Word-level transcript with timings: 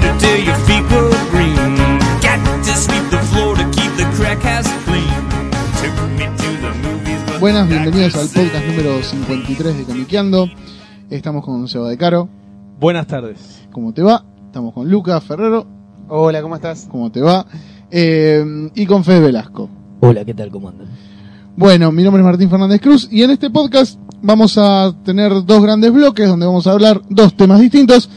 Mashed 0.00 0.18
potato 0.18 0.18
till 0.18 0.44
your 0.44 0.56
feet 0.66 0.82
go 0.88 1.10
green. 1.30 1.54
Got 2.20 2.64
to 2.64 2.74
sweep 2.74 3.10
the 3.10 3.18
floor 3.30 3.56
to 3.56 3.64
keep 3.70 3.92
the 3.96 4.04
crack 4.16 4.44
ass 4.44 4.66
clean. 4.84 5.08
Took 5.80 5.94
me 6.10 6.26
to 6.36 6.50
the 6.60 6.72
movies. 6.82 7.22
but 7.26 7.40
Buenas, 7.40 7.68
bienvenidos 7.68 8.14
al 8.16 8.28
podcast 8.28 8.66
número 8.66 9.02
53 9.02 9.78
de 9.78 9.84
Comiqueando. 9.84 10.48
Estamos 11.10 11.44
con 11.44 11.68
Seba 11.68 11.88
de 11.88 11.96
Caro. 11.96 12.28
Buenas 12.80 13.06
tardes. 13.06 13.62
¿Cómo 13.72 13.92
te 13.92 14.02
va? 14.02 14.24
Estamos 14.46 14.74
con 14.74 14.88
Lucas 14.88 15.22
Ferrero. 15.22 15.66
Hola, 16.08 16.42
¿cómo 16.42 16.56
estás? 16.56 16.88
¿Cómo 16.90 17.10
te 17.10 17.20
va? 17.20 17.46
Eh, 17.90 18.70
y 18.74 18.86
con 18.86 19.04
Fede 19.04 19.20
Velasco. 19.20 19.68
Hola, 20.00 20.24
¿qué 20.24 20.34
tal? 20.34 20.50
¿Cómo 20.50 20.68
andan? 20.68 20.88
Bueno, 21.56 21.92
mi 21.92 22.02
nombre 22.02 22.20
es 22.20 22.26
Martín 22.26 22.50
Fernández 22.50 22.80
Cruz 22.80 23.08
y 23.12 23.22
en 23.22 23.30
este 23.30 23.48
podcast 23.48 23.98
vamos 24.22 24.58
a 24.58 24.92
tener 25.04 25.44
dos 25.44 25.62
grandes 25.62 25.92
bloques 25.92 26.28
donde 26.28 26.46
vamos 26.46 26.66
a 26.66 26.72
hablar 26.72 27.00
dos 27.08 27.36
temas 27.36 27.60
distintos. 27.60 28.10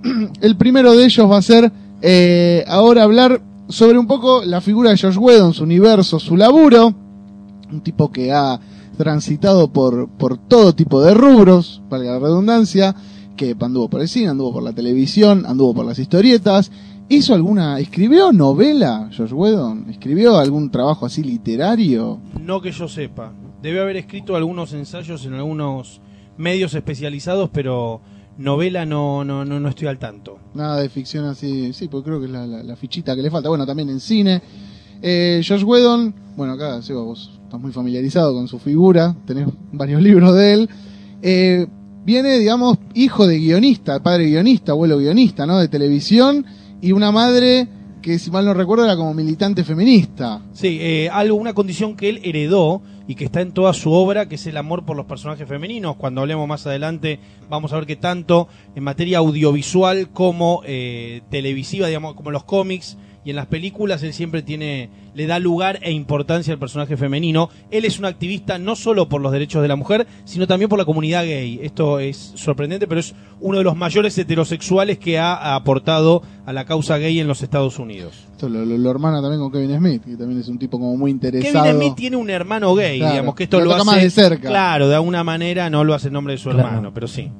El 0.40 0.56
primero 0.56 0.94
de 0.94 1.04
ellos 1.04 1.30
va 1.30 1.38
a 1.38 1.42
ser 1.42 1.72
eh, 2.00 2.64
ahora 2.68 3.04
hablar 3.04 3.40
sobre 3.68 3.98
un 3.98 4.06
poco 4.06 4.44
la 4.44 4.60
figura 4.60 4.90
de 4.90 4.98
Josh 4.98 5.16
Whedon, 5.16 5.54
su 5.54 5.64
universo, 5.64 6.18
su 6.18 6.36
laburo. 6.36 6.94
Un 7.70 7.80
tipo 7.80 8.12
que 8.12 8.32
ha 8.32 8.60
transitado 8.96 9.72
por, 9.72 10.08
por 10.08 10.36
todo 10.36 10.74
tipo 10.74 11.00
de 11.02 11.14
rubros, 11.14 11.82
valga 11.88 12.12
la 12.12 12.18
redundancia, 12.18 12.94
que 13.36 13.56
anduvo 13.58 13.88
por 13.88 14.02
el 14.02 14.08
cine, 14.08 14.28
anduvo 14.28 14.54
por 14.54 14.62
la 14.62 14.74
televisión, 14.74 15.44
anduvo 15.46 15.74
por 15.74 15.86
las 15.86 15.98
historietas. 15.98 16.70
¿Hizo 17.08 17.34
alguna, 17.34 17.78
escribió 17.78 18.32
novela 18.32 19.10
Josh 19.16 19.32
Whedon? 19.32 19.90
¿Escribió 19.90 20.38
algún 20.38 20.70
trabajo 20.70 21.06
así 21.06 21.22
literario? 21.22 22.20
No 22.40 22.60
que 22.60 22.72
yo 22.72 22.88
sepa. 22.88 23.32
Debe 23.62 23.80
haber 23.80 23.96
escrito 23.96 24.36
algunos 24.36 24.72
ensayos 24.72 25.24
en 25.24 25.34
algunos 25.34 26.00
medios 26.36 26.74
especializados, 26.74 27.50
pero 27.52 28.00
novela 28.38 28.84
no, 28.86 29.24
no, 29.24 29.44
no, 29.44 29.60
no 29.60 29.68
estoy 29.68 29.88
al 29.88 29.98
tanto. 29.98 30.38
Nada 30.54 30.80
de 30.80 30.88
ficción 30.88 31.24
así, 31.26 31.72
sí, 31.72 31.88
porque 31.88 32.06
creo 32.10 32.20
que 32.20 32.26
es 32.26 32.32
la, 32.32 32.46
la- 32.46 32.62
la 32.62 32.76
fichita 32.76 33.14
que 33.14 33.22
le 33.22 33.30
falta. 33.30 33.48
Bueno, 33.48 33.66
también 33.66 33.88
en 33.90 34.00
cine. 34.00 34.40
Eh, 35.02 35.42
Josh 35.46 35.64
Whedon, 35.64 36.14
bueno, 36.36 36.52
acá, 36.54 36.80
Seba, 36.82 37.02
vos 37.02 37.38
estás 37.44 37.60
muy 37.60 37.72
familiarizado 37.72 38.32
con 38.34 38.48
su 38.48 38.58
figura, 38.58 39.14
tenés 39.26 39.48
varios 39.72 40.00
libros 40.02 40.34
de 40.34 40.52
él. 40.52 40.70
Eh, 41.22 41.66
viene, 42.04 42.38
digamos, 42.38 42.78
hijo 42.94 43.26
de 43.26 43.38
guionista, 43.38 44.02
padre 44.02 44.26
guionista, 44.26 44.72
abuelo 44.72 44.98
guionista, 44.98 45.46
¿no? 45.46 45.58
De 45.58 45.68
televisión, 45.68 46.44
y 46.80 46.92
una 46.92 47.12
madre 47.12 47.68
que, 48.00 48.18
si 48.18 48.30
mal 48.30 48.44
no 48.44 48.54
recuerdo, 48.54 48.84
era 48.84 48.96
como 48.96 49.14
militante 49.14 49.62
feminista. 49.62 50.40
Sí, 50.52 50.78
eh, 50.80 51.08
algo, 51.10 51.36
una 51.36 51.52
condición 51.54 51.94
que 51.96 52.08
él 52.08 52.20
heredó 52.24 52.82
y 53.06 53.14
que 53.14 53.24
está 53.24 53.40
en 53.40 53.52
toda 53.52 53.72
su 53.72 53.92
obra, 53.92 54.28
que 54.28 54.36
es 54.36 54.46
el 54.46 54.56
amor 54.56 54.84
por 54.84 54.96
los 54.96 55.06
personajes 55.06 55.48
femeninos. 55.48 55.96
Cuando 55.96 56.20
hablemos 56.20 56.46
más 56.48 56.66
adelante, 56.66 57.20
vamos 57.48 57.72
a 57.72 57.76
ver 57.76 57.86
que 57.86 57.96
tanto 57.96 58.48
en 58.74 58.84
materia 58.84 59.18
audiovisual 59.18 60.10
como 60.10 60.62
eh, 60.64 61.22
televisiva, 61.30 61.86
digamos, 61.86 62.14
como 62.14 62.30
los 62.30 62.44
cómics 62.44 62.96
y 63.24 63.30
en 63.30 63.36
las 63.36 63.46
películas, 63.46 64.02
él 64.02 64.12
siempre 64.12 64.42
tiene, 64.42 64.90
le 65.14 65.26
da 65.26 65.38
lugar 65.38 65.78
e 65.82 65.92
importancia 65.92 66.52
al 66.52 66.58
personaje 66.58 66.96
femenino. 66.96 67.50
Él 67.70 67.84
es 67.84 67.98
un 67.98 68.04
activista 68.04 68.58
no 68.58 68.74
solo 68.74 69.08
por 69.08 69.20
los 69.20 69.30
derechos 69.30 69.62
de 69.62 69.68
la 69.68 69.76
mujer, 69.76 70.06
sino 70.24 70.46
también 70.48 70.68
por 70.68 70.78
la 70.78 70.84
comunidad 70.84 71.24
gay. 71.24 71.60
Esto 71.62 72.00
es 72.00 72.32
sorprendente, 72.34 72.88
pero 72.88 72.98
es 73.00 73.14
uno 73.40 73.58
de 73.58 73.64
los 73.64 73.76
mayores 73.76 74.18
heterosexuales 74.18 74.98
que 74.98 75.18
ha 75.20 75.54
aportado 75.54 76.22
a 76.46 76.52
la 76.52 76.64
causa 76.64 76.98
gay 76.98 77.20
en 77.20 77.28
los 77.28 77.42
Estados 77.42 77.78
Unidos. 77.78 78.14
Esto 78.32 78.48
lo, 78.48 78.64
lo- 78.64 78.76
lo 78.76 78.90
hermana 78.90 79.22
también 79.22 79.40
con 79.40 79.52
Kevin 79.52 79.76
Smith, 79.76 80.02
que 80.04 80.16
también 80.16 80.40
es 80.40 80.48
un 80.48 80.58
tipo 80.58 80.78
como 80.80 80.96
muy 80.96 81.12
interesado. 81.12 81.64
Kevin 81.64 81.76
Smith 81.80 81.94
tiene 81.94 82.16
un 82.16 82.28
hermano 82.28 82.74
gay, 82.74 82.98
Claro, 82.98 83.12
digamos 83.12 83.34
que 83.36 83.44
esto 83.44 83.60
lo 83.60 83.66
lo, 83.66 83.74
hace 83.76 83.84
más 83.84 84.02
de 84.02 84.10
cerca. 84.10 84.48
Claro, 84.48 84.88
de 84.88 84.96
alguna 84.96 85.22
manera 85.22 85.70
no 85.70 85.84
lo 85.84 85.94
hace 85.94 86.08
en 86.08 86.14
nombre 86.14 86.34
de 86.34 86.38
su 86.38 86.50
Claro. 86.50 86.66
hermano, 86.68 86.92
pero 86.92 87.06
sí. 87.06 87.30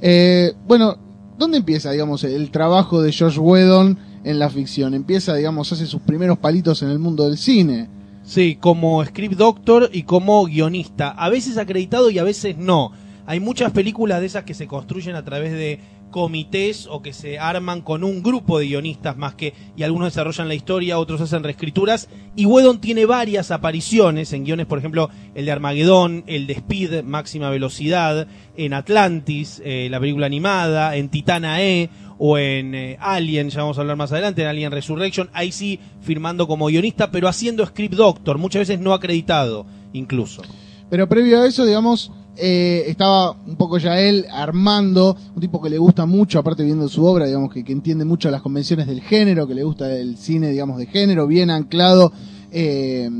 Eh, 0.00 0.52
bueno, 0.66 0.96
¿dónde 1.38 1.58
empieza, 1.58 1.90
digamos, 1.90 2.22
el 2.24 2.50
trabajo 2.50 3.02
de 3.02 3.12
Josh 3.12 3.38
Whedon 3.38 3.98
en 4.26 4.38
la 4.38 4.50
ficción? 4.50 4.92
Empieza, 4.92 5.34
digamos, 5.34 5.72
hace 5.72 5.86
sus 5.86 6.02
primeros 6.02 6.38
palitos 6.38 6.82
en 6.82 6.90
el 6.90 6.98
mundo 6.98 7.26
del 7.26 7.38
cine. 7.38 7.88
Sí, 8.24 8.56
como 8.60 9.04
script 9.04 9.36
doctor 9.36 9.88
y 9.92 10.02
como 10.02 10.44
guionista, 10.44 11.10
a 11.10 11.28
veces 11.30 11.58
acreditado 11.58 12.10
y 12.10 12.18
a 12.18 12.24
veces 12.24 12.58
no. 12.58 12.90
Hay 13.24 13.40
muchas 13.40 13.72
películas 13.72 14.20
de 14.20 14.26
esas 14.26 14.44
que 14.44 14.54
se 14.54 14.66
construyen 14.66 15.16
a 15.16 15.24
través 15.24 15.52
de 15.52 15.80
comités 16.10 16.86
o 16.90 17.02
que 17.02 17.12
se 17.12 17.38
arman 17.38 17.82
con 17.82 18.04
un 18.04 18.22
grupo 18.22 18.58
de 18.58 18.66
guionistas 18.66 19.16
más 19.16 19.34
que 19.34 19.54
y 19.76 19.82
algunos 19.82 20.12
desarrollan 20.12 20.48
la 20.48 20.54
historia, 20.54 20.98
otros 20.98 21.20
hacen 21.20 21.42
reescrituras 21.42 22.08
y 22.34 22.46
Whedon 22.46 22.80
tiene 22.80 23.04
varias 23.06 23.50
apariciones 23.50 24.32
en 24.32 24.44
guiones, 24.44 24.66
por 24.66 24.78
ejemplo, 24.78 25.10
el 25.34 25.46
de 25.46 25.52
Armagedón, 25.52 26.24
el 26.26 26.46
de 26.46 26.54
Speed, 26.54 27.02
máxima 27.02 27.50
velocidad, 27.50 28.28
en 28.56 28.72
Atlantis, 28.72 29.60
eh, 29.64 29.88
la 29.90 30.00
película 30.00 30.26
animada, 30.26 30.96
en 30.96 31.08
Titana 31.10 31.62
E 31.62 31.90
o 32.18 32.38
en 32.38 32.74
eh, 32.74 32.96
Alien, 33.00 33.50
ya 33.50 33.62
vamos 33.62 33.78
a 33.78 33.82
hablar 33.82 33.96
más 33.96 34.12
adelante, 34.12 34.42
en 34.42 34.48
Alien 34.48 34.72
Resurrection, 34.72 35.28
ahí 35.32 35.52
sí 35.52 35.80
firmando 36.00 36.46
como 36.46 36.66
guionista, 36.66 37.10
pero 37.10 37.28
haciendo 37.28 37.64
script 37.66 37.94
doctor, 37.94 38.38
muchas 38.38 38.60
veces 38.60 38.80
no 38.80 38.92
acreditado 38.92 39.66
incluso. 39.92 40.42
Pero 40.88 41.08
previo 41.08 41.40
a 41.40 41.46
eso, 41.46 41.64
digamos, 41.64 42.12
eh, 42.36 42.84
estaba 42.86 43.32
un 43.32 43.56
poco 43.56 43.78
ya 43.78 44.00
él 44.00 44.26
armando, 44.30 45.16
un 45.34 45.40
tipo 45.40 45.60
que 45.60 45.70
le 45.70 45.78
gusta 45.78 46.06
mucho, 46.06 46.38
aparte 46.38 46.62
viendo 46.62 46.88
su 46.88 47.04
obra, 47.04 47.26
digamos, 47.26 47.52
que, 47.52 47.64
que 47.64 47.72
entiende 47.72 48.04
mucho 48.04 48.30
las 48.30 48.42
convenciones 48.42 48.86
del 48.86 49.00
género, 49.00 49.46
que 49.46 49.54
le 49.54 49.64
gusta 49.64 49.92
el 49.94 50.16
cine, 50.16 50.50
digamos, 50.50 50.78
de 50.78 50.86
género, 50.86 51.26
bien 51.26 51.50
anclado. 51.50 52.12
eh, 52.52 53.10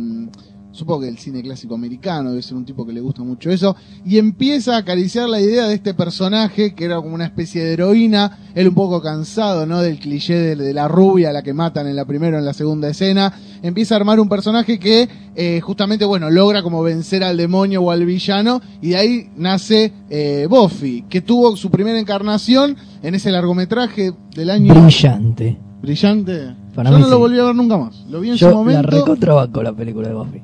supongo 0.77 1.01
que 1.01 1.09
el 1.09 1.19
cine 1.19 1.43
clásico 1.43 1.75
americano 1.75 2.31
debe 2.31 2.43
ser 2.43 2.57
un 2.57 2.65
tipo 2.65 2.87
que 2.87 2.93
le 2.93 3.01
gusta 3.01 3.23
mucho 3.23 3.51
eso, 3.51 3.75
y 4.05 4.19
empieza 4.19 4.77
a 4.77 4.79
acariciar 4.79 5.29
la 5.29 5.41
idea 5.41 5.67
de 5.67 5.75
este 5.75 5.95
personaje 5.95 6.75
que 6.75 6.85
era 6.85 6.97
como 6.97 7.15
una 7.15 7.25
especie 7.25 7.65
de 7.65 7.73
heroína, 7.73 8.39
él 8.55 8.69
un 8.69 8.75
poco 8.75 9.01
cansado, 9.03 9.67
¿no? 9.67 9.81
Del 9.83 9.99
cliché 9.99 10.35
de, 10.35 10.57
de 10.57 10.73
la 10.75 10.87
rubia, 10.89 11.31
a 11.31 11.33
la 11.33 11.43
que 11.43 11.53
matan 11.55 11.87
en 11.89 11.97
la 11.97 12.05
primera 12.05 12.37
o 12.37 12.41
en 12.41 12.47
la 12.47 12.55
segunda 12.55 12.89
escena, 12.89 13.33
empieza 13.63 13.95
a 13.95 13.99
armar 13.99 14.21
un 14.21 14.29
personaje 14.29 14.79
que 14.79 15.09
eh, 15.35 15.61
justamente, 15.61 16.05
bueno, 16.05 16.31
logra 16.31 16.63
como 16.63 16.83
vencer 16.83 17.25
al 17.25 17.37
demonio 17.37 17.83
o 17.83 17.91
al 17.91 18.05
villano, 18.07 18.61
y 18.81 18.91
de 18.91 18.97
ahí 18.97 19.31
nace 19.37 19.93
eh, 20.11 20.47
Buffy, 20.49 21.05
que 21.09 21.21
tuvo 21.21 21.57
su 21.57 21.71
primera 21.71 21.99
encarnación 21.99 22.77
en 23.03 23.15
ese 23.15 23.31
largometraje 23.31 24.13
del 24.35 24.51
año 24.51 24.75
Brillante. 24.75 25.59
brillante. 25.83 26.55
Para 26.75 26.91
Yo 26.91 26.99
no 26.99 27.09
lo 27.09 27.19
volví 27.19 27.39
a 27.39 27.45
ver 27.45 27.55
nunca 27.55 27.79
más, 27.79 28.05
lo 28.09 28.21
vi 28.21 28.31
en 28.31 28.35
su 28.39 28.45
Yo 28.45 28.51
la 28.51 28.57
momento. 28.57 28.83
recontrabanco 28.91 29.63
la 29.63 29.73
película 29.75 30.09
de 30.09 30.15
Buffy. 30.15 30.43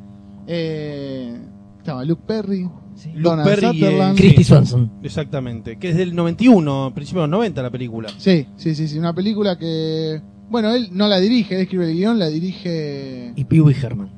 Eh, 0.55 1.35
estaba 1.79 2.05
Luke 2.05 2.23
Perry, 2.27 2.69
Sí. 2.95 3.11
Luke 3.15 3.43
Perry, 3.43 3.83
eh. 3.83 4.13
Christy 4.15 4.45
Swanson. 4.45 4.93
Exactamente, 5.03 5.79
que 5.79 5.89
es 5.89 5.97
del 5.97 6.15
91, 6.15 6.93
principio 6.95 7.23
de 7.23 7.29
los 7.29 7.39
90 7.39 7.63
la 7.63 7.71
película. 7.71 8.11
Sí, 8.19 8.47
sí, 8.57 8.75
sí, 8.75 8.87
sí, 8.87 8.99
una 8.99 9.15
película 9.15 9.57
que, 9.57 10.21
bueno, 10.51 10.75
él 10.75 10.91
no 10.93 11.09
la 11.09 11.19
dirige, 11.19 11.55
él 11.55 11.63
escribe 11.63 11.91
el 11.91 11.97
guion, 11.97 12.19
la 12.19 12.29
dirige 12.29 13.33
Y 13.35 13.45
Pee 13.45 13.63
Wee 13.63 13.75
Herman. 13.81 14.11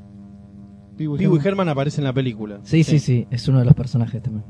Pee 0.96 1.06
Wee 1.06 1.18
Pee 1.18 1.28
Wee 1.28 1.36
Herman. 1.36 1.46
Herman 1.46 1.68
aparece 1.68 2.00
en 2.00 2.04
la 2.04 2.12
película. 2.12 2.58
Sí, 2.64 2.82
sí, 2.82 2.98
sí, 2.98 3.26
es 3.30 3.46
uno 3.46 3.60
de 3.60 3.64
los 3.64 3.74
personajes 3.74 4.20
también. 4.20 4.44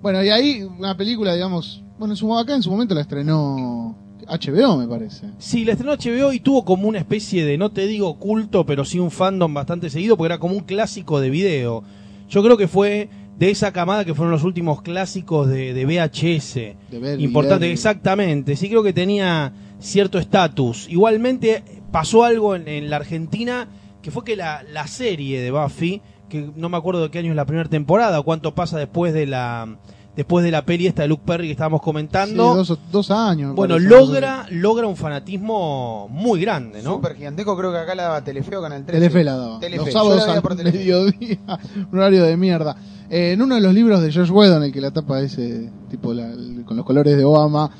Bueno, 0.00 0.24
y 0.24 0.30
ahí 0.30 0.62
una 0.62 0.96
película, 0.96 1.34
digamos, 1.34 1.84
bueno, 1.98 2.14
en 2.14 2.16
su, 2.16 2.34
acá 2.38 2.54
en 2.54 2.62
su 2.62 2.70
momento 2.70 2.94
la 2.94 3.02
estrenó 3.02 3.98
HBO, 4.28 4.76
me 4.76 4.86
parece. 4.86 5.26
Sí, 5.38 5.64
la 5.64 5.72
estrenó 5.72 5.94
HBO 5.94 6.32
y 6.32 6.40
tuvo 6.40 6.64
como 6.64 6.88
una 6.88 6.98
especie 6.98 7.44
de, 7.44 7.58
no 7.58 7.70
te 7.70 7.86
digo 7.86 8.18
culto, 8.18 8.66
pero 8.66 8.84
sí 8.84 8.98
un 8.98 9.10
fandom 9.10 9.52
bastante 9.54 9.90
seguido, 9.90 10.16
porque 10.16 10.34
era 10.34 10.38
como 10.38 10.54
un 10.54 10.64
clásico 10.64 11.20
de 11.20 11.30
video. 11.30 11.82
Yo 12.28 12.42
creo 12.42 12.56
que 12.56 12.68
fue 12.68 13.08
de 13.38 13.50
esa 13.50 13.72
camada 13.72 14.04
que 14.04 14.14
fueron 14.14 14.32
los 14.32 14.44
últimos 14.44 14.82
clásicos 14.82 15.48
de, 15.48 15.72
de 15.72 15.86
VHS. 15.86 16.54
De 16.90 16.98
ver, 17.00 17.20
Importante, 17.20 17.70
exactamente. 17.70 18.56
Sí 18.56 18.68
creo 18.68 18.82
que 18.82 18.92
tenía 18.92 19.52
cierto 19.78 20.18
estatus. 20.18 20.88
Igualmente 20.88 21.62
pasó 21.92 22.24
algo 22.24 22.56
en, 22.56 22.68
en 22.68 22.90
la 22.90 22.96
Argentina 22.96 23.68
que 24.02 24.10
fue 24.10 24.24
que 24.24 24.36
la, 24.36 24.62
la 24.62 24.86
serie 24.86 25.40
de 25.40 25.50
Buffy, 25.50 26.02
que 26.28 26.50
no 26.56 26.68
me 26.68 26.76
acuerdo 26.76 27.02
de 27.02 27.10
qué 27.10 27.18
año 27.18 27.30
es 27.30 27.36
la 27.36 27.46
primera 27.46 27.68
temporada, 27.68 28.20
o 28.20 28.24
cuánto 28.24 28.54
pasa 28.54 28.78
después 28.78 29.12
de 29.12 29.26
la 29.26 29.78
después 30.18 30.44
de 30.44 30.50
la 30.50 30.66
peli 30.66 30.86
esta 30.88 31.02
de 31.02 31.08
Luke 31.08 31.22
Perry 31.24 31.46
que 31.46 31.52
estábamos 31.52 31.80
Sí, 31.80 31.84
comentando. 31.84 32.54
dos, 32.56 32.76
dos 32.92 33.10
años. 33.12 33.54
bueno, 33.54 33.76
parece, 33.76 33.88
logra 33.88 34.46
logra 34.50 34.86
un 34.88 34.96
fanatismo 34.96 36.08
muy 36.10 36.40
grande, 36.40 36.82
¿no? 36.82 36.94
Super 36.94 37.14
giganteco, 37.16 37.56
creo 37.56 37.70
que 37.70 37.78
acá 37.78 37.94
la 37.94 38.02
daba 38.04 38.24
Telefeo 38.24 38.60
Canal 38.60 38.84
13. 38.84 38.98
Telefe 39.00 39.24
la 39.24 39.36
daba. 39.36 39.60
Telefe. 39.60 39.76
Los 39.84 39.86
la 39.86 39.92
sábados 39.92 40.28
al 40.28 40.42
por 40.42 40.56
Telefe. 40.56 40.78
mediodía, 40.78 41.38
un 41.92 41.98
horario 41.98 42.24
de 42.24 42.36
mierda. 42.36 42.76
Eh, 43.08 43.32
en 43.32 43.42
uno 43.42 43.54
de 43.54 43.60
los 43.60 43.72
libros 43.72 44.02
de 44.02 44.12
Josh 44.12 44.30
Whedon, 44.30 44.64
el 44.64 44.72
que 44.72 44.80
la 44.80 44.90
tapa 44.90 45.20
ese 45.20 45.70
tipo 45.90 46.12
la- 46.12 46.32
el- 46.32 46.64
con 46.66 46.76
los 46.76 46.84
colores 46.84 47.16
de 47.16 47.24
Obama, 47.24 47.70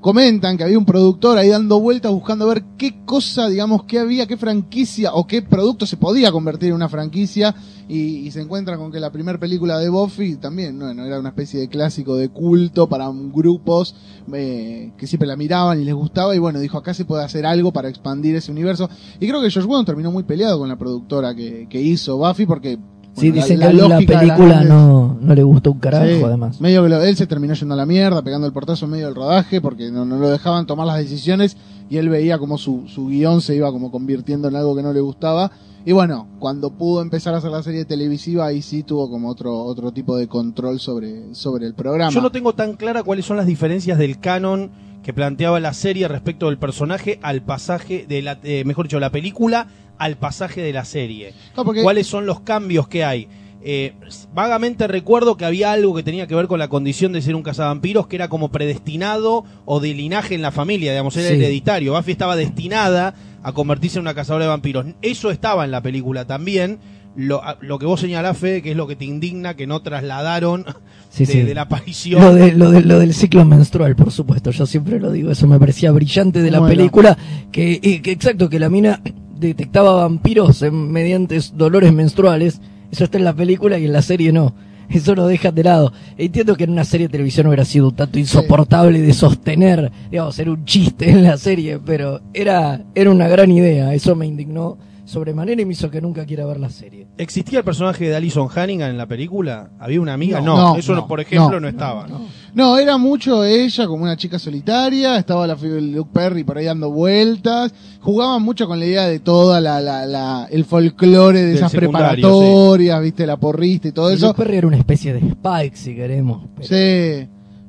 comentan 0.00 0.56
que 0.56 0.64
había 0.64 0.78
un 0.78 0.84
productor 0.84 1.38
ahí 1.38 1.48
dando 1.48 1.80
vueltas 1.80 2.12
buscando 2.12 2.46
ver 2.46 2.62
qué 2.76 3.04
cosa, 3.04 3.48
digamos, 3.48 3.84
qué 3.84 3.98
había, 3.98 4.26
qué 4.26 4.36
franquicia 4.36 5.12
o 5.14 5.26
qué 5.26 5.42
producto 5.42 5.86
se 5.86 5.96
podía 5.96 6.30
convertir 6.30 6.68
en 6.68 6.76
una 6.76 6.88
franquicia 6.88 7.54
y, 7.88 8.30
se 8.30 8.42
encuentra 8.42 8.76
con 8.76 8.92
que 8.92 9.00
la 9.00 9.10
primera 9.10 9.38
película 9.38 9.78
de 9.78 9.88
Buffy 9.88 10.36
también, 10.36 10.78
bueno, 10.78 11.04
era 11.04 11.18
una 11.18 11.30
especie 11.30 11.58
de 11.60 11.68
clásico 11.68 12.16
de 12.16 12.28
culto 12.28 12.88
para 12.88 13.10
grupos 13.10 13.94
eh, 14.32 14.92
que 14.98 15.06
siempre 15.06 15.26
la 15.26 15.36
miraban 15.36 15.80
y 15.80 15.84
les 15.84 15.94
gustaba 15.94 16.36
y 16.36 16.38
bueno, 16.38 16.60
dijo 16.60 16.76
acá 16.76 16.92
se 16.92 17.06
puede 17.06 17.24
hacer 17.24 17.46
algo 17.46 17.72
para 17.72 17.88
expandir 17.88 18.36
ese 18.36 18.52
universo 18.52 18.90
y 19.18 19.26
creo 19.26 19.40
que 19.40 19.50
Josh 19.50 19.64
Whedon 19.64 19.86
terminó 19.86 20.12
muy 20.12 20.24
peleado 20.24 20.58
con 20.58 20.68
la 20.68 20.76
productora 20.76 21.34
que 21.34 21.80
hizo 21.80 22.18
Buffy 22.18 22.44
porque 22.44 22.78
Sí, 23.18 23.28
bueno, 23.30 23.42
dicen 23.42 23.60
que 23.60 23.72
la, 23.72 23.88
las 23.88 24.04
película 24.04 24.64
no, 24.64 25.18
no 25.20 25.34
le 25.34 25.42
gustó 25.42 25.72
un 25.72 25.78
carajo, 25.78 26.06
Sí, 26.06 26.22
además. 26.22 26.60
Medio 26.60 26.82
que 26.82 26.88
lo- 26.88 27.02
él 27.02 27.16
se 27.16 27.26
terminó 27.26 27.54
yendo 27.54 27.74
a 27.74 27.76
la 27.76 27.86
mierda, 27.86 28.22
pegando 28.22 28.46
el 28.46 28.52
portazo 28.52 28.84
en 28.86 28.92
medio 28.92 29.06
del 29.06 29.14
rodaje, 29.14 29.60
porque 29.60 29.90
no, 29.90 30.04
no 30.04 30.16
lo 30.18 30.28
dejaban 30.30 30.66
tomar 30.66 30.86
las 30.86 30.98
decisiones 30.98 31.56
y 31.90 31.96
él 31.96 32.08
veía 32.08 32.38
como 32.38 32.58
su, 32.58 32.84
su 32.86 33.06
guion 33.08 33.40
se 33.40 33.54
iba 33.56 33.70
como 33.72 33.90
convirtiendo 33.90 34.48
en 34.48 34.56
algo 34.56 34.74
que 34.76 34.82
no 34.82 34.92
le 34.92 35.00
gustaba. 35.00 35.50
Y 35.86 35.92
bueno, 35.92 36.26
cuando 36.38 36.70
pudo 36.70 37.00
empezar 37.00 37.32
a 37.34 37.38
hacer 37.38 37.50
la 37.50 37.62
serie 37.62 37.84
televisiva, 37.86 38.44
ahí 38.46 38.60
sí 38.60 38.82
tuvo 38.82 39.08
como 39.08 39.28
otro, 39.30 39.62
otro 39.62 39.90
tipo 39.92 40.16
de 40.16 40.26
control 40.28 40.80
sobre, 40.80 41.34
sobre 41.34 41.66
el 41.66 41.72
programa. 41.74 42.10
Yo 42.10 42.20
no 42.20 42.30
tengo 42.30 42.52
tan 42.52 42.74
clara 42.74 43.02
cuáles 43.02 43.24
son 43.24 43.36
las 43.38 43.46
diferencias 43.46 43.96
del 43.98 44.18
canon 44.18 44.70
que 45.02 45.14
planteaba 45.14 45.60
la 45.60 45.72
serie 45.72 46.06
respecto 46.08 46.46
del 46.46 46.58
personaje 46.58 47.18
al 47.22 47.40
pasaje 47.42 48.04
de 48.06 48.20
la, 48.20 48.38
eh, 48.42 48.64
mejor 48.66 48.86
dicho, 48.86 49.00
la 49.00 49.10
película 49.10 49.68
al 49.98 50.16
pasaje 50.16 50.60
de 50.62 50.72
la 50.72 50.84
serie. 50.84 51.32
No, 51.56 51.64
porque- 51.64 51.82
¿Cuáles 51.82 52.06
son 52.06 52.26
los 52.26 52.40
cambios 52.40 52.88
que 52.88 53.04
hay? 53.04 53.28
Eh, 53.60 53.94
vagamente 54.32 54.86
recuerdo 54.86 55.36
que 55.36 55.44
había 55.44 55.72
algo 55.72 55.94
que 55.94 56.04
tenía 56.04 56.28
que 56.28 56.34
ver 56.36 56.46
con 56.46 56.60
la 56.60 56.68
condición 56.68 57.12
de 57.12 57.20
ser 57.20 57.34
un 57.34 57.42
cazavampiros 57.42 58.06
que 58.06 58.14
era 58.16 58.28
como 58.28 58.50
predestinado 58.50 59.44
o 59.64 59.80
de 59.80 59.94
linaje 59.94 60.34
en 60.36 60.42
la 60.42 60.52
familia, 60.52 60.92
digamos, 60.92 61.16
era 61.16 61.28
Sí. 61.28 61.34
hereditario. 61.34 61.92
Buffy 61.94 62.12
estaba 62.12 62.36
destinada 62.36 63.14
a 63.42 63.52
convertirse 63.52 63.98
en 63.98 64.02
una 64.02 64.14
cazadora 64.14 64.44
de 64.44 64.50
vampiros. 64.50 64.86
Eso 65.02 65.30
estaba 65.32 65.64
en 65.64 65.72
la 65.72 65.82
película 65.82 66.24
también. 66.24 66.78
Lo, 67.16 67.42
lo 67.60 67.80
que 67.80 67.86
vos 67.86 68.00
señalás, 68.00 68.38
Fede, 68.38 68.62
que 68.62 68.70
es 68.70 68.76
lo 68.76 68.86
que 68.86 68.94
te 68.94 69.04
indigna, 69.04 69.54
que 69.54 69.66
no 69.66 69.82
trasladaron 69.82 70.64
Sí, 71.10 71.24
de, 71.24 71.32
sí. 71.32 71.42
de 71.42 71.54
la 71.54 71.62
aparición. 71.62 72.20
Lo, 72.22 72.34
de, 72.34 72.52
lo, 72.52 72.70
de- 72.70 72.82
lo 72.82 73.00
del 73.00 73.12
ciclo 73.12 73.44
menstrual, 73.44 73.96
por 73.96 74.12
supuesto, 74.12 74.52
yo 74.52 74.66
siempre 74.66 75.00
lo 75.00 75.10
digo, 75.10 75.32
eso 75.32 75.48
me 75.48 75.58
parecía 75.58 75.90
brillante 75.90 76.42
de 76.42 76.50
la 76.52 76.60
Bueno. 76.60 76.76
película, 76.76 77.18
que, 77.50 77.80
y 77.82 77.98
que 78.00 78.12
exacto, 78.12 78.48
que 78.48 78.60
la 78.60 78.68
mina 78.68 79.00
detectaba 79.38 79.94
vampiros 79.94 80.62
en- 80.62 80.90
mediante 80.92 81.38
dolores 81.54 81.92
menstruales, 81.92 82.60
eso 82.90 83.04
está 83.04 83.18
en 83.18 83.24
la 83.24 83.34
película 83.34 83.78
y 83.78 83.84
en 83.84 83.92
la 83.92 84.02
serie 84.02 84.32
no, 84.32 84.54
eso 84.88 85.14
lo 85.14 85.26
dejan 85.26 85.54
de 85.54 85.64
lado. 85.64 85.92
Entiendo 86.16 86.56
que 86.56 86.64
en 86.64 86.70
una 86.70 86.84
serie 86.84 87.08
de 87.08 87.12
televisión 87.12 87.46
hubiera 87.46 87.64
sido 87.64 87.88
un 87.88 87.96
tanto 87.96 88.18
insoportable 88.18 89.00
de 89.00 89.12
sostener, 89.12 89.90
digamos, 90.10 90.38
era 90.38 90.50
un 90.50 90.64
chiste 90.64 91.10
en 91.10 91.22
la 91.24 91.36
serie, 91.36 91.78
pero 91.78 92.20
era, 92.32 92.82
era 92.94 93.10
una 93.10 93.28
gran 93.28 93.50
idea, 93.50 93.92
eso 93.94 94.14
me 94.16 94.26
indignó 94.26 94.78
sobremanera 95.08 95.62
y 95.62 95.64
me 95.64 95.72
hizo 95.72 95.90
que 95.90 96.00
nunca 96.00 96.24
quiera 96.26 96.44
ver 96.46 96.60
la 96.60 96.68
serie. 96.70 97.06
¿Existía 97.16 97.60
el 97.60 97.64
personaje 97.64 98.08
de 98.08 98.14
Alison 98.14 98.48
Hannigan 98.54 98.90
en 98.90 98.98
la 98.98 99.06
película? 99.06 99.70
¿Había 99.80 100.00
una 100.00 100.12
amiga? 100.12 100.40
No, 100.40 100.56
No, 100.56 100.76
eso, 100.76 100.94
no, 100.94 101.08
por 101.08 101.20
ejemplo, 101.20 101.52
no, 101.52 101.60
no, 101.60 101.68
estaba. 101.68 102.06
¿no? 102.06 102.26
No, 102.54 102.78
era 102.78 102.98
mucho 102.98 103.44
ella 103.44 103.86
como 103.86 104.02
una 104.04 104.16
chica 104.16 104.38
solitaria, 104.38 105.16
estaba 105.16 105.46
la 105.46 105.54
Luke 105.54 106.10
Perry 106.12 106.44
por 106.44 106.58
ahí 106.58 106.66
dando 106.66 106.90
vueltas, 106.90 107.72
jugaban 108.00 108.42
mucho 108.42 108.66
con 108.66 108.78
la 108.78 108.86
idea 108.86 109.06
de 109.06 109.20
toda 109.20 109.60
la, 109.60 109.80
la, 109.80 110.04
la- 110.06 110.46
el 110.50 110.64
folclore 110.64 111.40
de 111.40 111.46
Del 111.46 111.56
esas 111.56 111.72
preparatorias, 111.72 113.00
viste, 113.02 113.26
la 113.26 113.36
porrista 113.38 113.88
y 113.88 113.92
todo 113.92 114.10
Y 114.10 114.14
eso. 114.14 114.26
Luke 114.28 114.42
Perry 114.42 114.56
era 114.58 114.66
una 114.66 114.76
especie 114.76 115.14
de 115.14 115.20
Spike, 115.20 115.76
si 115.76 115.94
queremos. 115.94 116.42
pero- 116.56 116.68
Sí, 116.68 117.28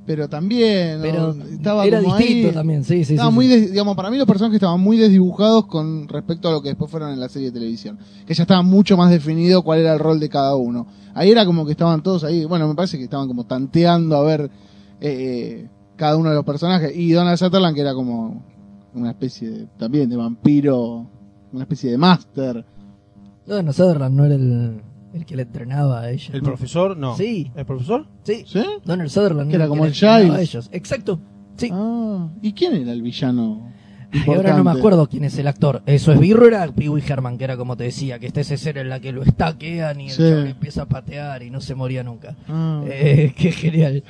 pero 0.10 0.28
también 0.28 1.06
estaba 1.06 1.86
era 1.86 2.02
como 2.02 2.18
distinto 2.18 2.48
ahí. 2.48 2.54
también, 2.56 2.84
sí, 2.84 3.06
sí. 3.06 3.14
Estaba 3.14 3.30
sí, 3.30 3.36
muy, 3.36 3.46
sí. 3.46 3.52
des- 3.52 3.70
digamos, 3.74 3.96
para 3.96 4.10
mí 4.10 4.18
los 4.18 4.26
personajes 4.26 4.56
estaban 4.56 4.80
muy 4.80 4.98
desdibujados 4.98 5.68
con 5.68 6.08
respecto 6.08 6.50
a 6.50 6.52
lo 6.52 6.64
que 6.64 6.70
después 6.70 6.90
fueron 6.90 7.12
en 7.12 7.20
la 7.20 7.30
serie 7.30 7.50
de 7.52 7.60
televisión. 7.60 8.00
Que 8.26 8.34
ya 8.34 8.42
estaba 8.42 8.64
mucho 8.64 8.98
más 8.98 9.12
definido 9.12 9.62
cuál 9.62 9.82
era 9.82 9.94
el 9.94 10.00
rol 10.00 10.20
de 10.20 10.28
cada 10.28 10.56
uno. 10.56 10.88
Ahí 11.14 11.30
era 11.30 11.46
como 11.46 11.64
que 11.64 11.74
estaban 11.74 12.02
todos 12.02 12.24
ahí, 12.24 12.44
bueno, 12.46 12.68
me 12.68 12.74
parece 12.74 12.98
que 12.98 13.04
estaban 13.04 13.28
como 13.28 13.46
tanteando 13.46 14.16
a 14.16 14.24
ver 14.24 14.50
eh, 15.00 15.68
cada 15.96 16.18
uno 16.18 16.30
de 16.30 16.36
los 16.38 16.44
personajes. 16.44 16.92
Y 16.96 17.12
Donald 17.12 17.38
Sutherland 17.38 17.76
que 17.76 17.82
era 17.82 17.94
como 17.94 18.42
una 18.96 19.12
especie 19.12 19.48
de, 19.48 19.66
también 19.78 20.10
de 20.10 20.16
vampiro, 20.16 21.06
una 21.54 21.62
especie 21.66 21.92
de 21.92 22.00
máster. 22.00 22.66
No, 23.46 23.74
Sutherland 23.74 24.16
no 24.16 24.26
era 24.26 24.34
el, 24.34 24.82
el 25.14 25.26
que 25.26 25.36
le 25.36 25.44
entrenaba 25.44 26.02
a 26.02 26.12
ella. 26.12 26.30
¿El 26.34 26.42
¿no? 26.42 26.48
profesor? 26.50 26.98
No. 26.98 27.16
Sí. 27.16 27.52
¿El 27.56 27.66
profesor? 27.66 28.08
Sí. 28.24 28.44
¿Sí? 28.46 28.64
Donald 28.86 29.10
Sutherland 29.10 29.50
Que 29.50 29.56
era 29.56 29.66
el 29.66 29.70
como 29.70 29.86
el 29.86 29.94
Giles. 29.94 30.30
a 30.32 30.42
ellos. 30.42 30.70
Exacto. 30.72 31.20
Sí. 31.58 31.70
Ah, 31.74 32.30
¿y 32.42 32.54
quién 32.54 32.74
era 32.76 32.92
el 32.92 33.02
villano? 33.02 33.68
Ay, 34.12 34.24
ahora 34.34 34.58
no 34.58 34.64
me 34.64 34.72
acuerdo 34.72 35.08
quién 35.08 35.24
es 35.24 35.38
el 35.38 35.48
actor. 35.48 35.84
Eso 35.86 36.12
es 36.12 36.20
Birro 36.20 36.48
era 36.48 36.66
Pee 36.72 36.90
Wee 36.90 37.04
Herman, 37.08 37.38
que 37.38 37.44
era 37.44 37.58
como 37.58 37.78
te 37.78 37.84
decía, 37.84 38.18
que 38.18 38.26
está 38.26 38.42
esa 38.42 38.56
escena 38.56 38.82
en 38.82 38.90
la 38.90 39.00
que 39.00 39.12
lo 39.12 39.22
estaquean 39.22 40.02
y 40.02 40.06
el 40.06 40.12
Sí. 40.12 40.24
chabón 40.24 40.48
empieza 40.48 40.82
a 40.82 40.86
patear 40.88 41.44
y 41.44 41.52
no 41.52 41.62
se 41.62 41.76
moría 41.76 42.02
nunca. 42.04 42.36
Ah. 42.48 42.84
Eh, 42.88 43.34
qué 43.38 43.52
genial. 43.52 44.04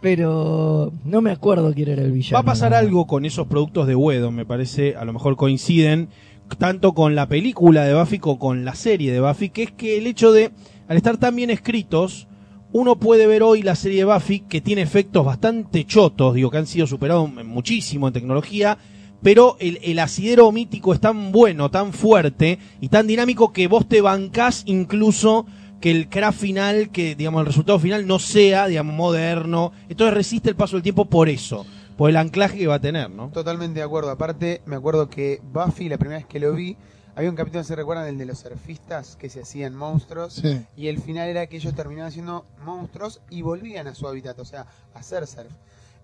Pero 0.00 0.92
no 1.04 1.20
me 1.20 1.30
acuerdo 1.32 1.72
quién 1.74 1.88
era 1.88 2.02
el 2.02 2.12
villano. 2.12 2.34
Va 2.34 2.40
a 2.40 2.44
pasar 2.44 2.70
no. 2.70 2.76
algo 2.78 3.06
con 3.06 3.24
esos 3.24 3.46
productos 3.48 3.86
de 3.88 3.96
Whedon, 3.96 4.34
me 4.34 4.46
parece, 4.46 4.94
a 4.96 5.04
lo 5.04 5.12
mejor 5.12 5.36
coinciden 5.36 6.08
tanto 6.56 6.92
con 6.92 7.14
la 7.14 7.28
película 7.28 7.84
de 7.84 7.94
Buffy 7.94 8.18
como 8.18 8.38
con 8.38 8.64
la 8.64 8.74
serie 8.74 9.12
de 9.12 9.20
Buffy, 9.20 9.50
que 9.50 9.64
es 9.64 9.70
que 9.72 9.98
el 9.98 10.06
hecho 10.06 10.32
de, 10.32 10.50
al 10.88 10.96
estar 10.96 11.16
tan 11.18 11.36
bien 11.36 11.50
escritos, 11.50 12.28
uno 12.72 12.96
puede 12.96 13.26
ver 13.26 13.42
hoy 13.42 13.62
la 13.62 13.74
serie 13.74 13.98
de 13.98 14.12
Buffy 14.12 14.40
que 14.40 14.60
tiene 14.60 14.82
efectos 14.82 15.24
bastante 15.24 15.84
chotos, 15.84 16.34
digo, 16.34 16.50
que 16.50 16.58
han 16.58 16.66
sido 16.66 16.86
superados 16.86 17.32
muchísimo 17.44 18.06
en 18.06 18.14
tecnología, 18.14 18.78
pero 19.22 19.56
el, 19.60 19.78
el 19.82 19.98
asidero 19.98 20.50
mítico 20.52 20.94
es 20.94 21.00
tan 21.00 21.32
bueno, 21.32 21.70
tan 21.70 21.92
fuerte 21.92 22.58
y 22.80 22.88
tan 22.88 23.06
dinámico 23.06 23.52
que 23.52 23.66
vos 23.66 23.88
te 23.88 24.00
bancás 24.00 24.62
incluso 24.66 25.46
que 25.80 25.90
el 25.90 26.08
craft 26.08 26.40
final, 26.40 26.90
que 26.90 27.14
digamos 27.14 27.40
el 27.40 27.46
resultado 27.46 27.78
final 27.78 28.06
no 28.06 28.18
sea, 28.18 28.66
digamos, 28.66 28.94
moderno. 28.94 29.72
Entonces 29.88 30.14
resiste 30.14 30.50
el 30.50 30.56
paso 30.56 30.76
del 30.76 30.82
tiempo 30.82 31.06
por 31.06 31.28
eso, 31.28 31.66
por 32.00 32.08
el 32.08 32.16
anclaje 32.16 32.56
que 32.56 32.66
va 32.66 32.76
a 32.76 32.80
tener, 32.80 33.10
¿no? 33.10 33.28
Totalmente 33.28 33.80
de 33.80 33.84
acuerdo. 33.84 34.08
Aparte, 34.08 34.62
me 34.64 34.74
acuerdo 34.74 35.10
que 35.10 35.42
Buffy, 35.52 35.90
la 35.90 35.98
primera 35.98 36.20
vez 36.20 36.26
que 36.26 36.40
lo 36.40 36.54
vi, 36.54 36.78
había 37.14 37.28
un 37.28 37.36
capítulo, 37.36 37.62
¿se 37.62 37.76
recuerdan? 37.76 38.06
El 38.06 38.16
de 38.16 38.24
los 38.24 38.38
surfistas 38.38 39.16
que 39.16 39.28
se 39.28 39.42
hacían 39.42 39.76
monstruos. 39.76 40.32
Sí. 40.32 40.64
Y 40.78 40.88
el 40.88 40.98
final 40.98 41.28
era 41.28 41.46
que 41.46 41.58
ellos 41.58 41.74
terminaban 41.74 42.10
siendo 42.10 42.46
monstruos 42.64 43.20
y 43.28 43.42
volvían 43.42 43.86
a 43.86 43.94
su 43.94 44.08
hábitat, 44.08 44.38
o 44.38 44.46
sea, 44.46 44.66
a 44.94 44.98
hacer 45.00 45.26
surf. 45.26 45.52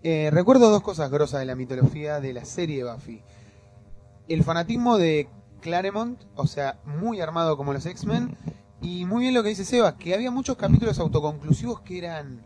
Eh, 0.03 0.29
recuerdo 0.31 0.69
dos 0.69 0.83
cosas 0.83 1.11
grosas 1.11 1.41
de 1.41 1.47
la 1.47 1.55
mitología 1.55 2.21
de 2.21 2.35
la 2.35 2.45
serie 2.45 2.85
Buffy. 2.85 3.23
El 4.29 4.45
fanatismo 4.45 4.99
de 4.99 5.31
Claremont, 5.63 6.21
o 6.35 6.47
sea, 6.47 6.79
muy 6.85 7.23
armado 7.23 7.57
como 7.57 7.73
los 7.73 7.87
X-Men. 7.87 8.37
Y 8.83 9.07
muy 9.07 9.23
bien 9.23 9.33
lo 9.33 9.43
que 9.43 9.49
dice 9.49 9.65
Seba, 9.65 9.97
que 9.97 10.13
había 10.13 10.31
muchos 10.31 10.59
capítulos 10.59 10.99
autoconclusivos 10.99 11.81
que 11.81 11.97
eran 11.97 12.45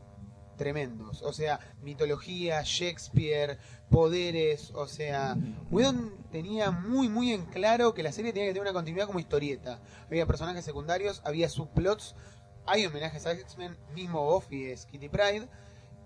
tremendos. 0.60 1.22
O 1.22 1.32
sea, 1.32 1.58
mitología, 1.82 2.60
Shakespeare, 2.62 3.58
poderes, 3.88 4.72
o 4.74 4.86
sea, 4.86 5.38
Whedon 5.70 6.12
tenía 6.30 6.70
muy 6.70 7.08
muy 7.08 7.32
en 7.32 7.46
claro 7.46 7.94
que 7.94 8.02
la 8.02 8.12
serie 8.12 8.34
tenía 8.34 8.48
que 8.48 8.52
tener 8.52 8.68
una 8.68 8.74
continuidad 8.74 9.06
como 9.06 9.20
historieta. 9.20 9.80
Había 10.06 10.26
personajes 10.26 10.62
secundarios, 10.62 11.22
había 11.24 11.48
subplots, 11.48 12.14
hay 12.66 12.84
homenajes 12.84 13.24
a 13.24 13.32
X-Men, 13.32 13.74
mismo 13.94 14.22
Buffy 14.22 14.66
es 14.66 14.84
Kitty 14.84 15.08
Pride. 15.08 15.48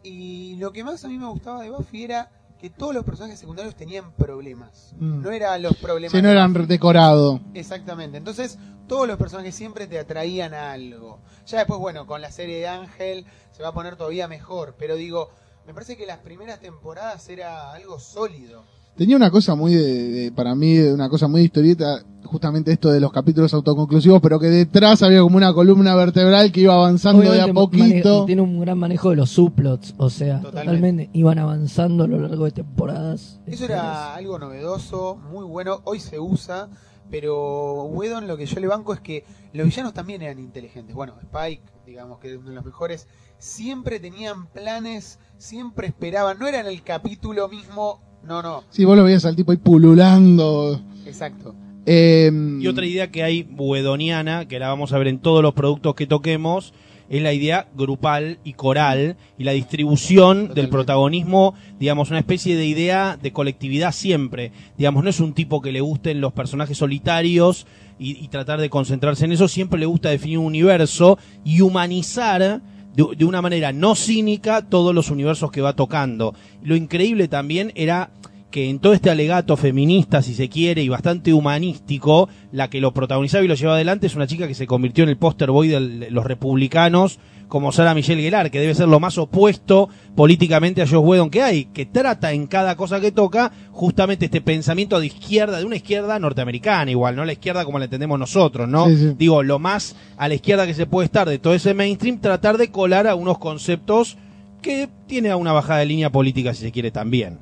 Y 0.04 0.54
lo 0.56 0.72
que 0.72 0.84
más 0.84 1.04
a 1.04 1.08
mí 1.08 1.18
me 1.18 1.26
gustaba 1.26 1.62
de 1.62 1.70
Buffy 1.70 2.04
era 2.04 2.30
que 2.60 2.70
todos 2.70 2.94
los 2.94 3.04
personajes 3.04 3.40
secundarios 3.40 3.74
tenían 3.74 4.12
problemas. 4.12 4.94
Mm. 5.00 5.22
No 5.22 5.30
eran 5.32 5.62
los 5.62 5.76
problemas. 5.78 6.12
Si 6.12 6.22
no 6.22 6.30
eran 6.30 6.52
Buffy. 6.52 6.66
decorados. 6.66 7.40
Exactamente. 7.54 8.18
Entonces, 8.18 8.56
todos 8.86 9.08
los 9.08 9.16
personajes 9.16 9.52
siempre 9.52 9.88
te 9.88 9.98
atraían 9.98 10.54
a 10.54 10.72
algo. 10.72 11.18
Ya 11.46 11.58
después, 11.58 11.78
bueno, 11.80 12.06
con 12.06 12.20
la 12.22 12.30
serie 12.30 12.58
de 12.58 12.68
Ángel 12.68 13.24
se 13.52 13.62
va 13.62 13.68
a 13.68 13.74
poner 13.74 13.96
todavía 13.96 14.28
mejor. 14.28 14.74
Pero 14.78 14.96
digo, 14.96 15.28
me 15.66 15.74
parece 15.74 15.96
que 15.96 16.06
las 16.06 16.18
primeras 16.18 16.60
temporadas 16.60 17.28
era 17.28 17.72
algo 17.72 17.98
sólido. 17.98 18.64
Tenía 18.96 19.16
una 19.16 19.30
cosa 19.30 19.56
muy 19.56 19.74
de, 19.74 20.08
de- 20.12 20.32
para 20.32 20.54
mí, 20.54 20.78
una 20.78 21.08
cosa 21.08 21.26
muy 21.26 21.40
de 21.40 21.46
historieta, 21.46 22.00
justamente 22.22 22.70
esto 22.70 22.92
de 22.92 23.00
los 23.00 23.10
capítulos 23.12 23.52
autoconclusivos, 23.52 24.20
pero 24.22 24.38
que 24.38 24.46
detrás 24.46 25.02
había 25.02 25.20
como 25.20 25.36
una 25.36 25.52
columna 25.52 25.96
vertebral 25.96 26.52
que 26.52 26.60
iba 26.60 26.74
avanzando 26.74 27.22
de 27.32 27.40
a 27.40 27.52
poquito. 27.52 28.24
tiene 28.24 28.40
un 28.42 28.60
gran 28.60 28.78
manejo 28.78 29.10
de 29.10 29.16
los 29.16 29.30
subplots, 29.30 29.94
o 29.98 30.10
sea, 30.10 30.40
Totalmente. 30.40 30.50
totalmente. 30.76 31.10
iban 31.12 31.40
avanzando 31.40 32.04
a 32.04 32.06
lo 32.06 32.20
largo 32.20 32.44
de 32.44 32.52
temporadas. 32.52 33.40
Eso 33.46 33.64
era 33.64 34.14
algo 34.14 34.38
novedoso, 34.38 35.16
muy 35.16 35.44
bueno. 35.44 35.80
Hoy 35.84 35.98
se 35.98 36.20
usa. 36.20 36.68
Pero 37.10 37.84
Whedon 37.84 38.26
lo 38.26 38.36
que 38.36 38.46
yo 38.46 38.60
le 38.60 38.66
banco 38.66 38.92
es 38.94 39.00
que 39.00 39.24
los 39.52 39.66
villanos 39.66 39.92
también 39.94 40.22
eran 40.22 40.38
inteligentes. 40.38 40.94
Bueno, 40.94 41.14
Spike, 41.22 41.62
digamos 41.86 42.18
que 42.18 42.32
es 42.32 42.36
uno 42.38 42.50
de 42.50 42.56
los 42.56 42.64
mejores, 42.64 43.06
siempre 43.38 44.00
tenían 44.00 44.46
planes, 44.46 45.18
siempre 45.38 45.86
esperaban. 45.88 46.38
No 46.38 46.46
era 46.48 46.60
en 46.60 46.66
el 46.66 46.82
capítulo 46.82 47.48
mismo. 47.48 48.00
No, 48.24 48.42
no, 48.42 48.64
Sí, 48.70 48.84
vos 48.86 48.96
lo 48.96 49.04
veías 49.04 49.24
al 49.26 49.36
tipo 49.36 49.52
ahí 49.52 49.58
pululando. 49.58 50.80
exacto. 51.06 51.54
Eh, 51.86 52.30
Y 52.60 52.66
otra 52.66 52.86
idea 52.86 53.10
que 53.10 53.22
hay 53.22 53.42
buedoniana, 53.42 54.48
que 54.48 54.58
la 54.58 54.68
vamos 54.68 54.94
a 54.94 54.98
ver 54.98 55.08
en 55.08 55.18
todos 55.18 55.42
los 55.42 55.52
productos 55.52 55.94
que 55.94 56.06
toquemos, 56.06 56.72
es 57.08 57.22
la 57.22 57.32
idea 57.32 57.66
grupal 57.76 58.38
y 58.44 58.54
coral 58.54 59.16
y 59.38 59.44
la 59.44 59.52
distribución 59.52 60.54
del 60.54 60.68
protagonismo, 60.68 61.54
digamos, 61.78 62.10
una 62.10 62.18
especie 62.18 62.56
de 62.56 62.66
idea 62.66 63.18
de 63.20 63.32
colectividad 63.32 63.92
siempre. 63.92 64.52
Digamos, 64.76 65.04
no 65.04 65.10
es 65.10 65.20
un 65.20 65.34
tipo 65.34 65.60
que 65.60 65.72
le 65.72 65.80
gusten 65.80 66.20
los 66.20 66.32
personajes 66.32 66.78
solitarios 66.78 67.66
y, 67.98 68.22
y 68.24 68.28
tratar 68.28 68.60
de 68.60 68.70
concentrarse 68.70 69.24
en 69.24 69.32
eso, 69.32 69.48
siempre 69.48 69.78
le 69.78 69.86
gusta 69.86 70.10
definir 70.10 70.38
un 70.38 70.46
universo 70.46 71.18
y 71.44 71.60
humanizar 71.60 72.62
de 72.94 73.24
una 73.24 73.42
manera 73.42 73.72
no 73.72 73.96
cínica 73.96 74.62
todos 74.62 74.94
los 74.94 75.10
universos 75.10 75.50
que 75.50 75.60
va 75.60 75.74
tocando. 75.74 76.34
Lo 76.62 76.76
increíble 76.76 77.26
también 77.26 77.72
era 77.74 78.10
que 78.54 78.70
en 78.70 78.78
todo 78.78 78.92
este 78.92 79.10
alegato 79.10 79.56
feminista, 79.56 80.22
si 80.22 80.32
se 80.32 80.48
quiere, 80.48 80.80
y 80.80 80.88
bastante 80.88 81.32
humanístico, 81.32 82.28
la 82.52 82.70
que 82.70 82.80
lo 82.80 82.94
protagonizaba 82.94 83.44
y 83.44 83.48
lo 83.48 83.56
llevaba 83.56 83.74
adelante 83.74 84.06
es 84.06 84.14
una 84.14 84.28
chica 84.28 84.46
que 84.46 84.54
se 84.54 84.68
convirtió 84.68 85.02
en 85.02 85.10
el 85.10 85.16
póster 85.16 85.50
boy 85.50 85.66
de 85.66 85.80
los 86.12 86.24
republicanos, 86.24 87.18
como 87.48 87.72
Sara 87.72 87.94
Michelle 87.94 88.22
Gellar, 88.22 88.52
que 88.52 88.60
debe 88.60 88.76
ser 88.76 88.86
lo 88.86 89.00
más 89.00 89.18
opuesto 89.18 89.88
políticamente 90.14 90.82
a 90.82 90.86
Josh 90.86 91.04
Whedon 91.04 91.30
que 91.30 91.42
hay, 91.42 91.64
que 91.64 91.84
trata 91.84 92.30
en 92.30 92.46
cada 92.46 92.76
cosa 92.76 93.00
que 93.00 93.10
toca 93.10 93.50
justamente 93.72 94.26
este 94.26 94.40
pensamiento 94.40 95.00
de 95.00 95.06
izquierda, 95.06 95.58
de 95.58 95.64
una 95.64 95.74
izquierda 95.74 96.16
norteamericana 96.20 96.92
igual, 96.92 97.16
no 97.16 97.24
la 97.24 97.32
izquierda 97.32 97.64
como 97.64 97.80
la 97.80 97.86
entendemos 97.86 98.20
nosotros, 98.20 98.68
¿no? 98.68 98.86
Sí, 98.86 98.96
sí. 98.96 99.14
Digo, 99.18 99.42
lo 99.42 99.58
más 99.58 99.96
a 100.16 100.28
la 100.28 100.34
izquierda 100.34 100.64
que 100.64 100.74
se 100.74 100.86
puede 100.86 101.06
estar 101.06 101.28
de 101.28 101.40
todo 101.40 101.54
ese 101.54 101.74
mainstream, 101.74 102.20
tratar 102.20 102.56
de 102.56 102.70
colar 102.70 103.08
a 103.08 103.16
unos 103.16 103.38
conceptos 103.38 104.16
que 104.62 104.88
tiene 105.08 105.30
a 105.30 105.36
una 105.36 105.52
bajada 105.52 105.80
de 105.80 105.86
línea 105.86 106.12
política, 106.12 106.54
si 106.54 106.62
se 106.62 106.70
quiere, 106.70 106.92
también. 106.92 107.38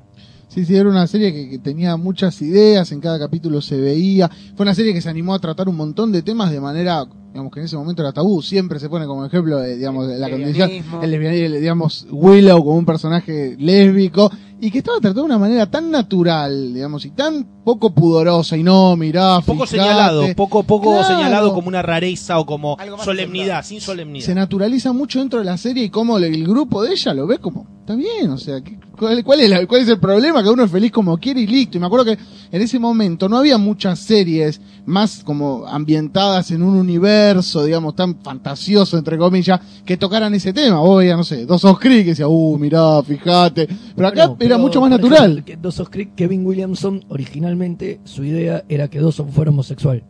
Sí, 0.53 0.65
sí, 0.67 0.77
era 0.77 0.89
una 0.91 1.07
serie 1.07 1.33
que, 1.33 1.49
que 1.49 1.59
tenía 1.59 1.97
muchas 1.97 2.43
ideas, 2.43 2.93
en 2.93 3.01
cada 3.01 3.19
capítulo 3.19 3.61
se 3.63 3.81
veía. 3.81 4.31
Fue 4.55 4.65
una 4.65 4.75
serie 4.75 4.93
que 4.93 5.01
se 5.01 5.09
animó 5.09 5.33
a 5.35 5.39
tratar 5.39 5.69
un 5.69 5.77
montón 5.77 6.13
de 6.13 6.21
temas 6.23 6.51
de 6.51 6.61
manera, 6.61 7.07
digamos 7.31 7.51
que 7.53 7.61
en 7.61 7.67
ese 7.67 7.77
momento 7.77 8.03
era 8.03 8.13
tabú. 8.13 8.43
Siempre 8.43 8.79
se 8.79 8.91
pone 8.91 9.07
como 9.07 9.25
ejemplo, 9.25 9.63
eh, 9.65 9.77
digamos, 9.77 10.07
la 10.09 10.29
condición, 10.29 10.69
lesbianismo. 10.69 11.03
el 11.03 11.11
lesbianismo, 11.11 11.57
digamos, 11.57 12.07
Willow 12.11 12.59
como 12.65 12.77
un 12.77 12.85
personaje 12.85 13.57
lésbico, 13.59 14.31
y 14.61 14.71
que 14.71 14.79
estaba 14.79 15.01
tratado 15.01 15.23
de 15.23 15.27
una 15.27 15.39
manera 15.39 15.69
tan 15.71 15.91
natural, 15.91 16.75
digamos, 16.75 17.05
y 17.07 17.11
tan 17.11 17.45
poco 17.65 17.95
pudorosa, 17.95 18.57
y 18.57 18.63
no, 18.63 18.95
mirá, 18.95 19.41
Poco 19.41 19.67
fijate. 19.67 19.83
señalado, 19.83 20.23
poco, 20.37 20.63
poco 20.65 20.91
Claro. 20.93 21.05
señalado 21.09 21.55
como 21.55 21.69
una 21.69 21.81
rareza 21.83 22.39
o 22.39 22.45
como 22.47 22.77
solemnidad, 23.03 23.65
sin 23.65 23.81
solemnidad. 23.81 24.25
se 24.27 24.35
naturaliza 24.35 24.93
mucho 24.93 25.19
dentro 25.19 25.39
de 25.39 25.47
la 25.47 25.57
serie 25.57 25.85
y 25.85 25.89
cómo 25.91 26.19
el, 26.19 26.25
el 26.25 26.47
grupo 26.47 26.83
de 26.83 26.93
ella 26.93 27.15
lo 27.15 27.27
ve 27.27 27.39
como, 27.39 27.67
está 27.81 27.95
bien, 27.97 28.31
o 28.31 28.39
sea, 28.39 28.61
¿qué- 28.61 28.79
cuál, 29.03 29.25
cuál 29.25 29.41
es 29.41 29.51
la- 29.51 29.67
cuál 29.67 29.83
es 29.83 29.89
el 29.89 29.99
problema? 29.99 30.43
Que 30.43 30.49
uno 30.51 30.65
es 30.65 30.71
feliz 30.71 30.91
como 30.93 31.19
quiere 31.19 31.41
y 31.41 31.47
listo. 31.47 31.77
Y 31.77 31.81
me 31.81 31.87
acuerdo 31.87 32.05
que 32.07 32.19
en 32.51 32.63
ese 32.63 32.79
momento 32.79 33.29
no 33.29 33.37
había 33.39 33.59
muchas 33.59 33.99
series 33.99 34.61
más 34.87 35.23
como 35.25 35.67
ambientadas 35.67 36.51
en 36.51 36.63
un 36.63 36.75
universo, 36.77 37.65
digamos, 37.65 37.95
tan 37.95 38.17
fantasioso, 38.23 38.97
entre 38.99 39.19
comillas, 39.19 39.61
que 39.85 39.97
tocaran 39.97 40.35
ese 40.35 40.53
tema. 40.53 40.79
Vos 40.81 40.99
veías, 40.99 41.17
no 41.17 41.25
sé, 41.25 41.45
dos 41.47 41.63
Creek 41.79 42.05
que 42.05 42.11
decía, 42.11 42.29
uh, 42.29 42.59
mirá, 42.59 43.03
fíjate. 43.03 43.69
Pero 43.95 44.09
acá 44.09 44.27
Bueno, 44.29 44.45
era 44.45 44.59
mucho 44.59 44.81
más 44.81 44.91
natural. 44.91 45.33
ejemplo, 45.33 45.45
que 45.45 45.57
Dawson's 45.57 45.89
Creek, 45.91 46.15
Kevin 46.15 46.47
Williamson, 46.47 47.05
originalmente 47.09 48.01
su 48.05 48.25
idea 48.25 48.65
era 48.69 48.89
que 48.89 49.01
Dawson 49.01 49.29
fuera 49.31 49.51
homosexual. 49.51 50.03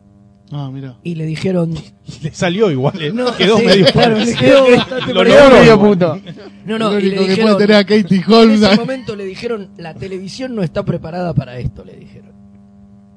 Ah. 0.55 0.97
Y 1.03 1.15
le 1.15 1.25
dijeron. 1.25 1.73
Le 2.21 2.33
salió 2.33 2.69
igual, 2.71 3.01
¿eh? 3.01 3.11
No, 3.13 3.35
quedó 3.35 3.57
sí, 3.57 3.65
medio 3.65 3.85
claro, 3.87 4.17
le 4.17 4.33
quedó 4.35 4.65
bastante 4.77 5.13
Lo 5.13 5.23
logró 5.23 5.49
medio 5.51 5.79
puto. 5.79 6.19
No, 6.65 6.77
no, 6.77 6.91
Lo 6.91 6.99
y 6.99 7.03
le 7.03 7.07
único 7.09 7.23
que 7.23 7.29
dijeron. 7.29 7.51
puede 7.53 7.67
tener 7.67 7.77
a 7.77 7.83
Katie 7.85 8.23
En 8.27 8.33
Holmes. 8.33 8.61
ese 8.61 8.75
momento 8.77 9.15
le 9.15 9.25
dijeron: 9.25 9.69
La 9.77 9.93
televisión 9.93 10.53
no 10.55 10.63
está 10.63 10.83
preparada 10.83 11.33
para 11.33 11.57
esto, 11.59 11.83
le 11.85 11.95
dijeron. 11.95 12.31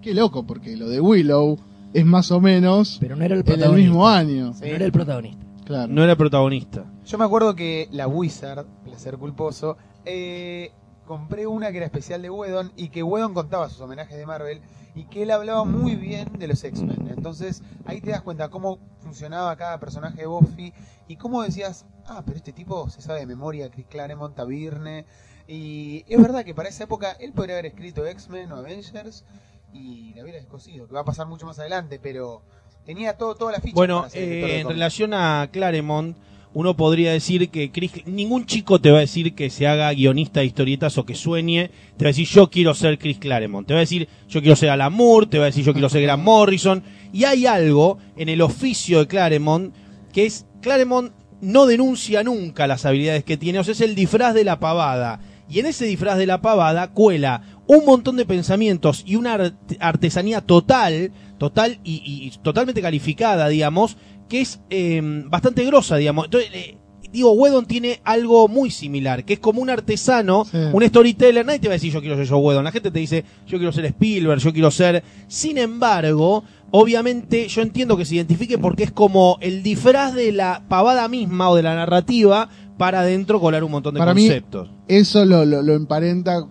Qué 0.02 0.14
loco, 0.14 0.47
porque 0.47 0.76
lo 0.76 0.88
de 0.88 1.00
Willow 1.00 1.59
es 1.93 2.05
más 2.07 2.31
o 2.31 2.40
menos 2.40 2.99
Pero 3.00 3.16
no 3.16 3.25
era 3.25 3.35
el 3.35 3.40
en 3.40 3.47
el 3.47 3.52
protagonista. 3.55 3.88
mismo 3.90 4.09
año. 4.09 4.52
No 4.61 4.66
era 4.66 4.85
el 4.85 4.93
protagonista. 4.93 5.47
Claro. 5.64 5.93
No 5.93 6.05
era 6.05 6.14
protagonista. 6.16 6.85
Yo 7.05 7.19
me 7.19 7.25
acuerdo 7.25 7.55
que 7.57 7.88
la 7.90 8.07
Wizard, 8.07 8.66
placer 8.85 9.16
culposo, 9.19 9.76
eh, 10.05 10.71
compré 11.07 11.47
una 11.47 11.71
que 11.71 11.79
era 11.79 11.87
especial 11.87 12.21
de 12.21 12.29
Whedon 12.29 12.73
y 12.77 12.91
que 12.91 13.03
Whedon 13.03 13.33
contaba 13.33 13.69
sus 13.69 13.81
homenajes 13.81 14.17
de 14.17 14.27
Marvel 14.27 14.61
y 14.95 15.05
que 15.05 15.23
él 15.23 15.31
hablaba 15.31 15.65
muy 15.65 15.95
bien 15.95 16.39
de 16.39 16.49
los 16.49 16.63
X-Men. 16.63 17.09
Entonces 17.09 17.63
ahí 17.87 18.01
te 18.01 18.11
das 18.11 18.23
cuenta 18.23 18.49
cómo 18.49 18.79
funcionaba 19.01 19.57
cada 19.57 19.79
personaje 19.79 20.23
de 20.23 20.27
Buffy 20.27 20.75
y 21.09 21.17
cómo 21.17 21.43
decías, 21.43 21.87
ah, 22.07 22.23
pero 22.25 22.37
este 22.37 22.53
tipo 22.53 22.91
se 22.91 23.01
sabe 23.01 23.21
de 23.21 23.27
memoria, 23.27 23.71
Chris 23.71 23.87
Claremont, 23.87 24.35
Tabirne. 24.35 25.07
Y 25.47 26.05
es 26.09 26.21
verdad 26.21 26.45
que 26.45 26.55
para 26.55 26.69
esa 26.69 26.85
época 26.85 27.13
él 27.21 27.33
podría 27.33 27.55
haber 27.55 27.67
escrito 27.67 28.05
X-Men 28.05 28.53
o 28.53 28.57
Avengers 28.57 29.25
y 29.73 30.15
la 30.15 30.23
hubiera 30.23 30.39
descosido, 30.39 30.87
que 30.89 30.95
va 30.95 31.01
a 31.01 31.05
pasar 31.05 31.27
mucho 31.27 31.47
más 31.47 31.59
adelante, 31.59 32.01
pero 32.03 32.43
tenía 32.85 33.17
todo, 33.17 33.35
toda 33.35 33.53
la 33.53 33.61
ficha. 33.61 33.75
Bueno, 33.75 34.07
eh, 34.15 34.61
en 34.61 34.69
relación 34.69 35.15
a 35.15 35.49
Claremont, 35.53 36.17
uno 36.59 36.75
podría 36.75 37.13
decir 37.13 37.51
que 37.51 37.71
Chris, 37.71 37.93
ningún 38.07 38.47
chico 38.47 38.81
te 38.81 38.91
va 38.91 38.97
a 38.97 39.01
decir 39.03 39.35
que 39.35 39.51
se 39.51 39.67
haga 39.67 39.93
guionista 39.93 40.41
de 40.41 40.47
historietas 40.47 40.97
o 40.97 41.05
que 41.05 41.15
sueñe, 41.15 41.71
te 41.99 42.07
va 42.07 42.09
a 42.09 42.13
decir 42.15 42.27
yo 42.27 42.49
quiero 42.49 42.73
ser 42.73 42.99
Chris 42.99 43.19
Claremont, 43.19 43.67
te 43.69 43.75
va 43.75 43.81
a 43.81 43.83
decir 43.83 44.09
yo 44.27 44.41
quiero 44.41 44.57
ser 44.57 44.71
Alan 44.71 44.91
Moore, 44.91 45.27
te 45.27 45.37
va 45.39 45.45
a 45.45 45.47
decir 45.49 45.67
yo 45.67 45.75
quiero 45.75 45.91
ser 45.91 46.01
Grant 46.01 46.23
Morrison, 46.23 46.83
y 47.13 47.25
hay 47.25 47.45
algo 47.45 47.99
en 48.17 48.31
el 48.31 48.41
oficio 48.41 49.01
de 49.01 49.07
Claremont 49.07 49.75
que 50.15 50.25
es, 50.25 50.47
Claremont 50.63 51.13
no 51.43 51.67
denuncia 51.67 52.23
nunca 52.23 52.67
las 52.67 52.87
habilidades 52.87 53.23
que 53.23 53.37
tiene, 53.37 53.59
o 53.59 53.65
sea, 53.65 53.73
es 53.73 53.83
el 53.83 53.95
disfraz 53.95 54.33
de 54.33 54.45
la 54.45 54.59
pavada, 54.59 55.21
y 55.51 55.61
en 55.61 55.67
ese 55.67 55.85
disfraz 55.85 56.17
de 56.17 56.25
la 56.25 56.41
pavada 56.41 56.91
cuela 56.93 57.43
un 57.67 57.85
montón 57.85 58.17
de 58.17 58.25
pensamientos 58.25 59.03
y 59.07 59.17
una 59.17 59.35
art- 59.35 59.77
artesanía 59.79 60.41
total, 60.41 61.13
total 61.37 61.81
y, 61.85 62.01
y 62.07 62.33
totalmente 62.43 62.81
calificada, 62.81 63.47
digamos, 63.49 63.99
que 64.28 64.40
es 64.40 64.61
eh, 64.71 65.00
bastante 65.28 65.64
grosa, 65.64 65.97
digamos. 65.97 66.26
Entonces, 66.26 66.50
eh, 66.52 66.76
digo, 67.12 67.33
Wedon 67.33 67.64
tiene 67.66 68.00
algo 68.04 68.49
muy 68.49 68.71
similar, 68.71 69.25
que 69.25 69.35
es 69.35 69.38
como 69.38 69.62
un 69.62 69.71
artesano, 69.71 70.45
Sí. 70.45 70.59
un 70.73 70.83
storyteller. 70.87 71.47
Nadie 71.47 71.61
te 71.61 71.68
va 71.68 71.73
a 71.73 71.76
decir 71.76 71.92
yo 71.92 72.00
quiero 72.00 72.16
ser 72.16 72.26
yo 72.26 72.38
Wedon. 72.38 72.64
La 72.64 72.73
gente 72.73 72.90
te 72.90 72.99
dice 72.99 73.25
yo 73.47 73.59
quiero 73.59 73.73
ser 73.73 73.85
Spielberg, 73.87 74.40
yo 74.40 74.52
quiero 74.52 74.71
ser. 74.71 75.02
Sin 75.28 75.56
embargo, 75.59 76.45
obviamente 76.73 77.49
yo 77.49 77.62
entiendo 77.62 77.97
que 77.97 78.04
se 78.04 78.16
identifique 78.16 78.59
porque 78.59 78.83
es 78.85 78.90
como 78.92 79.38
el 79.40 79.62
disfraz 79.62 80.14
de 80.14 80.33
la 80.33 80.64
pavada 80.68 81.09
misma 81.09 81.49
o 81.49 81.56
de 81.56 81.62
la 81.62 81.75
narrativa 81.75 82.49
para 82.76 83.00
adentro 83.00 83.40
colar 83.40 83.64
un 83.64 83.71
montón 83.71 83.95
de 83.95 83.99
Para 84.00 84.12
mí, 84.12 84.23
conceptos. 84.26 84.68
eso 84.87 85.25
lo, 85.25 85.45
lo, 85.47 85.62
lo 85.62 85.73
emparenta. 85.75 86.47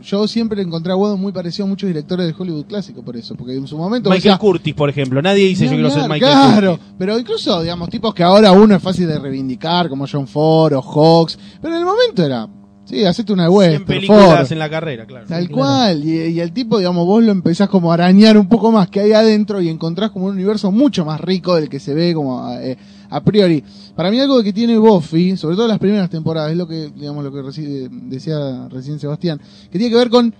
Yo 0.00 0.28
siempre 0.28 0.62
encontré 0.62 0.92
a 0.92 0.96
Whedon 0.96 1.20
muy 1.20 1.32
parecido 1.32 1.64
a 1.64 1.68
muchos 1.68 1.88
directores 1.88 2.26
de 2.26 2.34
Hollywood 2.38 2.66
clásico, 2.66 3.02
por 3.02 3.16
eso, 3.16 3.34
porque 3.34 3.54
en 3.56 3.66
su 3.66 3.76
momento. 3.76 4.08
Michael 4.10 4.22
decía, 4.22 4.38
Curtis, 4.38 4.74
por 4.74 4.88
ejemplo. 4.88 5.20
Nadie 5.20 5.44
dice 5.46 5.64
yo 5.64 5.70
"Ni 5.72 5.76
quiero 5.78 5.90
ser 5.90 6.02
hablar", 6.02 6.16
Michael 6.20 6.32
Claro, 6.32 6.70
Curtis. 6.78 6.94
pero 6.98 7.18
incluso, 7.18 7.62
digamos, 7.62 7.88
tipos 7.88 8.14
que 8.14 8.22
ahora 8.22 8.52
uno 8.52 8.76
es 8.76 8.82
fácil 8.82 9.08
de 9.08 9.18
reivindicar, 9.18 9.88
como 9.88 10.06
John 10.10 10.28
Ford 10.28 10.72
o 10.74 10.82
Hawks, 10.82 11.38
pero 11.60 11.74
en 11.74 11.80
el 11.80 11.86
momento 11.86 12.24
era, 12.24 12.48
sí, 12.84 13.04
hacete 13.04 13.32
una 13.32 13.48
100 13.48 13.56
western, 13.56 13.84
películas 13.86 14.38
Ford. 14.38 14.52
en 14.52 14.58
la 14.60 14.70
carrera, 14.70 15.04
claro. 15.04 15.26
Tal 15.26 15.48
claro. 15.48 15.62
cual, 15.62 16.04
y, 16.04 16.10
y 16.28 16.40
el 16.40 16.52
tipo, 16.52 16.78
digamos, 16.78 17.04
vos 17.04 17.22
lo 17.24 17.32
empezás 17.32 17.68
como 17.68 17.90
a 17.90 17.94
arañar 17.94 18.38
un 18.38 18.48
poco 18.48 18.70
más 18.70 18.88
que 18.88 19.00
hay 19.00 19.12
adentro 19.12 19.60
y 19.60 19.68
encontrás 19.68 20.10
como 20.12 20.26
un 20.26 20.32
universo 20.34 20.70
mucho 20.70 21.04
más 21.04 21.20
rico 21.20 21.56
del 21.56 21.68
que 21.68 21.80
se 21.80 21.92
ve 21.92 22.14
como 22.14 22.48
eh, 22.52 22.78
a 23.10 23.22
priori. 23.22 23.62
Para 23.94 24.10
mí 24.10 24.18
algo 24.20 24.42
que 24.42 24.52
tiene 24.52 24.76
Buffy, 24.78 25.36
sobre 25.36 25.56
todo 25.56 25.66
las 25.68 25.78
primeras 25.78 26.10
temporadas, 26.10 26.50
es 26.52 26.56
lo 26.56 26.66
que, 26.66 26.90
digamos, 26.94 27.24
lo 27.24 27.32
que 27.32 27.38
reci- 27.40 27.88
decía 28.08 28.68
recién 28.68 28.98
Sebastián, 28.98 29.40
que 29.70 29.78
tiene 29.78 29.90
que 29.90 29.96
ver 29.98 30.10
con, 30.10 30.34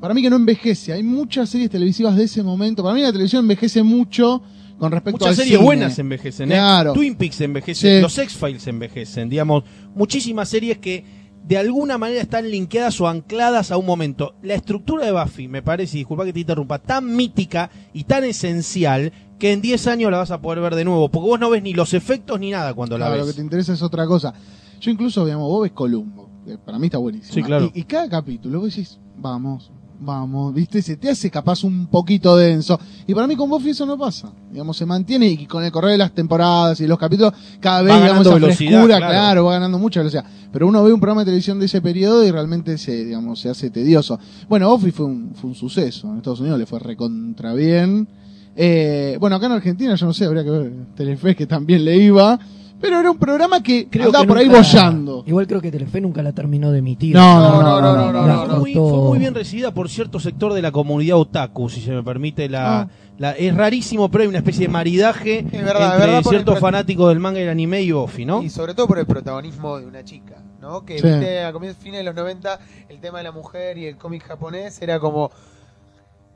para 0.00 0.14
mí 0.14 0.22
que 0.22 0.30
no 0.30 0.36
envejece, 0.36 0.92
hay 0.92 1.02
muchas 1.02 1.48
series 1.50 1.70
televisivas 1.70 2.16
de 2.16 2.24
ese 2.24 2.42
momento, 2.42 2.82
para 2.82 2.94
mí 2.94 3.02
la 3.02 3.12
televisión 3.12 3.44
envejece 3.44 3.82
mucho 3.82 4.42
con 4.78 4.90
respecto 4.90 5.18
Muchas 5.18 5.28
al 5.30 5.36
series 5.36 5.52
cine. 5.54 5.64
buenas 5.64 5.98
envejecen, 5.98 6.50
¿eh? 6.50 6.56
Claro. 6.56 6.92
Twin 6.94 7.14
Peaks 7.14 7.40
envejece, 7.42 7.96
Sí. 7.96 8.02
los 8.02 8.18
X-Files 8.18 8.66
envejecen, 8.66 9.28
digamos, 9.28 9.62
muchísimas 9.94 10.48
series 10.48 10.78
que 10.78 11.04
de 11.46 11.58
alguna 11.58 11.96
manera 11.98 12.20
están 12.22 12.50
linkeadas 12.50 13.00
o 13.00 13.06
ancladas 13.06 13.70
a 13.70 13.76
un 13.76 13.84
momento. 13.86 14.34
La 14.42 14.54
estructura 14.54 15.04
de 15.04 15.12
Buffy, 15.12 15.46
me 15.46 15.62
parece, 15.62 15.96
y 15.96 16.00
disculpa 16.00 16.24
que 16.24 16.32
te 16.32 16.40
interrumpa, 16.40 16.78
tan 16.80 17.14
mítica 17.14 17.70
y 17.92 18.04
tan 18.04 18.24
esencial 18.24 19.12
que 19.44 19.52
en 19.52 19.60
10 19.60 19.86
años 19.88 20.10
la 20.10 20.16
vas 20.16 20.30
a 20.30 20.40
poder 20.40 20.58
ver 20.60 20.74
de 20.74 20.86
nuevo, 20.86 21.10
porque 21.10 21.28
vos 21.28 21.38
no 21.38 21.50
ves 21.50 21.62
ni 21.62 21.74
los 21.74 21.92
efectos 21.92 22.40
ni 22.40 22.50
nada 22.50 22.72
cuando 22.72 22.96
la 22.96 23.08
Claro, 23.08 23.20
lo 23.20 23.26
ves. 23.26 23.34
que 23.34 23.40
te 23.40 23.44
interesa 23.44 23.74
es 23.74 23.82
otra 23.82 24.06
cosa. 24.06 24.32
Yo 24.80 24.90
incluso, 24.90 25.22
digamos, 25.22 25.46
vos 25.50 25.64
ves 25.64 25.72
Columbo, 25.72 26.30
que 26.46 26.56
para 26.56 26.78
mí 26.78 26.86
está 26.86 26.96
buenísimo. 26.96 27.34
Sí, 27.34 27.42
claro. 27.42 27.70
Y, 27.74 27.80
y 27.80 27.84
cada 27.84 28.08
capítulo 28.08 28.60
vos 28.60 28.70
decís, 28.70 28.98
vamos, 29.18 29.70
vamos, 30.00 30.54
viste, 30.54 30.80
se 30.80 30.96
te 30.96 31.10
hace 31.10 31.30
capaz 31.30 31.62
un 31.62 31.88
poquito 31.88 32.34
denso. 32.38 32.80
Y 33.06 33.12
para 33.12 33.26
mí 33.26 33.36
con 33.36 33.50
Buffy 33.50 33.68
eso 33.68 33.84
no 33.84 33.98
pasa. 33.98 34.32
Digamos, 34.50 34.78
se 34.78 34.86
mantiene 34.86 35.26
y 35.26 35.44
con 35.44 35.62
el 35.62 35.70
correr 35.70 35.90
de 35.90 35.98
las 35.98 36.12
temporadas 36.12 36.80
y 36.80 36.86
los 36.86 36.98
capítulos, 36.98 37.34
cada 37.60 37.82
vez, 37.82 37.92
Va 37.92 38.00
digamos, 38.00 38.26
esa 38.26 38.34
velocidad, 38.36 38.70
frescura, 38.70 38.96
claro. 38.96 39.12
claro. 39.12 39.44
va 39.44 39.52
ganando 39.52 39.78
mucha 39.78 40.00
velocidad. 40.00 40.24
Pero 40.52 40.66
uno 40.68 40.82
ve 40.82 40.90
un 40.90 41.00
programa 41.00 41.20
de 41.20 41.26
televisión 41.26 41.60
de 41.60 41.66
ese 41.66 41.82
periodo 41.82 42.24
y 42.24 42.30
realmente 42.30 42.78
se, 42.78 43.04
digamos, 43.04 43.40
se 43.40 43.50
hace 43.50 43.68
tedioso. 43.68 44.18
Bueno, 44.48 44.70
Buffy 44.70 44.90
fue 44.90 45.04
un, 45.04 45.34
fue 45.34 45.50
un 45.50 45.54
suceso. 45.54 46.10
En 46.10 46.16
Estados 46.16 46.40
Unidos 46.40 46.58
le 46.58 46.64
fue 46.64 46.78
recontra 46.78 47.52
bien. 47.52 48.08
Eh, 48.56 49.16
bueno, 49.20 49.36
acá 49.36 49.46
en 49.46 49.52
Argentina, 49.52 49.94
yo 49.94 50.06
no 50.06 50.12
sé, 50.12 50.24
habría 50.26 50.44
que 50.44 50.50
ver 50.50 50.72
Telefe 50.96 51.34
que 51.34 51.46
también 51.46 51.84
le 51.84 51.96
iba. 51.96 52.38
Pero 52.80 53.00
era 53.00 53.10
un 53.10 53.16
programa 53.16 53.62
que 53.62 53.88
Creo 53.88 54.06
andaba 54.06 54.24
que 54.24 54.28
por 54.28 54.36
ahí 54.38 54.46
nunca- 54.46 54.58
bollando. 54.58 55.24
Igual 55.26 55.46
creo 55.46 55.60
que 55.62 55.70
Telefe 55.70 56.02
nunca 56.02 56.22
la 56.22 56.32
terminó 56.32 56.70
de 56.70 56.80
emitir. 56.80 57.14
No, 57.14 57.62
no, 57.62 57.62
no, 57.62 57.80
no, 57.80 58.12
no, 58.12 58.26
La 58.26 58.34
no, 58.34 58.46
Fue 58.46 58.58
muy, 58.58 58.74
cortó. 58.74 58.90
fue 58.98 59.08
muy 59.08 59.18
bien 59.20 59.34
recibida 59.34 59.72
por 59.72 59.88
cierto 59.88 60.20
sector 60.20 60.52
de 60.52 60.60
la 60.60 60.70
comunidad 60.70 61.16
otaku, 61.16 61.70
si 61.70 61.80
se 61.80 61.92
me 61.92 62.02
permite. 62.02 62.46
La, 62.48 62.80
Ah. 62.82 62.88
la- 63.16 63.30
es 63.32 63.54
rarísimo, 63.56 64.10
pero 64.10 64.22
hay 64.22 64.28
una 64.28 64.38
especie 64.38 64.66
de 64.66 64.72
maridaje 64.72 65.38
Es 65.38 65.50
verdad, 65.52 65.86
es 65.86 65.92
entre 65.94 66.06
verdad, 66.12 66.22
ciertos 66.28 66.58
fanáticos 66.58 67.08
del 67.08 67.20
manga 67.20 67.40
y 67.40 67.44
el 67.44 67.48
anime 67.48 67.80
y 67.80 67.92
Buffy, 67.92 68.26
¿no? 68.26 68.42
Y 68.42 68.50
sobre 68.50 68.74
todo 68.74 68.86
por 68.86 68.98
el 68.98 69.06
protagonismo 69.06 69.78
de 69.78 69.86
una 69.86 70.04
chica, 70.04 70.42
¿no? 70.60 70.84
Que 70.84 70.98
Sí. 70.98 71.06
viste 71.06 71.42
a 71.42 71.52
comienzos 71.54 71.82
fines 71.82 72.00
de 72.00 72.04
los 72.04 72.14
90 72.14 72.58
el 72.90 73.00
tema 73.00 73.18
de 73.18 73.24
la 73.24 73.32
mujer 73.32 73.78
y 73.78 73.86
el 73.86 73.96
cómic 73.96 74.24
japonés 74.24 74.82
era 74.82 74.98
como 74.98 75.30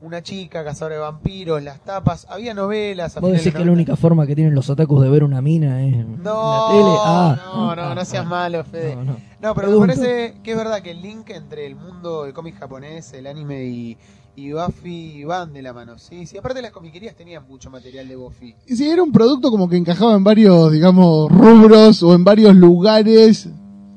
una 0.01 0.21
chica 0.23 0.63
cazadora 0.63 0.95
de 0.95 1.01
vampiros, 1.01 1.61
las 1.61 1.79
tapas, 1.81 2.25
había 2.29 2.53
novelas. 2.53 3.17
a 3.17 3.19
Vos 3.19 3.31
decís 3.31 3.51
que 3.51 3.59
la 3.59 3.65
90. 3.65 3.73
única 3.73 3.95
forma 3.95 4.25
que 4.25 4.35
tienen 4.35 4.55
los 4.55 4.69
otakus 4.69 5.01
de 5.03 5.09
ver 5.09 5.23
una 5.23 5.41
mina 5.41 5.85
es 5.85 5.93
en 5.93 6.23
No, 6.23 6.67
la 6.69 6.73
tele. 6.73 6.95
Ah, 7.03 7.41
no, 7.45 7.75
no, 7.75 7.81
ah, 7.83 7.95
no 7.95 8.05
seas 8.05 8.25
ah. 8.25 8.29
malo, 8.29 8.63
Fede. 8.63 8.95
No, 8.95 9.03
no. 9.03 9.11
No, 9.41 9.55
pero 9.55 9.67
Pregunto. 9.67 9.79
me 9.81 9.87
parece 9.95 10.35
que 10.43 10.51
es 10.51 10.57
verdad 10.57 10.81
que 10.81 10.91
el 10.91 11.01
link 11.01 11.29
entre 11.31 11.65
el 11.65 11.75
mundo 11.75 12.23
del 12.23 12.33
cómic 12.33 12.57
japonés, 12.59 13.11
el 13.13 13.27
anime 13.27 13.65
y, 13.65 13.97
y 14.35 14.51
Buffy 14.53 15.23
van 15.25 15.51
de 15.53 15.61
la 15.61 15.73
mano, 15.73 15.97
sí. 15.97 16.25
Sí, 16.25 16.37
aparte 16.37 16.61
las 16.61 16.71
comiquerías 16.71 17.15
tenían 17.15 17.45
mucho 17.47 17.69
material 17.69 18.07
de 18.07 18.15
Buffy. 18.15 18.55
Y 18.67 18.75
sí, 18.75 18.89
era 18.89 19.03
un 19.03 19.11
producto 19.11 19.51
como 19.51 19.67
que 19.69 19.77
encajaba 19.77 20.15
en 20.15 20.23
varios, 20.23 20.71
digamos, 20.71 21.29
rubros 21.31 22.03
o 22.03 22.13
en 22.15 22.23
varios 22.23 22.55
lugares. 22.55 23.49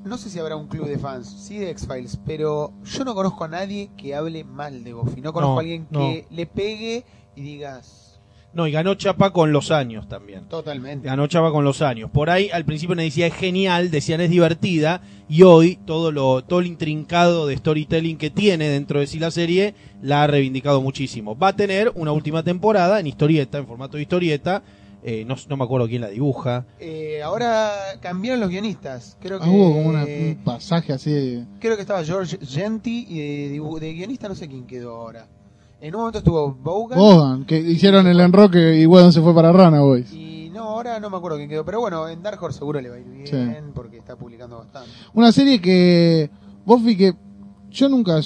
No 0.05 0.19
sé 0.19 0.31
si 0.31 0.39
habrá 0.39 0.57
un 0.57 0.67
club 0.67 0.89
de 0.89 0.99
fans, 0.99 1.29
sí 1.29 1.59
de 1.59 1.71
X-Files, 1.71 2.19
pero 2.27 2.73
yo 2.85 3.05
no 3.05 3.15
conozco 3.15 3.45
a 3.45 3.49
nadie 3.49 3.91
que 3.97 4.15
hable 4.15 4.43
mal 4.45 4.83
de 4.83 4.93
Buffy. 4.95 5.21
No 5.21 5.33
conozco 5.33 5.53
No, 5.55 5.59
a 5.59 5.61
alguien 5.61 5.87
que 5.87 6.27
le 6.31 6.47
pegue 6.47 7.05
y 7.37 7.41
digas 7.43 8.21
No, 8.53 8.67
y 8.67 8.73
ganó 8.73 8.95
chapa 8.97 9.31
con 9.33 9.53
los 9.53 9.71
años 9.71 10.09
también. 10.09 10.49
totalmente. 10.49 11.07
Ganó 11.07 11.29
chapa 11.29 11.53
con 11.53 11.65
los 11.65 11.83
años. 11.83 12.11
Por 12.11 12.31
ahí 12.31 12.51
al 12.51 12.65
principio 12.65 12.97
me 12.97 13.05
decía 13.05 13.29
es 13.29 13.35
genial, 13.35 13.91
decían 13.93 14.21
es 14.21 14.29
divertida, 14.31 15.03
y 15.29 15.45
hoy 15.45 15.79
todo 15.87 16.11
lo, 16.11 16.43
todo 16.43 16.59
el 16.61 16.67
intrincado 16.67 17.47
de 17.47 17.57
storytelling 17.57 18.19
que 18.19 18.31
tiene 18.31 18.69
dentro 18.69 18.99
de 18.99 19.07
sí 19.07 19.21
la 19.21 19.31
serie 19.31 19.75
la 20.03 20.25
ha 20.25 20.27
reivindicado 20.27 20.83
muchísimo. 20.83 21.39
Va 21.39 21.49
a 21.49 21.57
tener 21.57 21.93
una 21.95 22.11
última 22.13 22.43
temporada 22.43 22.99
en 22.99 23.07
historieta, 23.07 23.59
en 23.59 23.67
formato 23.69 23.97
de 23.97 24.03
historieta. 24.03 24.63
Eh, 25.05 25.25
no, 25.27 25.35
no 25.49 25.57
me 25.57 25.65
acuerdo 25.65 25.89
quién 25.89 26.01
la 26.03 26.09
dibuja. 26.09 26.65
Eh, 26.79 27.21
ahora 27.23 27.73
cambiaron 28.01 28.41
los 28.41 28.49
guionistas. 28.51 29.17
Creo 29.21 29.39
que 29.41 29.47
Ah, 29.47 29.51
hubo 29.51 29.73
como 29.73 29.89
una- 29.91 30.05
un 30.05 30.39
pasaje 30.45 30.93
así 30.93 31.11
de... 31.11 31.45
creo 31.61 31.75
que 31.77 31.83
estaba 31.83 32.05
George 32.05 32.39
Genti 32.45 33.07
y 33.09 33.19
de, 33.59 33.81
de 33.81 33.93
guionista 33.95 34.29
no 34.29 34.35
sé 34.35 34.49
quién 34.49 34.65
quedó 34.67 34.95
ahora. 34.97 35.27
En 35.81 35.95
un 35.95 36.01
momento 36.03 36.19
estuvo 36.19 36.53
Bogan 36.55 36.97
Bogan, 36.99 37.45
que 37.45 37.59
hicieron 37.59 38.07
el 38.07 38.21
enroque 38.21 38.79
y 38.79 38.87
Wedon 38.87 39.13
se 39.13 39.21
fue 39.21 39.35
para 39.35 39.51
Rana 39.53 39.81
Boys. 39.81 40.13
y 40.13 40.49
no, 40.55 40.63
ahora 40.69 41.01
no 41.01 41.11
me 41.11 41.17
acuerdo 41.17 41.39
quién 41.39 41.49
quedó, 41.49 41.65
pero 41.65 41.81
bueno, 41.81 42.07
en 42.09 42.23
Dark 42.23 42.41
Horse 42.41 42.59
seguro 42.59 42.81
le 42.81 42.89
va 42.91 42.97
a 42.97 42.99
ir 43.01 43.07
bien 43.07 43.27
Sí. 43.27 43.71
porque 43.75 43.97
está 43.97 44.15
publicando 44.15 44.59
bastante. 44.59 44.89
Una 45.15 45.33
serie 45.33 45.61
que 45.61 46.31
Buffy 46.65 46.97
que 46.97 47.15
yo 47.71 47.89
nunca 47.89 48.21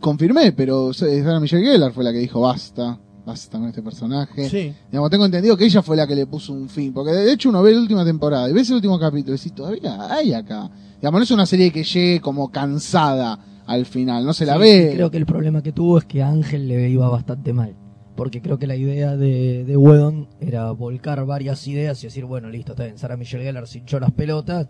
confirmé, 0.00 0.52
pero 0.52 0.92
Sarah 0.92 1.40
Michelle 1.40 1.64
Gellar 1.66 1.92
fue 1.92 2.04
la 2.04 2.12
que 2.12 2.18
dijo 2.18 2.40
basta, 2.42 2.98
basta 3.28 3.58
con 3.58 3.68
este 3.68 3.82
personaje. 3.82 4.48
Sí. 4.48 4.72
Digamos, 4.90 5.10
tengo 5.10 5.26
entendido 5.26 5.56
que 5.56 5.66
ella 5.66 5.82
fue 5.82 5.96
la 5.96 6.06
que 6.06 6.14
le 6.14 6.26
puso 6.26 6.52
un 6.54 6.68
fin, 6.68 6.92
porque 6.92 7.12
de 7.12 7.32
hecho 7.32 7.50
uno 7.50 7.62
ve 7.62 7.72
la 7.72 7.80
última 7.80 8.04
temporada 8.04 8.48
y 8.48 8.52
ves 8.52 8.68
el 8.70 8.76
último 8.76 8.98
capítulo 8.98 9.34
y 9.34 9.38
decís, 9.38 9.54
todavía 9.54 10.12
hay 10.12 10.32
acá. 10.32 10.70
Digamos, 11.00 11.20
no 11.20 11.24
es 11.24 11.30
una 11.30 11.46
serie 11.46 11.70
que 11.70 11.84
llegue 11.84 12.20
como 12.20 12.50
cansada 12.50 13.38
al 13.66 13.84
final, 13.84 14.24
no 14.24 14.32
se 14.32 14.46
la 14.46 14.54
Sí, 14.54 14.60
ve. 14.60 14.90
creo 14.94 15.10
que 15.10 15.18
el 15.18 15.26
problema 15.26 15.62
que 15.62 15.72
tuvo 15.72 15.98
es 15.98 16.04
que 16.06 16.22
a 16.22 16.28
Ángel 16.28 16.66
le 16.68 16.88
iba 16.88 17.08
bastante 17.08 17.52
mal. 17.52 17.74
Porque 18.16 18.40
creo 18.42 18.58
que 18.58 18.66
la 18.66 18.74
idea 18.74 19.16
de, 19.16 19.64
de 19.64 19.76
Whedon 19.76 20.26
era 20.40 20.72
volcar 20.72 21.24
varias 21.24 21.68
ideas 21.68 22.02
y 22.02 22.06
decir, 22.08 22.24
bueno, 22.24 22.48
listo, 22.48 22.72
está 22.72 22.84
bien, 22.84 22.98
Sarah 22.98 23.16
Michelle 23.16 23.44
Gellar 23.44 23.64
hinchó 23.72 24.00
las 24.00 24.10
pelotas. 24.10 24.66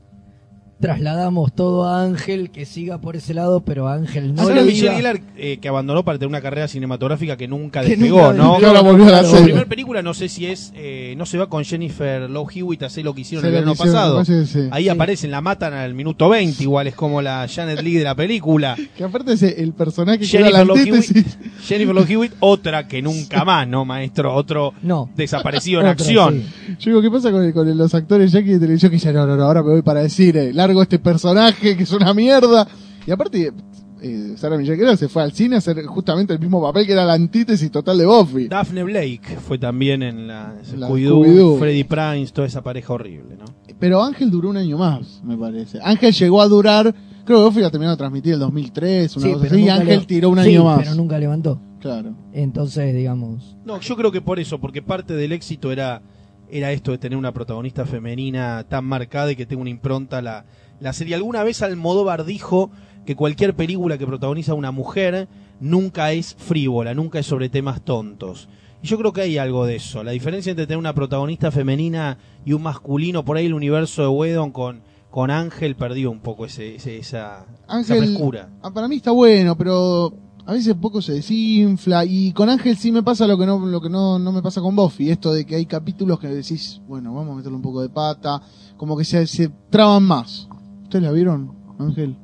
Trasladamos 0.80 1.52
todo 1.54 1.86
a 1.88 2.02
Ángel, 2.04 2.50
que 2.50 2.64
siga 2.64 2.98
por 2.98 3.16
ese 3.16 3.34
lado, 3.34 3.60
pero 3.64 3.88
Ángel 3.88 4.32
no 4.34 4.48
le 4.48 4.62
Michelle 4.62 4.94
Gellar, 4.94 5.20
eh, 5.36 5.58
que 5.60 5.68
abandonó 5.68 6.04
para 6.04 6.18
tener 6.18 6.28
una 6.28 6.40
carrera 6.40 6.68
cinematográfica 6.68 7.36
que 7.36 7.48
nunca 7.48 7.80
Que 7.82 7.90
despegó, 7.96 8.32
nunca 8.32 8.34
¿no? 8.34 8.54
Ahora 8.66 8.80
volvió 8.82 9.06
a 9.08 9.10
la 9.10 9.24
Su 9.24 9.42
primera 9.42 9.66
película, 9.66 10.02
no 10.02 10.14
sé 10.14 10.28
si 10.28 10.46
es, 10.46 10.72
eh, 10.76 11.14
no 11.18 11.26
se 11.26 11.36
va 11.36 11.48
con 11.48 11.64
Jennifer 11.64 12.30
Love 12.30 12.50
Hewitt 12.56 12.82
a 12.84 12.86
hacer 12.86 13.04
lo 13.04 13.12
que 13.12 13.22
hicieron 13.22 13.42
Se 13.42 13.48
el 13.48 13.54
lo 13.54 13.60
verano 13.60 13.74
pasado. 13.74 14.18
que 14.24 14.46
sí. 14.46 14.68
Ahí 14.70 14.84
Sí. 14.84 14.88
aparecen, 14.88 15.30
la 15.32 15.40
matan 15.40 15.72
al 15.74 15.94
minuto 15.94 16.28
20, 16.28 16.62
igual 16.62 16.86
es 16.86 16.94
como 16.94 17.20
la 17.22 17.46
Janet 17.48 17.82
Lee 17.82 17.94
de 17.94 18.04
la 18.04 18.14
película. 18.14 18.76
Que 18.96 19.02
aparte 19.04 19.32
es 19.32 19.42
el 19.42 19.72
personaje 19.72 20.18
que 20.20 20.24
era 20.26 20.46
Jennifer 20.46 20.52
la 20.52 20.64
Love, 20.64 20.78
antítesis. 20.78 21.16
Hewitt, 21.16 21.60
Jennifer 21.66 21.94
Love 21.94 22.10
Hewitt, 22.10 22.32
otra 22.40 22.86
que 22.86 23.02
nunca 23.02 23.44
más, 23.44 23.66
¿no, 23.66 23.84
maestro? 23.84 24.32
Otro 24.34 24.74
No. 24.82 25.10
desaparecido 25.16 25.80
en 25.80 25.86
Otra, 25.88 25.92
acción. 26.04 26.42
sí. 26.66 26.76
Yo 26.78 26.90
digo, 26.92 27.02
¿qué 27.02 27.10
pasa 27.10 27.30
con, 27.32 27.50
con 27.52 27.76
los 27.76 27.94
actores 27.94 28.30
Jackie 28.30 28.50
de 28.52 28.58
televisión 28.60 28.90
que 28.90 28.96
dicen, 28.96 29.14
no, 29.14 29.26
no, 29.26 29.36
no, 29.36 29.42
ahora 29.44 29.62
me 29.62 29.70
voy 29.72 29.82
para 29.82 30.00
decir, 30.02 30.36
largo 30.68 30.82
este 30.82 30.98
personaje 30.98 31.76
que 31.76 31.82
es 31.82 31.92
una 31.92 32.12
mierda? 32.14 32.66
Y 33.06 33.10
aparte, 33.10 33.52
eh, 34.00 34.34
Sarah 34.36 34.56
Michelle 34.56 34.76
Gellar 34.76 34.96
se 34.96 35.08
fue 35.08 35.22
al 35.22 35.32
cine 35.32 35.56
a 35.56 35.58
hacer 35.58 35.82
justamente 35.86 36.32
el 36.32 36.38
mismo 36.38 36.62
papel 36.62 36.86
que 36.86 36.92
era 36.92 37.04
la 37.04 37.14
antítesis 37.14 37.70
total 37.70 37.98
de 37.98 38.06
Buffy. 38.06 38.48
Daphne 38.48 38.82
Blake 38.84 39.38
fue 39.46 39.58
también 39.58 40.02
en 40.02 40.28
la, 40.28 40.54
La 40.76 40.88
Scooby-Doo, 40.88 41.24
Scooby-Doo. 41.24 41.58
Freddy 41.58 41.84
Prince, 41.84 42.32
toda 42.32 42.46
esa 42.46 42.62
pareja 42.62 42.92
horrible, 42.92 43.36
¿no? 43.36 43.44
Pero 43.78 44.02
Ángel 44.02 44.30
duró 44.30 44.50
un 44.50 44.56
año 44.56 44.76
más, 44.78 45.20
me 45.24 45.36
parece. 45.36 45.78
Ángel 45.82 46.12
llegó 46.12 46.40
a 46.42 46.48
durar, 46.48 46.94
creo 47.24 47.38
que 47.38 47.44
Buffy 47.44 47.60
la 47.60 47.70
terminó 47.70 47.90
de 47.92 47.96
transmitir 47.96 48.30
en 48.32 48.34
el 48.34 48.40
2003, 48.40 49.16
una 49.16 49.26
Sí, 49.26 49.32
cosa 49.32 49.42
pero 49.44 49.54
así, 49.56 49.64
y 49.64 49.68
Ángel 49.68 49.98
le- 50.00 50.06
tiró 50.06 50.30
un 50.30 50.42
Sí, 50.42 50.50
año 50.50 50.64
más. 50.64 50.78
pero 50.80 50.94
nunca 50.94 51.18
levantó. 51.18 51.60
Claro. 51.80 52.12
Entonces, 52.32 52.92
digamos, 52.94 53.56
No, 53.64 53.80
yo 53.80 53.96
creo 53.96 54.10
que 54.12 54.20
por 54.20 54.38
eso, 54.40 54.58
porque 54.60 54.82
parte 54.82 55.14
del 55.14 55.30
éxito 55.32 55.70
era, 55.70 56.02
era 56.50 56.72
esto 56.72 56.90
de 56.92 56.98
tener 56.98 57.18
una 57.18 57.32
protagonista 57.32 57.84
femenina 57.86 58.64
tan 58.68 58.84
marcada 58.84 59.32
y 59.32 59.36
que 59.36 59.46
tenga 59.46 59.62
una 59.62 59.70
impronta 59.70 60.22
la, 60.22 60.44
la 60.80 60.92
serie. 60.92 61.14
Alguna 61.14 61.42
vez 61.44 61.62
Almodóvar 61.62 62.24
dijo 62.24 62.70
que 63.06 63.16
cualquier 63.16 63.54
película 63.54 63.98
que 63.98 64.06
protagoniza 64.06 64.54
una 64.54 64.70
mujer 64.70 65.28
nunca 65.60 66.12
es 66.12 66.34
frívola, 66.38 66.94
nunca 66.94 67.18
es 67.18 67.26
sobre 67.26 67.48
temas 67.48 67.82
tontos. 67.82 68.48
Y 68.82 68.86
yo 68.86 68.96
creo 68.98 69.12
que 69.12 69.22
hay 69.22 69.38
algo 69.38 69.66
de 69.66 69.76
eso. 69.76 70.04
La 70.04 70.12
diferencia 70.12 70.50
entre 70.50 70.66
tener 70.66 70.78
una 70.78 70.94
protagonista 70.94 71.50
femenina 71.50 72.18
y 72.44 72.52
un 72.52 72.62
masculino, 72.62 73.24
por 73.24 73.36
ahí 73.36 73.46
el 73.46 73.54
universo 73.54 74.02
de 74.02 74.08
Wedon 74.08 74.52
con, 74.52 74.82
con 75.10 75.30
Ángel 75.30 75.74
perdió 75.74 76.10
un 76.10 76.20
poco 76.20 76.44
ese, 76.46 76.76
ese- 76.76 76.98
esa, 76.98 77.44
esa 77.64 77.74
Ángel, 77.74 77.98
frescura. 77.98 78.50
ah, 78.62 78.70
para 78.72 78.86
mí 78.86 78.96
está 78.96 79.10
bueno, 79.10 79.56
pero 79.58 80.12
a 80.48 80.52
veces 80.52 80.74
poco 80.76 81.02
se 81.02 81.12
desinfla. 81.12 82.06
Y 82.06 82.32
con 82.32 82.48
Ángel 82.48 82.74
sí 82.78 82.90
me 82.90 83.02
pasa 83.02 83.26
lo 83.26 83.36
que 83.36 83.44
no, 83.44 83.58
lo 83.66 83.82
que 83.82 83.90
no, 83.90 84.18
no 84.18 84.32
me 84.32 84.40
pasa 84.40 84.62
con 84.62 84.74
Buffy. 84.74 85.10
Esto 85.10 85.30
de 85.30 85.44
que 85.44 85.56
hay 85.56 85.66
capítulos 85.66 86.18
que 86.18 86.26
decís, 86.26 86.80
bueno, 86.88 87.12
vamos 87.12 87.34
a 87.34 87.36
meterle 87.36 87.56
un 87.56 87.62
poco 87.62 87.82
de 87.82 87.90
pata. 87.90 88.40
Como 88.78 88.96
que 88.96 89.04
se, 89.04 89.26
se 89.26 89.50
traban 89.68 90.04
más. 90.04 90.48
¿Ustedes 90.84 91.04
la 91.04 91.12
vieron, 91.12 91.54
Ángel? 91.78 92.16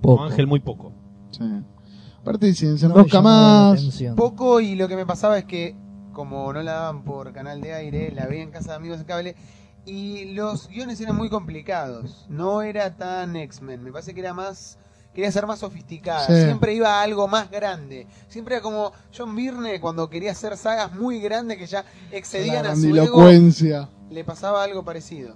poco. 0.00 0.18
Con 0.18 0.30
Ángel 0.30 0.46
muy 0.46 0.60
poco. 0.60 0.92
Sí. 1.32 1.42
Aparte 2.20 2.54
se, 2.54 2.78
se 2.78 2.86
No 2.86 2.94
enrosca 2.94 3.16
la 3.16 3.22
más. 3.22 4.02
Poco 4.14 4.60
y 4.60 4.76
lo 4.76 4.86
que 4.86 4.94
me 4.94 5.04
pasaba 5.04 5.36
es 5.36 5.44
que 5.44 5.74
como 6.12 6.52
no 6.52 6.62
la 6.62 6.72
daban 6.72 7.02
por 7.02 7.32
canal 7.32 7.60
de 7.60 7.74
aire, 7.74 8.12
la 8.12 8.26
veía 8.26 8.44
en 8.44 8.52
casa 8.52 8.70
de 8.70 8.76
amigos 8.76 9.00
de 9.00 9.06
cable 9.06 9.34
y 9.84 10.34
los 10.34 10.68
guiones 10.68 11.00
eran 11.00 11.16
muy 11.16 11.30
complicados. 11.30 12.26
No 12.28 12.62
era 12.62 12.96
tan 12.96 13.34
X-Men, 13.34 13.82
me 13.82 13.90
parece 13.90 14.14
que 14.14 14.20
era 14.20 14.34
más 14.34 14.78
quería 15.16 15.32
ser 15.32 15.46
más 15.46 15.58
sofisticada, 15.60 16.26
Sí. 16.26 16.44
siempre 16.44 16.74
iba 16.74 17.00
a 17.00 17.02
algo 17.02 17.26
más 17.26 17.50
grande. 17.50 18.06
Siempre 18.28 18.56
era 18.56 18.62
como 18.62 18.92
John 19.16 19.34
Byrne 19.34 19.80
cuando 19.80 20.10
quería 20.10 20.32
hacer 20.32 20.56
sagas 20.58 20.94
muy 20.94 21.20
grandes 21.20 21.56
que 21.56 21.66
ya 21.66 21.84
excedían 22.12 22.64
La 22.64 22.72
a 22.72 22.76
su 22.76 22.94
ego, 22.94 23.24
le 24.10 24.24
pasaba 24.24 24.62
algo 24.62 24.84
parecido. 24.84 25.34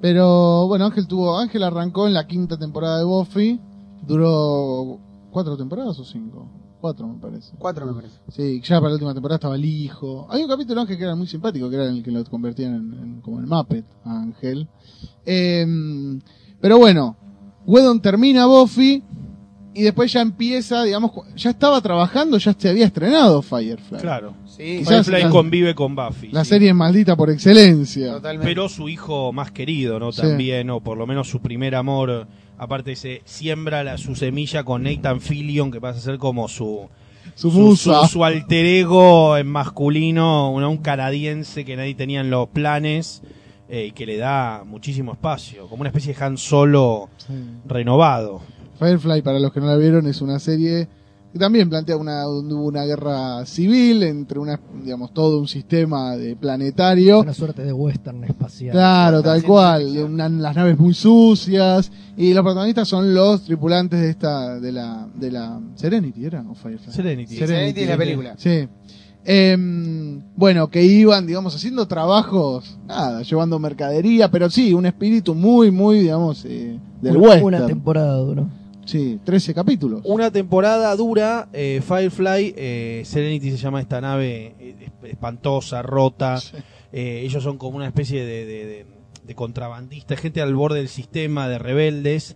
Pero 0.00 0.66
bueno, 0.66 0.86
Ángel 0.86 1.06
tuvo, 1.06 1.38
Ángel 1.38 1.62
arrancó 1.62 2.06
en 2.08 2.14
la 2.14 2.26
quinta 2.26 2.58
temporada 2.58 2.98
de 2.98 3.04
Buffy, 3.04 3.60
duró 4.06 4.98
cuatro 5.30 5.56
temporadas 5.56 5.98
o 5.98 6.04
cinco, 6.04 6.48
cuatro 6.80 7.06
me 7.06 7.20
parece. 7.20 7.52
Cuatro 7.58 7.84
me 7.86 7.92
parece. 7.92 8.16
Sí, 8.30 8.60
ya 8.64 8.76
para 8.80 8.88
la 8.88 8.94
última 8.94 9.12
temporada 9.12 9.36
estaba 9.36 9.54
el 9.54 9.64
hijo. 9.66 10.26
Hay 10.30 10.42
un 10.42 10.48
capítulo 10.48 10.76
de 10.76 10.80
Ángel 10.80 10.96
que 10.98 11.04
era 11.04 11.14
muy 11.14 11.26
simpático, 11.26 11.68
que 11.68 11.76
era 11.76 11.84
el 11.84 12.02
que 12.02 12.10
lo 12.10 12.24
convertían 12.24 12.74
en, 12.74 12.92
en- 12.94 13.20
como 13.20 13.38
el 13.38 13.46
Muppet 13.46 13.84
a 14.04 14.18
Ángel. 14.22 14.66
Em, 15.24 16.20
pero 16.60 16.78
bueno, 16.78 17.16
Wedon 17.66 18.00
termina 18.00 18.46
Buffy 18.46 19.02
y 19.74 19.82
después 19.82 20.12
ya 20.12 20.20
empieza, 20.20 20.82
digamos, 20.84 21.12
ya 21.36 21.50
estaba 21.50 21.80
trabajando, 21.80 22.36
ya 22.38 22.54
se 22.56 22.68
había 22.68 22.84
estrenado 22.86 23.40
Firefly. 23.40 23.98
Claro. 24.00 24.34
Sí, 24.44 24.78
Quizás- 24.80 25.06
Firefly 25.06 25.22
la- 25.24 25.30
convive 25.30 25.74
con 25.74 25.94
Buffy. 25.96 26.28
La 26.30 26.44
sí. 26.44 26.50
serie 26.50 26.68
es 26.70 26.74
maldita 26.74 27.16
por 27.16 27.30
excelencia. 27.30 28.12
totalmente. 28.14 28.46
pero 28.46 28.68
su 28.68 28.88
hijo 28.88 29.32
más 29.32 29.50
querido, 29.50 29.98
¿no? 29.98 30.12
Sí. 30.12 30.20
También, 30.22 30.68
o 30.70 30.80
por 30.80 30.98
lo 30.98 31.06
menos 31.06 31.28
su 31.28 31.40
primer 31.40 31.74
amor, 31.74 32.26
aparte 32.58 32.96
se 32.96 33.22
siembra 33.24 33.82
la, 33.82 33.96
su 33.96 34.14
semilla 34.14 34.62
con 34.64 34.82
Nathan 34.82 35.20
Fillion, 35.20 35.70
que 35.70 35.80
pasa 35.80 35.98
a 35.98 36.02
ser 36.02 36.18
como 36.18 36.48
su, 36.48 36.88
Su 37.34 37.50
su, 37.50 37.58
musa. 37.58 38.02
su- 38.02 38.12
su 38.14 38.24
alter 38.24 38.66
ego 38.66 39.38
en 39.38 39.46
masculino, 39.48 40.50
una- 40.52 40.68
un 40.68 40.78
canadiense 40.78 41.64
que 41.64 41.76
nadie 41.76 41.94
tenía 41.94 42.20
en 42.20 42.28
los 42.28 42.48
planes, 42.48 43.22
eh, 43.74 43.86
y 43.86 43.92
que 43.92 44.04
le 44.04 44.18
da 44.18 44.64
muchísimo 44.66 45.12
espacio, 45.12 45.66
como 45.66 45.80
una 45.80 45.88
especie 45.88 46.12
de 46.14 46.22
Han 46.24 46.36
Solo 46.36 47.08
Sí. 47.16 47.32
renovado. 47.66 48.42
Firefly, 48.78 49.22
para 49.22 49.38
los 49.40 49.50
que 49.52 49.60
no 49.60 49.66
la 49.66 49.76
vieron, 49.76 50.06
es 50.06 50.20
una 50.20 50.38
serie 50.38 50.86
que 51.32 51.38
también 51.38 51.70
plantea 51.70 51.96
una, 51.96 52.28
una 52.28 52.84
guerra 52.84 53.46
civil 53.46 54.02
entre 54.02 54.38
una, 54.38 54.60
digamos, 54.84 55.14
todo 55.14 55.38
un 55.40 55.48
sistema 55.48 56.14
de 56.14 56.36
planetario. 56.36 57.20
Una 57.20 57.32
suerte 57.32 57.62
de 57.64 57.72
western 57.72 58.22
espacial. 58.24 58.72
Claro, 58.72 59.22
tal 59.22 59.42
cual, 59.42 59.86
una- 60.04 60.28
las 60.28 60.54
naves 60.54 60.78
muy 60.78 60.92
sucias 60.92 61.90
y 62.18 62.34
los 62.34 62.42
protagonistas 62.44 62.86
son 62.86 63.14
los 63.14 63.44
tripulantes 63.44 63.98
de 64.00 64.10
esta 64.10 64.60
de 64.60 64.72
la 64.72 65.08
de 65.14 65.30
la 65.32 65.58
Serenity, 65.76 66.26
¿era? 66.26 66.44
O 66.46 66.54
Firefly. 66.54 66.92
Serenity. 66.92 67.36
Serenity 67.36 67.80
es 67.80 67.88
la 67.88 67.96
película. 67.96 68.34
Sí. 68.36 68.68
Em, 69.24 70.20
bueno, 70.36 70.68
que 70.68 70.82
iban, 70.82 71.26
digamos, 71.26 71.54
haciendo 71.54 71.86
trabajos, 71.86 72.76
nada, 72.86 73.22
llevando 73.22 73.58
mercadería, 73.58 74.30
pero 74.30 74.50
sí, 74.50 74.74
un 74.74 74.86
espíritu 74.86 75.34
muy, 75.34 75.70
muy, 75.70 76.00
digamos, 76.00 76.44
eh, 76.44 76.78
del 77.00 77.16
una, 77.16 77.26
western. 77.28 77.44
una 77.46 77.66
temporada 77.66 78.16
duró. 78.16 78.48
Sí, 78.84 79.20
13 79.24 79.54
capítulos. 79.54 80.02
Una 80.04 80.30
temporada 80.32 80.94
dura, 80.96 81.48
eh, 81.52 81.80
Firefly, 81.86 82.54
eh, 82.56 83.02
Serenity 83.04 83.52
se 83.52 83.56
llama 83.58 83.80
esta 83.80 84.00
nave 84.00 84.56
eh, 84.58 84.88
espantosa, 85.04 85.82
rota. 85.82 86.40
Eh, 86.92 87.22
ellos 87.24 87.44
son 87.44 87.58
como 87.58 87.76
una 87.76 87.86
especie 87.86 88.24
de, 88.24 88.44
de, 88.44 88.66
de- 88.66 88.86
de 89.24 89.34
contrabandistas, 89.36 90.18
gente 90.18 90.42
al 90.42 90.52
borde 90.56 90.78
del 90.78 90.88
sistema, 90.88 91.48
de 91.48 91.58
rebeldes. 91.60 92.34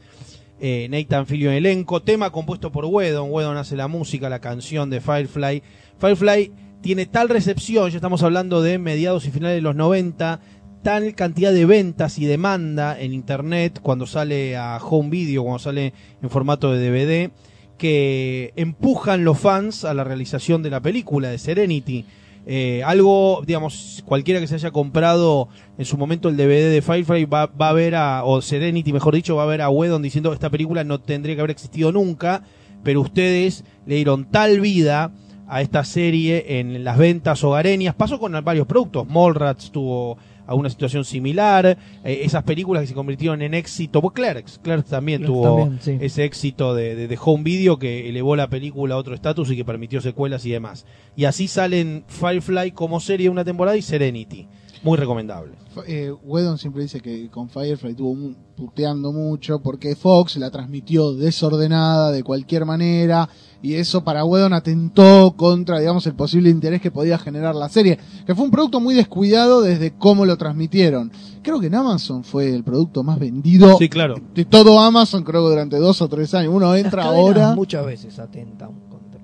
Eh, 0.61 0.87
Nathan 0.89 1.27
Fillion 1.27 1.53
elenco, 1.53 2.01
tema 2.01 2.31
compuesto 2.31 2.71
por 2.71 2.85
Wedon. 2.85 3.29
Wedon 3.33 3.57
hace 3.57 3.75
la 3.75 3.89
música, 3.89 4.29
la 4.29 4.39
canción 4.39 4.89
de 4.89 5.01
Firefly. 5.01 5.65
Firefly 5.99 6.53
tiene 6.81 7.07
tal 7.07 7.29
recepción, 7.29 7.91
ya 7.91 7.97
estamos 7.97 8.23
hablando 8.23 8.63
de 8.63 8.79
mediados 8.79 9.27
y 9.27 9.31
finales 9.31 9.57
de 9.57 9.63
los 9.63 9.75
90, 9.75 10.41
tal 10.83 11.15
cantidad 11.15 11.53
de 11.53 11.67
ventas 11.67 12.19
y 12.19 12.27
demanda 12.27 12.99
en 13.01 13.13
internet 13.13 13.81
cuando 13.83 14.07
sale 14.07 14.57
a 14.57 14.79
home 14.79 15.11
video, 15.11 15.43
cuando 15.43 15.59
sale 15.59 15.93
en 16.23 16.31
formato 16.31 16.73
de 16.73 16.89
DVD, 16.89 17.31
que 17.77 18.53
empujan 18.57 19.25
los 19.25 19.39
fans 19.39 19.85
a 19.85 19.95
la 19.95 20.05
realización 20.05 20.63
de 20.63 20.71
la 20.71 20.81
película 20.81 21.29
de 21.29 21.39
Serenity. 21.39 22.05
Eh, 22.47 22.83
algo, 22.85 23.43
digamos, 23.45 24.05
cualquiera 24.07 24.39
que 24.39 24.47
se 24.47 24.55
haya 24.55 24.71
comprado 24.71 25.49
en 25.77 25.85
su 25.85 25.97
momento 25.97 26.29
el 26.29 26.37
DVD 26.37 26.71
de 26.71 26.81
Firefly 26.81 27.25
va, 27.25 27.47
va 27.47 27.71
a 27.71 27.73
ver 27.73 27.97
a, 27.97 28.23
o 28.25 28.41
Serenity, 28.41 28.93
mejor 28.93 29.17
dicho, 29.17 29.35
va 29.35 29.43
a 29.43 29.47
ver 29.47 29.63
a 29.63 29.69
Wedon 29.69 30.03
diciendo 30.03 30.33
esta 30.33 30.51
película 30.51 30.85
no 30.85 31.01
tendría 31.01 31.35
que 31.35 31.41
haber 31.41 31.51
existido 31.51 31.91
nunca, 31.91 32.45
pero 32.85 33.01
ustedes 33.01 33.65
le 33.85 33.97
dieron 33.97 34.31
tal 34.31 34.61
vida 34.61 35.11
a 35.49 35.63
esta 35.63 35.85
serie 35.85 36.59
en 36.61 36.83
las 36.85 36.99
ventas 36.99 37.43
hogareñas. 37.45 37.95
Pasó 37.95 38.19
con 38.19 38.33
varios 38.45 38.67
productos. 38.67 39.07
Mallrats 39.09 39.71
tuvo 39.71 40.19
alguna 40.47 40.71
situación 40.71 41.05
similar. 41.05 41.67
Eh, 42.05 42.21
esas 42.23 42.43
películas 42.45 42.83
que 42.83 42.87
se 42.89 42.95
convirtieron 42.95 43.43
en 43.43 43.55
éxito. 43.55 44.01
Pues 44.01 44.15
Clerks, 44.15 44.61
Clerks 44.63 44.91
también 44.91 45.19
Clerks 45.23 45.33
tuvo 45.35 45.59
también, 45.59 45.79
sí. 45.81 45.99
ese 46.01 46.25
éxito 46.25 46.75
de, 46.75 46.95
de- 46.95 47.09
de 47.09 47.19
home 47.21 47.43
video 47.45 47.79
que 47.79 48.09
elevó 48.09 48.37
la 48.37 48.49
película 48.49 48.95
a 48.95 48.99
otro 48.99 49.15
estatus 49.15 49.51
y 49.51 49.57
que 49.57 49.65
permitió 49.65 50.01
secuelas 50.01 50.45
y 50.47 50.51
demás. 50.51 50.87
Y 51.17 51.25
así 51.25 51.49
salen 51.49 52.05
Firefly 52.09 52.73
como 52.73 53.01
serie 53.01 53.29
una 53.29 53.45
temporada 53.45 53.77
y 53.77 53.83
Serenity. 53.83 54.47
Muy 54.83 54.97
recomendable. 54.99 55.53
Eh, 55.87 56.13
Whedon 56.25 56.59
siempre 56.59 56.83
dice 56.83 57.01
que 57.01 57.29
con 57.31 57.49
Firefly 57.49 57.91
estuvo 57.91 58.17
puteando 58.57 59.13
mucho 59.13 59.61
porque 59.61 59.95
Fox 59.95 60.37
la 60.37 60.51
transmitió 60.51 61.13
desordenada 61.13 62.11
de 62.13 62.23
cualquier 62.23 62.65
manera 62.65 63.29
y 63.63 63.75
eso 63.75 64.03
para 64.05 64.25
Whedon 64.25 64.53
atentó 64.55 65.35
contra, 65.37 65.79
digamos, 65.81 66.07
el 66.07 66.15
posible 66.15 66.49
interés 66.51 66.81
que 66.81 66.91
podía 66.91 67.19
generar 67.19 67.55
la 67.55 67.69
serie, 67.69 67.99
que 68.27 68.35
fue 68.35 68.45
un 68.45 68.51
producto 68.51 68.81
muy 68.81 68.95
descuidado 68.95 69.61
desde 69.61 69.93
cómo 69.93 70.25
lo 70.25 70.37
transmitieron. 70.39 71.11
Creo 71.43 71.61
que 71.61 71.67
en 71.67 71.75
Amazon 71.75 72.25
fue 72.25 72.55
el 72.55 72.65
producto 72.65 73.03
más 73.03 73.19
vendido 73.19 73.77
Sí, 73.79 73.89
claro. 73.89 74.17
de 74.35 74.45
todo 74.45 74.81
Amazon, 74.81 75.25
creo 75.25 75.43
que 75.45 75.51
durante 75.51 75.77
dos 75.79 76.01
o 76.01 76.09
tres 76.09 76.33
años. 76.35 76.53
Uno 76.55 76.75
entra 76.75 77.05
ahora. 77.05 77.55
muchas 77.55 77.85
veces 77.85 78.19
atentan 78.19 78.71
contra, 78.89 79.21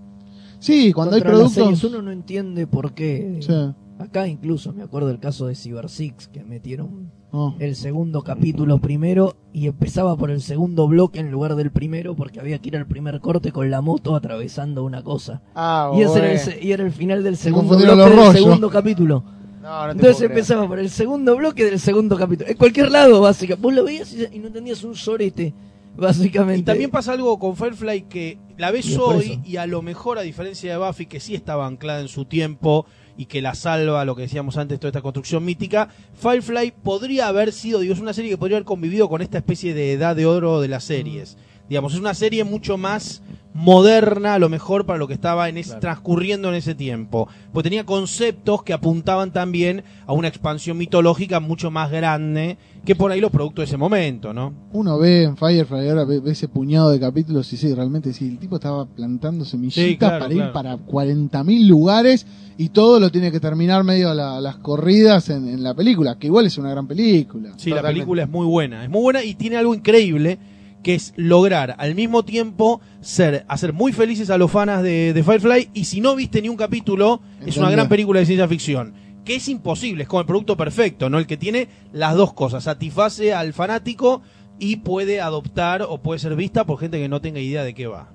Sí, 0.58 0.92
cuando 0.92 1.14
hay 1.16 1.22
contra 1.22 1.36
productos. 1.38 1.64
series. 1.64 1.84
Uno 1.84 2.02
no 2.02 2.10
entiende 2.12 2.66
por 2.66 2.92
qué. 2.92 3.38
Sí. 3.40 3.52
Acá 4.02 4.26
incluso 4.26 4.72
me 4.72 4.82
acuerdo 4.82 5.08
del 5.08 5.18
caso 5.18 5.46
de 5.46 5.54
Cyber 5.54 5.88
Six, 5.88 6.28
que 6.28 6.44
metieron 6.44 7.10
Oh. 7.34 7.54
el 7.60 7.76
segundo 7.76 8.22
capítulo 8.22 8.78
primero 8.78 9.36
y 9.54 9.66
empezaba 9.66 10.14
por 10.18 10.30
el 10.30 10.42
segundo 10.42 10.86
bloque 10.86 11.18
en 11.18 11.30
lugar 11.30 11.54
del 11.54 11.70
primero 11.70 12.14
porque 12.14 12.40
había 12.40 12.58
que 12.58 12.68
ir 12.68 12.76
al 12.76 12.86
primer 12.86 13.20
corte 13.20 13.52
con 13.52 13.70
la 13.70 13.80
moto 13.80 14.14
atravesando 14.14 14.84
una 14.84 15.02
cosa. 15.02 15.40
Ah, 15.54 15.92
Y 15.96 16.02
ese 16.02 16.18
era 16.18 16.32
el, 16.32 16.62
y 16.62 16.72
era 16.72 16.84
el 16.84 16.92
final 16.92 17.24
del 17.24 17.38
segundo 17.38 17.78
bloque 17.78 18.10
del 18.10 18.32
segundo 18.32 18.68
capítulo. 18.68 19.24
No, 19.62 19.86
no 19.86 19.92
Entonces 19.92 20.20
empezaba 20.20 20.68
por 20.68 20.78
el 20.78 20.90
segundo 20.90 21.34
bloque 21.34 21.64
del 21.64 21.80
segundo 21.80 22.18
capítulo. 22.18 22.50
En 22.50 22.56
cualquier 22.58 22.90
lado, 22.90 23.22
básicamente. 23.22 23.62
Vos 23.62 23.72
lo 23.72 23.84
veías 23.84 24.12
y, 24.12 24.38
no 24.38 24.48
entendías 24.48 24.84
un 24.84 24.94
sorete, 24.94 25.54
básicamente. 25.96 26.60
Y 26.60 26.64
también 26.64 26.90
pasa 26.90 27.12
algo 27.12 27.38
con 27.38 27.56
Firefly 27.56 28.02
que 28.10 28.38
la 28.58 28.70
ves 28.70 28.90
Y 28.90 28.96
hoy 28.96 29.40
y 29.46 29.56
a 29.56 29.66
lo 29.66 29.80
mejor 29.80 30.18
a 30.18 30.22
diferencia 30.22 30.70
de 30.70 30.86
Buffy 30.86 31.06
que 31.06 31.18
sí 31.18 31.34
estaba 31.34 31.66
anclada 31.66 32.00
en 32.02 32.08
su 32.08 32.26
tiempo 32.26 32.84
y 33.16 33.26
que 33.26 33.42
la 33.42 33.54
salva, 33.54 34.04
lo 34.04 34.16
que 34.16 34.22
decíamos 34.22 34.56
antes, 34.56 34.80
toda 34.80 34.88
esta 34.88 35.02
construcción 35.02 35.44
mítica, 35.44 35.88
Firefly 36.14 36.72
podría 36.82 37.28
haber 37.28 37.52
sido, 37.52 37.80
digo, 37.80 37.94
es 37.94 38.00
una 38.00 38.12
serie 38.12 38.30
que 38.30 38.38
podría 38.38 38.56
haber 38.56 38.64
convivido 38.64 39.08
con 39.08 39.22
esta 39.22 39.38
especie 39.38 39.74
de 39.74 39.92
edad 39.92 40.16
de 40.16 40.26
oro 40.26 40.60
de 40.60 40.68
las 40.68 40.84
series. 40.84 41.36
Digamos, 41.68 41.94
es 41.94 42.00
una 42.00 42.14
serie 42.14 42.44
mucho 42.44 42.76
más 42.76 43.22
moderna, 43.54 44.34
a 44.34 44.38
lo 44.38 44.48
mejor, 44.48 44.86
para 44.86 44.98
lo 44.98 45.06
que 45.08 45.14
estaba 45.14 45.48
en 45.48 45.58
ese- 45.58 45.76
transcurriendo 45.76 46.48
en 46.48 46.54
ese 46.54 46.74
tiempo. 46.74 47.28
Pues 47.52 47.64
tenía 47.64 47.84
conceptos 47.84 48.62
que 48.62 48.72
apuntaban 48.72 49.30
también 49.32 49.84
a 50.06 50.12
una 50.12 50.28
expansión 50.28 50.78
mitológica 50.78 51.40
mucho 51.40 51.70
más 51.70 51.90
grande 51.90 52.56
que 52.84 52.96
por 52.96 53.12
ahí 53.12 53.20
los 53.20 53.30
productos 53.30 53.62
de 53.62 53.66
ese 53.66 53.76
momento, 53.76 54.32
¿no? 54.32 54.52
Uno 54.72 54.98
ve 54.98 55.22
en 55.24 55.36
Firefly 55.36 55.88
ahora 55.88 56.04
ve, 56.04 56.18
ve 56.18 56.32
ese 56.32 56.48
puñado 56.48 56.90
de 56.90 56.98
capítulos 56.98 57.52
y 57.52 57.56
sí, 57.56 57.72
realmente 57.74 58.12
sí, 58.12 58.26
el 58.28 58.38
tipo 58.38 58.56
estaba 58.56 58.86
plantando 58.86 59.44
semillitas 59.44 59.84
Sí, 59.84 59.96
claro, 59.96 60.18
para 60.24 60.32
ir 60.34 60.38
claro. 60.40 60.52
para 60.52 60.76
40.000 60.78 61.68
lugares 61.68 62.26
y 62.58 62.70
todo 62.70 62.98
lo 62.98 63.10
tiene 63.10 63.30
que 63.30 63.38
terminar 63.38 63.84
medio 63.84 64.10
a 64.10 64.14
la- 64.14 64.40
las 64.40 64.56
corridas 64.56 65.28
en, 65.30 65.46
en 65.48 65.62
la 65.62 65.74
película, 65.74 66.18
que 66.18 66.26
igual 66.26 66.46
es 66.46 66.58
una 66.58 66.70
gran 66.70 66.86
película. 66.88 67.52
Sí, 67.56 67.70
la 67.70 67.82
película 67.82 68.24
es 68.24 68.28
muy 68.28 68.46
buena. 68.46 68.82
Es 68.84 68.90
muy 68.90 69.00
buena 69.02 69.22
y 69.22 69.34
tiene 69.36 69.56
algo 69.58 69.74
increíble 69.74 70.38
que 70.82 70.94
es 70.94 71.12
lograr 71.16 71.74
al 71.78 71.94
mismo 71.94 72.24
tiempo 72.24 72.80
ser 73.00 73.44
hacer 73.48 73.72
muy 73.72 73.92
felices 73.92 74.30
a 74.30 74.38
los 74.38 74.50
fanas 74.50 74.82
de, 74.82 75.12
de 75.12 75.22
Firefly 75.22 75.70
y 75.74 75.84
si 75.84 76.00
no 76.00 76.14
viste 76.16 76.42
ni 76.42 76.48
un 76.48 76.56
capítulo 76.56 77.20
es 77.46 77.56
una 77.56 77.70
gran 77.70 77.88
película 77.88 78.20
de 78.20 78.26
ciencia 78.26 78.48
ficción 78.48 78.94
que 79.24 79.36
es 79.36 79.48
imposible 79.48 80.02
es 80.02 80.08
como 80.08 80.20
el 80.20 80.26
producto 80.26 80.56
perfecto 80.56 81.08
no 81.08 81.18
el 81.18 81.26
que 81.26 81.36
tiene 81.36 81.68
las 81.92 82.14
dos 82.16 82.32
cosas 82.32 82.64
satisface 82.64 83.32
al 83.32 83.52
fanático 83.52 84.22
y 84.58 84.76
puede 84.76 85.20
adoptar 85.20 85.82
o 85.82 86.02
puede 86.02 86.18
ser 86.18 86.34
vista 86.36 86.64
por 86.66 86.78
gente 86.78 86.98
que 86.98 87.08
no 87.08 87.20
tenga 87.20 87.40
idea 87.40 87.62
de 87.64 87.74
qué 87.74 87.86
va 87.86 88.10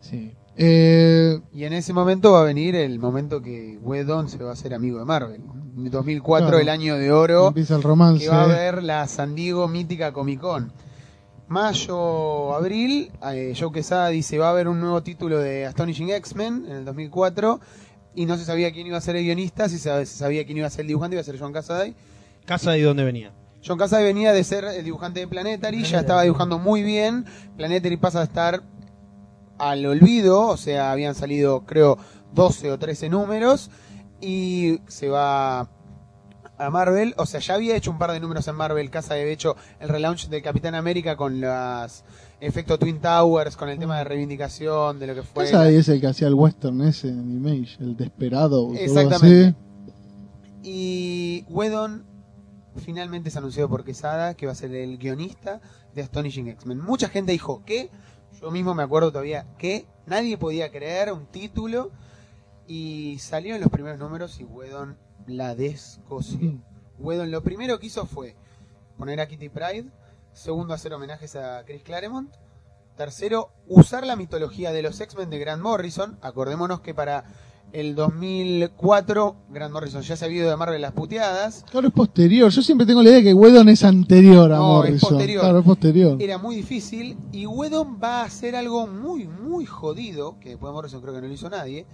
Sí. 0.00 0.32
Eh, 0.56 1.38
Y 1.52 1.64
en 1.64 1.72
ese 1.72 1.92
momento 1.92 2.32
va 2.32 2.40
a 2.40 2.44
venir 2.44 2.74
el 2.76 2.98
momento 2.98 3.42
que 3.42 3.78
Whedon 3.82 4.28
se 4.28 4.38
va 4.42 4.50
a 4.50 4.52
hacer 4.52 4.72
amigo 4.72 4.98
de 4.98 5.04
Marvel. 5.04 5.42
En 5.76 5.90
2004, 5.90 6.46
Claro. 6.48 6.60
el 6.62 6.68
año 6.70 6.96
de 6.96 7.12
oro, 7.12 7.48
empieza 7.48 7.76
el 7.76 7.82
romance. 7.82 8.24
que 8.24 8.30
va 8.30 8.40
a 8.40 8.44
haber 8.44 8.82
la 8.82 9.06
San 9.08 9.34
Diego 9.34 9.68
Mítica 9.68 10.12
Comic 10.12 10.40
Con. 10.40 10.72
Mayo, 11.48 12.54
abril, 12.54 13.12
eh, 13.32 13.54
Joe 13.56 13.70
Quesada 13.70 14.08
dice 14.08 14.36
va 14.36 14.48
a 14.48 14.50
haber 14.50 14.66
un 14.66 14.80
nuevo 14.80 15.04
título 15.04 15.38
de 15.38 15.64
Astonishing 15.64 16.10
X-Men 16.10 16.64
en 16.68 16.76
el 16.78 16.84
2004 16.84 17.60
y 18.16 18.26
no 18.26 18.36
se 18.36 18.44
sabía 18.44 18.72
quién 18.72 18.88
iba 18.88 18.98
a 18.98 19.00
ser 19.00 19.14
el 19.14 19.22
guionista, 19.22 19.68
si 19.68 19.78
se 19.78 20.06
sabía 20.06 20.44
quién 20.44 20.58
iba 20.58 20.66
a 20.66 20.70
ser 20.70 20.80
el 20.80 20.88
dibujante, 20.88 21.14
iba 21.14 21.20
a 21.20 21.24
ser 21.24 21.38
John 21.38 21.52
Cassaday. 21.52 21.94
casa 22.46 22.72
de 22.72 22.82
dónde 22.82 23.04
venía 23.04 23.32
John 23.64 23.78
Cassaday 23.78 24.04
venía 24.04 24.32
de 24.32 24.42
ser 24.42 24.64
el 24.64 24.84
dibujante 24.84 25.20
de 25.20 25.28
Planetary, 25.28 25.84
ya 25.84 26.00
estaba 26.00 26.22
dibujando 26.22 26.58
muy 26.58 26.82
bien. 26.82 27.24
Planetary 27.56 27.96
pasa 27.96 28.22
a 28.22 28.24
estar 28.24 28.64
al 29.58 29.86
olvido, 29.86 30.48
o 30.48 30.56
sea, 30.56 30.90
habían 30.90 31.14
salido 31.14 31.64
creo 31.64 31.96
12 32.34 32.72
o 32.72 32.78
13 32.78 33.08
números 33.08 33.70
y 34.20 34.80
se 34.88 35.08
va 35.08 35.68
a 36.58 36.70
Marvel, 36.70 37.14
o 37.18 37.26
sea, 37.26 37.40
ya 37.40 37.54
había 37.54 37.76
hecho 37.76 37.90
un 37.90 37.98
par 37.98 38.12
de 38.12 38.20
números 38.20 38.48
en 38.48 38.54
Marvel, 38.54 38.90
Casa 38.90 39.14
de 39.14 39.30
hecho 39.30 39.56
el 39.80 39.88
relaunch 39.88 40.28
de 40.28 40.42
Capitán 40.42 40.74
América 40.74 41.16
con 41.16 41.40
los 41.40 42.04
efectos 42.40 42.78
Twin 42.78 43.00
Towers, 43.00 43.56
con 43.56 43.68
el 43.68 43.78
tema 43.78 43.98
de 43.98 44.04
reivindicación 44.04 44.98
de 44.98 45.06
lo 45.06 45.14
que 45.14 45.22
fue. 45.22 45.44
Casa 45.44 45.68
es 45.68 45.88
el 45.88 46.00
que 46.00 46.06
hacía 46.06 46.28
el 46.28 46.34
western 46.34 46.80
ese 46.82 47.08
en 47.08 47.30
Image, 47.30 47.76
el 47.80 47.96
desesperado. 47.96 48.72
Exactamente. 48.74 49.54
Y 50.62 51.44
Whedon 51.48 52.04
finalmente 52.76 53.30
se 53.30 53.38
anunció 53.38 53.68
por 53.68 53.84
Quesada 53.84 54.34
que 54.34 54.46
va 54.46 54.52
a 54.52 54.56
ser 54.56 54.74
el 54.74 54.98
guionista 54.98 55.60
de 55.94 56.02
Astonishing 56.02 56.48
X-Men. 56.48 56.78
Mucha 56.78 57.08
gente 57.08 57.32
dijo 57.32 57.62
que, 57.64 57.90
yo 58.40 58.50
mismo 58.50 58.74
me 58.74 58.82
acuerdo 58.82 59.10
todavía, 59.10 59.46
que 59.58 59.86
nadie 60.06 60.36
podía 60.36 60.70
creer 60.70 61.12
un 61.12 61.26
título 61.26 61.90
y 62.66 63.18
salió 63.20 63.54
en 63.54 63.60
los 63.60 63.70
primeros 63.70 63.98
números 63.98 64.40
y 64.40 64.44
Whedon 64.44 64.96
la 65.26 65.54
descosió. 65.54 66.58
Whedon 66.98 67.30
lo 67.30 67.42
primero 67.42 67.78
que 67.78 67.86
hizo 67.86 68.06
fue 68.06 68.34
poner 68.96 69.20
a 69.20 69.28
Kitty 69.28 69.48
Pride, 69.48 69.86
segundo 70.32 70.74
hacer 70.74 70.92
homenajes 70.94 71.36
a 71.36 71.64
Chris 71.64 71.82
Claremont, 71.82 72.32
tercero 72.96 73.50
usar 73.68 74.06
la 74.06 74.16
mitología 74.16 74.72
de 74.72 74.82
los 74.82 75.00
X-Men 75.00 75.28
de 75.30 75.38
Grant 75.38 75.62
Morrison, 75.62 76.18
acordémonos 76.22 76.80
que 76.80 76.94
para 76.94 77.24
El 77.72 77.94
2004, 77.94 79.36
Grant 79.50 79.72
Morrison 79.72 80.00
ya 80.00 80.16
se 80.16 80.24
había 80.24 80.38
ido 80.38 80.50
de 80.50 80.56
Marvel 80.56 80.80
las 80.80 80.92
puteadas. 80.92 81.64
Claro, 81.70 81.88
es 81.88 81.92
posterior. 81.92 82.50
Yo 82.50 82.62
siempre 82.62 82.86
tengo 82.86 83.02
la 83.02 83.08
idea 83.10 83.18
de 83.18 83.24
que 83.24 83.34
Whedon 83.34 83.68
es 83.68 83.84
anterior 83.84 84.50
a 84.52 84.56
No, 84.56 84.84
es 84.84 84.90
Morrison. 84.90 85.10
posterior. 85.10 85.40
Claro, 85.42 85.58
es 85.58 85.64
posterior. 85.64 86.22
Era 86.22 86.38
muy 86.38 86.56
difícil 86.56 87.18
y 87.32 87.44
Whedon 87.46 87.98
va 88.02 88.20
a 88.22 88.24
hacer 88.24 88.56
algo 88.56 88.86
muy, 88.86 89.26
muy 89.26 89.66
jodido, 89.66 90.38
que 90.40 90.50
después 90.50 90.70
de 90.70 90.74
Morrison 90.74 91.02
creo 91.02 91.14
que 91.14 91.20
no 91.20 91.26
lo 91.26 91.34
hizo 91.34 91.50
nadie, 91.50 91.86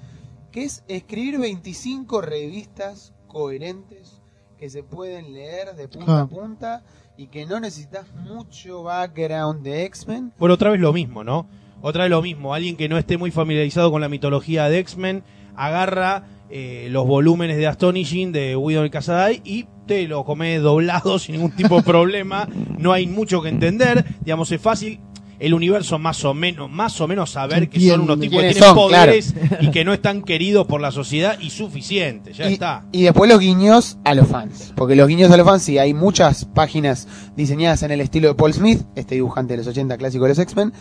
que 0.52 0.64
es 0.64 0.84
escribir 0.88 1.38
25 1.40 2.20
revistas 2.20 3.11
coherentes 3.32 4.20
que 4.58 4.70
se 4.70 4.82
pueden 4.82 5.32
leer 5.32 5.74
de 5.74 5.88
punta 5.88 6.18
Ah. 6.18 6.22
a 6.22 6.26
punta 6.26 6.82
y 7.16 7.26
que 7.26 7.46
no 7.46 7.58
necesitas 7.60 8.06
mucho 8.14 8.82
background 8.84 9.62
de 9.62 9.84
X-Men. 9.86 10.32
Bueno, 10.38 10.54
otra 10.54 10.70
vez 10.70 10.80
lo 10.80 10.92
mismo, 10.92 11.24
¿no? 11.24 11.46
Otra 11.80 12.04
vez 12.04 12.10
lo 12.10 12.22
mismo. 12.22 12.54
Alguien 12.54 12.76
que 12.76 12.88
no 12.88 12.96
esté 12.96 13.16
muy 13.18 13.30
familiarizado 13.32 13.90
con 13.90 14.00
la 14.00 14.08
mitología 14.08 14.68
de 14.68 14.78
X-Men 14.78 15.24
agarra 15.56 16.24
eh, 16.48 16.88
los 16.90 17.06
volúmenes 17.06 17.56
de 17.56 17.66
Astonishing 17.66 18.30
de 18.32 18.56
Whedon 18.56 18.86
y 18.86 18.90
Casaday 18.90 19.40
y 19.44 19.66
te 19.86 20.06
lo 20.06 20.24
come 20.24 20.58
doblado 20.58 21.18
sin 21.18 21.34
ningún 21.36 21.50
tipo 21.56 21.76
de 21.76 21.82
problema. 21.82 22.46
No 22.78 22.92
hay 22.92 23.06
mucho 23.06 23.42
que 23.42 23.48
entender. 23.48 24.04
Digamos, 24.20 24.52
es 24.52 24.60
fácil 24.60 25.00
el 25.42 25.54
universo 25.54 25.98
más 25.98 26.24
o 26.24 26.34
menos, 26.34 26.70
más 26.70 27.00
o 27.00 27.08
menos 27.08 27.30
saber 27.30 27.68
que 27.68 27.80
son 27.80 28.02
unos 28.02 28.20
tipos 28.20 28.40
que 28.40 28.50
¿Quiénes 28.52 28.54
tienen 28.54 28.68
son? 28.68 28.76
poderes 28.76 29.34
y 29.60 29.70
que 29.72 29.84
no 29.84 29.92
están 29.92 30.22
queridos 30.22 30.68
por 30.68 30.80
la 30.80 30.92
sociedad 30.92 31.36
y 31.40 31.50
suficiente. 31.50 32.32
Ya 32.32 32.48
y, 32.48 32.52
está. 32.52 32.84
y 32.92 33.02
después 33.02 33.28
los 33.28 33.40
guiños 33.40 33.98
a 34.04 34.14
los 34.14 34.28
fans. 34.28 34.72
Porque 34.76 34.94
los 34.94 35.08
guiños 35.08 35.32
a 35.32 35.36
los 35.36 35.44
fans, 35.44 35.64
sí, 35.64 35.78
hay 35.78 35.94
muchas 35.94 36.44
páginas 36.44 37.08
diseñadas 37.36 37.82
en 37.82 37.90
el 37.90 38.00
estilo 38.00 38.28
de 38.28 38.34
Paul 38.34 38.54
Smith, 38.54 38.82
este 38.94 39.16
dibujante 39.16 39.54
de 39.54 39.58
los 39.58 39.66
80 39.66 39.98
clásico 39.98 40.22
de 40.22 40.28
los 40.28 40.38
X-Men, 40.38 40.72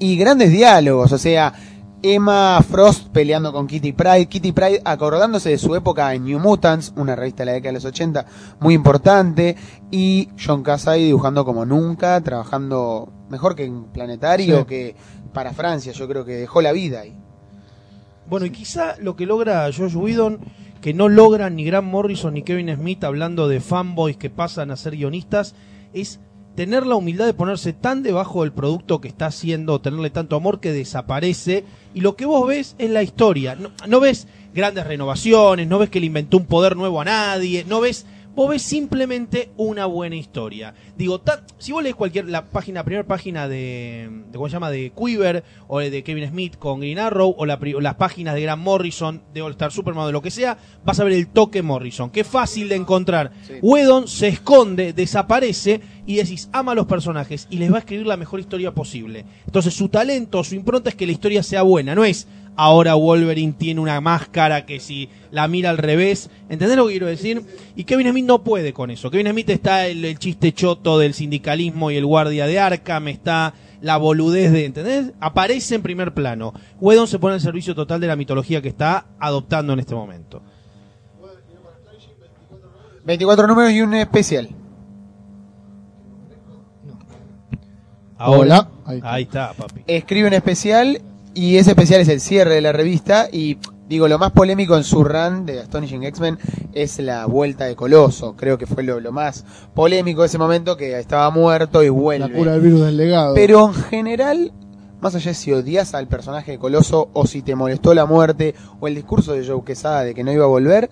y 0.00 0.16
grandes 0.16 0.50
diálogos, 0.50 1.12
o 1.12 1.18
sea, 1.18 1.54
Emma 2.02 2.60
Frost 2.68 3.08
peleando 3.08 3.52
con 3.52 3.66
Kitty 3.66 3.92
Pride, 3.92 4.26
Kitty 4.26 4.52
Pride 4.52 4.82
acordándose 4.84 5.50
de 5.50 5.58
su 5.58 5.74
época 5.74 6.14
en 6.14 6.24
New 6.24 6.38
Mutants, 6.38 6.92
una 6.96 7.16
revista 7.16 7.42
de 7.42 7.46
la 7.46 7.52
década 7.52 7.70
de 7.70 7.74
los 7.74 7.84
80 7.84 8.26
muy 8.60 8.74
importante, 8.74 9.56
y 9.90 10.28
John 10.42 10.62
Casey 10.62 11.04
dibujando 11.06 11.44
como 11.44 11.64
nunca, 11.64 12.20
trabajando 12.20 13.12
mejor 13.30 13.56
que 13.56 13.64
en 13.64 13.84
Planetario, 13.84 14.60
Sí. 14.60 14.64
que 14.66 14.96
para 15.32 15.52
Francia, 15.52 15.92
yo 15.92 16.08
creo 16.08 16.24
que 16.24 16.32
dejó 16.36 16.62
la 16.62 16.72
vida 16.72 17.00
ahí. 17.00 17.16
Bueno, 18.28 18.46
y 18.46 18.50
quizá 18.50 18.96
lo 19.00 19.16
que 19.16 19.26
logra 19.26 19.68
Josh 19.76 19.96
Whedon, 19.96 20.40
que 20.80 20.94
no 20.94 21.08
logran 21.08 21.56
ni 21.56 21.64
Grant 21.64 21.88
Morrison 21.88 22.34
ni 22.34 22.42
Kevin 22.42 22.74
Smith 22.76 23.02
hablando 23.02 23.48
de 23.48 23.60
fanboys 23.60 24.16
que 24.16 24.30
pasan 24.30 24.70
a 24.70 24.76
ser 24.76 24.96
guionistas, 24.96 25.54
es 25.92 26.20
tener 26.58 26.88
la 26.88 26.96
humildad 26.96 27.24
de 27.24 27.34
ponerse 27.34 27.72
tan 27.72 28.02
debajo 28.02 28.42
del 28.42 28.50
producto 28.50 29.00
que 29.00 29.06
está 29.06 29.26
haciendo, 29.26 29.80
tenerle 29.80 30.10
tanto 30.10 30.34
amor 30.34 30.58
que 30.58 30.72
desaparece, 30.72 31.62
y 31.94 32.00
lo 32.00 32.16
que 32.16 32.26
vos 32.26 32.48
ves 32.48 32.74
es 32.78 32.90
la 32.90 33.04
historia. 33.04 33.54
No, 33.54 33.70
no 33.86 34.00
ves 34.00 34.26
grandes 34.54 34.84
renovaciones, 34.84 35.68
no 35.68 35.78
ves 35.78 35.88
que 35.88 36.00
le 36.00 36.06
inventó 36.06 36.36
un 36.36 36.46
poder 36.46 36.74
nuevo 36.74 37.00
a 37.00 37.04
nadie, 37.04 37.64
no 37.68 37.80
ves... 37.80 38.06
Vos 38.38 38.48
ves 38.50 38.62
simplemente 38.62 39.50
una 39.56 39.86
buena 39.86 40.14
historia. 40.14 40.72
Digo, 40.96 41.20
ta- 41.20 41.42
si 41.58 41.72
vos 41.72 41.82
lees 41.82 41.96
cualquier 41.96 42.28
la 42.28 42.44
página, 42.44 42.84
primera 42.84 43.04
página 43.04 43.48
de, 43.48 44.08
de 44.30 44.36
¿cómo 44.38 44.46
se 44.48 44.52
llama? 44.52 44.70
de 44.70 44.92
Quiver 44.96 45.42
o 45.66 45.80
de 45.80 46.04
Kevin 46.04 46.28
Smith 46.28 46.54
con 46.56 46.78
Green 46.78 47.00
Arrow 47.00 47.34
o, 47.36 47.44
la 47.46 47.58
pri- 47.58 47.74
o 47.74 47.80
las 47.80 47.96
páginas 47.96 48.36
de 48.36 48.42
Grant 48.42 48.62
Morrison, 48.62 49.22
de 49.34 49.42
All 49.42 49.50
Star 49.50 49.72
Superman 49.72 50.04
o 50.04 50.06
de 50.06 50.12
lo 50.12 50.22
que 50.22 50.30
sea, 50.30 50.56
vas 50.84 51.00
a 51.00 51.02
ver 51.04 51.14
el 51.14 51.26
toque 51.26 51.62
Morrison, 51.62 52.10
que 52.10 52.20
es 52.20 52.28
fácil 52.28 52.68
de 52.68 52.76
encontrar. 52.76 53.32
Whedon 53.60 54.06
se 54.06 54.28
esconde, 54.28 54.92
desaparece 54.92 55.80
y 56.06 56.14
decís, 56.14 56.48
ama 56.52 56.70
a 56.70 56.74
los 56.76 56.86
personajes 56.86 57.48
y 57.50 57.56
les 57.58 57.72
va 57.72 57.76
a 57.78 57.80
escribir 57.80 58.06
la 58.06 58.16
mejor 58.16 58.38
historia 58.38 58.72
posible. 58.72 59.24
Entonces 59.46 59.74
su 59.74 59.88
talento, 59.88 60.44
su 60.44 60.54
impronta 60.54 60.90
es 60.90 60.94
que 60.94 61.06
la 61.06 61.12
historia 61.12 61.42
sea 61.42 61.62
buena, 61.62 61.96
no 61.96 62.04
es 62.04 62.28
ahora 62.58 62.96
Wolverine 62.96 63.54
tiene 63.56 63.80
una 63.80 64.00
máscara 64.00 64.66
que 64.66 64.80
si 64.80 65.08
la 65.30 65.46
mira 65.46 65.70
al 65.70 65.78
revés, 65.78 66.28
¿entendés 66.48 66.76
lo 66.76 66.86
que 66.86 66.94
quiero 66.94 67.06
decir? 67.06 67.44
Y 67.76 67.84
Kevin 67.84 68.10
Smith 68.10 68.24
no 68.24 68.42
puede 68.42 68.72
con 68.72 68.90
eso. 68.90 69.12
Kevin 69.12 69.30
Smith 69.30 69.48
está 69.48 69.86
el, 69.86 70.04
el 70.04 70.18
chiste 70.18 70.52
choto 70.52 70.98
del 70.98 71.14
sindicalismo 71.14 71.92
y 71.92 71.96
el 71.96 72.04
guardia 72.04 72.48
de 72.48 72.58
Arkham, 72.58 73.06
está 73.06 73.54
la 73.80 73.96
boludez 73.96 74.50
de, 74.50 74.64
¿entendés? 74.64 75.12
Aparece 75.20 75.76
en 75.76 75.82
primer 75.82 76.12
plano. 76.12 76.52
Whedon 76.80 77.06
se 77.06 77.20
pone 77.20 77.34
al 77.34 77.40
servicio 77.40 77.76
total 77.76 78.00
de 78.00 78.08
la 78.08 78.16
mitología 78.16 78.60
que 78.60 78.68
está 78.68 79.06
adoptando 79.20 79.72
en 79.72 79.78
este 79.78 79.94
momento. 79.94 80.42
24 83.04 83.46
números 83.46 83.70
y 83.70 83.82
un 83.82 83.94
especial. 83.94 84.48
Hola. 88.18 88.68
Ahí 88.84 88.96
está. 88.96 89.12
Ahí 89.12 89.22
está, 89.22 89.52
papi. 89.52 89.84
escribe 89.86 90.26
un 90.26 90.34
especial 90.34 91.00
y 91.38 91.56
ese 91.56 91.70
especial 91.70 92.00
es 92.00 92.08
el 92.08 92.20
cierre 92.20 92.56
de 92.56 92.60
la 92.60 92.72
revista 92.72 93.28
y 93.30 93.58
digo 93.88 94.08
lo 94.08 94.18
más 94.18 94.32
polémico 94.32 94.76
en 94.76 94.82
su 94.82 95.04
run 95.04 95.46
de 95.46 95.60
Astonishing 95.60 96.02
X-Men 96.02 96.36
es 96.72 96.98
la 96.98 97.26
vuelta 97.26 97.66
de 97.66 97.76
Coloso. 97.76 98.34
Creo 98.34 98.58
que 98.58 98.66
fue 98.66 98.82
lo, 98.82 98.98
lo 98.98 99.12
más 99.12 99.44
polémico 99.72 100.22
de 100.22 100.26
ese 100.26 100.36
momento 100.36 100.76
que 100.76 100.98
estaba 100.98 101.30
muerto 101.30 101.84
y 101.84 101.86
La 101.86 101.92
vuelve 101.92 102.32
cura 102.32 102.52
del 102.54 102.60
virus 102.60 102.80
del 102.80 102.96
legado. 102.96 103.34
pero 103.36 103.68
en 103.68 103.74
general 103.74 104.52
más 105.00 105.14
allá 105.14 105.30
de 105.30 105.34
si 105.36 105.52
odias 105.52 105.94
al 105.94 106.08
personaje 106.08 106.50
de 106.50 106.58
Coloso 106.58 107.08
o 107.12 107.24
si 107.24 107.42
te 107.42 107.54
molestó 107.54 107.94
la 107.94 108.04
muerte 108.04 108.56
o 108.80 108.88
el 108.88 108.96
discurso 108.96 109.34
de 109.34 109.46
Joe 109.46 109.62
Quesada 109.64 110.02
de 110.02 110.14
que 110.14 110.24
no 110.24 110.32
iba 110.32 110.42
a 110.42 110.48
volver 110.48 110.90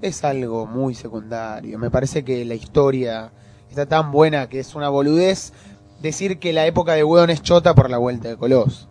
es 0.00 0.22
algo 0.22 0.64
muy 0.64 0.94
secundario. 0.94 1.76
Me 1.80 1.90
parece 1.90 2.22
que 2.22 2.44
la 2.44 2.54
historia 2.54 3.32
está 3.68 3.86
tan 3.86 4.12
buena 4.12 4.48
que 4.48 4.60
es 4.60 4.76
una 4.76 4.88
boludez 4.90 5.52
decir 6.00 6.38
que 6.38 6.52
la 6.52 6.66
época 6.66 6.92
de 6.92 7.02
Whedon 7.02 7.30
es 7.30 7.42
chota 7.42 7.74
por 7.74 7.90
la 7.90 7.98
vuelta 7.98 8.28
de 8.28 8.36
Coloso 8.36 8.88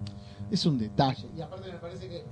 Es 0.51 0.65
un 0.65 0.77
detalle. 0.77 1.25
Y 1.37 1.41
aparte 1.41 1.71
me 1.71 1.77
parece 1.79 2.07
que. 2.07 2.23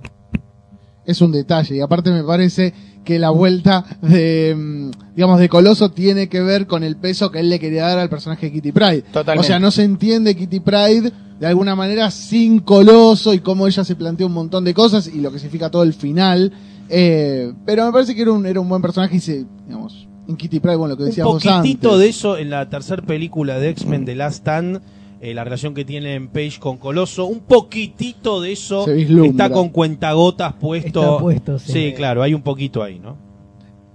Es 1.06 1.20
un 1.20 1.32
detalle. 1.32 1.76
Y 1.76 1.80
aparte 1.80 2.10
me 2.10 2.22
parece 2.22 2.72
que 3.04 3.18
la 3.18 3.30
vuelta 3.30 3.84
de. 4.02 4.54
mm, 4.56 4.90
digamos, 5.16 5.40
de 5.40 5.48
Coloso 5.48 5.90
tiene 5.90 6.28
que 6.28 6.40
ver 6.42 6.66
con 6.66 6.84
el 6.84 6.96
peso 6.96 7.30
que 7.30 7.40
él 7.40 7.48
le 7.50 7.58
quería 7.58 7.86
dar 7.86 7.98
al 7.98 8.10
personaje 8.10 8.46
de 8.46 8.52
Kitty 8.52 8.72
Pride. 8.72 9.02
Totalmente. 9.12 9.46
O 9.46 9.48
sea, 9.48 9.58
no 9.58 9.70
se 9.70 9.84
entiende 9.84 10.36
Kitty 10.36 10.60
Pride 10.60 11.12
de 11.40 11.46
alguna 11.46 11.74
manera 11.74 12.10
sin 12.10 12.60
Coloso 12.60 13.32
y 13.32 13.40
cómo 13.40 13.66
ella 13.66 13.82
se 13.84 13.96
plantea 13.96 14.26
un 14.26 14.34
montón 14.34 14.62
de 14.64 14.74
cosas 14.74 15.06
y 15.08 15.20
lo 15.20 15.32
que 15.32 15.38
significa 15.38 15.70
todo 15.70 15.82
el 15.82 15.94
final. 15.94 16.52
Eh, 16.90 17.52
pero 17.64 17.86
me 17.86 17.92
parece 17.92 18.14
que 18.14 18.22
era 18.22 18.32
un, 18.32 18.44
era 18.44 18.60
un 18.60 18.68
buen 18.68 18.82
personaje 18.82 19.16
y 19.16 19.20
se. 19.20 19.46
Digamos, 19.66 20.06
en 20.28 20.36
Kitty 20.36 20.60
Pride, 20.60 20.76
bueno, 20.76 20.92
lo 20.92 20.96
que 20.98 21.04
Un 21.04 21.08
decíamos 21.08 21.42
poquitito 21.42 21.88
antes. 21.92 22.00
de 22.00 22.08
eso 22.08 22.36
en 22.36 22.50
la 22.50 22.68
tercera 22.68 23.02
película 23.02 23.58
de 23.58 23.70
X-Men 23.70 24.04
The 24.04 24.14
Last 24.14 24.38
Stand, 24.40 24.80
eh, 25.20 25.34
la 25.34 25.44
relación 25.44 25.74
que 25.74 25.84
tiene 25.84 26.14
en 26.14 26.28
Page 26.28 26.58
con 26.58 26.78
Coloso, 26.78 27.26
un 27.26 27.40
poquitito 27.40 28.40
de 28.40 28.52
eso 28.52 28.86
está 28.88 29.50
con 29.50 29.68
cuentagotas 29.68 30.54
puesto. 30.54 31.00
Está 31.02 31.18
puesto, 31.18 31.58
sí. 31.58 31.72
sí, 31.72 31.92
claro, 31.94 32.22
hay 32.22 32.34
un 32.34 32.42
poquito 32.42 32.82
ahí, 32.82 32.98
¿no? 32.98 33.16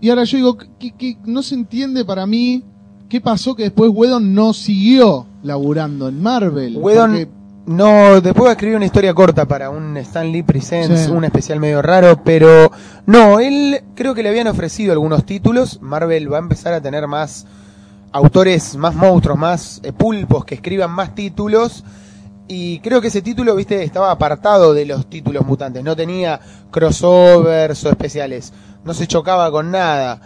Y 0.02 0.10
ahora 0.10 0.24
yo 0.26 0.38
digo 0.38 0.58
que, 0.58 0.92
que 0.92 1.18
no 1.26 1.42
se 1.42 1.56
entiende 1.56 2.06
para 2.06 2.26
mí 2.28 2.64
qué 3.10 3.22
pasó 3.22 3.56
que 3.56 3.64
después 3.64 3.92
Whedon 3.94 4.34
no 4.34 4.54
siguió 4.54 5.26
laburando 5.42 6.08
en 6.10 6.22
Marvel. 6.22 6.78
Whedon 6.78 7.12
Porque- 7.12 7.30
no, 7.66 8.22
después 8.22 8.46
va 8.46 8.50
a 8.50 8.54
escribir 8.54 8.76
una 8.76 8.86
historia 8.86 9.14
corta 9.16 9.48
para 9.48 9.72
un 9.72 9.98
Stan 9.98 10.32
Lee 10.32 10.44
Presents, 10.44 11.06
Sí. 11.06 11.12
un 11.12 11.24
especial 11.26 11.60
medio 11.60 11.82
raro, 11.82 12.22
pero 12.24 12.72
no, 13.08 13.40
él 13.40 13.82
creo 13.96 14.14
que 14.14 14.22
le 14.22 14.30
habían 14.30 14.46
ofrecido 14.48 14.92
algunos 14.92 15.26
títulos. 15.26 15.80
Marvel 15.82 16.32
va 16.32 16.38
a 16.38 16.42
empezar 16.42 16.74
a 16.74 16.82
tener 16.82 17.08
más 17.08 17.48
autores, 18.12 18.76
más 18.76 18.96
monstruos, 18.96 19.38
más 19.38 19.82
eh, 19.84 19.92
pulpos 19.94 20.46
que 20.46 20.56
escriban 20.56 20.92
más 20.92 21.16
títulos. 21.16 21.84
Y 22.48 22.80
creo 22.80 23.02
que 23.02 23.08
ese 23.08 23.22
título, 23.22 23.56
viste, 23.56 23.84
estaba 23.84 24.12
apartado 24.12 24.74
de 24.74 24.86
los 24.86 25.10
títulos 25.10 25.46
mutantes. 25.46 25.84
No 25.84 25.96
tenía 25.96 26.40
crossovers 26.72 27.84
o 27.86 27.90
especiales. 27.90 28.54
No 28.84 28.94
se 28.94 29.08
chocaba 29.08 29.50
con 29.50 29.72
nada. 29.72 30.22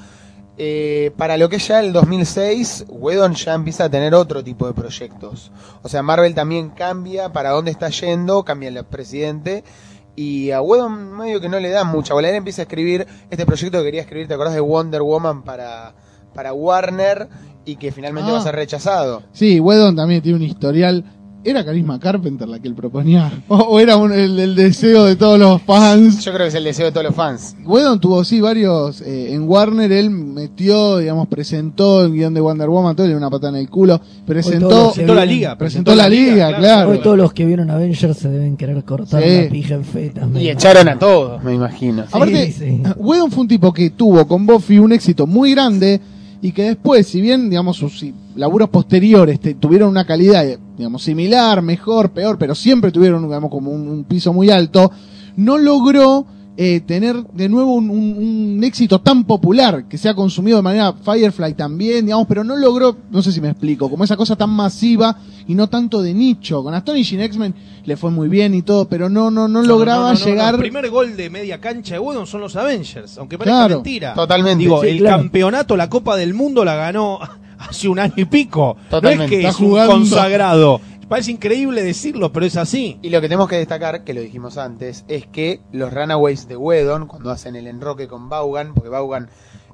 Eh, 0.62 1.12
para 1.16 1.38
lo 1.38 1.48
que 1.48 1.56
es 1.56 1.68
ya 1.70 1.80
el 1.80 1.94
2006, 1.94 2.88
Whedon 2.90 3.34
ya 3.34 3.54
empieza 3.54 3.86
a 3.86 3.90
tener 3.90 4.14
otro 4.14 4.44
tipo 4.44 4.68
de 4.68 4.74
proyectos. 4.74 5.54
O 5.82 5.88
sea, 5.88 6.04
Marvel 6.04 6.36
también 6.36 6.72
cambia 6.72 7.32
para 7.32 7.52
dónde 7.52 7.72
está 7.72 7.88
yendo, 7.88 8.44
cambia 8.44 8.68
el 8.68 8.84
presidente. 8.84 9.64
Y 10.18 10.52
a 10.52 10.62
Whedon 10.62 11.16
medio 11.16 11.40
que 11.40 11.48
no 11.48 11.62
le 11.62 11.70
dan 11.70 11.88
mucha 11.88 12.14
bola. 12.14 12.28
Él 12.28 12.36
empieza 12.36 12.62
a 12.62 12.64
escribir 12.64 13.08
este 13.30 13.46
proyecto 13.46 13.78
que 13.78 13.86
quería 13.86 14.02
escribir, 14.02 14.28
¿te 14.28 14.34
acordás 14.34 14.54
de 14.54 14.60
Wonder 14.60 15.02
Woman 15.02 15.44
para, 15.44 15.94
para 16.34 16.52
Warner? 16.52 17.30
Y 17.66 17.76
que 17.76 17.92
finalmente 17.92 18.30
Ah. 18.30 18.34
va 18.34 18.40
a 18.40 18.44
ser 18.44 18.56
rechazado. 18.56 19.24
Sí, 19.32 19.60
Whedon 19.60 19.96
también 19.96 20.22
tiene 20.22 20.38
un 20.38 20.44
historial. 20.44 21.04
¿Era 21.42 21.64
Carisma 21.64 21.98
Carpenter 22.02 22.50
la 22.50 22.60
que 22.60 22.68
él 22.68 22.74
proponía? 22.76 23.32
¿O, 23.48 23.56
o 23.56 23.80
era 23.80 23.96
un- 23.96 24.12
el, 24.12 24.38
el 24.38 24.56
deseo 24.56 25.06
de 25.06 25.16
todos 25.16 25.40
los 25.40 25.62
fans? 25.62 26.20
Yo 26.26 26.34
creo 26.34 26.44
que 26.44 26.50
es 26.50 26.56
el 26.56 26.66
deseo 26.66 26.88
de 26.88 26.92
todos 26.92 27.06
los 27.06 27.16
fans. 27.16 27.56
Whedon 27.66 27.98
tuvo, 28.02 28.26
sí, 28.26 28.42
varios. 28.42 29.00
eh, 29.00 29.34
en 29.34 29.48
Warner 29.48 29.90
él 29.90 30.10
metió, 30.10 30.98
digamos, 30.98 31.30
presentó 31.30 32.02
el 32.04 32.12
guion 32.12 32.34
de 32.34 32.42
Wonder 32.42 32.68
Woman, 32.68 32.94
todo 32.94 33.06
le 33.08 33.12
dio 33.14 33.18
una 33.18 33.30
patada 33.30 33.54
en 33.58 33.64
el 33.64 33.70
culo. 33.70 34.02
Presentó, 34.26 34.70
los 34.70 34.88
Presentó 34.94 35.16
la 35.16 35.26
liga. 35.26 35.58
presentó 35.58 35.96
la 35.96 36.10
liga, 36.10 36.58
claro. 36.58 36.90
Hoy 36.90 37.00
todos 37.00 37.18
los 37.18 37.32
que 37.32 37.46
vieron 37.46 37.70
Avengers 37.72 38.18
se 38.18 38.28
deben 38.28 38.58
querer 38.58 38.84
cortar 38.84 39.24
Sí. 39.24 39.44
la 39.46 39.50
pija 39.50 39.76
en 39.76 39.86
fetas. 39.86 40.24
Y 40.26 40.28
imagino. 40.28 40.52
echaron 40.52 40.90
a 40.90 41.00
todos, 41.00 41.42
me 41.42 41.54
imagino. 41.54 42.04
Sí, 42.04 42.10
Aparte, 42.12 42.52
sí. 42.52 42.82
Whedon 42.98 43.32
fue 43.32 43.42
un 43.44 43.48
tipo 43.48 43.72
que 43.72 43.92
tuvo 43.92 44.28
con 44.28 44.46
Buffy 44.46 44.78
un 44.78 44.92
éxito 44.92 45.26
muy 45.26 45.52
grande 45.52 46.02
y 46.42 46.52
que 46.54 46.64
después, 46.64 47.08
si 47.08 47.20
bien, 47.22 47.50
digamos, 47.50 47.78
sus 47.78 48.06
laburos 48.36 48.70
posteriores 48.70 49.40
te- 49.40 49.56
tuvieron 49.56 49.90
una 49.90 50.06
calidad, 50.06 50.48
eh, 50.48 50.58
digamos, 50.78 51.04
similar, 51.04 51.62
mejor, 51.62 52.12
peor, 52.12 52.38
pero 52.38 52.56
siempre 52.56 52.92
tuvieron, 52.92 53.24
digamos, 53.24 53.52
como 53.52 53.72
un 53.72 54.04
piso 54.06 54.32
muy 54.34 54.50
alto, 54.50 54.92
no 55.36 55.58
logró 55.58 56.26
eh, 56.58 56.82
tener 56.82 57.16
de 57.34 57.48
nuevo 57.48 57.74
un, 57.76 57.90
un- 57.90 58.18
un 58.58 58.64
éxito 58.66 59.00
tan 59.00 59.24
popular 59.24 59.86
que 59.88 59.98
se 59.98 60.10
ha 60.10 60.14
consumido 60.14 60.58
de 60.58 60.64
manera 60.64 60.92
Firefly 60.94 61.54
también, 61.54 62.06
digamos, 62.06 62.28
pero 62.28 62.44
no 62.44 62.58
logró, 62.58 62.98
no 63.12 63.22
sé 63.22 63.32
si 63.32 63.40
me 63.40 63.50
explico, 63.50 63.90
como 63.90 64.04
esa 64.04 64.18
cosa 64.18 64.36
tan 64.36 64.50
masiva 64.50 65.16
y 65.48 65.56
no 65.56 65.68
tanto 65.70 66.02
de 66.02 66.14
nicho. 66.14 66.62
Con 66.62 66.74
Astonishing 66.74 67.22
X-Men 67.22 67.56
le 67.86 67.96
fue 67.96 68.12
muy 68.12 68.28
bien 68.28 68.54
y 68.54 68.62
todo, 68.62 68.90
pero 68.90 69.08
no, 69.10 69.32
no, 69.32 69.48
no, 69.48 69.62
No, 69.62 69.68
lograba 69.68 70.12
no, 70.12 70.14
no, 70.14 70.20
no, 70.20 70.26
llegar. 70.26 70.54
El 70.56 70.60
primer 70.60 70.90
gol 70.90 71.16
de 71.16 71.30
media 71.30 71.62
cancha 71.62 71.94
de 71.94 72.00
Whedon 72.00 72.28
son 72.28 72.42
los 72.42 72.56
Avengers, 72.58 73.18
aunque 73.18 73.38
parezca 73.38 73.58
Claro. 73.60 73.76
mentira. 73.76 74.14
Totalmente. 74.14 74.64
Digo, 74.64 74.82
Sí, 74.82 74.88
el 74.90 74.98
claro. 75.00 75.18
campeonato, 75.18 75.78
la 75.78 75.90
Copa 75.90 76.18
del 76.18 76.34
Mundo 76.34 76.66
la 76.66 76.76
ganó 76.76 77.20
hace 77.60 77.88
un 77.88 78.00
año 78.00 78.14
y 78.18 78.26
pico. 78.26 78.76
Totalmente. 78.90 79.18
No 79.18 79.24
es 79.24 79.30
que 79.30 79.38
Está 79.38 79.50
es 79.50 79.60
un 79.62 79.68
jugando. 79.70 79.94
consagrado. 79.94 80.82
Parece 81.10 81.32
increíble 81.32 81.84
decirlo, 81.84 82.32
pero 82.32 82.46
es 82.46 82.56
así. 82.56 83.00
Y 83.02 83.10
lo 83.10 83.20
que 83.20 83.28
tenemos 83.28 83.50
que 83.50 83.58
destacar, 83.58 84.04
que 84.04 84.14
lo 84.14 84.22
dijimos 84.22 84.58
antes, 84.58 85.04
es 85.08 85.26
que 85.26 85.60
los 85.72 85.92
Runaways 85.92 86.48
de 86.48 86.56
Whedon, 86.56 87.08
cuando 87.08 87.32
hacen 87.32 87.56
el 87.56 87.66
enroque 87.68 88.08
con 88.08 88.30
Vaughan, 88.30 88.74
porque 88.76 88.90
Vaughan 88.90 89.28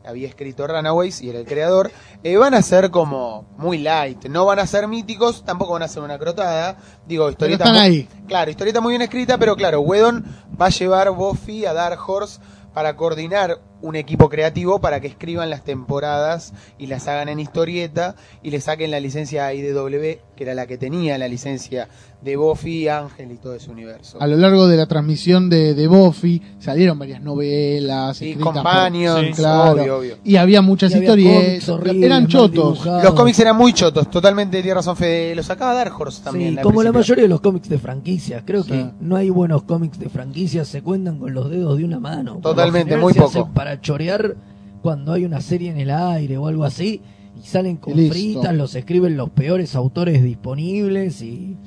había 0.08 0.28
escrito 0.30 0.66
Runaways 0.68 1.22
y 1.22 1.30
era 1.32 1.40
el 1.40 1.46
creador, 1.46 1.92
eh, 2.24 2.38
van 2.38 2.54
a 2.54 2.62
ser 2.62 2.90
como 2.92 3.48
muy 3.58 3.80
light, 3.80 4.26
no 4.26 4.46
van 4.46 4.60
a 4.60 4.68
ser 4.68 4.88
míticos, 4.88 5.44
tampoco 5.44 5.74
van 5.74 5.84
a 5.84 5.88
ser 5.88 6.04
una 6.04 6.18
crotada, 6.20 6.78
digo, 7.08 7.30
historieta 7.30 7.64
están 7.66 7.76
muy- 7.76 7.84
ahí. 7.84 8.10
Claro, 8.28 8.50
historieta 8.52 8.80
muy 8.82 8.92
bien 8.92 9.02
escrita, 9.02 9.38
pero 9.38 9.56
claro, 9.56 9.82
Whedon 9.82 10.24
va 10.62 10.68
a 10.68 10.70
llevar 10.70 11.10
Buffy 11.12 11.66
a 11.66 11.74
Dark 11.74 12.00
Horse 12.08 12.40
para 12.74 12.96
coordinar 12.96 13.60
un 13.86 13.96
equipo 13.96 14.30
creativo 14.30 14.82
para 14.82 15.00
que 15.00 15.08
escriban 15.08 15.52
las 15.52 15.64
temporadas 15.64 16.54
y 16.80 16.88
las 16.88 17.08
hagan 17.08 17.30
en 17.30 17.40
historieta 17.40 18.16
y 18.42 18.50
le 18.50 18.60
saquen 18.60 18.90
la 18.90 19.00
licencia 19.00 19.54
IDW, 19.54 20.20
que 20.36 20.44
era 20.44 20.56
la 20.56 20.66
que 20.66 20.80
tenía 20.80 21.20
la 21.20 21.28
licencia 21.28 21.88
de 22.22 22.36
Buffy, 22.38 22.88
Ángel 22.88 23.32
y 23.34 23.36
todo 23.38 23.54
ese 23.54 23.70
universo. 23.70 24.18
A 24.20 24.26
lo 24.26 24.36
largo 24.38 24.68
de 24.68 24.78
la 24.78 24.88
transmisión 24.88 25.48
de, 25.48 25.76
de 25.76 25.88
Buffy 25.88 26.42
salieron 26.58 26.98
varias 26.98 27.22
novelas, 27.22 28.20
Y 28.22 28.32
escritas 28.32 28.44
por- 28.44 28.54
Companions, 28.56 29.28
Sí, 29.28 29.34
claro. 29.34 29.82
obvio, 29.82 29.98
obvio. 30.00 30.18
Y 30.24 30.36
había 30.38 30.62
muchas 30.64 30.92
Y 30.92 30.96
había 30.96 31.12
horribles, 31.14 31.70
eran 32.04 32.28
chotos. 32.28 32.52
dibujados. 32.54 33.04
Los 33.04 33.14
cómics 33.14 33.40
eran 33.40 33.56
muy 33.56 33.74
chotos, 33.74 34.10
totalmente 34.10 34.60
tiene 34.62 34.74
razón 34.74 34.96
Fede, 34.96 35.36
los 35.36 35.46
sacaba 35.46 35.74
Dark 35.76 35.94
Horse 36.00 36.24
también. 36.24 36.54
Sí, 36.54 36.58
al 36.58 36.64
como 36.64 36.82
la 36.82 36.92
mayoría 36.92 37.24
de 37.24 37.30
los 37.30 37.42
cómics 37.42 37.70
de 37.70 37.78
franquicias. 37.78 38.42
Creo 38.46 38.64
Sí. 38.64 38.72
que 38.72 38.86
no 39.02 39.16
hay 39.18 39.30
buenos 39.30 39.62
cómics 39.64 40.00
de 40.00 40.10
franquicias, 40.10 40.68
se 40.68 40.82
cuentan 40.82 41.20
con 41.20 41.34
los 41.34 41.50
dedos 41.52 41.78
de 41.78 41.86
una 41.86 42.00
mano. 42.00 42.40
Totalmente, 42.42 42.98
muy 42.98 43.14
poco. 43.14 43.50
para 43.54 43.80
chorear 43.82 44.36
cuando 44.82 45.14
hay 45.14 45.26
una 45.26 45.42
serie 45.42 45.70
en 45.70 45.80
el 45.80 45.92
aire 45.92 46.38
o 46.40 46.48
algo 46.48 46.64
así. 46.64 47.02
Y 47.38 47.46
salen 47.46 47.76
con 47.78 47.96
listo. 47.96 48.14
fritas, 48.14 48.56
los 48.56 48.74
escriben 48.76 49.18
los 49.18 49.30
peores 49.30 49.76
autores 49.76 50.24
disponibles 50.24 51.22
y, 51.22 51.58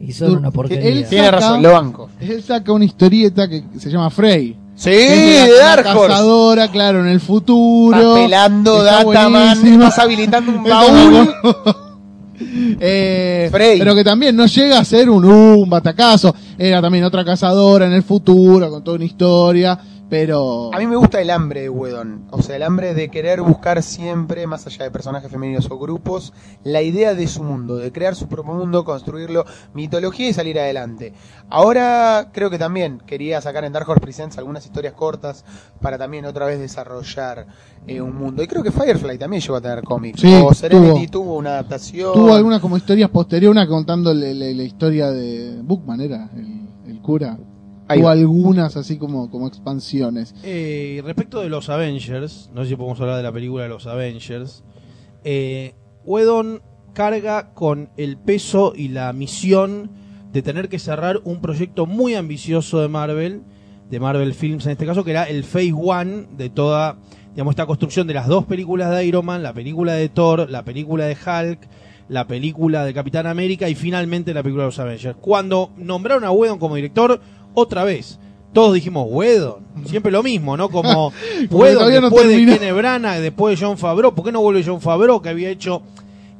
y 0.00 0.12
son 0.12 0.36
una 0.36 0.48
él 0.48 0.52
porquería. 0.52 1.08
Tiene 1.08 1.26
saca- 1.26 1.30
razón, 1.40 1.62
lo 1.62 1.72
banco. 1.72 2.10
Él 2.20 2.42
saca 2.42 2.72
una 2.72 2.84
historieta 2.84 3.48
que 3.48 3.64
se 3.78 3.90
llama 3.90 4.10
Frey. 4.10 4.56
Sí, 4.76 4.90
es 4.90 5.46
de 5.46 5.52
una- 5.56 5.72
Horse. 5.72 6.08
cazadora, 6.08 6.68
claro, 6.70 7.00
en 7.00 7.08
el 7.08 7.20
futuro. 7.20 7.96
Estás 7.98 8.24
pelando 8.24 8.84
Está 8.86 9.04
Dataman, 9.04 9.32
buenísima. 9.60 9.88
estás 9.88 9.98
habilitando 10.04 10.52
un 10.52 10.64
baúl. 10.68 11.34
Eh, 12.80 13.48
Frey. 13.50 13.78
pero 13.80 13.94
que 13.96 14.04
también 14.04 14.36
no 14.36 14.46
llega 14.46 14.78
a 14.78 14.84
ser 14.84 15.10
un, 15.10 15.24
un 15.24 15.68
batacazo. 15.68 16.34
Era 16.56 16.80
también 16.80 17.02
otra 17.04 17.24
cazadora 17.24 17.86
en 17.86 17.92
el 17.92 18.02
futuro, 18.04 18.70
con 18.70 18.84
toda 18.84 18.96
una 18.96 19.04
historia. 19.06 19.78
Pero. 20.10 20.72
A 20.74 20.78
mí 20.78 20.86
me 20.86 20.96
gusta 20.96 21.20
el 21.20 21.28
hambre 21.28 21.60
de 21.62 21.68
Wedon, 21.68 22.28
o 22.30 22.40
sea, 22.40 22.56
el 22.56 22.62
hambre 22.62 22.94
de 22.94 23.10
querer 23.10 23.42
buscar 23.42 23.82
siempre, 23.82 24.46
más 24.46 24.66
allá 24.66 24.84
de 24.84 24.90
personajes 24.90 25.30
femeninos 25.30 25.70
o 25.70 25.78
grupos, 25.78 26.32
la 26.64 26.80
idea 26.80 27.14
de 27.14 27.26
su 27.26 27.42
mundo, 27.42 27.76
de 27.76 27.92
crear 27.92 28.14
su 28.14 28.26
propio 28.26 28.54
mundo, 28.54 28.84
construirlo, 28.84 29.44
mitología 29.74 30.28
y 30.30 30.32
salir 30.32 30.58
adelante. 30.58 31.12
Ahora 31.50 32.30
creo 32.32 32.48
que 32.50 32.58
también 32.58 33.02
quería 33.06 33.40
sacar 33.42 33.64
en 33.64 33.72
Dark 33.72 33.88
Horse 33.88 34.00
Presents 34.00 34.38
algunas 34.38 34.64
historias 34.64 34.94
cortas 34.94 35.44
para 35.80 35.98
también 35.98 36.24
otra 36.24 36.46
vez 36.46 36.58
desarrollar 36.58 37.46
eh, 37.86 38.00
un 38.00 38.16
mundo. 38.16 38.42
Y 38.42 38.46
creo 38.46 38.62
que 38.62 38.70
Firefly 38.70 39.18
también 39.18 39.42
llegó 39.42 39.56
a 39.56 39.60
tener 39.60 39.82
cómics. 39.82 40.20
Sí, 40.20 40.40
o 40.42 40.54
Serenity 40.54 41.08
tuvo. 41.08 41.24
tuvo, 41.24 41.36
una 41.38 41.50
adaptación. 41.50 42.12
Tuvo 42.14 42.34
algunas 42.34 42.60
como 42.60 42.76
historias 42.76 43.10
posteriores, 43.10 43.50
una 43.52 43.66
contando 43.68 44.12
la, 44.14 44.26
la- 44.32 44.52
la 44.52 44.62
historia 44.62 45.10
de 45.10 45.60
Bookman, 45.62 46.00
era 46.00 46.30
el, 46.34 46.66
el 46.90 47.00
cura. 47.00 47.38
Ahí 47.88 47.98
Tuvo 47.98 48.06
va. 48.08 48.12
algunas 48.12 48.76
así 48.76 48.98
como, 48.98 49.30
como 49.30 49.48
expansiones. 49.48 50.34
Eh, 50.44 51.00
respecto 51.04 51.40
de 51.40 51.48
los 51.48 51.68
Avengers, 51.68 52.50
no 52.54 52.62
sé 52.62 52.70
si 52.70 52.76
podemos 52.76 53.00
hablar 53.00 53.16
de 53.16 53.22
la 53.22 53.32
película 53.32 53.64
de 53.64 53.70
los 53.70 53.86
Avengers. 53.86 54.62
Eh, 55.24 55.74
Whedon 56.04 56.62
carga 56.92 57.54
con 57.54 57.90
el 57.96 58.16
peso 58.18 58.72
y 58.76 58.88
la 58.88 59.12
misión 59.12 59.90
de 60.32 60.42
tener 60.42 60.68
que 60.68 60.78
cerrar 60.78 61.20
un 61.24 61.40
proyecto 61.40 61.86
muy 61.86 62.14
ambicioso 62.14 62.80
de 62.80 62.88
Marvel, 62.88 63.42
de 63.90 64.00
Marvel 64.00 64.34
Films 64.34 64.66
en 64.66 64.72
este 64.72 64.84
caso, 64.84 65.04
que 65.04 65.12
era 65.12 65.24
el 65.24 65.44
Phase 65.44 65.72
One 65.72 66.26
de 66.36 66.50
toda 66.50 66.98
digamos, 67.38 67.52
esta 67.52 67.66
construcción 67.66 68.06
de 68.08 68.14
las 68.14 68.26
dos 68.26 68.46
películas 68.46 68.90
de 68.90 69.04
Iron 69.06 69.24
Man, 69.24 69.44
la 69.44 69.52
película 69.52 69.92
de 69.92 70.08
Thor, 70.08 70.50
la 70.50 70.64
película 70.64 71.04
de 71.04 71.14
Hulk, 71.14 71.68
la 72.08 72.26
película 72.26 72.84
de 72.84 72.92
Capitán 72.92 73.28
América 73.28 73.68
y 73.68 73.74
finalmente 73.74 74.34
la 74.34 74.42
película 74.42 74.64
de 74.64 74.68
los 74.68 74.78
Avengers. 74.78 75.16
Cuando 75.20 75.70
nombraron 75.76 76.24
a 76.24 76.32
Whedon 76.32 76.58
como 76.58 76.74
director, 76.74 77.20
otra 77.58 77.84
vez, 77.84 78.18
todos 78.52 78.74
dijimos 78.74 79.06
Whedon, 79.08 79.66
siempre 79.84 80.10
lo 80.10 80.22
mismo, 80.22 80.56
¿no? 80.56 80.68
Como 80.68 81.12
Whedon 81.50 81.78
todavía 81.78 82.00
no 82.00 82.10
después 82.10 82.28
de. 82.28 82.36
Kenneth 82.36 82.74
Branagh, 82.74 83.20
después 83.20 83.58
de 83.58 83.66
John 83.66 83.78
Favreau, 83.78 84.14
¿por 84.14 84.24
qué 84.24 84.32
no 84.32 84.40
vuelve 84.40 84.64
John 84.64 84.80
Favreau 84.80 85.20
que 85.20 85.28
había 85.28 85.50
hecho 85.50 85.82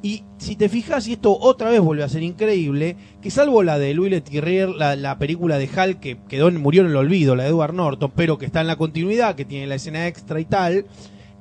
y 0.00 0.22
si 0.36 0.54
te 0.54 0.68
fijas, 0.68 1.08
y 1.08 1.14
esto 1.14 1.36
otra 1.36 1.70
vez 1.70 1.80
vuelve 1.80 2.04
a 2.04 2.08
ser 2.08 2.22
increíble, 2.22 2.96
que 3.20 3.30
salvo 3.30 3.64
la 3.64 3.78
de 3.80 3.94
Louis 3.94 4.12
Leterrier, 4.12 4.68
la, 4.68 4.94
la 4.94 5.18
película 5.18 5.58
de 5.58 5.66
Hulk 5.68 5.98
que 5.98 6.18
quedó 6.28 6.50
murió 6.52 6.82
en 6.82 6.88
el 6.88 6.96
olvido, 6.96 7.34
la 7.34 7.42
de 7.44 7.48
Edward 7.48 7.74
Norton, 7.74 8.12
pero 8.14 8.38
que 8.38 8.46
está 8.46 8.60
en 8.60 8.68
la 8.68 8.76
continuidad, 8.76 9.34
que 9.34 9.44
tiene 9.44 9.66
la 9.66 9.74
escena 9.74 10.06
extra 10.06 10.38
y 10.38 10.44
tal, 10.44 10.86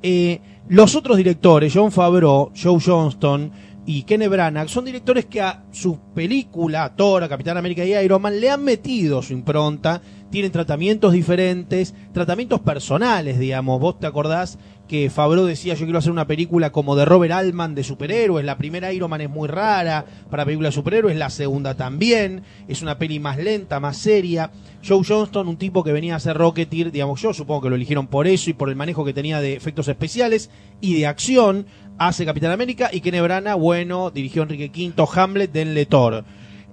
eh, 0.02 0.42
los 0.70 0.96
otros 0.96 1.18
directores, 1.18 1.72
John 1.74 1.92
Favreau, 1.92 2.52
Joe 2.60 2.80
Johnston 2.84 3.52
y 3.90 4.04
Kenneth 4.04 4.30
Branagh, 4.30 4.68
son 4.68 4.84
directores 4.84 5.28
que 5.28 5.40
a 5.40 5.64
su 5.72 5.98
película, 6.14 6.84
a 6.84 6.96
Thor, 6.98 7.28
Capitán 7.30 7.56
América 7.56 7.86
y 7.86 7.96
Iron 7.96 8.22
Man, 8.22 8.38
le 8.38 8.50
han 8.50 8.62
metido 8.62 9.22
su 9.22 9.32
impronta, 9.32 10.02
tienen 10.30 10.52
tratamientos 10.52 11.14
diferentes, 11.14 11.96
tratamientos 12.12 12.60
personales, 12.60 13.40
digamos. 13.40 13.80
Vos 13.80 13.98
te 13.98 14.06
acordás 14.06 14.60
que 14.90 15.10
Favreau 15.10 15.46
decía 15.46 15.74
yo 15.74 15.86
quiero 15.86 16.00
hacer 16.00 16.12
una 16.12 16.28
película 16.28 16.72
como 16.72 16.96
de 16.98 17.06
Robert 17.06 17.34
Altman 17.34 17.76
de 17.76 17.84
superhéroes, 17.84 18.46
la 18.46 18.58
primera 18.58 18.92
Iron 18.92 19.10
Man 19.10 19.22
es 19.22 19.30
muy 19.30 19.48
rara 19.48 20.06
para 20.30 20.44
película 20.44 20.68
de 20.68 20.74
superhéroes, 20.74 21.16
la 21.16 21.30
segunda 21.30 21.76
también, 21.76 22.44
es 22.68 22.82
una 22.82 22.98
peli 22.98 23.20
más 23.20 23.38
lenta, 23.38 23.80
más 23.80 23.98
seria. 23.98 24.52
Joe 24.86 25.02
Johnston, 25.06 25.48
un 25.48 25.58
tipo 25.58 25.84
que 25.84 25.92
venía 25.92 26.14
a 26.14 26.18
hacer 26.18 26.38
Rocketeer, 26.38 26.92
digamos 26.92 27.22
yo 27.22 27.34
supongo 27.34 27.62
que 27.62 27.70
lo 27.70 27.76
eligieron 27.76 28.08
por 28.08 28.28
eso 28.28 28.50
y 28.50 28.54
por 28.54 28.70
el 28.70 28.76
manejo 28.76 29.06
que 29.06 29.14
tenía 29.14 29.40
de 29.40 29.54
efectos 29.54 29.88
especiales 29.88 30.50
y 30.82 30.98
de 30.98 31.08
acción, 31.08 31.68
hace 31.98 32.26
Capitán 32.26 32.52
América 32.52 32.90
y 32.92 33.02
Kenneth 33.02 33.24
Branagh, 33.24 33.60
bueno, 33.60 34.12
dirigió 34.12 34.44
Enrique 34.44 34.72
V, 34.74 35.08
Hamlet, 35.16 35.52
denle 35.52 35.86
Thor. 35.86 36.24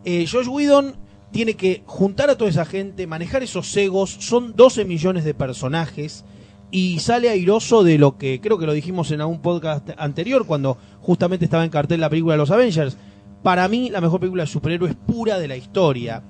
Eh, 0.04 0.26
Josh 0.30 0.48
Whedon 0.48 0.96
tiene 1.32 1.54
que 1.54 1.82
juntar 1.86 2.30
a 2.30 2.36
toda 2.36 2.50
esa 2.50 2.64
gente, 2.64 3.06
manejar 3.06 3.42
esos 3.42 3.76
egos, 3.76 4.16
son 4.20 4.54
12 4.54 4.84
millones 4.84 5.24
de 5.24 5.34
personajes 5.34 6.24
y 6.70 6.98
sale 6.98 7.28
airoso 7.28 7.84
de 7.84 7.98
lo 7.98 8.18
que 8.18 8.40
creo 8.40 8.58
que 8.58 8.66
lo 8.66 8.72
dijimos 8.72 9.10
en 9.10 9.20
algún 9.20 9.40
podcast 9.40 9.90
anterior 9.96 10.46
cuando 10.46 10.76
justamente 11.00 11.44
estaba 11.44 11.64
en 11.64 11.70
cartel 11.70 12.00
la 12.00 12.10
película 12.10 12.34
de 12.34 12.38
los 12.38 12.50
Avengers. 12.50 12.96
Para 13.42 13.68
mí 13.68 13.90
la 13.90 14.00
mejor 14.00 14.20
película 14.20 14.44
de 14.44 14.48
superhéroes 14.48 14.94
pura 14.94 15.38
de 15.38 15.48
la 15.48 15.56
historia. 15.56 16.22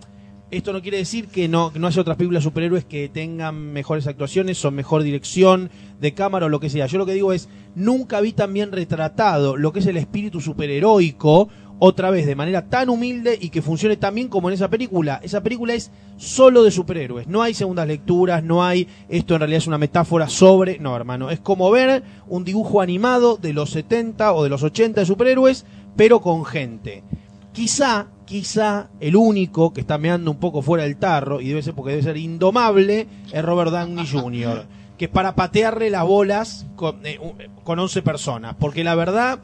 Esto 0.55 0.73
no 0.73 0.83
quiere 0.83 0.99
decir 0.99 1.27
que 1.27 1.49
no, 1.49 1.73
que 1.73 1.81
no 1.81 1.88
haya 1.88 2.01
otras 2.01 2.17
películas 2.17 2.45
de 2.45 2.49
superhéroes 2.49 2.85
que 2.85 3.09
tengan 3.09 3.73
mejores 3.73 4.07
actuaciones 4.07 4.64
o 4.64 4.71
mejor 4.71 5.03
dirección 5.03 5.69
de 6.01 6.14
cámara 6.14 6.47
o 6.47 6.49
lo 6.49 6.61
que 6.61 6.71
sea. 6.71 6.87
Yo 6.87 6.97
lo 6.97 7.07
que 7.07 7.12
digo 7.12 7.33
es, 7.33 7.49
nunca 7.75 8.21
vi 8.21 8.33
tan 8.33 8.53
bien 8.55 8.71
retratado 8.71 9.57
lo 9.57 9.73
que 9.73 9.81
es 9.81 9.87
el 9.87 9.97
espíritu 9.97 10.40
superheroico, 10.40 11.49
otra 11.81 12.11
vez 12.11 12.25
de 12.27 12.37
manera 12.37 12.69
tan 12.69 12.88
humilde 12.88 13.37
y 13.40 13.51
que 13.51 13.62
funcione 13.62 13.97
tan 13.97 14.14
bien 14.14 14.29
como 14.29 14.49
en 14.49 14.55
esa 14.55 14.71
película. 14.71 15.19
Esa 15.25 15.43
película 15.43 15.75
es 15.75 15.90
solo 16.17 16.62
de 16.62 16.71
superhéroes. 16.71 17.27
No 17.27 17.43
hay 17.43 17.53
segundas 17.53 17.88
lecturas, 17.88 18.45
no 18.45 18.64
hay 18.64 18.87
esto 19.09 19.35
en 19.35 19.40
realidad 19.40 19.59
es 19.59 19.67
una 19.67 19.79
metáfora 19.79 20.29
sobre... 20.29 20.79
No, 20.79 20.95
hermano, 20.95 21.31
es 21.31 21.40
como 21.40 21.69
ver 21.73 22.05
un 22.29 22.45
dibujo 22.45 22.81
animado 22.81 23.38
de 23.38 23.53
los 23.53 23.71
70 23.71 24.33
o 24.35 24.45
de 24.45 24.51
los 24.51 24.62
80 24.62 25.01
de 25.01 25.07
superhéroes, 25.07 25.67
pero 25.97 26.21
con 26.21 26.45
gente. 26.45 27.03
Quizá, 27.53 28.07
quizá 28.25 28.89
el 29.01 29.17
único 29.17 29.73
que 29.73 29.81
está 29.81 29.99
meando 29.99 30.31
un 30.31 30.39
poco 30.39 30.63
fuera 30.63 30.85
del 30.85 30.97
tarro, 30.97 31.41
y 31.41 31.49
debe 31.49 31.63
ser 31.63 31.75
porque 31.75 31.91
debe 31.93 32.03
ser 32.03 32.17
indomable, 32.17 33.07
es 33.33 33.45
Robert 33.45 33.71
Downey 33.71 34.07
Jr., 34.07 34.67
que 34.99 35.07
es 35.07 35.11
para 35.11 35.35
patearle 35.35 35.91
las 35.91 36.05
bolas 36.05 36.67
con, 36.77 37.05
eh, 37.05 37.19
con 37.65 37.79
11 37.79 38.03
personas. 38.03 38.55
Porque 38.59 38.85
la 38.85 38.95
verdad, 38.95 39.41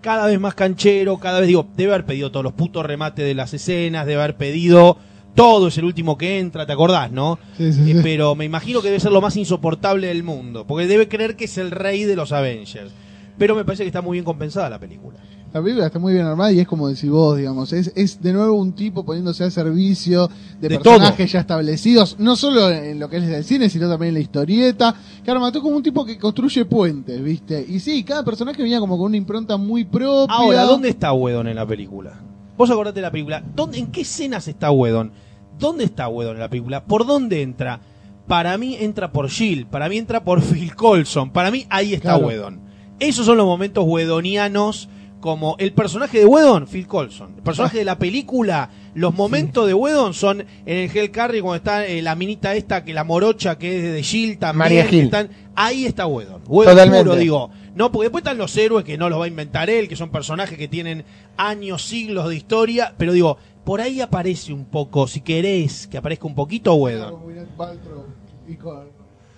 cada 0.00 0.26
vez 0.26 0.38
más 0.38 0.54
canchero, 0.54 1.18
cada 1.18 1.40
vez 1.40 1.48
digo, 1.48 1.66
debe 1.76 1.94
haber 1.94 2.06
pedido 2.06 2.30
todos 2.30 2.44
los 2.44 2.52
putos 2.52 2.84
remates 2.84 3.24
de 3.24 3.34
las 3.34 3.52
escenas, 3.54 4.06
debe 4.06 4.22
haber 4.22 4.36
pedido 4.36 4.98
todo, 5.34 5.68
es 5.68 5.78
el 5.78 5.84
último 5.84 6.18
que 6.18 6.38
entra, 6.38 6.66
¿te 6.66 6.72
acordás, 6.72 7.10
no? 7.12 7.38
Sí, 7.56 7.72
sí, 7.72 7.80
Eh, 7.92 7.94
sí. 7.94 8.00
pero 8.02 8.34
me 8.34 8.44
imagino 8.44 8.82
que 8.82 8.88
debe 8.88 9.00
ser 9.00 9.12
lo 9.12 9.20
más 9.20 9.36
insoportable 9.36 10.08
del 10.08 10.22
mundo, 10.22 10.66
porque 10.66 10.86
debe 10.86 11.08
creer 11.08 11.36
que 11.36 11.44
es 11.44 11.56
el 11.56 11.70
rey 11.70 12.04
de 12.04 12.16
los 12.16 12.32
Avengers. 12.32 12.90
Pero 13.38 13.54
me 13.54 13.64
parece 13.64 13.84
que 13.84 13.88
está 13.88 14.02
muy 14.02 14.16
bien 14.16 14.24
compensada 14.24 14.68
la 14.68 14.78
película. 14.78 15.18
La 15.52 15.60
película 15.60 15.86
está 15.86 15.98
muy 15.98 16.12
bien 16.12 16.26
armada 16.26 16.52
y 16.52 16.60
es 16.60 16.66
como 16.68 16.86
decís 16.88 17.10
vos, 17.10 17.36
digamos, 17.36 17.72
es, 17.72 17.92
es 17.96 18.22
de 18.22 18.32
nuevo 18.32 18.54
un 18.54 18.72
tipo 18.72 19.04
poniéndose 19.04 19.42
al 19.42 19.50
servicio 19.50 20.28
de, 20.60 20.68
De 20.68 20.78
personajes 20.78 21.16
todo. 21.16 21.26
ya 21.32 21.40
establecidos, 21.40 22.16
no 22.20 22.36
solo 22.36 22.70
en 22.70 23.00
lo 23.00 23.10
que 23.10 23.16
es 23.16 23.26
del 23.26 23.42
cine, 23.42 23.68
sino 23.68 23.88
también 23.88 24.10
en 24.10 24.14
la 24.14 24.20
historieta, 24.20 24.94
que 25.24 25.30
arma 25.30 25.50
todo 25.50 25.64
como 25.64 25.76
un 25.76 25.82
tipo 25.82 26.04
que 26.04 26.18
construye 26.18 26.64
puentes, 26.66 27.20
¿viste? 27.22 27.66
Y 27.68 27.80
sí, 27.80 28.04
cada 28.04 28.24
personaje 28.24 28.62
venía 28.62 28.78
como 28.78 28.96
con 28.96 29.06
una 29.06 29.16
impronta 29.16 29.56
muy 29.56 29.84
propia. 29.84 30.32
Ahora, 30.36 30.62
¿dónde 30.62 30.88
está 30.90 31.12
Wedon 31.12 31.48
en 31.48 31.56
la 31.56 31.66
película? 31.66 32.12
Vos 32.56 32.70
acordate 32.70 32.96
de 33.00 33.02
la 33.02 33.10
película. 33.10 33.42
¿Dónde, 33.56 33.78
¿En 33.78 33.88
qué 33.88 34.02
escenas 34.02 34.46
está 34.46 34.70
Wedon? 34.70 35.10
¿Dónde 35.58 35.82
está 35.82 36.06
Wedon 36.08 36.34
en 36.36 36.40
la 36.40 36.48
película? 36.48 36.84
¿Por 36.84 37.06
dónde 37.06 37.42
entra? 37.42 37.80
Para 38.28 38.56
mí 38.56 38.76
entra 38.78 39.10
por 39.10 39.28
Jill, 39.28 39.66
para 39.66 39.88
mí 39.88 39.98
entra 39.98 40.22
por 40.22 40.40
Phil 40.42 40.76
Colson, 40.76 41.30
para 41.32 41.50
mí 41.50 41.66
ahí 41.70 41.94
está 41.94 42.10
Claro. 42.14 42.28
Wedon. 42.28 42.60
Esos 43.00 43.26
son 43.26 43.36
los 43.36 43.46
momentos 43.46 43.84
wedonianos 43.84 44.88
como 45.20 45.54
el 45.58 45.72
personaje 45.72 46.18
de 46.18 46.24
Wedon, 46.26 46.66
Phil 46.66 46.86
Colson. 46.86 47.34
El 47.36 47.42
personaje 47.42 47.78
de 47.78 47.84
la 47.84 47.98
película, 47.98 48.70
los 48.94 49.14
momentos 49.14 49.66
de 49.66 49.74
Wedon 49.74 50.14
son 50.14 50.40
en 50.40 50.76
el 50.78 50.90
Hell 50.96 51.10
Carry 51.10 51.40
cuando 51.40 51.56
está 51.56 51.86
eh, 51.86 52.00
la 52.02 52.14
minita 52.14 52.54
esta, 52.54 52.84
que 52.84 52.94
la 52.94 53.04
morocha 53.04 53.58
que 53.58 53.76
es 53.88 53.92
de 53.92 54.02
Jill 54.02 54.38
también. 54.38 54.58
María 54.58 54.84
están- 54.84 55.28
ahí 55.54 55.84
está 55.84 56.06
Wedon. 56.06 56.42
Wedon 56.46 56.72
Totalmente. 56.74 57.04
puro, 57.04 57.16
digo. 57.16 57.50
No, 57.74 57.92
porque 57.92 58.06
después 58.06 58.22
están 58.22 58.38
los 58.38 58.56
héroes 58.56 58.84
que 58.84 58.96
no 58.98 59.08
los 59.08 59.20
va 59.20 59.24
a 59.26 59.28
inventar 59.28 59.68
él, 59.70 59.88
que 59.88 59.94
son 59.96 60.10
personajes 60.10 60.56
que 60.58 60.68
tienen 60.68 61.04
años, 61.36 61.82
siglos 61.84 62.28
de 62.28 62.36
historia, 62.36 62.94
pero 62.96 63.12
digo, 63.12 63.36
por 63.64 63.80
ahí 63.80 64.00
aparece 64.00 64.52
un 64.52 64.64
poco, 64.64 65.06
si 65.06 65.20
querés 65.20 65.86
que 65.86 65.98
aparezca 65.98 66.26
un 66.26 66.34
poquito 66.34 66.74
Wedon. 66.74 67.14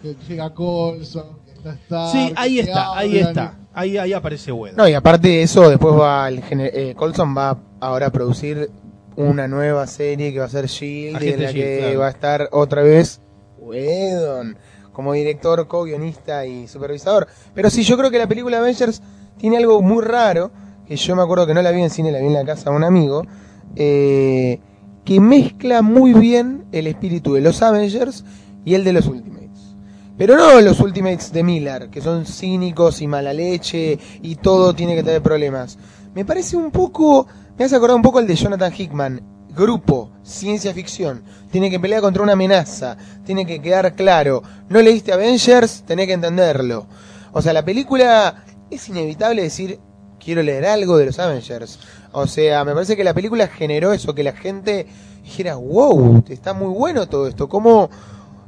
Que 0.02 0.16
llega 0.28 0.52
Colson, 0.52 1.24
que 1.44 1.52
está 1.52 1.74
Stark, 1.74 2.10
Sí, 2.12 2.32
ahí 2.36 2.58
está, 2.58 2.96
ahí 2.98 3.18
está. 3.18 3.58
Ahí, 3.74 3.96
ahí 3.96 4.12
aparece 4.12 4.52
Wedon. 4.52 4.76
No, 4.76 4.88
y 4.88 4.94
aparte 4.94 5.28
de 5.28 5.42
eso, 5.42 5.68
después 5.68 5.94
va 5.94 6.28
el 6.28 6.42
eh, 6.50 6.94
Colson 6.96 7.36
va 7.36 7.58
ahora 7.80 8.06
a 8.06 8.10
producir 8.10 8.70
una 9.16 9.48
nueva 9.48 9.86
serie 9.86 10.32
que 10.32 10.38
va 10.38 10.46
a 10.46 10.48
ser 10.48 10.66
Shield, 10.66 11.22
en 11.22 11.42
la 11.42 11.50
Shield, 11.50 11.54
que 11.54 11.78
claro. 11.78 12.00
va 12.00 12.06
a 12.06 12.10
estar 12.10 12.48
otra 12.52 12.82
vez 12.82 13.20
Whedon 13.58 14.56
como 14.92 15.14
director, 15.14 15.66
co-guionista 15.66 16.46
y 16.46 16.68
supervisador. 16.68 17.26
Pero 17.54 17.70
sí, 17.70 17.82
yo 17.82 17.96
creo 17.96 18.10
que 18.10 18.18
la 18.18 18.26
película 18.26 18.58
Avengers 18.58 19.02
tiene 19.38 19.56
algo 19.56 19.82
muy 19.82 20.04
raro, 20.04 20.50
que 20.86 20.96
yo 20.96 21.16
me 21.16 21.22
acuerdo 21.22 21.46
que 21.46 21.54
no 21.54 21.62
la 21.62 21.70
vi 21.70 21.82
en 21.82 21.90
cine, 21.90 22.12
la 22.12 22.20
vi 22.20 22.26
en 22.26 22.34
la 22.34 22.44
casa 22.44 22.70
de 22.70 22.76
un 22.76 22.84
amigo, 22.84 23.24
eh, 23.76 24.60
que 25.04 25.20
mezcla 25.20 25.82
muy 25.82 26.12
bien 26.12 26.66
el 26.72 26.86
espíritu 26.86 27.34
de 27.34 27.40
los 27.40 27.62
Avengers 27.62 28.24
y 28.64 28.74
el 28.74 28.84
de 28.84 28.92
los 28.92 29.06
Ultimates. 29.06 29.41
Pero 30.22 30.36
no 30.36 30.60
los 30.60 30.78
Ultimates 30.78 31.32
de 31.32 31.42
Miller, 31.42 31.90
que 31.90 32.00
son 32.00 32.24
cínicos 32.24 33.02
y 33.02 33.08
mala 33.08 33.32
leche 33.32 33.98
y 34.22 34.36
todo 34.36 34.72
tiene 34.72 34.94
que 34.94 35.02
tener 35.02 35.20
problemas. 35.20 35.76
Me 36.14 36.24
parece 36.24 36.56
un 36.56 36.70
poco, 36.70 37.26
me 37.58 37.64
hace 37.64 37.74
acordar 37.74 37.96
un 37.96 38.02
poco 38.02 38.20
el 38.20 38.28
de 38.28 38.36
Jonathan 38.36 38.72
Hickman. 38.72 39.20
Grupo, 39.48 40.12
ciencia 40.22 40.72
ficción, 40.72 41.24
tiene 41.50 41.70
que 41.70 41.80
pelear 41.80 42.02
contra 42.02 42.22
una 42.22 42.34
amenaza, 42.34 42.96
tiene 43.24 43.44
que 43.44 43.60
quedar 43.60 43.96
claro. 43.96 44.44
No 44.68 44.80
leíste 44.80 45.12
Avengers, 45.12 45.82
tenés 45.88 46.06
que 46.06 46.12
entenderlo. 46.12 46.86
O 47.32 47.42
sea, 47.42 47.52
la 47.52 47.64
película 47.64 48.44
es 48.70 48.88
inevitable 48.88 49.42
decir, 49.42 49.80
quiero 50.24 50.44
leer 50.44 50.66
algo 50.66 50.98
de 50.98 51.06
los 51.06 51.18
Avengers. 51.18 51.80
O 52.12 52.28
sea, 52.28 52.64
me 52.64 52.74
parece 52.74 52.96
que 52.96 53.02
la 53.02 53.12
película 53.12 53.48
generó 53.48 53.92
eso, 53.92 54.14
que 54.14 54.22
la 54.22 54.34
gente 54.34 54.86
dijera, 55.24 55.56
wow, 55.56 56.22
está 56.28 56.52
muy 56.52 56.72
bueno 56.72 57.08
todo 57.08 57.26
esto. 57.26 57.48
¿Cómo 57.48 57.90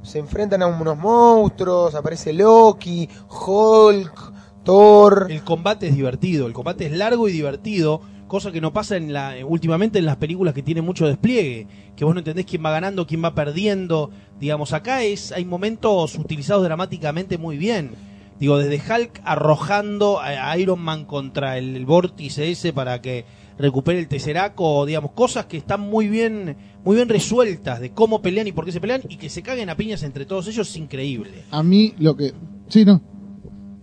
se 0.04 0.18
enfrentan 0.18 0.62
a 0.62 0.66
unos 0.66 0.96
monstruos? 0.96 1.94
Aparece 1.94 2.32
Loki, 2.32 3.08
Hulk, 3.28 4.32
Thor. 4.62 5.26
El 5.30 5.42
combate 5.42 5.88
es 5.88 5.96
divertido, 5.96 6.46
el 6.46 6.52
combate 6.52 6.86
es 6.86 6.92
largo 6.92 7.28
y 7.28 7.32
divertido, 7.32 8.00
cosa 8.28 8.52
que 8.52 8.60
no 8.60 8.72
pasa 8.72 8.96
en 8.96 9.12
la, 9.12 9.34
últimamente 9.44 9.98
en 9.98 10.06
las 10.06 10.16
películas 10.16 10.54
que 10.54 10.62
tienen 10.62 10.84
mucho 10.84 11.06
despliegue, 11.06 11.66
que 11.96 12.04
vos 12.04 12.14
no 12.14 12.20
entendés 12.20 12.46
quién 12.46 12.64
va 12.64 12.70
ganando, 12.70 13.06
quién 13.06 13.24
va 13.24 13.34
perdiendo. 13.34 14.10
Digamos, 14.38 14.72
acá 14.72 15.02
es, 15.02 15.32
hay 15.32 15.44
momentos 15.44 16.16
utilizados 16.16 16.62
dramáticamente 16.64 17.38
muy 17.38 17.56
bien. 17.56 17.92
Digo, 18.38 18.58
desde 18.58 18.82
Hulk 18.94 19.22
arrojando 19.24 20.20
a 20.20 20.58
Iron 20.58 20.80
Man 20.80 21.04
contra 21.04 21.56
el, 21.56 21.76
el 21.76 21.86
vórtice 21.86 22.50
ese 22.50 22.72
para 22.72 23.00
que 23.00 23.24
recupere 23.58 24.00
el 24.00 24.08
teseraco, 24.08 24.84
digamos, 24.86 25.12
cosas 25.12 25.46
que 25.46 25.56
están 25.56 25.80
muy 25.80 26.08
bien, 26.08 26.56
muy 26.84 26.96
bien 26.96 27.08
resueltas 27.08 27.80
de 27.80 27.90
cómo 27.90 28.20
pelean 28.20 28.46
y 28.46 28.52
por 28.52 28.64
qué 28.64 28.72
se 28.72 28.80
pelean 28.80 29.02
y 29.08 29.16
que 29.16 29.28
se 29.30 29.42
caguen 29.42 29.70
a 29.70 29.76
piñas 29.76 30.02
entre 30.02 30.26
todos 30.26 30.46
ellos 30.48 30.68
es 30.68 30.76
increíble. 30.76 31.44
A 31.50 31.62
mí 31.62 31.94
lo 31.98 32.16
que. 32.16 32.34
Sí, 32.68 32.84
no. 32.84 33.00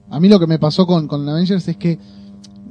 A 0.10 0.20
mí 0.20 0.28
lo 0.28 0.40
que 0.40 0.48
me 0.48 0.60
pasó 0.60 0.86
con, 0.86 1.08
con 1.08 1.28
Avengers 1.28 1.68
es 1.68 1.78
que 1.78 1.98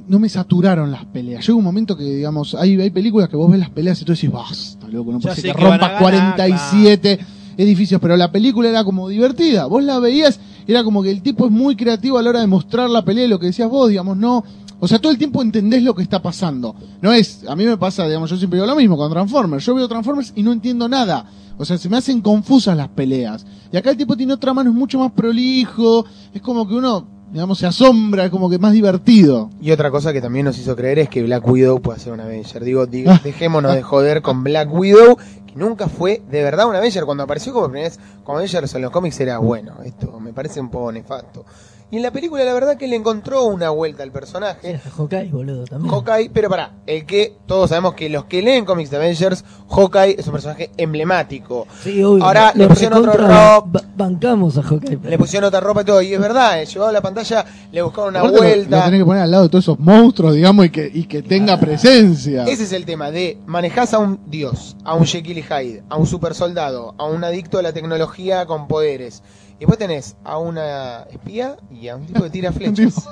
no 0.07 0.19
me 0.19 0.29
saturaron 0.29 0.91
las 0.91 1.05
peleas. 1.05 1.45
Llega 1.45 1.57
un 1.57 1.63
momento 1.63 1.97
que, 1.97 2.03
digamos, 2.03 2.53
hay, 2.55 2.79
hay 2.79 2.89
películas 2.89 3.29
que 3.29 3.35
vos 3.35 3.49
ves 3.49 3.59
las 3.59 3.69
peleas 3.69 4.01
y 4.01 4.05
tú 4.05 4.13
decís, 4.13 4.31
basta, 4.31 4.87
loco, 4.87 5.11
no 5.11 5.19
puede 5.19 5.35
ser 5.35 5.43
que 5.45 5.51
que 5.51 5.57
rompas 5.57 5.79
ganar, 5.79 5.99
47 5.99 7.19
edificios. 7.57 8.01
Pero 8.01 8.15
la 8.17 8.31
película 8.31 8.69
era 8.69 8.83
como 8.83 9.09
divertida. 9.09 9.65
Vos 9.65 9.83
la 9.83 9.99
veías, 9.99 10.39
era 10.67 10.83
como 10.83 11.01
que 11.01 11.11
el 11.11 11.21
tipo 11.21 11.45
es 11.45 11.51
muy 11.51 11.75
creativo 11.75 12.17
a 12.17 12.21
la 12.21 12.29
hora 12.29 12.41
de 12.41 12.47
mostrar 12.47 12.89
la 12.89 13.03
pelea 13.03 13.25
y 13.25 13.27
lo 13.27 13.39
que 13.39 13.47
decías 13.47 13.69
vos, 13.69 13.89
digamos, 13.89 14.17
no. 14.17 14.43
O 14.83 14.87
sea, 14.87 14.99
todo 14.99 15.11
el 15.11 15.17
tiempo 15.17 15.41
entendés 15.41 15.83
lo 15.83 15.93
que 15.95 16.01
está 16.03 16.21
pasando. 16.21 16.75
No 17.01 17.13
es, 17.13 17.45
a 17.47 17.55
mí 17.55 17.65
me 17.65 17.77
pasa, 17.77 18.05
digamos, 18.07 18.29
yo 18.31 18.35
siempre 18.37 18.57
digo 18.57 18.65
lo 18.67 18.75
mismo 18.75 18.97
con 18.97 19.11
Transformers. 19.11 19.63
Yo 19.65 19.75
veo 19.75 19.87
Transformers 19.87 20.33
y 20.35 20.41
no 20.43 20.51
entiendo 20.51 20.89
nada. 20.89 21.25
O 21.57 21.63
sea, 21.65 21.77
se 21.77 21.87
me 21.87 21.97
hacen 21.97 22.19
confusas 22.21 22.75
las 22.75 22.87
peleas. 22.89 23.45
Y 23.71 23.77
acá 23.77 23.91
el 23.91 23.97
tipo 23.97 24.17
tiene 24.17 24.33
otra 24.33 24.53
mano, 24.53 24.71
es 24.71 24.75
mucho 24.75 24.97
más 24.99 25.11
prolijo. 25.11 26.05
Es 26.33 26.41
como 26.41 26.67
que 26.67 26.73
uno, 26.73 27.05
digamos, 27.31 27.59
se 27.59 27.67
asombra, 27.67 28.25
es 28.25 28.31
como 28.31 28.49
que 28.49 28.57
más 28.57 28.73
divertido. 28.73 29.51
Y 29.61 29.69
otra 29.69 29.91
cosa 29.91 30.11
que 30.13 30.19
también 30.21 30.45
nos 30.45 30.57
hizo 30.57 30.75
creer 30.75 30.97
es 30.99 31.09
que 31.09 31.21
Black 31.21 31.47
Widow 31.47 31.79
puede 31.79 31.99
ser 31.99 32.13
un 32.13 32.19
Avenger. 32.21 32.63
Digo, 32.63 32.87
di- 32.87 33.05
Ah. 33.07 33.21
dejémonos 33.23 33.75
de 33.75 33.83
joder 33.83 34.23
con 34.23 34.43
Black 34.43 34.73
Widow, 34.73 35.15
que 35.45 35.53
nunca 35.55 35.87
fue 35.87 36.23
de 36.31 36.41
verdad 36.43 36.67
un 36.67 36.75
Avenger. 36.75 37.05
Cuando 37.05 37.23
apareció 37.23 37.53
como 37.53 37.67
primera 37.67 37.89
vez 37.89 37.99
como 38.23 38.39
Avengers 38.39 38.73
en 38.73 38.81
los 38.81 38.89
cómics 38.91 39.19
era 39.19 39.37
bueno. 39.37 39.73
Esto 39.85 40.19
me 40.19 40.33
parece 40.33 40.59
un 40.59 40.69
poco 40.71 40.91
nefasto. 40.91 41.45
Y 41.91 41.97
en 41.97 42.03
la 42.03 42.11
película 42.11 42.43
la 42.45 42.53
verdad 42.53 42.77
que 42.77 42.87
le 42.87 42.95
encontró 42.95 43.43
una 43.43 43.69
vuelta 43.69 44.01
al 44.03 44.11
personaje. 44.11 44.69
Era 44.69 44.79
Hawkeye, 44.97 45.29
boludo, 45.29 45.65
también. 45.65 45.93
Hawkeye, 45.93 46.29
pero 46.33 46.49
para, 46.49 46.71
el 46.87 47.05
que 47.05 47.35
todos 47.45 47.69
sabemos 47.69 47.95
que 47.95 48.07
los 48.07 48.25
que 48.25 48.41
leen 48.41 48.63
cómics 48.63 48.89
de 48.91 48.95
Avengers, 48.97 49.43
Hawkeye 49.69 50.15
es 50.17 50.25
un 50.25 50.31
personaje 50.31 50.71
emblemático. 50.77 51.67
Sí, 51.83 52.01
obvio. 52.01 52.23
Ahora 52.23 52.53
le 52.55 52.65
pusieron 52.67 53.03
rock. 53.03 53.65
ba- 53.67 53.83
Bancamos 53.97 54.57
a 54.57 54.63
Hawkeye. 54.63 54.99
Le 55.03 55.17
pusieron 55.17 55.47
otra 55.49 55.59
ropa 55.59 55.81
y 55.81 55.85
todo, 55.85 56.01
y 56.01 56.13
es 56.13 56.19
verdad, 56.19 56.61
eh, 56.61 56.65
llevado 56.65 56.89
a 56.89 56.93
la 56.93 57.01
pantalla, 57.01 57.45
le 57.71 57.81
buscaron 57.81 58.11
una 58.11 58.19
Aparte 58.21 58.37
lo- 58.37 58.43
vuelta. 58.43 58.77
Lo, 58.77 58.83
tenés 58.85 58.99
que 59.01 59.05
poner 59.05 59.21
al 59.23 59.31
lado 59.31 59.43
de 59.43 59.49
todos 59.49 59.65
esos 59.65 59.79
monstruos, 59.79 60.33
digamos, 60.33 60.65
y 60.65 60.69
que, 60.69 60.89
y 60.93 61.03
que 61.03 61.21
tenga 61.21 61.59
presencia. 61.59 62.45
Ese 62.45 62.63
es 62.63 62.71
el 62.71 62.85
tema 62.85 63.11
de 63.11 63.37
manejás 63.45 63.93
a 63.93 63.99
un 63.99 64.17
dios, 64.27 64.77
a 64.85 64.95
un 64.95 65.05
Jekyll 65.05 65.39
y 65.39 65.43
Hyde, 65.43 65.83
a 65.89 65.97
un 65.97 66.07
super 66.07 66.35
soldado, 66.35 66.95
a 66.97 67.05
un 67.05 67.23
adicto 67.25 67.59
a 67.59 67.61
la 67.61 67.73
tecnología 67.73 68.45
con 68.45 68.67
poderes. 68.69 69.21
Y 69.61 69.65
después 69.65 69.77
tenés 69.77 70.15
a 70.23 70.39
una 70.39 71.03
espía 71.11 71.55
y 71.69 71.87
a 71.87 71.95
un 71.95 72.07
tipo 72.07 72.23
que 72.23 72.31
tira 72.31 72.51
flechas. 72.51 73.07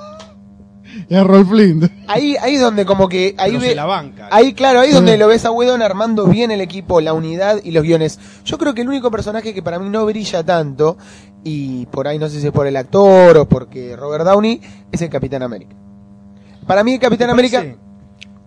Es 1.07 1.23
Rolf 1.23 1.47
Flint. 1.47 1.83
Ahí, 2.07 2.35
ahí 2.41 2.55
es 2.55 2.61
donde 2.61 2.87
como 2.87 3.07
que 3.07 3.35
ahí 3.37 3.51
Pero 3.51 3.61
ve, 3.61 3.69
se 3.69 3.75
la 3.75 3.85
banca. 3.85 4.29
ahí 4.31 4.53
claro, 4.53 4.79
ahí 4.79 4.89
es 4.89 4.95
donde 4.95 5.15
lo 5.19 5.27
ves 5.27 5.45
a 5.45 5.51
Whedon 5.51 5.83
armando 5.83 6.25
bien 6.25 6.49
el 6.49 6.59
equipo, 6.61 7.01
la 7.01 7.13
unidad 7.13 7.59
y 7.63 7.69
los 7.69 7.83
guiones. 7.83 8.17
Yo 8.45 8.57
creo 8.57 8.73
que 8.73 8.81
el 8.81 8.87
único 8.89 9.11
personaje 9.11 9.53
que 9.53 9.61
para 9.61 9.77
mí 9.77 9.91
no 9.91 10.03
brilla 10.07 10.43
tanto 10.43 10.97
y 11.43 11.85
por 11.85 12.07
ahí 12.07 12.17
no 12.17 12.27
sé 12.29 12.41
si 12.41 12.47
es 12.47 12.51
por 12.51 12.65
el 12.65 12.77
actor 12.77 13.37
o 13.37 13.47
porque 13.47 13.95
Robert 13.95 14.25
Downey 14.25 14.59
es 14.91 15.03
el 15.03 15.09
Capitán 15.11 15.43
América. 15.43 15.75
Para 16.65 16.83
mí 16.83 16.93
el 16.95 16.99
Capitán 16.99 17.27
¿Te 17.27 17.33
América 17.33 17.57
parece? 17.59 17.77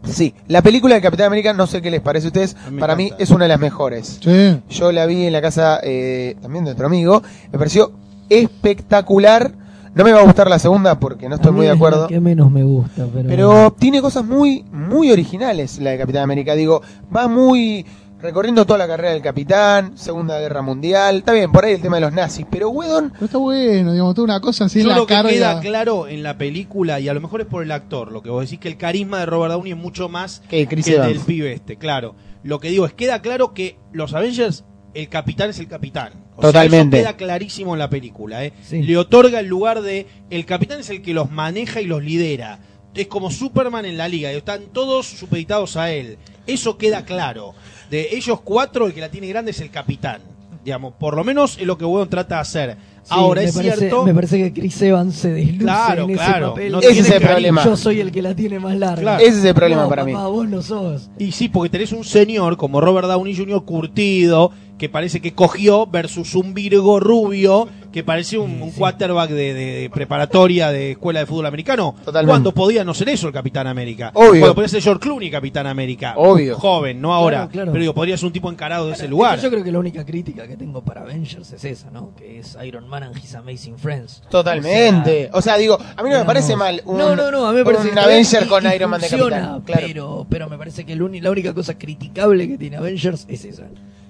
Sí, 0.04 0.34
la 0.48 0.62
película 0.62 0.94
de 0.96 1.00
Capitán 1.00 1.26
América, 1.26 1.52
no 1.52 1.66
sé 1.66 1.80
qué 1.80 1.90
les 1.90 2.00
parece 2.00 2.26
a 2.26 2.28
ustedes, 2.28 2.56
A 2.66 2.70
mí 2.70 2.74
me 2.74 2.80
para 2.80 2.96
mí 2.96 3.12
es 3.18 3.30
una 3.30 3.44
de 3.44 3.48
las 3.48 3.60
mejores. 3.60 4.18
Sí. 4.22 4.60
Yo 4.70 4.90
la 4.92 5.06
vi 5.06 5.26
en 5.26 5.32
la 5.32 5.40
casa 5.40 5.78
eh, 5.82 6.36
también 6.42 6.64
de 6.64 6.72
otro 6.72 6.86
amigo, 6.86 7.22
me 7.52 7.58
pareció 7.58 7.92
espectacular. 8.28 9.52
No 9.94 10.04
me 10.04 10.12
va 10.12 10.20
a 10.20 10.24
gustar 10.24 10.48
la 10.48 10.58
segunda 10.58 10.98
porque 10.98 11.28
no 11.28 11.34
estoy 11.34 11.50
A 11.50 11.52
mí 11.52 11.56
muy 11.58 11.66
de 11.66 11.72
es 11.72 11.76
acuerdo. 11.76 12.02
la 12.02 12.08
que 12.08 12.18
menos 12.20 12.50
me 12.50 12.62
gusta, 12.64 13.06
pero. 13.12 13.28
Pero 13.28 13.76
tiene 13.78 14.00
cosas 14.00 14.24
muy, 14.24 14.64
muy 14.72 15.10
originales 15.10 15.78
la 15.80 15.90
de 15.90 15.98
Capitán 15.98 16.22
América. 16.22 16.54
Digo, 16.54 16.80
va 17.14 17.28
muy 17.28 17.84
recorriendo 18.22 18.64
toda 18.64 18.78
la 18.78 18.86
carrera 18.86 19.12
del 19.12 19.20
Capitán, 19.20 19.98
Segunda 19.98 20.38
Guerra 20.38 20.62
Mundial. 20.62 21.18
Está 21.18 21.32
bien, 21.32 21.50
por 21.50 21.64
ahí 21.64 21.72
el 21.72 21.82
tema 21.82 21.96
de 21.96 22.02
los 22.02 22.12
nazis, 22.12 22.46
pero 22.48 22.70
Whedon 22.70 23.10
Pero 23.12 23.26
está 23.26 23.38
bueno, 23.38 23.92
digamos, 23.92 24.14
toda 24.14 24.24
una 24.24 24.40
cosa 24.40 24.66
así 24.66 24.78
en 24.78 24.84
Yo 24.84 24.90
la 24.90 24.96
lo 24.98 25.06
que 25.06 25.20
queda 25.28 25.60
claro 25.60 26.06
en 26.06 26.22
la 26.22 26.38
película, 26.38 27.00
y 27.00 27.08
a 27.08 27.14
lo 27.14 27.20
mejor 27.20 27.40
es 27.40 27.48
por 27.48 27.64
el 27.64 27.72
actor, 27.72 28.12
lo 28.12 28.22
que 28.22 28.30
vos 28.30 28.44
decís 28.44 28.60
que 28.60 28.68
el 28.68 28.76
carisma 28.76 29.18
de 29.18 29.26
Robert 29.26 29.52
Downey 29.52 29.72
es 29.72 29.78
mucho 29.78 30.08
más 30.08 30.40
que 30.48 30.66
Chris 30.68 30.84
que 30.84 30.92
el 30.92 30.96
Evans. 30.98 31.12
del 31.12 31.20
pibe 31.22 31.52
este, 31.52 31.76
claro. 31.76 32.14
Lo 32.44 32.60
que 32.60 32.70
digo 32.70 32.86
es, 32.86 32.92
queda 32.92 33.20
claro 33.22 33.54
que 33.54 33.76
los 33.92 34.14
Avengers, 34.14 34.64
el 34.94 35.08
capitán 35.08 35.50
es 35.50 35.58
el 35.58 35.66
capitán. 35.66 36.12
O 36.36 36.42
sea, 36.42 36.52
Totalmente. 36.52 36.98
eso 36.98 37.06
queda 37.06 37.16
clarísimo 37.16 37.74
en 37.74 37.80
la 37.80 37.90
película, 37.90 38.44
¿eh? 38.44 38.52
Sí. 38.62 38.82
Le 38.82 38.96
otorga 38.96 39.40
el 39.40 39.46
lugar 39.46 39.82
de, 39.82 40.06
el 40.30 40.46
capitán 40.46 40.80
es 40.80 40.90
el 40.90 41.02
que 41.02 41.12
los 41.12 41.30
maneja 41.30 41.80
y 41.80 41.86
los 41.86 42.02
lidera. 42.02 42.60
Es 42.94 43.06
como 43.06 43.30
Superman 43.30 43.84
en 43.84 43.96
la 43.96 44.06
liga, 44.06 44.32
y 44.32 44.36
están 44.36 44.66
todos 44.72 45.06
supeditados 45.06 45.76
a 45.76 45.90
él. 45.90 46.18
Eso 46.46 46.76
queda 46.78 47.04
claro. 47.04 47.54
De 47.92 48.08
ellos 48.16 48.40
cuatro, 48.42 48.86
el 48.86 48.94
que 48.94 49.02
la 49.02 49.10
tiene 49.10 49.26
grande 49.28 49.50
es 49.50 49.60
el 49.60 49.70
capitán. 49.70 50.22
digamos, 50.64 50.94
por 50.94 51.14
lo 51.14 51.24
menos 51.24 51.58
es 51.58 51.66
lo 51.66 51.76
que 51.76 51.84
Whedon 51.84 52.08
trata 52.08 52.36
de 52.36 52.40
hacer. 52.40 52.76
Sí, 53.02 53.08
Ahora 53.10 53.42
es 53.42 53.52
parece, 53.54 53.76
cierto, 53.78 54.04
Me 54.04 54.14
parece 54.14 54.38
que 54.38 54.52
Chris 54.58 54.80
Evans 54.80 55.14
se 55.16 55.30
desluce 55.32 55.58
Claro, 55.58 56.04
en 56.04 56.10
ese 56.10 56.18
claro, 56.24 56.48
papel. 56.50 56.72
no 56.72 56.80
Ese 56.80 57.00
es 57.00 57.10
el 57.10 57.20
problema. 57.20 57.64
Yo 57.64 57.76
soy 57.76 58.00
el 58.00 58.10
que 58.12 58.22
la 58.22 58.34
tiene 58.34 58.58
más 58.60 58.76
larga. 58.78 59.02
Claro. 59.02 59.22
Ese 59.24 59.38
es 59.40 59.44
el 59.44 59.54
problema 59.54 59.82
No, 59.82 59.88
para 59.90 60.04
mí. 60.04 60.12
papá, 60.12 60.28
vos 60.28 60.48
no 60.48 60.62
sos. 60.62 61.10
Y 61.18 61.32
sí, 61.32 61.48
porque 61.50 61.68
tenés 61.68 61.92
un 61.92 62.04
señor 62.04 62.56
como 62.56 62.80
Robert 62.80 63.08
Downey 63.08 63.36
Jr. 63.36 63.62
curtido, 63.64 64.52
que 64.78 64.88
parece 64.88 65.20
que 65.20 65.32
cogió, 65.34 65.86
versus 65.86 66.34
un 66.34 66.54
Virgo 66.54 66.98
rubio, 66.98 67.68
que 67.92 68.02
parece 68.02 68.38
un, 68.38 68.62
un 68.62 68.70
quarterback 68.72 69.30
de, 69.30 69.54
de- 69.54 69.64
de 69.82 69.90
preparatoria 69.90 70.72
de 70.72 70.92
escuela 70.92 71.20
de 71.20 71.26
fútbol 71.26 71.46
americano. 71.46 71.94
Totalmente. 72.04 72.30
Cuando 72.30 72.52
podía 72.52 72.84
no 72.84 72.94
ser 72.94 73.10
eso 73.10 73.26
el 73.28 73.32
Capitán 73.34 73.66
América. 73.66 74.10
Obvio. 74.14 74.40
Cuando 74.40 74.54
podía 74.54 74.68
ser 74.68 74.82
George 74.82 75.00
Clooney 75.00 75.30
Capitán 75.30 75.66
América. 75.66 76.14
Obvio. 76.16 76.56
Joven, 76.56 77.00
no 77.00 77.12
ahora. 77.14 77.36
Claro, 77.40 77.50
claro. 77.52 77.72
Pero 77.72 77.82
digo, 77.82 77.94
podría 77.94 78.16
ser 78.16 78.26
un 78.26 78.32
tipo 78.32 78.50
encarado 78.50 78.86
de 78.88 78.94
ese 78.94 79.06
lugar. 79.08 79.38
Yo 79.40 79.50
creo 79.50 79.62
que 79.62 79.70
la 79.70 79.78
única 79.78 80.04
crítica 80.06 80.48
que 80.48 80.56
tengo 80.56 80.82
para 80.82 81.02
Avengers 81.02 81.52
es 81.52 81.64
esa, 81.64 81.90
¿no? 81.90 82.14
Que 82.16 82.38
es 82.40 82.56
Iron 82.64 82.88
Man 82.88 83.02
and 83.04 83.16
His 83.22 83.34
Amazing 83.34 83.78
Friends. 83.78 84.22
Totalmente. 84.30 85.30
O 85.32 85.42
sea, 85.42 85.56
digo, 85.58 85.78
a 85.78 86.02
mí 86.02 86.10
no 86.10 86.18
me 86.18 86.24
parece 86.24 86.56
mal 86.56 86.80
un, 86.86 86.96
no, 86.98 87.14
no, 87.14 87.30
no, 87.30 87.46
a 87.46 87.52
mí 87.52 87.58
me 87.58 87.64
parece 87.64 87.90
un 87.90 87.98
Avenger 87.98 88.46
con 88.48 88.64
Iron 88.72 88.90
Man 88.90 89.00
de 89.00 89.08
capitán. 89.08 89.62
Claro. 89.62 89.82
Pero, 89.86 90.26
pero 90.28 90.48
me 90.48 90.56
parece 90.58 90.84
que 90.84 90.92
el 90.94 91.02
la 91.22 91.30
única 91.30 91.52
cosa 91.52 91.76
criticable 91.76 92.48
que 92.48 92.56
tiene 92.56 92.76
Avengers 92.78 93.26
es 93.28 93.44
esa. 93.44 93.64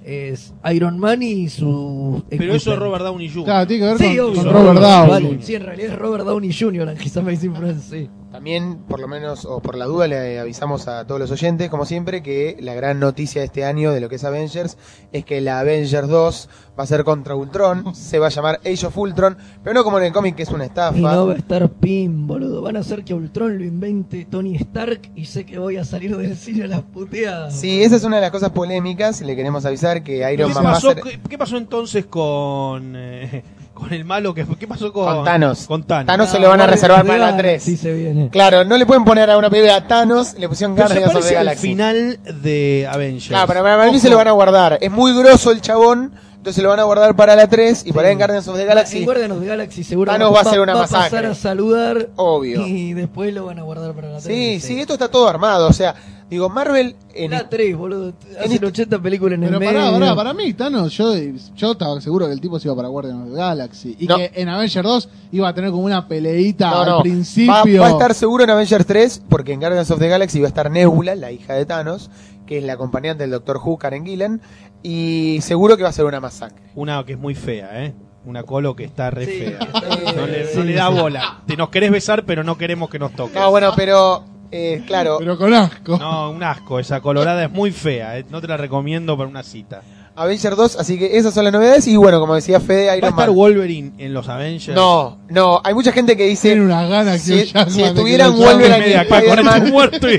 Es 0.04 0.52
Iron 0.72 0.98
Man 0.98 1.22
y 1.22 1.48
su... 1.48 2.22
Pero 2.28 2.54
eso 2.54 2.72
es. 2.72 2.78
Robert 2.78 3.04
Downey 3.04 3.28
Jr. 3.28 3.44
Claro, 3.44 3.66
tiene 3.66 3.82
que 3.82 3.88
ver 3.88 3.98
Sí, 3.98 4.16
con, 4.16 4.26
obvio, 4.30 4.42
con 4.42 4.52
Robert 4.52 4.80
Vale, 4.80 5.24
Downey. 5.26 5.42
Sí, 5.42 5.54
en 5.54 5.62
realidad 5.62 5.92
es 5.92 5.98
Robert 5.98 6.24
Downey 6.24 6.52
Jr. 6.52 6.88
en 6.88 7.00
His 7.00 7.16
Amazing 7.16 7.54
Friends, 7.54 7.84
sí. 7.84 8.08
También, 8.32 8.78
por 8.88 8.98
lo 8.98 9.08
menos, 9.08 9.44
o 9.44 9.60
por 9.60 9.76
la 9.76 9.84
duda, 9.84 10.08
le 10.08 10.40
avisamos 10.40 10.88
a 10.88 11.06
todos 11.06 11.20
los 11.20 11.30
oyentes, 11.30 11.68
como 11.68 11.84
siempre, 11.84 12.22
que 12.22 12.56
la 12.60 12.72
gran 12.72 12.98
noticia 12.98 13.42
de 13.42 13.46
este 13.46 13.66
año 13.66 13.92
de 13.92 14.00
lo 14.00 14.08
que 14.08 14.16
es 14.16 14.24
Avengers 14.24 14.78
es 15.12 15.26
que 15.26 15.42
la 15.42 15.60
Avengers 15.60 16.08
2 16.08 16.48
va 16.78 16.84
a 16.84 16.86
ser 16.86 17.04
contra 17.04 17.34
Ultron, 17.36 17.94
se 17.94 18.18
va 18.18 18.28
a 18.28 18.30
llamar 18.30 18.58
Age 18.64 18.86
of 18.86 18.96
Ultron, 18.96 19.36
pero 19.62 19.74
no 19.74 19.84
como 19.84 19.98
en 19.98 20.04
el 20.04 20.12
cómic 20.14 20.34
que 20.34 20.44
es 20.44 20.48
una 20.48 20.64
estafa. 20.64 20.98
Y 20.98 21.02
no 21.02 21.26
va 21.26 21.34
a 21.34 21.36
estar 21.36 21.68
Pim, 21.68 22.26
boludo. 22.26 22.62
Van 22.62 22.78
a 22.78 22.80
hacer 22.80 23.04
que 23.04 23.12
Ultron 23.12 23.58
lo 23.58 23.64
invente 23.64 24.24
Tony 24.24 24.56
Stark 24.56 25.12
y 25.14 25.26
sé 25.26 25.44
que 25.44 25.58
voy 25.58 25.76
a 25.76 25.84
salir 25.84 26.16
del 26.16 26.34
cine 26.34 26.64
a 26.64 26.68
las 26.68 26.80
puteadas. 26.82 27.54
Sí, 27.54 27.82
esa 27.82 27.96
es 27.96 28.04
una 28.04 28.16
de 28.16 28.22
las 28.22 28.30
cosas 28.30 28.48
polémicas, 28.50 29.20
le 29.20 29.36
queremos 29.36 29.66
avisar 29.66 30.02
que 30.02 30.20
¿Qué 30.20 30.32
Iron 30.32 30.54
Man 30.54 30.64
va 30.64 30.70
a 30.70 30.72
pasó, 30.72 30.94
ser... 30.94 31.02
qué 31.28 31.36
pasó 31.36 31.58
entonces 31.58 32.06
con, 32.06 32.94
eh, 32.96 33.42
con 33.72 33.92
el 33.92 34.04
malo? 34.04 34.34
Que, 34.34 34.46
¿Qué 34.58 34.66
pasó 34.66 34.92
con, 34.92 35.04
Con 35.04 35.24
Thanos. 35.24 35.66
Con 35.66 35.82
Thanos. 35.84 36.06
Thanos 36.06 36.30
se 36.30 36.38
lo 36.38 36.48
van 36.48 36.60
a 36.60 36.66
reservar 36.66 37.04
para 37.06 37.18
la 37.18 37.30
Galaxy 37.32 37.72
3. 37.72 37.80
se 37.80 37.92
viene. 37.92 38.28
Claro, 38.30 38.64
no 38.64 38.76
le 38.76 38.86
pueden 38.86 39.04
poner 39.04 39.30
a 39.30 39.38
una 39.38 39.50
película 39.50 39.76
a 39.76 39.86
Thanos, 39.86 40.34
le 40.38 40.48
pusieron 40.48 40.76
Guardians 40.76 41.14
of 41.14 41.26
the 41.26 41.34
Galaxy. 41.34 41.68
final 41.68 42.18
de 42.42 42.88
Avengers. 42.90 43.28
Claro, 43.28 43.46
pero 43.48 43.62
para 43.62 43.90
mí 43.90 43.98
se 43.98 44.10
lo 44.10 44.16
van 44.16 44.28
a 44.28 44.32
guardar. 44.32 44.78
Es 44.80 44.90
muy 44.90 45.16
grosso 45.16 45.50
el 45.50 45.60
chabón, 45.60 46.12
entonces 46.42 46.60
lo 46.60 46.70
van 46.70 46.80
a 46.80 46.82
guardar 46.82 47.14
para 47.14 47.36
la 47.36 47.46
3 47.46 47.84
y 47.86 47.92
para 47.92 48.10
en 48.10 48.18
Guardians 48.18 48.48
of 48.48 48.56
the 48.56 48.64
Galaxy. 48.64 48.98
En 48.98 49.04
Guardians 49.04 49.32
of 49.32 49.40
the 49.40 49.46
Galaxy 49.46 49.84
seguro 49.84 50.10
Thanos 50.10 50.34
va 50.34 50.38
a 50.38 50.42
hacer 50.42 50.58
una 50.60 50.72
pasar 50.74 51.00
masacre. 51.02 51.28
a 51.28 51.34
saludar 51.36 52.08
Obvio. 52.16 52.66
y 52.66 52.94
después 52.94 53.32
lo 53.32 53.46
van 53.46 53.60
a 53.60 53.62
guardar 53.62 53.92
para 53.94 54.10
la 54.10 54.20
Sí, 54.20 54.26
3. 54.58 54.64
sí, 54.64 54.80
esto 54.80 54.94
está 54.94 55.08
todo 55.08 55.28
armado. 55.28 55.68
O 55.68 55.72
sea, 55.72 55.94
digo, 56.28 56.48
Marvel 56.48 56.96
en 57.14 57.30
La 57.30 57.48
3, 57.48 57.76
boludo. 57.76 58.12
Hacen 58.40 58.52
este- 58.52 58.66
80 58.66 58.98
películas 58.98 59.34
en 59.34 59.42
Pero 59.44 59.58
el 59.58 59.64
pará, 59.64 59.84
medio. 59.92 60.00
pará, 60.00 60.16
para 60.16 60.34
mí, 60.34 60.52
Thanos, 60.52 60.92
yo, 60.96 61.14
yo 61.54 61.72
estaba 61.72 62.00
seguro 62.00 62.26
que 62.26 62.32
el 62.32 62.40
tipo 62.40 62.58
se 62.58 62.66
iba 62.66 62.74
para 62.74 62.88
Guardians 62.88 63.20
of 63.22 63.30
the 63.30 63.36
Galaxy. 63.36 63.96
Y 64.00 64.06
No. 64.08 64.16
que 64.16 64.32
en 64.34 64.48
Avengers 64.48 64.82
2 64.84 65.08
iba 65.30 65.48
a 65.48 65.54
tener 65.54 65.70
como 65.70 65.84
una 65.84 66.08
peleita 66.08 66.70
No, 66.70 66.80
al 66.82 66.88
no. 66.88 67.02
principio. 67.02 67.52
Va, 67.52 67.64
va 67.82 67.86
a 67.86 67.90
estar 67.92 68.14
seguro 68.14 68.42
en 68.42 68.50
Avengers 68.50 68.84
3 68.84 69.22
porque 69.28 69.52
en 69.52 69.60
Guardians 69.60 69.90
of 69.92 70.00
the 70.00 70.08
Galaxy 70.08 70.40
va 70.40 70.46
a 70.46 70.48
estar 70.48 70.70
Nebula, 70.72 71.14
la 71.14 71.30
hija 71.30 71.54
de 71.54 71.66
Thanos, 71.66 72.10
que 72.46 72.58
es 72.58 72.64
la 72.64 72.74
acompañante 72.74 73.22
del 73.24 73.30
Doctor 73.30 73.58
Who, 73.64 73.78
Karen 73.78 74.04
Gillan, 74.04 74.40
y 74.82 75.38
seguro 75.42 75.76
que 75.76 75.82
va 75.82 75.88
a 75.90 75.92
ser 75.92 76.04
una 76.04 76.20
masacre. 76.20 76.62
Una 76.74 77.04
que 77.04 77.12
es 77.12 77.18
muy 77.18 77.34
fea, 77.34 77.84
¿eh? 77.84 77.94
Una 78.24 78.42
colo 78.44 78.76
que 78.76 78.84
está 78.84 79.10
re 79.10 79.26
Sí, 79.26 79.32
fea. 79.38 79.58
bien. 79.58 80.16
No 80.16 80.26
le, 80.26 80.46
Sí, 80.46 80.58
no 80.58 80.64
le 80.64 80.74
da 80.74 80.88
sí. 80.88 80.94
bola. 81.00 81.42
Te 81.46 81.56
nos 81.56 81.70
querés 81.70 81.90
besar, 81.90 82.24
pero 82.24 82.44
no 82.44 82.56
queremos 82.58 82.88
que 82.90 82.98
nos 82.98 83.12
toques. 83.12 83.34
No, 83.34 83.50
bueno, 83.50 83.72
pero 83.76 84.24
eh, 84.52 84.82
claro, 84.86 85.16
Pero 85.18 85.36
con 85.38 85.52
asco. 85.54 85.98
No, 85.98 86.30
un 86.30 86.42
asco. 86.42 86.78
Esa 86.78 87.00
colorada 87.00 87.44
es 87.44 87.50
muy 87.50 87.70
fea. 87.72 88.18
¿eh? 88.18 88.24
No 88.30 88.40
te 88.40 88.46
la 88.48 88.56
recomiendo 88.56 89.16
para 89.16 89.28
una 89.28 89.42
cita. 89.42 89.82
Avengers 90.14 90.56
2, 90.56 90.76
así 90.76 90.98
que 90.98 91.16
esas 91.18 91.32
son 91.34 91.44
las 91.44 91.52
novedades. 91.52 91.86
Y 91.86 91.96
bueno, 91.96 92.20
como 92.20 92.34
decía 92.34 92.60
Fede, 92.60 92.86
¿Va 92.86 92.92
a 92.92 92.96
Iron 92.98 93.10
estar 93.10 93.26
Man. 93.28 93.36
Wolverine 93.36 93.92
en 93.98 94.12
los 94.12 94.28
Avengers? 94.28 94.74
No, 94.76 95.18
no, 95.30 95.60
hay 95.64 95.72
mucha 95.74 95.92
gente 95.92 96.16
que 96.16 96.26
dice. 96.26 96.48
Tiene 96.50 96.64
unas 96.66 96.88
ganas 96.88 97.22
que 97.22 97.46
Si- 97.46 97.52
si 97.68 97.82
estuvieran 97.82 98.32
lo 98.32 98.36
Wolverine 98.38 98.88
y 98.88 98.92
Spider-Man- 98.92 99.70
muerto 99.70 100.10
y 100.10 100.18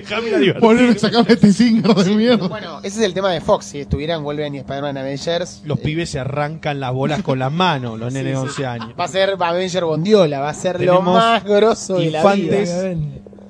sacarme 0.99 1.33
este 1.33 1.53
de 1.53 2.15
mierda. 2.15 2.47
Bueno, 2.47 2.79
ese 2.83 2.99
es 2.99 3.05
el 3.05 3.13
tema 3.13 3.31
de 3.31 3.41
Fox. 3.41 3.65
Si 3.65 3.79
estuvieran 3.81 4.23
Wolverine 4.23 4.57
y 4.57 4.59
Spider-Man 4.61 4.97
en 4.97 5.03
Avengers, 5.03 5.61
Los 5.65 5.79
pibes 5.79 6.09
se 6.09 6.19
arrancan 6.19 6.79
las 6.79 6.91
bolas 6.93 7.21
con 7.21 7.39
las 7.39 7.51
manos, 7.51 7.99
los 7.99 8.11
nenes 8.11 8.33
de 8.33 8.37
11 8.37 8.65
años. 8.65 8.89
va 8.99 9.05
a 9.05 9.07
ser 9.07 9.35
Avenger 9.39 9.85
Bondiola, 9.85 10.39
va 10.39 10.49
a 10.49 10.53
ser 10.53 10.75
lo 10.75 10.79
Tenemos 10.79 11.13
más 11.15 11.43
grosso 11.43 11.95
de 11.97 12.11
la 12.11 12.33
vida. 12.33 12.57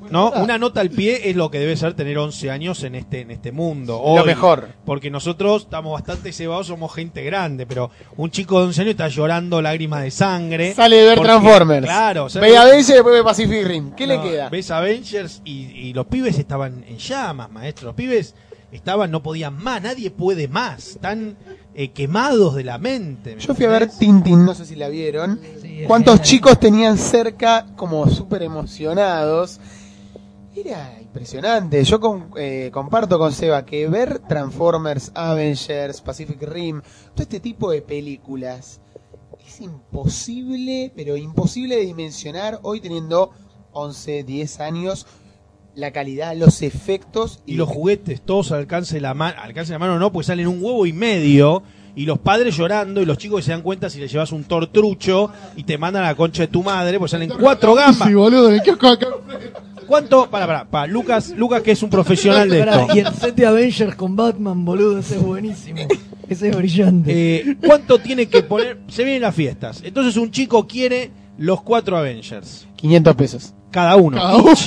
¿No? 0.09 0.31
Una 0.31 0.57
nota 0.57 0.81
al 0.81 0.89
pie 0.89 1.29
es 1.29 1.35
lo 1.35 1.49
que 1.51 1.59
debe 1.59 1.75
ser 1.77 1.93
tener 1.93 2.17
11 2.17 2.51
años 2.51 2.83
en 2.83 2.95
este 2.95 3.21
en 3.21 3.31
este 3.31 3.51
mundo. 3.51 4.01
Lo 4.17 4.25
mejor. 4.25 4.69
Porque 4.85 5.09
nosotros 5.09 5.63
estamos 5.63 5.93
bastante 5.93 6.31
cebados, 6.31 6.67
somos 6.67 6.93
gente 6.93 7.23
grande, 7.23 7.65
pero 7.65 7.91
un 8.17 8.29
chico 8.31 8.59
de 8.59 8.67
11 8.67 8.81
años 8.81 8.91
está 8.91 9.07
llorando 9.07 9.61
lágrimas 9.61 10.03
de 10.03 10.11
sangre. 10.11 10.73
Sale 10.73 10.97
de 10.97 11.03
ver 11.05 11.15
porque- 11.17 11.29
Transformers. 11.29 11.85
Claro, 11.85 12.27
Ve 12.33 12.57
Avengers 12.57 12.89
y 12.89 12.93
después 12.93 13.15
ve 13.15 13.23
Pacific 13.23 13.65
Rim. 13.67 13.91
¿Qué 13.91 14.07
le 14.07 14.21
queda? 14.21 14.49
Ves 14.49 14.71
Avengers 14.71 15.41
y, 15.45 15.65
y 15.71 15.93
los 15.93 16.05
pibes 16.07 16.37
estaban 16.37 16.83
en 16.87 16.97
llamas, 16.97 17.49
maestro. 17.51 17.87
Los 17.87 17.95
pibes 17.95 18.35
estaban, 18.71 19.11
no 19.11 19.21
podían 19.21 19.55
más, 19.61 19.81
nadie 19.81 20.09
puede 20.11 20.47
más. 20.47 20.89
Están 20.89 21.35
eh, 21.75 21.91
quemados 21.91 22.55
de 22.55 22.63
la 22.63 22.77
mente. 22.77 23.35
¿me 23.35 23.41
Yo 23.41 23.53
fui 23.55 23.65
a 23.65 23.69
ver? 23.69 23.89
Tintin, 23.89 24.45
no 24.45 24.53
sé 24.53 24.65
si 24.65 24.75
la 24.75 24.89
vieron. 24.89 25.39
Sí, 25.61 25.83
¿Cuántos 25.87 26.21
chicos 26.21 26.59
tenían 26.59 26.97
cerca 26.97 27.65
como 27.75 28.07
súper 28.09 28.43
emocionados? 28.43 29.59
Era 30.55 30.99
impresionante. 31.01 31.83
Yo 31.83 31.99
con- 31.99 32.29
eh, 32.37 32.69
comparto 32.71 33.17
con 33.17 33.31
Seba 33.33 33.65
que 33.65 33.87
ver 33.87 34.19
Transformers, 34.19 35.11
Avengers, 35.15 36.01
Pacific 36.01 36.41
Rim, 36.43 36.81
todo 37.13 37.23
este 37.23 37.39
tipo 37.39 37.71
de 37.71 37.81
películas 37.81 38.79
es 39.47 39.61
imposible, 39.61 40.91
pero 40.95 41.17
imposible 41.17 41.75
de 41.77 41.85
dimensionar 41.85 42.59
hoy 42.61 42.81
teniendo 42.81 43.31
11, 43.71 44.23
10 44.23 44.59
años. 44.59 45.07
La 45.75 45.91
calidad, 45.91 46.35
los 46.35 46.61
efectos 46.61 47.41
Y 47.47 47.55
los 47.55 47.67
juguetes, 47.67 48.21
todos 48.21 48.51
al 48.51 48.59
alcance 48.59 48.93
de 48.93 49.01
la 49.01 49.15
mano, 49.15 49.41
alcance 49.41 49.69
de 49.73 49.75
la 49.75 49.79
mano 49.79 49.97
no, 49.97 50.11
pues 50.11 50.27
salen 50.27 50.47
un 50.47 50.63
huevo 50.63 50.85
y 50.85 50.93
medio. 50.93 51.63
Y 51.95 52.05
los 52.05 52.19
padres 52.19 52.55
llorando 52.55 53.01
y 53.01 53.05
los 53.05 53.17
chicos 53.17 53.37
que 53.39 53.43
se 53.45 53.51
dan 53.51 53.61
cuenta 53.63 53.89
si 53.89 53.99
le 53.99 54.07
llevas 54.07 54.31
un 54.31 54.43
tortrucho 54.43 55.31
y 55.55 55.63
te 55.63 55.77
mandan 55.79 56.03
a 56.03 56.07
la 56.07 56.15
concha 56.15 56.43
de 56.43 56.47
tu 56.47 56.61
madre, 56.63 56.97
pues 56.99 57.11
salen 57.11 57.31
cuatro 57.39 57.73
gambas. 57.73 58.07
Sí, 58.07 58.13
boludo, 58.13 58.51
en 58.51 58.59
acá. 58.61 59.07
¿Cuánto? 59.86 60.29
Para, 60.29 60.47
para, 60.47 60.65
para. 60.65 60.88
Lucas, 60.88 61.34
Lucas 61.36 61.61
que 61.61 61.71
es 61.71 61.84
un 61.84 61.89
profesional 61.89 62.49
de 62.49 62.59
esto. 62.59 62.88
y 62.95 62.99
el 62.99 63.13
set 63.13 63.36
de 63.36 63.45
Avengers 63.45 63.95
con 63.95 64.15
Batman, 64.15 64.65
boludo, 64.65 64.99
ese 64.99 65.15
es 65.15 65.21
buenísimo. 65.21 65.79
Ese 66.27 66.49
es 66.49 66.55
brillante. 66.55 67.36
Eh, 67.36 67.57
¿Cuánto 67.65 67.99
tiene 67.99 68.27
que 68.27 68.43
poner? 68.43 68.79
Se 68.88 69.03
vienen 69.03 69.23
las 69.23 69.36
fiestas. 69.36 69.81
Entonces 69.84 70.17
un 70.17 70.31
chico 70.31 70.65
quiere 70.67 71.11
los 71.38 71.61
cuatro 71.61 71.97
Avengers. 71.97 72.67
500 72.77 73.15
pesos. 73.15 73.53
Cada 73.74 73.97
uno. 73.97 74.17
Cada 74.17 74.38
uno. 74.38 74.53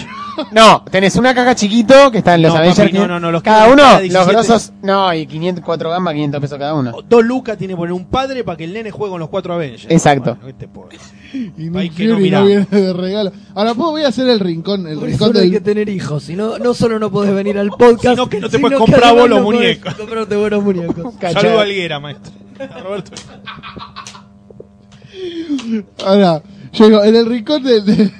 No, 0.52 0.84
tenés 0.90 1.16
una 1.16 1.34
caja 1.34 1.54
chiquito 1.54 2.10
que 2.10 2.18
está 2.18 2.34
en 2.34 2.42
los 2.42 2.52
No, 2.52 2.58
Avengers. 2.58 2.90
papi, 2.90 2.92
no, 2.98 3.08
no, 3.08 3.18
no, 3.18 3.32
los 3.32 3.42
cada 3.42 3.64
que- 3.68 3.72
uno, 3.72 3.82
cada 3.82 3.92
los 3.94 4.02
17. 4.02 4.32
grosos. 4.34 4.72
No, 4.82 5.14
y 5.14 5.26
500, 5.26 5.64
4 5.64 5.88
gambas, 5.88 6.12
500 6.12 6.40
pesos 6.42 6.58
cada 6.58 6.74
uno. 6.74 6.92
Dos 7.08 7.24
lucas 7.24 7.56
tiene 7.56 7.72
que 7.72 7.78
poner 7.78 7.94
un 7.94 8.04
padre 8.04 8.44
para 8.44 8.58
que 8.58 8.64
el 8.64 8.74
nene 8.74 8.90
juegue 8.90 9.12
con 9.12 9.20
los 9.20 9.30
cuatro 9.30 9.54
Avengers. 9.54 9.86
Exacto. 9.88 10.34
Bueno, 10.34 10.46
¿qué 10.48 10.52
te 10.52 10.68
puedo 10.68 10.90
decir? 10.90 11.52
Y 11.56 11.62
Ay, 11.62 11.70
Nick 11.70 11.94
que 11.96 12.04
no 12.04 12.12
Fury 12.16 12.22
mirá. 12.24 12.40
no 12.40 12.46
viene 12.48 12.66
de 12.70 12.92
regalo. 12.92 13.32
Ahora, 13.54 13.72
pues 13.72 13.88
voy 13.88 14.02
a 14.02 14.08
hacer 14.08 14.28
el 14.28 14.38
rincón, 14.40 14.86
el 14.86 14.98
Por 14.98 15.08
rincón 15.08 15.30
eso 15.30 15.38
no 15.38 15.40
hay 15.40 15.50
que 15.50 15.60
tener 15.62 15.88
hijos, 15.88 16.22
si 16.24 16.36
no, 16.36 16.58
no 16.58 16.74
solo 16.74 16.98
no 16.98 17.10
podés 17.10 17.34
venir 17.34 17.58
al 17.58 17.70
podcast, 17.78 18.16
Sino 18.16 18.28
que 18.28 18.38
no 18.38 18.50
te 18.50 18.58
puedes 18.58 18.78
comprar 18.78 19.14
vos 19.14 19.30
los 19.30 19.40
muñecos. 19.42 19.94
comprarte 19.94 20.36
buenos 20.36 20.62
muñecos. 20.62 21.14
Saludo 21.32 21.60
a 21.60 21.62
Alguera, 21.62 21.98
maestro. 21.98 22.32
A 22.60 22.78
Roberto. 22.82 23.12
Ahora, 26.04 26.42
yo 26.72 26.86
digo, 26.88 27.04
en 27.04 27.16
el 27.16 27.26
rincón 27.26 27.62
del, 27.62 27.84
del, 27.84 28.12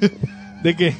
¿De 0.62 0.76
qué? 0.76 0.94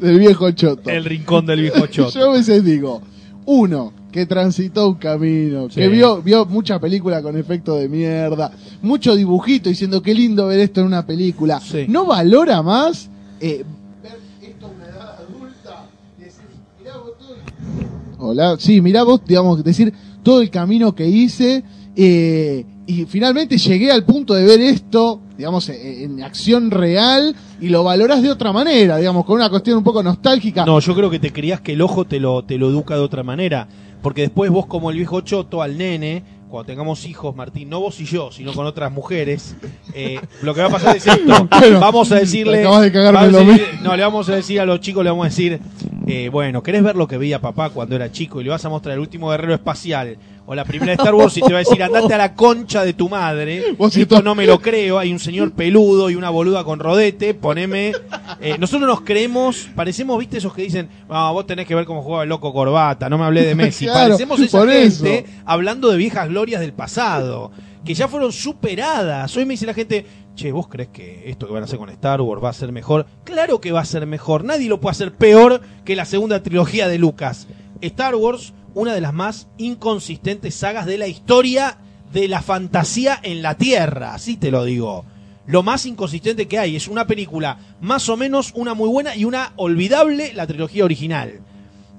del 0.00 0.18
viejo 0.18 0.50
choto. 0.50 0.90
El 0.90 1.04
rincón 1.04 1.46
del 1.46 1.62
viejo 1.62 1.86
choto. 1.90 2.18
Yo 2.18 2.30
a 2.30 2.34
veces 2.34 2.62
digo, 2.64 3.00
uno, 3.46 3.92
que 4.12 4.26
transitó 4.26 4.88
un 4.88 4.96
camino, 4.96 5.68
Sí. 5.70 5.80
que 5.80 5.88
vio, 5.88 6.20
vio 6.22 6.44
mucha 6.46 6.78
película 6.78 7.22
con 7.22 7.36
efecto 7.36 7.76
de 7.76 7.88
mierda, 7.88 8.50
mucho 8.82 9.14
dibujito 9.16 9.68
diciendo 9.70 10.02
qué 10.02 10.12
lindo 10.14 10.46
ver 10.48 10.60
esto 10.60 10.80
en 10.80 10.86
una 10.88 11.06
película. 11.06 11.60
Sí. 11.60 11.86
¿No 11.88 12.04
valora 12.06 12.62
más 12.62 13.08
eh, 13.40 13.64
ver 14.02 14.18
esto 14.50 14.66
a 14.66 14.70
una 14.70 14.84
edad 14.86 15.16
adulta 15.18 15.86
decir, 16.18 16.44
mirá 16.78 16.96
vos 16.98 17.12
todo 17.18 17.34
el- 17.34 18.18
Hola, 18.18 18.56
sí, 18.58 18.80
mirá 18.82 19.02
vos, 19.02 19.20
digamos, 19.26 19.62
decir 19.64 19.92
todo 20.22 20.40
el 20.42 20.50
camino 20.50 20.94
que 20.94 21.06
hice 21.08 21.62
eh, 21.94 22.64
y 22.86 23.04
finalmente 23.06 23.56
llegué 23.58 23.90
al 23.90 24.04
punto 24.04 24.34
de 24.34 24.44
ver 24.44 24.60
esto, 24.60 25.20
digamos, 25.36 25.68
en, 25.68 26.18
en 26.18 26.22
acción 26.22 26.70
real 26.70 27.34
y 27.60 27.68
lo 27.68 27.84
valorás 27.84 28.22
de 28.22 28.30
otra 28.30 28.52
manera, 28.52 28.96
digamos, 28.96 29.24
con 29.24 29.36
una 29.36 29.50
cuestión 29.50 29.78
un 29.78 29.84
poco 29.84 30.02
nostálgica. 30.02 30.64
No, 30.64 30.78
yo 30.80 30.94
creo 30.94 31.10
que 31.10 31.18
te 31.18 31.32
creías 31.32 31.60
que 31.60 31.72
el 31.72 31.82
ojo 31.82 32.04
te 32.04 32.20
lo, 32.20 32.44
te 32.44 32.58
lo 32.58 32.68
educa 32.68 32.94
de 32.94 33.00
otra 33.00 33.22
manera. 33.22 33.68
Porque 34.02 34.22
después 34.22 34.50
vos, 34.50 34.66
como 34.66 34.90
el 34.90 34.96
viejo 34.98 35.20
choto, 35.22 35.62
al 35.62 35.76
nene, 35.78 36.22
cuando 36.48 36.66
tengamos 36.66 37.04
hijos, 37.06 37.34
Martín, 37.34 37.68
no 37.70 37.80
vos 37.80 37.98
y 38.00 38.04
yo, 38.04 38.30
sino 38.30 38.52
con 38.52 38.64
otras 38.66 38.92
mujeres, 38.92 39.56
eh, 39.94 40.20
lo 40.42 40.54
que 40.54 40.60
va 40.60 40.68
a 40.68 40.70
pasar 40.70 40.96
es 40.96 41.06
esto. 41.06 41.48
Bueno, 41.58 41.80
vamos 41.80 42.12
a 42.12 42.16
decirle. 42.16 42.60
acabas 42.60 42.82
de 42.82 42.92
cagarme 42.92 43.18
vamos 43.20 43.34
a 43.34 43.42
lo 43.44 43.52
decir- 43.52 43.80
no, 43.82 43.96
le 43.96 44.02
vamos 44.04 44.28
a 44.28 44.34
decir 44.36 44.60
a 44.60 44.66
los 44.66 44.80
chicos, 44.80 45.02
le 45.02 45.10
vamos 45.10 45.26
a 45.26 45.28
decir, 45.30 45.58
eh, 46.06 46.28
bueno, 46.30 46.62
¿querés 46.62 46.84
ver 46.84 46.94
lo 46.94 47.08
que 47.08 47.18
veía 47.18 47.40
papá 47.40 47.70
cuando 47.70 47.96
era 47.96 48.12
chico? 48.12 48.40
Y 48.40 48.44
le 48.44 48.50
vas 48.50 48.64
a 48.64 48.68
mostrar 48.68 48.94
el 48.94 49.00
último 49.00 49.30
guerrero 49.30 49.54
espacial 49.54 50.18
o 50.48 50.54
la 50.54 50.64
primera 50.64 50.92
de 50.92 50.96
Star 50.96 51.14
Wars 51.14 51.36
y 51.36 51.40
te 51.40 51.52
va 51.52 51.58
a 51.58 51.64
decir, 51.64 51.82
andate 51.82 52.14
a 52.14 52.18
la 52.18 52.34
concha 52.34 52.84
de 52.84 52.92
tu 52.92 53.08
madre. 53.08 53.74
Vos 53.78 53.96
Esto 53.96 54.22
no 54.22 54.34
me 54.34 54.46
lo 54.46 54.60
creo. 54.60 54.98
Hay 54.98 55.12
un 55.12 55.18
señor 55.18 55.52
peludo 55.52 56.08
y 56.08 56.14
una 56.14 56.30
boluda 56.30 56.62
con 56.64 56.78
rodete. 56.78 57.34
Poneme. 57.34 57.92
Eh, 58.40 58.56
nosotros 58.58 58.88
nos 58.88 59.00
creemos, 59.00 59.68
parecemos, 59.74 60.18
viste, 60.18 60.38
esos 60.38 60.54
que 60.54 60.62
dicen, 60.62 60.88
"Ah, 61.08 61.30
vos 61.32 61.46
tenés 61.46 61.66
que 61.66 61.74
ver 61.74 61.84
cómo 61.84 62.02
jugaba 62.02 62.22
el 62.22 62.28
loco 62.28 62.52
corbata, 62.52 63.08
no 63.10 63.18
me 63.18 63.24
hablé 63.24 63.44
de 63.44 63.54
Messi. 63.56 63.86
Claro, 63.86 64.10
parecemos 64.10 64.40
esa 64.40 64.66
gente 64.66 65.18
eso. 65.18 65.28
hablando 65.44 65.90
de 65.90 65.96
viejas 65.96 66.28
glorias 66.28 66.60
del 66.60 66.72
pasado, 66.72 67.50
que 67.84 67.94
ya 67.94 68.06
fueron 68.08 68.32
superadas. 68.32 69.36
Hoy 69.36 69.46
me 69.46 69.54
dice 69.54 69.66
la 69.66 69.74
gente, 69.74 70.06
che, 70.34 70.52
¿vos 70.52 70.68
crees 70.68 70.90
que 70.90 71.28
esto 71.30 71.46
que 71.46 71.52
van 71.52 71.62
a 71.62 71.66
hacer 71.66 71.78
con 71.78 71.88
Star 71.90 72.20
Wars 72.20 72.42
va 72.42 72.50
a 72.50 72.52
ser 72.52 72.72
mejor? 72.72 73.06
Claro 73.24 73.60
que 73.60 73.72
va 73.72 73.80
a 73.80 73.84
ser 73.84 74.06
mejor. 74.06 74.44
Nadie 74.44 74.68
lo 74.68 74.80
puede 74.80 74.92
hacer 74.92 75.12
peor 75.12 75.60
que 75.84 75.96
la 75.96 76.04
segunda 76.04 76.42
trilogía 76.42 76.88
de 76.88 76.98
Lucas. 76.98 77.46
Star 77.80 78.14
Wars, 78.14 78.52
una 78.74 78.94
de 78.94 79.00
las 79.00 79.14
más 79.14 79.48
inconsistentes 79.58 80.54
sagas 80.54 80.86
de 80.86 80.98
la 80.98 81.08
historia 81.08 81.78
de 82.12 82.28
la 82.28 82.42
fantasía 82.42 83.18
en 83.22 83.42
la 83.42 83.56
Tierra, 83.56 84.14
así 84.14 84.36
te 84.36 84.50
lo 84.50 84.64
digo. 84.64 85.04
Lo 85.46 85.62
más 85.62 85.86
inconsistente 85.86 86.48
que 86.48 86.58
hay 86.58 86.76
es 86.76 86.88
una 86.88 87.06
película 87.06 87.58
más 87.80 88.08
o 88.08 88.16
menos 88.16 88.52
una 88.54 88.74
muy 88.74 88.88
buena 88.88 89.14
y 89.14 89.24
una 89.24 89.52
olvidable, 89.56 90.32
la 90.34 90.46
trilogía 90.46 90.84
original. 90.84 91.40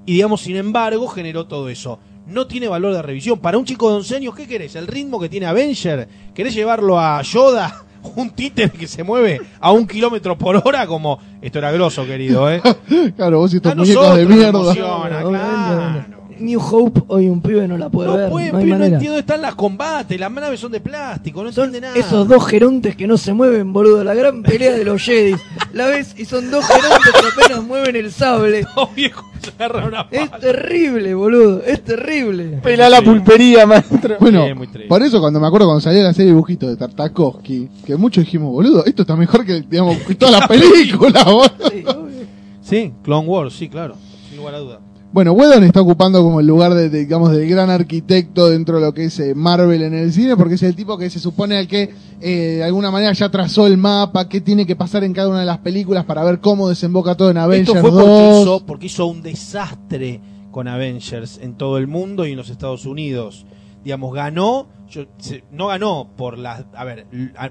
Y 0.04 0.14
digamos, 0.14 0.42
sin 0.42 0.56
embargo, 0.56 1.08
generó 1.08 1.46
todo 1.46 1.68
eso. 1.68 1.98
No 2.26 2.46
tiene 2.46 2.68
valor 2.68 2.94
de 2.94 3.02
revisión. 3.02 3.38
Para 3.38 3.56
un 3.56 3.64
chico 3.64 3.88
de 3.90 3.96
11 3.96 4.16
años, 4.16 4.34
¿qué 4.34 4.46
querés? 4.46 4.74
¿El 4.74 4.86
ritmo 4.86 5.18
que 5.18 5.30
tiene 5.30 5.46
Avenger? 5.46 6.08
¿Querés 6.34 6.54
llevarlo 6.54 6.98
a 6.98 7.22
Yoda? 7.22 7.84
Un 8.16 8.30
títere 8.30 8.70
que 8.70 8.86
se 8.86 9.02
mueve 9.02 9.40
a 9.60 9.72
un 9.72 9.86
kilómetro 9.86 10.38
por 10.38 10.56
hora 10.64 10.86
como... 10.86 11.18
Esto 11.42 11.58
era 11.58 11.72
grosso, 11.72 12.06
querido, 12.06 12.50
¿eh? 12.50 12.62
Claro, 13.16 13.40
vos 13.40 13.52
y 13.52 13.56
estos 13.56 13.74
muñecos 13.74 14.16
de 14.16 14.26
mierda. 14.26 14.48
emociona, 14.48 15.22
claro. 15.28 15.30
New 16.40 16.60
Hope, 16.60 17.02
hoy 17.08 17.28
un 17.28 17.40
pibe 17.42 17.66
no 17.68 17.76
la 17.78 17.88
puede 17.90 18.08
No 18.10 18.16
ver. 18.16 18.30
puede, 18.30 18.52
no 18.52 18.58
hay 18.58 18.64
pero 18.64 18.74
no 18.76 18.78
manera. 18.80 18.96
entiendo 18.96 19.12
dónde 19.16 19.20
están 19.20 19.42
las 19.42 19.54
combates, 19.54 20.18
las 20.20 20.30
naves 20.30 20.60
son 20.60 20.72
de 20.72 20.80
plástico, 20.80 21.42
no 21.42 21.52
Son 21.52 21.64
entiende 21.66 21.88
nada. 21.88 21.98
esos 21.98 22.26
dos 22.28 22.46
gerontes 22.46 22.96
que 22.96 23.06
no 23.06 23.16
se 23.16 23.32
mueven, 23.32 23.72
boludo. 23.72 24.04
La 24.04 24.14
gran 24.14 24.42
pelea 24.42 24.72
de 24.72 24.84
los 24.84 25.02
Jedi. 25.02 25.34
La 25.72 25.86
ves 25.86 26.14
y 26.18 26.24
son 26.24 26.50
dos 26.50 26.64
gerontes 26.66 27.12
que 27.12 27.42
apenas 27.42 27.64
mueven 27.64 27.96
el 27.96 28.10
sable. 28.12 28.64
Se 29.38 29.52
una 29.66 30.08
Es 30.10 30.30
terrible, 30.40 31.14
boludo. 31.14 31.62
Es 31.64 31.82
terrible. 31.84 32.58
Pelá 32.62 32.88
la 32.90 33.00
pulpería, 33.00 33.66
maestro. 33.66 34.16
Bueno, 34.20 34.44
Sí, 34.46 34.78
por 34.88 35.02
eso 35.02 35.20
cuando 35.20 35.38
me 35.40 35.46
acuerdo 35.46 35.66
cuando 35.66 35.80
salía 35.80 36.02
la 36.02 36.12
serie 36.12 36.26
de 36.26 36.32
dibujitos 36.32 36.68
de 36.68 36.76
Tartakovsky, 36.76 37.68
que 37.86 37.96
muchos 37.96 38.24
dijimos, 38.24 38.50
boludo, 38.50 38.84
esto 38.84 39.02
está 39.02 39.16
mejor 39.16 39.46
que, 39.46 39.62
digamos, 39.62 39.96
que 39.98 40.14
toda 40.16 40.40
la 40.40 40.48
película, 40.48 41.22
boludo. 41.24 41.70
Sí. 41.70 41.84
Sí, 42.60 42.92
Clone 43.02 43.26
Wars, 43.28 43.54
sí, 43.54 43.68
claro. 43.68 43.94
Sin 44.28 44.36
lugar 44.38 44.56
a 44.56 44.58
duda. 44.58 44.80
Bueno, 45.10 45.32
Whedon 45.32 45.64
está 45.64 45.80
ocupando 45.80 46.22
como 46.22 46.38
el 46.40 46.46
lugar 46.46 46.74
de, 46.74 46.90
digamos, 46.90 47.32
del 47.32 47.48
gran 47.48 47.70
arquitecto 47.70 48.50
dentro 48.50 48.76
de 48.78 48.82
lo 48.86 48.92
que 48.92 49.04
es 49.06 49.18
eh, 49.20 49.34
Marvel 49.34 49.82
en 49.82 49.94
el 49.94 50.12
cine, 50.12 50.36
porque 50.36 50.54
es 50.54 50.62
el 50.62 50.76
tipo 50.76 50.98
que 50.98 51.08
se 51.08 51.18
supone 51.18 51.56
al 51.56 51.66
que 51.66 51.94
eh, 52.20 52.30
de 52.58 52.64
alguna 52.64 52.90
manera 52.90 53.12
ya 53.14 53.30
trazó 53.30 53.66
el 53.66 53.78
mapa, 53.78 54.28
qué 54.28 54.42
tiene 54.42 54.66
que 54.66 54.76
pasar 54.76 55.04
en 55.04 55.14
cada 55.14 55.30
una 55.30 55.40
de 55.40 55.46
las 55.46 55.58
películas 55.58 56.04
para 56.04 56.22
ver 56.24 56.40
cómo 56.40 56.68
desemboca 56.68 57.14
todo 57.16 57.30
en 57.30 57.38
Avengers 57.38 57.68
Esto 57.76 57.80
fue 57.80 57.90
porque 57.90 58.22
2. 58.22 58.42
hizo, 58.42 58.66
porque 58.66 58.86
hizo 58.86 59.06
un 59.06 59.22
desastre 59.22 60.20
con 60.50 60.68
Avengers 60.68 61.38
en 61.42 61.54
todo 61.54 61.78
el 61.78 61.86
mundo 61.86 62.26
y 62.26 62.32
en 62.32 62.36
los 62.36 62.50
Estados 62.50 62.84
Unidos. 62.84 63.46
Digamos, 63.82 64.12
ganó, 64.12 64.66
yo- 64.90 65.06
se- 65.16 65.42
no 65.50 65.68
ganó 65.68 66.10
por 66.18 66.36
las... 66.36 66.64
A 66.74 66.84
ver, 66.84 67.06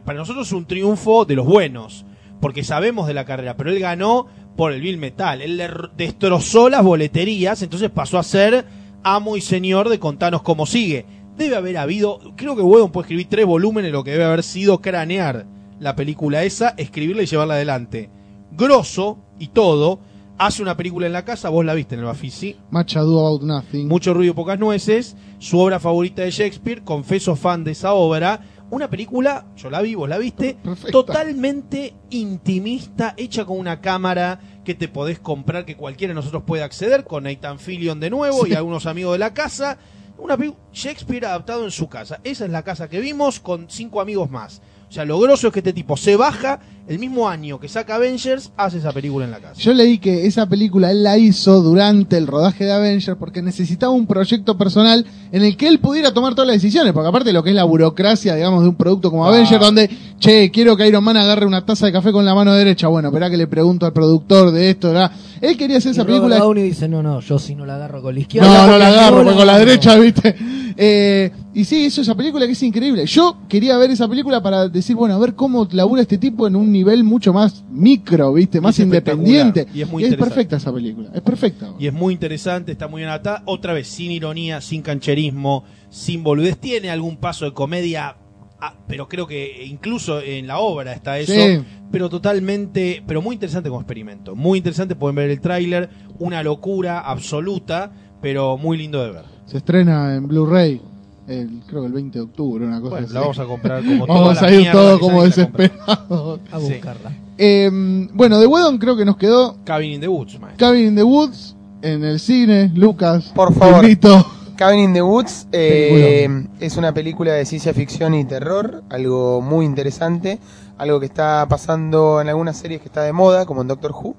para 0.06 0.20
nosotros 0.20 0.46
es 0.46 0.54
un 0.54 0.68
triunfo 0.68 1.26
de 1.26 1.34
los 1.36 1.48
buenos, 1.48 2.06
porque 2.40 2.64
sabemos 2.64 3.08
de 3.08 3.16
la 3.16 3.26
carrera, 3.26 3.58
pero 3.58 3.72
él 3.72 3.80
ganó 3.80 4.28
por 4.58 4.74
el 4.74 4.82
Bill 4.82 4.98
Metal. 4.98 5.42
Él 5.42 5.56
le 5.56 5.70
destrozó 5.96 6.68
las 6.68 6.84
boleterías, 6.84 7.62
entonces 7.62 7.90
pasó 7.90 8.18
a 8.18 8.24
ser 8.24 8.66
amo 9.04 9.38
y 9.38 9.42
señor 9.42 9.88
de 9.88 10.00
contanos 10.00 10.42
cómo 10.42 10.66
sigue. 10.66 11.06
Debe 11.38 11.56
haber 11.56 11.78
habido, 11.78 12.20
creo 12.36 12.58
que 12.58 12.64
Whedon 12.64 12.92
puede 12.92 13.06
escribir 13.06 13.28
tres 13.30 13.46
volúmenes, 13.46 13.92
lo 13.92 14.04
que 14.04 14.12
debe 14.12 14.26
haber 14.26 14.44
sido 14.44 14.82
cranear 14.82 15.46
la 15.80 15.96
película 15.96 16.44
esa, 16.44 16.70
escribirla 16.78 17.24
y 17.24 17.28
llevarla 17.28 17.54
adelante. 17.54 18.10
Grosso 18.52 19.20
y 19.40 19.50
todo, 19.50 20.00
hace 20.40 20.64
una 20.64 20.76
película 20.76 21.06
en 21.06 21.14
la 21.14 21.24
casa, 21.24 21.50
vos 21.50 21.64
la 21.64 21.76
viste 21.76 21.94
en 21.94 22.00
el 22.00 22.08
Bafisi, 22.08 22.56
Much 22.72 22.98
Ado 22.98 23.20
About 23.20 23.44
Nothing. 23.44 23.88
mucho 23.88 24.16
ruido, 24.16 24.34
pocas 24.34 24.60
nueces, 24.60 25.16
su 25.38 25.60
obra 25.60 25.80
favorita 25.80 26.24
de 26.24 26.32
Shakespeare, 26.32 26.84
confeso 26.84 27.36
fan 27.36 27.64
de 27.64 27.72
esa 27.72 27.94
obra, 27.94 28.42
una 28.70 28.90
película, 28.90 29.46
yo 29.56 29.70
la 29.70 29.82
vi, 29.82 29.96
vos 29.96 30.10
la 30.10 30.18
viste, 30.18 30.58
Perfecta. 30.62 30.92
totalmente 30.92 31.94
intimista, 32.10 33.14
hecha 33.18 33.46
con 33.46 33.58
una 33.60 33.82
cámara 33.82 34.40
que 34.66 34.76
te 34.76 34.88
podés 34.88 35.20
comprar, 35.20 35.66
que 35.66 35.78
cualquiera 35.78 36.12
de 36.12 36.16
nosotros 36.16 36.44
puede 36.46 36.64
acceder, 36.64 37.06
con 37.06 37.24
Nathan 37.24 37.60
Fillion 37.60 38.00
de 38.00 38.10
nuevo 38.10 38.46
y 38.46 38.54
algunos 38.54 38.86
amigos 38.86 39.14
de 39.14 39.20
la 39.20 39.34
casa. 39.34 39.78
Una 40.18 40.36
Shakespeare 40.74 41.28
adaptado 41.28 41.64
en 41.64 41.72
su 41.72 41.88
casa. 41.88 42.20
Esa 42.24 42.46
es 42.46 42.52
la 42.52 42.64
casa 42.64 42.90
que 42.90 43.00
vimos 43.00 43.40
con 43.40 43.70
cinco 43.70 44.02
amigos 44.02 44.32
más. 44.32 44.62
O 44.90 44.92
sea, 44.92 45.04
lo 45.06 45.20
grosso 45.20 45.48
es 45.48 45.54
que 45.54 45.60
este 45.60 45.74
tipo 45.74 45.98
se 45.98 46.16
baja 46.16 46.60
el 46.88 47.00
mismo 47.00 47.28
año 47.28 47.60
que 47.60 47.68
saca 47.68 47.96
Avengers, 47.96 48.52
hace 48.56 48.78
esa 48.78 48.94
película 48.94 49.26
en 49.26 49.32
la 49.32 49.40
casa. 49.40 49.60
Yo 49.60 49.74
leí 49.74 49.98
que 49.98 50.26
esa 50.26 50.48
película 50.48 50.90
él 50.92 51.04
la 51.04 51.18
hizo 51.18 51.62
durante 51.62 52.18
el 52.18 52.26
rodaje 52.28 52.64
de 52.64 52.72
Avengers 52.72 53.18
porque 53.20 53.42
necesitaba 53.42 53.92
un 53.92 54.08
proyecto 54.08 54.58
personal 54.58 55.06
en 55.34 55.44
el 55.44 55.58
que 55.58 55.68
él 55.68 55.80
pudiera 55.80 56.14
tomar 56.14 56.34
todas 56.34 56.48
las 56.48 56.56
decisiones, 56.62 56.94
porque 56.94 57.10
aparte 57.10 57.34
lo 57.34 57.44
que 57.44 57.50
es 57.50 57.56
la 57.58 57.66
burocracia, 57.66 58.36
digamos, 58.36 58.64
de 58.64 58.70
un 58.70 58.76
producto 58.76 59.12
como 59.12 59.26
Ah. 59.26 59.30
Avengers, 59.30 59.60
donde, 59.60 59.90
che, 60.20 60.52
quiero 60.52 60.76
que 60.76 60.88
Iron 60.88 61.04
Man 61.04 61.18
agarre 61.18 61.46
una 61.46 61.66
taza 61.66 61.86
de 61.86 61.92
café 61.92 62.12
con 62.12 62.26
la 62.26 62.34
mano 62.36 62.54
derecha, 62.54 62.88
bueno, 62.88 63.10
espera 63.10 63.30
que 63.30 63.38
le 63.38 63.48
pregunto 63.48 63.86
al 63.86 63.94
productor 63.94 64.52
de 64.52 64.70
esto, 64.72 64.90
¿verdad? 64.90 65.12
Él 65.42 65.56
quería 65.58 65.78
hacer 65.78 65.90
Y 65.90 65.94
esa 65.94 66.04
Robert 66.04 66.18
película... 66.20 66.38
Downey 66.38 66.64
dice, 66.64 66.88
no, 66.88 67.04
no, 67.04 67.20
yo 67.20 67.38
sí 67.40 67.56
no 67.56 67.66
la 67.66 67.76
agarro 67.76 68.02
con 68.02 68.16
la 68.16 68.22
izquierda. 68.22 68.66
No, 68.66 68.72
no 68.72 68.78
la 68.78 68.88
agarro, 68.88 69.18
con 69.24 69.26
la 69.26 69.42
agarro". 69.44 69.60
derecha, 69.60 69.98
¿viste? 69.98 70.36
Eh, 70.80 71.32
y 71.56 71.66
sí, 71.66 71.86
eso, 71.86 72.02
esa 72.02 72.14
película 72.16 72.46
que 72.46 72.52
es 72.52 72.64
increíble. 72.64 73.06
Yo 73.08 73.38
quería 73.50 73.78
ver 73.78 73.90
esa 73.90 74.08
película 74.08 74.44
para 74.44 74.70
decir, 74.70 74.96
bueno, 74.96 75.16
a 75.16 75.18
ver 75.18 75.34
cómo 75.34 75.68
labura 75.72 76.04
este 76.04 76.20
tipo 76.20 76.48
en 76.48 76.56
un 76.56 76.72
nivel 76.72 77.04
mucho 77.04 77.34
más 77.34 77.64
micro, 77.72 78.34
¿viste? 78.34 78.62
Más 78.62 78.78
es 78.78 78.86
independiente. 78.86 79.68
y 79.74 79.82
es 79.82 79.90
muy 79.90 80.04
es 80.04 80.16
perfecta 80.16 80.58
esa 80.58 80.72
película, 80.72 81.10
es 81.14 81.22
perfecta. 81.22 81.74
Y 81.80 81.88
es 81.88 81.94
muy 81.94 82.14
interesante, 82.14 82.72
está 82.72 82.88
muy 82.88 83.02
bien 83.02 83.10
atada. 83.10 83.42
Otra 83.46 83.74
vez, 83.74 83.88
sin 83.88 84.12
ironía, 84.12 84.62
sin 84.62 84.84
cancherismo, 84.84 85.64
sin 85.90 86.24
boludez. 86.24 86.58
Tiene 86.58 86.92
algún 86.92 87.18
paso 87.18 87.46
de 87.46 87.54
comedia, 87.54 88.18
ah, 88.62 88.74
pero 88.88 89.08
creo 89.08 89.28
que 89.28 89.66
incluso 89.66 90.22
en 90.22 90.48
la 90.48 90.60
obra 90.60 90.94
está 90.94 91.18
eso. 91.20 91.34
Sí. 91.34 91.64
Pero 91.92 92.10
totalmente, 92.10 93.02
pero 93.08 93.22
muy 93.22 93.36
interesante 93.36 93.70
como 93.70 93.82
experimento. 93.82 94.36
Muy 94.36 94.58
interesante, 94.58 94.96
pueden 94.96 95.16
ver 95.16 95.30
el 95.30 95.40
tráiler. 95.42 95.90
Una 96.20 96.44
locura 96.44 97.00
absoluta, 97.00 97.92
pero 98.22 98.58
muy 98.58 98.78
lindo 98.78 99.04
de 99.04 99.12
ver. 99.12 99.24
Se 99.46 99.58
estrena 99.58 100.16
en 100.16 100.28
Blu-ray, 100.28 100.82
el- 101.28 101.62
creo 101.68 101.82
que 101.82 101.88
el 101.88 101.94
20 101.94 102.20
de 102.20 102.26
octubre, 102.26 102.66
una 102.66 102.80
cosa 102.82 102.90
Bueno, 102.92 103.06
así. 103.06 103.14
la 103.14 103.20
vamos 103.22 103.40
a 103.40 103.46
comprar 103.46 103.84
como 103.84 104.06
Vamos 104.08 104.22
toda 104.22 104.32
a 104.32 104.34
la 104.34 104.40
salir 104.42 104.60
mierda 104.60 104.74
todo 104.82 104.96
que 104.96 105.00
como 105.02 105.24
desesperados. 105.24 106.40
A 106.52 106.58
buscarla. 106.58 107.12
Eh, 107.38 107.70
bueno, 108.14 108.40
de 108.40 108.48
Wedon 108.48 108.78
creo 108.80 108.98
que 108.98 109.06
nos 109.06 109.16
quedó 109.18 109.58
Cabin 109.64 109.92
in 109.94 110.02
the 110.02 110.08
Woods, 110.08 110.40
maestro. 110.40 110.68
Cabin 110.68 110.88
in 110.88 110.96
the 110.96 111.04
Woods 111.04 111.56
en 111.84 112.04
el 112.04 112.20
cine. 112.20 112.72
Lucas, 112.76 113.32
Por 113.36 113.54
te 113.54 113.60
favor. 113.60 113.84
invito. 113.84 114.26
Cabin 114.58 114.80
in 114.80 114.94
the 114.94 115.04
Woods 115.04 115.48
eh, 115.52 116.28
es 116.60 116.78
una 116.78 116.92
película 116.92 117.32
de 117.34 117.46
ciencia 117.46 117.76
ficción 117.76 118.16
y 118.16 118.26
terror, 118.26 118.84
algo 118.90 119.40
muy 119.40 119.66
interesante, 119.66 120.40
algo 120.80 121.00
que 121.00 121.06
está 121.06 121.46
pasando 121.48 122.20
en 122.22 122.28
algunas 122.28 122.58
series 122.58 122.82
que 122.82 122.88
está 122.88 123.04
de 123.04 123.14
moda, 123.14 123.46
como 123.46 123.62
en 123.62 123.68
Doctor 123.68 123.92
Who. 123.92 124.16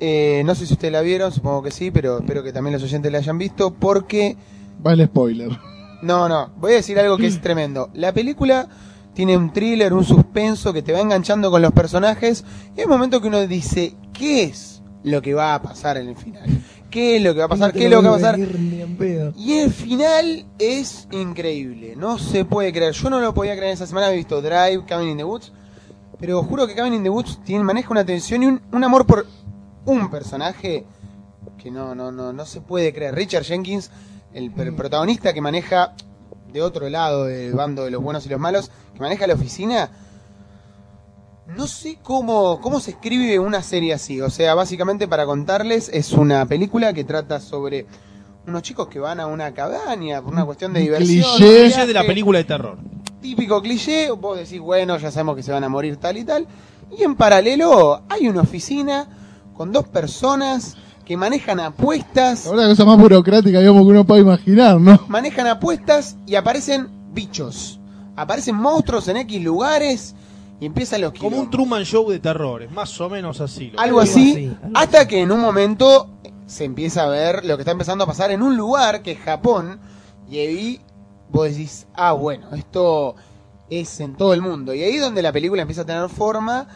Eh, 0.00 0.42
no 0.44 0.54
sé 0.54 0.66
si 0.66 0.74
ustedes 0.74 0.92
la 0.92 1.00
vieron, 1.00 1.32
supongo 1.32 1.62
que 1.62 1.70
sí, 1.70 1.90
pero 1.90 2.18
espero 2.18 2.42
que 2.42 2.52
también 2.52 2.74
los 2.74 2.82
oyentes 2.82 3.10
la 3.10 3.18
hayan 3.18 3.38
visto, 3.38 3.72
porque 3.72 4.36
Vale, 4.80 5.06
spoiler. 5.06 5.58
no, 6.02 6.28
no, 6.28 6.50
voy 6.58 6.72
a 6.72 6.76
decir 6.76 6.98
algo 6.98 7.16
que 7.16 7.26
es 7.26 7.40
tremendo. 7.40 7.88
La 7.94 8.12
película 8.12 8.68
tiene 9.14 9.34
un 9.34 9.50
thriller, 9.50 9.94
un 9.94 10.04
suspenso 10.04 10.74
que 10.74 10.82
te 10.82 10.92
va 10.92 11.00
enganchando 11.00 11.50
con 11.50 11.62
los 11.62 11.72
personajes 11.72 12.44
y 12.76 12.80
hay 12.80 12.84
un 12.84 12.90
momento 12.90 13.18
que 13.22 13.28
uno 13.28 13.46
dice, 13.46 13.94
¿qué 14.12 14.42
es 14.42 14.82
lo 15.04 15.22
que 15.22 15.32
va 15.32 15.54
a 15.54 15.62
pasar 15.62 15.96
en 15.96 16.08
el 16.08 16.16
final? 16.16 16.44
¿Qué 16.94 17.16
es 17.16 17.22
lo 17.22 17.34
que 17.34 17.40
va 17.40 17.46
a 17.46 17.48
pasar? 17.48 17.72
No 17.74 17.78
¿Qué 17.80 17.84
es 17.86 17.90
lo 17.90 18.00
que 18.02 18.08
va 18.08 18.14
a 18.14 18.18
pasar? 18.20 18.38
Y 19.36 19.52
el 19.54 19.72
final 19.72 20.46
es 20.60 21.08
increíble, 21.10 21.94
no 21.96 22.18
se 22.18 22.44
puede 22.44 22.72
creer. 22.72 22.92
Yo 22.92 23.10
no 23.10 23.18
lo 23.18 23.34
podía 23.34 23.56
creer 23.56 23.72
esa 23.72 23.84
semana, 23.86 24.12
he 24.12 24.16
visto 24.16 24.40
Drive, 24.40 24.84
Cabin 24.86 25.08
in 25.08 25.16
the 25.16 25.24
Woods, 25.24 25.50
pero 26.20 26.40
juro 26.44 26.68
que 26.68 26.76
Cabin 26.76 26.94
in 26.94 27.02
the 27.02 27.10
Woods 27.10 27.40
tiene, 27.44 27.64
maneja 27.64 27.90
una 27.90 28.04
tensión 28.06 28.44
y 28.44 28.46
un, 28.46 28.60
un 28.72 28.84
amor 28.84 29.06
por 29.06 29.26
un 29.86 30.08
personaje 30.08 30.84
que 31.58 31.70
no, 31.72 31.96
no, 31.96 32.12
no, 32.12 32.32
no 32.32 32.46
se 32.46 32.60
puede 32.60 32.92
creer. 32.94 33.12
Richard 33.16 33.42
Jenkins, 33.42 33.90
el, 34.32 34.54
pr- 34.54 34.76
protagonista 34.76 35.32
que 35.34 35.40
maneja 35.40 35.94
de 36.52 36.62
otro 36.62 36.88
lado 36.88 37.24
del 37.24 37.54
bando 37.54 37.84
de 37.84 37.90
los 37.90 38.00
buenos 38.00 38.24
y 38.24 38.28
los 38.28 38.38
malos, 38.38 38.70
que 38.94 39.00
maneja 39.00 39.26
la 39.26 39.34
oficina. 39.34 39.90
No 41.46 41.66
sé 41.66 41.98
cómo, 42.02 42.58
cómo 42.60 42.80
se 42.80 42.92
escribe 42.92 43.38
una 43.38 43.62
serie 43.62 43.92
así. 43.92 44.20
O 44.20 44.30
sea, 44.30 44.54
básicamente 44.54 45.06
para 45.06 45.26
contarles, 45.26 45.90
es 45.92 46.12
una 46.12 46.46
película 46.46 46.94
que 46.94 47.04
trata 47.04 47.38
sobre 47.38 47.86
unos 48.46 48.62
chicos 48.62 48.88
que 48.88 48.98
van 48.98 49.20
a 49.20 49.26
una 49.26 49.52
cabaña 49.52 50.22
por 50.22 50.32
una 50.32 50.44
cuestión 50.46 50.72
de 50.72 50.80
diversión. 50.80 51.22
cliché. 51.36 51.86
de 51.86 51.92
la 51.92 52.04
película 52.04 52.38
de 52.38 52.44
terror. 52.44 52.78
Típico 53.20 53.60
cliché, 53.60 54.10
vos 54.10 54.38
decís, 54.38 54.58
bueno, 54.58 54.96
ya 54.96 55.10
sabemos 55.10 55.36
que 55.36 55.42
se 55.42 55.52
van 55.52 55.64
a 55.64 55.68
morir 55.68 55.98
tal 55.98 56.16
y 56.16 56.24
tal. 56.24 56.46
Y 56.96 57.02
en 57.02 57.14
paralelo 57.14 58.02
hay 58.08 58.26
una 58.28 58.40
oficina 58.40 59.06
con 59.54 59.70
dos 59.70 59.86
personas 59.88 60.76
que 61.04 61.16
manejan 61.18 61.60
apuestas, 61.60 62.46
La 62.46 62.52
verdad, 62.52 62.68
cosa 62.70 62.84
más 62.86 62.98
burocrática, 62.98 63.58
digamos, 63.58 63.82
que 63.82 63.90
uno 63.90 64.06
puede 64.06 64.22
imaginar, 64.22 64.80
¿no? 64.80 64.98
manejan 65.08 65.46
apuestas 65.46 66.16
y 66.26 66.36
aparecen 66.36 66.88
bichos. 67.12 67.78
Aparecen 68.16 68.56
monstruos 68.56 69.08
en 69.08 69.18
X 69.18 69.42
lugares 69.42 70.14
y 70.60 70.66
empiezan 70.66 71.00
los 71.00 71.12
Como 71.12 71.26
un 71.26 71.32
quilombos. 71.32 71.50
Truman 71.50 71.84
Show 71.84 72.10
de 72.10 72.18
terrores, 72.18 72.70
más 72.70 73.00
o 73.00 73.10
menos 73.10 73.40
así. 73.40 73.72
algo 73.76 73.80
Algo 73.80 74.00
así, 74.00 74.52
hasta 74.74 75.06
que 75.08 75.20
en 75.20 75.32
un 75.32 75.40
momento 75.40 76.10
se 76.46 76.64
empieza 76.64 77.04
a 77.04 77.08
ver 77.08 77.44
lo 77.44 77.56
que 77.56 77.62
está 77.62 77.72
empezando 77.72 78.04
a 78.04 78.06
pasar 78.06 78.30
en 78.30 78.42
un 78.42 78.56
lugar 78.56 79.02
que 79.02 79.12
es 79.12 79.18
Japón, 79.18 79.80
y 80.30 80.38
ahí 80.38 80.80
vos 81.30 81.48
decís, 81.48 81.86
ah, 81.94 82.12
bueno, 82.12 82.54
esto 82.54 83.16
es 83.70 84.00
en 84.00 84.16
todo 84.16 84.34
el 84.34 84.42
mundo. 84.42 84.74
Y 84.74 84.82
ahí 84.82 84.96
es 84.96 85.00
donde 85.00 85.22
la 85.22 85.32
película 85.32 85.62
empieza 85.62 85.82
a 85.82 85.86
tener 85.86 86.08
forma, 86.08 86.68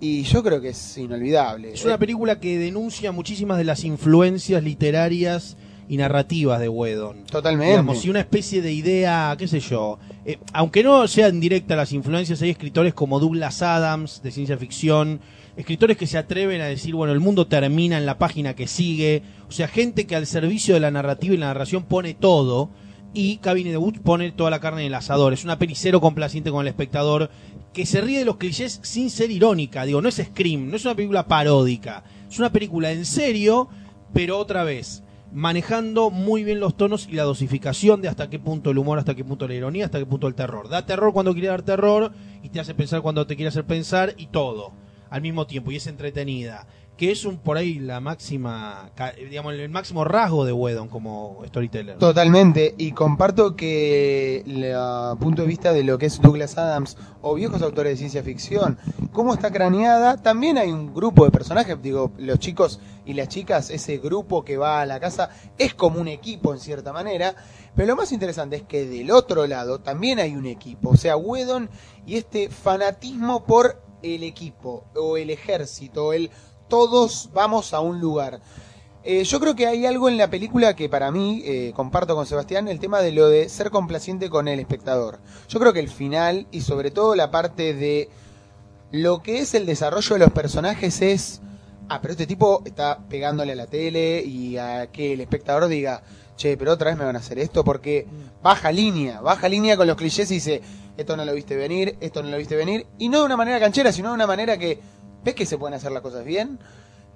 y 0.00 0.24
yo 0.24 0.42
creo 0.42 0.60
que 0.60 0.70
es 0.70 0.98
inolvidable. 0.98 1.72
Es 1.72 1.84
una 1.84 1.98
película 1.98 2.40
que 2.40 2.58
denuncia 2.58 3.12
muchísimas 3.12 3.58
de 3.58 3.64
las 3.64 3.84
influencias 3.84 4.62
literarias 4.62 5.56
y 5.88 5.96
narrativas 5.96 6.60
de 6.60 6.68
Whedon. 6.68 7.24
Totalmente. 7.24 7.70
Digamos, 7.70 8.04
y 8.04 8.10
una 8.10 8.20
especie 8.20 8.62
de 8.62 8.72
idea, 8.72 9.34
qué 9.38 9.48
sé 9.48 9.60
yo. 9.60 9.98
eh, 10.24 10.38
aunque 10.52 10.82
no 10.82 11.06
sean 11.08 11.40
directas 11.40 11.76
las 11.76 11.92
influencias, 11.92 12.40
hay 12.42 12.50
escritores 12.50 12.94
como 12.94 13.20
Douglas 13.20 13.62
Adams, 13.62 14.22
de 14.22 14.30
ciencia 14.30 14.56
ficción, 14.56 15.20
escritores 15.56 15.96
que 15.96 16.06
se 16.06 16.18
atreven 16.18 16.60
a 16.60 16.66
decir, 16.66 16.94
bueno, 16.94 17.12
el 17.12 17.20
mundo 17.20 17.46
termina 17.46 17.98
en 17.98 18.06
la 18.06 18.18
página 18.18 18.54
que 18.54 18.66
sigue. 18.66 19.22
O 19.48 19.52
sea, 19.52 19.68
gente 19.68 20.06
que 20.06 20.16
al 20.16 20.26
servicio 20.26 20.74
de 20.74 20.80
la 20.80 20.90
narrativa 20.90 21.34
y 21.34 21.38
la 21.38 21.46
narración 21.46 21.84
pone 21.84 22.14
todo. 22.14 22.70
Y 23.14 23.36
Cabine 23.38 23.70
de 23.70 23.76
Woods 23.76 24.00
pone 24.00 24.32
toda 24.32 24.48
la 24.48 24.60
carne 24.60 24.80
en 24.80 24.86
el 24.86 24.94
asador. 24.94 25.34
Es 25.34 25.44
una 25.44 25.58
pelicero 25.58 26.00
complaciente 26.00 26.50
con 26.50 26.62
el 26.62 26.68
espectador 26.68 27.28
que 27.74 27.84
se 27.84 28.00
ríe 28.00 28.18
de 28.18 28.24
los 28.24 28.38
clichés 28.38 28.80
sin 28.82 29.10
ser 29.10 29.30
irónica. 29.30 29.84
Digo, 29.84 30.00
no 30.00 30.08
es 30.08 30.16
Scream, 30.16 30.70
no 30.70 30.76
es 30.76 30.84
una 30.86 30.94
película 30.94 31.26
paródica. 31.26 32.04
Es 32.30 32.38
una 32.38 32.50
película 32.50 32.90
en 32.90 33.04
serio, 33.04 33.68
pero 34.14 34.38
otra 34.38 34.64
vez, 34.64 35.02
manejando 35.32 36.10
muy 36.10 36.44
bien 36.44 36.60
los 36.60 36.76
tonos 36.76 37.08
y 37.08 37.12
la 37.14 37.22
dosificación 37.22 38.02
de 38.02 38.08
hasta 38.08 38.28
qué 38.28 38.38
punto 38.38 38.70
el 38.70 38.78
humor, 38.78 38.98
hasta 38.98 39.14
qué 39.14 39.24
punto 39.24 39.48
la 39.48 39.54
ironía, 39.54 39.86
hasta 39.86 39.98
qué 39.98 40.06
punto 40.06 40.28
el 40.28 40.34
terror. 40.34 40.68
Da 40.68 40.86
terror 40.86 41.12
cuando 41.12 41.32
quiere 41.32 41.48
dar 41.48 41.62
terror 41.62 42.12
y 42.42 42.50
te 42.50 42.60
hace 42.60 42.74
pensar 42.74 43.02
cuando 43.02 43.26
te 43.26 43.36
quiere 43.36 43.48
hacer 43.48 43.64
pensar 43.64 44.14
y 44.16 44.26
todo 44.26 44.72
al 45.10 45.20
mismo 45.20 45.46
tiempo 45.46 45.70
y 45.70 45.76
es 45.76 45.86
entretenida. 45.86 46.66
Que 46.96 47.10
es 47.10 47.24
un 47.24 47.38
por 47.38 47.56
ahí 47.56 47.78
la 47.78 48.00
máxima, 48.00 48.90
digamos, 49.18 49.54
el 49.54 49.68
máximo 49.70 50.04
rasgo 50.04 50.44
de 50.44 50.52
Whedon 50.52 50.88
como 50.88 51.42
storyteller. 51.46 51.98
Totalmente, 51.98 52.74
y 52.78 52.92
comparto 52.92 53.56
que 53.56 54.44
el 54.46 55.18
punto 55.18 55.42
de 55.42 55.48
vista 55.48 55.72
de 55.72 55.82
lo 55.82 55.98
que 55.98 56.06
es 56.06 56.20
Douglas 56.20 56.58
Adams 56.58 56.96
o 57.22 57.34
viejos 57.34 57.62
autores 57.62 57.94
de 57.94 57.96
ciencia 57.96 58.22
ficción, 58.22 58.78
cómo 59.10 59.32
está 59.34 59.50
craneada, 59.50 60.18
también 60.18 60.58
hay 60.58 60.70
un 60.70 60.94
grupo 60.94 61.24
de 61.24 61.30
personajes, 61.30 61.80
digo, 61.82 62.12
los 62.18 62.38
chicos 62.38 62.78
y 63.04 63.14
las 63.14 63.28
chicas, 63.28 63.70
ese 63.70 63.98
grupo 63.98 64.44
que 64.44 64.56
va 64.56 64.80
a 64.80 64.86
la 64.86 65.00
casa 65.00 65.30
es 65.58 65.74
como 65.74 66.00
un 66.00 66.08
equipo 66.08 66.52
en 66.52 66.60
cierta 66.60 66.92
manera, 66.92 67.34
pero 67.74 67.88
lo 67.88 67.96
más 67.96 68.12
interesante 68.12 68.56
es 68.56 68.62
que 68.62 68.86
del 68.86 69.10
otro 69.10 69.46
lado 69.46 69.80
también 69.80 70.20
hay 70.20 70.36
un 70.36 70.46
equipo, 70.46 70.90
o 70.90 70.96
sea, 70.96 71.16
Whedon 71.16 71.68
y 72.06 72.16
este 72.16 72.48
fanatismo 72.48 73.44
por 73.44 73.82
el 74.02 74.24
equipo 74.24 74.84
o 74.94 75.16
el 75.16 75.30
ejército, 75.30 76.12
el 76.12 76.30
todos 76.72 77.28
vamos 77.34 77.74
a 77.74 77.80
un 77.80 78.00
lugar. 78.00 78.40
Eh, 79.04 79.24
yo 79.24 79.40
creo 79.40 79.54
que 79.54 79.66
hay 79.66 79.84
algo 79.84 80.08
en 80.08 80.16
la 80.16 80.30
película 80.30 80.74
que 80.74 80.88
para 80.88 81.10
mí, 81.10 81.42
eh, 81.44 81.74
comparto 81.76 82.16
con 82.16 82.24
Sebastián, 82.24 82.66
el 82.66 82.80
tema 82.80 83.02
de 83.02 83.12
lo 83.12 83.28
de 83.28 83.50
ser 83.50 83.70
complaciente 83.70 84.30
con 84.30 84.48
el 84.48 84.58
espectador. 84.58 85.18
Yo 85.50 85.60
creo 85.60 85.74
que 85.74 85.80
el 85.80 85.90
final 85.90 86.46
y 86.50 86.62
sobre 86.62 86.90
todo 86.90 87.14
la 87.14 87.30
parte 87.30 87.74
de 87.74 88.08
lo 88.90 89.22
que 89.22 89.40
es 89.40 89.52
el 89.52 89.66
desarrollo 89.66 90.14
de 90.14 90.20
los 90.20 90.32
personajes 90.32 91.02
es, 91.02 91.42
ah, 91.90 92.00
pero 92.00 92.12
este 92.12 92.26
tipo 92.26 92.62
está 92.64 93.00
pegándole 93.06 93.52
a 93.52 93.56
la 93.56 93.66
tele 93.66 94.22
y 94.22 94.56
a 94.56 94.90
que 94.90 95.12
el 95.12 95.20
espectador 95.20 95.68
diga, 95.68 96.02
che, 96.36 96.56
pero 96.56 96.72
otra 96.72 96.88
vez 96.88 96.98
me 96.98 97.04
van 97.04 97.16
a 97.16 97.18
hacer 97.18 97.38
esto 97.38 97.64
porque 97.64 98.06
baja 98.42 98.72
línea, 98.72 99.20
baja 99.20 99.46
línea 99.46 99.76
con 99.76 99.86
los 99.86 99.96
clichés 99.96 100.30
y 100.30 100.36
dice, 100.36 100.62
esto 100.96 101.18
no 101.18 101.26
lo 101.26 101.34
viste 101.34 101.54
venir, 101.54 101.98
esto 102.00 102.22
no 102.22 102.30
lo 102.30 102.38
viste 102.38 102.56
venir, 102.56 102.86
y 102.98 103.10
no 103.10 103.18
de 103.18 103.26
una 103.26 103.36
manera 103.36 103.60
canchera, 103.60 103.92
sino 103.92 104.08
de 104.08 104.14
una 104.14 104.26
manera 104.26 104.56
que 104.56 104.80
ves 105.24 105.34
que 105.34 105.46
se 105.46 105.58
pueden 105.58 105.74
hacer 105.74 105.92
las 105.92 106.02
cosas 106.02 106.24
bien. 106.24 106.58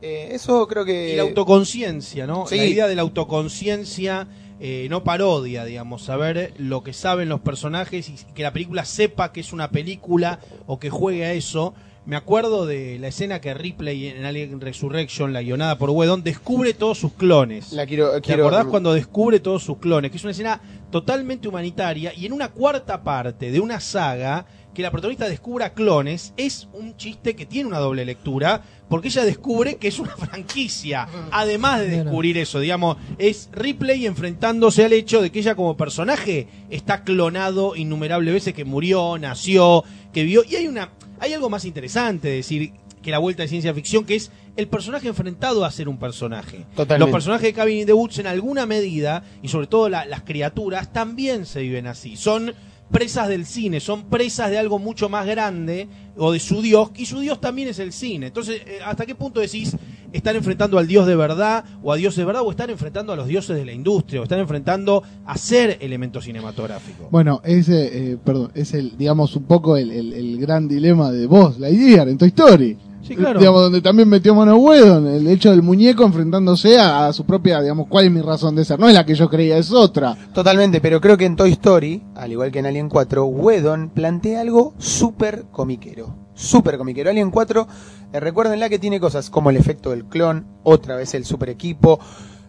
Eh, 0.03 0.29
eso 0.33 0.67
creo 0.69 0.85
que... 0.85 1.13
Y 1.13 1.17
la 1.17 1.23
autoconciencia, 1.23 2.27
¿no? 2.27 2.47
Sí. 2.47 2.57
La 2.57 2.65
idea 2.67 2.87
de 2.87 2.95
la 2.95 3.03
autoconciencia, 3.03 4.29
eh, 4.61 4.87
no 4.91 5.05
parodia, 5.05 5.65
digamos, 5.65 6.03
saber 6.03 6.53
lo 6.59 6.83
que 6.83 6.93
saben 6.93 7.29
los 7.29 7.41
personajes 7.41 8.09
y 8.09 8.17
que 8.35 8.43
la 8.43 8.53
película 8.53 8.85
sepa 8.85 9.33
que 9.33 9.41
es 9.41 9.53
una 9.53 9.71
película 9.71 10.41
o 10.67 10.79
que 10.79 10.91
juegue 10.91 11.25
a 11.25 11.33
eso. 11.33 11.75
Me 12.05 12.15
acuerdo 12.15 12.67
de 12.67 13.01
la 13.01 13.09
escena 13.09 13.41
que 13.41 13.53
Ripley 13.53 14.07
en 14.07 14.25
Alien 14.25 14.61
Resurrection, 14.61 15.33
la 15.33 15.43
guionada 15.43 15.77
por 15.77 15.91
Whedon, 15.91 16.23
descubre 16.23 16.73
todos 16.73 16.99
sus 16.99 17.13
clones. 17.15 17.73
La 17.73 17.85
quiero, 17.85 18.13
¿Te 18.13 18.21
quiero 18.21 18.47
acordás 18.47 18.67
cuando 18.67 18.95
descubre 18.95 19.41
todos 19.41 19.65
sus 19.65 19.79
clones? 19.79 20.13
Que 20.13 20.19
es 20.19 20.23
una 20.23 20.31
escena 20.31 20.61
totalmente 20.93 21.49
humanitaria 21.49 22.15
y 22.15 22.27
en 22.27 22.33
una 22.33 22.53
cuarta 22.53 23.03
parte 23.03 23.51
de 23.51 23.59
una 23.59 23.81
saga 23.81 24.47
que 24.77 24.83
la 24.83 24.91
protagonista 24.91 25.27
descubra 25.27 25.73
clones 25.73 26.35
es 26.37 26.69
un 26.75 26.97
chiste 26.99 27.35
que 27.35 27.47
tiene 27.47 27.67
una 27.69 27.79
doble 27.79 28.05
lectura 28.05 28.63
porque 28.91 29.09
ella 29.09 29.25
descubre 29.25 29.77
que 29.77 29.89
es 29.89 29.99
una 29.99 30.15
franquicia. 30.17 31.09
Además 31.33 31.81
de 31.81 31.89
descubrir 32.05 32.37
eso, 32.37 32.61
digamos, 32.61 32.99
es 33.19 33.49
Ripley 33.53 34.05
enfrentándose 34.05 34.85
al 34.85 34.93
hecho 34.93 35.23
de 35.23 35.33
que 35.33 35.39
ella 35.39 35.55
como 35.55 35.79
personaje 35.79 36.47
está 36.69 37.05
clonado 37.05 37.75
innumerables 37.75 38.35
veces, 38.35 38.53
que 38.53 38.67
murió, 38.67 39.17
nació, 39.19 39.83
que 40.13 40.25
vio. 40.25 40.43
Y 40.47 40.57
hay 40.57 40.69
una, 40.69 40.91
hay 41.21 41.33
algo 41.33 41.49
más 41.49 41.65
interesante, 41.65 42.29
de 42.29 42.37
decir, 42.37 42.73
que 43.03 43.11
la 43.11 43.19
vuelta 43.19 43.43
de 43.45 43.49
ciencia 43.49 43.73
ficción, 43.73 44.05
que 44.05 44.17
es 44.17 44.31
el 44.57 44.69
personaje 44.69 45.09
enfrentado 45.09 45.65
a 45.65 45.71
ser 45.71 45.89
un 45.89 45.99
personaje. 45.99 46.67
Totalmente. 46.77 46.99
Los 46.99 47.11
personajes 47.11 47.45
de 47.45 47.53
Cabin 47.55 47.79
in 47.79 47.87
the 47.87 47.93
Woods 47.95 48.19
en 48.19 48.27
alguna 48.27 48.67
medida, 48.67 49.25
y 49.43 49.49
sobre 49.49 49.69
todo 49.69 49.89
la- 49.89 50.05
las 50.05 50.23
criaturas, 50.23 50.93
también 50.93 51.47
se 51.47 51.63
viven 51.63 51.87
así. 51.87 52.17
Son 52.17 52.53
presas 52.91 53.29
del 53.29 53.45
cine, 53.47 53.81
son 53.81 54.05
presas 54.05 54.51
de 54.51 54.59
algo 54.59 54.79
mucho 54.79 55.09
más 55.09 55.27
grande 55.27 55.89
o 56.17 56.33
de 56.33 56.41
su 56.41 56.63
dios, 56.63 56.91
y 56.97 57.05
su 57.07 57.21
dios 57.21 57.41
también 57.41 57.69
es 57.69 57.79
el 57.79 57.93
cine. 57.93 58.29
Entonces, 58.29 58.63
eh, 58.67 58.79
¿hasta 58.85 59.05
qué 59.05 59.15
punto 59.15 59.41
decís 59.41 59.77
están 60.13 60.37
enfrentando 60.37 60.79
al 60.79 60.87
dios 60.87 61.07
de 61.07 61.15
verdad 61.17 61.65
o 61.83 61.93
a 61.93 61.97
dios 61.97 62.17
de 62.17 62.25
verdad 62.25 62.43
o 62.43 62.51
están 62.51 62.71
enfrentando 62.71 63.13
a 63.13 63.17
los 63.17 63.27
dioses 63.27 63.57
de 63.57 63.65
la 63.67 63.73
industria 63.73 64.21
o 64.21 64.23
están 64.23 64.39
enfrentando 64.39 65.03
a 65.27 65.37
ser 65.37 65.77
elemento 65.81 66.21
cinematográfico? 66.23 67.09
Bueno, 67.11 67.41
ese, 67.45 68.13
eh, 68.13 68.17
perdón, 68.25 68.51
es 68.55 68.73
el, 68.73 68.97
digamos, 68.97 69.37
un 69.37 69.45
poco 69.45 69.77
el, 69.77 69.91
el- 69.91 70.13
el 70.15 70.39
gran 70.39 70.69
dilema 70.69 71.11
de 71.13 71.27
vos, 71.27 71.59
la 71.59 71.69
idea 71.71 72.05
en 72.05 72.17
Toy 72.17 72.29
Story. 72.29 72.79
Sí, 73.07 73.15
claro. 73.15 73.39
Digamos, 73.39 73.63
donde 73.63 73.81
también 73.81 74.09
metió 74.09 74.35
mano 74.35 74.57
Whedon, 74.57 75.07
el 75.07 75.29
hecho 75.29 75.51
del 75.51 75.63
muñeco 75.63 76.05
enfrentándose 76.05 76.79
a, 76.79 77.07
a 77.07 77.13
su 77.13 77.25
propia, 77.25 77.61
digamos, 77.61 77.87
cuál 77.89 78.07
es 78.07 78.11
mi 78.11 78.21
razón 78.21 78.57
de 78.57 78.65
ser. 78.65 78.81
No 78.81 78.89
es 78.89 78.95
la 78.95 79.07
que 79.07 79.15
yo 79.15 79.29
creía, 79.29 79.59
es 79.59 79.71
otra. 79.73 80.17
Totalmente, 80.35 80.81
pero 80.81 81.01
creo 81.01 81.17
que 81.17 81.25
en 81.27 81.37
Toy 81.37 81.53
Story, 81.53 82.03
al 82.17 82.33
igual 82.33 82.51
que 82.51 82.59
en 82.59 82.67
Alien 82.67 82.89
4, 82.89 83.25
Whedon 83.25 83.91
plantea 83.91 84.41
algo 84.41 84.75
súper 84.79 85.45
comiquero. 85.53 86.17
Súper 86.35 86.79
comiquero. 86.79 87.11
Alien 87.11 87.31
4, 87.31 87.69
eh, 88.13 88.21
recuérdenla 88.21 88.69
que 88.69 88.79
tiene 88.79 88.99
cosas 88.99 89.31
como 89.31 89.51
el 89.51 89.57
efecto 89.57 89.91
del 89.91 90.05
clon, 90.05 90.47
otra 90.65 90.97
vez 90.97 91.15
el 91.15 91.25
super 91.25 91.49
equipo, 91.49 92.01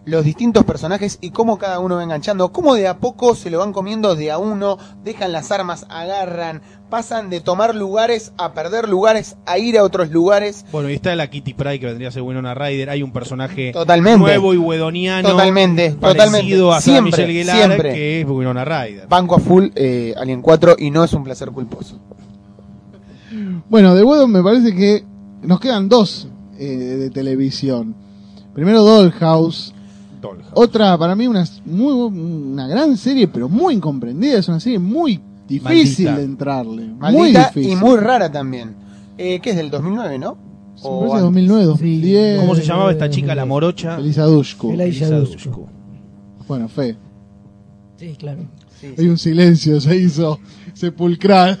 los 0.08 0.24
distintos 0.24 0.64
personajes 0.64 1.18
y 1.20 1.30
cómo 1.30 1.58
cada 1.58 1.80
uno 1.80 1.96
va 1.96 2.02
enganchando, 2.02 2.50
cómo 2.50 2.74
de 2.74 2.88
a 2.88 2.98
poco 2.98 3.34
se 3.34 3.50
lo 3.50 3.58
van 3.58 3.72
comiendo 3.72 4.14
de 4.14 4.30
a 4.30 4.38
uno, 4.38 4.78
dejan 5.04 5.32
las 5.32 5.50
armas, 5.50 5.86
agarran, 5.90 6.62
pasan 6.88 7.30
de 7.30 7.40
tomar 7.40 7.74
lugares 7.74 8.32
a 8.38 8.52
perder 8.52 8.88
lugares, 8.88 9.36
a 9.46 9.58
ir 9.58 9.78
a 9.78 9.84
otros 9.84 10.10
lugares. 10.10 10.64
Bueno, 10.72 10.88
y 10.90 10.94
está 10.94 11.14
la 11.16 11.28
Kitty 11.28 11.54
Pryde 11.54 11.80
que 11.80 11.86
vendría 11.86 12.08
a 12.08 12.12
ser 12.12 12.22
Winona 12.22 12.54
Ryder. 12.54 12.90
Hay 12.90 13.02
un 13.02 13.12
personaje 13.12 13.72
Totalmente. 13.72 14.18
nuevo 14.18 14.54
y 14.54 14.56
wedoniano. 14.58 15.28
Totalmente, 15.28 15.92
parecido 15.92 16.14
totalmente. 16.14 16.76
a 16.76 16.80
Siempre, 16.80 17.26
Gellar, 17.26 17.56
siempre. 17.56 17.94
que 17.94 18.20
es 18.20 18.26
Winona 18.28 18.64
Ryder. 18.64 19.06
Banco 19.08 19.34
a 19.36 19.38
full 19.38 19.66
eh, 19.74 20.14
Alien 20.16 20.42
4 20.42 20.76
y 20.78 20.90
no 20.90 21.04
es 21.04 21.12
un 21.12 21.24
placer 21.24 21.50
culposo. 21.50 21.98
Bueno, 23.68 23.94
de 23.94 24.02
Whedon 24.02 24.32
me 24.32 24.42
parece 24.42 24.74
que 24.74 25.04
nos 25.42 25.60
quedan 25.60 25.88
dos 25.88 26.28
eh, 26.58 26.66
de 26.66 27.10
televisión. 27.10 27.94
Primero 28.54 28.82
Dollhouse, 28.82 29.74
Dollhouse. 30.20 30.50
otra 30.54 30.96
para 30.98 31.14
mí 31.14 31.26
una, 31.28 31.44
muy, 31.66 31.92
una 31.92 32.66
gran 32.66 32.96
serie, 32.96 33.28
pero 33.28 33.48
muy 33.48 33.74
incomprendida, 33.74 34.38
es 34.38 34.48
una 34.48 34.58
serie 34.58 34.78
muy 34.78 35.20
difícil 35.48 36.04
Maldita. 36.06 36.16
de 36.16 36.24
entrarle. 36.24 36.84
muy 36.86 36.94
Maldita 36.98 37.48
difícil. 37.48 37.72
y 37.72 37.76
muy 37.76 37.96
rara 37.96 38.30
también. 38.30 38.74
Eh, 39.16 39.40
¿Qué 39.40 39.50
es 39.50 39.56
del 39.56 39.70
2009, 39.70 40.18
no? 40.18 40.34
Me 40.34 40.40
O 40.82 40.98
parece 41.00 41.12
antes. 41.14 41.22
2009, 41.24 41.64
2010. 41.64 42.40
¿Cómo 42.40 42.54
se 42.54 42.62
llamaba 42.62 42.92
esta 42.92 43.10
chica, 43.10 43.34
la 43.34 43.44
morocha? 43.44 43.96
Elisa 43.98 44.24
Dushku. 44.24 44.70
Elisa 44.72 44.84
Elisa 44.84 45.16
Dushku. 45.18 45.34
Dushku. 45.50 45.66
Bueno, 46.46 46.68
fe. 46.68 46.96
Sí, 47.96 48.14
claro. 48.16 48.42
Sí, 48.80 48.86
sí. 48.88 48.94
Hay 49.02 49.08
un 49.08 49.18
silencio, 49.18 49.80
se 49.80 49.96
hizo 49.96 50.38
sepulcral. 50.74 51.58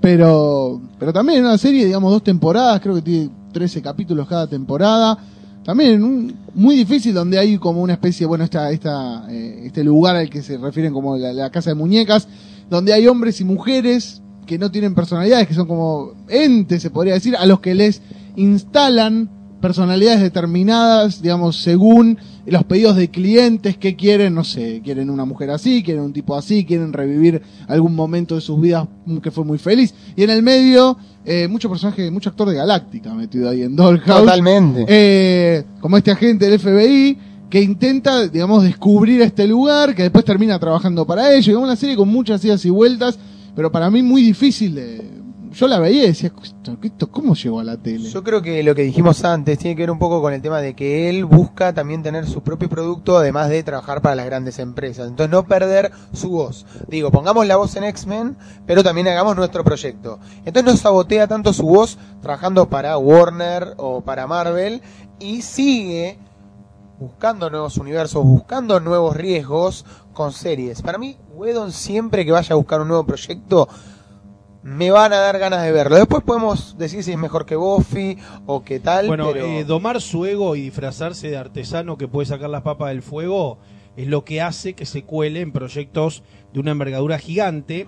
Pero, 0.00 0.80
pero 0.98 1.12
también 1.12 1.40
una 1.44 1.56
serie, 1.58 1.84
digamos, 1.86 2.12
dos 2.12 2.22
temporadas, 2.22 2.80
creo 2.80 2.94
que 2.96 3.02
tiene 3.02 3.30
13 3.52 3.80
capítulos 3.82 4.28
cada 4.28 4.46
temporada. 4.46 5.16
también 5.64 6.00
un- 6.04 6.32
muy 6.54 6.76
difícil 6.76 7.12
donde 7.12 7.38
hay 7.40 7.58
como 7.58 7.82
una 7.82 7.94
especie, 7.94 8.24
bueno, 8.24 8.44
esta, 8.44 8.70
esta, 8.70 9.26
eh, 9.28 9.62
este 9.64 9.82
lugar 9.82 10.14
al 10.14 10.30
que 10.30 10.40
se 10.40 10.58
refieren 10.58 10.92
como 10.92 11.16
la, 11.16 11.32
la 11.32 11.50
casa 11.50 11.70
de 11.70 11.74
muñecas, 11.74 12.28
donde 12.70 12.92
hay 12.92 13.06
hombres 13.06 13.40
y 13.40 13.44
mujeres 13.44 14.22
que 14.46 14.58
no 14.58 14.70
tienen 14.70 14.94
personalidades, 14.94 15.48
que 15.48 15.54
son 15.54 15.66
como 15.66 16.12
entes, 16.28 16.82
se 16.82 16.90
podría 16.90 17.14
decir, 17.14 17.36
a 17.36 17.46
los 17.46 17.60
que 17.60 17.74
les 17.74 18.00
instalan 18.36 19.30
personalidades 19.60 20.20
determinadas, 20.20 21.22
digamos, 21.22 21.56
según 21.56 22.18
los 22.44 22.64
pedidos 22.64 22.96
de 22.96 23.10
clientes 23.10 23.76
que 23.76 23.96
quieren, 23.96 24.34
no 24.34 24.44
sé, 24.44 24.80
quieren 24.84 25.10
una 25.10 25.24
mujer 25.24 25.50
así, 25.50 25.82
quieren 25.82 26.04
un 26.04 26.12
tipo 26.12 26.36
así, 26.36 26.64
quieren 26.64 26.92
revivir 26.92 27.42
algún 27.66 27.94
momento 27.94 28.36
de 28.36 28.40
sus 28.40 28.60
vidas 28.60 28.86
que 29.22 29.30
fue 29.30 29.44
muy 29.44 29.58
feliz. 29.58 29.94
Y 30.14 30.22
en 30.22 30.30
el 30.30 30.42
medio, 30.42 30.96
eh, 31.24 31.48
mucho 31.48 31.68
personaje, 31.68 32.10
mucho 32.10 32.30
actor 32.30 32.48
de 32.48 32.54
Galáctica 32.54 33.12
metido 33.14 33.48
ahí 33.50 33.62
en 33.62 33.74
Dollhouse. 33.74 34.20
Totalmente. 34.20 34.84
Eh, 34.86 35.64
como 35.80 35.96
este 35.96 36.12
agente 36.12 36.48
del 36.48 36.60
FBI 36.60 37.18
que 37.50 37.60
intenta, 37.60 38.26
digamos, 38.28 38.64
descubrir 38.64 39.22
este 39.22 39.46
lugar, 39.46 39.94
que 39.94 40.02
después 40.02 40.24
termina 40.24 40.58
trabajando 40.58 41.06
para 41.06 41.32
ello. 41.32 41.58
Es 41.58 41.62
una 41.64 41.76
serie 41.76 41.96
con 41.96 42.08
muchas 42.08 42.44
idas 42.44 42.64
y 42.64 42.70
vueltas, 42.70 43.18
pero 43.54 43.70
para 43.70 43.90
mí 43.90 44.02
muy 44.02 44.22
difícil. 44.22 45.12
Yo 45.52 45.68
la 45.68 45.78
veía 45.78 46.04
y 46.04 46.06
decía, 46.08 46.30
"¿Esto- 46.42 46.76
esto 46.82 47.06
¿cómo 47.10 47.34
llegó 47.34 47.60
a 47.60 47.64
la 47.64 47.76
tele? 47.78 48.10
Yo 48.10 48.22
creo 48.22 48.42
que 48.42 48.62
lo 48.62 48.74
que 48.74 48.82
dijimos 48.82 49.24
antes 49.24 49.58
tiene 49.58 49.74
que 49.74 49.82
ver 49.84 49.90
un 49.90 49.98
poco 49.98 50.20
con 50.20 50.34
el 50.34 50.42
tema 50.42 50.60
de 50.60 50.74
que 50.74 51.08
él 51.08 51.24
busca 51.24 51.72
también 51.72 52.02
tener 52.02 52.26
su 52.26 52.42
propio 52.42 52.68
producto, 52.68 53.16
además 53.16 53.48
de 53.48 53.62
trabajar 53.62 54.02
para 54.02 54.16
las 54.16 54.26
grandes 54.26 54.58
empresas. 54.58 55.08
Entonces 55.08 55.30
no 55.30 55.46
perder 55.46 55.92
su 56.12 56.28
voz. 56.30 56.66
Digo, 56.88 57.10
pongamos 57.10 57.46
la 57.46 57.56
voz 57.56 57.74
en 57.76 57.84
X-Men, 57.84 58.36
pero 58.66 58.82
también 58.82 59.08
hagamos 59.08 59.34
nuestro 59.36 59.64
proyecto. 59.64 60.18
Entonces 60.44 60.64
no 60.64 60.76
sabotea 60.76 61.26
tanto 61.26 61.52
su 61.54 61.62
voz 61.62 61.96
trabajando 62.20 62.68
para 62.68 62.98
Warner 62.98 63.74
o 63.78 64.02
para 64.02 64.26
Marvel 64.26 64.82
y 65.20 65.40
sigue 65.40 66.18
buscando 66.98 67.50
nuevos 67.50 67.76
universos, 67.76 68.24
buscando 68.24 68.80
nuevos 68.80 69.16
riesgos 69.16 69.84
con 70.12 70.32
series. 70.32 70.82
Para 70.82 70.98
mí, 70.98 71.18
Whedon 71.34 71.72
siempre 71.72 72.24
que 72.24 72.32
vaya 72.32 72.54
a 72.54 72.56
buscar 72.56 72.80
un 72.80 72.88
nuevo 72.88 73.04
proyecto, 73.04 73.68
me 74.62 74.90
van 74.90 75.12
a 75.12 75.18
dar 75.18 75.38
ganas 75.38 75.62
de 75.62 75.70
verlo. 75.70 75.96
Después 75.96 76.24
podemos 76.24 76.76
decir 76.76 77.04
si 77.04 77.12
es 77.12 77.18
mejor 77.18 77.46
que 77.46 77.54
Buffy 77.54 78.18
o 78.46 78.64
qué 78.64 78.80
tal. 78.80 79.06
Bueno, 79.06 79.28
pero... 79.32 79.46
eh, 79.46 79.64
domar 79.64 80.00
su 80.00 80.26
ego 80.26 80.56
y 80.56 80.62
disfrazarse 80.62 81.30
de 81.30 81.36
artesano 81.36 81.96
que 81.96 82.08
puede 82.08 82.26
sacar 82.26 82.50
las 82.50 82.62
papas 82.62 82.88
del 82.88 83.02
fuego 83.02 83.58
es 83.96 84.08
lo 84.08 84.24
que 84.24 84.42
hace 84.42 84.74
que 84.74 84.84
se 84.84 85.04
cuele 85.04 85.40
en 85.40 85.52
proyectos 85.52 86.22
de 86.52 86.60
una 86.60 86.72
envergadura 86.72 87.18
gigante. 87.18 87.86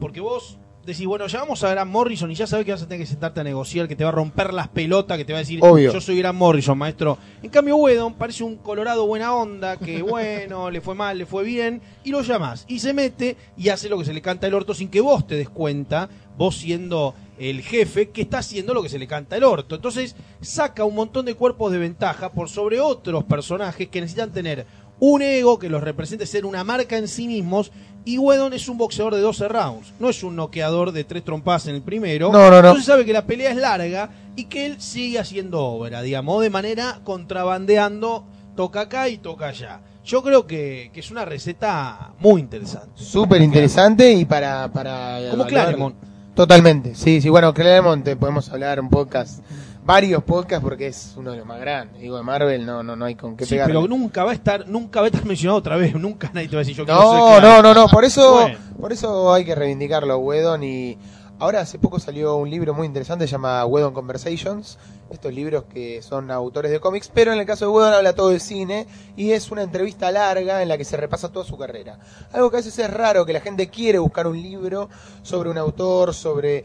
Porque 0.00 0.20
vos 0.20 0.58
decís, 0.84 1.06
bueno, 1.06 1.26
ya 1.26 1.40
vamos 1.40 1.62
a 1.64 1.70
Grant 1.70 1.90
Morrison 1.90 2.30
y 2.30 2.34
ya 2.34 2.46
sabes 2.46 2.64
que 2.64 2.72
vas 2.72 2.82
a 2.82 2.86
tener 2.86 3.00
que 3.00 3.06
sentarte 3.06 3.40
a 3.40 3.44
negociar, 3.44 3.88
que 3.88 3.96
te 3.96 4.04
va 4.04 4.10
a 4.10 4.12
romper 4.12 4.52
las 4.52 4.68
pelotas, 4.68 5.16
que 5.18 5.24
te 5.24 5.32
va 5.32 5.38
a 5.38 5.42
decir, 5.42 5.60
Obvio. 5.62 5.92
yo 5.92 6.00
soy 6.00 6.18
Grant 6.18 6.38
Morrison, 6.38 6.76
maestro. 6.76 7.18
En 7.42 7.50
cambio, 7.50 7.76
Wedon 7.76 8.14
parece 8.14 8.44
un 8.44 8.56
colorado 8.56 9.06
buena 9.06 9.34
onda, 9.34 9.76
que 9.76 10.02
bueno, 10.02 10.70
le 10.70 10.80
fue 10.80 10.94
mal, 10.94 11.18
le 11.18 11.26
fue 11.26 11.44
bien, 11.44 11.80
y 12.04 12.10
lo 12.10 12.22
llamás. 12.22 12.64
Y 12.68 12.78
se 12.80 12.92
mete 12.92 13.36
y 13.56 13.68
hace 13.68 13.88
lo 13.88 13.98
que 13.98 14.04
se 14.04 14.14
le 14.14 14.22
canta 14.22 14.46
el 14.46 14.54
orto 14.54 14.74
sin 14.74 14.88
que 14.88 15.00
vos 15.00 15.26
te 15.26 15.36
des 15.36 15.48
cuenta, 15.48 16.08
vos 16.36 16.56
siendo 16.56 17.14
el 17.38 17.62
jefe, 17.62 18.10
que 18.10 18.22
está 18.22 18.38
haciendo 18.38 18.74
lo 18.74 18.82
que 18.82 18.88
se 18.88 18.98
le 18.98 19.06
canta 19.06 19.36
el 19.36 19.44
orto. 19.44 19.74
Entonces, 19.74 20.14
saca 20.40 20.84
un 20.84 20.94
montón 20.94 21.26
de 21.26 21.34
cuerpos 21.34 21.72
de 21.72 21.78
ventaja 21.78 22.30
por 22.32 22.48
sobre 22.48 22.80
otros 22.80 23.24
personajes 23.24 23.88
que 23.88 24.00
necesitan 24.00 24.32
tener 24.32 24.66
un 25.00 25.22
ego 25.22 25.58
que 25.58 25.68
los 25.68 25.82
represente 25.82 26.26
ser 26.26 26.46
una 26.46 26.64
marca 26.64 26.96
en 26.96 27.08
sí 27.08 27.26
mismos. 27.26 27.72
Y 28.06 28.18
Wedon 28.18 28.52
es 28.52 28.68
un 28.68 28.76
boxeador 28.76 29.14
de 29.14 29.20
12 29.20 29.48
rounds, 29.48 29.92
no 29.98 30.10
es 30.10 30.22
un 30.22 30.36
noqueador 30.36 30.92
de 30.92 31.04
tres 31.04 31.24
trompadas 31.24 31.66
en 31.68 31.74
el 31.74 31.82
primero. 31.82 32.30
No, 32.30 32.50
no, 32.50 32.50
no. 32.50 32.56
Entonces 32.58 32.84
sabe 32.84 33.06
que 33.06 33.12
la 33.14 33.24
pelea 33.24 33.50
es 33.50 33.56
larga 33.56 34.10
y 34.36 34.44
que 34.44 34.66
él 34.66 34.80
sigue 34.80 35.18
haciendo 35.18 35.60
obra, 35.60 36.02
digamos, 36.02 36.42
de 36.42 36.50
manera 36.50 37.00
contrabandeando, 37.02 38.24
toca 38.56 38.82
acá 38.82 39.08
y 39.08 39.16
toca 39.16 39.46
allá. 39.46 39.80
Yo 40.04 40.22
creo 40.22 40.46
que, 40.46 40.90
que 40.92 41.00
es 41.00 41.10
una 41.10 41.24
receta 41.24 42.12
muy 42.18 42.42
interesante. 42.42 42.90
Súper 42.94 43.40
interesante 43.40 44.12
y 44.12 44.26
para... 44.26 44.70
para 44.70 45.30
Como 45.30 45.46
Claremont. 45.46 45.96
Totalmente, 46.34 46.94
sí, 46.94 47.22
sí. 47.22 47.28
Bueno, 47.30 47.54
Claremont 47.54 48.06
podemos 48.16 48.50
hablar 48.50 48.80
un 48.80 48.90
podcast, 48.90 49.40
varios 49.84 50.22
podcasts 50.24 50.62
porque 50.64 50.86
es 50.88 51.14
uno 51.16 51.32
de 51.32 51.36
los 51.38 51.46
más 51.46 51.60
grandes. 51.60 52.00
Digo, 52.00 52.16
de 52.16 52.22
Marvel 52.22 52.64
no, 52.64 52.82
no, 52.82 52.96
no 52.96 53.04
hay 53.04 53.14
con 53.14 53.36
qué 53.36 53.44
Sí, 53.44 53.50
pegarle. 53.54 53.74
pero 53.74 53.86
nunca 53.88 54.24
va 54.24 54.30
a 54.30 54.34
estar, 54.34 54.66
nunca 54.68 55.00
va 55.00 55.06
a 55.06 55.10
estar 55.10 55.24
mencionado 55.24 55.58
otra 55.58 55.76
vez, 55.76 55.94
nunca 55.98 56.30
nadie 56.32 56.48
te 56.48 56.56
va 56.56 56.60
a 56.60 56.64
decir 56.64 56.76
yo 56.76 56.84
quiero 56.84 57.00
No, 57.00 57.34
ser 57.34 57.42
no, 57.42 57.62
no, 57.62 57.74
no, 57.74 57.88
por 57.88 58.04
eso, 58.04 58.32
Bueno. 58.42 58.58
por 58.80 58.92
eso 58.92 59.32
hay 59.32 59.44
que 59.44 59.54
reivindicarlo, 59.54 60.18
Wedon. 60.18 60.62
Y 60.62 60.98
ahora 61.38 61.60
hace 61.60 61.78
poco 61.78 61.98
salió 62.00 62.36
un 62.36 62.48
libro 62.50 62.72
muy 62.74 62.86
interesante, 62.86 63.26
se 63.26 63.32
llama 63.32 63.64
Wedon 63.66 63.92
Conversations. 63.92 64.78
Estos 65.10 65.34
libros 65.34 65.64
que 65.64 66.00
son 66.02 66.30
autores 66.30 66.72
de 66.72 66.80
cómics, 66.80 67.10
pero 67.12 67.32
en 67.32 67.38
el 67.38 67.44
caso 67.46 67.66
de 67.66 67.70
Wedon 67.70 67.92
habla 67.92 68.14
todo 68.14 68.30
de 68.30 68.40
cine 68.40 68.86
y 69.16 69.32
es 69.32 69.50
una 69.50 69.62
entrevista 69.62 70.10
larga 70.10 70.62
en 70.62 70.68
la 70.68 70.78
que 70.78 70.84
se 70.84 70.96
repasa 70.96 71.30
toda 71.30 71.44
su 71.44 71.58
carrera. 71.58 71.98
Algo 72.32 72.50
que 72.50 72.56
a 72.56 72.60
veces 72.60 72.76
es 72.78 72.90
raro, 72.90 73.26
que 73.26 73.34
la 73.34 73.40
gente 73.40 73.68
quiere 73.68 73.98
buscar 73.98 74.26
un 74.26 74.40
libro 74.40 74.88
sobre 75.22 75.50
un 75.50 75.58
autor, 75.58 76.14
sobre 76.14 76.64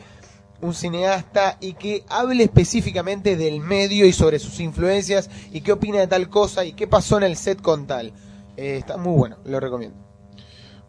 un 0.61 0.73
cineasta 0.73 1.57
y 1.61 1.73
que 1.73 2.03
hable 2.09 2.43
específicamente 2.43 3.35
del 3.35 3.59
medio 3.61 4.05
y 4.05 4.13
sobre 4.13 4.39
sus 4.39 4.59
influencias 4.59 5.29
y 5.51 5.61
qué 5.61 5.71
opina 5.71 5.99
de 5.99 6.07
tal 6.07 6.29
cosa 6.29 6.65
y 6.65 6.73
qué 6.73 6.87
pasó 6.87 7.17
en 7.17 7.23
el 7.23 7.35
set 7.35 7.61
con 7.61 7.87
tal. 7.87 8.11
Eh, 8.57 8.77
está 8.77 8.97
muy 8.97 9.17
bueno, 9.17 9.37
lo 9.45 9.59
recomiendo. 9.59 9.97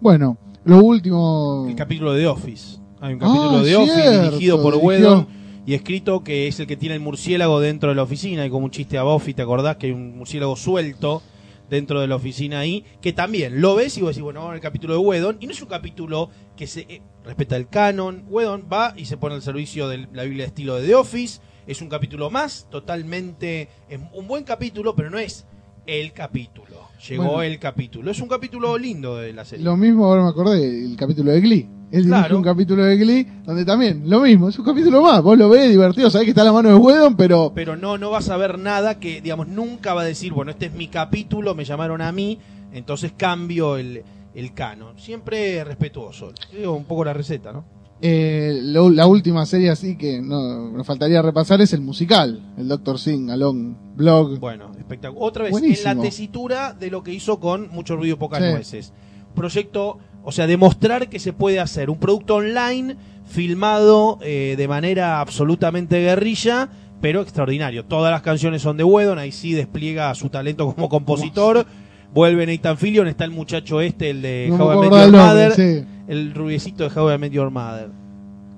Bueno, 0.00 0.36
lo 0.64 0.78
último... 0.78 1.66
El 1.68 1.76
capítulo 1.76 2.12
de 2.12 2.20
The 2.22 2.26
Office. 2.26 2.78
Hay 3.00 3.14
un 3.14 3.22
Ah, 3.22 3.26
capítulo 3.26 3.62
de 3.62 3.70
The 3.70 3.76
Office 3.76 4.22
dirigido 4.22 4.62
por 4.62 4.74
dirigió. 4.74 4.88
Wedon 4.88 5.28
y 5.66 5.74
escrito 5.74 6.24
que 6.24 6.48
es 6.48 6.58
el 6.58 6.66
que 6.66 6.76
tiene 6.76 6.96
el 6.96 7.00
murciélago 7.00 7.60
dentro 7.60 7.90
de 7.90 7.94
la 7.94 8.02
oficina. 8.02 8.42
Hay 8.42 8.50
como 8.50 8.64
un 8.64 8.70
chiste 8.70 8.98
a 8.98 9.02
Buffy, 9.04 9.34
¿te 9.34 9.42
acordás? 9.42 9.76
Que 9.76 9.86
hay 9.86 9.92
un 9.92 10.16
murciélago 10.18 10.56
suelto 10.56 11.22
dentro 11.70 12.00
de 12.00 12.08
la 12.08 12.16
oficina 12.16 12.58
ahí, 12.58 12.84
que 13.00 13.12
también 13.12 13.60
lo 13.60 13.76
ves 13.76 13.96
y 13.96 14.02
vos 14.02 14.10
decís, 14.10 14.22
bueno, 14.22 14.40
vamos 14.40 14.54
al 14.54 14.60
capítulo 14.60 14.94
de 14.94 15.00
Wedon, 15.00 15.38
y 15.40 15.46
no 15.46 15.52
es 15.52 15.62
un 15.62 15.68
capítulo 15.68 16.28
que 16.56 16.66
se 16.66 16.80
eh, 16.80 17.02
respeta 17.24 17.56
el 17.56 17.68
canon, 17.68 18.24
Wedon 18.28 18.66
va 18.70 18.92
y 18.96 19.06
se 19.06 19.16
pone 19.16 19.36
al 19.36 19.42
servicio 19.42 19.88
de 19.88 20.08
la 20.12 20.24
Biblia 20.24 20.44
de 20.44 20.48
estilo 20.48 20.74
de 20.74 20.86
The 20.86 20.94
Office, 20.96 21.40
es 21.66 21.80
un 21.80 21.88
capítulo 21.88 22.28
más, 22.28 22.66
totalmente, 22.70 23.68
es 23.88 24.00
un 24.12 24.26
buen 24.26 24.44
capítulo, 24.44 24.96
pero 24.96 25.08
no 25.08 25.18
es 25.18 25.46
el 25.86 26.12
capítulo, 26.12 26.88
llegó 27.08 27.24
Bueno. 27.24 27.42
el 27.42 27.58
capítulo, 27.58 28.10
es 28.10 28.20
un 28.20 28.28
capítulo 28.28 28.76
lindo 28.78 29.16
de 29.16 29.32
la 29.32 29.44
serie. 29.44 29.64
Lo 29.64 29.76
mismo, 29.76 30.04
ahora 30.06 30.22
me 30.22 30.28
acordé, 30.30 30.84
el 30.84 30.96
capítulo 30.96 31.32
de 31.32 31.40
Glee. 31.40 31.68
Él 31.90 32.06
Claro. 32.06 32.36
un 32.36 32.44
capítulo 32.44 32.84
de 32.84 32.96
Glee 32.96 33.26
donde 33.44 33.64
también, 33.64 34.08
lo 34.08 34.20
mismo, 34.20 34.48
es 34.48 34.56
un 34.58 34.64
capítulo 34.64 35.02
más. 35.02 35.20
Vos 35.22 35.36
lo 35.36 35.48
ves 35.48 35.68
divertido, 35.70 36.08
sabés 36.08 36.26
que 36.26 36.30
está 36.30 36.42
a 36.42 36.44
la 36.44 36.52
mano 36.52 36.68
de 36.68 36.76
Wedon, 36.76 37.16
pero 37.16 37.50
pero 37.52 37.74
no 37.76 37.98
no 37.98 38.10
vas 38.10 38.28
a 38.28 38.36
ver 38.36 38.58
nada 38.60 39.00
que 39.00 39.20
digamos 39.20 39.48
nunca 39.48 39.92
va 39.94 40.02
a 40.02 40.04
decir 40.04 40.32
bueno 40.32 40.52
este 40.52 40.66
es 40.66 40.72
mi 40.72 40.86
capítulo 40.86 41.56
me 41.56 41.64
llamaron 41.64 42.00
a 42.00 42.12
mí 42.12 42.38
entonces 42.72 43.12
cambio 43.16 43.76
el, 43.76 44.04
el 44.36 44.54
canon 44.54 45.00
siempre 45.00 45.64
respetuoso 45.64 46.32
digo 46.52 46.74
un 46.76 46.84
poco 46.84 47.04
la 47.04 47.12
receta 47.12 47.52
no 47.52 47.64
eh, 48.02 48.58
lo- 48.62 48.88
la 48.90 49.06
última 49.06 49.44
serie 49.46 49.70
así 49.70 49.96
que 49.96 50.20
no, 50.22 50.70
nos 50.70 50.86
faltaría 50.86 51.20
repasar 51.22 51.60
es 51.60 51.72
el 51.72 51.80
musical, 51.82 52.40
el 52.56 52.68
Doctor 52.68 52.98
Sing, 52.98 53.30
Along 53.30 53.74
Blog. 53.96 54.38
bueno 54.38 54.72
espectacular. 54.78 55.22
Otra 55.28 55.44
vez 55.44 55.54
en 55.62 55.84
la 55.84 56.02
tesitura 56.02 56.72
de 56.72 56.90
lo 56.90 57.02
que 57.02 57.12
hizo 57.12 57.38
con 57.40 57.68
mucho 57.70 57.96
ruido 57.96 58.18
pocas 58.18 58.42
Sí. 58.42 58.50
nueces. 58.50 58.92
Proyecto 59.34 59.98
o 60.24 60.32
sea 60.32 60.46
demostrar 60.46 61.08
que 61.08 61.18
se 61.18 61.32
puede 61.32 61.60
hacer 61.60 61.88
un 61.90 61.98
producto 61.98 62.36
online 62.36 62.96
filmado 63.26 64.18
eh, 64.22 64.54
de 64.58 64.68
manera 64.68 65.20
absolutamente 65.20 66.00
guerrilla 66.00 66.68
pero 67.00 67.22
extraordinario. 67.22 67.86
Todas 67.86 68.10
las 68.12 68.20
canciones 68.20 68.60
son 68.60 68.76
de 68.76 68.84
Wedon 68.84 69.18
ahí 69.18 69.32
sí 69.32 69.52
despliega 69.54 70.14
su 70.14 70.28
talento 70.28 70.66
como 70.74 70.88
compositor 70.90 71.64
vuelve 72.12 72.46
Nathan 72.46 72.76
Fillion 72.76 73.08
está 73.08 73.24
el 73.24 73.30
muchacho 73.30 73.80
este 73.80 74.10
el 74.10 74.22
de 74.22 74.48
No 74.50 74.64
How 74.64 74.72
I 74.72 74.76
Met 74.80 74.90
Your 74.90 75.00
el 75.00 75.12
nombre, 75.12 75.20
Mother 75.20 75.52
sí. 75.52 75.84
el 76.08 76.34
rubiecito 76.34 76.88
de 76.88 77.00
How 77.00 77.12
I 77.12 77.18
Met 77.18 77.32
Your 77.32 77.50
Mother 77.50 77.88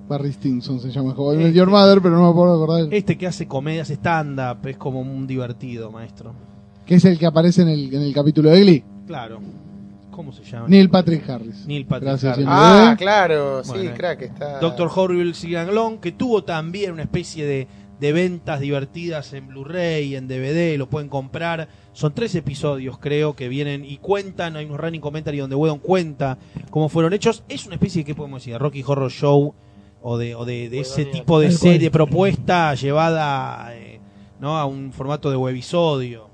Barry 0.08 0.32
Stinson 0.32 0.80
se 0.80 0.90
llama 0.90 1.14
How 1.16 1.34
I 1.34 1.36
Met 1.38 1.54
Your 1.54 1.70
Mother, 1.70 2.00
pero 2.02 2.18
no 2.18 2.28
me 2.28 2.34
puedo 2.34 2.54
acordar. 2.54 2.92
este 2.92 3.16
que 3.16 3.26
hace 3.26 3.46
comedias 3.46 3.90
stand-up 3.90 4.66
es 4.66 4.76
como 4.76 5.00
un 5.00 5.26
divertido 5.26 5.90
maestro 5.90 6.32
Que 6.86 6.96
es 6.96 7.04
el 7.04 7.18
que 7.18 7.26
aparece 7.26 7.62
en 7.62 7.68
el, 7.68 7.94
en 7.94 8.02
el 8.02 8.12
capítulo 8.12 8.50
de 8.50 8.60
Glee. 8.60 8.84
claro 9.06 9.40
¿cómo 10.12 10.32
se 10.32 10.44
llama? 10.44 10.68
Neil 10.68 10.88
Patrick 10.88 11.28
Harris. 11.28 11.66
Neil 11.66 11.86
Patrick 11.86 12.10
Gracias, 12.10 12.32
Harris. 12.34 12.46
Ah, 12.48 12.94
claro, 12.96 13.64
sí, 13.64 13.72
Bueno, 13.72 13.94
crack, 13.96 14.22
está. 14.22 14.60
Doctor 14.60 14.90
Horrible 14.94 15.34
Sigan 15.34 15.74
Long, 15.74 15.98
que 15.98 16.12
tuvo 16.12 16.44
también 16.44 16.92
una 16.92 17.02
especie 17.02 17.44
de, 17.44 17.66
de 18.02 18.12
ventas 18.12 18.58
divertidas 18.58 19.32
en 19.32 19.46
Blu-ray, 19.46 20.16
en 20.16 20.26
DVD, 20.26 20.76
lo 20.76 20.90
pueden 20.90 21.08
comprar. 21.08 21.68
Son 21.92 22.12
tres 22.12 22.34
episodios, 22.34 22.98
creo, 22.98 23.36
que 23.36 23.48
vienen 23.48 23.84
y 23.84 23.98
cuentan. 23.98 24.56
Hay 24.56 24.64
unos 24.64 24.80
running 24.80 25.00
commentary 25.00 25.38
donde 25.38 25.54
Wedon 25.54 25.78
cuenta 25.78 26.36
cómo 26.70 26.88
fueron 26.88 27.12
hechos. 27.12 27.44
Es 27.48 27.64
una 27.64 27.76
especie 27.76 28.00
de, 28.00 28.06
¿qué 28.06 28.16
podemos 28.16 28.42
decir? 28.42 28.58
Rocky 28.58 28.82
Horror 28.84 29.08
Show 29.08 29.54
o 30.02 30.18
de, 30.18 30.34
o 30.34 30.44
de, 30.44 30.68
de 30.68 30.80
ese 30.80 31.04
tipo 31.04 31.38
de 31.38 31.52
serie 31.52 31.92
propuesta 31.92 32.74
llevada 32.74 33.72
eh, 33.76 34.00
¿no? 34.40 34.58
a 34.58 34.64
un 34.64 34.92
formato 34.92 35.30
de 35.30 35.36
webisodio. 35.36 36.31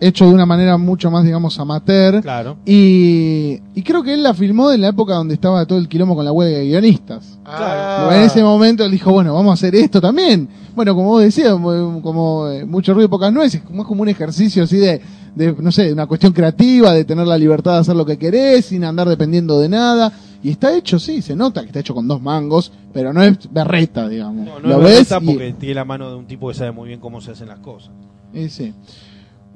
Hecho 0.00 0.26
de 0.26 0.32
una 0.32 0.46
manera 0.46 0.76
mucho 0.76 1.10
más, 1.10 1.24
digamos, 1.24 1.58
amateur. 1.58 2.20
Claro. 2.22 2.56
Y, 2.64 3.60
y 3.74 3.82
creo 3.82 4.02
que 4.02 4.14
él 4.14 4.22
la 4.22 4.32
filmó 4.34 4.70
en 4.70 4.80
la 4.80 4.88
época 4.88 5.14
donde 5.14 5.34
estaba 5.34 5.66
todo 5.66 5.78
el 5.78 5.88
quilombo 5.88 6.14
con 6.14 6.24
la 6.24 6.32
huelga 6.32 6.58
de 6.58 6.66
guionistas. 6.66 7.38
Ah. 7.44 8.10
En 8.12 8.22
ese 8.22 8.42
momento 8.42 8.84
él 8.84 8.90
dijo, 8.92 9.12
bueno, 9.12 9.34
vamos 9.34 9.50
a 9.50 9.54
hacer 9.54 9.74
esto 9.74 10.00
también. 10.00 10.48
Bueno, 10.76 10.94
como 10.94 11.08
vos 11.08 11.22
decías, 11.22 11.50
como, 11.52 12.48
eh, 12.48 12.64
mucho 12.64 12.94
ruido 12.94 13.06
y 13.06 13.10
pocas 13.10 13.32
nueces, 13.32 13.62
como 13.62 13.82
es 13.82 13.88
como 13.88 14.02
un 14.02 14.08
ejercicio 14.08 14.62
así 14.62 14.76
de, 14.76 15.00
de, 15.34 15.52
no 15.58 15.72
sé, 15.72 15.84
de 15.86 15.92
una 15.92 16.06
cuestión 16.06 16.32
creativa, 16.32 16.92
de 16.92 17.04
tener 17.04 17.26
la 17.26 17.36
libertad 17.36 17.72
de 17.74 17.78
hacer 17.78 17.96
lo 17.96 18.06
que 18.06 18.16
querés, 18.16 18.66
sin 18.66 18.84
andar 18.84 19.08
dependiendo 19.08 19.58
de 19.58 19.68
nada. 19.68 20.12
Y 20.40 20.50
está 20.50 20.76
hecho, 20.76 21.00
sí, 21.00 21.20
se 21.20 21.34
nota 21.34 21.62
que 21.62 21.66
está 21.66 21.80
hecho 21.80 21.96
con 21.96 22.06
dos 22.06 22.22
mangos, 22.22 22.70
pero 22.92 23.12
no 23.12 23.24
es 23.24 23.36
berreta, 23.52 24.08
digamos. 24.08 24.46
No, 24.46 24.60
no 24.60 24.68
lo 24.68 24.86
es 24.86 24.98
ves 25.00 25.08
berreta 25.08 25.18
y- 25.20 25.26
porque 25.34 25.52
tiene 25.58 25.74
la 25.74 25.84
mano 25.84 26.08
de 26.10 26.14
un 26.16 26.26
tipo 26.26 26.46
que 26.48 26.54
sabe 26.54 26.70
muy 26.70 26.86
bien 26.86 27.00
cómo 27.00 27.20
se 27.20 27.32
hacen 27.32 27.48
las 27.48 27.58
cosas. 27.58 27.90
y 28.32 28.48
sí. 28.48 28.72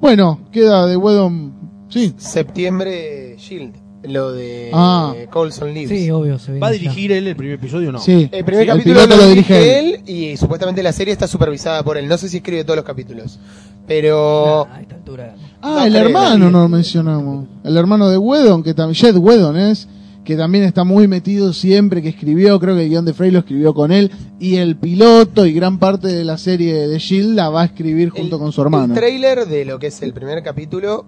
Bueno, 0.03 0.37
queda 0.51 0.85
de 0.85 0.97
Wedon, 0.97 1.53
sí. 1.87 2.13
Septiembre 2.17 3.37
Shield, 3.39 3.73
lo 4.03 4.33
de 4.33 4.69
Ah. 4.73 5.13
Colson 5.31 5.73
Leaves. 5.73 5.97
Sí, 5.97 6.11
obvio, 6.11 6.37
se 6.39 6.51
viene 6.51 6.59
¿Va 6.59 6.67
a 6.67 6.71
ya. 6.73 6.77
dirigir 6.77 7.13
él 7.13 7.25
el 7.25 7.37
primer 7.37 7.55
episodio 7.55 7.87
o 7.87 7.91
no? 7.93 7.99
Sí. 7.99 8.27
El 8.29 8.43
primer 8.43 8.63
Sí, 8.65 8.67
capítulo 8.67 8.95
piloto 8.99 9.15
lo, 9.15 9.27
dirige 9.29 9.79
él 9.79 10.01
y 10.05 10.35
supuestamente 10.35 10.83
la 10.83 10.91
serie 10.91 11.13
está 11.13 11.25
supervisada 11.25 11.83
por 11.83 11.95
él. 11.97 12.09
No 12.09 12.17
sé 12.17 12.27
si 12.27 12.35
escribe 12.37 12.65
todos 12.65 12.75
los 12.75 12.85
capítulos. 12.85 13.39
Pero 13.87 14.67
Nah, 14.69 14.75
a 14.75 14.81
esta 14.81 14.95
altura. 14.95 15.35
Ah, 15.61 15.75
No 15.79 15.85
el 15.85 15.93
creo, 15.93 16.05
hermano 16.07 16.51
no 16.51 16.59
lo 16.63 16.67
mencionamos. 16.67 17.45
El 17.63 17.77
hermano 17.77 18.09
de 18.09 18.17
Wedon, 18.17 18.61
que 18.61 18.73
también, 18.73 18.95
Jed 18.95 19.15
Wedon 19.15 19.55
es, 19.57 19.87
que 20.23 20.35
también 20.35 20.63
está 20.63 20.83
muy 20.83 21.07
metido 21.07 21.53
siempre, 21.53 22.01
que 22.01 22.09
escribió, 22.09 22.59
creo 22.59 22.75
que 22.75 22.83
el 22.83 22.89
guion 22.89 23.05
de 23.05 23.13
Frey 23.13 23.31
lo 23.31 23.39
escribió 23.39 23.73
con 23.73 23.91
él, 23.91 24.11
y 24.39 24.55
el 24.57 24.77
piloto 24.77 25.45
y 25.45 25.53
gran 25.53 25.79
parte 25.79 26.07
de 26.07 26.23
la 26.23 26.37
serie 26.37 26.87
de 26.87 26.97
Shield 26.99 27.35
la 27.35 27.49
va 27.49 27.63
a 27.63 27.65
escribir 27.65 28.09
junto 28.09 28.35
el- 28.37 28.41
con 28.41 28.51
su 28.51 28.61
hermano. 28.61 28.93
El 28.93 28.99
trailer 28.99 29.45
de 29.47 29.65
lo 29.65 29.79
que 29.79 29.87
es 29.87 30.01
el 30.01 30.13
primer 30.13 30.41
capítulo, 30.43 31.05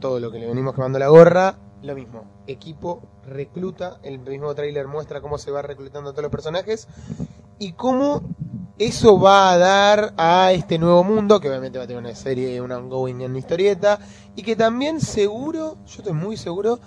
todo 0.00 0.20
lo 0.20 0.30
que 0.30 0.38
le 0.38 0.46
venimos 0.46 0.74
quemando 0.74 0.98
la 0.98 1.08
gorra, 1.08 1.58
lo 1.82 1.94
mismo. 1.94 2.24
Equipo 2.46 3.02
recluta, 3.26 3.98
el 4.02 4.18
mismo 4.18 4.54
trailer 4.54 4.86
muestra 4.88 5.20
cómo 5.20 5.38
se 5.38 5.50
va 5.50 5.62
reclutando 5.62 6.10
a 6.10 6.12
todos 6.12 6.22
los 6.24 6.30
personajes 6.32 6.88
y 7.58 7.72
cómo 7.72 8.22
eso 8.78 9.18
va 9.20 9.52
a 9.52 9.58
dar 9.58 10.14
a 10.16 10.52
este 10.52 10.78
nuevo 10.78 11.04
mundo, 11.04 11.38
que 11.40 11.48
obviamente 11.48 11.78
va 11.78 11.84
a 11.84 11.86
tener 11.86 12.02
una 12.02 12.14
serie, 12.14 12.60
una 12.60 12.78
ongoing 12.78 13.20
en 13.20 13.36
historieta, 13.36 13.98
y 14.34 14.42
que 14.42 14.56
también 14.56 15.00
seguro, 15.00 15.76
yo 15.86 15.98
estoy 15.98 16.12
muy 16.12 16.36
seguro, 16.36 16.80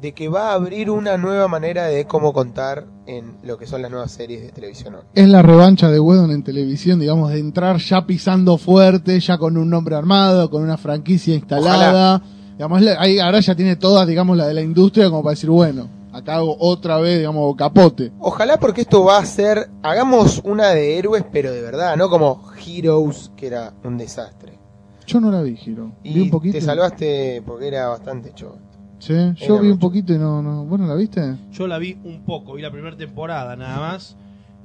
de 0.00 0.12
que 0.12 0.28
va 0.28 0.50
a 0.50 0.54
abrir 0.54 0.90
una 0.90 1.16
nueva 1.16 1.48
manera 1.48 1.86
de 1.86 2.06
cómo 2.06 2.32
contar 2.32 2.86
en 3.06 3.36
lo 3.42 3.56
que 3.56 3.66
son 3.66 3.82
las 3.82 3.90
nuevas 3.90 4.12
series 4.12 4.42
de 4.42 4.50
televisión. 4.50 4.96
Es 5.14 5.28
la 5.28 5.42
revancha 5.42 5.90
de 5.90 5.98
Wedon 6.00 6.30
en 6.32 6.42
televisión, 6.42 7.00
digamos, 7.00 7.30
de 7.30 7.38
entrar 7.38 7.78
ya 7.78 8.06
pisando 8.06 8.58
fuerte, 8.58 9.18
ya 9.20 9.38
con 9.38 9.56
un 9.56 9.70
nombre 9.70 9.96
armado, 9.96 10.50
con 10.50 10.62
una 10.62 10.76
franquicia 10.76 11.34
instalada. 11.34 12.22
Digamos, 12.52 12.82
ahí 12.98 13.18
ahora 13.18 13.40
ya 13.40 13.54
tiene 13.54 13.76
todas, 13.76 14.06
digamos, 14.06 14.36
la 14.36 14.46
de 14.46 14.54
la 14.54 14.62
industria 14.62 15.08
como 15.08 15.22
para 15.22 15.32
decir, 15.32 15.50
bueno, 15.50 15.88
acá 16.12 16.36
hago 16.36 16.56
otra 16.58 16.98
vez, 16.98 17.18
digamos, 17.18 17.54
capote. 17.56 18.12
Ojalá 18.18 18.58
porque 18.58 18.82
esto 18.82 19.04
va 19.04 19.18
a 19.18 19.26
ser, 19.26 19.70
hagamos 19.82 20.40
una 20.44 20.68
de 20.70 20.98
héroes, 20.98 21.24
pero 21.30 21.52
de 21.52 21.62
verdad, 21.62 21.96
no 21.96 22.08
como 22.08 22.42
Heroes, 22.66 23.30
que 23.36 23.46
era 23.46 23.72
un 23.84 23.98
desastre. 23.98 24.58
Yo 25.06 25.20
no 25.20 25.30
la 25.30 25.42
vi. 25.42 25.52
Vi 25.52 25.76
Y 26.02 26.20
un 26.20 26.30
poquito. 26.30 26.58
te 26.58 26.60
salvaste 26.60 27.42
porque 27.46 27.68
era 27.68 27.88
bastante 27.88 28.32
choto. 28.34 28.58
Sí, 28.98 29.14
yo 29.36 29.60
vi 29.60 29.68
un 29.70 29.78
poquito 29.78 30.12
y 30.14 30.18
no, 30.18 30.42
no. 30.42 30.64
¿Vos 30.64 30.80
no 30.80 30.86
la 30.86 30.94
viste? 30.94 31.36
Yo 31.52 31.66
la 31.66 31.78
vi 31.78 31.98
un 32.04 32.24
poco, 32.24 32.54
vi 32.54 32.62
la 32.62 32.70
primera 32.70 32.96
temporada 32.96 33.54
nada 33.56 33.78
más. 33.78 34.16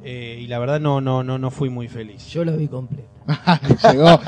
eh, 0.04 0.40
y 0.42 0.48
la 0.48 0.58
verdad 0.60 0.80
no, 0.80 1.00
no, 1.02 1.24
no, 1.24 1.38
no 1.38 1.52
fui 1.52 1.70
muy 1.70 1.88
feliz. 1.88 2.28
Yo 2.28 2.44
la 2.46 2.54
vi 2.54 2.68
completa. 2.68 3.10
Llegó. 3.92 4.08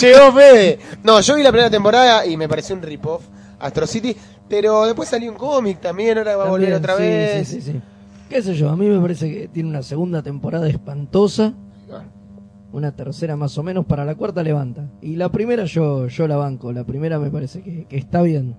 Llegó 0.00 0.32
Fede. 0.32 0.78
No, 1.02 1.20
yo 1.20 1.36
vi 1.36 1.42
la 1.42 1.50
primera 1.50 1.70
temporada 1.70 2.26
y 2.26 2.36
me 2.36 2.48
pareció 2.48 2.74
un 2.74 2.82
rip-off 2.82 3.22
Astro 3.58 3.86
City, 3.86 4.14
pero 4.48 4.84
después 4.86 5.08
salió 5.08 5.30
un 5.30 5.38
cómic 5.38 5.80
también, 5.80 6.18
ahora 6.18 6.36
va 6.36 6.46
a 6.46 6.50
volver 6.50 6.74
otra 6.74 6.96
sí, 6.96 7.02
vez. 7.02 7.48
Sí, 7.48 7.60
sí, 7.60 7.72
sí. 7.72 7.80
¿Qué 8.28 8.42
sé 8.42 8.54
yo? 8.54 8.70
A 8.70 8.76
mí 8.76 8.86
me 8.86 9.00
parece 9.00 9.32
que 9.32 9.48
tiene 9.48 9.68
una 9.68 9.82
segunda 9.82 10.22
temporada 10.22 10.68
espantosa. 10.68 11.54
Una 12.72 12.90
tercera 12.96 13.36
más 13.36 13.56
o 13.58 13.62
menos. 13.62 13.84
Para 13.84 14.04
la 14.06 14.14
cuarta 14.14 14.42
levanta. 14.42 14.88
Y 15.02 15.16
la 15.16 15.30
primera 15.30 15.64
yo, 15.66 16.08
yo 16.08 16.26
la 16.26 16.36
banco. 16.36 16.72
La 16.72 16.84
primera 16.84 17.18
me 17.18 17.30
parece 17.30 17.62
que, 17.62 17.84
que 17.84 17.98
está 17.98 18.22
bien. 18.22 18.56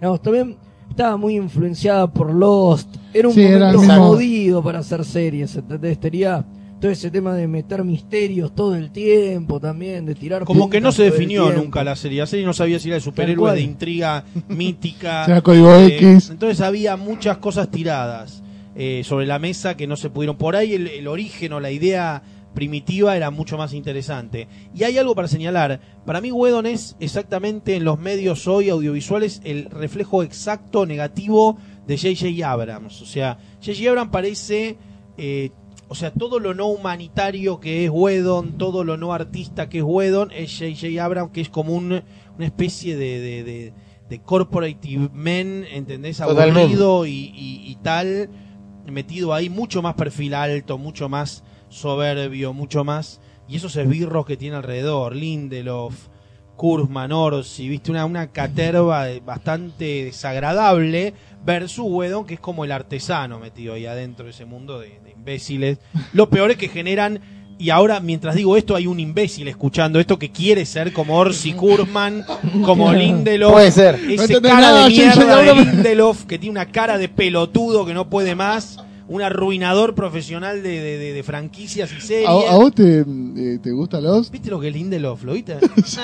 No, 0.00 0.18
también 0.18 0.56
estaba 0.90 1.16
muy 1.16 1.36
influenciada 1.36 2.06
por 2.12 2.32
Lost. 2.32 2.88
Era 3.12 3.28
un 3.28 3.34
Sí, 3.34 3.42
momento 3.42 3.78
jodido 3.80 4.62
para 4.62 4.80
hacer 4.80 5.04
series. 5.04 5.56
¿entendés? 5.56 5.98
Tenía 5.98 6.44
todo 6.80 6.90
ese 6.90 7.10
tema 7.10 7.34
de 7.34 7.48
meter 7.48 7.82
misterios 7.84 8.54
todo 8.54 8.74
el 8.76 8.90
tiempo 8.90 9.58
también. 9.60 10.06
De 10.06 10.14
tirar 10.14 10.44
Como 10.44 10.70
que 10.70 10.80
no 10.80 10.92
se 10.92 11.04
definió 11.04 11.52
nunca 11.52 11.82
la 11.84 11.96
serie. 11.96 12.20
La 12.20 12.26
serie 12.26 12.46
no 12.46 12.52
sabía 12.52 12.78
si 12.78 12.88
era 12.88 12.96
de 12.96 13.00
superhéroes, 13.00 13.54
de 13.54 13.62
intriga 13.62 14.24
mítica. 14.48 15.24
Era 15.24 15.40
código 15.40 15.74
eh, 15.74 15.96
X. 15.98 16.30
Entonces 16.30 16.60
había 16.60 16.96
muchas 16.96 17.38
cosas 17.38 17.70
tiradas 17.70 18.42
eh, 18.76 19.02
sobre 19.04 19.26
la 19.26 19.38
mesa 19.38 19.76
que 19.76 19.86
no 19.86 19.96
se 19.96 20.10
pudieron. 20.10 20.36
Por 20.36 20.54
ahí 20.56 20.74
el, 20.74 20.86
el 20.86 21.08
origen 21.08 21.52
o 21.52 21.60
la 21.60 21.70
idea 21.72 22.22
primitiva 22.54 23.16
era 23.16 23.30
mucho 23.30 23.56
más 23.58 23.72
interesante. 23.74 24.48
Y 24.74 24.84
hay 24.84 24.98
algo 24.98 25.14
para 25.14 25.28
señalar. 25.28 25.80
Para 26.04 26.20
mí 26.20 26.32
Wedon 26.32 26.66
es 26.66 26.96
exactamente 27.00 27.76
en 27.76 27.84
los 27.84 27.98
medios 27.98 28.46
hoy 28.48 28.68
audiovisuales 28.70 29.40
el 29.44 29.66
reflejo 29.70 30.22
exacto 30.22 30.86
negativo 30.86 31.58
de 31.86 31.96
J.J. 31.96 32.50
Abrams. 32.50 33.00
O 33.02 33.06
sea, 33.06 33.38
J.J. 33.64 33.88
Abrams 33.90 34.10
parece... 34.10 34.76
eh, 35.16 35.50
o 35.90 35.94
sea, 35.94 36.12
todo 36.12 36.38
lo 36.38 36.52
no 36.52 36.66
humanitario 36.66 37.60
que 37.60 37.86
es 37.86 37.90
Wedon, 37.90 38.58
todo 38.58 38.84
lo 38.84 38.98
no 38.98 39.14
artista 39.14 39.70
que 39.70 39.78
es 39.78 39.84
Wedon, 39.84 40.30
es 40.32 40.52
J.J. 40.58 41.02
Abrams, 41.02 41.30
que 41.32 41.40
es 41.40 41.48
como 41.48 41.72
un- 41.72 42.02
una 42.36 42.44
especie 42.44 42.94
de, 42.94 43.18
de, 43.20 43.42
de, 43.42 43.72
de 44.10 44.18
corporative 44.20 45.08
men, 45.14 45.64
¿entendés? 45.72 46.20
Aburrido 46.58 47.06
y, 47.06 47.32
y- 47.34 47.62
y 47.70 47.76
tal, 47.76 48.28
metido 48.84 49.32
ahí, 49.32 49.48
mucho 49.48 49.80
más 49.80 49.94
perfil 49.94 50.34
alto, 50.34 50.76
mucho 50.76 51.08
más 51.08 51.42
soberbio, 51.68 52.52
mucho 52.52 52.84
más. 52.84 53.20
Y 53.48 53.56
esos 53.56 53.76
esbirros 53.76 54.26
que 54.26 54.36
tiene 54.36 54.56
alrededor, 54.56 55.16
Lindelof, 55.16 55.94
Kurzman, 56.56 57.12
Orsi, 57.12 57.68
viste, 57.68 57.90
una, 57.90 58.04
una 58.04 58.26
caterva 58.32 59.06
bastante 59.24 60.04
desagradable, 60.04 61.14
versus 61.44 61.86
Wedon, 61.88 62.26
que 62.26 62.34
es 62.34 62.40
como 62.40 62.64
el 62.64 62.72
artesano 62.72 63.38
metido 63.38 63.74
ahí 63.74 63.86
adentro 63.86 64.26
de 64.26 64.32
ese 64.32 64.44
mundo 64.44 64.78
de, 64.80 65.00
de 65.02 65.12
imbéciles. 65.12 65.78
Lo 66.12 66.28
peor 66.28 66.50
es 66.50 66.56
que 66.58 66.68
generan. 66.68 67.20
Y 67.60 67.70
ahora, 67.70 67.98
mientras 67.98 68.36
digo 68.36 68.56
esto, 68.56 68.76
hay 68.76 68.86
un 68.86 69.00
imbécil 69.00 69.48
escuchando 69.48 69.98
esto 69.98 70.16
que 70.16 70.30
quiere 70.30 70.64
ser 70.64 70.92
como 70.92 71.16
Orsi 71.16 71.54
Kurzman, 71.54 72.24
como 72.64 72.92
Lindelof. 72.94 73.52
Puede 73.52 73.72
ser. 73.72 74.00
No 74.00 74.12
Ese 74.12 74.24
entendés 74.24 74.52
cara 74.52 74.60
nada, 74.60 74.84
de 74.84 74.90
mierda 74.90 75.36
de. 75.42 75.54
Lindelof, 75.54 76.24
que 76.24 76.38
tiene 76.38 76.52
una 76.52 76.66
cara 76.66 76.98
de 76.98 77.08
pelotudo 77.08 77.84
que 77.84 77.94
no 77.94 78.08
puede 78.08 78.36
más. 78.36 78.78
Un 79.10 79.22
arruinador 79.22 79.94
profesional 79.94 80.62
de, 80.62 80.68
de- 80.82 81.12
de- 81.14 81.22
franquicias 81.22 81.90
y 81.96 82.00
series. 82.00 82.28
¿A, 82.28 82.32
a 82.32 82.56
vos 82.56 82.74
te, 82.74 83.00
eh, 83.00 83.58
te 83.62 83.70
gusta 83.72 84.00
los? 84.02 84.30
¿Viste 84.30 84.50
lo 84.50 84.60
que 84.60 84.68
es 84.68 84.74
Lindelof? 84.74 85.24
¿Lo 85.24 85.32
viste? 85.32 85.54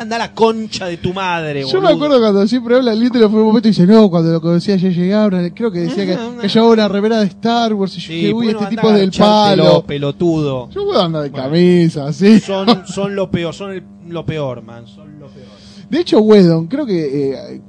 Anda 0.00 0.16
a 0.16 0.18
la 0.18 0.32
concha 0.34 0.86
de 0.86 0.96
tu 0.98 1.12
madre, 1.12 1.64
Yo 1.66 1.80
me 1.80 1.88
acuerdo 1.90 2.18
cuando 2.20 2.46
siempre 2.46 2.76
habla 2.76 2.92
el 2.92 3.00
Little 3.00 3.28
fue 3.28 3.40
un 3.40 3.46
momento 3.46 3.68
y 3.68 3.72
dice, 3.72 3.86
no, 3.86 4.08
cuando 4.10 4.32
lo 4.32 4.40
conocía 4.40 4.78
J.J. 4.78 5.22
Abrams, 5.22 5.52
creo 5.54 5.70
que 5.70 5.80
decía 5.80 6.06
que, 6.06 6.16
que 6.40 6.48
llevaba 6.48 6.72
una 6.72 6.88
remera 6.88 7.20
de 7.20 7.26
Star 7.26 7.74
Wars 7.74 7.96
y 7.96 8.00
yo 8.00 8.06
Sí, 8.06 8.14
dije, 8.14 8.32
uy, 8.32 8.46
este 8.48 8.58
anda 8.58 8.70
tipo 8.70 8.88
es 8.90 8.94
del 9.00 9.10
palo. 9.12 9.84
pelotudo. 9.84 10.70
Yo 10.70 10.84
puedo 10.84 11.02
andar 11.02 11.22
de 11.24 11.30
Bueno. 11.30 11.44
camisa, 11.44 12.06
así. 12.08 12.40
Son, 12.40 12.86
son 12.86 13.14
lo 13.16 13.30
peor, 13.30 13.52
son 13.54 13.72
el- 13.72 13.82
lo 14.08 14.24
peor, 14.24 14.62
man. 14.62 14.86
Son 14.86 15.18
lo 15.18 15.26
peor. 15.28 15.46
De 15.90 16.00
hecho, 16.00 16.20
Wedon, 16.20 16.66
creo 16.66 16.86
que 16.86 17.32
eh, 17.32 17.60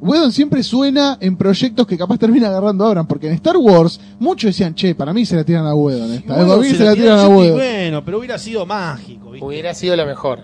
Wedon 0.00 0.32
siempre 0.32 0.62
suena 0.62 1.18
en 1.20 1.36
proyectos 1.36 1.86
que 1.86 1.98
capaz 1.98 2.18
termina 2.18 2.48
agarrando 2.48 2.84
a 2.84 2.88
Abrams, 2.88 3.08
porque 3.08 3.26
en 3.26 3.34
Star 3.34 3.56
Wars 3.58 4.00
muchos 4.18 4.48
decían, 4.48 4.74
che, 4.74 4.94
para 4.94 5.12
mí 5.12 5.26
se 5.26 5.36
la 5.36 5.44
tiran 5.44 5.66
a 5.66 5.74
Wedon. 5.74 6.12
Esta. 6.14 6.34
Bueno, 6.34 6.48
para 6.48 6.60
mí 6.60 6.68
se 6.68 6.76
se, 6.76 6.84
la 6.84 6.94
tiran 6.94 7.18
a 7.18 7.28
Wedon. 7.28 7.56
Bueno, 7.56 8.04
pero 8.04 8.18
hubiera 8.18 8.38
sido 8.38 8.64
mágico, 8.64 9.30
¿viste? 9.30 9.46
Hubiera 9.46 9.74
sido 9.74 9.96
lo 9.96 10.06
mejor. 10.06 10.40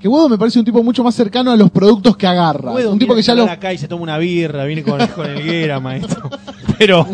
Que 0.00 0.08
Wedon 0.08 0.30
me 0.30 0.38
parece 0.38 0.58
un 0.58 0.64
tipo 0.64 0.82
mucho 0.82 1.04
más 1.04 1.14
cercano 1.14 1.50
a 1.50 1.56
los 1.56 1.70
productos 1.70 2.16
que 2.16 2.26
agarra. 2.26 2.72
Wedon 2.72 2.94
un 2.94 2.98
tipo 2.98 3.12
viene 3.12 3.22
que 3.22 3.26
ya 3.26 3.32
a 3.34 3.36
lo... 3.36 3.50
acá 3.50 3.72
y 3.72 3.78
se 3.78 3.86
toma 3.86 4.02
una 4.02 4.16
birra, 4.16 4.64
viene 4.64 4.82
con, 4.82 5.06
con 5.08 5.26
el 5.26 5.42
Guera, 5.42 5.78
maestro. 5.80 6.30
Pero, 6.78 7.04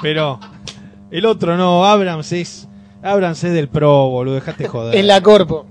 pero, 0.00 0.38
el 1.10 1.26
otro 1.26 1.56
no, 1.56 1.84
Abrams 1.84 2.30
es, 2.30 2.68
Abrams 3.02 3.42
es 3.42 3.52
del 3.52 3.66
pro, 3.66 4.08
boludo, 4.08 4.36
dejate 4.36 4.68
joder. 4.68 4.94
En 4.94 5.08
la 5.08 5.20
corpo. 5.20 5.66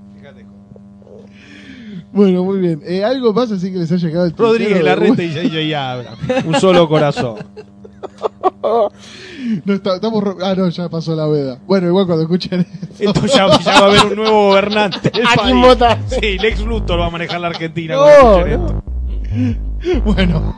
Bueno, 2.13 2.43
muy 2.43 2.59
bien. 2.59 2.81
Eh, 2.85 3.03
¿Algo 3.03 3.33
más 3.33 3.51
así 3.51 3.71
que 3.71 3.77
les 3.79 3.91
haya 3.91 4.07
llegado 4.07 4.25
el 4.25 4.35
Rodríguez 4.35 4.73
tintero 4.77 4.85
de 5.01 5.07
Larreta 5.07 5.23
y 5.23 5.33
J.J. 5.33 5.91
Abrams, 5.91 6.45
un 6.45 6.55
solo 6.55 6.87
corazón. 6.87 7.35
No, 9.63 9.73
está- 9.73 9.95
estamos... 9.95 10.23
Ah, 10.43 10.53
no, 10.57 10.67
ya 10.67 10.89
pasó 10.89 11.15
la 11.15 11.25
veda. 11.27 11.57
Bueno, 11.67 11.87
igual 11.87 12.05
cuando 12.05 12.23
escuchen 12.23 12.65
eso. 12.99 13.11
Esto 13.11 13.25
ya, 13.27 13.57
ya 13.59 13.71
va 13.71 13.77
a 13.77 13.85
haber 13.85 14.05
un 14.07 14.15
nuevo 14.15 14.47
gobernante 14.49 15.09
del 15.09 15.25
¿A 15.25 15.29
quién 15.41 15.61
país. 15.61 15.65
votaste? 15.67 16.19
Sí, 16.19 16.37
Lex 16.37 16.61
Luthor 16.65 16.99
va 16.99 17.05
a 17.05 17.09
manejar 17.09 17.39
la 17.39 17.47
Argentina. 17.47 17.95
No, 17.95 18.01
cuando 18.01 18.39
escuchen 18.47 18.59
no. 18.59 19.53
esto. 19.93 20.01
Bueno. 20.03 20.55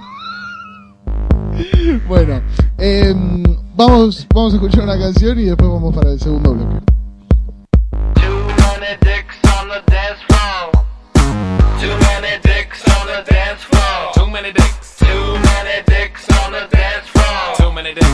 Bueno, 2.07 2.41
em, 2.79 3.43
vamos, 3.75 4.25
vamos 4.33 4.53
a 4.53 4.55
escuchar 4.55 4.83
una 4.85 4.97
canción 4.97 5.37
y 5.39 5.43
después 5.45 5.69
vamos 5.69 5.93
para 5.93 6.11
el 6.13 6.19
segundo 6.19 6.53
bloque. 6.55 6.79
dance 13.23 13.63
floor. 13.63 14.11
Too 14.13 14.29
many 14.31 14.51
dicks. 14.51 14.97
Too 14.99 15.05
many 15.05 15.83
dicks 15.85 16.29
on 16.43 16.51
the 16.51 16.67
dance 16.71 17.07
floor. 17.07 17.55
Too 17.57 17.71
many 17.71 17.93
dicks. 17.93 18.07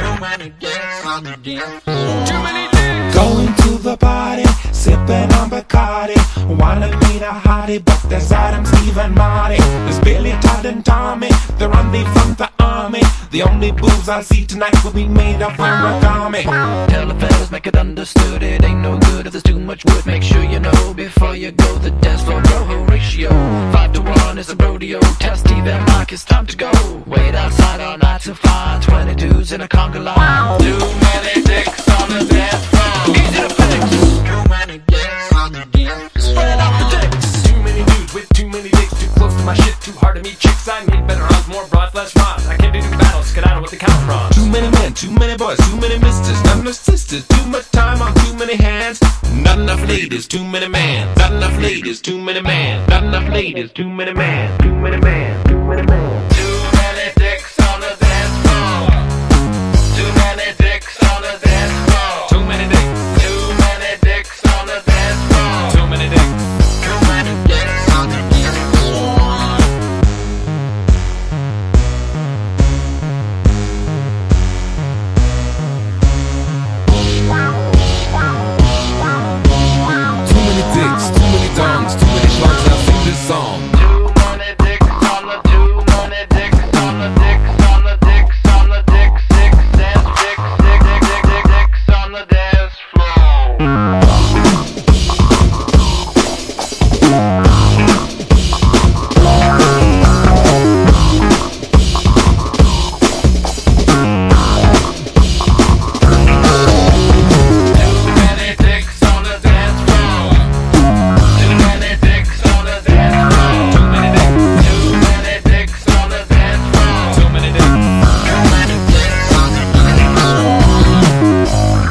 Too 0.00 0.20
many 0.20 0.50
dicks 0.60 1.06
on 1.06 1.24
the 1.24 1.36
dance 1.36 1.82
floor. 1.84 2.26
Too 2.26 2.42
many 2.42 2.77
Going 3.18 3.52
to 3.62 3.70
the 3.78 3.96
party, 3.96 4.44
sipping 4.72 5.30
on 5.38 5.50
Bacardi. 5.50 6.16
Wanna 6.56 6.88
meet 7.02 7.22
a 7.22 7.32
hottie, 7.44 7.84
but 7.84 8.00
there's 8.08 8.30
Adam, 8.30 8.64
Steve, 8.64 8.96
and 8.96 9.14
Marty. 9.14 9.56
There's 9.84 9.98
Billy, 9.98 10.30
Todd, 10.40 10.66
and 10.66 10.84
Tommy. 10.84 11.30
They're 11.58 11.74
on 11.74 11.90
the 11.90 12.04
from 12.14 12.34
the 12.34 12.48
army. 12.60 13.02
The 13.32 13.42
only 13.42 13.72
boobs 13.72 14.08
I 14.08 14.22
see 14.22 14.46
tonight 14.46 14.76
will 14.84 14.92
be 14.92 15.08
made 15.08 15.42
of 15.42 15.52
origami. 15.52 16.42
Tell 16.88 17.06
the 17.08 17.14
fellas, 17.14 17.50
make 17.50 17.66
it 17.66 17.76
understood. 17.76 18.42
It 18.42 18.62
ain't 18.64 18.80
no 18.80 18.96
good 18.98 19.26
if 19.26 19.32
there's 19.32 19.42
too 19.42 19.58
much 19.58 19.84
wood. 19.84 20.06
Make 20.06 20.22
sure 20.22 20.44
you 20.44 20.60
know 20.60 20.94
before 20.94 21.34
you 21.34 21.50
go. 21.50 21.78
The 21.78 21.90
dance 21.90 22.22
floor 22.22 22.40
rojo 22.40 22.84
ratio. 22.84 23.30
Five 23.72 23.92
to 23.94 24.00
one 24.00 24.38
is 24.38 24.48
a 24.48 24.56
rodeo. 24.56 25.00
Tell 25.18 25.36
Steve 25.36 25.66
and 25.66 25.84
Mike 25.88 26.12
it's 26.12 26.24
time 26.24 26.46
to 26.46 26.56
go. 26.56 26.70
Wait 27.06 27.34
outside 27.34 27.80
all 27.80 27.98
night 27.98 28.20
to 28.22 28.34
find 28.34 28.82
22s 28.82 29.52
in 29.52 29.60
a 29.62 29.68
conga 29.68 30.02
line. 30.02 30.60
Too 30.60 30.78
many 31.06 31.42
dicks 31.42 31.88
on 32.00 32.08
the 32.10 32.24
dance 32.32 32.64
floor. 32.66 33.07
Too 33.08 34.42
many 34.48 34.78
dicks 34.86 35.32
on 35.32 35.52
the 35.52 35.64
floor. 35.72 36.10
Spread 36.16 36.58
out 36.58 36.74
the 36.80 36.86
dicks. 36.96 37.42
Too 37.48 37.62
many 37.62 37.84
dudes 37.84 38.14
with 38.14 38.28
too 38.34 38.48
many 38.48 38.70
dicks. 38.70 38.94
Too 39.00 39.08
close 39.16 39.34
to 39.34 39.42
my 39.44 39.54
shit. 39.54 39.74
Too 39.80 39.92
hard 39.92 40.16
to 40.16 40.22
meet 40.22 40.38
chicks. 40.38 40.68
I 40.68 40.84
need 40.86 41.06
better 41.06 41.24
odds, 41.24 41.48
more 41.48 41.66
broad, 41.68 41.94
less 41.94 42.14
rods. 42.16 42.46
I 42.46 42.56
can't 42.56 42.72
do 42.72 42.80
new 42.80 42.90
battles. 42.98 43.26
Of 43.38 43.62
what 43.62 43.70
they 43.70 43.76
count 43.76 44.02
from. 44.04 44.30
Too 44.32 44.50
many 44.50 44.68
men, 44.78 44.94
too 44.94 45.12
many 45.12 45.36
boys, 45.36 45.58
too 45.58 45.76
many 45.76 45.96
misters, 45.98 46.42
not 46.44 46.58
enough 46.58 46.74
sisters, 46.74 47.24
too 47.28 47.46
much 47.46 47.70
time 47.70 48.02
on 48.02 48.12
too 48.14 48.34
many 48.34 48.56
hands, 48.56 49.00
not 49.32 49.60
enough 49.60 49.80
ladies, 49.86 50.26
too 50.26 50.42
many 50.42 50.66
men, 50.66 51.06
not 51.18 51.32
enough 51.32 51.56
ladies, 51.58 52.00
too 52.00 52.18
many 52.18 52.40
men, 52.40 52.84
not 52.88 53.04
enough 53.04 53.28
ladies, 53.32 53.70
too 53.70 53.88
many 53.88 54.12
men, 54.12 54.58
too 54.58 54.74
many 54.74 54.96
men, 54.96 55.44
too 55.46 55.58
many 55.58 55.82
men. 55.82 56.37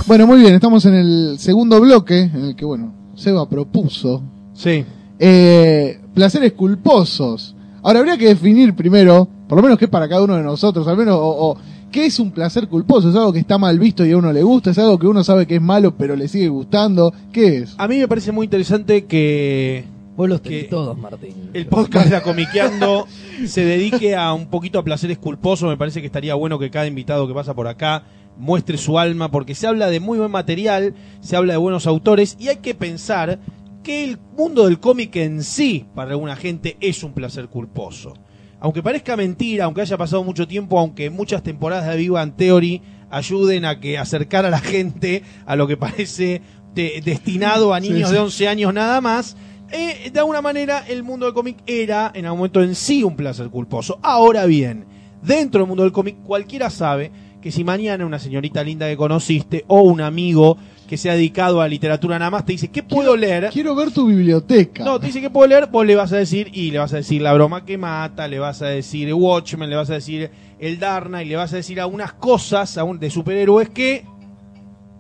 Bueno, 0.08 0.26
muy 0.26 0.40
bien, 0.40 0.54
estamos 0.56 0.86
en 0.86 0.94
el 0.96 1.36
segundo 1.40 1.82
bloque, 1.82 2.22
en 2.22 2.46
el 2.46 2.56
que, 2.56 2.64
bueno, 2.66 2.94
Seba 3.16 3.48
propuso 3.50 4.24
Sí. 4.54 4.86
eh, 5.20 6.00
placeres 6.14 6.54
culposos. 6.54 7.56
Ahora 7.84 8.00
habría 8.00 8.18
que 8.18 8.28
definir 8.28 8.74
primero, 8.74 9.28
por 9.50 9.58
lo 9.58 9.64
menos 9.64 9.78
qué 9.78 9.86
es 9.86 9.92
para 9.92 10.08
cada 10.08 10.24
uno 10.24 10.36
de 10.38 10.44
nosotros, 10.44 10.88
al 10.88 10.98
menos, 10.98 11.16
o, 11.16 11.50
o, 11.52 11.58
qué 11.92 12.06
es 12.06 12.20
un 12.20 12.32
placer 12.32 12.68
culposo. 12.70 13.10
¿Es 13.10 13.16
algo 13.16 13.34
que 13.34 13.40
está 13.40 13.58
mal 13.58 13.78
visto 13.80 14.06
y 14.06 14.12
a 14.14 14.18
uno 14.18 14.32
le 14.32 14.44
gusta? 14.44 14.72
¿Es 14.72 14.78
algo 14.78 14.98
que 14.98 15.08
uno 15.08 15.24
sabe 15.24 15.46
que 15.46 15.56
es 15.56 15.62
malo 15.62 15.96
pero 15.98 16.16
le 16.16 16.28
sigue 16.28 16.48
gustando? 16.48 17.14
¿Qué 17.34 17.58
es? 17.60 17.76
A 17.78 17.88
mí 17.88 17.98
me 17.98 18.08
parece 18.08 18.32
muy 18.32 18.46
interesante 18.46 19.06
que 19.06 19.86
Vos 20.16 20.28
los 20.28 20.42
tenés 20.42 20.64
Que- 20.64 20.70
todos, 20.70 20.98
Martín. 20.98 21.34
el 21.54 21.68
podcast 21.68 22.10
de 22.10 22.16
Acomiqueando 22.16 23.06
se 23.46 23.64
dedique 23.64 24.16
a 24.16 24.34
un 24.34 24.48
poquito 24.48 24.80
a 24.80 24.84
placeres 24.84 25.20
culposos. 25.20 25.70
Me 25.70 25.78
parece 25.78 26.00
que 26.02 26.08
estaría 26.08 26.34
bueno 26.34 26.58
que 26.58 26.72
cada 26.72 26.88
invitado 26.88 27.28
que 27.28 27.36
pasa 27.36 27.54
por 27.54 27.68
acá 27.68 28.04
muestre 28.38 28.78
su 28.78 29.00
alma, 29.00 29.32
porque 29.32 29.56
se 29.56 29.68
habla 29.68 29.90
de 29.90 30.00
muy 30.00 30.18
buen 30.18 30.32
material, 30.32 30.94
se 31.22 31.36
habla 31.36 31.54
de 31.54 31.58
buenos 31.58 31.88
autores, 31.88 32.36
y 32.40 32.48
hay 32.50 32.58
que 32.58 32.76
pensar 32.76 33.40
que 33.84 34.04
el 34.04 34.18
mundo 34.38 34.66
del 34.66 34.80
cómic 34.80 35.16
en 35.16 35.44
sí, 35.44 35.86
para 35.96 36.12
alguna 36.12 36.36
gente, 36.36 36.78
es 36.82 37.04
un 37.04 37.14
placer 37.14 37.48
culposo. 37.48 38.14
Aunque 38.60 38.82
parezca 38.84 39.16
mentira, 39.16 39.66
aunque 39.66 39.82
haya 39.82 39.98
pasado 39.98 40.24
mucho 40.24 40.48
tiempo, 40.48 40.80
aunque 40.80 41.10
muchas 41.10 41.44
temporadas 41.44 41.88
de 41.88 41.96
Viva 41.98 42.24
en 42.24 42.32
Theory 42.32 42.82
ayuden 43.10 43.66
a 43.66 43.80
que 43.80 43.98
acercar 43.98 44.46
a 44.46 44.50
la 44.50 44.60
gente 44.60 45.24
a 45.46 45.56
lo 45.56 45.68
que 45.68 45.78
parece 45.78 46.42
de- 46.74 47.02
destinado 47.06 47.74
a 47.74 47.80
Sí, 47.82 47.90
niños 47.90 48.10
sí. 48.10 48.16
de 48.16 48.22
11 48.22 48.48
años 48.48 48.74
nada 48.74 49.00
más, 49.00 49.38
eh, 49.72 50.10
de 50.12 50.20
alguna 50.20 50.42
manera 50.42 50.84
el 50.88 51.04
mundo 51.04 51.26
del 51.26 51.34
cómic 51.36 51.58
era 51.68 52.12
en 52.14 52.26
algún 52.26 52.40
momento 52.40 52.62
en 52.64 52.74
sí 52.76 53.04
un 53.04 53.16
placer 53.16 53.48
culposo. 53.50 54.00
Ahora 54.02 54.46
bien, 54.46 54.86
dentro 55.22 55.60
del 55.62 55.68
mundo 55.68 55.84
del 55.84 55.92
cómic 55.92 56.18
cualquiera 56.24 56.70
sabe 56.70 57.12
que 57.48 57.52
si 57.54 57.64
mañana 57.64 58.06
una 58.06 58.20
señorita 58.20 58.62
linda 58.62 58.90
que 58.90 58.98
conociste 58.98 59.64
o 59.68 59.80
un 59.80 60.02
amigo 60.02 60.58
que 60.86 60.98
se 60.98 61.10
ha 61.10 61.14
dedicado 61.14 61.62
a 61.62 61.68
literatura 61.70 62.20
nada 62.20 62.30
más 62.30 62.44
te 62.44 62.52
dice, 62.52 62.68
¿qué 62.68 62.84
puedo 62.84 63.16
leer? 63.16 63.52
Quiero 63.54 63.74
ver 63.74 63.92
tu 63.92 64.06
biblioteca. 64.06 64.84
No, 64.84 65.00
te 65.00 65.06
dice 65.06 65.22
que 65.22 65.30
puedo 65.30 65.48
leer, 65.48 65.68
vos 65.68 65.86
le 65.86 65.96
vas 65.96 66.12
a 66.12 66.18
decir, 66.18 66.50
y 66.52 66.72
le 66.72 66.80
vas 66.80 66.92
a 66.92 66.98
decir 66.98 67.22
La 67.22 67.32
broma 67.32 67.64
que 67.64 67.78
mata, 67.78 68.28
le 68.28 68.38
vas 68.38 68.62
a 68.62 68.66
decir 68.66 69.14
Watchmen, 69.14 69.70
le 69.70 69.78
vas 69.78 69.90
a 69.90 69.94
decir 69.94 70.30
El 70.60 70.78
Darna, 70.78 71.24
y 71.24 71.30
le 71.30 71.38
vas 71.38 71.54
a 71.54 71.56
decir 71.56 71.80
algunas 71.80 72.12
cosas 72.12 72.78
aún 72.78 73.00
de 73.00 73.10
superhéroes 73.10 73.70
que... 73.70 74.04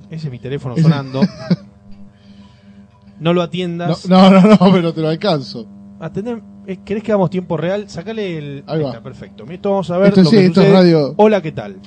Ese 0.09 0.27
es 0.27 0.31
mi 0.31 0.39
teléfono 0.39 0.77
sonando. 0.77 1.19
No 3.19 3.33
lo 3.33 3.41
atiendas. 3.41 4.07
no, 4.07 4.29
no, 4.29 4.41
no, 4.41 4.71
pero 4.71 4.93
te 4.93 5.01
lo 5.01 5.09
alcanzo. 5.09 5.67
Atender, 5.99 6.39
eh, 6.67 6.77
¿Querés 6.85 7.01
que 7.01 7.11
hagamos 7.11 7.31
tiempo 7.31 7.57
real? 7.57 7.89
Sacale 7.89 8.37
el... 8.37 8.63
Ahí 8.67 8.83
va. 8.83 8.89
está, 8.89 9.01
perfecto. 9.01 9.43
Esto 9.49 9.71
vamos 9.71 9.89
a 9.89 9.97
ver 9.97 10.09
Esto 10.09 10.21
lo 10.21 10.29
sí, 10.29 10.35
que 10.35 10.45
esto 10.45 10.61
es 10.61 10.71
radio. 10.71 11.15
Hola, 11.17 11.41
¿qué 11.41 11.51
tal? 11.51 11.77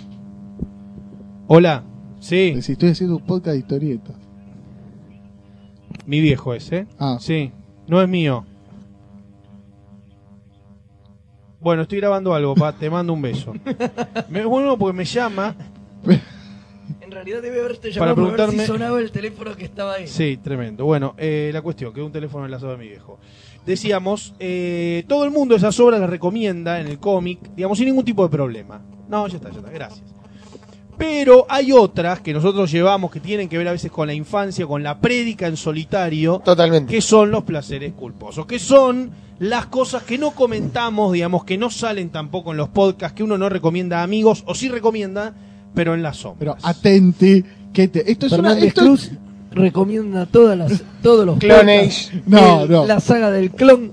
Hola. 1.53 1.83
Sí, 2.21 2.63
Si 2.63 2.73
estoy 2.73 2.91
haciendo 2.91 3.17
un 3.17 3.23
podcast 3.27 3.55
de 3.55 3.59
historieta. 3.59 4.13
mi 6.07 6.21
viejo 6.21 6.55
ese. 6.55 6.87
Ah. 6.97 7.17
Sí, 7.21 7.51
no 7.89 8.01
es 8.01 8.09
mío. 8.09 8.45
Bueno, 11.61 11.83
estoy 11.83 11.99
grabando 11.99 12.35
algo, 12.35 12.55
pa, 12.55 12.73
te 12.73 12.89
mando 12.89 13.13
un 13.13 13.23
beso. 13.23 13.53
Me, 14.31 14.45
bueno, 14.45 14.79
porque 14.79 14.97
me 14.97 15.05
llama. 15.05 15.55
En 17.01 17.11
realidad 17.13 17.43
debe 17.43 17.61
haberte 17.61 17.91
Para 17.93 18.13
llamado 18.13 18.15
para, 18.15 18.47
ver 18.47 18.55
preguntarme- 18.55 18.61
si 18.63 18.67
sonaba 18.67 19.01
el 19.01 19.11
teléfono 19.11 19.57
que 19.57 19.65
estaba 19.65 19.95
ahí. 19.95 20.07
Sí, 20.07 20.37
tremendo. 20.43 20.85
Bueno, 20.85 21.15
eh, 21.19 21.51
la 21.53 21.63
cuestión, 21.63 21.93
que 21.93 22.01
es 22.01 22.07
un 22.07 22.13
teléfono 22.13 22.45
enlazado 22.45 22.71
de 22.73 22.79
mi 22.79 22.87
viejo. 22.89 23.19
Decíamos, 23.67 24.35
eh, 24.39 25.05
todo 25.09 25.25
el 25.25 25.31
mundo 25.33 25.57
esas 25.57 25.79
obras 25.81 26.01
las 26.01 26.11
recomienda 26.11 26.81
en 26.81 26.87
el 26.87 26.99
cómic, 27.01 27.41
digamos, 27.57 27.79
sin 27.79 27.87
ningún 27.89 28.05
tipo 28.05 28.23
de 28.23 28.29
problema. 28.29 28.81
No, 29.09 29.27
ya 29.27 29.37
está, 29.37 29.51
ya 29.51 29.59
está, 29.59 29.71
gracias. 29.71 30.15
Pero 31.01 31.47
hay 31.49 31.73
otras 31.73 32.21
que 32.21 32.35
nosotros 32.35 32.71
llevamos 32.71 33.11
que 33.11 33.21
tienen 33.21 33.49
que 33.49 33.57
ver 33.57 33.67
a 33.69 33.73
veces 33.73 33.91
con 33.91 34.07
la 34.07 34.13
infancia, 34.13 34.67
con 34.67 34.83
la 34.83 34.99
prédica 35.01 35.47
en 35.47 35.57
solitario, 35.57 36.43
Totalmente. 36.45 36.93
que 36.93 37.01
son 37.01 37.31
los 37.31 37.43
placeres 37.45 37.95
culposos, 37.95 38.45
que 38.45 38.59
son 38.59 39.11
las 39.39 39.65
cosas 39.67 40.03
que 40.03 40.19
no 40.19 40.33
comentamos, 40.33 41.15
digamos, 41.15 41.45
que 41.45 41.57
no 41.57 41.71
salen 41.71 42.11
tampoco 42.11 42.51
en 42.51 42.59
los 42.59 42.69
podcasts, 42.69 43.17
que 43.17 43.23
uno 43.23 43.39
no 43.39 43.49
recomienda 43.49 44.01
a 44.01 44.03
amigos, 44.03 44.45
o 44.47 44.55
sí 44.55 44.69
recomienda, 44.69 45.33
pero 45.75 45.95
en 45.95 46.03
las 46.03 46.19
Pero 46.19 46.53
sombras. 46.53 46.57
atenti, 46.63 47.45
que 47.73 47.89
te, 47.89 48.13
esto 48.13 48.27
es 48.27 48.33
una... 48.33 48.59
Esto, 48.59 48.83
Cruz 48.83 49.11
recomienda 49.53 50.27
todas 50.27 50.59
las, 50.59 50.83
todos 51.03 51.25
los 51.25 51.39
Clone 51.39 51.81
podcasts, 51.81 52.11
Age. 52.11 52.23
No, 52.27 52.67
no. 52.67 52.87
la 52.87 53.01
saga 53.01 53.31
del 53.31 53.51
clon 53.53 53.91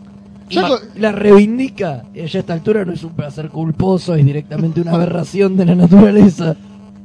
y 0.49 0.59
la 0.99 1.11
reivindica. 1.13 2.03
Y 2.13 2.19
a 2.19 2.25
esta 2.25 2.51
altura 2.51 2.83
no 2.83 2.91
es 2.91 3.03
un 3.03 3.13
placer 3.13 3.49
culposo, 3.49 4.13
es 4.15 4.25
directamente 4.25 4.81
una 4.81 4.91
aberración 4.91 5.55
de 5.55 5.65
la 5.65 5.75
naturaleza. 5.75 6.57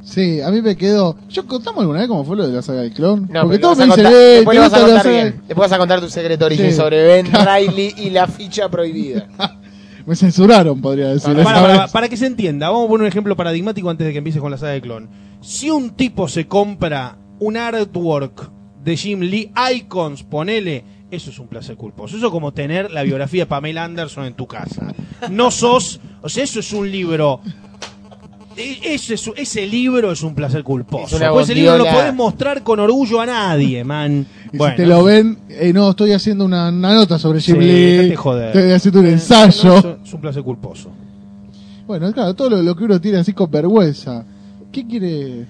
Sí, 0.03 0.41
a 0.41 0.51
mí 0.51 0.61
me 0.63 0.77
quedó... 0.77 1.17
¿Yo 1.29 1.47
contamos 1.47 1.81
alguna 1.81 2.01
vez 2.01 2.09
cómo 2.09 2.25
fue 2.25 2.37
lo 2.37 2.47
de 2.47 2.53
la 2.53 2.61
saga 2.63 2.81
del 2.83 2.93
clon? 2.93 3.29
No, 3.31 3.43
Porque 3.43 3.59
todos 3.59 3.79
me 3.79 3.87
dicen, 3.87 4.07
eh, 4.07 4.11
después 4.11 4.57
¿te 4.59 4.65
lo 4.65 4.71
vas 4.71 4.75
a 4.75 4.85
contar 4.85 5.09
bien. 5.09 5.43
Después 5.47 5.71
vas 5.71 5.73
a 5.73 5.79
contar 5.79 6.01
tu 6.01 6.09
secreto 6.11 6.47
origen 6.47 6.71
Sí. 6.71 6.77
sobre 6.77 7.03
Ben 7.05 7.27
Riley 7.33 7.95
y 7.97 8.11
la 8.11 8.27
ficha 8.27 8.69
prohibida. 8.69 9.29
Me 10.07 10.17
censuraron, 10.17 10.81
podría 10.81 11.11
decir. 11.11 11.33
Para, 11.45 11.87
para- 11.87 12.09
que 12.09 12.17
se 12.17 12.27
entienda, 12.27 12.69
vamos 12.69 12.87
a 12.87 12.89
poner 12.89 13.03
un 13.03 13.09
ejemplo 13.09 13.37
paradigmático 13.37 13.89
antes 13.89 14.05
de 14.05 14.13
que 14.13 14.19
empieces 14.19 14.43
con 14.43 14.51
la 14.51 14.59
saga 14.59 14.73
de 14.73 14.81
clon. 14.81 15.09
Si 15.41 15.71
un 15.71 15.91
tipo 15.91 16.27
se 16.27 16.49
compra 16.49 17.17
un 17.39 17.57
artwork 17.57 18.51
de 18.83 18.97
Jim 18.97 19.21
Lee, 19.21 19.53
Icons, 19.77 20.25
ponele, 20.25 20.85
Eso 21.13 21.31
es 21.31 21.39
un 21.39 21.47
placer 21.47 21.77
culposo. 21.77 22.17
Eso 22.17 22.27
es 22.27 22.33
como 22.33 22.51
tener 22.53 22.91
la 22.91 23.05
biografía 23.05 23.43
de 23.43 23.47
Pamela 23.47 23.85
Anderson 23.85 24.25
en 24.25 24.35
tu 24.35 24.49
casa. 24.49 24.93
No 25.31 25.53
sos. 25.53 26.01
O 26.23 26.29
sea, 26.29 26.43
eso 26.43 26.59
es 26.59 26.73
un 26.73 26.91
libro. 26.91 27.41
E- 28.57 28.95
Ese, 28.95 29.15
es- 29.15 29.31
ese 29.37 29.67
libro 29.67 30.13
es 30.13 30.23
un 30.23 30.35
placer 30.35 30.63
culposo. 30.63 31.17
Es 31.17 31.29
Pues 31.31 31.45
ese 31.45 31.55
libro 31.55 31.73
no 31.79 31.85
lo 31.85 31.91
podés 31.91 32.15
mostrar 32.15 32.63
con 32.63 32.81
orgullo 32.81 33.21
a 33.21 33.27
nadie, 33.27 33.85
man. 33.85 34.27
Y 34.53 34.57
Bueno, 34.57 34.75
si 34.77 34.83
te 34.83 34.87
lo 34.87 35.05
ven, 35.05 35.39
eh, 35.49 35.73
no, 35.73 35.91
estoy 35.91 36.13
haciendo 36.13 36.45
una, 36.45 36.69
una 36.69 36.95
nota 36.95 37.19
sobre 37.19 37.41
Sí, 37.41 37.53
Jim 37.53 37.61
Lee. 37.61 38.15
joder. 38.15 38.49
Estoy 38.57 38.73
haciendo 38.73 39.01
un 39.01 39.07
no, 39.07 39.13
ensayo. 39.13 39.99
es 40.05 40.13
un 40.13 40.21
placer 40.21 40.43
culposo. 40.43 40.91
Bueno, 41.87 42.13
claro, 42.13 42.35
todo 42.35 42.51
lo, 42.51 42.63
lo 42.63 42.77
que 42.77 42.85
uno 42.85 43.01
tiene 43.01 43.19
así 43.19 43.33
con 43.33 43.51
vergüenza. 43.51 44.25
¿Qué 44.71 44.87
quiere? 44.87 45.47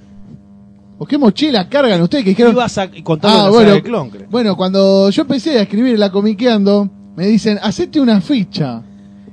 ¿O 0.99 1.07
qué 1.07 1.19
mochila 1.19 1.69
cargan 1.69 2.01
ustedes 2.03 2.25
que 2.25 2.31
dijeron? 2.31 2.53
Ibas 2.53 2.79
a 2.79 2.89
contar 3.03 3.31
Ah, 3.33 3.43
bueno, 3.51 3.59
saga 3.61 3.73
del 3.75 3.83
clon, 3.83 4.11
creo. 4.11 4.27
bueno, 4.31 4.57
cuando 4.57 5.11
yo 5.11 5.23
empecé 5.23 5.59
a 5.59 5.63
escribir 5.63 5.99
la 5.99 6.11
comiqueando, 6.11 6.89
me 7.17 7.27
dicen, 7.27 7.59
hacete 7.63 8.01
una 8.01 8.21
ficha. 8.21 8.83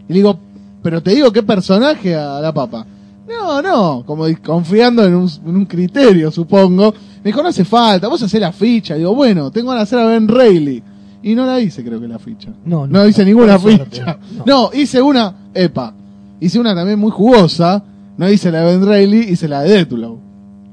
Y 0.08 0.14
le 0.14 0.20
digo, 0.20 0.40
pero 0.82 1.02
te 1.04 1.12
digo 1.12 1.32
qué 1.32 1.44
personaje 1.44 2.16
a 2.16 2.40
la 2.42 2.54
papa. 2.54 2.86
No, 3.30 3.62
no, 3.62 4.04
como 4.06 4.26
confiando 4.44 5.06
en 5.06 5.14
un, 5.16 5.30
en 5.46 5.56
un 5.56 5.66
criterio, 5.66 6.32
supongo. 6.32 6.94
Me 7.24 7.30
dijo, 7.32 7.44
no 7.44 7.50
hace 7.50 7.64
falta, 7.66 8.08
vos 8.08 8.22
hacés 8.24 8.42
la 8.42 8.52
ficha. 8.52 8.96
digo, 8.96 9.14
bueno, 9.14 9.52
tengo 9.52 9.74
de 9.74 9.82
hacer 9.82 10.00
a 10.00 10.06
Ben 10.06 10.28
Reilly. 10.28 10.82
Y 11.22 11.36
no 11.36 11.46
la 11.46 11.60
hice, 11.60 11.84
creo 11.84 12.00
que 12.00 12.08
la 12.08 12.18
ficha. 12.18 12.50
No, 12.66 12.88
No 12.88 13.00
no. 13.00 13.08
hice 13.08 13.26
ninguna 13.26 13.60
ficha. 13.60 14.18
no. 14.38 14.44
No. 14.46 14.70
hice 14.74 15.02
una, 15.02 15.50
epa. 15.54 15.94
Hice 16.40 16.60
una 16.60 16.74
también 16.74 16.98
muy 16.98 17.12
jugosa. 17.12 17.84
No 18.18 18.30
hice 18.30 18.52
la 18.52 18.62
de 18.62 18.78
Ben 18.78 18.86
Reilly, 18.88 19.20
hice 19.32 19.48
la 19.48 19.62
de 19.62 19.70
Deathblow. 19.70 20.18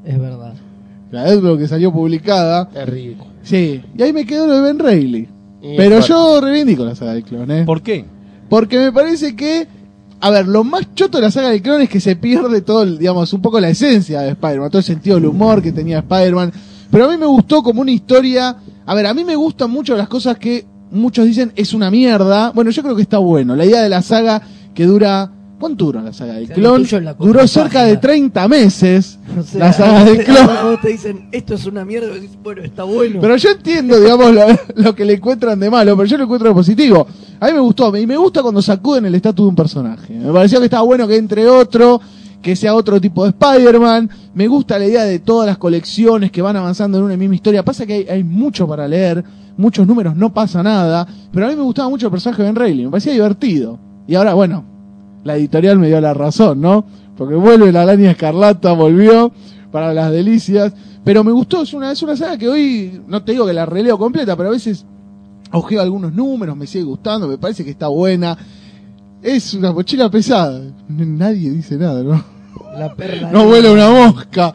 Es 0.04 0.18
verdad. 0.18 0.54
La 1.10 1.24
de 1.24 1.30
Deathblow 1.32 1.58
que 1.58 1.68
salió 1.68 1.92
publicada. 1.92 2.68
Terrible. 2.68 3.18
Sí, 3.42 3.82
y 3.96 4.02
ahí 4.02 4.12
me 4.12 4.24
quedó 4.24 4.46
lo 4.46 4.54
de 4.54 4.60
Ben 4.62 4.78
Reilly. 4.78 5.28
Y 5.62 5.76
Pero 5.76 6.00
yo 6.00 6.40
reivindico 6.40 6.84
la 6.84 6.94
saga 6.94 7.14
del 7.14 7.24
clon, 7.24 7.50
¿eh? 7.50 7.64
¿Por 7.64 7.82
qué? 7.82 8.04
Porque 8.48 8.78
me 8.78 8.92
parece 8.92 9.34
que, 9.34 9.66
a 10.20 10.30
ver, 10.30 10.46
lo 10.46 10.64
más 10.64 10.94
choto 10.94 11.18
de 11.18 11.22
la 11.22 11.30
saga 11.30 11.50
del 11.50 11.62
clon 11.62 11.82
es 11.82 11.88
que 11.88 12.00
se 12.00 12.16
pierde 12.16 12.62
todo, 12.62 12.82
el, 12.82 12.98
digamos, 12.98 13.32
un 13.32 13.42
poco 13.42 13.60
la 13.60 13.68
esencia 13.68 14.22
de 14.22 14.30
Spider-Man, 14.30 14.70
todo 14.70 14.78
el 14.78 14.84
sentido 14.84 15.16
del 15.16 15.26
humor 15.26 15.62
que 15.62 15.72
tenía 15.72 15.98
Spider-Man. 15.98 16.52
Pero 16.90 17.04
a 17.04 17.08
mí 17.08 17.16
me 17.16 17.26
gustó 17.26 17.62
como 17.62 17.82
una 17.82 17.90
historia, 17.90 18.56
a 18.86 18.94
ver, 18.94 19.06
a 19.06 19.14
mí 19.14 19.24
me 19.24 19.36
gustan 19.36 19.70
mucho 19.70 19.96
las 19.96 20.08
cosas 20.08 20.38
que 20.38 20.66
muchos 20.90 21.26
dicen 21.26 21.52
es 21.56 21.74
una 21.74 21.90
mierda. 21.90 22.52
Bueno, 22.52 22.70
yo 22.70 22.82
creo 22.82 22.96
que 22.96 23.02
está 23.02 23.18
bueno. 23.18 23.56
La 23.56 23.64
idea 23.64 23.82
de 23.82 23.88
la 23.88 24.02
saga 24.02 24.40
que 24.74 24.86
dura, 24.86 25.32
¿cuánto 25.58 25.86
dura 25.86 26.02
la 26.02 26.12
saga 26.12 26.34
del 26.34 26.44
O 26.44 26.46
sea, 26.46 26.54
clon? 26.54 27.16
Duró 27.18 27.46
cerca 27.46 27.84
de 27.84 27.96
30 27.96 28.48
meses 28.48 29.18
O 29.38 29.42
sea, 29.42 29.60
la 29.60 29.72
saga 29.72 30.04
del 30.04 30.24
clon. 30.24 30.46
Cuando 30.46 30.78
te 30.80 30.88
dicen, 30.88 31.28
esto 31.32 31.54
es 31.54 31.66
una 31.66 31.84
mierda, 31.84 32.08
vos 32.08 32.20
decís, 32.20 32.38
bueno, 32.42 32.62
está 32.62 32.84
bueno. 32.84 33.20
Pero 33.20 33.36
yo 33.36 33.50
entiendo, 33.50 34.00
digamos, 34.00 34.32
lo, 34.32 34.46
lo 34.76 34.94
que 34.94 35.04
le 35.04 35.14
encuentran 35.14 35.58
de 35.58 35.70
malo, 35.70 35.96
pero 35.96 36.08
yo 36.08 36.16
lo 36.18 36.24
encuentro 36.24 36.48
de 36.48 36.54
positivo. 36.54 37.06
A 37.40 37.46
mí 37.46 37.52
me 37.52 37.60
gustó, 37.60 37.94
y 37.96 38.06
me 38.06 38.16
gusta 38.16 38.42
cuando 38.42 38.62
sacuden 38.62 39.06
el 39.06 39.14
estatus 39.14 39.44
de 39.44 39.48
un 39.48 39.56
personaje. 39.56 40.14
Me 40.14 40.32
pareció 40.32 40.58
que 40.58 40.66
estaba 40.66 40.82
bueno 40.82 41.06
que 41.06 41.16
entre 41.16 41.46
otro, 41.48 42.00
que 42.40 42.56
sea 42.56 42.74
otro 42.74 43.00
tipo 43.00 43.24
de 43.24 43.30
Spider-Man. 43.30 44.08
Me 44.34 44.48
gusta 44.48 44.78
la 44.78 44.86
idea 44.86 45.04
de 45.04 45.18
todas 45.18 45.46
las 45.46 45.58
colecciones 45.58 46.30
que 46.30 46.42
van 46.42 46.56
avanzando 46.56 46.98
en 46.98 47.04
una 47.04 47.16
misma 47.16 47.34
historia. 47.34 47.64
Pasa 47.64 47.84
que 47.84 47.94
hay, 47.94 48.06
hay 48.08 48.24
mucho 48.24 48.66
para 48.66 48.88
leer, 48.88 49.22
muchos 49.56 49.86
números, 49.86 50.16
no 50.16 50.32
pasa 50.32 50.62
nada. 50.62 51.06
Pero 51.32 51.46
a 51.46 51.48
mí 51.50 51.56
me 51.56 51.62
gustaba 51.62 51.88
mucho 51.88 52.06
el 52.06 52.12
personaje 52.12 52.42
de 52.42 52.48
Ben 52.48 52.56
Reilly, 52.56 52.84
me 52.84 52.90
parecía 52.90 53.12
divertido. 53.12 53.78
Y 54.06 54.14
ahora, 54.14 54.34
bueno, 54.34 54.75
la 55.26 55.36
editorial 55.36 55.78
me 55.78 55.88
dio 55.88 56.00
la 56.00 56.14
razón, 56.14 56.60
¿no? 56.60 56.86
Porque 57.16 57.34
vuelve 57.34 57.72
la 57.72 57.82
araña 57.82 58.12
escarlata, 58.12 58.72
volvió 58.72 59.32
para 59.70 59.92
las 59.92 60.10
delicias. 60.12 60.72
Pero 61.04 61.22
me 61.22 61.32
gustó, 61.32 61.62
es 61.62 61.74
una, 61.74 61.92
es 61.92 62.02
una 62.02 62.16
saga 62.16 62.38
que 62.38 62.48
hoy, 62.48 63.02
no 63.06 63.22
te 63.22 63.32
digo 63.32 63.46
que 63.46 63.52
la 63.52 63.66
releo 63.66 63.98
completa, 63.98 64.36
pero 64.36 64.48
a 64.48 64.52
veces 64.52 64.86
ojeo 65.52 65.80
algunos 65.80 66.12
números, 66.12 66.56
me 66.56 66.66
sigue 66.66 66.84
gustando, 66.84 67.28
me 67.28 67.38
parece 67.38 67.64
que 67.64 67.70
está 67.70 67.88
buena. 67.88 68.36
Es 69.22 69.54
una 69.54 69.72
mochila 69.72 70.10
pesada. 70.10 70.62
Nadie 70.88 71.50
dice 71.50 71.76
nada, 71.76 72.02
¿no? 72.02 72.22
La 72.78 72.94
perla 72.94 73.30
No 73.32 73.46
vuela 73.46 73.72
una 73.72 73.90
mosca. 73.90 74.54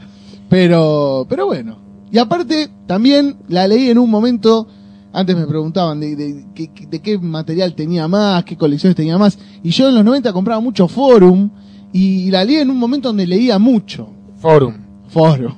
Pero, 0.49 1.25
pero 1.29 1.45
bueno. 1.47 1.77
Y 2.11 2.17
aparte, 2.17 2.69
también 2.87 3.37
la 3.47 3.67
leí 3.67 3.89
en 3.89 3.97
un 3.97 4.09
momento, 4.09 4.67
antes 5.13 5.35
me 5.35 5.45
preguntaban 5.47 5.99
de, 5.99 6.15
de, 6.15 6.45
qué- 6.55 6.71
de 6.89 6.99
qué 6.99 7.17
material 7.17 7.73
tenía 7.75 8.07
más, 8.07 8.43
qué 8.45 8.55
colecciones 8.57 8.95
tenía 8.95 9.17
más. 9.17 9.37
Y 9.63 9.69
yo 9.71 9.89
en 9.89 9.95
los 9.95 10.05
90 10.05 10.31
compraba 10.33 10.59
mucho 10.59 10.87
Forum 10.87 11.49
y 11.93 12.31
la 12.31 12.43
leí 12.45 12.55
en 12.57 12.69
un 12.69 12.77
momento 12.77 13.09
donde 13.09 13.27
leía 13.27 13.59
mucho. 13.59 14.09
Forum. 14.37 14.73
Forum. 15.09 15.53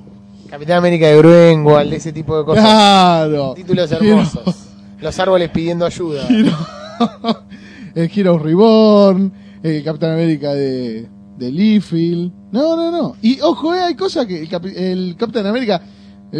Capitán 0.49 0.77
América 0.77 1.07
de 1.07 1.17
Greenwald, 1.17 1.93
ese 1.93 2.11
tipo 2.13 2.37
de 2.37 2.45
cosas. 2.45 2.63
Claro. 2.63 3.53
Títulos 3.55 3.91
hermosos. 3.91 4.55
Los 5.01 5.19
árboles 5.19 5.49
pidiendo 5.49 5.85
ayuda. 5.85 6.27
el 7.95 8.11
Hero 8.13 8.37
Reborn, 8.39 9.31
el 9.61 9.83
Capitán 9.83 10.11
América 10.13 10.53
de, 10.53 11.07
de. 11.37 12.31
No, 12.51 12.75
no, 12.75 12.91
no. 12.91 13.15
Y 13.21 13.39
ojo, 13.41 13.73
eh, 13.73 13.81
hay 13.81 13.95
cosas 13.95 14.25
que 14.25 14.41
el, 14.41 14.49
Capi- 14.49 14.73
el 14.75 15.15
Capitán 15.17 15.45
América, 15.47 15.81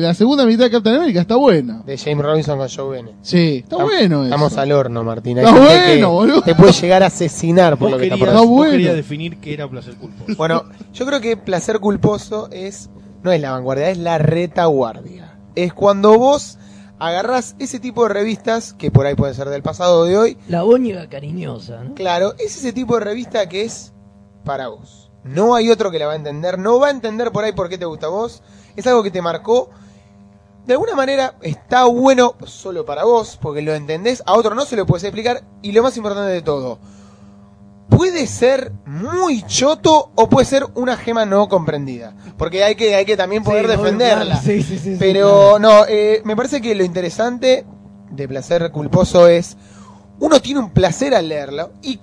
la 0.01 0.13
segunda 0.13 0.45
mitad 0.45 0.65
de 0.65 0.71
Capitán 0.71 0.95
América 0.95 1.21
está 1.21 1.35
buena. 1.35 1.81
De 1.85 1.97
James 1.97 2.25
Robinson 2.25 2.57
con 2.57 2.67
Joe 2.69 2.89
Bennett. 2.97 3.15
Sí, 3.21 3.57
está 3.63 3.75
Estamos- 3.75 3.83
bueno 3.93 4.15
eso. 4.15 4.23
Estamos 4.25 4.57
al 4.57 4.71
horno, 4.71 5.03
Martín. 5.03 5.39
Hay 5.39 5.45
Está 5.45 5.57
bueno, 5.59 6.11
boludo. 6.11 6.41
Te 6.41 6.55
puede 6.55 6.71
llegar 6.73 7.03
a 7.03 7.07
asesinar 7.07 7.77
por 7.77 7.91
lo 7.91 7.97
que 7.97 8.03
está 8.05 8.15
querías, 8.15 8.19
por 8.19 8.35
Está 8.35 8.41
vos 8.41 8.49
bueno. 8.49 8.71
querías 8.71 8.95
definir 8.95 9.37
qué 9.39 9.53
era 9.53 9.69
placer 9.69 9.95
culposo. 9.95 10.33
Bueno, 10.37 10.63
yo 10.93 11.05
creo 11.05 11.21
que 11.21 11.37
placer 11.37 11.79
culposo 11.79 12.49
es 12.51 12.89
no 13.23 13.31
es 13.31 13.39
la 13.39 13.51
vanguardia, 13.51 13.89
es 13.89 13.97
la 13.97 14.17
retaguardia. 14.17 15.37
Es 15.55 15.73
cuando 15.73 16.17
vos 16.17 16.57
agarrás 16.99 17.55
ese 17.59 17.79
tipo 17.79 18.03
de 18.03 18.09
revistas, 18.13 18.73
que 18.73 18.89
por 18.91 19.05
ahí 19.05 19.15
puede 19.15 19.33
ser 19.33 19.49
del 19.49 19.61
pasado 19.61 19.99
o 20.01 20.05
de 20.05 20.17
hoy, 20.17 20.37
La 20.47 20.63
boñiga 20.63 21.07
cariñosa, 21.09 21.83
¿no? 21.83 21.93
claro, 21.95 22.33
es 22.39 22.57
ese 22.57 22.71
tipo 22.73 22.95
de 22.95 23.01
revista 23.05 23.47
que 23.49 23.63
es 23.63 23.93
para 24.45 24.69
vos. 24.69 25.11
No 25.23 25.55
hay 25.55 25.69
otro 25.69 25.91
que 25.91 25.99
la 25.99 26.07
va 26.07 26.13
a 26.13 26.15
entender, 26.17 26.57
no 26.59 26.79
va 26.79 26.87
a 26.87 26.91
entender 26.91 27.31
por 27.31 27.43
ahí 27.43 27.51
por 27.53 27.69
qué 27.69 27.77
te 27.77 27.85
gusta 27.85 28.07
a 28.07 28.09
vos, 28.09 28.41
es 28.75 28.87
algo 28.87 29.03
que 29.03 29.11
te 29.11 29.21
marcó. 29.21 29.69
De 30.65 30.73
alguna 30.73 30.95
manera 30.95 31.35
está 31.41 31.85
bueno 31.85 32.35
solo 32.45 32.85
para 32.85 33.03
vos, 33.03 33.37
porque 33.41 33.61
lo 33.61 33.73
entendés, 33.73 34.23
a 34.25 34.33
otro 34.33 34.55
no 34.55 34.65
se 34.65 34.75
lo 34.77 34.85
puedes 34.85 35.03
explicar, 35.03 35.43
y 35.61 35.73
lo 35.73 35.83
más 35.83 35.97
importante 35.97 36.31
de 36.31 36.41
todo, 36.41 36.79
puede 37.89 38.27
ser 38.27 38.71
muy 38.85 39.43
choto 39.43 40.11
o 40.15 40.29
puede 40.29 40.45
ser 40.45 40.65
una 40.75 40.95
gema 40.95 41.25
no 41.25 41.49
comprendida. 41.49 42.15
Porque 42.37 42.63
hay 42.63 42.75
que, 42.75 42.95
hay 42.95 43.05
que 43.05 43.17
también 43.17 43.43
poder 43.43 43.65
Sí, 43.65 43.71
defenderla. 43.71 44.39
claro, 44.39 44.41
sí, 44.41 44.63
sí, 44.63 44.95
Pero 44.97 45.59
no, 45.59 45.85
eh, 45.87 46.21
me 46.23 46.35
parece 46.35 46.61
que 46.61 46.73
lo 46.75 46.83
interesante 46.83 47.65
de 48.09 48.27
placer 48.27 48.71
culposo 48.71 49.27
es, 49.27 49.57
uno 50.19 50.41
tiene 50.41 50.61
un 50.61 50.69
placer 50.69 51.13
al 51.13 51.27
leerlo 51.27 51.71
y 51.81 51.99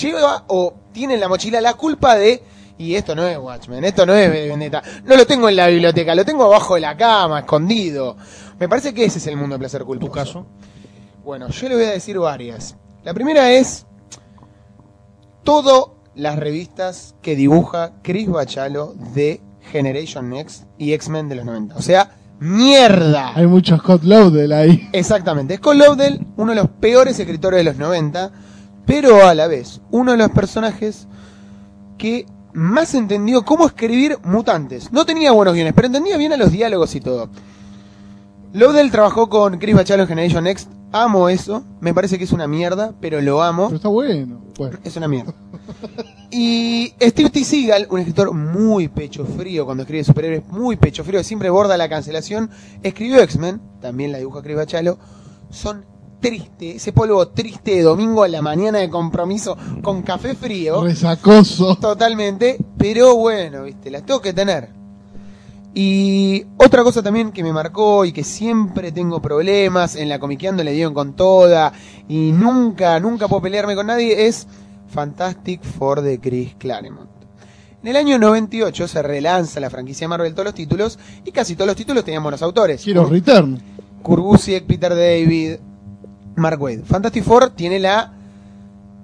lleva 0.00 0.44
o 0.48 0.74
tiene 0.92 1.14
en 1.14 1.20
la 1.20 1.28
mochila 1.28 1.60
la 1.60 1.74
culpa 1.74 2.16
de, 2.16 2.42
y 2.78 2.94
esto 2.94 3.14
no 3.14 3.26
es 3.26 3.36
Watchmen, 3.36 3.84
esto 3.84 4.06
no 4.06 4.14
es 4.14 4.30
Vendetta, 4.30 4.82
no 5.04 5.16
lo 5.16 5.26
tengo 5.26 5.48
en 5.48 5.56
la 5.56 5.66
biblioteca, 5.66 6.14
lo 6.14 6.24
tengo 6.24 6.44
abajo 6.44 6.76
de 6.76 6.80
la 6.80 6.96
cama, 6.96 7.40
escondido. 7.40 8.16
Me 8.58 8.68
parece 8.68 8.94
que 8.94 9.04
ese 9.04 9.18
es 9.18 9.26
el 9.26 9.36
mundo 9.36 9.56
de 9.56 9.58
placer 9.58 9.84
culposo. 9.84 10.06
¿Tu 10.06 10.12
caso? 10.12 10.46
Bueno, 11.24 11.48
yo 11.48 11.68
le 11.68 11.74
voy 11.74 11.84
a 11.84 11.90
decir 11.90 12.18
varias. 12.18 12.76
La 13.04 13.12
primera 13.12 13.52
es 13.52 13.84
todas 15.42 15.86
las 16.14 16.38
revistas 16.38 17.14
que 17.20 17.36
dibuja 17.36 17.92
Chris 18.02 18.28
Bachalo 18.28 18.94
de 19.14 19.40
Generation 19.70 20.30
Next 20.30 20.64
y 20.78 20.92
X-Men 20.92 21.28
de 21.28 21.34
los 21.36 21.44
90. 21.44 21.76
O 21.76 21.82
sea, 21.82 22.12
mierda. 22.40 23.32
Hay 23.34 23.46
mucho 23.46 23.76
Scott 23.76 24.04
Lobdell 24.04 24.52
ahí. 24.52 24.88
Exactamente. 24.92 25.56
Scott 25.56 25.76
Lobdell, 25.76 26.26
uno 26.36 26.52
de 26.52 26.56
los 26.56 26.68
peores 26.68 27.18
escritores 27.18 27.58
de 27.58 27.64
los 27.64 27.76
90, 27.76 28.30
pero 28.86 29.26
a 29.26 29.34
la 29.34 29.46
vez 29.48 29.80
uno 29.90 30.12
de 30.12 30.18
los 30.18 30.30
personajes 30.30 31.06
que 31.98 32.26
más 32.58 32.94
entendió 32.94 33.44
cómo 33.44 33.66
escribir 33.66 34.18
mutantes. 34.24 34.92
No 34.92 35.06
tenía 35.06 35.32
buenos 35.32 35.54
guiones, 35.54 35.72
pero 35.74 35.86
entendía 35.86 36.16
bien 36.16 36.32
a 36.32 36.36
los 36.36 36.50
diálogos 36.50 36.94
y 36.94 37.00
todo. 37.00 37.30
Lobdell 38.52 38.90
trabajó 38.90 39.28
con 39.28 39.58
Chris 39.58 39.74
Bachalo 39.74 40.02
en 40.02 40.08
Generation 40.08 40.44
Next. 40.44 40.70
Amo 40.90 41.28
eso. 41.28 41.62
Me 41.80 41.94
parece 41.94 42.18
que 42.18 42.24
es 42.24 42.32
una 42.32 42.48
mierda, 42.48 42.94
pero 43.00 43.20
lo 43.20 43.42
amo. 43.42 43.66
Pero 43.66 43.76
está 43.76 43.88
bueno. 43.88 44.40
Bueno, 44.58 44.78
Es 44.82 44.96
una 44.96 45.06
mierda. 45.06 45.32
Y 46.30 46.94
Steve 47.00 47.30
T. 47.30 47.44
Seagal, 47.44 47.86
un 47.90 48.00
escritor 48.00 48.34
muy 48.34 48.88
pecho 48.88 49.24
frío 49.24 49.64
cuando 49.64 49.84
escribe 49.84 50.02
superhéroes, 50.02 50.46
muy 50.48 50.76
pecho 50.76 51.04
frío, 51.04 51.22
siempre 51.22 51.48
borda 51.48 51.76
la 51.76 51.88
cancelación, 51.88 52.50
escribió 52.82 53.22
X-Men, 53.22 53.60
también 53.80 54.12
la 54.12 54.18
dibuja 54.18 54.42
Chris 54.42 54.56
Bachalo, 54.56 54.98
son 55.50 55.84
tristes, 56.20 56.76
ese 56.76 56.92
polvo 56.92 57.28
triste 57.28 57.76
de 57.76 57.82
domingo 57.82 58.22
a 58.22 58.28
la 58.28 58.42
mañana 58.42 58.78
de 58.78 58.88
compromiso 58.88 59.56
con 59.82 60.02
café 60.02 60.34
frío, 60.34 60.82
resacoso. 60.82 61.76
totalmente, 61.76 62.58
pero 62.76 63.16
bueno, 63.16 63.64
viste, 63.64 63.90
las 63.90 64.04
tengo 64.04 64.20
que 64.20 64.32
tener. 64.32 64.70
Y 65.74 66.44
otra 66.56 66.82
cosa 66.82 67.02
también 67.02 67.30
que 67.30 67.44
me 67.44 67.52
marcó 67.52 68.04
y 68.04 68.12
que 68.12 68.24
siempre 68.24 68.90
tengo 68.90 69.22
problemas, 69.22 69.96
en 69.96 70.08
la 70.08 70.18
comiqueando 70.18 70.64
le 70.64 70.72
dieron 70.72 70.94
con 70.94 71.14
toda 71.14 71.72
y 72.08 72.32
nunca, 72.32 72.98
nunca 72.98 73.28
puedo 73.28 73.42
pelearme 73.42 73.76
con 73.76 73.86
nadie, 73.86 74.26
es 74.26 74.46
Fantastic 74.88 75.62
Four 75.62 76.00
de 76.00 76.18
Chris 76.18 76.54
Claremont. 76.58 77.10
En 77.82 77.88
el 77.88 77.96
año 77.96 78.18
98 78.18 78.88
se 78.88 79.02
relanza 79.02 79.60
la 79.60 79.70
franquicia 79.70 80.08
Marvel 80.08 80.32
todos 80.32 80.46
los 80.46 80.54
títulos 80.54 80.98
y 81.24 81.30
casi 81.30 81.54
todos 81.54 81.68
los 81.68 81.76
títulos 81.76 82.04
tenían 82.04 82.24
buenos 82.24 82.42
autores. 82.42 82.82
Quiero 82.82 83.04
Return. 83.04 83.62
Kurt 84.02 84.22
Busiek, 84.22 84.64
Peter 84.66 84.90
David, 84.90 85.58
Mark 86.38 86.60
Wade. 86.60 86.82
Fantastic 86.84 87.24
Four 87.24 87.50
tiene 87.50 87.78
la 87.78 88.12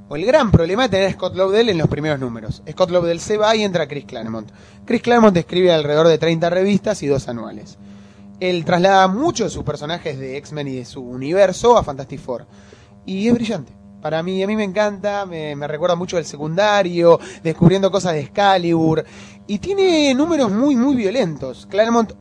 o 0.08 0.16
el 0.16 0.26
gran 0.26 0.50
problema 0.50 0.84
de 0.84 0.88
tener 0.90 1.08
a 1.08 1.12
Scott 1.12 1.34
Lobdell 1.34 1.70
en 1.70 1.78
los 1.78 1.88
primeros 1.88 2.20
números. 2.20 2.62
Scott 2.70 2.90
Lobdell 2.90 3.20
se 3.20 3.38
va 3.38 3.56
y 3.56 3.62
entra 3.62 3.88
Chris 3.88 4.04
Claremont. 4.04 4.50
Chris 4.84 5.02
Claremont 5.02 5.36
escribe 5.36 5.72
alrededor 5.72 6.08
de 6.08 6.18
30 6.18 6.50
revistas 6.50 7.02
y 7.02 7.06
dos 7.06 7.28
anuales. 7.28 7.78
Él 8.40 8.64
traslada 8.64 9.08
muchos 9.08 9.46
de 9.46 9.50
sus 9.50 9.64
personajes 9.64 10.18
de 10.18 10.36
X-Men 10.36 10.68
y 10.68 10.76
de 10.76 10.84
su 10.84 11.00
universo 11.00 11.78
a 11.78 11.82
Fantastic 11.82 12.20
Four. 12.20 12.46
Y 13.06 13.28
es 13.28 13.34
brillante. 13.34 13.72
Para 14.02 14.22
mí, 14.22 14.42
a 14.42 14.46
mí 14.46 14.54
me 14.54 14.64
encanta, 14.64 15.24
me, 15.24 15.56
me 15.56 15.66
recuerda 15.66 15.96
mucho 15.96 16.16
del 16.16 16.26
secundario, 16.26 17.18
descubriendo 17.42 17.90
cosas 17.90 18.12
de 18.12 18.20
Excalibur. 18.20 19.02
Y 19.46 19.58
tiene 19.58 20.12
números 20.14 20.50
muy, 20.50 20.76
muy 20.76 20.94
violentos. 20.94 21.66
Claremont, 21.70 22.12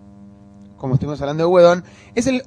como 0.78 0.94
estuvimos 0.94 1.20
hablando 1.20 1.44
de 1.44 1.50
Wedon, 1.50 1.84
es 2.16 2.28
el 2.28 2.44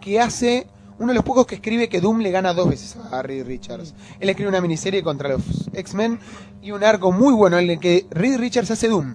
que 0.00 0.18
hace 0.18 0.66
uno 1.00 1.12
de 1.12 1.14
los 1.14 1.24
pocos 1.24 1.46
que 1.46 1.54
escribe 1.56 1.88
que 1.88 2.00
Doom 2.00 2.18
le 2.20 2.30
gana 2.30 2.52
dos 2.52 2.68
veces 2.68 2.96
a 3.10 3.22
Reed 3.22 3.46
Richards. 3.46 3.94
Él 4.20 4.28
escribe 4.28 4.50
una 4.50 4.60
miniserie 4.60 5.02
contra 5.02 5.30
los 5.30 5.40
X-Men 5.72 6.20
y 6.62 6.72
un 6.72 6.84
arco 6.84 7.10
muy 7.10 7.32
bueno 7.32 7.58
en 7.58 7.70
el 7.70 7.80
que 7.80 8.06
Reed 8.10 8.38
Richards 8.38 8.70
hace 8.70 8.88
Doom. 8.88 9.14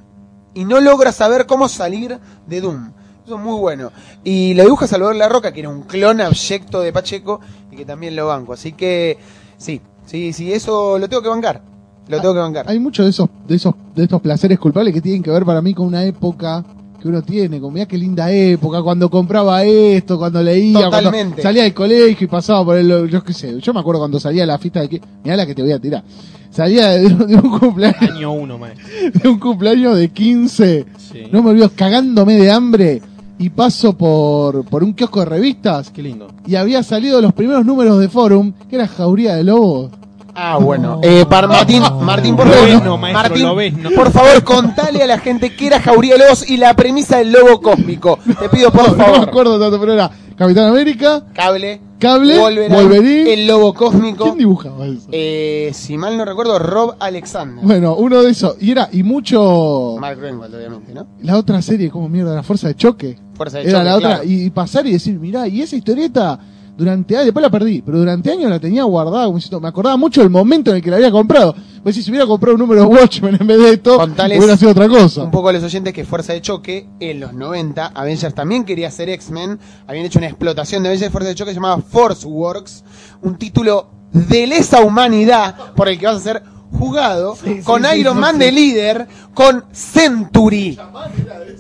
Y 0.56 0.66
no 0.66 0.82
logra 0.82 1.12
saber 1.12 1.46
cómo 1.46 1.70
salir 1.70 2.18
de 2.48 2.62
Doom. 2.62 2.92
Eso 3.24 3.36
es 3.36 3.42
muy 3.42 3.60
bueno. 3.60 3.92
Y 4.24 4.56
lo 4.56 4.64
dibuja 4.64 4.88
Salvador 4.88 5.16
La 5.16 5.30
Roca, 5.30 5.54
que 5.54 5.60
era 5.60 5.70
un 5.70 5.84
clon 5.84 6.22
abyecto 6.22 6.82
de 6.82 6.92
Pacheco 6.92 7.40
y 7.72 7.76
que 7.76 7.86
también 7.86 8.16
lo 8.16 8.28
banco. 8.28 8.54
Así 8.54 8.74
que, 8.74 9.20
sí, 9.58 9.80
sí, 10.08 10.34
sí, 10.34 10.54
eso 10.54 10.98
lo 10.98 11.08
tengo 11.08 11.22
que 11.22 11.30
bancar. 11.30 11.62
Lo 12.08 12.20
tengo 12.20 12.34
que 12.34 12.40
bancar. 12.40 12.68
Hay 12.68 12.80
muchos 12.80 13.06
de 13.06 13.12
esos, 13.12 13.30
de 13.48 13.56
esos, 13.56 13.76
de 13.94 14.04
estos 14.04 14.22
placeres 14.22 14.58
culpables 14.58 14.92
que 14.92 15.02
tienen 15.02 15.22
que 15.22 15.30
ver 15.30 15.46
para 15.46 15.62
mí 15.62 15.76
con 15.76 15.86
una 15.86 16.04
época 16.04 16.66
que 17.06 17.10
uno 17.10 17.22
tiene, 17.22 17.60
como 17.60 17.74
mira 17.74 17.86
qué 17.86 18.00
linda 18.00 18.32
época, 18.32 18.82
cuando 18.82 19.12
compraba 19.12 19.64
esto, 19.64 20.18
cuando 20.18 20.42
leía, 20.42 20.86
Totalmente. 20.86 21.18
cuando 21.36 21.42
salía 21.44 21.62
del 21.62 21.74
colegio 21.76 22.26
y 22.26 22.28
pasaba 22.28 22.66
por 22.66 22.78
el, 22.78 23.08
yo 23.12 23.24
qué 23.24 23.32
sé, 23.32 23.60
yo 23.62 23.74
me 23.76 23.80
acuerdo 23.80 24.00
cuando 24.02 24.20
salía 24.20 24.42
a 24.42 24.48
la 24.48 24.58
fiesta 24.58 24.82
de 24.82 24.90
que, 24.90 25.02
mira 25.24 25.36
la 25.38 25.46
que 25.46 25.54
te 25.54 25.62
voy 25.62 25.72
a 25.72 25.78
tirar, 25.80 26.04
salía 26.50 26.90
de, 26.90 27.08
de 27.10 27.36
un 27.36 27.60
cumpleaños, 27.60 28.02
Año 28.12 28.32
uno, 28.32 28.58
maestro. 28.58 28.88
de 29.22 29.30
un 29.30 29.38
cumpleaños 29.40 29.96
de 30.00 30.10
15, 30.10 30.86
Sí. 30.98 31.24
no 31.32 31.44
me 31.44 31.52
olvido, 31.52 31.70
cagándome 31.76 32.34
de 32.38 32.50
hambre, 32.50 33.02
y 33.38 33.50
paso 33.52 33.96
por, 33.96 34.66
por 34.66 34.84
un 34.84 34.94
kiosco 34.94 35.20
de 35.20 35.26
revistas, 35.28 35.92
Qué 35.92 36.02
lindo. 36.02 36.28
y 36.48 36.56
había 36.56 36.82
salido 36.82 37.22
los 37.22 37.34
primeros 37.34 37.66
números 37.68 38.00
de 38.00 38.10
Forum, 38.10 38.52
que 38.68 38.78
era 38.78 38.88
Jauría 38.88 39.36
de 39.36 39.44
Lobos. 39.44 39.92
Ah, 40.36 40.58
bueno. 40.58 41.00
Eh, 41.02 41.26
para 41.30 41.48
Martín, 41.48 41.82
Martín, 42.02 42.36
por 42.36 42.48
favor. 42.50 42.66
ves, 42.68 42.84
no, 42.84 42.98
maestro, 42.98 43.24
Martín, 43.30 43.44
lo 43.44 43.56
ves, 43.56 43.74
no. 43.78 43.90
por 43.92 44.12
favor, 44.12 44.44
contale 44.44 45.02
a 45.02 45.08
la 45.08 45.18
gente 45.20 45.56
qué 45.56 45.68
era 45.68 45.80
Jauría 45.80 46.18
Lobos 46.18 46.50
y 46.50 46.58
la 46.58 46.74
premisa 46.74 47.18
del 47.20 47.32
lobo 47.32 47.62
cósmico. 47.62 48.20
Te 48.40 48.50
pido, 48.50 48.72
por 48.72 48.90
No 48.90 48.96
me 48.98 49.04
favor. 49.04 49.30
acuerdo 49.30 49.60
tanto, 49.60 49.80
pero 49.80 49.94
era 49.94 50.12
Capitán 50.38 50.70
América, 50.70 51.24
Cable, 51.34 51.80
Cable, 51.98 52.38
Wolverine, 52.38 52.76
Wolverine. 52.76 53.34
el 53.34 53.48
lobo 53.48 53.74
cósmico. 53.74 54.26
¿Quién 54.26 54.38
dibujaba 54.40 54.86
eso? 54.86 55.08
Eh, 55.14 55.72
si 55.74 55.98
mal 55.98 56.18
no 56.18 56.26
recuerdo, 56.26 56.60
Rob 56.60 56.96
Alexander. 57.00 57.64
Bueno, 57.66 57.96
uno 57.96 58.22
de 58.22 58.32
esos. 58.32 58.58
Y 58.62 58.72
era, 58.72 58.90
y 58.92 59.04
mucho. 59.04 59.96
Mark 60.00 60.20
Greenwald, 60.20 60.54
obviamente, 60.54 60.94
¿no? 60.94 61.08
La 61.22 61.38
otra 61.38 61.62
serie, 61.62 61.90
como 61.90 62.10
mierda, 62.10 62.36
la 62.36 62.44
fuerza 62.44 62.68
de 62.68 62.76
choque. 62.76 63.18
Fuerza 63.36 63.60
de 63.60 63.64
era 63.70 63.80
choque, 63.80 63.84
la 63.86 63.96
otra. 63.96 64.10
claro. 64.16 64.24
Y 64.26 64.50
pasar 64.50 64.86
y 64.86 64.92
decir, 64.92 65.18
mirá, 65.18 65.48
y 65.48 65.62
esa 65.62 65.78
historieta, 65.78 66.38
durante 66.78 67.16
años, 67.16 67.26
después 67.26 67.42
la 67.42 67.50
perdí, 67.50 67.82
pero 67.82 68.00
durante 68.00 68.32
años 68.32 68.50
la 68.50 68.60
tenía 68.60 68.84
guardada, 68.84 69.32
me 69.60 69.68
acordaba 69.68 69.98
mucho 69.98 70.22
del 70.22 70.30
momento 70.30 70.72
en 70.72 70.78
el 70.78 70.84
que 70.84 70.90
la 70.90 70.98
había 70.98 71.12
comprado. 71.12 71.56
Pues 71.84 71.96
si 71.96 72.10
hubiera 72.10 72.26
comprado 72.26 72.56
un 72.56 72.62
número 72.62 72.82
de 72.82 72.88
Watchmen 72.88 73.38
en 73.40 73.48
vez 73.48 73.58
de 73.60 73.70
esto, 73.74 73.98
Contales 73.98 74.40
hubiera 74.40 74.58
sido 74.58 74.72
otra 74.72 74.88
cosa. 74.88 75.24
Un 75.24 75.32
poco 75.32 75.50
a 75.50 75.54
los 75.54 75.64
oyentes 75.64 75.94
que 75.94 76.04
Fuerza 76.04 76.34
de 76.34 76.42
Choque, 76.42 76.88
en 77.00 77.20
los 77.20 77.34
90, 77.34 77.88
Avengers 77.88 78.34
también 78.34 78.66
quería 78.66 78.88
hacer 78.88 79.10
X-Men. 79.10 79.60
Habían 79.88 80.06
hecho 80.06 80.20
una 80.20 80.28
explotación 80.28 80.84
de 80.84 80.90
Avengers 80.90 81.12
Fuerza 81.12 81.30
de 81.30 81.36
Choque 81.36 81.54
llamada 81.54 81.78
Force 81.78 82.28
Works. 82.28 82.84
Un 83.22 83.38
título 83.38 83.90
de 84.12 84.48
lesa 84.48 84.82
humanidad 84.82 85.74
por 85.76 85.90
el 85.90 86.00
que 86.00 86.08
vas 86.08 86.18
a 86.18 86.20
ser 86.20 86.44
jugado. 86.76 87.36
Sí, 87.36 87.62
con 87.64 87.84
sí, 87.84 88.00
Iron 88.00 88.16
sí, 88.16 88.22
Man 88.22 88.38
de 88.38 88.52
líder. 88.52 89.08
Con 89.34 89.66
Century. 89.72 90.78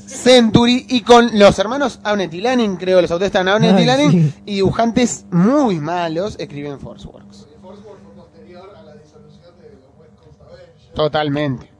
Century 0.06 0.86
y 0.90 1.02
con 1.02 1.38
los 1.38 1.58
hermanos 1.60 2.00
Avnet 2.04 2.34
y 2.34 2.42
Lanning, 2.42 2.78
creo, 2.78 3.02
los 3.02 3.12
autores 3.12 3.28
están 3.28 3.48
Avnet 3.48 3.80
y 3.80 3.86
Lanning. 3.86 4.12
sí. 4.12 4.34
Y 4.46 4.56
dibujantes 4.56 5.26
muy 5.32 5.80
malos 5.80 6.36
escriben 6.40 6.80
Force 6.80 7.08
Works. 7.08 7.48
Totalmente. 10.94 11.72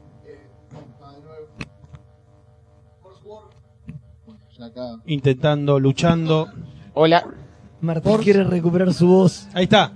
Acá. 4.60 4.96
Intentando, 5.06 5.78
luchando. 5.78 6.48
Hola. 6.94 7.26
Martín 7.80 8.16
quiere 8.18 8.42
recuperar 8.44 8.92
su 8.94 9.06
voz. 9.06 9.48
Ahí 9.52 9.64
está. 9.64 9.92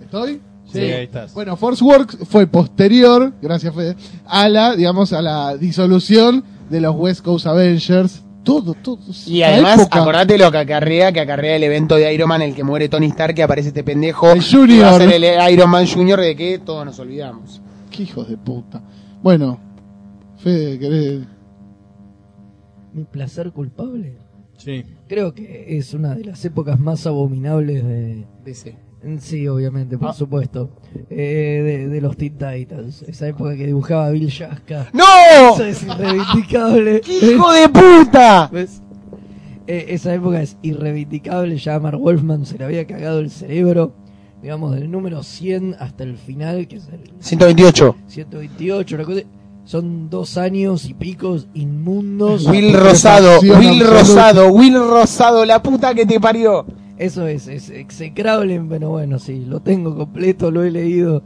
¿Estoy? 0.00 0.40
Sí, 0.72 0.78
ahí 0.80 1.04
estás. 1.04 1.34
Bueno, 1.34 1.56
Force 1.56 1.82
Works 1.82 2.18
fue 2.28 2.46
posterior, 2.46 3.32
gracias 3.42 3.74
Fede, 3.74 3.96
a 4.26 4.48
la, 4.48 4.76
digamos, 4.76 5.12
a 5.12 5.22
la 5.22 5.56
disolución 5.56 6.44
de 6.68 6.80
los 6.80 6.94
West 6.96 7.22
Coast 7.22 7.46
Avengers. 7.46 8.22
Todo, 8.44 8.74
todo. 8.74 9.00
Y 9.26 9.42
además, 9.42 9.80
época. 9.80 10.00
acordate 10.00 10.38
lo 10.38 10.50
que 10.50 10.58
acarrea, 10.58 11.12
que 11.12 11.20
acarrea 11.20 11.56
el 11.56 11.64
evento 11.64 11.96
de 11.96 12.12
Iron 12.14 12.28
Man, 12.28 12.42
en 12.42 12.50
el 12.50 12.54
que 12.54 12.64
muere 12.64 12.88
Tony 12.88 13.06
Stark, 13.06 13.34
que 13.34 13.42
aparece 13.42 13.68
este 13.68 13.84
pendejo. 13.84 14.30
El 14.30 14.42
Junior. 14.42 14.68
que 14.68 14.82
va 14.82 14.90
a 14.90 14.98
ser 14.98 15.12
el 15.12 15.52
Iron 15.52 15.70
Man 15.70 15.86
Junior, 15.86 16.20
de 16.20 16.34
que 16.34 16.58
todos 16.58 16.86
nos 16.86 16.98
olvidamos. 16.98 17.60
Qué 17.90 18.04
hijos 18.04 18.28
de 18.28 18.38
puta. 18.38 18.80
Bueno, 19.22 19.58
Fede, 20.38 20.78
querés. 20.78 21.20
Mi 22.92 23.04
placer 23.04 23.52
culpable. 23.52 24.16
Sí. 24.56 24.84
Creo 25.06 25.34
que 25.34 25.76
es 25.76 25.94
una 25.94 26.14
de 26.14 26.24
las 26.24 26.44
épocas 26.44 26.78
más 26.78 27.06
abominables 27.06 27.84
de... 27.84 28.26
DC. 28.44 28.89
Sí, 29.18 29.48
obviamente, 29.48 29.96
por 29.96 30.08
Ah. 30.08 30.12
supuesto. 30.12 30.70
Eh, 31.08 31.62
de, 31.64 31.88
de 31.88 32.00
los 32.00 32.16
Teen 32.16 32.36
Titans. 32.36 33.02
Esa 33.02 33.28
época 33.28 33.56
que 33.56 33.66
dibujaba 33.66 34.10
Bill 34.10 34.26
Shaska. 34.28 34.88
¡No! 34.92 35.54
Eso 35.54 35.64
es 35.64 35.82
irreivindicable. 35.82 37.00
¡Qué 37.04 37.32
hijo 37.32 37.52
de 37.52 37.68
puta! 37.68 38.48
¿Ves? 38.52 38.82
Eh, 39.66 39.86
esa 39.88 40.12
época 40.14 40.42
es 40.42 40.56
irreivindicable. 40.62 41.56
Ya 41.56 41.76
a 41.76 41.80
Mark 41.80 41.98
Wolfman 41.98 42.44
se 42.44 42.58
le 42.58 42.64
había 42.64 42.86
cagado 42.86 43.20
el 43.20 43.30
cerebro. 43.30 43.92
Digamos, 44.42 44.74
del 44.74 44.90
número 44.90 45.22
100 45.22 45.76
hasta 45.78 46.02
el 46.04 46.16
final, 46.16 46.66
que 46.66 46.76
es 46.76 46.88
el 46.88 47.10
128. 47.20 47.94
128, 48.06 48.94
una 48.96 49.04
cosa. 49.04 49.20
Son 49.64 50.08
dos 50.10 50.36
años 50.38 50.86
y 50.88 50.94
picos 50.94 51.46
inmundos. 51.54 52.46
Will 52.46 52.72
Rosado, 52.74 53.38
Will 53.40 53.52
absoluta. 53.52 53.90
Rosado, 53.90 54.48
Will 54.52 54.74
Rosado, 54.78 55.44
la 55.44 55.62
puta 55.62 55.94
que 55.94 56.06
te 56.06 56.18
parió. 56.18 56.64
Eso 57.00 57.26
es, 57.26 57.48
es 57.48 57.70
execrable, 57.70 58.62
pero 58.68 58.90
bueno, 58.90 59.18
sí, 59.18 59.44
lo 59.46 59.60
tengo 59.60 59.96
completo, 59.96 60.50
lo 60.50 60.62
he 60.62 60.70
leído. 60.70 61.22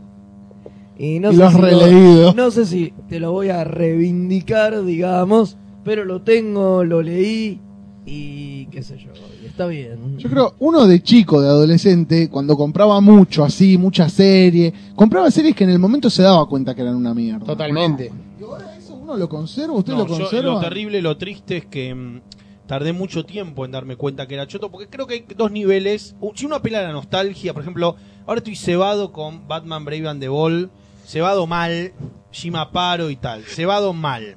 Y 0.97 1.19
no 1.19 1.31
Y 1.31 1.35
sé 1.35 1.39
lo 1.41 1.47
has 1.47 1.55
si 1.55 1.61
releído. 1.61 2.35
no 2.35 2.51
sé 2.53 2.65
si 2.67 2.93
te 3.09 3.19
lo 3.19 3.33
voy 3.33 3.49
a 3.49 3.65
reivindicar, 3.65 4.85
digamos, 4.85 5.57
pero 5.83 6.05
lo 6.05 6.23
tengo, 6.23 6.85
lo 6.85 7.03
leí 7.03 7.61
y 8.07 8.67
qué 8.67 8.83
sé 8.85 8.99
yo, 8.99 9.11
está 9.45 9.67
bien. 9.67 10.17
Yo 10.19 10.31
creo, 10.31 10.55
uno 10.61 10.87
de 10.87 11.03
chico, 11.03 11.41
de 11.43 11.49
adolescente, 11.49 12.29
cuando 12.29 12.57
compraba 12.57 13.01
mucho 13.01 13.43
así, 13.43 13.77
mucha 13.77 14.09
serie, 14.09 14.73
compraba 14.95 15.29
series 15.33 15.57
que 15.57 15.65
en 15.65 15.71
el 15.71 15.79
momento 15.81 16.09
se 16.09 16.23
daba 16.23 16.47
cuenta 16.47 16.75
que 16.75 16.83
eran 16.83 16.95
una 16.95 17.15
mierda. 17.15 17.45
Totalmente. 17.47 18.13
¿Y 18.41 18.45
ahora 18.45 18.77
eso 18.77 18.95
uno 18.95 19.17
lo 19.17 19.29
conserva? 19.29 19.75
¿Usted 19.75 19.95
No, 19.95 20.01
lo 20.01 20.07
yo- 20.07 20.19
conserva? 20.19 20.53
lo 20.53 20.61
terrible, 20.61 21.03
lo 21.03 21.17
triste 21.17 21.57
es 21.57 21.67
que 21.67 21.93
mm, 21.95 22.21
tardé 22.67 22.93
mucho 22.93 23.25
tiempo 23.25 23.65
en 23.65 23.73
darme 23.73 23.97
cuenta 23.97 24.27
que 24.27 24.35
era 24.35 24.47
choto, 24.47 24.71
porque 24.71 24.89
creo 24.89 25.07
que 25.07 25.15
hay 25.15 25.25
dos 25.37 25.51
niveles. 25.51 26.17
U- 26.21 26.33
Si 26.35 26.47
uno 26.47 26.57
apela 26.57 26.81
a 26.81 26.83
la 26.83 26.93
nostalgia, 26.93 27.53
por 27.53 27.63
ejemplo, 27.63 27.97
ahora 28.27 28.39
estoy 28.39 28.57
cebado 28.57 29.13
con 29.13 29.47
Batman 29.49 29.85
Brave 29.85 30.09
and 30.09 30.21
the 30.21 30.29
Ball, 30.29 30.71
cebado 31.07 31.47
mal, 31.47 31.93
Shima 32.33 32.71
Paro 32.73 33.11
y 33.11 33.17
tal, 33.17 33.43
cebado 33.45 33.93
mal. 33.93 34.37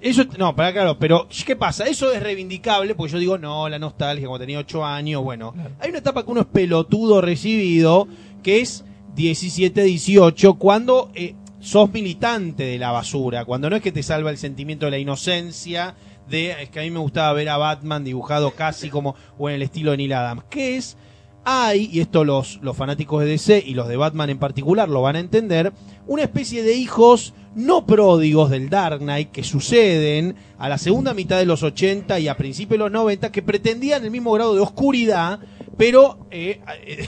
Eso, 0.00 0.22
no, 0.38 0.54
para 0.54 0.70
claro, 0.72 0.98
pero 0.98 1.26
¿qué 1.46 1.56
pasa? 1.56 1.86
Eso 1.86 2.12
es 2.12 2.22
reivindicable, 2.22 2.94
porque 2.94 3.12
yo 3.14 3.18
digo, 3.18 3.38
no, 3.38 3.68
la 3.70 3.78
nostalgia, 3.78 4.28
cuando 4.28 4.42
tenía 4.44 4.58
8 4.58 4.84
años, 4.84 5.22
bueno. 5.22 5.54
Hay 5.80 5.88
una 5.88 5.98
etapa 6.00 6.22
que 6.24 6.30
uno 6.30 6.42
es 6.42 6.46
pelotudo 6.46 7.22
recibido, 7.22 8.06
que 8.42 8.60
es 8.60 8.84
17, 9.14 9.82
18, 9.82 10.54
cuando 10.54 11.10
eh, 11.14 11.34
sos 11.60 11.90
militante 11.90 12.64
de 12.64 12.78
la 12.78 12.90
basura, 12.90 13.46
cuando 13.46 13.70
no 13.70 13.76
es 13.76 13.82
que 13.82 13.92
te 13.92 14.02
salva 14.02 14.28
el 14.30 14.36
sentimiento 14.36 14.84
de 14.84 14.90
la 14.90 14.98
inocencia, 14.98 15.94
de, 16.28 16.62
es 16.62 16.70
que 16.70 16.80
a 16.80 16.82
mí 16.82 16.90
me 16.90 16.98
gustaba 17.00 17.32
ver 17.32 17.48
a 17.48 17.56
Batman 17.56 18.04
dibujado 18.04 18.50
casi 18.52 18.90
como, 18.90 19.14
o 19.38 19.48
en 19.48 19.56
el 19.56 19.62
estilo 19.62 19.90
de 19.90 19.98
Neil 19.98 20.12
Adams, 20.12 20.44
que 20.50 20.76
es, 20.76 20.96
hay, 21.44 21.90
y 21.92 22.00
esto 22.00 22.24
los, 22.24 22.58
los 22.62 22.76
fanáticos 22.76 23.20
de 23.22 23.26
DC 23.26 23.62
y 23.66 23.74
los 23.74 23.86
de 23.88 23.96
Batman 23.98 24.30
en 24.30 24.38
particular 24.38 24.88
lo 24.88 25.02
van 25.02 25.16
a 25.16 25.20
entender, 25.20 25.72
una 26.06 26.22
especie 26.22 26.62
de 26.62 26.74
hijos 26.74 27.34
no 27.54 27.86
pródigos 27.86 28.50
del 28.50 28.70
Dark 28.70 28.98
Knight 29.00 29.30
que 29.30 29.44
suceden 29.44 30.34
a 30.58 30.68
la 30.68 30.78
segunda 30.78 31.12
mitad 31.14 31.38
de 31.38 31.44
los 31.46 31.62
80 31.62 32.18
y 32.18 32.28
a 32.28 32.36
principios 32.36 32.78
de 32.78 32.84
los 32.84 32.90
90 32.92 33.30
que 33.30 33.42
pretendían 33.42 34.04
el 34.04 34.10
mismo 34.10 34.32
grado 34.32 34.54
de 34.54 34.60
oscuridad, 34.62 35.38
pero 35.76 36.26
eh, 36.30 36.60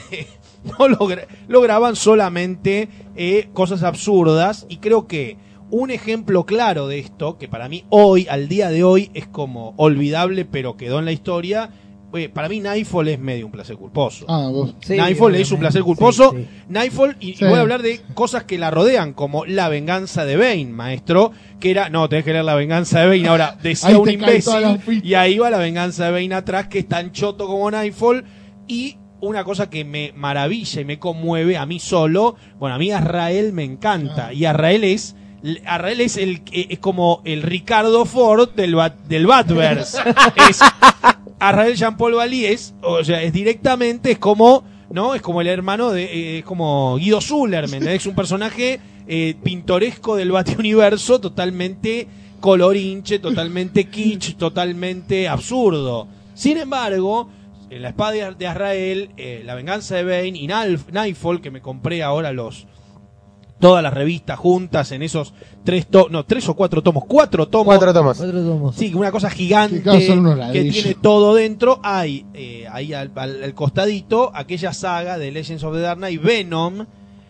no 0.64 0.88
logra- 0.88 1.26
lograban 1.48 1.97
solamente 1.97 2.88
eh, 3.16 3.48
cosas 3.55 3.82
absurdas 3.82 4.66
y 4.68 4.76
creo 4.76 5.06
que 5.06 5.36
un 5.70 5.90
ejemplo 5.90 6.47
claro 6.47 6.88
de 6.88 6.98
esto, 6.98 7.38
que 7.38 7.48
para 7.48 7.68
mí 7.68 7.84
hoy, 7.90 8.26
al 8.28 8.48
día 8.48 8.70
de 8.70 8.84
hoy, 8.84 9.10
es 9.14 9.26
como 9.26 9.74
olvidable 9.76 10.44
pero 10.44 10.76
quedó 10.76 10.98
en 10.98 11.05
la 11.05 11.12
historia, 11.12 11.70
oye, 12.12 12.28
para 12.28 12.48
mí 12.48 12.60
Nightfall 12.60 13.09
es 13.09 13.18
medio 13.18 13.47
un 13.47 13.52
placer 13.52 13.76
culposo. 13.76 14.26
Ah, 14.28 14.48
vos. 14.51 14.74
Sí, 14.80 14.97
Nightfall 14.97 15.34
es 15.34 15.51
un 15.52 15.60
placer 15.60 15.82
culposo. 15.82 16.32
Sí, 16.32 16.38
sí. 16.38 16.64
Nightfall, 16.68 17.16
y, 17.20 17.44
voy 17.44 17.55
a 17.55 17.60
hablar 17.60 17.82
de 17.82 18.01
cosas 18.14 18.44
que 18.44 18.59
la 18.59 18.70
rodean, 18.70 19.12
como 19.12 19.44
La 19.44 19.68
venganza 19.68 20.24
de 20.24 20.36
Bane, 20.36 20.66
maestro. 20.66 21.32
Que 21.60 21.70
era, 21.70 21.88
no, 21.88 22.09
tenés 22.09 22.24
que 22.24 22.32
leer 22.32 22.44
La 22.44 22.55
venganza 22.55 23.01
de 23.01 23.06
Bane. 23.06 23.28
Ahora, 23.28 23.56
decía 23.62 23.98
un 23.98 24.10
imbécil, 24.10 24.80
y 25.02 25.14
ahí 25.14 25.38
va 25.38 25.51
La 25.51 25.59
venganza 25.59 26.06
de 26.06 26.12
Bane 26.12 26.34
atrás, 26.34 26.68
que 26.68 26.80
es 26.80 26.88
tan 26.88 27.12
choto 27.12 27.47
como 27.47 27.70
Nightfall. 27.70 28.24
Y 28.68 28.97
una 29.20 29.44
cosa 29.44 29.70
que 29.70 29.84
me 29.84 30.12
maravilla 30.14 30.80
y 30.80 30.84
me 30.84 30.98
conmueve 30.98 31.56
a 31.56 31.66
mí 31.66 31.78
solo, 31.78 32.36
bueno, 32.59 32.76
a 32.76 32.78
mí 32.78 32.90
Azrael 32.90 33.52
me 33.52 33.64
encanta. 33.64 34.32
Y 34.32 34.44
Azrael 34.44 34.84
es. 34.84 35.16
Azrael 35.66 36.00
es 36.00 36.16
el 36.16 36.42
es 36.52 36.78
como 36.78 37.22
el 37.24 37.42
Ricardo 37.42 38.04
Ford 38.04 38.50
del 38.50 38.74
Bat- 38.74 38.96
del 39.08 39.26
Batverse. 39.26 39.98
es 40.50 41.78
Jean-Paul 41.78 42.14
Valí 42.14 42.46
es, 42.46 42.74
o 42.82 43.04
sea, 43.04 43.22
es 43.22 43.32
directamente, 43.32 44.10
es 44.12 44.18
como, 44.18 44.64
¿no? 44.90 45.14
Es 45.14 45.22
como 45.22 45.40
el 45.40 45.46
hermano 45.48 45.90
de, 45.90 46.04
eh, 46.04 46.38
es 46.38 46.44
como 46.44 46.96
Guido 46.96 47.20
Zuller. 47.20 47.64
Es 47.64 48.06
un 48.06 48.14
personaje 48.14 48.80
eh, 49.06 49.34
pintoresco 49.42 50.16
del 50.16 50.32
Bate 50.32 50.56
Universo, 50.58 51.20
totalmente 51.20 52.08
colorinche, 52.40 53.18
totalmente 53.18 53.84
kitsch, 53.88 54.36
totalmente 54.36 55.28
absurdo. 55.28 56.08
Sin 56.34 56.56
embargo, 56.58 57.28
en 57.70 57.82
la 57.82 57.88
espada 57.90 58.12
de- 58.32 58.46
Azrael, 58.46 59.10
eh, 59.16 59.42
la 59.44 59.54
venganza 59.54 59.96
de 59.96 60.04
Bane 60.04 60.38
y 60.38 60.46
Nightfall, 60.46 61.40
que 61.40 61.50
me 61.50 61.60
compré 61.60 62.02
ahora 62.02 62.32
los 62.32 62.66
todas 63.58 63.82
las 63.82 63.94
revistas 63.94 64.38
juntas 64.38 64.92
en 64.92 65.02
esos 65.02 65.32
tres 65.64 65.86
to 65.86 66.08
no 66.10 66.24
tres 66.26 66.46
o 66.48 66.54
cuatro 66.54 66.82
tomos 66.82 67.04
cuatro 67.06 67.48
tomos 67.48 67.66
Cuatro 67.66 67.94
tomos. 67.94 68.18
Cuatro 68.18 68.42
tomos. 68.44 68.76
Sí, 68.76 68.92
una 68.94 69.10
cosa 69.10 69.30
gigante 69.30 69.82
Que 70.52 70.64
tiene 70.70 70.94
todo 70.94 71.34
dentro. 71.34 71.80
Hay 71.82 72.26
eh, 72.34 72.66
ahí 72.70 72.92
al, 72.92 73.10
al- 73.14 73.42
al 73.42 73.54
costadito 73.54 74.30
aquella 74.34 74.72
saga 74.72 75.16
de 75.18 75.30
Legends 75.30 75.64
of 75.64 75.74
the 75.74 75.80
Dark 75.80 75.98
Knight 75.98 76.20
Venom, 76.22 76.86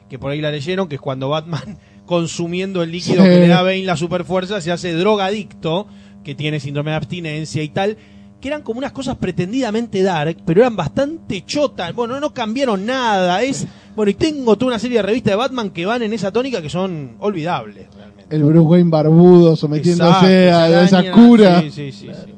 que 0.09 0.19
por 0.19 0.33
ahí 0.33 0.41
la 0.41 0.51
leyeron, 0.51 0.89
que 0.89 0.97
es 0.97 1.01
cuando 1.01 1.29
Batman 1.29 1.79
consumiendo 2.07 2.83
el 2.83 2.91
líquido 2.93 3.23
Sí. 3.23 3.29
que 3.29 3.39
le 3.41 3.49
da 3.49 3.63
Bane 3.63 3.85
la 3.85 3.97
superfuerza 3.97 4.61
se 4.61 4.73
hace 4.73 4.93
drogadicto, 4.95 5.87
que 6.25 6.35
tiene 6.35 6.61
síndrome 6.61 6.91
de 6.91 6.97
abstinencia 6.97 7.63
y 7.63 7.69
tal. 7.69 7.97
Que 8.41 8.49
eran 8.49 8.63
como 8.63 8.79
unas 8.79 8.93
cosas 8.93 9.17
pretendidamente 9.17 10.03
dark, 10.03 10.37
pero 10.45 10.61
eran 10.61 10.77
bastante 10.77 11.43
chotas. 11.47 11.95
Bueno, 11.95 12.21
no 12.21 12.35
cambiaron 12.35 12.85
nada. 12.85 13.43
Es 13.43 13.67
bueno, 13.97 14.11
y 14.11 14.15
tengo 14.15 14.57
toda 14.57 14.69
una 14.73 14.79
serie 14.79 14.99
de 14.99 15.03
revistas 15.03 15.33
de 15.33 15.37
Batman 15.37 15.71
que 15.71 15.87
van 15.87 16.03
en 16.03 16.13
esa 16.13 16.31
tónica 16.31 16.61
que 16.63 16.69
son 16.71 17.17
olvidables, 17.19 17.87
realmente. 17.97 18.37
El 18.37 18.45
Bruce 18.45 18.61
Wayne 18.67 18.91
barbudo 18.91 19.57
sometiéndose 19.57 20.49
Exacto, 20.49 20.77
a 20.77 20.85
esa 20.85 21.11
cura. 21.13 21.61
Sí, 21.63 21.71
sí, 21.71 21.93
sí, 21.93 22.09
sí. 22.09 22.33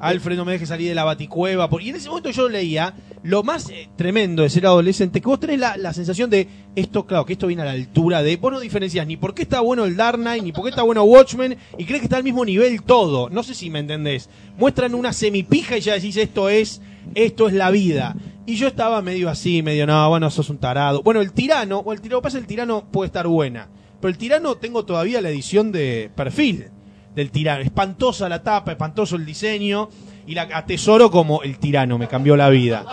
Alfred, 0.00 0.36
no 0.36 0.44
me 0.44 0.52
dejes 0.52 0.68
salir 0.68 0.88
de 0.88 0.94
la 0.94 1.04
baticueva. 1.04 1.70
por- 1.70 1.80
Y 1.80 1.88
en 1.88 1.96
ese 1.96 2.08
momento 2.10 2.28
yo 2.30 2.46
leía 2.48 2.92
lo 3.22 3.42
más 3.42 3.70
eh, 3.70 3.88
tremendo 3.96 4.42
de 4.42 4.50
ser 4.50 4.66
adolescente, 4.66 5.20
que 5.22 5.26
vos 5.28 5.40
tenés 5.40 5.58
la, 5.58 5.78
la 5.78 5.94
sensación 5.94 6.28
de 6.28 6.46
esto, 6.76 7.06
claro, 7.06 7.24
que 7.24 7.32
esto 7.32 7.46
viene 7.46 7.62
a 7.62 7.64
la 7.64 7.70
altura 7.70 8.22
de. 8.22 8.36
Vos 8.36 8.52
no 8.52 8.60
diferencias 8.60 9.06
ni 9.06 9.16
por 9.16 9.34
qué 9.34 9.42
está 9.42 9.60
bueno 9.60 9.86
el 9.86 9.96
Dark 9.96 10.18
Knight, 10.18 10.44
ni 10.44 10.52
por 10.52 10.64
qué 10.64 10.70
está 10.70 10.82
bueno 10.82 11.04
Watchmen, 11.04 11.56
y 11.78 11.84
crees 11.86 12.00
que 12.02 12.06
está 12.06 12.18
al 12.18 12.24
mismo 12.24 12.44
nivel 12.44 12.82
todo. 12.82 13.30
No 13.30 13.42
sé 13.42 13.54
si 13.54 13.70
me 13.70 13.78
entendés. 13.78 14.28
Muestran 14.58 14.94
una 14.94 15.14
semipija 15.14 15.78
y 15.78 15.80
ya 15.80 15.94
decís 15.94 16.18
esto 16.18 16.50
es, 16.50 16.82
esto 17.14 17.48
es 17.48 17.54
la 17.54 17.70
vida. 17.70 18.14
Y 18.46 18.56
yo 18.56 18.68
estaba 18.68 19.00
medio 19.00 19.30
así, 19.30 19.62
medio, 19.62 19.86
no, 19.86 20.08
bueno, 20.10 20.30
sos 20.30 20.50
un 20.50 20.58
tarado. 20.58 21.02
Bueno, 21.02 21.22
el 21.22 21.32
tirano, 21.32 21.82
bueno, 21.82 21.96
el 21.96 22.02
tirano, 22.02 22.22
pasa 22.22 22.38
el 22.38 22.46
tirano 22.46 22.84
puede 22.90 23.06
estar 23.06 23.26
buena. 23.26 23.68
Pero 24.00 24.10
el 24.10 24.18
tirano 24.18 24.56
tengo 24.56 24.84
todavía 24.84 25.22
la 25.22 25.30
edición 25.30 25.72
de 25.72 26.10
perfil 26.14 26.66
del 27.14 27.30
tirano. 27.30 27.62
Espantosa 27.62 28.28
la 28.28 28.42
tapa, 28.42 28.72
espantoso 28.72 29.16
el 29.16 29.24
diseño. 29.24 29.88
Y 30.26 30.34
la 30.34 30.42
atesoro 30.42 31.10
como 31.10 31.42
el 31.42 31.58
tirano, 31.58 31.98
me 31.98 32.08
cambió 32.08 32.36
la 32.36 32.50
vida. 32.50 32.84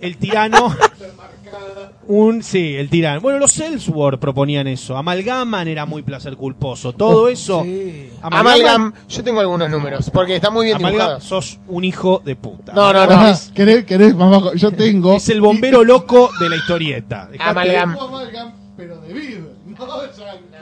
El 0.00 0.16
tirano. 0.16 0.76
Un, 2.06 2.42
sí, 2.42 2.74
el 2.76 2.88
tirano. 2.90 3.20
Bueno, 3.20 3.38
los 3.38 3.58
Ellsworth 3.58 4.18
proponían 4.18 4.66
eso. 4.66 4.96
Amalgaman 4.96 5.68
era 5.68 5.86
muy 5.86 6.02
placer 6.02 6.36
culposo. 6.36 6.92
Todo 6.92 7.28
eso. 7.28 7.62
Sí. 7.62 8.10
Amalgam, 8.22 8.92
yo 9.08 9.22
tengo 9.22 9.40
algunos 9.40 9.70
números, 9.70 10.10
porque 10.10 10.36
está 10.36 10.50
muy 10.50 10.66
bien 10.66 10.76
Amalgam, 10.76 10.98
dibujado. 10.98 11.20
sos 11.20 11.60
un 11.68 11.84
hijo 11.84 12.20
de 12.24 12.36
puta. 12.36 12.72
No, 12.72 12.92
no, 12.92 13.06
no. 13.06 13.12
Ajá, 13.12 13.38
¿Querés, 13.54 13.84
querés 13.84 14.14
más 14.14 14.30
bajo? 14.30 14.54
Yo 14.54 14.72
tengo. 14.72 15.16
Es 15.16 15.28
el 15.28 15.40
bombero 15.40 15.84
loco 15.84 16.30
de 16.40 16.48
la 16.48 16.56
historieta. 16.56 17.28
Dejate- 17.30 17.50
Amalgam. 17.50 17.96
Pero 18.76 19.00
de. 19.00 19.40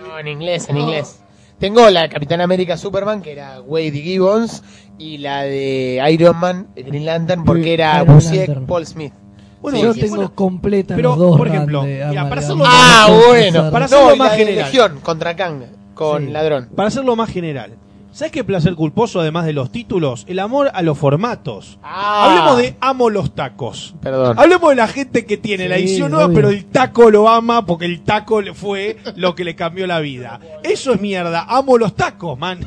No, 0.06 0.18
en 0.18 0.28
inglés, 0.28 0.68
en 0.68 0.76
inglés. 0.78 1.20
Tengo 1.58 1.88
la 1.90 2.08
Capitán 2.08 2.40
América 2.40 2.76
Superman, 2.76 3.20
que 3.20 3.32
era 3.32 3.60
Wade 3.60 3.90
Gibbons, 3.90 4.62
y 4.96 5.18
la 5.18 5.42
de 5.42 6.00
Iron 6.12 6.38
Man, 6.38 6.68
Green 6.76 7.04
Lantern, 7.04 7.44
porque 7.44 7.74
era 7.74 8.02
Busiek. 8.04 8.64
Paul 8.66 8.86
Smith. 8.86 9.12
Bueno, 9.60 9.78
Sí, 9.78 9.84
Yo 9.84 9.92
sí, 9.94 10.00
tengo 10.00 10.16
bueno, 10.16 10.34
completa 10.34 10.94
pero, 10.96 11.10
los 11.10 11.18
dos 11.18 11.36
por 11.36 11.48
ejemplo, 11.48 11.82
mira, 11.82 12.28
para 12.28 12.40
hacerlo 12.40 12.64
Ah, 12.66 13.04
Para 13.08 13.26
bueno. 13.28 13.70
Para 13.70 13.84
hacerlo 13.86 14.10
no, 14.10 14.16
más 14.16 14.30
la 14.32 14.36
general. 14.36 14.64
Legión, 14.66 15.00
contra 15.02 15.36
Kang, 15.36 15.62
con 15.94 16.26
Sí. 16.26 16.30
Ladrón. 16.30 16.68
Para 16.76 16.88
hacerlo 16.88 17.16
más 17.16 17.30
general. 17.30 17.74
¿Sabes 18.10 18.32
qué 18.32 18.42
placer 18.42 18.74
culposo, 18.74 19.20
además 19.20 19.44
de 19.46 19.52
los 19.52 19.70
títulos? 19.70 20.24
El 20.28 20.38
amor 20.40 20.70
a 20.74 20.82
los 20.82 20.98
formatos. 20.98 21.78
Ah. 21.82 22.24
Hablemos 22.24 22.56
de 22.58 22.76
amo 22.80 23.10
los 23.10 23.34
tacos. 23.34 23.94
Perdón. 24.00 24.36
Hablemos 24.38 24.70
de 24.70 24.76
la 24.76 24.88
gente 24.88 25.24
que 25.26 25.36
tiene 25.36 25.64
Sí, 25.64 25.68
la 25.68 25.76
edición 25.76 26.10
nueva, 26.10 26.26
obvio. 26.26 26.34
pero 26.34 26.48
el 26.48 26.64
taco 26.64 27.10
lo 27.10 27.28
ama 27.28 27.64
porque 27.66 27.84
el 27.84 28.00
taco 28.02 28.40
le 28.40 28.54
fue 28.54 28.96
lo 29.14 29.34
que 29.36 29.44
le 29.44 29.54
cambió 29.54 29.86
la 29.86 30.00
vida. 30.00 30.40
Eso 30.64 30.94
es 30.94 31.00
mierda. 31.00 31.44
Amo 31.48 31.78
los 31.78 31.94
tacos, 31.94 32.36
man. 32.38 32.60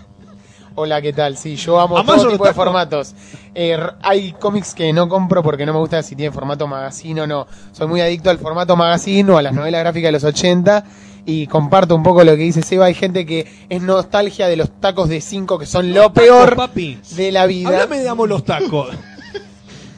Hola, 0.76 1.02
¿qué 1.02 1.11
tal? 1.11 1.35
Sí, 1.35 1.57
yo 1.57 1.80
amo 1.80 1.98
¿Amás 1.98 2.22
todo 2.22 2.31
tipo 2.31 2.45
de 2.45 2.53
formatos. 2.53 3.14
Eh, 3.53 3.77
hay 4.02 4.31
cómics 4.34 4.73
que 4.73 4.93
no 4.93 5.10
compro 5.10 5.43
porque 5.43 5.65
no 5.65 5.73
me 5.73 5.80
gusta 5.80 6.02
si 6.02 6.15
tiene 6.15 6.31
formato 6.31 6.65
magazine 6.65 7.22
o 7.22 7.27
no. 7.27 7.45
Soy 7.73 7.88
muy 7.88 7.99
adicto 7.99 8.30
al 8.30 8.38
formato 8.38 8.76
magazine 8.77 9.30
o 9.31 9.38
a 9.38 9.41
las 9.41 9.53
novelas 9.53 9.81
gráficas 9.81 10.07
de 10.07 10.11
los 10.14 10.23
80 10.23 10.85
y 11.26 11.48
comparto 11.48 11.93
un 11.95 12.03
poco 12.03 12.23
lo 12.23 12.31
que 12.31 12.43
dice 12.43 12.61
Seba. 12.61 12.85
Hay 12.85 12.93
gente 12.93 13.26
que 13.26 13.48
es 13.68 13.81
nostalgia 13.81 14.48
de 14.48 14.56
los 14.56 14.72
tacos 14.80 15.10
de 15.10 15.19
5 15.19 15.60
que 15.60 15.65
son 15.65 15.93
lo 15.93 16.14
peor 16.14 16.56
papi. 16.56 16.99
de 17.15 17.31
la 17.34 17.45
vida. 17.48 17.69
Háblame 17.69 17.99
de 17.99 18.10
amo 18.10 18.26
los 18.26 18.45
tacos. 18.45 18.89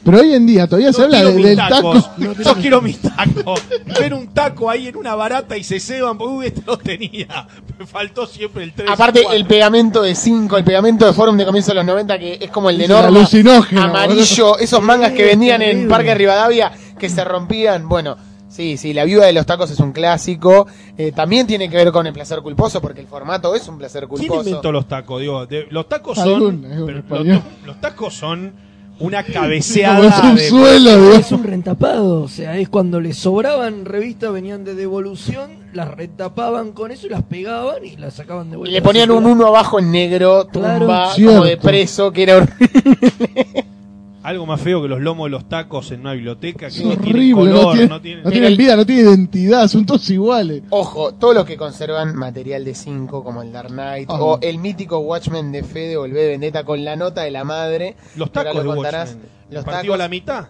Pero 0.04 0.20
hoy 0.20 0.34
en 0.34 0.46
día 0.46 0.66
todavía 0.66 0.92
se 0.92 1.02
habla 1.02 1.22
de- 1.24 1.32
mis 1.32 1.44
del 1.46 1.56
tacos. 1.56 2.04
taco. 2.16 2.32
Yo 2.44 2.54
quiero 2.56 2.82
mis 2.82 2.98
tacos. 3.00 3.60
Ver 3.98 4.12
un 4.14 4.28
taco 4.28 4.68
ahí 4.70 4.88
en 4.88 4.96
una 4.96 5.14
barata 5.14 5.56
y 5.56 5.64
se 5.64 5.80
ceban, 5.80 6.18
porque 6.18 6.34
uy, 6.34 6.46
este 6.46 6.62
no 6.66 6.76
tenía. 6.76 7.46
Me 7.78 7.86
faltó 7.86 8.26
siempre 8.26 8.64
el 8.64 8.72
3. 8.72 8.88
Aparte, 8.90 9.24
el 9.32 9.46
pegamento 9.46 10.02
de 10.02 10.14
5, 10.14 10.56
el 10.58 10.64
pegamento 10.64 11.06
de 11.06 11.12
Forum 11.12 11.36
de 11.36 11.46
comienzo 11.46 11.70
de 11.70 11.76
los 11.76 11.86
90, 11.86 12.18
que 12.18 12.38
es 12.40 12.50
como 12.50 12.70
el 12.70 12.78
de 12.78 12.86
Norma. 12.88 13.08
alucinógeno, 13.08 13.82
Amarillo, 13.82 14.58
esos 14.58 14.82
mangas 14.82 15.12
que 15.12 15.24
vendían 15.24 15.62
en. 15.62 15.88
Parque 15.88 16.14
Rivadavia, 16.14 16.72
que 16.98 17.08
se 17.08 17.24
rompían. 17.24 17.88
Bueno, 17.88 18.16
sí, 18.48 18.76
sí, 18.76 18.92
La 18.92 19.04
Viuda 19.04 19.26
de 19.26 19.32
los 19.32 19.46
Tacos 19.46 19.70
es 19.70 19.80
un 19.80 19.92
clásico. 19.92 20.66
Eh, 20.98 21.12
también 21.12 21.46
tiene 21.46 21.68
que 21.70 21.76
ver 21.76 21.90
con 21.92 22.06
el 22.06 22.12
placer 22.12 22.40
culposo, 22.40 22.80
porque 22.80 23.00
el 23.00 23.06
formato 23.06 23.54
es 23.54 23.66
un 23.68 23.78
placer 23.78 24.06
¿Quién 24.06 24.28
culposo. 24.28 24.48
inventó 24.48 24.70
los 24.70 24.86
tacos? 24.86 25.20
Digo, 25.20 25.46
de- 25.46 25.66
los 25.70 25.88
tacos 25.88 26.16
son. 26.18 26.28
Algún- 26.28 26.64
algún 26.66 26.86
pero 26.86 26.98
español. 26.98 27.42
los, 27.60 27.66
los 27.66 27.80
tacos 27.80 28.14
son 28.14 28.52
una 29.00 29.22
cabeceada 29.24 30.06
es 30.06 30.18
un 30.22 30.34
de. 30.36 30.48
suelo. 30.48 31.12
Es 31.14 31.32
un 31.32 31.42
rentapado, 31.44 32.22
o 32.22 32.28
sea, 32.28 32.56
es 32.58 32.68
cuando 32.68 33.00
les 33.00 33.16
sobraban 33.16 33.84
revistas, 33.84 34.32
venían 34.32 34.64
de 34.64 34.74
devolución, 34.74 35.50
las 35.72 35.88
rentapaban 35.88 36.72
con 36.72 36.90
eso 36.92 37.06
y 37.06 37.10
las 37.10 37.22
pegaban 37.24 37.84
y 37.84 37.96
las 37.96 38.14
sacaban 38.14 38.50
de 38.50 38.54
Y 38.54 38.58
vuelta. 38.58 38.72
le 38.72 38.82
ponían 38.82 39.10
un 39.10 39.26
uno 39.26 39.46
abajo 39.46 39.78
en 39.78 39.90
negro, 39.90 40.46
tumba, 40.46 40.78
Claro. 41.14 41.32
como 41.32 41.44
de 41.44 41.56
preso, 41.56 42.12
que 42.12 42.22
era 42.22 42.36
horrible. 42.36 43.66
Algo 44.24 44.46
más 44.46 44.60
feo 44.60 44.80
que 44.82 44.88
los 44.88 45.00
lomos 45.00 45.26
de 45.26 45.30
los 45.30 45.48
tacos 45.48 45.92
en 45.92 46.00
una 46.00 46.12
biblioteca 46.14 46.68
que 46.70 46.78
Es 46.78 46.84
no 46.84 46.96
tienen 46.96 47.14
horrible, 47.34 47.34
color, 47.52 47.66
no, 47.66 47.72
tiene- 47.72 47.86
no 47.88 48.00
tienen. 48.00 48.24
no 48.24 48.30
tienen 48.30 48.56
vida, 48.56 48.74
no 48.76 48.86
tienen 48.86 49.04
identidad, 49.06 49.68
son 49.68 49.84
todos 49.84 50.08
iguales. 50.08 50.62
Ojo, 50.70 51.12
todos 51.14 51.34
los 51.34 51.44
que 51.44 51.56
conservan 51.58 52.16
material 52.16 52.64
de 52.64 52.74
5, 52.74 53.22
como 53.22 53.42
el 53.42 53.52
Dark 53.52 53.68
Knight, 53.68 54.10
Ajá. 54.10 54.22
o 54.22 54.38
el 54.40 54.58
mítico 54.58 54.98
Watchmen 54.98 55.52
de 55.52 55.62
Fede 55.62 55.96
o 55.98 56.06
el 56.06 56.12
B 56.12 56.22
de 56.22 56.28
Vendetta 56.30 56.64
con 56.64 56.82
la 56.84 56.96
nota 56.96 57.20
de 57.22 57.30
la 57.30 57.44
madre. 57.44 57.96
Los 58.16 58.32
tacos 58.32 58.54
lo 58.54 58.62
de 58.62 58.66
contarás. 58.68 59.10
Watchmen. 59.10 59.28
Los 59.50 59.64
Partido 59.64 59.82
tacos 59.82 59.94
a 59.94 59.98
la 59.98 60.08
mitad. 60.08 60.48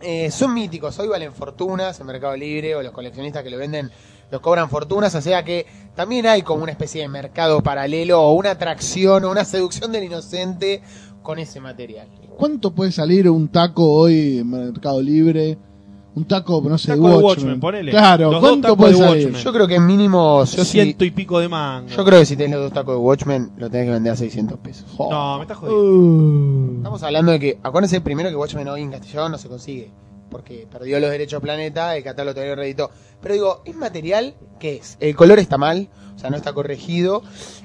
eh, 0.00 0.30
son 0.32 0.52
míticos. 0.54 0.98
Hoy 0.98 1.06
valen 1.08 1.32
fortunas 1.32 2.00
en 2.00 2.06
Mercado 2.06 2.36
Libre 2.36 2.74
o 2.74 2.82
los 2.82 2.90
coleccionistas 2.92 3.44
que 3.44 3.50
lo 3.50 3.58
venden 3.58 3.90
los 4.32 4.40
cobran 4.40 4.68
fortunas. 4.68 5.14
O 5.14 5.20
sea 5.20 5.44
que 5.44 5.66
también 5.94 6.26
hay 6.26 6.42
como 6.42 6.62
una 6.64 6.72
especie 6.72 7.02
de 7.02 7.08
mercado 7.08 7.62
paralelo 7.62 8.20
o 8.22 8.32
una 8.32 8.50
atracción 8.50 9.24
o 9.24 9.30
una 9.30 9.44
seducción 9.44 9.92
del 9.92 10.02
inocente 10.04 10.82
con 11.22 11.38
ese 11.38 11.60
material. 11.60 12.08
¿Cuánto 12.38 12.70
puede 12.72 12.92
salir 12.92 13.28
un 13.28 13.48
taco 13.48 13.84
hoy 13.92 14.38
en 14.38 14.48
Mercado 14.48 15.02
Libre? 15.02 15.58
Un 16.14 16.24
taco, 16.24 16.62
no 16.68 16.78
sé, 16.78 16.92
Taco 16.92 17.00
de 17.08 17.14
Watchmen. 17.16 17.24
Watchmen, 17.24 17.60
ponele. 17.60 17.90
Claro, 17.90 18.30
Los 18.30 18.40
¿cuánto 18.40 18.76
puede 18.76 18.92
de 18.92 18.98
salir? 18.98 19.24
Watchmen. 19.26 19.42
Yo 19.42 19.52
creo 19.52 19.66
que 19.66 19.74
en 19.74 19.86
mínimo, 19.86 20.44
yo, 20.44 20.64
Ciento 20.64 21.04
y 21.04 21.10
pico 21.10 21.40
de 21.40 21.48
mango. 21.48 21.88
yo 21.88 22.04
creo 22.04 22.20
que 22.20 22.26
si 22.26 22.36
tenés 22.36 22.52
los 22.56 22.62
dos 22.66 22.72
tacos 22.72 22.94
de 22.94 23.00
Watchmen, 23.00 23.50
lo 23.56 23.68
tenés 23.68 23.86
que 23.86 23.92
vender 23.92 24.12
a 24.12 24.16
600 24.16 24.58
pesos. 24.60 24.86
No, 24.98 25.36
me 25.36 25.42
estás 25.42 25.58
jodiendo. 25.58 25.82
Uh, 25.82 26.76
Estamos 26.78 27.02
hablando 27.02 27.32
de 27.32 27.40
que, 27.40 27.58
acuérdense 27.62 28.00
primero 28.00 28.30
que 28.30 28.36
Watchmen 28.36 28.68
hoy 28.68 28.82
en 28.82 28.90
castellano 28.92 29.30
no 29.30 29.38
se 29.38 29.48
consigue, 29.48 29.90
porque 30.30 30.66
perdió 30.70 31.00
los 31.00 31.10
derechos 31.10 31.40
Planeta, 31.42 31.96
el 31.96 32.04
catálogo 32.04 32.34
todavía 32.34 32.54
no 32.54 32.60
reeditó. 32.62 32.90
Pero 33.20 33.34
digo, 33.34 33.62
¿es 33.64 33.74
material? 33.76 34.34
¿Qué 34.60 34.76
es? 34.76 34.96
El 35.00 35.16
color 35.16 35.40
está 35.40 35.58
mal, 35.58 35.88
o 36.14 36.18
sea, 36.20 36.30
no 36.30 36.36
está 36.36 36.52
corregido, 36.52 37.22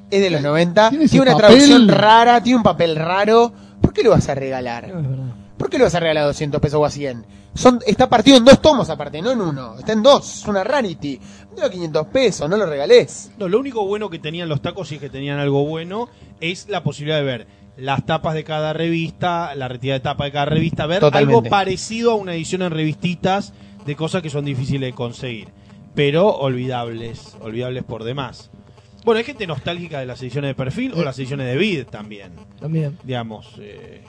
es 0.09 0.19
de 0.21 0.29
los 0.31 0.41
90, 0.41 0.89
Tiene 0.89 1.07
tiene, 1.07 1.23
una 1.23 1.31
papel. 1.33 1.47
traducción 1.57 1.87
rara, 1.87 2.41
tiene 2.43 2.57
un 2.57 2.63
papel 2.63 2.95
raro, 2.95 3.51
¿por 3.83 3.93
qué 3.93 4.01
lo 4.01 4.11
vas 4.11 4.27
a 4.29 4.35
regalar? 4.35 4.87
no, 4.87 4.99
es 4.99 5.09
verdad. 5.09 5.35
¿Por 5.57 5.69
qué 5.69 5.77
lo 5.77 5.83
vas 5.83 5.95
a 5.95 5.99
regalar 5.99 6.23
a 6.23 6.27
200 6.27 6.59
pesos 6.59 6.79
o 6.79 6.85
a 6.85 6.89
100? 6.89 7.25
Son, 7.53 7.79
está 7.85 8.09
partido 8.09 8.37
en 8.37 8.43
dos 8.43 8.59
tomos 8.61 8.89
aparte, 8.89 9.21
no 9.21 9.31
en 9.31 9.39
uno. 9.39 9.77
Está 9.77 9.93
en 9.93 10.01
dos, 10.01 10.39
es 10.39 10.47
una 10.47 10.63
rarity. 10.63 11.19
A 11.63 11.69
500 11.69 12.07
pesos, 12.07 12.49
no 12.49 12.57
lo 12.57 12.65
regales. 12.65 13.31
No, 13.37 13.47
lo 13.47 13.59
único 13.59 13.85
bueno 13.85 14.09
que 14.09 14.17
tenían 14.17 14.49
los 14.49 14.61
tacos, 14.61 14.87
si 14.87 14.95
es 14.95 15.01
que 15.01 15.09
tenían 15.09 15.39
algo 15.39 15.63
bueno, 15.65 16.09
es 16.41 16.67
la 16.67 16.83
posibilidad 16.83 17.19
de 17.19 17.23
ver 17.23 17.47
las 17.77 18.05
tapas 18.05 18.33
de 18.33 18.43
cada 18.43 18.73
revista, 18.73 19.55
la 19.55 19.67
retirada 19.67 19.99
de 19.99 20.03
tapa 20.03 20.25
de 20.25 20.31
cada 20.31 20.45
revista, 20.45 20.85
ver 20.85 20.99
Totalmente. 20.99 21.35
algo 21.35 21.49
parecido 21.49 22.11
a 22.11 22.15
una 22.15 22.33
edición 22.33 22.61
en 22.63 22.71
revistitas 22.71 23.53
de 23.85 23.95
cosas 23.95 24.21
que 24.21 24.29
son 24.29 24.45
difíciles 24.45 24.89
de 24.89 24.93
conseguir. 24.93 25.49
Pero 25.95 26.27
olvidables, 26.29 27.37
olvidables 27.41 27.83
por 27.83 28.03
demás. 28.03 28.49
Bueno, 29.05 29.17
hay 29.17 29.23
gente 29.25 29.45
nostálgica 29.47 29.99
de 29.99 30.05
las 30.05 30.21
ediciones 30.21 30.49
de 30.49 30.55
perfil 30.55 30.93
o 30.95 31.03
las 31.03 31.17
ediciones 31.19 31.47
de 31.47 31.57
vid 31.57 31.85
también, 31.87 32.31
También. 32.59 32.97
digamos. 33.03 33.55
eh, 33.59 34.01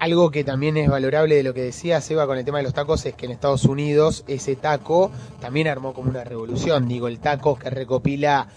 Algo 0.00 0.32
que 0.32 0.42
también 0.42 0.76
es 0.76 0.88
valorable 0.90 1.36
de 1.36 1.44
lo 1.44 1.54
que 1.54 1.62
decía 1.62 2.00
Seba 2.00 2.26
con 2.26 2.36
el 2.36 2.44
tema 2.44 2.58
de 2.58 2.64
los 2.64 2.74
tacos 2.74 3.06
es 3.06 3.14
que 3.14 3.26
en 3.26 3.32
Estados 3.32 3.64
Unidos 3.64 4.24
ese 4.26 4.56
taco 4.56 5.12
también 5.40 5.68
armó 5.68 5.94
como 5.94 6.10
una 6.10 6.24
revolución. 6.24 6.88
Digo, 6.88 7.06
el 7.06 7.20
taco 7.20 7.56
que 7.56 7.70
recopila 7.70 8.48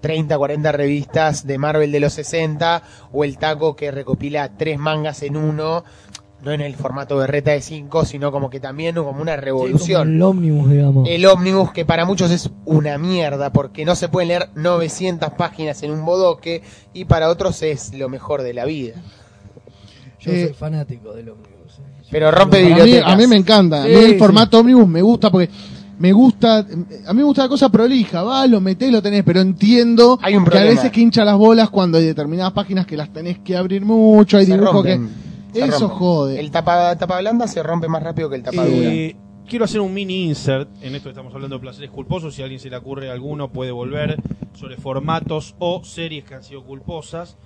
30, 0.00 0.38
40 0.38 0.70
revistas 0.72 1.44
de 1.46 1.58
Marvel 1.58 1.90
de 1.90 1.98
los 2.00 2.12
60 2.12 2.82
o 3.12 3.24
el 3.24 3.36
taco 3.38 3.74
que 3.74 3.90
recopila 3.90 4.56
tres 4.56 4.78
mangas 4.78 5.22
en 5.24 5.36
uno, 5.36 5.84
no 6.44 6.50
en 6.52 6.60
el 6.60 6.74
formato 6.74 7.16
berreta 7.16 7.52
de 7.52 7.60
5, 7.60 8.04
sino 8.04 8.32
como 8.32 8.50
que 8.50 8.58
también 8.60 8.94
como 8.96 9.22
una 9.22 9.34
Sí, 9.36 9.40
revolución. 9.42 10.00
como 10.02 10.12
el 10.14 10.22
ómnibus, 10.22 10.70
digamos. 10.70 11.08
El 11.08 11.26
ómnibus, 11.26 11.72
que 11.72 11.84
para 11.84 12.04
muchos 12.04 12.30
es 12.30 12.50
una 12.64 12.98
mierda, 12.98 13.52
porque 13.52 13.84
no 13.84 13.94
se 13.94 14.08
pueden 14.08 14.28
leer 14.28 14.48
900 14.56 15.30
páginas 15.34 15.82
en 15.82 15.92
un 15.92 16.04
bodoque, 16.04 16.62
y 16.92 17.04
para 17.04 17.28
otros 17.30 17.62
es 17.62 17.94
lo 17.94 18.08
mejor 18.08 18.42
de 18.42 18.54
la 18.54 18.64
vida. 18.64 18.94
Yo 20.20 20.32
Eh, 20.32 20.46
soy 20.46 20.54
fanático 20.54 21.12
del 21.12 21.30
ómnibus. 21.30 21.78
eh. 21.78 22.06
Pero 22.10 22.30
rompe 22.30 22.58
A 22.58 22.60
mí, 22.60 22.66
bibliotecas. 22.68 23.12
a 23.12 23.16
mí 23.16 23.26
me 23.26 23.36
encanta. 23.36 23.82
a 23.82 23.86
mí 23.86 23.94
Sí, 23.94 24.04
el 24.04 24.10
sí. 24.12 24.18
formato 24.18 24.58
ómnibus 24.60 24.88
me 24.88 25.02
gusta 25.02 25.30
porque 25.30 25.48
me 25.98 26.12
gusta. 26.12 26.58
A 26.58 27.12
mí 27.12 27.18
me 27.18 27.22
gusta 27.22 27.42
la 27.44 27.48
cosa 27.48 27.68
prolija. 27.68 28.22
Va, 28.22 28.46
lo 28.46 28.60
metés, 28.60 28.90
lo 28.92 29.00
tenés. 29.00 29.22
Pero 29.24 29.40
entiendo 29.40 30.18
Hay 30.22 30.36
un 30.36 30.44
que 30.44 30.58
a 30.58 30.64
veces 30.64 30.90
que 30.90 31.00
hincha 31.00 31.24
las 31.24 31.36
bolas 31.36 31.70
cuando 31.70 31.98
hay 31.98 32.04
determinadas 32.06 32.52
páginas 32.52 32.86
que 32.86 32.96
las 32.96 33.12
tenés 33.12 33.38
que 33.38 33.56
abrir 33.56 33.84
mucho. 33.84 34.36
Hay 34.36 34.46
Se 34.46 34.54
dibujos 34.56 34.84
que. 34.84 35.00
Se 35.52 35.64
Eso 35.64 35.88
jode. 35.88 36.40
El 36.40 36.50
tapa, 36.50 36.96
tapa 36.96 37.20
blanda 37.20 37.46
se 37.46 37.62
rompe 37.62 37.88
más 37.88 38.02
rápido 38.02 38.30
que 38.30 38.36
el 38.36 38.42
tapa 38.42 38.64
dura. 38.64 38.88
Eh, 38.92 39.16
quiero 39.46 39.64
hacer 39.64 39.80
un 39.80 39.92
mini 39.92 40.24
insert 40.24 40.70
en 40.82 40.94
esto 40.94 41.04
que 41.04 41.10
estamos 41.10 41.34
hablando 41.34 41.56
de 41.56 41.60
placeres 41.60 41.90
culposos. 41.90 42.34
Si 42.34 42.42
a 42.42 42.44
alguien 42.44 42.60
se 42.60 42.70
le 42.70 42.76
ocurre 42.76 43.10
alguno, 43.10 43.52
puede 43.52 43.70
volver 43.70 44.16
sobre 44.54 44.76
formatos 44.76 45.54
o 45.58 45.84
series 45.84 46.24
que 46.24 46.34
han 46.34 46.42
sido 46.42 46.64
culposas. 46.64 47.36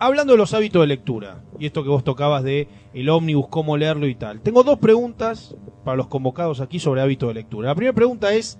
Hablando 0.00 0.32
de 0.32 0.38
los 0.38 0.54
hábitos 0.54 0.80
de 0.80 0.86
lectura 0.86 1.42
y 1.58 1.66
esto 1.66 1.82
que 1.82 1.88
vos 1.88 2.04
tocabas 2.04 2.44
de 2.44 2.68
el 2.94 3.08
ómnibus, 3.08 3.48
cómo 3.48 3.76
leerlo 3.76 4.06
y 4.06 4.14
tal. 4.14 4.40
Tengo 4.40 4.62
dos 4.62 4.78
preguntas 4.78 5.56
para 5.84 5.96
los 5.96 6.06
convocados 6.06 6.60
aquí 6.60 6.78
sobre 6.78 7.02
hábitos 7.02 7.28
de 7.28 7.34
lectura. 7.34 7.68
La 7.68 7.74
primera 7.74 7.94
pregunta 7.94 8.32
es, 8.32 8.58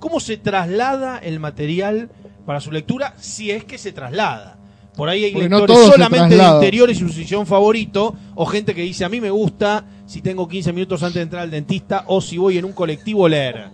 ¿cómo 0.00 0.18
se 0.18 0.36
traslada 0.36 1.18
el 1.18 1.38
material 1.38 2.10
para 2.44 2.60
su 2.60 2.72
lectura 2.72 3.14
si 3.18 3.52
es 3.52 3.64
que 3.64 3.78
se 3.78 3.92
traslada? 3.92 4.59
Por 4.96 5.08
ahí 5.08 5.24
hay 5.24 5.32
Porque 5.32 5.48
no 5.48 5.58
lectores 5.58 5.86
se 5.86 5.92
solamente 5.92 6.36
de 6.36 6.44
interiores 6.44 6.96
y 6.96 7.00
su 7.00 7.08
sillón 7.08 7.46
favorito, 7.46 8.14
o 8.34 8.44
gente 8.46 8.74
que 8.74 8.82
dice, 8.82 9.04
a 9.04 9.08
mí 9.08 9.20
me 9.20 9.30
gusta 9.30 9.84
si 10.06 10.20
tengo 10.20 10.48
15 10.48 10.72
minutos 10.72 11.02
antes 11.02 11.14
de 11.14 11.22
entrar 11.22 11.42
al 11.42 11.50
dentista 11.50 12.04
o 12.08 12.20
si 12.20 12.36
voy 12.38 12.58
en 12.58 12.64
un 12.64 12.72
colectivo 12.72 13.28
leer. 13.28 13.70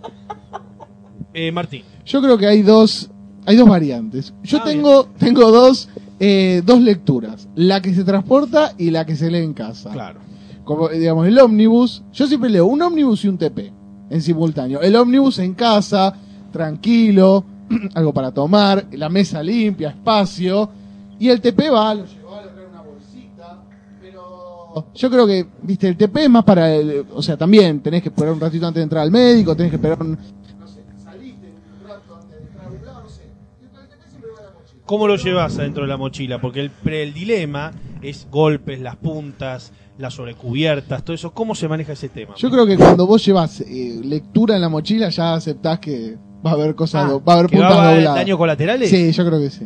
Eh, 1.33 1.51
Martín. 1.51 1.83
Yo 2.05 2.21
creo 2.21 2.37
que 2.37 2.47
hay 2.47 2.61
dos, 2.61 3.09
hay 3.45 3.55
dos 3.55 3.67
variantes. 3.67 4.33
Yo 4.43 4.59
Ah, 4.59 4.63
tengo, 4.63 5.05
tengo 5.17 5.51
dos, 5.51 5.89
eh, 6.19 6.61
dos 6.65 6.81
lecturas. 6.81 7.47
La 7.55 7.81
que 7.81 7.93
se 7.93 8.03
transporta 8.03 8.73
y 8.77 8.91
la 8.91 9.05
que 9.05 9.15
se 9.15 9.29
lee 9.29 9.43
en 9.43 9.53
casa. 9.53 9.91
Claro. 9.91 10.19
Como, 10.63 10.89
digamos, 10.89 11.27
el 11.27 11.37
ómnibus. 11.39 12.03
Yo 12.13 12.27
siempre 12.27 12.49
leo 12.49 12.65
un 12.65 12.81
ómnibus 12.81 13.23
y 13.25 13.27
un 13.27 13.37
TP 13.37 13.71
en 14.09 14.21
simultáneo. 14.21 14.81
El 14.81 14.95
ómnibus 14.95 15.39
en 15.39 15.53
casa, 15.53 16.13
tranquilo, 16.51 17.43
algo 17.93 18.13
para 18.13 18.31
tomar, 18.31 18.85
la 18.91 19.09
mesa 19.09 19.43
limpia, 19.43 19.89
espacio. 19.89 20.69
Y 21.19 21.29
el 21.29 21.41
TP 21.41 21.69
va, 21.69 21.93
lo 21.95 22.01
una 22.03 22.81
bolsita. 22.81 23.63
Pero 24.01 24.91
yo 24.93 25.09
creo 25.09 25.25
que, 25.27 25.47
viste, 25.63 25.87
el 25.87 25.97
TP 25.97 26.23
es 26.23 26.29
más 26.29 26.43
para, 26.43 26.73
el- 26.75 27.05
o 27.13 27.21
sea, 27.21 27.35
también 27.37 27.79
tenés 27.81 28.01
que 28.03 28.09
esperar 28.09 28.33
un 28.33 28.39
ratito 28.39 28.67
antes 28.67 28.79
de 28.79 28.83
entrar 28.83 29.03
al 29.03 29.11
médico, 29.11 29.55
tenés 29.55 29.71
que 29.71 29.75
esperar 29.77 30.01
un, 30.01 30.11
no 30.11 30.67
sé, 30.67 30.83
saliste 31.03 31.47
un 31.47 31.87
rato 31.89 32.15
antes 32.15 32.37
de 32.39 32.43
entrar 32.47 32.65
a 32.65 32.69
un 32.69 32.85
lado, 32.85 33.01
no 33.03 33.09
sé. 33.09 33.23
El 33.23 33.87
TP 33.89 34.09
siempre 34.09 34.29
va 34.31 34.37
en 34.39 34.45
la 34.45 34.51
mochila. 34.59 34.81
¿Cómo 34.85 35.07
lo 35.07 35.15
llevas 35.15 35.57
adentro 35.59 35.83
de 35.83 35.89
la 35.89 35.97
mochila? 35.97 36.39
Porque 36.39 36.59
el, 36.59 36.69
pre- 36.69 37.03
el 37.03 37.13
dilema 37.13 37.71
es 38.01 38.27
golpes, 38.29 38.79
las 38.79 38.95
puntas, 38.97 39.71
las 39.97 40.13
sobrecubiertas, 40.13 41.03
todo 41.03 41.15
eso. 41.15 41.31
¿Cómo 41.33 41.55
se 41.55 41.67
maneja 41.67 41.93
ese 41.93 42.09
tema? 42.09 42.35
Yo 42.35 42.51
creo 42.51 42.67
que 42.67 42.77
cuando 42.77 43.07
vos 43.07 43.25
llevas 43.25 43.61
eh, 43.61 43.99
lectura 44.03 44.53
en 44.55 44.61
la 44.61 44.69
mochila 44.69 45.09
ya 45.09 45.33
aceptás 45.33 45.79
que 45.79 46.15
va 46.45 46.51
a 46.51 46.53
haber 46.53 46.75
cosas, 46.75 47.05
Ah, 47.05 47.09
do- 47.13 47.23
va 47.23 47.33
a 47.33 47.35
haber 47.39 47.49
¿que 47.49 47.57
puntas 47.57 47.71
va 47.71 47.81
a 47.81 47.85
haber 47.87 47.95
dobladas. 48.01 48.15
daños 48.19 48.37
colaterales? 48.37 48.89
Sí, 48.91 49.11
yo 49.11 49.25
creo 49.25 49.39
que 49.39 49.49
sí. 49.49 49.65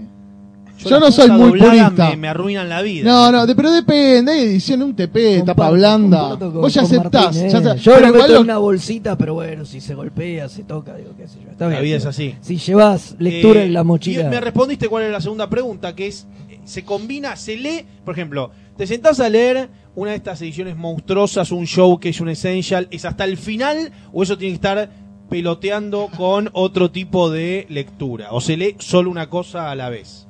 Yo, 0.90 1.00
no 1.00 1.12
soy 1.12 1.30
muy 1.32 1.60
purista. 1.60 2.10
Me, 2.12 2.18
me 2.18 2.28
arruinan 2.28 2.68
la 2.70 2.82
vida. 2.82 3.10
No, 3.10 3.32
no, 3.32 3.46
de- 3.46 3.56
pero 3.56 3.72
depende, 3.72 4.32
hay 4.32 4.40
edición 4.42 4.82
un 4.82 4.96
TP, 4.96 5.40
Comparto- 5.40 5.46
tapa 5.46 5.70
blanda. 5.72 6.38
con- 6.40 6.54
Vos 6.54 6.74
ya 6.74 6.82
aceptás. 6.82 7.24
Martín, 7.36 7.50
ya 7.50 7.58
está. 7.58 7.76
Yo 7.76 7.94
pero 7.94 8.08
lo 8.08 8.14
meto 8.14 8.18
igual 8.26 8.32
en 8.38 8.42
una 8.44 8.58
bolsita, 8.58 9.18
pero 9.18 9.34
bueno, 9.36 9.66
si 9.66 9.80
se 9.82 9.94
golpea, 9.96 10.50
se 10.50 10.64
toca, 10.64 10.96
digo, 10.96 11.12
qué 11.18 11.28
sé 11.28 11.40
yo. 11.44 11.52
Está 11.52 11.66
La 11.66 11.72
bien. 11.72 11.84
vida 11.84 11.98
es 11.98 12.06
así. 12.06 12.36
Si 12.42 12.58
llevas 12.58 13.16
lectura 13.20 13.62
Eh, 13.62 13.66
en 13.66 13.74
la 13.74 13.84
mochila. 13.84 14.22
y 14.24 14.30
me 14.30 14.40
respondiste 14.42 14.88
cuál 14.88 15.04
era 15.04 15.12
la 15.14 15.22
segunda 15.22 15.50
pregunta, 15.50 15.94
que 15.96 16.08
es, 16.08 16.28
se 16.66 16.84
combina, 16.84 17.36
se 17.36 17.56
lee, 17.58 17.86
por 18.06 18.14
ejemplo, 18.14 18.52
te 18.78 18.88
sentás 18.88 19.20
a 19.20 19.30
leer 19.30 19.70
una 19.96 20.12
de 20.12 20.18
estas 20.18 20.42
ediciones 20.42 20.78
monstruosas, 20.78 21.52
un 21.52 21.66
show 21.68 22.00
que 22.00 22.10
es 22.10 22.22
un 22.22 22.30
essential, 22.30 22.88
¿es 22.92 23.04
hasta 23.06 23.26
el 23.26 23.38
final 23.38 23.92
o 24.14 24.24
eso 24.24 24.38
tiene 24.38 24.52
que 24.54 24.56
estar 24.56 24.90
peloteando 25.30 26.10
con 26.18 26.50
otro 26.54 26.92
tipo 26.92 27.30
de 27.30 27.66
lectura? 27.70 28.28
¿O 28.32 28.42
se 28.42 28.58
lee 28.58 28.76
solo 28.80 29.10
una 29.10 29.30
cosa 29.30 29.72
a 29.72 29.76
la 29.76 29.90
vez? 29.90 30.28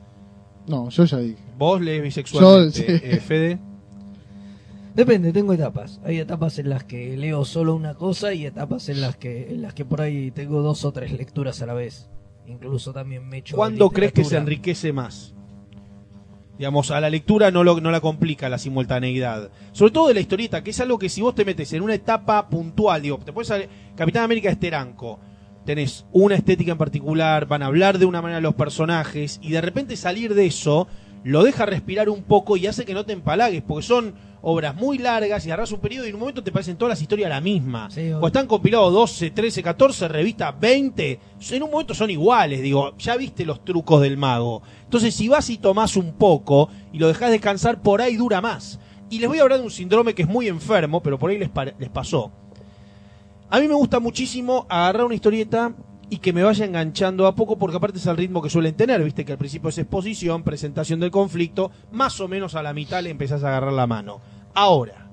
No, 0.72 0.90
yo 0.90 1.04
ya 1.06 1.18
dije. 1.18 1.38
¿Vos 1.58 1.80
lees 1.82 2.02
bisexualmente, 2.02 2.80
Yo, 2.80 2.86
sí. 2.98 3.02
eh, 3.04 3.18
Fede? 3.20 3.60
Depende, 4.96 5.32
tengo 5.32 5.54
etapas. 5.54 6.02
Hay 6.04 6.20
etapas 6.20 6.60
en 6.60 6.70
las 6.70 6.84
que 6.84 7.16
leo 7.16 7.46
solo 7.46 7.76
una 7.76 7.94
cosa 7.94 8.34
y 8.34 8.46
etapas 8.46 8.90
en 8.90 9.00
las 9.02 9.16
que 9.16 9.50
en 9.52 9.62
las 9.62 9.74
que 9.74 9.86
por 9.86 10.02
ahí 10.02 10.32
tengo 10.32 10.62
dos 10.62 10.84
o 10.84 10.92
tres 10.92 11.12
lecturas 11.14 11.62
a 11.62 11.66
la 11.66 11.74
vez. 11.74 12.10
Incluso 12.48 12.92
también 12.92 13.28
me 13.30 13.38
echo 13.38 13.56
¿Cuándo 13.56 13.90
crees 13.90 14.12
que 14.12 14.24
se 14.24 14.32
literatura. 14.32 14.42
enriquece 14.54 14.92
más? 14.92 15.34
Digamos, 16.58 16.92
a 16.92 17.00
la 17.00 17.10
lectura 17.10 17.50
no, 17.52 17.64
lo, 17.64 17.80
no 17.80 17.90
la 17.90 18.02
complica 18.02 18.50
la 18.50 18.58
simultaneidad. 18.58 19.50
Sobre 19.72 19.92
todo 19.94 20.08
de 20.10 20.14
la 20.14 20.20
historieta, 20.20 20.64
que 20.64 20.72
es 20.72 20.80
algo 20.80 21.00
que 21.00 21.10
si 21.10 21.22
vos 21.22 21.34
te 21.34 21.46
metes 21.46 21.72
en 21.74 21.82
una 21.82 21.96
etapa 21.96 22.50
puntual, 22.50 23.02
digo, 23.02 23.18
te 23.20 23.32
puedes 23.34 23.48
salir- 23.48 23.70
Capitán 23.96 24.24
América 24.26 24.50
es 24.50 24.60
Teranco, 24.60 25.20
tenés 25.66 26.06
una 26.12 26.36
estética 26.36 26.72
en 26.72 26.78
particular, 26.78 27.46
van 27.46 27.64
a 27.64 27.68
hablar 27.68 28.00
de 28.00 28.06
una 28.06 28.22
manera 28.22 28.42
los 28.42 28.56
personajes, 28.56 29.40
y 29.42 29.52
de 29.52 29.62
repente 29.62 29.96
salir 29.96 30.34
de 30.34 30.46
eso 30.46 30.88
lo 31.24 31.44
deja 31.44 31.66
respirar 31.66 32.10
un 32.10 32.24
poco 32.24 32.58
y 32.58 32.66
hace 32.68 32.86
que 32.86 32.94
no 32.94 33.06
te 33.06 33.14
empalagues, 33.14 33.62
porque 33.62 33.86
son 33.86 34.16
obras 34.42 34.76
muy 34.76 34.98
largas 34.98 35.46
y 35.46 35.52
agarras 35.52 35.72
un 35.72 35.80
periodo 35.80 36.06
y 36.06 36.10
en 36.10 36.16
un 36.16 36.22
momento 36.22 36.44
te 36.44 36.52
parecen 36.52 36.78
todas 36.78 36.94
las 36.94 37.02
historias 37.02 37.30
la 37.30 37.42
misma. 37.42 37.92
Sí, 37.92 38.12
o 38.12 38.26
están 38.26 38.48
compilados 38.48 38.92
12, 38.92 39.30
13, 39.30 39.62
14 39.62 40.08
revistas, 40.08 40.60
20, 40.60 41.20
en 41.52 41.64
un 41.64 41.72
momento 41.72 41.94
son 41.94 42.10
iguales, 42.10 42.62
digo, 42.62 42.98
ya 42.98 43.16
viste 43.18 43.46
los 43.46 43.64
trucos 43.64 44.02
del 44.02 44.18
mago. 44.18 44.64
Entonces, 44.84 45.14
si 45.14 45.28
vas 45.28 45.50
y 45.52 45.58
tomás 45.60 45.96
un 45.96 46.14
poco 46.14 46.70
y 46.92 46.98
lo 46.98 47.08
dejás 47.08 47.30
descansar, 47.30 47.82
por 47.82 48.02
ahí 48.02 48.16
dura 48.16 48.42
más. 48.42 48.80
Y 49.12 49.20
les 49.20 49.28
voy 49.28 49.40
a 49.40 49.44
hablar 49.44 49.60
de 49.60 49.66
un 49.66 49.72
síndrome 49.72 50.16
que 50.16 50.24
es 50.24 50.28
muy 50.28 50.48
enfermo, 50.48 51.04
pero 51.04 51.20
por 51.20 51.30
ahí 51.30 51.38
les 51.38 51.90
pasó. 51.90 52.32
A 53.52 53.60
mí 53.60 53.68
me 53.68 53.74
gusta 53.76 54.00
muchísimo 54.00 54.66
agarrar 54.70 55.06
una 55.06 55.16
historieta 55.16 55.74
y 56.10 56.18
que 56.18 56.34
me 56.34 56.44
vaya 56.44 56.66
enganchando 56.66 57.28
a 57.28 57.36
poco, 57.36 57.58
porque 57.58 57.78
aparte 57.78 57.98
es 57.98 58.06
el 58.06 58.18
ritmo 58.18 58.42
que 58.42 58.50
suelen 58.50 58.76
tener, 58.76 59.04
viste 59.04 59.24
que 59.26 59.32
al 59.34 59.38
principio 59.38 59.70
es 59.70 59.78
exposición, 59.78 60.44
presentación 60.44 61.00
del 61.00 61.12
conflicto, 61.12 61.72
más 61.92 62.20
o 62.20 62.28
menos 62.28 62.56
a 62.56 62.64
la 62.64 62.74
mitad 62.74 63.02
le 63.04 63.10
empezás 63.10 63.44
a 63.44 63.50
agarrar 63.50 63.74
la 63.74 63.88
mano. 63.88 64.20
Ahora, 64.54 65.08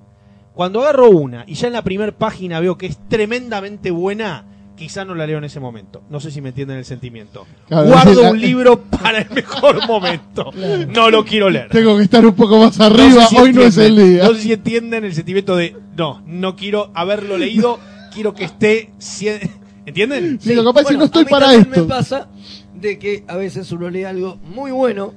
cuando 0.54 0.80
agarro 0.82 1.10
una 1.10 1.44
y 1.46 1.54
ya 1.54 1.66
en 1.68 1.72
la 1.74 1.82
primera 1.82 2.10
página 2.12 2.58
veo 2.60 2.76
que 2.78 2.86
es 2.86 2.98
tremendamente 3.08 3.90
buena, 3.92 4.44
quizá 4.76 5.04
no 5.04 5.14
la 5.14 5.26
leo 5.26 5.38
en 5.38 5.44
ese 5.44 5.60
momento. 5.60 6.02
No 6.10 6.18
sé 6.20 6.30
si 6.32 6.40
me 6.40 6.48
entienden 6.50 6.78
el 6.78 6.84
sentimiento. 6.84 7.46
Claro, 7.68 7.88
Guardo 7.88 8.22
la- 8.22 8.30
un 8.32 8.40
libro 8.40 8.80
para 8.82 9.18
el 9.20 9.30
mejor 9.30 9.86
momento. 9.86 10.50
No 10.94 11.10
lo 11.10 11.24
quiero 11.24 11.48
leer. 11.50 11.68
Tengo 11.70 11.96
que 11.96 12.02
estar 12.04 12.24
un 12.26 12.34
poco 12.34 12.58
más 12.58 12.76
No 12.78 12.84
arriba, 12.86 13.22
sé 13.26 13.28
si 13.28 13.36
hoy 13.38 13.52
no 13.52 13.62
es 13.62 13.76
el 13.78 13.96
día. 13.96 14.24
No 14.24 14.34
sé 14.34 14.40
si 14.42 14.52
entienden 14.52 15.04
el 15.04 15.14
sentimiento 15.14 15.54
de, 15.56 15.76
no, 15.96 16.22
no 16.26 16.56
quiero 16.56 16.90
haberlo 16.94 17.36
leído, 17.38 17.78
quiero 18.12 18.34
que 18.34 18.44
esté... 18.44 18.90
cien- 18.98 19.50
¿Entienden? 19.86 20.38
Sí, 20.40 20.54
lo 20.54 20.62
que 20.64 20.68
pasa 20.74 20.80
es 20.80 20.88
que 20.88 20.96
no 20.98 21.04
estoy 21.06 21.22
a 21.22 21.24
mí 21.24 21.30
para 21.30 21.46
también 21.46 21.62
esto. 21.68 21.80
me 21.82 21.88
pasa 21.88 22.28
de 22.74 22.98
que 22.98 23.24
a 23.26 23.36
veces 23.36 23.72
uno 23.72 23.88
lee 23.88 24.04
algo 24.04 24.36
muy 24.36 24.70
bueno 24.70 25.14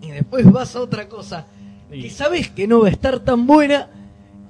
y 0.00 0.10
después 0.12 0.50
vas 0.52 0.76
a 0.76 0.80
otra 0.80 1.08
cosa 1.08 1.46
que 1.90 2.08
sabes 2.10 2.48
que 2.50 2.68
no 2.68 2.80
va 2.80 2.88
a 2.88 2.90
estar 2.92 3.18
tan 3.20 3.46
buena 3.46 3.88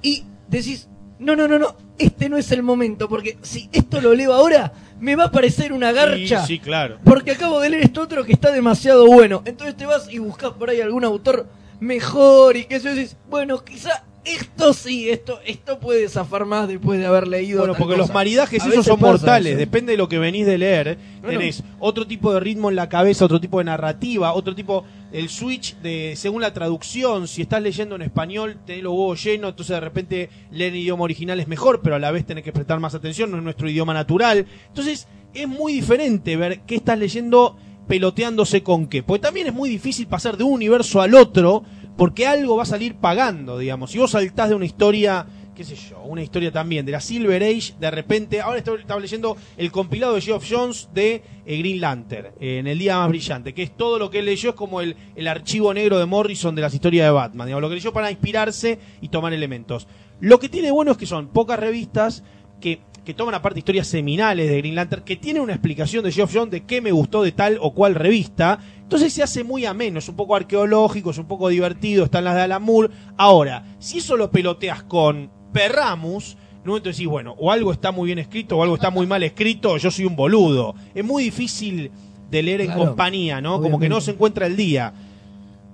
y 0.02 0.24
decís, 0.48 0.88
no, 1.18 1.34
no, 1.34 1.48
no, 1.48 1.58
no, 1.58 1.74
este 1.98 2.28
no 2.28 2.36
es 2.36 2.52
el 2.52 2.62
momento 2.62 3.08
porque 3.08 3.38
si 3.42 3.70
esto 3.72 4.00
lo 4.02 4.12
leo 4.12 4.34
ahora 4.34 4.72
me 5.00 5.16
va 5.16 5.24
a 5.24 5.30
parecer 5.30 5.72
una 5.72 5.92
garcha. 5.92 6.42
Sí, 6.42 6.56
sí, 6.56 6.58
claro. 6.58 6.98
Porque 7.04 7.30
acabo 7.30 7.58
de 7.60 7.70
leer 7.70 7.84
esto 7.84 8.02
otro 8.02 8.24
que 8.24 8.32
está 8.32 8.50
demasiado 8.52 9.06
bueno. 9.06 9.42
Entonces 9.46 9.76
te 9.76 9.86
vas 9.86 10.12
y 10.12 10.18
buscas 10.18 10.50
por 10.52 10.68
ahí 10.68 10.80
algún 10.82 11.04
autor 11.04 11.46
mejor 11.80 12.56
y 12.56 12.64
que 12.66 12.76
eso 12.76 12.90
y 12.90 12.96
decís, 12.96 13.16
bueno, 13.30 13.64
quizá 13.64 14.04
esto 14.34 14.72
sí, 14.72 15.08
esto, 15.10 15.40
esto 15.44 15.78
puede 15.78 16.08
zafar 16.08 16.44
más 16.44 16.68
después 16.68 16.98
de 16.98 17.06
haber 17.06 17.26
leído. 17.26 17.60
Bueno, 17.60 17.74
porque 17.76 17.96
los 17.96 18.12
maridajes 18.12 18.64
esos 18.64 18.84
son 18.84 19.00
mortales, 19.00 19.52
eso. 19.52 19.58
depende 19.58 19.92
de 19.92 19.98
lo 19.98 20.08
que 20.08 20.18
venís 20.18 20.46
de 20.46 20.58
leer. 20.58 20.98
Bueno. 21.20 21.38
Tenés 21.38 21.62
otro 21.78 22.06
tipo 22.06 22.32
de 22.32 22.40
ritmo 22.40 22.70
en 22.70 22.76
la 22.76 22.88
cabeza, 22.88 23.24
otro 23.24 23.40
tipo 23.40 23.58
de 23.58 23.64
narrativa, 23.64 24.32
otro 24.32 24.54
tipo, 24.54 24.84
el 25.12 25.28
switch 25.28 25.76
de 25.76 26.14
según 26.16 26.42
la 26.42 26.52
traducción, 26.52 27.28
si 27.28 27.42
estás 27.42 27.62
leyendo 27.62 27.96
en 27.96 28.02
español, 28.02 28.58
tenés 28.66 28.82
los 28.82 28.92
huevos 28.92 29.22
llenos, 29.22 29.50
entonces 29.50 29.74
de 29.74 29.80
repente 29.80 30.30
leer 30.50 30.72
en 30.72 30.80
idioma 30.80 31.04
original 31.04 31.40
es 31.40 31.48
mejor, 31.48 31.80
pero 31.82 31.96
a 31.96 31.98
la 31.98 32.10
vez 32.10 32.26
tenés 32.26 32.44
que 32.44 32.52
prestar 32.52 32.80
más 32.80 32.94
atención, 32.94 33.30
no 33.30 33.38
es 33.38 33.42
nuestro 33.42 33.68
idioma 33.68 33.94
natural. 33.94 34.46
Entonces 34.68 35.08
es 35.34 35.48
muy 35.48 35.72
diferente 35.72 36.36
ver 36.36 36.60
qué 36.60 36.76
estás 36.76 36.98
leyendo 36.98 37.56
peloteándose 37.88 38.62
con 38.62 38.86
qué. 38.86 39.02
Porque 39.02 39.22
también 39.22 39.46
es 39.48 39.54
muy 39.54 39.68
difícil 39.68 40.06
pasar 40.06 40.36
de 40.36 40.44
un 40.44 40.52
universo 40.52 41.00
al 41.00 41.14
otro, 41.14 41.64
porque 41.98 42.28
algo 42.28 42.56
va 42.56 42.62
a 42.62 42.66
salir 42.66 42.94
pagando, 42.94 43.58
digamos. 43.58 43.90
Si 43.90 43.98
vos 43.98 44.12
saltás 44.12 44.48
de 44.48 44.54
una 44.54 44.64
historia, 44.64 45.26
qué 45.52 45.64
sé 45.64 45.74
yo, 45.74 46.00
una 46.04 46.22
historia 46.22 46.52
también 46.52 46.86
de 46.86 46.92
la 46.92 47.00
Silver 47.00 47.42
Age, 47.42 47.74
de 47.80 47.90
repente, 47.90 48.40
ahora 48.40 48.60
estaba 48.60 49.00
leyendo 49.00 49.36
el 49.56 49.72
compilado 49.72 50.14
de 50.14 50.20
Geoff 50.20 50.46
Jones 50.48 50.88
de 50.94 51.24
eh, 51.44 51.58
Green 51.58 51.80
Lantern, 51.80 52.26
eh, 52.40 52.58
en 52.58 52.68
el 52.68 52.78
día 52.78 52.98
más 52.98 53.08
brillante, 53.08 53.52
que 53.52 53.64
es 53.64 53.76
todo 53.76 53.98
lo 53.98 54.10
que 54.10 54.20
él 54.20 54.26
leyó, 54.26 54.50
es 54.50 54.54
como 54.54 54.80
el, 54.80 54.94
el 55.16 55.26
archivo 55.26 55.74
negro 55.74 55.98
de 55.98 56.06
Morrison 56.06 56.54
de 56.54 56.62
las 56.62 56.72
historias 56.72 57.04
de 57.04 57.10
Batman, 57.10 57.48
digamos, 57.48 57.62
lo 57.62 57.68
que 57.68 57.74
leyó 57.74 57.92
para 57.92 58.12
inspirarse 58.12 58.78
y 59.00 59.08
tomar 59.08 59.32
elementos. 59.32 59.88
Lo 60.20 60.38
que 60.38 60.48
tiene 60.48 60.70
bueno 60.70 60.92
es 60.92 60.98
que 60.98 61.06
son 61.06 61.26
pocas 61.26 61.58
revistas 61.58 62.22
que, 62.60 62.80
que 63.08 63.14
toman 63.14 63.34
aparte 63.34 63.60
historias 63.60 63.86
seminales 63.86 64.50
de 64.50 64.58
Green 64.58 64.74
Lantern, 64.74 65.02
que 65.02 65.16
tienen 65.16 65.40
una 65.40 65.54
explicación 65.54 66.04
de 66.04 66.12
Geoff 66.12 66.30
Jones 66.30 66.50
de 66.50 66.66
qué 66.66 66.82
me 66.82 66.92
gustó 66.92 67.22
de 67.22 67.32
tal 67.32 67.56
o 67.62 67.72
cual 67.72 67.94
revista. 67.94 68.58
Entonces 68.82 69.14
se 69.14 69.22
hace 69.22 69.44
muy 69.44 69.64
ameno, 69.64 69.98
es 69.98 70.10
un 70.10 70.14
poco 70.14 70.36
arqueológico, 70.36 71.10
es 71.10 71.16
un 71.16 71.24
poco 71.24 71.48
divertido, 71.48 72.04
están 72.04 72.24
las 72.24 72.34
de 72.34 72.42
Alan 72.42 72.62
Moore. 72.62 72.90
Ahora, 73.16 73.64
si 73.78 73.96
eso 73.96 74.18
lo 74.18 74.30
peloteas 74.30 74.82
con 74.82 75.30
Perramus, 75.54 76.36
no 76.66 76.76
entonces 76.76 76.98
decís, 76.98 77.10
bueno, 77.10 77.34
o 77.38 77.50
algo 77.50 77.72
está 77.72 77.92
muy 77.92 78.08
bien 78.08 78.18
escrito 78.18 78.58
o 78.58 78.62
algo 78.62 78.74
está 78.74 78.90
muy 78.90 79.06
mal 79.06 79.22
escrito, 79.22 79.78
yo 79.78 79.90
soy 79.90 80.04
un 80.04 80.14
boludo. 80.14 80.74
Es 80.94 81.02
muy 81.02 81.24
difícil 81.24 81.90
de 82.30 82.42
leer 82.42 82.60
en 82.60 82.72
compañía, 82.72 83.40
¿no? 83.40 83.62
Como 83.62 83.78
que 83.78 83.88
no 83.88 84.02
se 84.02 84.10
encuentra 84.10 84.44
el 84.44 84.54
día. 84.54 84.92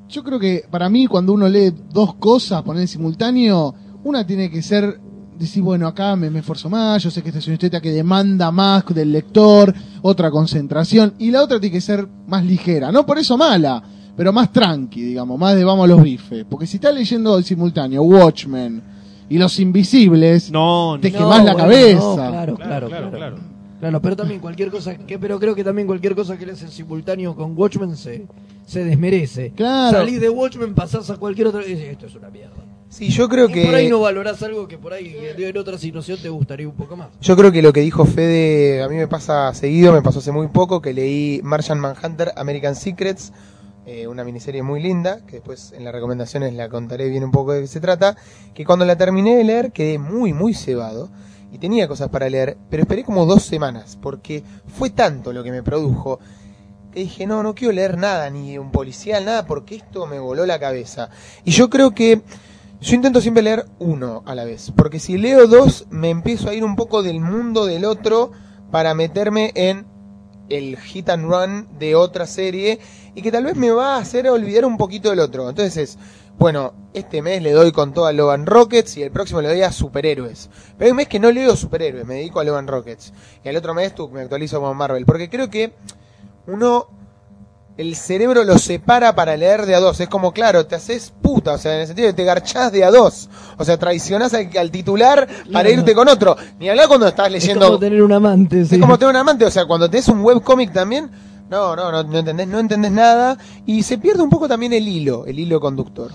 Yo 0.09 0.23
creo 0.23 0.39
que 0.39 0.67
para 0.71 0.89
mí 0.89 1.09
cuando 1.09 1.33
uno 1.33 1.49
lee 1.49 1.75
dos 1.91 2.15
cosas, 2.15 2.63
poner 2.63 2.83
en 2.83 2.89
simultáneo, 2.89 3.75
una 4.05 4.25
tiene 4.25 4.53
que 4.53 4.63
ser 4.63 5.01
decir, 5.39 5.63
bueno, 5.63 5.87
acá 5.87 6.15
me, 6.17 6.31
me 6.31 6.39
esfuerzo 6.41 6.69
más, 6.71 7.03
yo 7.03 7.11
sé 7.11 7.23
que 7.23 7.29
esta 7.29 7.39
es 7.39 7.47
una 7.47 7.55
historia 7.55 7.81
que 7.81 7.91
demanda 7.93 8.51
más 8.51 8.85
del 8.87 9.13
lector, 9.13 9.75
otra 10.03 10.31
concentración, 10.31 11.15
y 11.19 11.31
la 11.31 11.43
otra 11.43 11.59
tiene 11.61 11.75
que 11.75 11.81
ser 11.81 12.07
más 12.27 12.45
ligera, 12.45 12.91
no 12.93 13.05
por 13.05 13.19
eso 13.19 13.37
mala, 13.37 13.83
pero 14.17 14.33
más 14.33 14.53
tranqui, 14.53 15.03
digamos, 15.03 15.39
más 15.39 15.57
de 15.57 15.65
vamos 15.65 15.85
a 15.85 15.89
los 15.89 16.03
bifes, 16.03 16.45
porque 16.49 16.67
si 16.67 16.77
estás 16.77 16.95
leyendo 16.95 17.37
en 17.37 17.45
simultáneo 17.45 18.03
Watchmen 18.03 18.83
y 19.29 19.39
Los 19.39 19.59
Invisibles, 19.59 20.51
No, 20.51 20.99
te 21.01 21.11
no. 21.11 21.19
quemás 21.19 21.45
la 21.45 21.53
bueno, 21.55 21.57
cabeza. 21.57 21.99
no, 21.99 22.15
claro, 22.15 22.31
Claro, 22.31 22.57
claro, 22.57 22.89
claro, 22.89 22.89
claro. 22.89 23.11
claro. 23.11 23.55
Claro, 23.81 24.01
pero 24.01 24.17
también 24.17 24.41
cualquier 24.41 24.71
cosa 24.71 24.97
que, 24.97 25.19
pero 25.19 25.39
creo 25.39 25.55
que 25.55 25.63
también 25.63 25.87
cualquier 25.87 26.15
cosa 26.15 26.39
que 26.39 26.47
lees 26.47 26.63
en 26.63 26.71
simultáneo 26.71 27.35
con 27.37 27.59
Watchmen 27.59 27.97
se, 27.97 28.25
se 28.65 28.83
desmerece. 28.83 29.51
Claro. 29.55 29.99
Salís 29.99 30.21
de 30.23 30.31
Watchmen, 30.31 30.75
pasás 30.75 31.11
a 31.11 31.17
cualquier 31.19 31.49
otra 31.49 31.63
y 31.67 31.71
decís, 31.75 31.85
esto 31.91 32.07
es 32.07 32.15
una 32.15 32.31
mierda. 32.31 32.55
Sí, 32.95 33.09
yo 33.09 33.29
creo 33.29 33.49
Y 33.49 33.53
que. 33.53 33.65
por 33.65 33.75
ahí 33.75 33.89
no 33.89 33.99
valorás 33.99 34.41
algo 34.45 34.69
que 34.69 34.79
por 34.79 34.93
ahí 34.93 35.17
en 35.37 35.59
otra 35.59 35.77
situación 35.79 36.17
te 36.23 36.29
gustaría 36.29 36.69
un 36.69 36.77
poco 36.77 36.95
más. 36.95 37.09
Yo 37.21 37.37
creo 37.37 37.51
que 37.51 37.61
lo 37.61 37.73
que 37.73 37.81
dijo 37.81 38.05
Fede 38.05 38.85
a 38.85 38.89
mí 38.89 38.95
me 38.95 39.09
pasa 39.09 39.53
seguido, 39.53 39.93
me 39.93 40.01
pasó 40.01 40.21
hace 40.21 40.31
muy 40.31 40.47
poco, 40.47 40.81
que 40.81 40.93
leí 40.95 41.41
Martian 41.43 41.81
Manhunter 41.81 42.31
American 42.37 42.77
Secrets, 42.77 43.33
eh, 43.85 44.07
una 44.07 44.23
miniserie 44.23 44.63
muy 44.63 44.81
linda, 44.81 45.27
que 45.27 45.39
después 45.39 45.73
en 45.77 45.83
las 45.83 45.93
recomendaciones 45.93 46.55
la 46.55 46.69
contaré 46.69 47.09
bien 47.09 47.25
un 47.25 47.33
poco 47.33 47.53
de 47.53 47.63
qué 47.63 47.67
se 47.67 47.81
trata, 47.81 48.17
que 48.55 48.65
cuando 48.65 48.85
la 48.85 48.95
terminé 48.97 49.35
de 49.39 49.43
leer 49.43 49.73
quedé 49.73 49.99
muy, 49.99 50.33
muy 50.33 50.55
cebado 50.55 51.11
y 51.51 51.59
tenía 51.59 51.89
cosas 51.89 52.11
para 52.11 52.31
leer, 52.31 52.57
pero 52.71 52.85
esperé 52.85 53.03
como 53.03 53.27
dos 53.27 53.43
semanas, 53.43 53.99
porque 54.01 54.45
fue 54.69 54.91
tanto 54.91 55.33
lo 55.33 55.43
que 55.43 55.51
me 55.51 55.65
produjo 55.65 56.21
que 56.93 57.01
dije, 57.01 57.27
no, 57.27 57.43
no 57.43 57.57
quiero 57.57 57.73
leer 57.73 57.99
nada, 57.99 58.31
ni 58.31 58.57
un 58.57 58.71
policial, 58.71 59.25
nada, 59.25 59.47
porque 59.47 59.75
esto 59.75 60.07
me 60.07 60.21
voló 60.21 60.47
la 60.47 60.61
cabeza. 60.61 61.11
Y 61.45 61.51
yo 61.51 61.69
creo 61.69 61.91
que 61.91 62.23
yo 62.81 62.95
intento 62.95 63.21
siempre 63.21 63.43
leer 63.43 63.67
uno 63.79 64.23
a 64.27 64.35
la 64.35 64.45
vez, 64.45 64.73
porque 64.77 64.99
si 64.99 65.17
leo 65.17 65.47
dos 65.47 65.87
me 65.91 66.11
empiezo 66.11 66.49
a 66.49 66.55
ir 66.55 66.65
un 66.65 66.77
poco 66.77 67.03
del 67.03 67.21
mundo 67.21 67.67
del 67.67 67.85
otro 67.85 68.33
para 68.71 68.95
meterme 68.95 69.53
en 69.55 69.87
el 70.49 70.77
hit 70.77 71.09
and 71.09 71.25
run 71.25 71.69
de 71.79 71.95
otra 71.95 72.27
serie 72.27 72.79
y 73.15 73.23
que 73.23 73.33
tal 73.33 73.45
vez 73.45 73.57
me 73.57 73.71
va 73.71 73.97
a 73.97 73.99
hacer 73.99 74.29
olvidar 74.29 74.65
un 74.65 74.77
poquito 74.77 75.11
del 75.11 75.21
otro. 75.21 75.49
Entonces 75.49 75.77
es, 75.77 75.99
bueno, 76.39 76.75
este 76.93 77.23
mes 77.23 77.43
le 77.43 77.53
doy 77.53 77.73
con 77.73 77.95
todo 77.95 78.07
a 78.07 78.13
Logan 78.13 78.47
Rockets 78.47 78.97
y 78.97 79.03
el 79.03 79.11
próximo 79.11 79.41
le 79.41 79.49
doy 79.49 79.63
a 79.63 79.73
superhéroes. 79.73 80.51
Pero 80.77 80.87
hay 80.87 80.91
un 80.91 80.97
mes 80.97 81.09
que 81.09 81.21
no 81.21 81.31
leo 81.31 81.57
superhéroes, 81.57 82.05
me 82.05 82.15
dedico 82.15 82.41
a 82.41 82.45
Logan 82.45 82.67
Rockets. 82.67 83.13
Y 83.45 83.49
al 83.49 83.57
otro 83.57 83.75
mes 83.75 83.95
tú 83.95 84.09
me 84.11 84.21
actualizo 84.21 84.61
con 84.61 84.77
Marvel, 84.77 85.07
porque 85.07 85.31
creo 85.31 85.49
que 85.49 85.73
uno 86.47 86.89
el 87.77 87.97
cerebro 87.97 88.45
lo 88.45 88.57
separa 88.59 89.15
para 89.17 89.37
leer 89.37 89.67
de 89.67 89.75
a 89.75 89.81
dos. 89.81 89.99
Es 90.01 90.09
como, 90.09 90.33
claro, 90.33 90.65
te 90.67 90.77
haces 90.77 91.13
puta, 91.23 91.55
o 91.55 91.59
sea, 91.59 91.75
en 91.75 91.81
el 91.81 91.87
sentido 91.89 92.07
de 92.09 92.13
te 92.15 92.23
garchás 92.25 92.71
de 92.71 92.85
a 92.85 92.91
dos. 92.91 93.29
O 93.59 93.65
sea, 93.65 93.77
traicionás 93.79 94.33
al, 94.35 94.49
al 94.57 94.71
titular 94.71 95.27
para 95.27 95.45
Claro. 95.69 95.71
irte 95.71 95.95
con 95.95 96.09
otro. 96.09 96.37
Ni 96.61 96.69
hablar 96.69 96.87
cuando 96.89 97.09
estás 97.09 97.27
Es 97.27 97.33
leyendo. 97.33 97.67
como 97.67 97.79
tener 97.79 98.03
un 98.03 98.13
amante, 98.13 98.65
sí. 98.65 98.77
Es 98.77 98.81
como 98.81 98.97
tener 98.99 99.11
un 99.11 99.21
amante, 99.21 99.45
o 99.45 99.51
sea, 99.51 99.67
cuando 99.67 99.91
tenés 99.91 100.07
un 100.09 100.21
webcómic 100.21 100.73
también, 100.73 101.11
no, 101.51 101.75
no, 101.77 101.91
no, 101.91 102.03
no 102.05 102.19
entendés, 102.19 102.47
no 102.49 102.59
entendés 102.61 102.93
nada 102.93 103.37
y 103.67 103.83
se 103.83 103.99
pierde 103.99 104.23
un 104.23 104.31
poco 104.31 104.47
también 104.49 104.73
el 104.73 104.87
hilo, 104.87 105.27
el 105.27 105.39
hilo 105.39 105.61
conductor. 105.61 106.11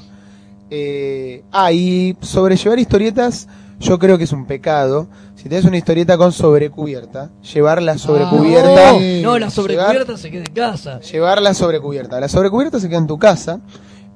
Eh, 0.72 1.44
ah, 1.52 1.72
y 1.72 2.16
sobrellevar 2.22 2.78
historietas, 2.80 3.48
yo 3.80 3.98
creo 4.00 4.18
que 4.18 4.26
es 4.26 4.32
un 4.32 4.46
pecado. 4.46 5.08
Si 5.36 5.44
tenés 5.50 5.66
una 5.66 5.78
historieta 5.78 6.18
con 6.18 6.32
sobrecubierta, 6.32 7.30
llevarla 7.54 7.98
sobrecubierta. 7.98 8.94
no. 8.94 9.00
No, 9.22 9.40
la 9.40 9.50
sobrecubierta 9.50 10.18
se 10.18 10.30
queda 10.32 10.44
en 10.46 10.54
casa. 10.54 11.00
Llevarla 11.00 11.54
sobrecubierta. 11.54 12.20
La 12.20 12.28
sobrecubierta 12.28 12.80
se 12.80 12.90
queda 12.90 13.00
en 13.00 13.08
tu 13.08 13.18
casa. 13.18 13.62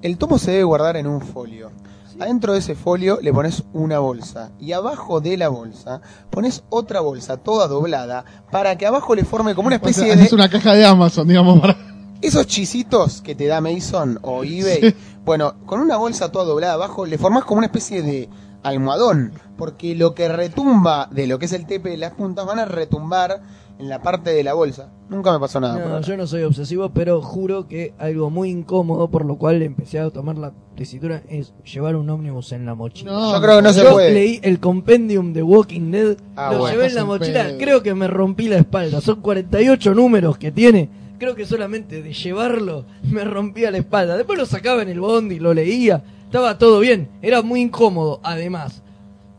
El 0.02 0.18
tomo 0.18 0.38
se 0.38 0.52
debe 0.52 0.64
guardar 0.64 0.98
en 0.98 1.08
un 1.08 1.22
folio. 1.22 1.72
Adentro 2.20 2.54
de 2.54 2.60
ese 2.60 2.76
folio 2.76 3.20
le 3.22 3.34
pones 3.34 3.64
una 3.74 4.00
bolsa 4.00 4.52
y 4.60 4.74
abajo 4.74 5.20
de 5.20 5.36
la 5.36 5.50
bolsa 5.50 6.00
pones 6.30 6.64
otra 6.70 7.00
bolsa 7.00 7.38
toda 7.38 7.68
doblada 7.68 8.24
para 8.52 8.78
que 8.78 8.86
abajo 8.86 9.16
le 9.16 9.24
forme 9.26 9.56
como 9.56 9.68
una 9.68 9.78
O 9.78 9.80
sea, 9.80 9.90
especie 9.90 10.16
de 10.16 10.22
haces 10.22 10.34
una 10.34 10.48
caja 10.48 10.76
de 10.76 10.86
Amazon, 10.86 11.28
digamos, 11.28 11.60
para... 11.60 11.76
esos 12.22 12.46
chisitos 12.46 13.22
que 13.22 13.34
te 13.34 13.48
da 13.48 13.62
Mason 13.62 14.20
o 14.22 14.44
eBay. 14.44 14.96
Bueno, 15.26 15.56
con 15.66 15.80
una 15.80 15.98
bolsa 15.98 16.32
toda 16.32 16.46
doblada 16.46 16.74
abajo 16.74 17.06
le 17.06 17.18
formás 17.18 17.46
como 17.46 17.60
una 17.60 17.68
especie 17.68 18.02
de 18.04 18.30
almohadón, 18.64 19.34
porque 19.58 19.96
lo 19.96 20.16
que 20.16 20.28
retumba 20.30 21.08
de 21.12 21.28
lo 21.28 21.40
que 21.40 21.46
es 21.46 21.54
el 21.54 21.66
tepe 21.68 21.90
de 21.90 21.98
las 21.98 22.14
puntas 22.14 22.46
van 22.46 22.60
a 22.60 22.66
retumbar 22.66 23.42
en 23.80 23.90
la 23.90 24.02
parte 24.02 24.30
de 24.32 24.44
la 24.44 24.54
bolsa. 24.54 24.90
Nunca 25.10 25.32
me 25.34 25.40
pasó 25.40 25.60
nada. 25.60 25.78
No, 25.84 26.00
yo 26.02 26.16
no 26.16 26.28
soy 26.28 26.44
obsesivo, 26.44 26.90
pero 26.94 27.22
juro 27.22 27.68
que 27.68 27.94
algo 28.00 28.30
muy 28.30 28.50
incómodo 28.50 29.10
por 29.10 29.26
lo 29.26 29.36
cual 29.38 29.62
empecé 29.62 30.00
a 30.00 30.10
tomar 30.10 30.38
la 30.38 30.54
tesitura 30.76 31.22
es 31.28 31.54
llevar 31.72 31.96
un 31.96 32.10
ómnibus 32.10 32.52
en 32.52 32.66
la 32.66 32.76
mochila. 32.76 33.12
No, 33.12 33.34
Yo 33.34 33.42
creo 33.42 33.56
que 33.58 33.62
no 33.64 33.74
se 33.74 33.84
Yo 33.84 33.92
puede. 33.94 34.14
leí 34.14 34.40
el 34.44 34.60
compendium 34.60 35.34
de 35.34 35.44
Walking 35.44 35.92
Dead, 35.92 36.18
Ah, 36.36 36.52
lo 36.54 36.60
bueno. 36.60 36.76
llevé 36.76 36.88
en 36.90 36.96
la 36.96 37.06
mochila, 37.06 37.44
pedo. 37.46 37.58
creo 37.58 37.84
que 37.84 37.94
me 37.96 38.08
rompí 38.08 38.48
la 38.48 38.58
espalda. 38.58 39.02
Son 39.02 39.22
48 39.22 39.94
números 39.94 40.38
que 40.38 40.52
tiene. 40.52 40.90
Creo 41.24 41.36
que 41.36 41.46
solamente 41.46 42.02
de 42.04 42.12
llevarlo 42.12 42.84
me 43.04 43.24
rompía 43.24 43.72
la 43.72 43.78
espalda. 43.78 44.18
Después 44.18 44.38
lo 44.38 44.46
sacaba 44.46 44.82
en 44.82 44.90
el 44.90 45.00
bondi, 45.00 45.40
lo 45.40 45.54
leía, 45.54 46.04
estaba 46.26 46.58
todo 46.58 46.82
bien. 46.82 47.08
Era 47.22 47.42
muy 47.42 47.62
incómodo, 47.62 48.20
además. 48.24 48.84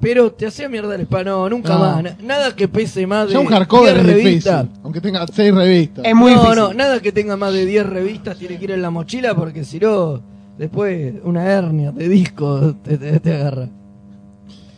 Pero 0.01 0.33
te 0.33 0.47
hacía 0.47 0.67
mierda 0.71 0.95
el 0.95 1.03
espalda. 1.03 1.33
No, 1.33 1.47
nunca 1.51 1.75
No. 1.75 1.81
más. 1.81 2.03
Na- 2.03 2.17
Nada 2.23 2.57
que 2.57 2.69
pese 2.69 3.07
más 3.07 3.27
de 3.27 3.35
Ya 3.35 3.41
un 3.41 3.49
hardcover 3.49 3.97
10 4.03 4.07
es 4.07 4.15
revistas. 4.25 4.63
difícil, 4.63 4.81
aunque 4.83 5.01
tenga 5.03 5.27
seis 5.31 5.55
revistas. 5.55 6.05
Es 6.07 6.15
muy 6.15 6.33
no, 6.33 6.41
difícil. 6.41 6.59
no, 6.63 6.73
nada 6.73 7.01
que 7.03 7.13
tenga 7.13 7.37
más 7.37 7.53
de 7.53 7.67
10 7.67 7.85
revistas 7.87 8.39
tiene 8.39 8.57
que 8.59 8.65
ir 8.65 8.71
en 8.71 8.81
la 8.81 8.89
mochila 8.89 9.35
porque 9.37 9.63
si 9.63 9.79
no, 9.79 10.23
después 10.57 11.13
una 11.23 11.45
hernia 11.45 11.93
de 11.93 12.09
disco 12.09 12.77
te, 12.83 12.97
te- 12.97 13.21
te 13.21 13.35
agarra. 13.35 13.69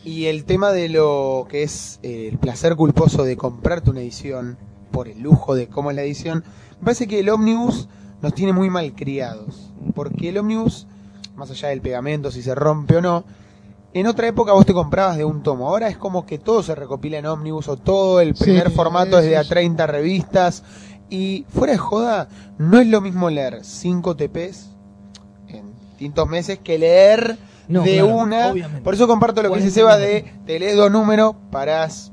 Y 0.05 0.25
el 0.25 0.45
tema 0.45 0.73
de 0.73 0.89
lo 0.89 1.47
que 1.49 1.63
es 1.63 2.01
eh, 2.03 2.31
el 2.33 2.39
placer 2.39 2.75
culposo 2.75 3.23
de 3.23 3.37
comprarte 3.37 3.91
una 3.91 4.01
edición 4.01 4.57
por 4.91 5.07
el 5.09 5.21
lujo 5.21 5.55
de 5.55 5.67
cómo 5.69 5.91
es 5.91 5.97
la 5.97 6.03
edición, 6.03 6.43
me 6.81 6.85
parece 6.85 7.07
que 7.07 7.21
el 7.21 7.29
ómnibus 7.29 7.89
nos 8.23 8.35
tiene 8.35 8.53
muy 8.53 8.71
mal 8.71 8.93
criados. 8.95 9.73
Porque 9.95 10.29
el 10.31 10.39
ómnibus, 10.39 10.87
más 11.37 11.51
allá 11.51 11.69
del 11.69 11.81
pegamento, 11.81 12.31
si 12.31 12.43
se 12.43 12.55
rompe 12.55 12.97
o 12.97 13.01
no, 13.03 13.25
en 13.95 14.07
otra 14.07 14.27
época 14.27 14.53
vos 14.53 14.67
te 14.67 14.75
comprabas 14.75 15.17
de 15.17 15.25
un 15.25 15.43
tomo. 15.43 15.69
Ahora 15.69 15.89
es 15.89 15.97
como 15.97 16.27
que 16.27 16.39
todo 16.39 16.63
se 16.63 16.75
recopila 16.75 17.19
en 17.19 17.27
ómnibus 17.27 17.69
o 17.69 17.77
todo 17.77 18.21
el 18.21 18.37
Sí, 18.37 18.45
primer 18.45 18.71
formato 18.71 19.19
es 19.19 19.25
de 19.25 19.37
a 19.37 19.41
eso 19.41 19.49
sí. 19.49 19.55
30 19.55 19.87
revistas. 19.87 20.63
Y 21.09 21.47
fuera 21.49 21.73
de 21.73 21.79
joda, 21.79 22.29
no 22.59 22.79
es 22.81 22.87
lo 22.89 23.01
mismo 23.01 23.31
leer 23.31 23.65
5 23.65 24.17
TPs 24.17 24.71
en 25.49 25.73
distintos 25.91 26.29
meses 26.29 26.59
que 26.59 26.79
leer 26.79 27.39
No, 27.69 27.83
de 27.83 27.93
claro, 27.99 28.07
una. 28.17 28.49
obviamente. 28.49 28.83
Por 28.83 28.93
eso 28.95 29.07
comparto 29.07 29.43
lo 29.43 29.51
que 29.53 29.61
dice 29.61 29.81
40 29.81 29.97
Seba 29.97 29.97
de 29.99 30.35
te 30.45 30.59
lees 30.59 30.77
dos 30.77 30.91
números, 30.91 31.37
parás, 31.51 32.13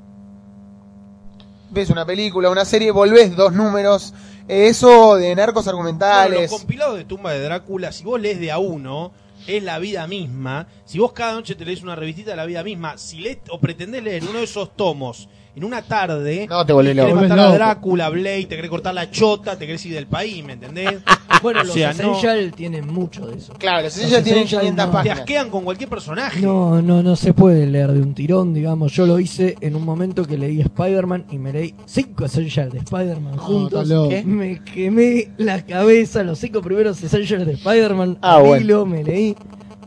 ves 1.71 1.89
una 1.89 2.05
película, 2.05 2.49
una 2.49 2.65
serie, 2.65 2.91
volvés 2.91 3.35
dos 3.35 3.53
números. 3.53 4.13
Eso 4.47 5.15
de 5.15 5.35
narcos 5.35 5.65
Bueno, 5.65 5.77
argumentales. 5.79 6.51
los 6.51 6.59
compilados 6.59 6.97
de 6.97 7.05
Tumba 7.05 7.31
de 7.31 7.41
Drácula, 7.41 7.91
si 7.91 8.03
vos 8.03 8.19
lees 8.19 8.39
de 8.39 8.51
a 8.51 8.57
uno, 8.59 9.11
es 9.47 9.63
la 9.63 9.79
vida 9.79 10.05
misma. 10.07 10.67
Si 10.85 10.99
vos 10.99 11.13
cada 11.13 11.33
noche 11.33 11.55
te 11.55 11.65
lees 11.65 11.81
una 11.81 11.95
revistita 11.95 12.31
de 12.31 12.37
la 12.37 12.45
vida 12.45 12.63
misma, 12.63 12.97
si 12.97 13.19
lees 13.19 13.37
o 13.49 13.59
pretendés 13.59 14.03
leer 14.03 14.23
uno 14.23 14.39
de 14.39 14.45
esos 14.45 14.75
tomos 14.75 15.29
en 15.55 15.63
una 15.63 15.81
tarde, 15.83 16.47
No, 16.49 16.65
te 16.65 16.73
volvés 16.73 16.95
querés 16.95 17.13
matar 17.13 17.39
a. 17.39 17.51
Drácula, 17.51 18.09
Blade, 18.09 18.45
te 18.45 18.55
querés 18.55 18.69
cortar 18.71 18.93
la 18.93 19.11
chota, 19.11 19.57
te 19.57 19.67
querés 19.67 19.85
ir 19.85 19.93
del 19.93 20.07
país, 20.07 20.43
¿me 20.43 20.53
entendés? 20.53 20.99
Bueno, 21.43 21.59
O 21.59 21.63
los 21.65 21.73
sea, 21.73 21.87
no- 21.93 22.11
Essential 22.13 22.53
tienen 22.55 22.87
mucho 22.87 23.27
de 23.27 23.35
eso. 23.37 23.51
Claro, 23.59 23.83
los 23.83 23.97
Los 23.97 24.09
ya 24.09 24.23
tienen 24.23 24.43
Essential 24.43 24.61
500 24.61 24.85
no. 24.85 24.91
Te 24.91 24.97
páginas. 24.97 25.19
asquean 25.19 25.49
con 25.49 25.63
cualquier 25.65 25.89
personaje. 25.89 26.39
No, 26.41 26.81
no, 26.81 27.03
no 27.03 27.15
se 27.17 27.33
puede 27.33 27.67
leer 27.67 27.91
de 27.91 28.01
un 28.01 28.13
tirón, 28.13 28.53
digamos. 28.53 28.93
Yo 28.93 29.05
lo 29.05 29.19
hice 29.19 29.57
en 29.59 29.75
un 29.75 29.83
momento 29.83 30.23
que 30.23 30.37
leí 30.37 30.61
Spider-Man 30.61 31.25
y 31.31 31.37
me 31.39 31.51
leí 31.51 31.75
cinco 31.85 32.23
Essentials 32.23 32.71
de 32.71 32.79
Spider-Man 32.79 33.35
juntos. 33.37 33.83
está 33.83 33.93
loco. 33.93 34.09
¿Qué? 34.09 34.23
Me 34.23 34.61
quemé 34.63 35.31
la 35.37 35.65
cabeza, 35.65 36.23
los 36.23 36.39
cinco 36.39 36.61
primeros 36.61 37.03
Essentials 37.03 37.45
de 37.45 37.53
Spider-Man. 37.53 38.19
Ah, 38.21 38.37
bueno. 38.39 38.63
hilo, 38.63 38.85
me 38.85 39.03
leí, 39.03 39.35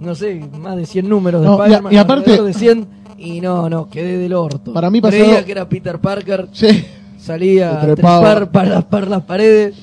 no 0.01 0.15
sé, 0.15 0.35
más 0.59 0.77
de 0.77 0.85
100 0.85 1.09
números 1.09 1.41
de 1.41 1.47
No, 1.47 1.55
Spider-Man. 1.65 1.93
y 1.95 1.97
aparte- 1.97 2.43
de 2.43 2.53
100, 2.53 2.87
y 3.19 3.41
no, 3.41 3.69
no, 3.69 3.89
quedé 3.89 4.19
del 4.19 4.33
orto. 4.35 4.73
Para 4.73 4.91
mí 4.91 5.01
pasó- 5.01 5.17
Creía 5.17 5.45
que 5.45 5.53
era 5.53 5.69
Peter 5.69 5.99
Parker, 5.99 6.49
Sí. 6.53 6.85
salía 7.19 7.79
a 7.79 7.81
trepar 7.81 8.51
para, 8.53 8.83
para 8.89 9.07
las 9.07 9.23
paredes. 9.25 9.75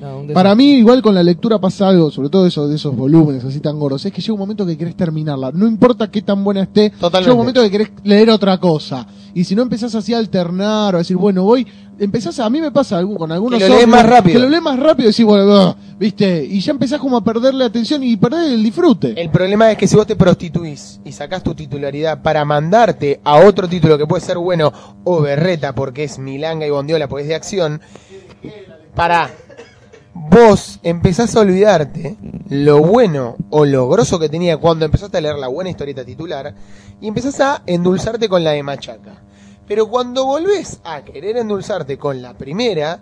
No, 0.00 0.20
un 0.20 0.28
Para 0.28 0.54
mí, 0.54 0.74
igual 0.76 1.02
con 1.02 1.14
la 1.14 1.22
lectura 1.22 1.58
pasa 1.58 1.88
algo, 1.88 2.10
sobre 2.10 2.28
todo 2.30 2.46
eso, 2.46 2.66
de 2.68 2.76
esos 2.76 2.96
volúmenes 2.96 3.44
así 3.44 3.60
tan 3.60 3.78
gordos, 3.78 4.04
es 4.06 4.12
que 4.12 4.20
llega 4.22 4.32
un 4.34 4.40
momento 4.40 4.64
que 4.64 4.78
querés 4.78 4.96
terminarla. 4.96 5.50
No 5.52 5.66
importa 5.66 6.10
qué 6.10 6.22
tan 6.22 6.42
buena 6.42 6.62
esté, 6.62 6.90
Totalmente. 6.90 7.20
llega 7.20 7.32
un 7.34 7.38
momento 7.38 7.62
que 7.62 7.70
querés 7.70 7.90
leer 8.04 8.30
otra 8.30 8.58
cosa. 8.58 9.06
Y 9.34 9.44
si 9.44 9.54
no 9.54 9.62
empezás 9.62 9.94
así 9.94 10.14
a 10.14 10.18
alternar 10.18 10.94
o 10.94 10.96
a 10.96 11.00
decir, 11.00 11.16
bueno, 11.18 11.42
voy, 11.44 11.66
empezás 11.98 12.38
a, 12.40 12.46
a 12.46 12.50
mí 12.50 12.60
me 12.60 12.70
pasa 12.70 13.02
con 13.02 13.32
algunos 13.32 13.58
Que 13.58 13.68
lo 13.68 13.76
lees 13.76 13.88
más 13.88 14.06
rápido. 14.06 14.34
Que 14.34 14.38
lo 14.44 14.48
lees 14.48 14.62
más 14.62 14.78
rápido 14.78 15.08
y 15.08 15.12
decís, 15.12 15.24
bueno, 15.24 15.76
viste, 15.98 16.44
y 16.44 16.60
ya 16.60 16.72
empezás 16.72 17.00
como 17.00 17.16
a 17.16 17.24
perderle 17.24 17.64
atención 17.64 18.02
y 18.02 18.16
perder 18.16 18.52
el 18.52 18.62
disfrute. 18.62 19.20
El 19.20 19.30
problema 19.30 19.70
es 19.70 19.78
que 19.78 19.86
si 19.86 19.96
vos 19.96 20.06
te 20.06 20.16
prostituís 20.16 21.00
y 21.04 21.12
sacás 21.12 21.42
tu 21.42 21.54
titularidad 21.54 22.22
para 22.22 22.44
mandarte 22.44 23.20
a 23.24 23.36
otro 23.36 23.68
título 23.68 23.98
que 23.98 24.06
puede 24.06 24.22
ser 24.22 24.38
bueno 24.38 24.72
o 25.04 25.20
berreta 25.20 25.74
porque 25.74 26.04
es 26.04 26.18
milanga 26.18 26.66
y 26.66 26.70
bondiola 26.70 27.08
porque 27.08 27.22
es 27.22 27.28
de 27.28 27.34
acción, 27.34 27.80
para 28.94 29.30
vos 30.14 30.80
empezás 30.82 31.36
a 31.36 31.40
olvidarte 31.40 32.16
lo 32.48 32.80
bueno 32.80 33.36
o 33.50 33.64
lo 33.64 33.88
grosso 33.88 34.18
que 34.18 34.28
tenía 34.28 34.56
cuando 34.56 34.84
empezaste 34.84 35.18
a 35.18 35.20
leer 35.20 35.36
la 35.36 35.48
buena 35.48 35.70
historieta 35.70 36.04
titular 36.04 36.54
y 37.00 37.08
empezás 37.08 37.40
a 37.40 37.62
endulzarte 37.66 38.28
con 38.28 38.42
la 38.42 38.52
de 38.52 38.62
machaca. 38.62 39.25
Pero 39.66 39.88
cuando 39.88 40.24
volvés 40.24 40.80
a 40.84 41.02
querer 41.04 41.36
endulzarte 41.38 41.98
con 41.98 42.22
la 42.22 42.34
primera, 42.34 43.00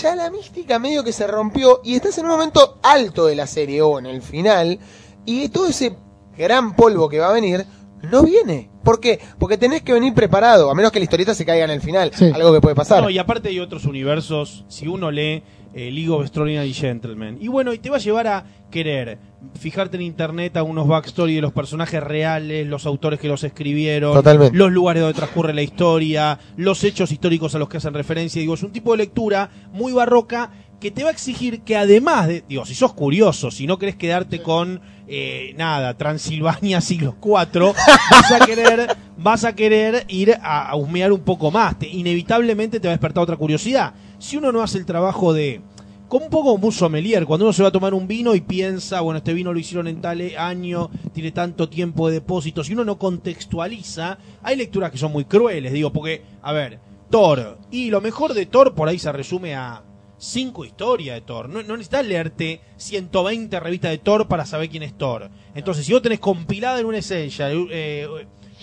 ya 0.00 0.14
la 0.16 0.30
mística 0.30 0.78
medio 0.78 1.04
que 1.04 1.12
se 1.12 1.26
rompió 1.26 1.80
y 1.84 1.94
estás 1.94 2.16
en 2.18 2.24
un 2.24 2.30
momento 2.32 2.78
alto 2.82 3.26
de 3.26 3.36
la 3.36 3.46
serie 3.46 3.82
o 3.82 3.98
en 3.98 4.06
el 4.06 4.22
final 4.22 4.78
y 5.26 5.48
todo 5.50 5.66
ese 5.66 5.94
gran 6.36 6.74
polvo 6.74 7.08
que 7.08 7.18
va 7.18 7.28
a 7.28 7.32
venir 7.32 7.66
no 8.02 8.22
viene. 8.22 8.70
¿Por 8.82 9.00
qué? 9.00 9.18
Porque 9.38 9.58
tenés 9.58 9.82
que 9.82 9.92
venir 9.92 10.14
preparado, 10.14 10.70
a 10.70 10.74
menos 10.74 10.90
que 10.92 11.00
la 11.00 11.04
historieta 11.04 11.34
se 11.34 11.44
caiga 11.44 11.64
en 11.64 11.70
el 11.70 11.80
final, 11.82 12.12
Sí. 12.14 12.30
algo 12.32 12.52
que 12.54 12.60
puede 12.60 12.74
pasar. 12.76 13.02
No, 13.02 13.10
y 13.10 13.18
aparte 13.18 13.48
hay 13.50 13.60
otros 13.60 13.84
universos, 13.84 14.64
si 14.68 14.86
uno 14.88 15.10
lee 15.10 15.42
eh, 15.74 15.90
League 15.90 16.08
of 16.08 16.22
Extraordinary 16.22 16.72
Gentlemen. 16.72 17.36
Y 17.40 17.48
bueno, 17.48 17.74
y 17.74 17.78
te 17.78 17.90
va 17.90 17.96
a 17.96 18.00
llevar 18.00 18.26
a 18.26 18.46
querer 18.70 19.18
fijarte 19.58 19.96
en 19.96 20.02
internet 20.02 20.56
a 20.56 20.62
unos 20.62 20.86
backstory 20.88 21.36
de 21.36 21.40
los 21.40 21.52
personajes 21.52 22.02
reales, 22.02 22.66
los 22.66 22.86
autores 22.86 23.20
que 23.20 23.28
los 23.28 23.44
escribieron, 23.44 24.12
Totalmente. 24.14 24.56
los 24.56 24.72
lugares 24.72 25.02
donde 25.02 25.16
transcurre 25.16 25.54
la 25.54 25.62
historia, 25.62 26.38
los 26.56 26.82
hechos 26.84 27.12
históricos 27.12 27.54
a 27.54 27.58
los 27.58 27.68
que 27.68 27.76
hacen 27.76 27.94
referencia. 27.94 28.40
Digo, 28.40 28.54
es 28.54 28.62
un 28.62 28.72
tipo 28.72 28.92
de 28.92 28.98
lectura 28.98 29.50
muy 29.72 29.92
barroca 29.92 30.50
que 30.80 30.90
te 30.90 31.02
va 31.02 31.08
a 31.10 31.12
exigir 31.12 31.62
que 31.62 31.76
además 31.76 32.28
de, 32.28 32.44
digo, 32.48 32.64
si 32.64 32.74
sos 32.74 32.92
curioso, 32.94 33.50
si 33.50 33.66
no 33.66 33.78
querés 33.78 33.96
quedarte 33.96 34.42
con 34.42 34.80
eh, 35.08 35.54
nada, 35.56 35.94
Transilvania 35.96 36.80
siglo 36.82 37.16
IV, 37.22 37.72
vas 38.10 38.32
a 38.32 38.44
querer, 38.46 38.96
vas 39.16 39.44
a 39.44 39.54
querer 39.54 40.04
ir 40.08 40.34
a, 40.40 40.68
a 40.68 40.76
husmear 40.76 41.12
un 41.12 41.20
poco 41.20 41.50
más. 41.50 41.78
Te- 41.78 41.88
inevitablemente 41.88 42.78
te 42.80 42.88
va 42.88 42.92
a 42.92 42.96
despertar 42.96 43.22
otra 43.22 43.36
curiosidad. 43.36 43.94
Si 44.18 44.36
uno 44.36 44.52
no 44.52 44.62
hace 44.62 44.78
el 44.78 44.86
trabajo 44.86 45.32
de 45.32 45.60
como 46.08 46.24
un 46.24 46.30
poco 46.30 46.52
como 46.52 46.66
un 46.66 46.72
sommelier, 46.72 47.26
cuando 47.26 47.44
uno 47.44 47.52
se 47.52 47.62
va 47.62 47.68
a 47.68 47.72
tomar 47.72 47.92
un 47.92 48.08
vino 48.08 48.34
y 48.34 48.40
piensa, 48.40 49.02
bueno, 49.02 49.18
este 49.18 49.34
vino 49.34 49.52
lo 49.52 49.58
hicieron 49.58 49.86
en 49.88 50.00
tal 50.00 50.22
año, 50.38 50.90
tiene 51.12 51.32
tanto 51.32 51.68
tiempo 51.68 52.08
de 52.08 52.14
depósito, 52.14 52.64
si 52.64 52.72
uno 52.72 52.84
no 52.84 52.98
contextualiza, 52.98 54.18
hay 54.42 54.56
lecturas 54.56 54.90
que 54.90 54.98
son 54.98 55.12
muy 55.12 55.26
crueles, 55.26 55.72
digo, 55.72 55.92
porque, 55.92 56.22
a 56.42 56.52
ver, 56.52 56.80
Thor, 57.10 57.58
y 57.70 57.90
lo 57.90 58.00
mejor 58.00 58.32
de 58.32 58.46
Thor 58.46 58.74
por 58.74 58.88
ahí 58.88 58.98
se 58.98 59.12
resume 59.12 59.54
a 59.54 59.84
cinco 60.16 60.64
historias 60.64 61.16
de 61.16 61.20
Thor, 61.20 61.48
no, 61.48 61.62
no 61.62 61.76
necesitas 61.76 62.06
leerte 62.06 62.62
120 62.78 63.60
revistas 63.60 63.90
de 63.90 63.98
Thor 63.98 64.28
para 64.28 64.46
saber 64.46 64.70
quién 64.70 64.82
es 64.82 64.96
Thor. 64.96 65.30
Entonces, 65.54 65.84
si 65.84 65.92
vos 65.92 66.02
tenés 66.02 66.20
compilada 66.20 66.80
en 66.80 66.86
un 66.86 66.94
Essential, 66.94 67.68
eh, 67.70 68.08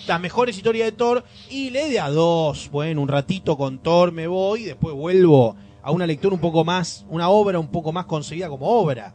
las 0.08 0.20
mejores 0.20 0.58
historias 0.58 0.88
de 0.88 0.92
Thor 0.92 1.24
y 1.50 1.70
lee 1.70 1.90
de 1.90 2.00
a 2.00 2.10
dos, 2.10 2.70
bueno, 2.72 3.02
un 3.02 3.08
ratito 3.08 3.58
con 3.58 3.80
Thor 3.80 4.12
me 4.12 4.28
voy 4.28 4.64
después 4.64 4.94
vuelvo 4.94 5.56
a 5.86 5.92
una 5.92 6.08
lectura 6.08 6.34
un 6.34 6.42
poco 6.42 6.66
más, 6.66 7.06
una 7.12 7.30
obra 7.30 7.60
un 7.60 7.68
poco 7.68 7.92
más 7.94 8.06
concebida 8.06 8.50
como 8.50 8.66
obra. 8.66 9.14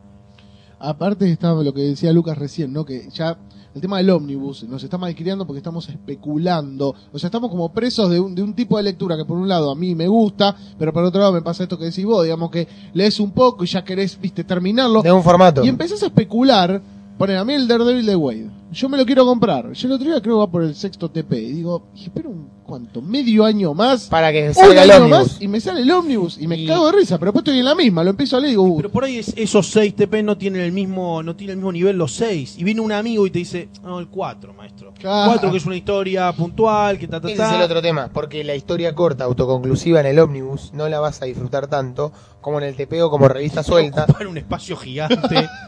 Aparte 0.79 1.31
está 1.31 1.53
lo 1.53 1.75
que 1.75 1.83
decía 1.83 2.13
Lucas 2.13 2.39
recién, 2.39 2.73
¿no? 2.73 2.85
Que 2.85 3.11
ya 3.11 3.37
el 3.75 3.81
tema 3.81 3.99
del 3.99 4.09
ómnibus 4.11 4.63
nos 4.63 4.85
está 4.85 4.97
malcriando 4.97 5.45
porque 5.49 5.59
estamos 5.59 5.89
especulando. 5.89 6.95
O 7.13 7.19
sea, 7.19 7.27
estamos 7.27 7.51
como 7.51 7.73
presos 7.73 8.09
de 8.09 8.21
un, 8.21 8.37
de 8.37 8.43
un 8.45 8.55
tipo 8.55 8.77
de 8.77 8.85
lectura 8.85 9.17
que 9.17 9.25
por 9.25 9.37
un 9.37 9.49
lado 9.49 9.73
a 9.73 9.75
mí 9.75 9.97
me 9.97 10.07
gusta, 10.07 10.57
pero 10.79 10.93
por 10.93 11.03
otro 11.03 11.21
lado 11.21 11.33
me 11.33 11.43
pasa 11.43 11.65
esto 11.65 11.77
que 11.77 11.87
decís 11.87 12.05
vos, 12.05 12.23
digamos 12.23 12.53
que 12.53 12.69
lees 12.95 13.19
un 13.19 13.33
poco 13.33 13.65
y 13.65 13.67
ya 13.67 13.83
querés, 13.83 14.19
viste, 14.21 14.45
terminarlo. 14.45 15.03
De 15.03 15.11
un 15.11 15.25
formato. 15.25 15.65
Y 15.65 15.69
empezás 15.69 16.05
a 16.05 16.07
especular, 16.07 16.81
poner 17.19 17.37
a 17.37 17.45
mí 17.45 17.53
el 17.53 17.67
Daredevil 17.67 18.07
de 18.07 18.15
Wade. 18.15 18.60
Yo 18.73 18.89
me 18.89 18.97
lo 18.97 19.05
quiero 19.05 19.25
comprar. 19.27 19.73
Yo 19.73 19.89
el 19.89 19.95
otro 19.95 20.07
día 20.09 20.21
creo 20.23 20.37
que 20.37 20.39
va 20.41 20.51
por 20.51 20.63
el 20.63 20.75
sexto 20.75 21.11
TP. 21.11 21.33
Y 21.39 21.53
digo, 21.53 21.89
espero 21.97 22.31
un 22.31 22.49
cuánto, 22.65 23.03
medio 23.03 23.45
año 23.45 23.75
más. 23.75 24.05
Para 24.09 24.31
que 24.31 24.55
salga 24.55 24.85
el 24.85 24.91
año 24.93 25.09
más 25.09 25.43
y 25.43 25.49
me 25.49 25.61
sale 25.61 25.81
el 25.81 25.91
ómnibus 25.91 26.39
y 26.41 26.47
me 26.47 26.57
Y- 26.57 26.67
cago 26.69 26.87
de 26.87 26.93
risa, 26.99 27.19
pero 27.19 27.33
después 27.33 27.43
estoy 27.45 27.59
en 27.59 27.65
la 27.65 27.75
misma, 27.75 28.05
lo 28.05 28.11
empiezo 28.11 28.37
a 28.37 28.41
leer 28.41 28.51
y 28.51 28.53
digo, 28.53 28.63
uh, 28.63 28.77
Pero 28.77 28.91
por 28.91 29.03
ahí 29.03 29.19
es- 29.19 29.33
esos 29.37 29.67
6 29.73 29.97
TP 29.97 30.23
no 30.23 30.39
tienen 30.39 30.61
el 30.63 30.71
mismo, 30.71 31.21
no 31.25 31.35
tienen 31.35 31.55
el 31.55 31.57
mismo 31.57 31.73
nivel 31.73 31.97
los 31.97 32.13
6. 32.15 32.55
Y 32.59 32.63
viene 32.63 32.81
un 32.81 32.93
amigo 32.93 33.27
y 33.27 33.31
te 33.33 33.41
dice, 33.41 33.69
no, 33.83 33.99
el 33.99 34.07
4, 34.07 34.55
maestro. 34.55 34.95
Claro. 34.97 35.33
4 35.33 35.51
que 35.51 35.57
es 35.57 35.67
una 35.67 35.77
historia 35.77 36.31
puntual, 36.33 36.97
que 36.97 37.09
ta 37.09 37.21
ta 37.21 37.27
Ese 37.27 37.43
es 37.43 37.49
ta. 37.49 37.57
el 37.57 37.63
otro 37.63 37.83
tema, 37.83 38.09
porque 38.13 38.45
la 38.45 38.55
historia 38.55 38.95
corta, 38.95 39.25
autoconclusiva 39.25 39.99
en 39.99 40.07
el 40.07 40.19
ómnibus, 40.21 40.73
no 40.73 40.89
la 40.89 41.01
vas 41.01 41.21
a 41.23 41.25
disfrutar 41.25 41.67
tanto 41.67 42.13
como 42.41 42.59
en 42.59 42.65
el 42.69 42.77
TP 42.77 43.03
o 43.03 43.11
como 43.11 43.27
revista 43.27 43.65
suelta. 43.65 44.05
Ocupar 44.05 44.29
un 44.29 44.39
espacio 44.39 44.77
gigante. 44.77 45.49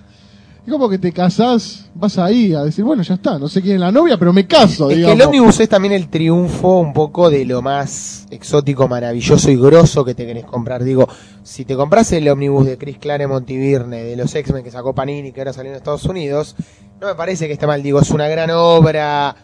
Es 0.65 0.71
como 0.73 0.89
que 0.89 0.97
te 0.99 1.11
casás, 1.13 1.91
vas 1.93 2.19
ahí 2.19 2.55
a 2.55 2.63
decir, 2.63 2.85
bueno, 2.85 3.03
ya 3.03 3.15
está, 3.15 3.37
no 3.37 3.49
sé 3.49 3.61
quién 3.61 3.75
es 3.75 3.81
la 3.81 3.91
novia, 3.91 4.17
pero 4.17 4.33
me 4.33 4.47
caso, 4.47 4.85
Es 4.89 4.95
que 4.95 4.97
digamos. 5.01 5.17
el 5.21 5.27
ómnibus 5.27 5.59
es 5.59 5.69
también 5.69 5.93
el 5.93 6.09
triunfo 6.09 6.79
un 6.79 6.93
poco 6.93 7.31
de 7.31 7.45
lo 7.45 7.63
más 7.63 8.27
exótico, 8.31 8.87
maravilloso 8.87 9.51
y 9.51 9.57
grosso 9.57 10.05
que 10.05 10.15
te 10.15 10.25
querés 10.25 10.45
comprar. 10.45 10.85
Digo, 10.85 11.09
si 11.43 11.65
te 11.65 11.75
compras 11.75 12.13
el 12.13 12.29
ómnibus 12.29 12.65
de 12.67 12.79
Chris 12.79 12.99
Claremont 12.99 13.51
y 13.51 13.57
Virne, 13.57 14.05
de 14.05 14.15
los 14.17 14.33
X-Men 14.33 14.63
que 14.63 14.71
sacó 14.71 14.95
Panini, 14.95 15.33
que 15.33 15.41
ahora 15.41 15.53
salió 15.53 15.73
en 15.73 15.77
Estados 15.79 16.05
Unidos, 16.05 16.55
no 17.01 17.09
me 17.09 17.17
parece 17.17 17.49
que 17.49 17.55
esté 17.55 17.67
mal. 17.67 17.83
Digo, 17.83 17.99
es 18.01 18.11
una 18.11 18.29
gran 18.29 18.51
obra, 18.53 19.35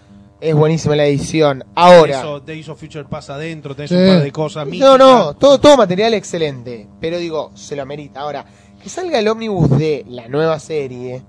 es 0.40 0.54
buenísima 0.54 0.94
la 0.94 1.06
edición. 1.06 1.64
Ahora, 1.74 2.20
Eso, 2.20 2.38
Days 2.38 2.68
of 2.68 2.78
Future 2.78 3.06
pasa 3.10 3.34
adentro, 3.34 3.74
tenés 3.74 3.90
Sí. 3.90 3.96
un 3.96 4.06
par 4.06 4.22
de 4.22 4.30
cosas 4.30 4.64
no, 4.66 4.70
míticas. 4.70 4.98
no, 5.00 5.34
todo, 5.34 5.58
todo 5.58 5.76
material 5.76 6.14
excelente, 6.14 6.86
pero 7.00 7.18
digo, 7.18 7.50
se 7.54 7.74
lo 7.74 7.82
amerita. 7.82 8.20
Ahora, 8.20 8.46
que 8.88 8.94
salga 8.94 9.18
el 9.18 9.28
ómnibus 9.28 9.68
de 9.78 10.06
la 10.08 10.28
nueva 10.28 10.58
serie, 10.58 11.22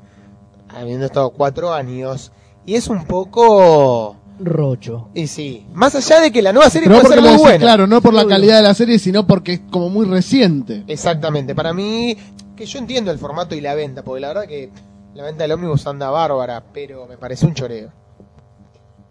habiendo 0.70 1.08
estado 1.08 1.32
cuatro 1.32 1.74
años, 1.74 2.32
y 2.66 2.76
es 2.76 2.88
un 2.88 3.04
poco... 3.04 4.16
Rocho. 4.40 5.10
Y 5.14 5.28
sí, 5.28 5.68
más 5.74 5.94
allá 5.94 6.22
de 6.22 6.32
que 6.32 6.42
la 6.42 6.54
nueva 6.54 6.70
serie 6.70 6.88
no 6.88 7.02
puede 7.02 7.16
ser 7.16 7.20
muy 7.20 7.28
decís, 7.32 7.42
buena. 7.42 7.60
claro, 7.60 7.86
no 7.86 8.02
por 8.02 8.14
la 8.14 8.26
calidad 8.26 8.56
de 8.56 8.64
la 8.64 8.74
serie, 8.74 8.98
sino 8.98 9.28
porque 9.28 9.52
es 9.52 9.62
como 9.70 9.90
muy 9.90 10.06
reciente. 10.06 10.86
Exactamente, 10.88 11.54
para 11.54 11.74
mí, 11.74 12.16
que 12.56 12.66
yo 12.66 12.80
entiendo 12.80 13.12
el 13.12 13.20
formato 13.20 13.56
y 13.56 13.60
la 13.60 13.76
venta, 13.76 14.04
porque 14.06 14.22
la 14.22 14.30
verdad 14.30 14.48
que 14.48 14.70
la 15.14 15.24
venta 15.24 15.44
del 15.44 15.52
ómnibus 15.52 15.86
anda 15.86 16.10
bárbara, 16.10 16.64
pero 16.72 17.08
me 17.08 17.18
parece 17.18 17.46
un 17.46 17.56
choreo. 17.56 17.92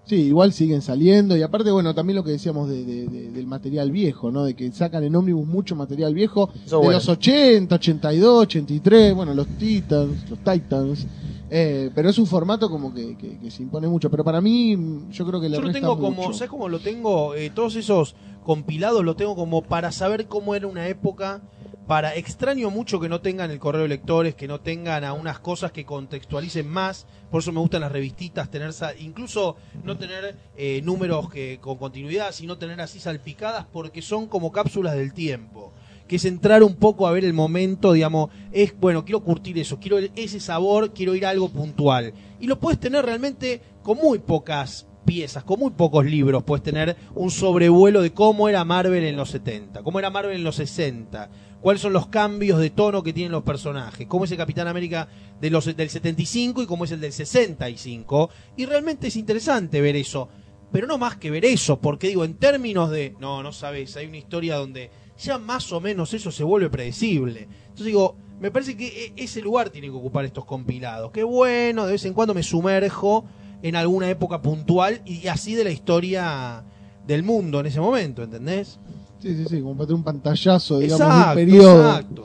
Sí, 0.09 0.16
igual 0.22 0.55
siguen 0.55 0.80
saliendo 0.80 1.36
y 1.36 1.43
aparte, 1.43 1.70
bueno, 1.70 1.94
también 1.94 2.16
lo 2.16 2.24
que 2.24 2.30
decíamos 2.30 2.68
de, 2.68 2.82
de- 2.85 3.06
de- 3.09 3.30
del 3.30 3.47
material 3.47 3.90
viejo, 3.93 4.30
¿no? 4.30 4.44
De 4.44 4.55
que 4.55 4.72
sacan 4.72 5.05
en 5.05 5.14
ómnibus 5.14 5.47
mucho 5.47 5.76
material 5.76 6.14
viejo 6.14 6.48
Eso 6.64 6.76
de 6.78 6.85
bueno. 6.86 6.93
los 6.98 7.09
80, 7.10 7.74
82, 7.74 8.43
83, 8.44 9.14
bueno, 9.14 9.35
los 9.35 9.47
Titans, 9.59 10.30
los 10.30 10.39
Titans. 10.39 11.06
Eh, 11.51 11.90
pero 11.94 12.10
es 12.10 12.18
un 12.18 12.26
formato 12.26 12.70
como 12.70 12.93
que, 12.94 13.16
que- 13.16 13.39
que 13.39 13.51
se 13.51 13.62
impone 13.62 13.86
mucho. 13.89 14.10
Pero 14.10 14.24
para 14.24 14.40
mí, 14.40 14.76
yo 15.10 15.26
creo 15.26 15.40
que 15.40 15.48
le 15.51 15.56
Yo 15.56 15.62
lo 15.62 15.68
resta 15.68 15.80
tengo 15.80 15.97
como, 15.98 16.10
mucho. 16.22 16.32
¿sabes 16.35 16.51
cómo 16.51 16.68
lo 16.68 16.78
tengo? 16.78 17.35
Eh, 17.35 17.51
todos 17.55 17.76
esos 17.76 18.14
compilados 18.44 19.05
lo 19.05 19.14
tengo 19.16 19.35
como 19.36 19.62
para 19.62 19.93
saber 19.93 20.26
cómo 20.26 20.55
era 20.55 20.66
una 20.66 20.89
época. 20.89 21.43
Para 21.89 22.15
extraño 22.15 22.69
mucho 22.69 23.01
que 23.01 23.09
no 23.09 23.23
tengan 23.23 23.51
el 23.51 23.59
correo 23.59 23.85
de 23.85 23.89
lectores, 23.89 24.35
que 24.35 24.47
no 24.47 24.60
tengan 24.60 25.05
a 25.05 25.15
unas 25.15 25.39
cosas 25.39 25.73
que 25.73 25.86
contextualicen 25.86 26.69
más. 26.69 27.06
Por 27.31 27.40
eso 27.40 27.51
me 27.51 27.60
gustan 27.60 27.81
las 27.81 27.90
revistitas, 27.90 28.51
tener 28.51 28.73
incluso 28.98 29.56
no 29.85 29.97
tener 29.97 30.36
eh, 30.59 30.82
números 30.85 31.31
que 31.31 31.59
con 31.62 31.78
continuidad, 31.78 32.32
sino 32.32 32.59
tener 32.59 32.78
así 32.82 33.01
salpicadas, 33.01 33.65
porque 33.73 34.02
son 34.02 34.27
como 34.27 34.52
cápsulas 34.52 34.97
del 34.97 35.15
tiempo. 35.15 35.73
que 36.06 36.16
es 36.16 36.27
entrar 36.27 36.62
un 36.62 36.74
poco 36.74 37.06
a 37.06 37.10
ver 37.10 37.24
el 37.24 37.32
momento, 37.32 37.94
digamos, 37.94 38.28
es, 38.52 38.78
bueno, 38.78 39.06
quiero 39.06 39.20
curtir 39.20 39.59
eso, 39.59 39.78
quiero 39.81 39.98
ese 39.98 40.40
sabor, 40.40 40.93
quiero 40.93 41.15
ir 41.15 41.24
a 41.24 41.31
algo 41.31 41.48
puntual. 41.48 42.12
Y 42.39 42.48
lo 42.48 42.59
puedes 42.59 42.78
tener 42.78 43.02
realmente 43.02 43.62
con 43.82 43.97
muy 43.97 44.19
pocas 44.19 44.86
piezas, 45.09 45.43
con 45.43 45.59
muy 45.59 45.70
pocos 45.70 46.05
libros, 46.05 46.43
puedes 46.43 46.62
tener 46.62 46.94
un 47.15 47.31
sobrevuelo 47.31 48.02
de 48.02 48.12
cómo 48.12 48.47
era 48.47 48.62
Marvel 48.66 49.05
en 49.05 49.16
los 49.16 49.31
70, 49.31 49.82
cómo 49.82 49.98
era 49.98 50.10
Marvel 50.10 50.36
en 50.36 50.44
los 50.44 50.56
60, 50.56 51.31
cuáles 51.60 51.82
son 51.82 51.93
los 51.93 52.09
cambios 52.09 52.60
de 52.60 52.70
tono 52.70 53.02
que 53.02 53.12
tienen 53.12 53.32
los 53.32 53.43
personajes, 53.43 54.06
cómo 54.06 54.24
es 54.24 54.30
el 54.30 54.36
Capitán 54.36 54.68
América 54.68 55.09
de 55.40 55.51
los, 55.51 55.64
del 55.76 55.90
75 55.90 56.62
y 56.62 56.66
cómo 56.66 56.85
es 56.85 56.93
el 56.93 57.01
del 57.01 57.12
65. 57.12 58.30
Y 58.56 58.66
realmente 58.66 59.09
es 59.09 59.16
interesante 59.16 59.80
ver 59.80 59.97
eso. 59.97 60.28
Pero 60.70 60.86
no 60.86 60.98
más 60.98 61.16
que 61.16 61.30
ver 61.30 61.47
eso, 61.47 61.80
porque 61.80 62.09
digo, 62.09 62.24
en 62.24 62.35
términos 62.35 62.90
de, 62.90 63.14
no, 63.18 63.43
no 63.43 63.52
sabes, 63.52 63.97
hay 63.97 64.06
una 64.06 64.18
historia 64.18 64.56
donde 64.56 64.90
ya 65.18 65.39
más 65.39 65.72
o 65.72 65.80
menos 65.80 66.12
eso 66.12 66.30
se 66.30 66.44
vuelve 66.44 66.68
predecible. 66.68 67.48
Entonces 67.60 67.86
digo, 67.86 68.16
me 68.39 68.51
parece 68.51 68.76
que 68.76 68.86
e- 68.86 69.12
ese 69.16 69.40
lugar 69.40 69.70
tiene 69.70 69.89
que 69.89 69.94
ocupar 69.94 70.24
estos 70.26 70.44
compilados. 70.44 71.10
Qué 71.10 71.24
bueno, 71.24 71.86
de 71.86 71.93
vez 71.93 72.05
en 72.05 72.12
cuando 72.12 72.35
me 72.35 72.43
sumerjo 72.43 73.24
en 73.62 73.76
alguna 73.76 74.10
época 74.10 74.43
puntual 74.43 75.01
y 75.05 75.26
así 75.28 75.55
de 75.55 75.64
la 75.64 75.70
historia 75.70 76.64
del 77.06 77.22
mundo 77.22 77.60
en 77.60 77.66
ese 77.66 77.80
momento, 77.80 78.22
¿entendés? 78.22 78.78
Sí, 79.20 79.35
sí, 79.35 79.45
sí, 79.49 79.61
como 79.61 79.74
para 79.74 79.86
tener 79.89 79.97
un 79.99 80.05
pantallazo, 80.05 80.78
digamos, 80.78 80.99
de 81.01 81.05
Exacto, 81.07 81.28
un 81.31 81.35
periodo. 81.35 81.89
exacto. 81.89 82.24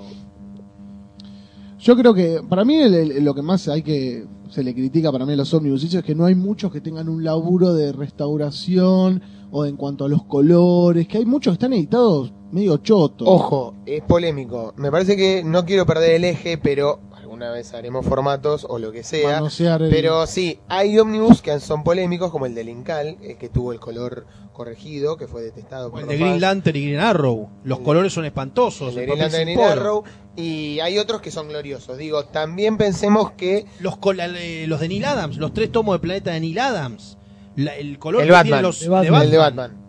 Yo 1.79 1.95
creo 1.97 2.13
que 2.13 2.41
para 2.47 2.63
mí 2.63 2.75
el- 2.75 2.93
el- 2.93 3.23
lo 3.25 3.33
que 3.33 3.41
más 3.41 3.67
hay 3.67 3.81
que 3.81 4.25
se 4.49 4.63
le 4.63 4.73
critica 4.73 5.11
para 5.11 5.25
mí 5.25 5.33
a 5.33 5.35
los 5.35 5.53
ómnibus 5.53 5.83
es 5.83 6.03
que 6.03 6.13
no 6.15 6.25
hay 6.25 6.35
muchos 6.35 6.71
que 6.71 6.79
tengan 6.79 7.09
un 7.09 7.23
laburo 7.23 7.73
de 7.73 7.91
restauración 7.91 9.21
o 9.51 9.65
en 9.65 9.75
cuanto 9.75 10.05
a 10.05 10.09
los 10.09 10.23
colores, 10.23 11.07
que 11.07 11.17
hay 11.17 11.25
muchos 11.25 11.51
que 11.51 11.55
están 11.55 11.73
editados 11.73 12.31
medio 12.51 12.77
chotos. 12.77 13.27
Ojo, 13.27 13.73
es 13.85 14.01
polémico. 14.03 14.73
Me 14.77 14.91
parece 14.91 15.17
que 15.17 15.43
no 15.43 15.65
quiero 15.65 15.85
perder 15.85 16.11
el 16.11 16.23
eje, 16.25 16.57
pero 16.57 16.99
alguna 17.33 17.51
vez 17.51 17.73
haremos 17.73 18.05
formatos 18.05 18.63
o 18.69 18.77
lo 18.77 18.91
que 18.91 19.03
sea. 19.03 19.39
El- 19.39 19.89
Pero 19.89 20.27
sí, 20.27 20.59
hay 20.67 20.99
ómnibus 20.99 21.41
que 21.41 21.59
son 21.59 21.83
polémicos, 21.83 22.29
como 22.29 22.45
el 22.45 22.53
del 22.53 22.69
Incal, 22.69 23.17
eh, 23.23 23.37
que 23.39 23.49
tuvo 23.49 23.73
el 23.73 23.79
color 23.79 24.27
corregido, 24.53 25.17
que 25.17 25.27
fue 25.27 25.41
detestado 25.41 25.87
O 25.87 25.91
por 25.91 26.01
el 26.01 26.07
de 26.09 26.17
Green. 26.17 26.39
Lantern 26.39 26.77
y 26.77 26.85
Green 26.85 26.99
Arrow. 26.99 27.49
Los 27.63 27.79
El- 27.79 27.83
colores 27.85 28.13
son 28.13 28.25
espantosos. 28.25 28.89
El 28.89 28.95
de 28.95 29.05
Green 29.07 29.19
Lantern 29.19 29.49
y 29.49 29.55
poro. 29.55 29.67
Arrow. 29.71 30.03
Y 30.35 30.79
hay 30.79 30.99
otros 30.99 31.21
que 31.21 31.31
son 31.31 31.47
gloriosos. 31.49 31.97
Digo, 31.97 32.25
también 32.25 32.77
pensemos 32.77 33.31
que 33.31 33.65
Los, 33.79 33.95
eh, 34.19 34.65
los 34.67 34.79
de 34.79 34.87
Neil 34.89 35.05
Adams, 35.05 35.37
los 35.37 35.53
tres 35.55 35.71
tomos 35.71 35.95
de 35.95 35.99
Planeta 35.99 36.31
de 36.33 36.39
Neil 36.39 36.59
Adams. 36.59 37.17
La- 37.55 37.75
el 37.75 37.97
color 37.97 38.21
El 38.21 38.27
que 38.27 38.31
Batman. 38.31 38.45
tienen 38.47 38.61
los 38.63 38.79
De 38.79 38.89
Batman. 38.89 39.21
el 39.23 39.31
de 39.31 39.37
Batman. 39.37 39.82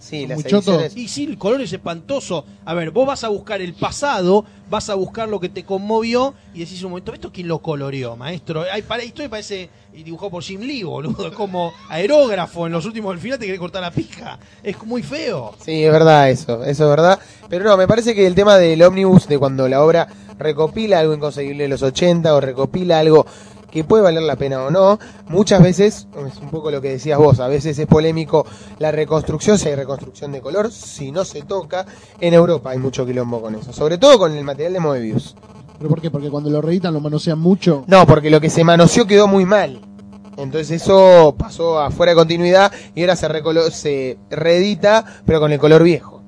Sí, 0.00 0.26
las 0.26 0.44
ediciones. 0.44 0.96
Y 0.96 1.08
sí, 1.08 1.24
el 1.24 1.38
color 1.38 1.60
es 1.60 1.72
espantoso. 1.72 2.44
A 2.64 2.74
ver, 2.74 2.90
vos 2.90 3.06
vas 3.06 3.22
a 3.22 3.28
buscar 3.28 3.60
el 3.60 3.74
pasado, 3.74 4.44
vas 4.68 4.88
a 4.88 4.94
buscar 4.94 5.28
lo 5.28 5.38
que 5.38 5.50
te 5.50 5.64
conmovió 5.64 6.34
y 6.54 6.60
decís 6.60 6.82
un 6.82 6.90
momento, 6.90 7.12
¿esto 7.12 7.30
quién 7.32 7.46
lo 7.48 7.58
coloreó, 7.58 8.16
maestro? 8.16 8.64
Ay, 8.72 8.82
para, 8.82 9.02
esto 9.02 9.22
me 9.22 9.28
parece 9.28 9.68
dibujado 9.92 10.30
por 10.30 10.42
Jim 10.42 10.62
Lee, 10.62 10.82
boludo. 10.82 11.28
Es 11.28 11.32
como 11.36 11.72
aerógrafo 11.88 12.66
en 12.66 12.72
los 12.72 12.86
últimos 12.86 13.12
del 13.12 13.20
final 13.20 13.38
te 13.38 13.44
querés 13.44 13.60
cortar 13.60 13.82
la 13.82 13.90
pija. 13.90 14.38
Es 14.62 14.82
muy 14.84 15.02
feo. 15.02 15.54
Sí, 15.62 15.84
es 15.84 15.92
verdad 15.92 16.30
eso, 16.30 16.64
eso 16.64 16.84
es 16.84 16.90
verdad. 16.90 17.20
Pero 17.48 17.64
no, 17.64 17.76
me 17.76 17.86
parece 17.86 18.14
que 18.14 18.26
el 18.26 18.34
tema 18.34 18.56
del 18.56 18.82
ómnibus, 18.82 19.28
de 19.28 19.38
cuando 19.38 19.68
la 19.68 19.84
obra 19.84 20.08
recopila 20.38 20.98
algo 20.98 21.14
inconseguible 21.14 21.64
de 21.64 21.68
los 21.68 21.82
80 21.82 22.34
o 22.34 22.40
recopila 22.40 22.98
algo 22.98 23.26
que 23.70 23.84
puede 23.84 24.02
valer 24.02 24.22
la 24.22 24.36
pena 24.36 24.62
o 24.62 24.70
no, 24.70 24.98
muchas 25.28 25.62
veces, 25.62 26.08
es 26.26 26.38
un 26.38 26.50
poco 26.50 26.70
lo 26.70 26.80
que 26.80 26.90
decías 26.90 27.18
vos, 27.18 27.40
a 27.40 27.48
veces 27.48 27.78
es 27.78 27.86
polémico 27.86 28.46
la 28.78 28.90
reconstrucción, 28.90 29.58
si 29.58 29.68
hay 29.68 29.74
reconstrucción 29.74 30.32
de 30.32 30.40
color, 30.40 30.70
si 30.72 31.12
no 31.12 31.24
se 31.24 31.42
toca. 31.42 31.86
En 32.20 32.34
Europa 32.34 32.70
hay 32.70 32.78
mucho 32.78 33.06
quilombo 33.06 33.40
con 33.40 33.54
eso, 33.54 33.72
sobre 33.72 33.98
todo 33.98 34.18
con 34.18 34.36
el 34.36 34.44
material 34.44 34.74
de 34.74 34.80
Moebius. 34.80 35.36
¿Pero 35.78 35.88
por 35.88 36.00
qué? 36.02 36.10
Porque 36.10 36.28
cuando 36.28 36.50
lo 36.50 36.60
reeditan 36.60 36.92
lo 36.92 37.00
manosean 37.00 37.38
mucho. 37.38 37.84
No, 37.86 38.06
porque 38.06 38.28
lo 38.28 38.40
que 38.40 38.50
se 38.50 38.64
manoseó 38.64 39.06
quedó 39.06 39.26
muy 39.26 39.46
mal. 39.46 39.80
Entonces 40.36 40.82
eso 40.82 41.34
pasó 41.38 41.80
a 41.80 41.90
fuera 41.90 42.12
de 42.12 42.16
continuidad 42.16 42.72
y 42.94 43.02
ahora 43.02 43.16
se, 43.16 43.28
se 43.72 44.18
reedita, 44.30 45.04
pero 45.24 45.40
con 45.40 45.52
el 45.52 45.58
color 45.58 45.82
viejo. 45.82 46.19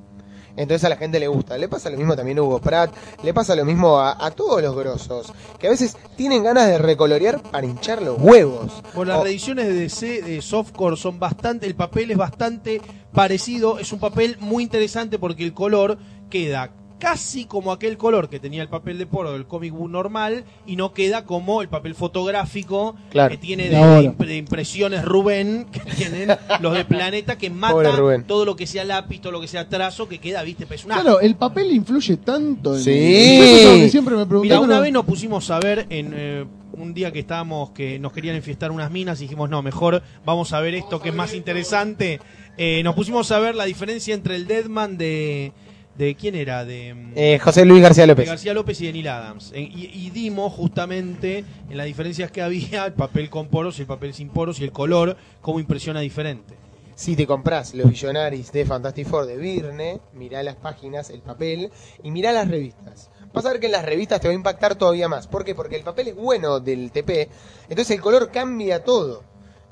Entonces 0.57 0.85
a 0.85 0.89
la 0.91 0.97
gente 0.97 1.19
le 1.19 1.29
gusta. 1.29 1.57
Le 1.57 1.69
pasa 1.69 1.89
lo 1.91 1.97
mismo 1.97 2.15
también 2.15 2.39
a 2.39 2.43
Hugo 2.43 2.61
Pratt, 2.61 2.93
le 3.23 3.33
pasa 3.33 3.55
lo 3.57 3.65
mismo 3.65 3.99
a, 3.99 4.25
a 4.25 4.31
todos 4.31 4.61
los 4.63 4.75
grosos, 4.77 5.33
que 5.59 5.67
a 5.67 5.71
veces 5.71 5.97
tienen 6.17 6.43
ganas 6.45 6.69
de 6.69 6.79
recolorear 6.79 7.41
para 7.43 7.67
hinchar 7.67 8.03
los 8.03 8.21
huevos. 8.21 8.71
Bueno, 8.95 9.13
las 9.13 9.21
O- 9.21 9.25
reediciones 9.25 9.67
de 9.67 9.75
DC 9.75 10.23
de 10.23 10.43
softcore 10.43 10.97
son 10.97 11.19
bastante, 11.19 11.67
el 11.67 11.75
papel 11.75 12.11
es 12.11 12.17
bastante 12.17 12.81
parecido, 13.13 13.79
es 13.79 13.93
un 13.93 13.99
papel 14.01 14.37
muy 14.41 14.63
interesante 14.63 15.19
porque 15.19 15.45
el 15.45 15.53
color 15.55 15.99
queda 16.31 16.71
casi 17.03 17.47
como 17.47 17.73
aquel 17.73 17.97
color 17.97 18.29
que 18.29 18.39
tenía 18.39 18.63
el 18.63 18.69
papel 18.69 18.97
de 18.97 19.07
poro 19.07 19.33
del 19.33 19.45
comic 19.45 19.73
book 19.73 19.91
normal 19.91 20.45
y 20.67 20.77
no 20.77 20.93
queda 20.93 21.25
como 21.25 21.61
el 21.61 21.69
papel 21.69 21.97
fotográfico 21.97 22.95
Claro. 23.11 23.31
que 23.31 23.39
tiene 23.39 23.69
De 23.69 24.37
impresiones 24.37 25.05
Rubén 25.05 25.67
que 25.73 25.81
tienen 25.81 26.29
los 26.61 26.75
de 26.75 26.85
Planeta 26.85 27.37
que 27.37 27.51
mata 27.51 27.91
todo 28.29 28.45
lo 28.45 28.55
que 28.55 28.69
sea 28.69 28.85
lápiz, 28.85 29.21
todo 29.21 29.33
lo 29.33 29.41
que 29.41 29.49
sea 29.49 29.69
trazo 29.69 30.09
que 30.09 30.19
queda, 30.19 30.45
viste, 30.45 30.65
es 30.71 30.85
una 30.85 31.01
Claro, 31.01 31.19
el 31.19 31.35
papel 31.35 31.73
influye 31.73 32.19
tanto 32.19 32.77
en 32.77 32.83
Sí. 32.85 32.93
Que 32.93 33.89
siempre 33.91 34.15
me 34.15 34.25
pregunté. 34.25 34.55
Mira, 34.55 34.61
una 34.61 34.79
vez 34.79 34.93
nos 34.93 35.05
pusimos 35.05 35.51
a 35.51 35.59
ver 35.59 35.87
en 35.91 36.13
eh, 36.15 36.45
un 36.75 36.95
día 36.95 37.11
que 37.11 37.19
estábamos 37.19 37.71
que 37.71 37.99
nos 37.99 38.13
querían 38.13 38.37
enfiestar 38.37 38.71
unas 38.71 38.93
minas 38.93 39.19
y 39.21 39.25
dijimos, 39.25 39.51
no, 39.51 39.61
mejor 39.61 40.05
vamos 40.25 40.53
a 40.53 40.61
ver 40.61 40.77
esto 40.77 41.03
que 41.03 41.09
es 41.09 41.15
más 41.17 41.35
interesante. 41.35 42.21
Eh, 42.57 42.81
nos 42.85 42.95
pusimos 42.95 43.33
a 43.33 43.41
ver 43.41 43.57
la 43.57 43.65
diferencia 43.65 44.15
entre 44.15 44.37
el 44.37 44.47
Deadman 44.47 44.97
de... 44.97 45.53
¿De 45.97 46.15
quién 46.15 46.35
era? 46.35 46.65
De, 46.65 46.95
mm, 46.95 47.13
Eh, 47.15 47.39
José 47.39 47.65
Luis 47.65 47.83
García 47.83 48.05
de 48.05 48.07
López. 48.09 48.27
García 48.27 48.55
López 48.55 48.81
y 48.81 48.87
de 48.87 48.93
Neil 48.95 49.09
Adams. 49.09 49.53
Y, 49.55 49.91
y 49.93 50.11
dimos 50.11 50.53
justamente 50.53 51.45
en 51.69 51.77
las 51.77 51.87
diferencias 51.87 52.31
que 52.31 52.41
había 52.43 52.87
el 52.87 52.95
papel 52.95 53.29
con 53.29 53.49
poros 53.49 53.79
y 53.79 53.83
el 53.83 53.87
papel 53.89 54.15
sin 54.15 54.31
poros 54.31 54.59
y 54.61 54.65
el 54.65 54.73
color, 54.73 55.17
cómo 55.41 55.61
impresiona 55.61 56.01
diferente. 56.01 56.55
Si 56.95 57.17
te 57.17 57.27
compras 57.27 57.75
los 57.75 57.89
Visionaries 57.91 58.53
de 58.53 58.65
Fantastic 58.65 59.07
Four 59.07 59.27
de 59.27 59.37
Virne, 59.37 60.01
mirá 60.13 60.43
las 60.43 60.57
páginas, 60.57 61.11
el 61.11 61.21
papel 61.21 61.71
y 62.03 62.11
mirá 62.11 62.33
las 62.33 62.49
revistas. 62.49 63.11
Vas 63.33 63.47
a 63.47 63.51
ver 63.51 63.61
que 63.61 63.67
en 63.67 63.73
las 63.73 63.85
revistas 63.85 64.21
te 64.21 64.29
va 64.29 64.33
a 64.33 64.35
impactar 64.35 64.75
todavía 64.77 65.09
más. 65.09 65.27
¿Por 65.27 65.45
qué? 65.45 65.55
Porque 65.55 65.77
el 65.77 65.83
papel 65.85 66.09
es 66.09 66.15
bueno 66.15 66.61
del 66.61 66.93
TP, 66.93 67.29
entonces 67.69 67.91
el 67.97 68.01
color 68.03 68.31
cambia 68.31 68.85
todo. 68.85 69.25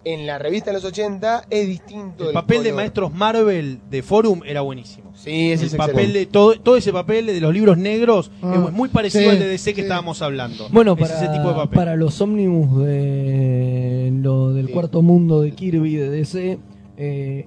En 0.02 0.26
la 0.26 0.38
revista 0.38 0.70
de 0.70 0.78
los 0.78 0.84
80 0.86 1.44
es 1.50 1.66
distinto. 1.66 2.28
El 2.28 2.32
papel 2.32 2.62
de. 2.62 2.72
Maestros 2.72 3.12
Marvel 3.12 3.80
de 3.90 4.02
Forum 4.02 4.40
era 4.46 4.62
buenísimo. 4.62 5.09
Sí, 5.22 5.52
ese 5.52 5.64
el 5.64 5.70
es 5.70 5.74
papel 5.76 5.90
excelente. 5.96 6.18
de 6.20 6.26
todo, 6.26 6.58
todo 6.60 6.76
ese 6.76 6.92
papel 6.92 7.26
de 7.26 7.40
los 7.40 7.52
libros 7.52 7.76
negros 7.76 8.30
Ah, 8.42 8.64
es 8.68 8.72
muy 8.72 8.88
parecido 8.88 9.24
sí, 9.24 9.28
al 9.30 9.38
de 9.38 9.48
DC 9.48 9.70
que 9.74 9.76
sí. 9.76 9.80
estábamos 9.82 10.22
hablando. 10.22 10.68
Bueno, 10.70 10.94
Es 10.94 10.98
para, 11.00 11.14
ese 11.18 11.28
tipo 11.28 11.48
de 11.48 11.54
papel. 11.54 11.76
para 11.76 11.96
los 11.96 12.20
ómnibus 12.20 12.84
de 12.84 14.10
lo 14.22 14.52
del 14.54 14.66
Sí. 14.68 14.72
cuarto 14.72 15.02
mundo 15.02 15.40
de 15.42 15.52
Kirby 15.52 15.96
de 15.96 16.10
DC, 16.10 16.52
eh, 16.52 16.58
eh, 16.96 17.46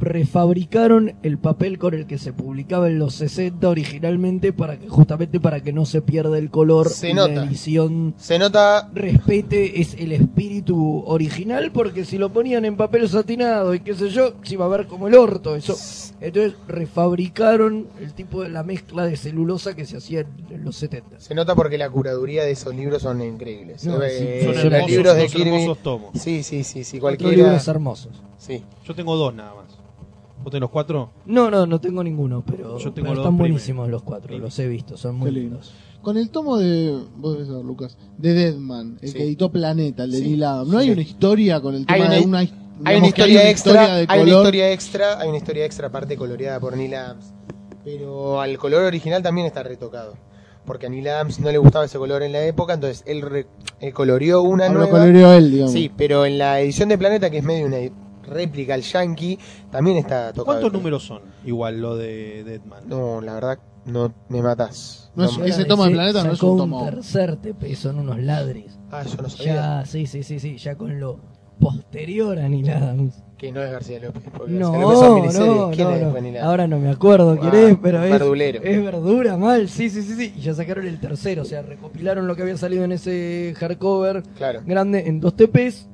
refabricaron 0.00 1.14
el 1.22 1.38
papel 1.38 1.78
con 1.78 1.94
el 1.94 2.06
que 2.06 2.18
se 2.18 2.32
publicaba 2.32 2.88
en 2.88 2.98
los 2.98 3.14
60 3.14 3.68
originalmente 3.68 4.52
para 4.52 4.78
que 4.78 4.88
justamente 4.88 5.40
para 5.40 5.60
que 5.62 5.72
no 5.72 5.84
se 5.86 6.02
pierda 6.02 6.38
el 6.38 6.50
color 6.50 6.88
Se 6.88 7.14
nota. 7.14 7.32
la 7.32 7.44
edición 7.44 8.14
Se 8.16 8.38
nota 8.38 8.88
respete 8.92 9.80
es 9.80 9.94
el 9.94 10.12
espíritu 10.12 11.04
original 11.06 11.70
porque 11.72 12.04
si 12.04 12.18
lo 12.18 12.30
ponían 12.30 12.64
en 12.64 12.76
papel 12.76 13.08
satinado 13.08 13.74
y 13.74 13.80
qué 13.80 13.94
sé 13.94 14.08
yo 14.10 14.34
se 14.42 14.54
iba 14.54 14.64
a 14.64 14.68
ver 14.68 14.86
como 14.86 15.08
el 15.08 15.14
orto 15.14 15.54
eso 15.56 15.76
entonces 16.20 16.54
refabricaron 16.68 17.86
el 18.00 18.12
tipo 18.12 18.42
de 18.42 18.48
la 18.50 18.62
mezcla 18.62 19.04
de 19.06 19.16
celulosa 19.16 19.74
que 19.74 19.86
se 19.86 19.96
hacía 19.96 20.20
en, 20.50 20.64
los 20.64 20.76
70 20.76 21.20
Se 21.20 21.34
nota 21.34 21.54
porque 21.54 21.78
la 21.78 21.88
curaduría 21.88 22.44
de 22.44 22.50
esos 22.50 22.74
libros 22.74 23.02
son 23.02 23.22
increíbles. 23.22 23.84
No, 23.84 23.92
Son 23.92 24.00
los 24.00 24.10
hermosos, 24.10 24.90
libros 24.90 25.14
de 25.14 25.20
unos 25.22 25.32
Kirby. 25.32 25.48
hermosos 25.50 25.78
tomos. 25.78 26.10
Sí, 26.14 26.42
sí, 26.42 26.64
sí, 26.64 26.84
sí, 26.84 27.00
cualquiera. 27.00 27.34
libros 27.34 27.68
hermosos 27.68 28.22
Sí. 28.38 28.62
Yo 28.84 28.94
tengo 28.94 29.16
dos 29.16 29.34
nada 29.34 29.54
más. 29.54 29.78
¿Vos 30.42 30.50
tenés 30.50 30.62
los 30.62 30.70
cuatro? 30.70 31.10
no 31.26 31.50
no 31.50 31.66
no 31.66 31.80
tengo 31.80 32.02
ninguno 32.02 32.42
pero, 32.46 32.78
Yo 32.78 32.92
tengo 32.92 33.06
pero 33.08 33.14
los 33.14 33.18
están 33.18 33.36
buenísimos 33.38 33.88
los 33.90 34.02
cuatro 34.02 34.34
Sí. 34.34 34.40
los 34.40 34.58
he 34.58 34.68
visto 34.68 34.96
son 34.96 35.16
muy 35.16 35.26
Qué 35.26 35.32
lindo. 35.32 35.56
lindos 35.56 35.72
Con 36.02 36.16
el 36.16 36.30
tomo 36.30 36.56
de. 36.56 36.98
Vos 37.18 37.34
debes 37.34 37.48
saber, 37.48 37.62
Lucas. 37.62 37.98
De 38.16 38.32
Deadman, 38.32 38.98
el 39.02 39.08
Sí. 39.10 39.18
que 39.18 39.22
editó 39.24 39.52
Planeta, 39.52 40.04
el 40.04 40.12
de 40.12 40.16
Sí. 40.16 40.24
Neil 40.28 40.44
Adams. 40.44 40.70
¿No 40.70 40.78
hay 40.78 40.90
una 40.92 41.02
historia 41.02 41.60
con 41.60 41.74
el 41.74 41.84
Hay 41.88 42.00
tema 42.00 42.06
una- 42.06 42.14
de 42.14 42.20
una. 42.24 42.38
Hay 42.38 42.46
digamos 42.46 42.86
una 42.86 43.00
que 43.00 43.06
historia 43.08 43.50
extra, 43.50 43.72
de 43.96 44.06
hay 44.08 44.20
una 44.20 44.30
color? 44.32 44.36
historia 44.46 44.72
extra, 44.72 45.20
hay 45.20 45.28
una 45.28 45.36
historia 45.36 45.64
extra 45.66 45.88
aparte 45.88 46.16
coloreada 46.16 46.58
por 46.58 46.74
Neil 46.74 46.94
Adams. 46.94 47.34
Pero 47.84 48.40
al 48.40 48.56
color 48.56 48.84
original 48.84 49.22
también 49.22 49.46
está 49.46 49.62
retocado. 49.62 50.14
Porque 50.64 50.86
a 50.86 50.88
Neil 50.88 51.06
Adams 51.08 51.38
no 51.38 51.50
le 51.50 51.58
gustaba 51.58 51.84
ese 51.84 51.98
color 51.98 52.22
en 52.22 52.32
la 52.32 52.44
época, 52.46 52.72
entonces 52.74 53.02
él, 53.06 53.20
re- 53.20 53.46
él 53.80 53.92
coloreó 53.92 54.40
una 54.40 54.66
Ah, 54.66 54.68
lo 54.68 54.78
nueva. 54.78 54.90
coloreó 55.00 55.32
él, 55.34 55.50
digamos. 55.50 55.72
Sí, 55.72 55.90
pero 55.94 56.24
en 56.24 56.38
la 56.38 56.60
edición 56.60 56.88
de 56.88 56.96
Planeta, 56.96 57.28
que 57.28 57.38
es 57.38 57.44
medio 57.44 57.66
una 57.66 57.76
réplica 58.30 58.74
al 58.74 58.82
Yankee, 58.82 59.38
también 59.70 59.98
está 59.98 60.32
tocado. 60.32 60.44
¿Cuántos 60.46 60.72
números 60.72 61.02
son? 61.04 61.20
Igual 61.44 61.80
lo 61.80 61.96
de 61.96 62.44
Deadman. 62.44 62.88
No, 62.88 63.20
la 63.20 63.34
verdad, 63.34 63.58
no 63.86 64.12
me 64.28 64.40
matás. 64.42 65.10
No 65.14 65.24
es- 65.24 65.36
me- 65.38 65.48
ese 65.48 65.64
tomo 65.64 65.84
de 65.84 65.90
Planeta 65.90 66.22
no 66.24 66.32
es 66.32 66.42
un 66.42 66.56
tomo. 66.58 66.84
tercer 66.84 67.36
TP 67.36 67.74
son 67.74 67.98
unos 67.98 68.18
ladris 68.18 68.78
Ah, 68.90 69.02
yo 69.04 69.20
no 69.22 69.28
sabía. 69.28 69.54
ya 69.54 69.84
sí 69.86 70.06
sí 70.06 70.22
sí 70.22 70.38
sí 70.38 70.56
ya 70.56 70.74
con 70.76 70.98
lo 71.00 71.18
posterior 71.60 72.38
a 72.38 72.48
Neil 72.48 72.70
Adams. 72.70 73.22
Que 73.36 73.52
no 73.52 73.62
es 73.62 73.70
García 73.70 73.98
López. 74.00 74.22
porque 74.36 74.52
No, 74.52 74.70
García 74.72 74.80
López 74.86 74.98
son 75.00 75.14
miniseries. 75.14 75.56
no, 75.56 75.70
¿Quién 75.70 75.88
no, 75.88 76.16
es 76.18 76.32
no. 76.34 76.40
Ahora 76.42 76.66
no 76.66 76.78
me 76.78 76.90
acuerdo 76.90 77.38
quién 77.38 77.52
Ah, 77.54 77.68
es, 77.70 77.78
pero 77.82 78.02
es, 78.04 78.10
verdulero. 78.10 78.62
es 78.62 78.84
verdura 78.84 79.36
mal, 79.36 79.68
sí, 79.68 79.88
sí, 79.90 80.02
sí, 80.02 80.14
sí. 80.14 80.34
Y 80.36 80.40
ya 80.40 80.54
sacaron 80.54 80.86
el 80.86 80.98
tercero, 81.00 81.42
o 81.42 81.44
sea, 81.46 81.62
recopilaron 81.62 82.26
lo 82.26 82.36
que 82.36 82.42
había 82.42 82.56
salido 82.56 82.84
en 82.84 82.92
ese 82.92 83.54
hardcover 83.58 84.22
Claro. 84.36 84.60
grande 84.66 85.06
en 85.08 85.20
dos 85.20 85.34
TPs, 85.36 85.88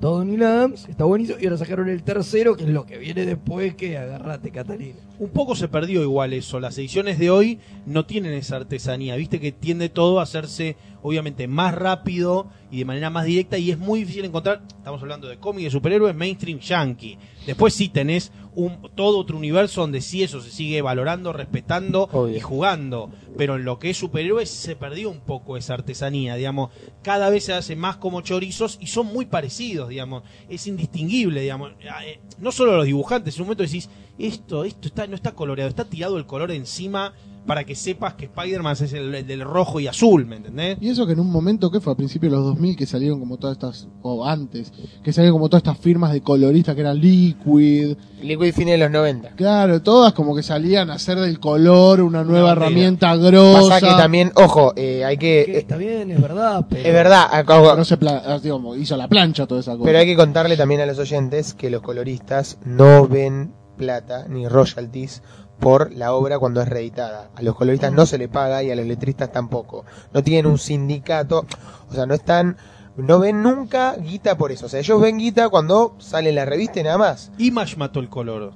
todo 0.00 0.24
Neil 0.24 0.42
Adams, 0.44 0.88
está 0.88 1.04
buenísimo, 1.04 1.38
y 1.40 1.46
ahora 1.46 1.56
sacaron 1.56 1.88
el 1.88 2.04
tercero, 2.04 2.56
que 2.56 2.64
es 2.64 2.68
lo 2.68 2.86
que 2.86 2.98
viene 2.98 3.26
después, 3.26 3.74
que 3.74 3.98
agarrate, 3.98 4.50
Catalina. 4.50 4.98
Un 5.18 5.30
poco 5.30 5.56
se 5.56 5.66
perdió 5.66 6.02
igual 6.02 6.32
eso. 6.32 6.60
Las 6.60 6.78
ediciones 6.78 7.18
de 7.18 7.30
hoy 7.30 7.58
no 7.84 8.06
tienen 8.06 8.32
esa 8.34 8.56
artesanía. 8.56 9.16
Viste 9.16 9.40
que 9.40 9.50
tiende 9.50 9.88
todo 9.88 10.20
a 10.20 10.22
hacerse, 10.22 10.76
obviamente, 11.02 11.48
más 11.48 11.74
rápido 11.74 12.48
y 12.70 12.78
de 12.78 12.84
manera 12.84 13.10
más 13.10 13.24
directa. 13.24 13.58
Y 13.58 13.72
es 13.72 13.78
muy 13.78 14.00
difícil 14.00 14.24
encontrar. 14.24 14.62
Estamos 14.68 15.02
hablando 15.02 15.26
de 15.26 15.38
cómic 15.38 15.64
de 15.64 15.70
superhéroes 15.70 16.14
mainstream 16.14 16.60
yankee. 16.60 17.18
Después 17.46 17.74
sí 17.74 17.88
tenés 17.88 18.30
un, 18.58 18.90
todo 18.96 19.18
otro 19.18 19.36
universo 19.36 19.82
donde 19.82 20.00
sí 20.00 20.22
eso 20.24 20.40
se 20.40 20.50
sigue 20.50 20.82
valorando, 20.82 21.32
respetando 21.32 22.08
Obvio. 22.12 22.36
y 22.36 22.40
jugando. 22.40 23.10
Pero 23.36 23.54
en 23.54 23.64
lo 23.64 23.78
que 23.78 23.90
es 23.90 23.96
superhéroes 23.96 24.50
se 24.50 24.74
perdió 24.74 25.10
un 25.10 25.20
poco 25.20 25.56
esa 25.56 25.74
artesanía. 25.74 26.34
Digamos, 26.34 26.70
cada 27.02 27.30
vez 27.30 27.44
se 27.44 27.52
hace 27.52 27.76
más 27.76 27.96
como 27.98 28.20
chorizos 28.20 28.76
y 28.80 28.88
son 28.88 29.06
muy 29.06 29.26
parecidos. 29.26 29.88
Digamos, 29.90 30.24
es 30.48 30.66
indistinguible. 30.66 31.40
Digamos, 31.40 31.72
Eh, 32.04 32.18
no 32.38 32.50
solo 32.50 32.76
los 32.76 32.86
dibujantes. 32.86 33.36
En 33.36 33.42
un 33.42 33.46
momento 33.46 33.62
decís 33.62 33.88
esto, 34.18 34.64
esto 34.64 34.88
está, 34.88 35.06
no 35.06 35.14
está 35.14 35.32
coloreado, 35.32 35.68
está 35.68 35.84
tirado 35.84 36.18
el 36.18 36.26
color 36.26 36.50
encima 36.50 37.14
para 37.46 37.64
que 37.64 37.74
sepas 37.74 38.14
que 38.14 38.26
Spider-Man 38.26 38.72
es 38.72 38.92
el, 38.92 39.14
el 39.14 39.26
del 39.26 39.40
rojo 39.42 39.80
y 39.80 39.86
azul, 39.86 40.26
¿me 40.26 40.36
entendés? 40.36 40.76
Y 40.80 40.90
eso 40.90 41.06
que 41.06 41.14
en 41.14 41.20
un 41.20 41.30
momento, 41.30 41.70
que 41.70 41.80
fue? 41.80 41.92
A 41.92 41.96
principios 41.96 42.30
de 42.32 42.36
los 42.38 42.46
2000 42.46 42.76
que 42.76 42.84
salieron 42.86 43.18
como 43.20 43.38
todas 43.38 43.56
estas, 43.56 43.88
o 44.02 44.24
antes, 44.26 44.72
que 45.02 45.12
salieron 45.12 45.36
como 45.38 45.48
todas 45.48 45.62
estas 45.62 45.78
firmas 45.78 46.12
de 46.12 46.20
coloristas 46.20 46.74
que 46.74 46.82
eran 46.82 46.98
Liquid. 47.00 47.96
Liquid 48.22 48.52
fines 48.52 48.72
de 48.74 48.78
los 48.78 48.90
90. 48.90 49.30
Claro, 49.30 49.80
todas 49.82 50.12
como 50.12 50.34
que 50.36 50.42
salían 50.42 50.90
a 50.90 50.94
hacer 50.94 51.18
del 51.18 51.40
color 51.40 52.00
una 52.02 52.22
nueva 52.24 52.52
herramienta 52.52 53.16
grosa. 53.16 53.68
Pasa 53.68 53.80
que 53.80 53.94
también, 53.94 54.30
ojo, 54.34 54.72
eh, 54.76 55.04
hay 55.04 55.16
que... 55.16 55.40
Eh, 55.42 55.58
está 55.58 55.76
bien, 55.76 56.10
es 56.10 56.20
verdad, 56.20 56.66
pero... 56.68 56.86
es 56.86 56.92
verdad, 56.92 57.26
acá- 57.32 57.62
Pero 57.62 57.84
se 57.84 57.96
pla- 57.96 58.22
ah, 58.26 58.38
digamos, 58.42 58.76
hizo 58.76 58.96
la 58.96 59.08
plancha 59.08 59.46
toda 59.46 59.60
esa 59.60 59.72
cosa. 59.72 59.84
pero 59.84 59.98
hay 59.98 60.06
que 60.06 60.16
contarle 60.16 60.56
también 60.56 60.80
a 60.82 60.86
los 60.86 60.98
oyentes 60.98 61.54
que 61.54 61.70
los 61.70 61.80
coloristas 61.82 62.58
no 62.64 63.06
ven 63.08 63.52
plata 63.76 64.26
ni 64.28 64.48
royalties 64.48 65.22
por 65.58 65.92
la 65.92 66.12
obra 66.12 66.38
cuando 66.38 66.60
es 66.60 66.68
reeditada. 66.68 67.30
A 67.34 67.42
los 67.42 67.54
coloristas 67.54 67.92
no 67.92 68.06
se 68.06 68.18
le 68.18 68.28
paga 68.28 68.62
y 68.62 68.70
a 68.70 68.76
los 68.76 68.86
letristas 68.86 69.32
tampoco. 69.32 69.84
No 70.12 70.22
tienen 70.22 70.46
un 70.46 70.58
sindicato, 70.58 71.46
o 71.90 71.94
sea, 71.94 72.06
no 72.06 72.14
están, 72.14 72.56
no 72.96 73.18
ven 73.18 73.42
nunca 73.42 73.96
guita 73.96 74.36
por 74.36 74.52
eso. 74.52 74.66
O 74.66 74.68
sea, 74.68 74.80
ellos 74.80 75.00
ven 75.00 75.18
guita 75.18 75.48
cuando 75.48 75.96
sale 75.98 76.32
la 76.32 76.44
revista 76.44 76.80
y 76.80 76.84
nada 76.84 76.98
más. 76.98 77.32
Image 77.38 77.76
mató 77.76 78.00
el 78.00 78.08
color. 78.08 78.52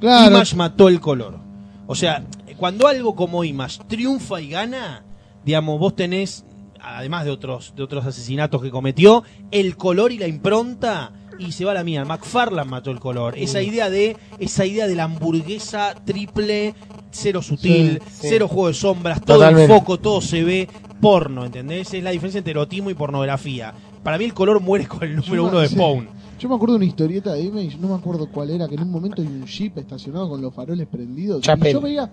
claro, 0.00 0.34
Image 0.34 0.56
mató 0.56 0.88
el 0.88 1.00
color. 1.00 1.38
O 1.86 1.94
sea, 1.94 2.24
cuando 2.56 2.88
algo 2.88 3.14
como 3.14 3.44
Image 3.44 3.80
triunfa 3.86 4.40
y 4.40 4.50
gana, 4.50 5.04
digamos, 5.44 5.78
vos 5.78 5.94
tenés, 5.94 6.44
además 6.80 7.24
de 7.24 7.30
otros, 7.30 7.74
de 7.76 7.82
otros 7.82 8.04
asesinatos 8.04 8.62
que 8.62 8.70
cometió, 8.70 9.22
el 9.50 9.76
color 9.76 10.12
y 10.12 10.18
la 10.18 10.26
impronta 10.26 11.12
y 11.38 11.52
se 11.52 11.64
va 11.64 11.72
a 11.72 11.74
la 11.74 11.84
mía. 11.84 12.04
McFarlane 12.04 12.68
mató 12.70 12.90
el 12.90 13.00
color. 13.00 13.36
Esa 13.38 13.62
idea 13.62 13.90
de, 13.90 14.16
esa 14.38 14.64
idea 14.66 14.86
de 14.86 14.94
la 14.94 15.04
hamburguesa 15.04 15.94
triple, 16.04 16.74
cero 17.10 17.42
sutil, 17.42 18.00
Sí, 18.06 18.10
sí. 18.22 18.26
cero 18.30 18.48
juego 18.48 18.68
de 18.68 18.74
sombras, 18.74 19.20
todo 19.22 19.38
Totalmente. 19.38 19.72
el 19.72 19.80
foco, 19.80 19.98
todo 19.98 20.20
se 20.20 20.42
ve 20.44 20.68
porno, 21.00 21.44
¿entendés? 21.44 21.92
Es 21.94 22.02
la 22.02 22.10
diferencia 22.10 22.38
entre 22.38 22.50
erotismo 22.52 22.90
y 22.90 22.94
pornografía. 22.94 23.72
Para 24.02 24.18
mí 24.18 24.24
el 24.24 24.34
color 24.34 24.60
muere 24.60 24.86
con 24.86 25.02
el 25.04 25.16
número 25.16 25.44
uno 25.46 25.58
de 25.60 25.68
sí. 25.68 25.74
Spawn. 25.74 26.08
Yo 26.38 26.48
me 26.48 26.54
acuerdo 26.54 26.74
de 26.74 26.76
una 26.76 26.84
historieta 26.86 27.32
de 27.32 27.40
Image, 27.42 27.78
no 27.78 27.88
me 27.88 27.94
acuerdo 27.94 28.28
cuál 28.30 28.50
era, 28.50 28.68
que 28.68 28.76
en 28.76 28.82
un 28.82 28.90
momento 28.92 29.20
hay 29.22 29.26
un 29.28 29.44
jeep 29.44 29.76
estacionado 29.78 30.28
con 30.28 30.40
los 30.40 30.54
faroles 30.54 30.86
prendidos. 30.86 31.42
Chapel. 31.42 31.68
Y 31.68 31.72
yo 31.72 31.80
veía. 31.80 32.10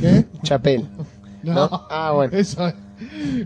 ¿Qué? 0.00 0.24
Chapel. 0.42 0.84
¿No? 1.44 1.68
Ah, 1.88 2.10
bueno. 2.14 2.36
Eso 2.36 2.66
es. 2.66 2.74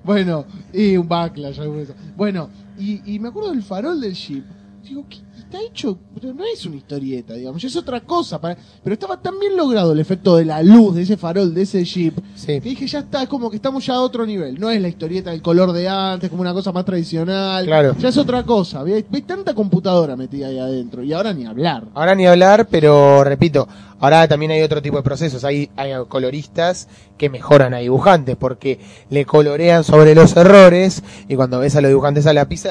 Bueno, 0.02 0.46
y 0.72 0.96
un 0.96 1.06
backlash, 1.06 1.60
algo 1.60 1.76
de 1.76 1.82
eso. 1.82 1.94
Bueno, 2.16 2.48
y, 2.78 3.14
y 3.14 3.18
me 3.18 3.28
acuerdo 3.28 3.50
del 3.50 3.62
farol 3.62 4.00
del 4.00 4.14
jeep. 4.14 4.42
Digo, 4.82 5.04
¿qué? 5.09 5.18
Está 5.38 5.60
hecho, 5.60 5.98
pero 6.14 6.32
no 6.32 6.44
es 6.44 6.64
una 6.64 6.76
historieta, 6.76 7.34
digamos, 7.34 7.62
es 7.62 7.76
otra 7.76 8.00
cosa. 8.00 8.40
para- 8.40 8.56
Pero 8.82 8.94
estaba 8.94 9.20
tan 9.20 9.38
bien 9.38 9.54
logrado 9.54 9.92
el 9.92 10.00
efecto 10.00 10.36
de 10.36 10.46
la 10.46 10.62
luz 10.62 10.94
de 10.94 11.02
ese 11.02 11.18
farol, 11.18 11.52
de 11.52 11.62
ese 11.62 11.84
jeep, 11.84 12.14
Sí. 12.34 12.46
que 12.60 12.70
dije, 12.70 12.86
ya 12.86 13.00
está, 13.00 13.22
es 13.24 13.28
como 13.28 13.50
que 13.50 13.56
estamos 13.56 13.84
ya 13.84 13.94
a 13.94 14.00
otro 14.00 14.24
nivel. 14.24 14.59
No 14.59 14.70
es 14.70 14.80
la 14.80 14.88
historieta 14.88 15.30
del 15.30 15.42
color 15.42 15.72
de 15.72 15.88
antes, 15.88 16.30
como 16.30 16.40
una 16.40 16.54
cosa 16.54 16.72
más 16.72 16.86
tradicional. 16.86 17.66
Claro. 17.66 17.94
Ya 17.98 18.09
es 18.09 18.16
otra 18.16 18.44
cosa. 18.44 18.82
Ves 18.82 19.04
ves 19.10 19.26
tanta 19.26 19.52
computadora 19.54 20.16
metida 20.16 20.46
ahí 20.48 20.59
adentro, 20.59 21.02
y 21.02 21.12
ahora 21.12 21.34
ni 21.34 21.44
hablar. 21.44 21.84
Ahora 21.94 22.14
ni 22.14 22.26
hablar, 22.26 22.66
pero 22.70 23.22
repito, 23.22 23.68
ahora 24.00 24.26
también 24.26 24.52
hay 24.52 24.62
otro 24.62 24.80
tipo 24.80 24.96
de 24.96 25.02
procesos. 25.02 25.44
Hay, 25.44 25.68
hay 25.76 25.92
coloristas 26.09 26.88
que 27.18 27.28
mejoran 27.28 27.74
a 27.74 27.78
dibujantes 27.78 28.36
porque 28.36 28.80
le 29.10 29.26
colorean 29.26 29.84
sobre 29.84 30.14
los 30.14 30.34
errores 30.34 31.02
y 31.28 31.36
cuando 31.36 31.59
ves 31.60 31.76
a 31.76 31.82
los 31.82 31.90
dibujantes 31.90 32.26
a 32.26 32.32
lápiz, 32.32 32.62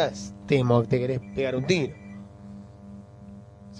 te, 0.47 0.63
mo- 0.63 0.83
te 0.83 0.97
querés 0.99 1.19
pegar 1.35 1.55
un 1.55 1.65
tiro. 1.65 2.00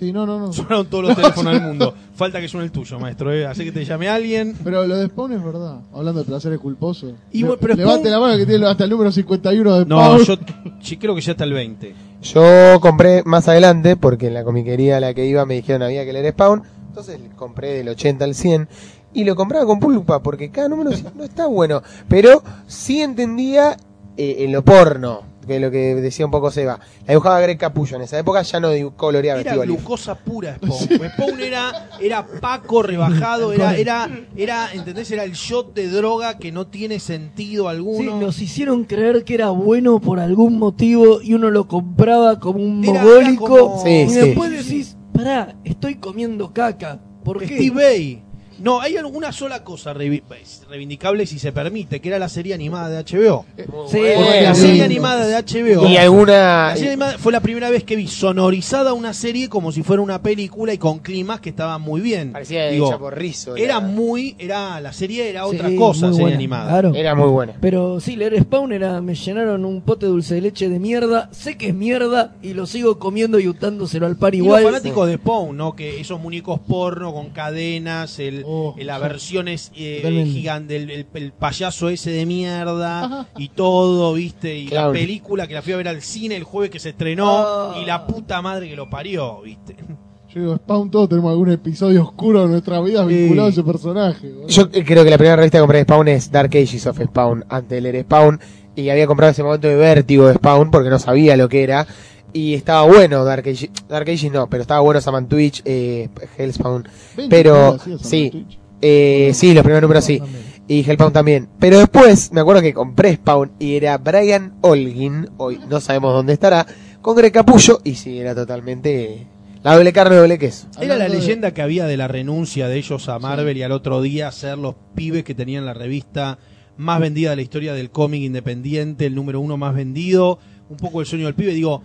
Sí, 0.01 0.11
no, 0.11 0.25
no, 0.25 0.39
no. 0.39 0.51
Sonaron 0.53 0.87
todos 0.87 1.03
los 1.03 1.15
teléfonos 1.15 1.53
del 1.53 1.61
mundo. 1.61 1.93
Falta 2.15 2.41
que 2.41 2.47
suene 2.47 2.65
el 2.65 2.71
tuyo, 2.71 2.99
maestro. 2.99 3.31
¿eh? 3.31 3.45
Así 3.45 3.63
que 3.63 3.71
te 3.71 3.85
llame 3.85 4.09
alguien. 4.09 4.55
Pero 4.63 4.87
lo 4.87 4.97
de 4.97 5.05
Spawn 5.05 5.33
es 5.33 5.43
verdad, 5.43 5.81
hablando 5.93 6.21
de 6.21 6.25
placeres 6.25 6.57
culposos. 6.59 7.13
Y 7.31 7.41
Le- 7.41 7.45
bueno, 7.49 7.59
pero 7.61 7.75
levante 7.75 8.09
Spawn- 8.09 8.11
la 8.11 8.19
mano 8.19 8.35
que 8.37 8.45
tiene 8.47 8.65
hasta 8.65 8.83
el 8.83 8.89
número 8.89 9.11
51 9.11 9.79
de 9.79 9.85
No, 9.85 9.99
Spawn. 10.19 10.23
yo 10.25 10.35
sí, 10.81 10.97
creo 10.97 11.13
que 11.13 11.21
ya 11.21 11.33
está 11.33 11.43
el 11.43 11.53
20. 11.53 11.93
Yo 12.23 12.79
compré 12.81 13.21
más 13.25 13.47
adelante 13.47 13.95
porque 13.95 14.27
en 14.27 14.33
la 14.33 14.43
comiquería 14.43 14.97
a 14.97 14.99
la 14.99 15.13
que 15.13 15.25
iba 15.27 15.45
me 15.45 15.53
dijeron 15.53 15.83
había 15.83 16.03
que 16.03 16.13
leer 16.13 16.33
Spawn, 16.33 16.63
entonces 16.87 17.19
compré 17.35 17.73
del 17.75 17.89
80 17.89 18.25
al 18.25 18.33
100 18.33 18.67
y 19.13 19.23
lo 19.23 19.35
compraba 19.35 19.65
con 19.67 19.79
pulpa 19.79 20.23
porque 20.23 20.49
cada 20.49 20.67
número 20.67 20.89
no 21.15 21.23
está 21.23 21.45
bueno, 21.45 21.83
pero 22.07 22.43
sí 22.65 23.01
entendía 23.01 23.77
eh, 24.17 24.37
en 24.39 24.51
lo 24.51 24.63
porno, 24.63 25.21
que 25.45 25.59
lo 25.59 25.71
que 25.71 25.95
decía 25.95 26.25
un 26.25 26.31
poco 26.31 26.51
Seba. 26.51 26.79
La 27.05 27.13
dibujaba 27.13 27.39
Greg 27.41 27.57
Capullo 27.57 27.95
en 27.97 28.03
esa 28.03 28.19
época, 28.19 28.41
ya 28.41 28.59
no 28.59 28.69
coloreaba 28.95 29.41
Era 29.41 29.55
glucosa 29.57 30.15
pura 30.15 30.55
Spawn. 30.57 31.09
Spawn 31.13 31.41
era, 31.41 31.89
era 31.99 32.25
Paco 32.25 32.83
rebajado, 32.83 33.51
era, 33.53 33.75
era, 33.75 34.09
era, 34.35 34.73
¿entendés? 34.73 35.09
Era 35.11 35.23
el 35.23 35.33
shot 35.33 35.73
de 35.73 35.87
droga 35.89 36.37
que 36.37 36.51
no 36.51 36.67
tiene 36.67 36.99
sentido 36.99 37.63
Sí, 37.65 37.69
alguno. 37.69 38.19
nos 38.19 38.41
hicieron 38.41 38.83
creer 38.85 39.23
que 39.23 39.33
era 39.35 39.49
bueno 39.49 39.99
por 39.99 40.19
algún 40.19 40.57
motivo 40.59 41.21
y 41.21 41.33
uno 41.33 41.49
lo 41.49 41.67
compraba 41.67 42.39
como 42.39 42.59
un 42.63 42.83
Era- 42.83 43.03
mogólico. 43.03 43.45
era 43.47 43.61
como- 43.65 43.83
Sí, 43.83 43.89
y 43.89 44.09
sí. 44.09 44.15
después 44.15 44.51
decís, 44.51 44.97
pará, 45.13 45.55
estoy 45.63 45.95
comiendo 45.95 46.53
caca. 46.53 46.99
¿Por 47.23 47.39
qué? 47.39 47.45
Steve 47.45 47.69
Bay. 47.71 48.23
No, 48.61 48.79
hay 48.79 48.95
una 48.97 49.31
sola 49.31 49.63
cosa 49.63 49.93
reivindicable 49.93 51.25
si 51.25 51.39
se 51.39 51.51
permite, 51.51 51.99
que 51.99 52.09
era 52.09 52.19
la 52.19 52.29
serie 52.29 52.53
animada 52.53 52.89
de 52.89 53.03
HBO. 53.03 53.45
Sí, 53.57 53.63
Porque 53.69 54.41
la 54.43 54.55
sí. 54.55 54.61
serie 54.61 54.83
animada 54.83 55.25
de 55.25 55.35
HBO. 55.35 55.87
Y 55.87 55.97
alguna... 55.97 56.67
La 56.69 56.73
serie 56.75 56.89
animada 56.91 57.17
fue 57.17 57.31
la 57.31 57.39
primera 57.39 57.69
vez 57.69 57.83
que 57.83 57.95
vi 57.95 58.07
sonorizada 58.07 58.93
una 58.93 59.13
serie 59.13 59.49
como 59.49 59.71
si 59.71 59.83
fuera 59.83 60.01
una 60.01 60.21
película 60.21 60.73
y 60.73 60.77
con 60.77 60.99
climas 60.99 61.39
que 61.41 61.49
estaban 61.49 61.81
muy 61.81 62.01
bien. 62.01 62.31
Parecía 62.33 62.67
Digo, 62.69 62.87
hecha 62.87 62.97
por 62.97 63.17
Rizzo. 63.17 63.55
Era 63.55 63.75
la- 63.75 63.79
muy, 63.81 64.35
era 64.39 64.79
la 64.79 64.93
serie 64.93 65.29
era 65.29 65.43
Sí, 65.49 65.55
otra 65.55 65.75
cosa, 65.75 66.05
muy 66.07 66.13
serie 66.15 66.21
buena, 66.23 66.35
animada. 66.37 66.69
claro. 66.69 66.91
Era 66.95 67.15
muy 67.15 67.29
buena. 67.29 67.53
Pero 67.59 67.99
sí, 67.99 68.15
leer 68.15 68.39
Spawn 68.41 68.71
era, 68.73 69.01
me 69.01 69.15
llenaron 69.15 69.65
un 69.65 69.81
pote 69.81 70.05
de 70.05 70.11
dulce 70.11 70.35
de 70.35 70.41
leche 70.41 70.69
de 70.69 70.79
mierda, 70.79 71.29
sé 71.31 71.57
que 71.57 71.67
es 71.69 71.73
mierda 71.73 72.35
y 72.41 72.53
lo 72.53 72.65
sigo 72.65 72.99
comiendo 72.99 73.39
y 73.39 73.47
untándoselo 73.47 74.05
al 74.05 74.17
par 74.17 74.35
Y 74.35 74.37
igual. 74.37 74.61
los 74.63 74.71
fanáticos 74.71 75.07
de 75.07 75.15
Spawn, 75.15 75.57
¿no? 75.57 75.75
Que 75.75 75.99
esos 75.99 76.19
muñecos 76.19 76.59
porno 76.67 77.13
con 77.13 77.29
cadenas, 77.29 78.19
el, 78.19 78.43
Oh, 78.53 78.75
el- 78.77 78.87
las 78.87 78.99
versiones 78.99 79.71
eh, 79.75 79.99
Totalmente. 80.01 80.31
gigantes, 80.31 80.81
el, 80.83 80.89
el- 80.91 81.07
el 81.13 81.31
payaso 81.31 81.87
ese 81.89 82.11
de 82.11 82.25
mierda 82.25 83.29
y 83.37 83.47
todo, 83.49 84.13
¿viste? 84.13 84.57
Y 84.57 84.67
Claro. 84.67 84.87
la 84.87 84.99
película 84.99 85.47
que 85.47 85.53
la 85.53 85.61
fui 85.61 85.71
a 85.73 85.77
ver 85.77 85.87
al 85.87 86.01
cine 86.01 86.35
el 86.35 86.43
jueves 86.43 86.69
que 86.69 86.79
se 86.79 86.89
estrenó 86.89 87.29
Ah. 87.29 87.75
y 87.81 87.85
la 87.85 88.05
puta 88.05 88.41
madre 88.41 88.67
que 88.69 88.75
lo 88.75 88.89
parió, 88.89 89.41
¿viste? 89.41 89.75
Yo 90.33 90.39
digo, 90.41 90.55
Spawn, 90.55 90.89
todos 90.91 91.09
tenemos 91.09 91.29
algún 91.31 91.51
episodio 91.51 92.03
oscuro 92.03 92.43
de 92.43 92.47
nuestra 92.49 92.79
vida 92.81 93.03
vinculado 93.05 93.47
a 93.49 93.51
ese 93.51 93.63
personaje. 93.63 94.31
Yo 94.47 94.63
eh, 94.71 94.83
creo 94.85 95.03
que 95.03 95.09
la 95.09 95.17
primera 95.17 95.35
revista 95.35 95.57
que 95.57 95.61
compré 95.61 95.79
de 95.79 95.83
Spawn 95.83 96.07
es 96.07 96.31
Dark 96.31 96.51
Ages 96.55 96.87
of 96.87 96.99
Spawn, 97.01 97.43
antes 97.49 97.69
de 97.69 97.81
leer 97.81 98.03
Spawn, 98.05 98.39
y 98.75 98.89
había 98.89 99.07
comprado 99.07 99.31
ese 99.31 99.43
momento 99.43 99.67
de 99.67 99.75
vértigo 99.75 100.27
de 100.27 100.35
Spawn 100.35 100.71
porque 100.71 100.89
no 100.89 100.99
sabía 100.99 101.35
lo 101.35 101.49
que 101.49 101.63
era, 101.63 101.85
y 102.33 102.53
estaba 102.53 102.83
bueno 102.83 103.23
Dark 103.23 103.47
Ages, 103.47 103.69
Dark 103.87 104.09
Ages 104.09 104.31
no, 104.31 104.49
pero 104.49 104.61
estaba 104.61 104.79
bueno 104.81 105.01
Saman 105.01 105.27
Twitch, 105.27 105.61
eh, 105.65 106.09
Hellspawn, 106.37 106.87
pero 107.29 107.53
¿no 107.53 107.73
hacías 107.75 108.01
en 108.01 108.07
sí, 108.07 108.45
eh, 108.81 109.31
sí, 109.33 109.53
los 109.53 109.63
primeros 109.63 109.81
números 109.81 110.03
sí, 110.03 110.21
y 110.67 110.79
Hellspawn 110.79 111.13
también, 111.13 111.49
pero 111.59 111.79
después 111.79 112.31
me 112.31 112.41
acuerdo 112.41 112.61
que 112.61 112.73
compré 112.73 113.15
Spawn 113.15 113.51
y 113.59 113.75
era 113.75 113.97
Brian 113.97 114.53
Holguin, 114.61 115.29
hoy 115.37 115.59
no 115.69 115.79
sabemos 115.79 116.13
dónde 116.13 116.33
estará, 116.33 116.65
con 117.01 117.15
Greg 117.15 117.33
Capullo, 117.33 117.81
y 117.83 117.95
sí, 117.95 118.19
era 118.19 118.35
totalmente 118.35 119.27
la 119.63 119.75
doble 119.75 119.93
carne, 119.93 120.15
doble 120.15 120.39
queso. 120.39 120.67
Era 120.79 120.97
la 120.97 121.07
leyenda 121.07 121.53
que 121.53 121.61
había 121.61 121.85
de 121.85 121.95
la 121.95 122.07
renuncia 122.07 122.67
de 122.67 122.77
ellos 122.77 123.07
a 123.09 123.19
Marvel 123.19 123.57
y 123.57 123.61
al 123.61 123.71
otro 123.71 124.01
día 124.01 124.31
ser 124.31 124.57
los 124.57 124.73
pibes 124.95 125.23
que 125.23 125.35
tenían 125.35 125.65
la 125.65 125.75
revista 125.75 126.39
más 126.77 126.99
vendida 126.99 127.29
de 127.29 127.35
la 127.35 127.41
historia 127.43 127.73
del 127.75 127.91
cómic 127.91 128.23
independiente, 128.23 129.05
el 129.05 129.13
número 129.13 129.39
uno 129.39 129.57
más 129.57 129.75
vendido, 129.75 130.39
un 130.67 130.77
poco 130.77 130.99
el 130.99 131.05
sueño 131.05 131.25
del 131.25 131.35
pibe. 131.35 131.53
Digo, 131.53 131.83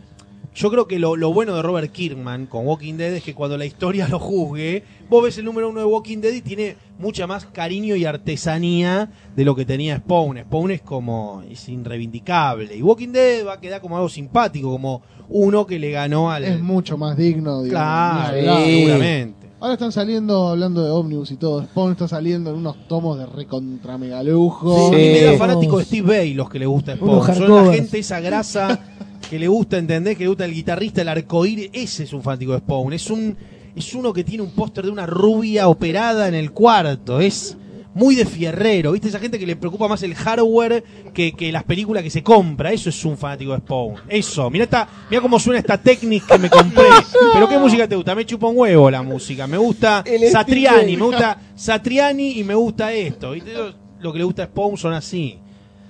yo 0.54 0.70
creo 0.70 0.88
que 0.88 0.98
lo, 0.98 1.16
lo 1.16 1.32
bueno 1.34 1.54
de 1.54 1.60
Robert 1.62 1.92
Kirkman 1.92 2.46
con 2.46 2.66
Walking 2.66 2.94
Dead 2.94 3.12
es 3.12 3.22
que 3.22 3.34
cuando 3.34 3.58
la 3.58 3.66
historia 3.66 4.08
lo 4.08 4.18
juzgue, 4.18 4.82
vos 5.10 5.22
ves 5.22 5.36
el 5.36 5.44
número 5.44 5.68
uno 5.68 5.80
de 5.80 5.86
Walking 5.86 6.18
Dead 6.18 6.32
y 6.32 6.40
tiene 6.40 6.76
mucha 6.98 7.26
más 7.26 7.44
cariño 7.44 7.94
y 7.94 8.06
artesanía 8.06 9.10
de 9.34 9.44
lo 9.44 9.54
que 9.54 9.66
tenía 9.66 9.98
Spawn. 9.98 10.38
Spawn 10.38 10.70
es 10.70 10.80
como, 10.82 11.42
es 11.50 11.68
irreivindicable. 11.68 12.74
Y 12.74 12.80
Walking 12.82 13.08
Dead 13.12 13.46
va 13.46 13.54
a 13.54 13.60
quedar 13.60 13.80
como 13.82 13.96
algo 13.96 14.08
simpático, 14.08 14.70
como 14.70 15.02
uno 15.28 15.66
que 15.66 15.78
le 15.78 15.90
ganó 15.90 16.30
al... 16.30 16.44
Es 16.44 16.60
mucho 16.60 16.96
más 16.96 17.16
digno, 17.18 17.62
digamos. 17.62 18.30
Claro, 18.30 18.64
seguramente. 18.64 19.46
Ahora 19.58 19.72
están 19.74 19.90
saliendo, 19.92 20.48
hablando 20.48 20.84
de 20.84 20.90
Omnibus 20.90 21.30
y 21.32 21.36
todo, 21.36 21.62
Spawn 21.64 21.92
está 21.92 22.06
saliendo 22.06 22.50
en 22.50 22.56
unos 22.56 22.76
tomos 22.88 23.18
de 23.18 23.26
recontra 23.26 23.98
mega 23.98 24.22
lujo. 24.22 24.88
A 24.88 24.90
mí 24.90 24.96
Sí. 24.96 25.12
me 25.12 25.22
da 25.22 25.38
fanático 25.38 25.78
de 25.78 25.84
Steve 25.84 26.06
Bay 26.08 26.34
los 26.34 26.48
que 26.48 26.58
le 26.58 26.66
gusta 26.66 26.94
Spawn. 26.94 27.34
Son 27.34 27.66
la 27.66 27.72
gente 27.74 27.98
esa 27.98 28.20
grasa 28.20 28.78
que 29.28 29.38
le 29.38 29.48
gusta 29.48 29.78
entender, 29.78 30.16
que 30.16 30.24
le 30.24 30.28
gusta 30.28 30.44
el 30.44 30.54
guitarrista, 30.54 31.02
el 31.02 31.08
arcoíris. 31.08 31.70
Ese 31.72 32.04
es 32.04 32.12
un 32.12 32.22
fanático 32.22 32.52
de 32.52 32.58
Spawn. 32.58 32.92
Es 32.92 33.10
un 33.10 33.36
es 33.76 33.94
uno 33.94 34.12
que 34.12 34.24
tiene 34.24 34.42
un 34.42 34.52
póster 34.52 34.86
de 34.86 34.90
una 34.90 35.04
rubia 35.04 35.68
operada 35.68 36.28
en 36.28 36.34
el 36.34 36.50
cuarto. 36.52 37.20
Es 37.20 37.58
muy 37.92 38.14
de 38.14 38.24
fierrero. 38.24 38.92
¿Viste? 38.92 39.08
Esa 39.08 39.18
gente 39.18 39.38
que 39.38 39.46
le 39.46 39.54
preocupa 39.54 39.86
más 39.86 40.02
el 40.02 40.14
hardware 40.14 40.82
que, 41.12 41.32
que 41.32 41.52
las 41.52 41.64
películas 41.64 42.02
que 42.02 42.08
se 42.08 42.22
compra. 42.22 42.72
Eso 42.72 42.88
es 42.88 43.04
un 43.04 43.18
fanático 43.18 43.52
de 43.52 43.58
Spawn. 43.58 43.94
Eso. 44.08 44.48
Mira 44.48 44.64
esta, 44.64 44.88
mira 45.10 45.20
cómo 45.20 45.38
suena 45.38 45.58
esta 45.58 45.76
técnica 45.76 46.36
que 46.36 46.38
me 46.38 46.48
compré. 46.48 46.86
Pero 47.34 47.48
qué 47.48 47.58
música 47.58 47.86
te 47.86 47.96
gusta? 47.96 48.14
Me 48.14 48.24
chupa 48.24 48.46
un 48.46 48.56
huevo 48.56 48.90
la 48.90 49.02
música. 49.02 49.46
Me 49.46 49.58
gusta 49.58 50.02
El 50.06 50.30
Satriani, 50.30 50.96
me 50.96 51.04
gusta 51.04 51.38
Satriani 51.54 52.38
y 52.38 52.44
me 52.44 52.54
gusta 52.54 52.94
esto. 52.94 53.32
¿Viste? 53.32 53.52
Lo 54.00 54.12
que 54.12 54.18
le 54.18 54.24
gusta 54.24 54.44
a 54.44 54.46
Spawn 54.46 54.78
son 54.78 54.94
así. 54.94 55.38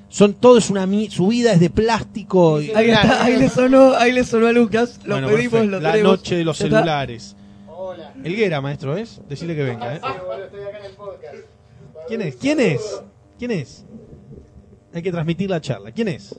Son 0.09 0.35
todo 0.35 0.57
es 0.59 0.71
una 0.71 0.87
mi- 0.87 1.11
su 1.11 1.27
vida 1.29 1.53
es 1.53 1.61
de 1.61 1.69
plástico. 1.71 2.61
y- 2.61 2.71
Ahí, 2.71 2.91
está, 2.91 3.25
ahí 3.25 3.37
le 3.37 3.49
sonó, 3.49 3.95
ahí 3.95 4.13
le 4.13 4.25
sonó 4.25 4.47
a 4.47 4.53
Lucas, 4.53 5.01
lo 5.05 5.15
Bueno, 5.15 5.29
pedimos, 5.29 5.53
perfecto. 5.53 5.71
lo 5.77 5.81
La 5.81 5.93
tenemos. 5.93 6.19
noche 6.19 6.37
de 6.37 6.45
los 6.45 6.57
celulares. 6.57 7.37
Elguera, 8.25 8.61
maestro, 8.61 8.97
¿es? 8.97 9.21
Decirle 9.29 9.55
que 9.55 9.63
venga, 9.63 9.97
¿eh? 9.97 10.01
¿Quién 12.09 12.23
es? 12.23 12.37
¿Quién 12.37 12.61
es? 12.61 13.03
¿Quién 13.39 13.51
es? 13.51 13.85
Hay 14.95 15.03
que 15.03 15.11
transmitir 15.13 15.51
la 15.51 15.61
charla. 15.61 15.91
¿Quién 15.93 16.09
es? 16.09 16.35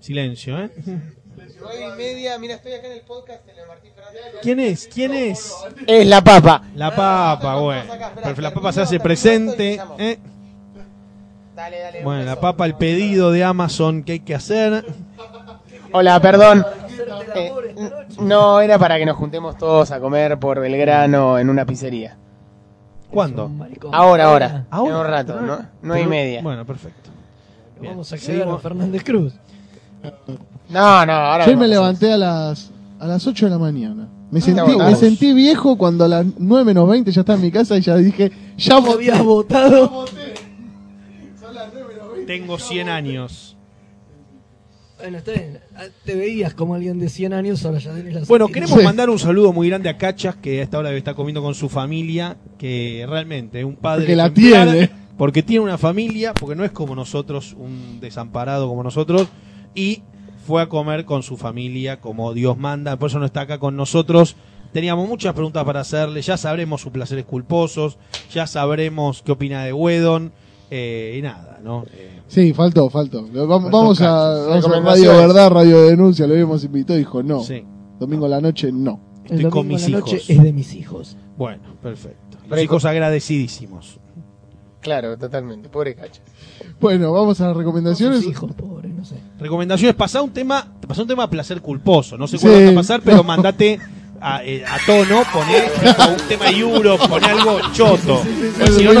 Silencio, 0.00 0.58
¿eh? 0.58 0.70
Nueve 1.60 1.88
y 1.94 1.96
media, 1.96 2.38
mira, 2.38 2.54
estoy 2.56 2.72
acá 2.72 2.88
en 2.88 2.92
el 2.94 3.00
podcast 3.02 3.46
de 3.46 3.52
Martín 3.66 3.92
Fernández. 3.94 4.22
¿Quién 4.42 4.60
es? 4.60 4.88
¿Quién 4.92 5.14
es? 5.14 5.54
Es 5.86 6.06
la 6.06 6.22
papa. 6.22 6.64
La 6.74 6.94
papa, 6.94 7.56
bueno. 7.60 7.84
Pero 8.22 8.42
la 8.42 8.52
papa 8.52 8.72
se 8.72 8.80
hace 8.82 8.98
presente. 9.00 9.80
¿eh? 9.98 10.18
Dale, 11.62 11.78
dale. 11.78 12.02
Bueno, 12.02 12.24
la 12.24 12.40
papa, 12.40 12.66
el 12.66 12.74
pedido 12.74 13.30
de 13.30 13.44
Amazon 13.44 14.02
que 14.02 14.12
hay 14.12 14.20
que 14.20 14.34
hacer. 14.34 14.84
Hola, 15.92 16.20
perdón. 16.20 16.66
Eh, 17.36 17.52
no, 18.20 18.60
era 18.60 18.80
para 18.80 18.98
que 18.98 19.06
nos 19.06 19.16
juntemos 19.16 19.56
todos 19.56 19.92
a 19.92 20.00
comer 20.00 20.40
por 20.40 20.58
Belgrano 20.58 21.38
en 21.38 21.48
una 21.48 21.64
pizzería. 21.64 22.16
¿Cuándo? 23.12 23.48
Ahora, 23.92 24.24
ahora. 24.24 24.66
Ahora. 24.70 24.90
En 24.90 24.96
un 25.00 25.06
rato, 25.06 25.40
¿no? 25.40 25.58
Nueve 25.82 26.02
y 26.02 26.06
media. 26.08 26.42
Bueno, 26.42 26.64
perfecto. 26.64 27.10
Bien. 27.80 27.92
Vamos 27.92 28.12
a 28.12 28.16
Seguimos. 28.18 28.58
a 28.58 28.58
Fernández 28.58 29.04
Cruz. 29.04 29.32
No, 30.68 31.06
no, 31.06 31.12
ahora. 31.12 31.46
Yo 31.46 31.56
me 31.56 31.68
levanté 31.68 32.12
a 32.12 32.16
las 32.16 32.72
a 32.98 33.06
las 33.06 33.24
8 33.24 33.46
de 33.46 33.50
la 33.50 33.58
mañana. 33.58 34.08
Me 34.32 34.40
te 34.40 34.96
sentí, 34.96 35.28
me 35.28 35.34
viejo 35.34 35.76
cuando 35.76 36.06
a 36.06 36.08
las 36.08 36.26
9 36.38 36.64
menos 36.64 36.88
20 36.88 37.12
ya 37.12 37.20
estaba 37.20 37.36
en 37.36 37.42
mi 37.42 37.52
casa 37.52 37.76
y 37.76 37.82
ya 37.82 37.96
dije, 37.96 38.32
ya 38.56 38.76
¿Cómo 38.76 38.86
voté. 38.86 39.10
habías 39.10 39.24
votado? 39.24 40.06
Tengo 42.32 42.58
100 42.58 42.88
años. 42.88 43.56
Bueno, 44.98 45.18
está 45.18 45.32
bien. 45.32 45.58
Ah, 45.76 45.82
Te 46.04 46.14
veías 46.14 46.54
como 46.54 46.74
alguien 46.74 46.98
de 46.98 47.08
100 47.08 47.32
años, 47.32 47.64
ahora 47.66 47.78
ya 47.78 47.92
tenés 47.92 48.14
las 48.14 48.28
Bueno, 48.28 48.48
queremos 48.48 48.78
Sí. 48.78 48.84
mandar 48.84 49.10
un 49.10 49.18
saludo 49.18 49.52
muy 49.52 49.68
grande 49.68 49.88
a 49.90 49.98
Cachas, 49.98 50.36
que 50.36 50.60
a 50.60 50.62
esta 50.62 50.78
hora 50.78 50.88
debe 50.88 50.98
estar 50.98 51.14
comiendo 51.14 51.42
con 51.42 51.54
su 51.54 51.68
familia, 51.68 52.36
que 52.58 53.04
realmente 53.08 53.58
es 53.60 53.64
un 53.66 53.76
padre 53.76 54.04
Porque 54.04 54.16
la 54.16 54.30
tiene. 54.32 54.90
porque 55.18 55.42
tiene 55.42 55.62
una 55.64 55.76
familia, 55.76 56.32
porque 56.32 56.54
no 56.56 56.64
es 56.64 56.70
como 56.70 56.94
nosotros, 56.94 57.54
un 57.58 57.98
desamparado 58.00 58.66
como 58.68 58.82
nosotros, 58.82 59.28
y 59.74 60.02
fue 60.46 60.62
a 60.62 60.68
comer 60.68 61.04
con 61.04 61.22
su 61.22 61.36
familia 61.36 62.00
como 62.00 62.32
Dios 62.32 62.56
manda, 62.56 62.96
por 62.96 63.10
eso 63.10 63.18
no 63.18 63.26
está 63.26 63.42
acá 63.42 63.58
con 63.58 63.76
nosotros. 63.76 64.36
Teníamos 64.72 65.06
muchas 65.06 65.34
preguntas 65.34 65.64
para 65.64 65.80
hacerle, 65.80 66.22
ya 66.22 66.36
sabremos 66.38 66.80
sus 66.80 66.92
placeres 66.92 67.24
culposos, 67.26 67.98
ya 68.32 68.46
sabremos 68.46 69.22
qué 69.22 69.32
opina 69.32 69.64
de 69.64 69.72
Wedon, 69.74 70.32
eh, 70.74 71.16
y 71.18 71.22
nada, 71.22 71.60
¿no? 71.62 71.84
Eh, 71.92 72.20
Sí, 72.28 72.54
faltó, 72.54 72.88
faltó. 72.88 73.26
Vamos, 73.30 73.64
Faltó 73.64 73.76
vamos 73.78 74.00
a, 74.00 74.04
Cachas. 74.04 74.46
vamos 74.46 74.64
a 74.64 74.68
Recomendaciones. 74.68 75.10
Radio 75.10 75.26
Verdad, 75.28 75.50
Radio 75.50 75.82
Denuncia, 75.82 76.26
lo 76.26 76.32
habíamos 76.32 76.64
invitado 76.64 76.96
y 76.98 77.02
dijo 77.02 77.22
no. 77.22 77.42
sí, 77.44 77.62
Domingo 78.00 78.24
a 78.24 78.28
la 78.30 78.40
noche, 78.40 78.72
no. 78.72 78.98
El 79.26 79.32
estoy 79.36 79.42
con 79.50 79.68
domingo 79.68 79.74
mis 79.76 79.84
a 79.86 79.90
la 79.90 79.98
noche 79.98 80.16
hijos. 80.16 80.30
es 80.30 80.42
de 80.42 80.52
mis 80.54 80.74
hijos. 80.74 81.16
Bueno, 81.36 81.62
perfecto. 81.82 82.38
Los 82.38 82.48
Pero- 82.48 82.62
hijos 82.62 82.84
agradecidísimos. 82.86 83.98
Claro, 84.80 85.16
totalmente. 85.18 85.68
Pobre 85.68 85.94
cacho. 85.94 86.22
Bueno, 86.80 87.12
vamos 87.12 87.40
a 87.40 87.48
las 87.48 87.56
recomendaciones. 87.56 88.24
Hijos, 88.26 88.50
pobre, 88.54 88.88
no 88.88 89.04
sé. 89.04 89.16
Recomendaciones, 89.38 89.94
pasá 89.94 90.22
un 90.22 90.30
tema, 90.30 90.66
pasá 90.88 91.02
un 91.02 91.08
tema 91.08 91.28
placer 91.30 91.60
culposo, 91.60 92.16
no 92.18 92.26
sé 92.26 92.38
Sí. 92.38 92.46
cuál 92.48 92.64
vas 92.64 92.72
a 92.72 92.74
pasar, 92.74 93.02
pero 93.04 93.22
mandate 93.22 93.78
a, 94.20 94.42
eh, 94.42 94.64
a 94.64 94.78
tono, 94.86 95.22
poné 95.32 95.66
un 96.22 96.28
tema 96.28 96.50
Euro, 96.50 96.96
poné 97.08 97.26
algo 97.26 97.58
choto. 97.72 98.22
Pues 98.58 98.70
Es 98.70 98.74
si 98.76 98.84
no, 98.84 98.94
no 98.94 99.00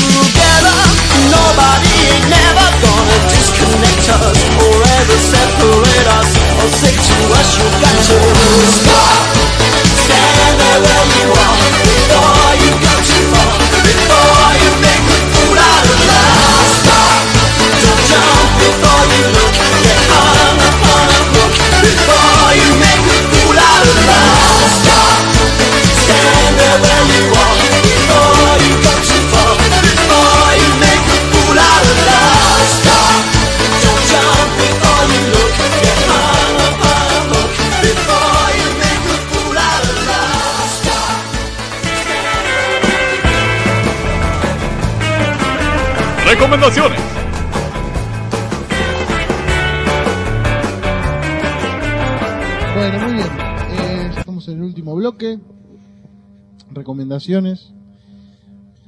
together. 0.00 0.76
Nobody 1.32 1.92
ain't 2.12 2.28
never 2.28 2.66
gonna 2.84 3.18
disconnect 3.32 4.06
us 4.20 4.38
or 4.62 4.76
ever 5.00 5.18
separate 5.18 6.08
us 6.20 6.30
or 6.60 6.68
say 6.80 6.94
to 6.94 7.16
us 7.38 7.48
you 7.58 7.66
got 7.80 7.96
to 8.08 8.25
Recomendaciones. 57.26 57.72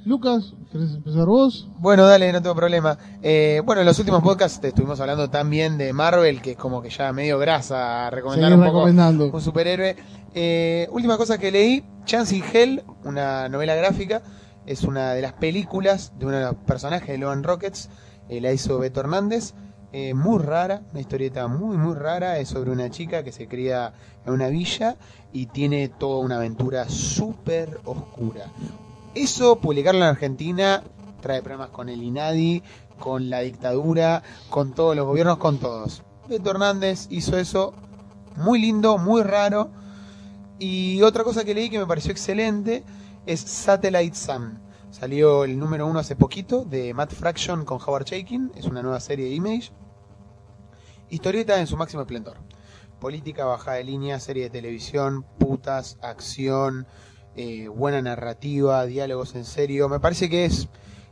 Lucas, 0.04 0.54
¿querés 0.72 0.94
empezar 0.94 1.26
vos? 1.26 1.68
Bueno, 1.78 2.06
dale, 2.06 2.32
no 2.32 2.40
tengo 2.40 2.54
problema. 2.54 2.96
Eh, 3.22 3.60
bueno, 3.64 3.82
en 3.82 3.86
los 3.86 3.98
últimos 3.98 4.22
podcasts 4.22 4.60
te 4.60 4.68
estuvimos 4.68 5.00
hablando 5.00 5.28
también 5.28 5.76
de 5.76 5.92
Marvel, 5.92 6.40
que 6.40 6.52
es 6.52 6.56
como 6.56 6.80
que 6.80 6.88
ya 6.88 7.12
medio 7.12 7.38
grasa 7.38 8.08
recomendar 8.08 8.50
Seguir 8.50 8.58
un 8.58 8.64
poco 8.64 8.78
recomendando. 8.78 9.30
un 9.30 9.40
superhéroe. 9.40 9.96
Eh, 10.34 10.88
última 10.92 11.18
cosa 11.18 11.36
que 11.36 11.50
leí, 11.50 11.84
Chance 12.04 12.36
in 12.36 12.44
Hell, 12.50 12.82
una 13.04 13.48
novela 13.50 13.74
gráfica, 13.74 14.22
es 14.64 14.82
una 14.84 15.12
de 15.12 15.20
las 15.20 15.34
películas 15.34 16.12
de 16.18 16.26
uno 16.26 16.36
de 16.36 16.44
los 16.44 16.54
personajes 16.54 17.08
de 17.08 17.18
Logan 17.18 17.42
Rockets, 17.42 17.90
eh, 18.30 18.40
la 18.40 18.52
hizo 18.52 18.78
Beto 18.78 19.00
Hernández, 19.00 19.52
eh, 19.92 20.12
muy 20.14 20.38
rara, 20.42 20.82
una 20.90 21.00
historieta 21.00 21.48
muy 21.48 21.76
muy 21.76 21.94
rara, 21.94 22.38
es 22.38 22.48
sobre 22.48 22.70
una 22.70 22.90
chica 22.90 23.22
que 23.22 23.32
se 23.32 23.48
cría 23.48 23.94
en 24.26 24.32
una 24.32 24.48
villa 24.48 24.96
y 25.32 25.46
tiene 25.46 25.88
toda 25.88 26.24
una 26.24 26.36
aventura 26.36 26.88
súper 26.88 27.80
oscura. 27.84 28.46
Eso, 29.14 29.58
publicarlo 29.58 30.00
en 30.02 30.08
Argentina, 30.08 30.82
trae 31.20 31.42
problemas 31.42 31.70
con 31.70 31.88
el 31.88 32.02
INADI, 32.02 32.62
con 32.98 33.30
la 33.30 33.40
dictadura, 33.40 34.22
con 34.50 34.74
todos 34.74 34.94
los 34.94 35.06
gobiernos, 35.06 35.38
con 35.38 35.58
todos. 35.58 36.02
Beto 36.28 36.50
Hernández 36.50 37.06
hizo 37.10 37.38
eso, 37.38 37.72
muy 38.36 38.60
lindo, 38.60 38.98
muy 38.98 39.22
raro. 39.22 39.70
Y 40.58 41.00
otra 41.02 41.24
cosa 41.24 41.44
que 41.44 41.54
leí 41.54 41.70
que 41.70 41.78
me 41.78 41.86
pareció 41.86 42.12
excelente 42.12 42.84
es 43.26 43.40
Satellite 43.40 44.16
Sun. 44.16 44.58
Salió 44.90 45.44
el 45.44 45.58
número 45.58 45.86
uno 45.86 45.98
hace 45.98 46.16
poquito 46.16 46.64
de 46.64 46.94
Matt 46.94 47.12
Fraction 47.12 47.64
con 47.64 47.78
Howard 47.84 48.04
Chaykin. 48.04 48.52
Es 48.56 48.64
una 48.64 48.82
nueva 48.82 49.00
serie 49.00 49.26
de 49.26 49.34
Image. 49.34 49.70
Historieta 51.10 51.60
en 51.60 51.66
su 51.66 51.76
máximo 51.76 52.02
esplendor. 52.02 52.38
Política 52.98 53.44
baja 53.44 53.74
de 53.74 53.84
línea, 53.84 54.18
serie 54.18 54.44
de 54.44 54.50
televisión, 54.50 55.24
putas, 55.38 55.98
acción, 56.02 56.86
eh, 57.36 57.68
buena 57.68 58.00
narrativa, 58.02 58.84
diálogos 58.86 59.34
en 59.34 59.44
serio. 59.44 59.88
Me 59.88 60.00
parece 60.00 60.28
que 60.28 60.46
es 60.46 60.68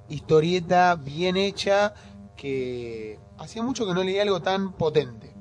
historieta 0.08 0.94
bien 0.96 1.36
hecha 1.36 1.94
que 2.36 3.18
hacía 3.38 3.62
mucho 3.62 3.86
que 3.86 3.94
no 3.94 4.02
leía 4.02 4.22
algo 4.22 4.40
tan 4.40 4.72
potente. 4.72 5.34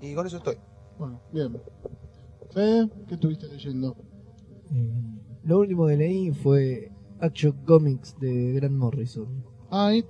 Y 0.00 0.14
con 0.14 0.26
eso 0.26 0.38
estoy. 0.38 0.56
Bueno, 0.98 1.20
bien. 1.32 1.60
Fede, 2.50 2.88
¿qué 3.06 3.14
estuviste 3.14 3.46
leyendo? 3.46 3.94
Eh, 4.72 4.90
Lo 5.44 5.58
último 5.58 5.86
que 5.86 5.96
leí 5.96 6.32
fue 6.32 6.90
Action 7.20 7.52
Comics 7.64 8.18
de 8.20 8.52
Grant 8.54 8.74
Morrison. 8.74 9.26
Ah, 9.70 9.94
y 9.94 10.04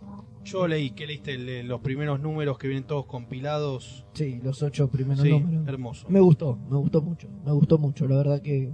Yo 0.45 0.66
leí, 0.69 0.91
que 0.91 1.07
leíste 1.07 1.35
el 1.35 1.66
los 1.66 1.81
primeros 1.81 2.20
números 2.20 2.59
que 2.59 2.69
vienen 2.69 2.85
todos 2.87 3.07
compilados. 3.07 4.07
Sí, 4.12 4.41
los 4.43 4.62
ocho 4.62 4.89
primeros 4.89 5.23
Sí, 5.23 5.31
números. 5.31 5.66
hermoso. 5.69 6.07
Me 6.09 6.20
gustó, 6.20 6.57
me 6.70 6.77
gustó 6.77 7.03
mucho, 7.03 7.28
me 7.45 7.53
gustó 7.53 7.78
mucho, 7.78 8.07
la 8.07 8.16
verdad 8.16 8.43
que, 8.43 8.73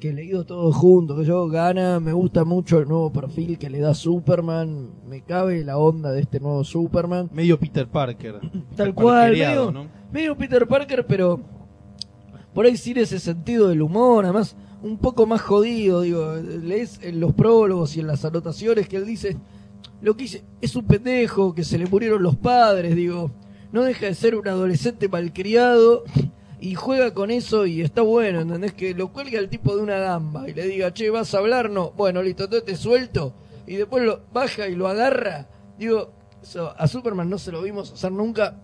que 0.00 0.08
he 0.08 0.12
leído 0.12 0.44
todo 0.44 0.72
junto, 0.72 1.16
que 1.16 1.24
yo 1.24 1.46
gana, 1.48 2.00
me 2.00 2.12
gusta 2.12 2.44
mucho 2.44 2.80
el 2.80 2.88
nuevo 2.88 3.12
perfil 3.12 3.56
que 3.58 3.70
le 3.70 3.78
da 3.78 3.94
Superman, 3.94 4.90
me 5.06 5.22
cabe 5.22 5.62
la 5.64 5.78
onda 5.78 6.10
de 6.10 6.22
este 6.22 6.40
nuevo 6.40 6.64
Superman. 6.64 7.30
Medio 7.32 7.58
Peter 7.58 7.86
Parker. 7.88 8.40
Tal 8.76 8.92
cual, 8.94 9.32
medio, 9.32 9.70
¿no? 9.70 9.86
medio 10.12 10.36
Peter 10.36 10.66
Parker, 10.66 11.06
pero 11.06 11.40
por 12.52 12.66
ahí 12.66 12.76
sin 12.76 12.98
ese 12.98 13.18
sentido 13.20 13.68
del 13.68 13.80
humor, 13.82 14.24
además 14.24 14.56
un 14.82 14.98
poco 14.98 15.26
más 15.26 15.40
jodido, 15.40 16.02
digo, 16.02 16.34
lees 16.34 16.98
en 17.02 17.20
los 17.20 17.32
prólogos 17.32 17.96
y 17.96 18.00
en 18.00 18.08
las 18.08 18.24
anotaciones 18.24 18.88
que 18.88 18.96
él 18.96 19.06
dice, 19.06 19.36
lo 20.00 20.16
que 20.16 20.24
dice, 20.24 20.44
es 20.60 20.74
un 20.74 20.86
pendejo, 20.86 21.54
que 21.54 21.64
se 21.64 21.78
le 21.78 21.86
murieron 21.86 22.22
los 22.22 22.36
padres, 22.36 22.96
digo, 22.96 23.30
no 23.70 23.82
deja 23.82 24.06
de 24.06 24.14
ser 24.14 24.34
un 24.34 24.46
adolescente 24.48 25.08
malcriado 25.08 26.04
y 26.60 26.74
juega 26.74 27.14
con 27.14 27.30
eso 27.30 27.66
y 27.66 27.80
está 27.80 28.02
bueno, 28.02 28.40
¿entendés? 28.40 28.72
Que 28.72 28.94
lo 28.94 29.12
cuelga 29.12 29.38
el 29.38 29.48
tipo 29.48 29.76
de 29.76 29.82
una 29.82 29.98
gamba 29.98 30.48
y 30.48 30.54
le 30.54 30.66
diga, 30.66 30.92
che, 30.92 31.10
¿vas 31.10 31.34
a 31.34 31.38
hablar? 31.38 31.70
No, 31.70 31.92
bueno, 31.92 32.22
listo, 32.22 32.44
entonces 32.44 32.66
te 32.66 32.76
suelto 32.76 33.34
y 33.66 33.76
después 33.76 34.04
lo 34.04 34.20
baja 34.32 34.68
y 34.68 34.74
lo 34.74 34.88
agarra, 34.88 35.48
digo, 35.78 36.12
eso 36.42 36.74
a 36.76 36.88
Superman 36.88 37.30
no 37.30 37.38
se 37.38 37.52
lo 37.52 37.62
vimos 37.62 37.92
hacer 37.92 38.10
nunca 38.10 38.60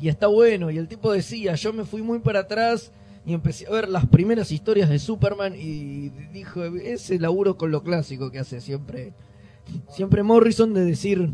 y 0.00 0.08
está 0.08 0.26
bueno. 0.26 0.70
Y 0.70 0.78
el 0.78 0.88
tipo 0.88 1.12
decía, 1.12 1.54
yo 1.54 1.72
me 1.72 1.84
fui 1.84 2.02
muy 2.02 2.18
para 2.18 2.40
atrás 2.40 2.90
y 3.24 3.34
empecé 3.34 3.66
a 3.66 3.70
ver 3.70 3.88
las 3.88 4.06
primeras 4.06 4.50
historias 4.50 4.88
de 4.88 4.98
Superman 4.98 5.54
y 5.56 6.08
dijo, 6.32 6.64
ese 6.64 7.18
laburo 7.18 7.56
con 7.56 7.70
lo 7.70 7.82
clásico 7.82 8.30
que 8.30 8.40
hace 8.40 8.60
siempre, 8.60 9.12
siempre 9.88 10.22
Morrison 10.22 10.74
de 10.74 10.84
decir, 10.84 11.32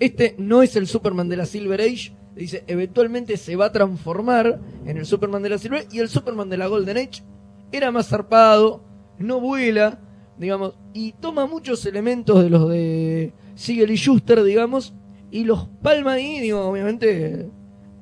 este 0.00 0.34
no 0.38 0.62
es 0.62 0.76
el 0.76 0.86
Superman 0.86 1.28
de 1.28 1.36
la 1.36 1.46
Silver 1.46 1.80
Age. 1.80 2.12
Dice, 2.34 2.62
eventualmente 2.68 3.36
se 3.36 3.56
va 3.56 3.66
a 3.66 3.72
transformar 3.72 4.60
en 4.86 4.96
el 4.96 5.04
Superman 5.04 5.42
de 5.42 5.48
la 5.50 5.58
Silver 5.58 5.86
y 5.90 5.98
el 5.98 6.08
Superman 6.08 6.48
de 6.48 6.56
la 6.56 6.68
Golden 6.68 6.96
Age 6.96 7.24
era 7.72 7.90
más 7.90 8.08
zarpado, 8.08 8.84
no 9.18 9.40
vuela, 9.40 10.00
digamos, 10.38 10.74
y 10.94 11.12
toma 11.12 11.46
muchos 11.46 11.84
elementos 11.84 12.42
de 12.42 12.48
los 12.48 12.68
de 12.70 13.32
Siegel 13.56 13.90
y 13.90 13.96
Schuster, 13.96 14.42
digamos, 14.44 14.94
y 15.30 15.44
los 15.44 15.66
palma 15.82 16.12
ahí, 16.12 16.50
obviamente 16.52 17.50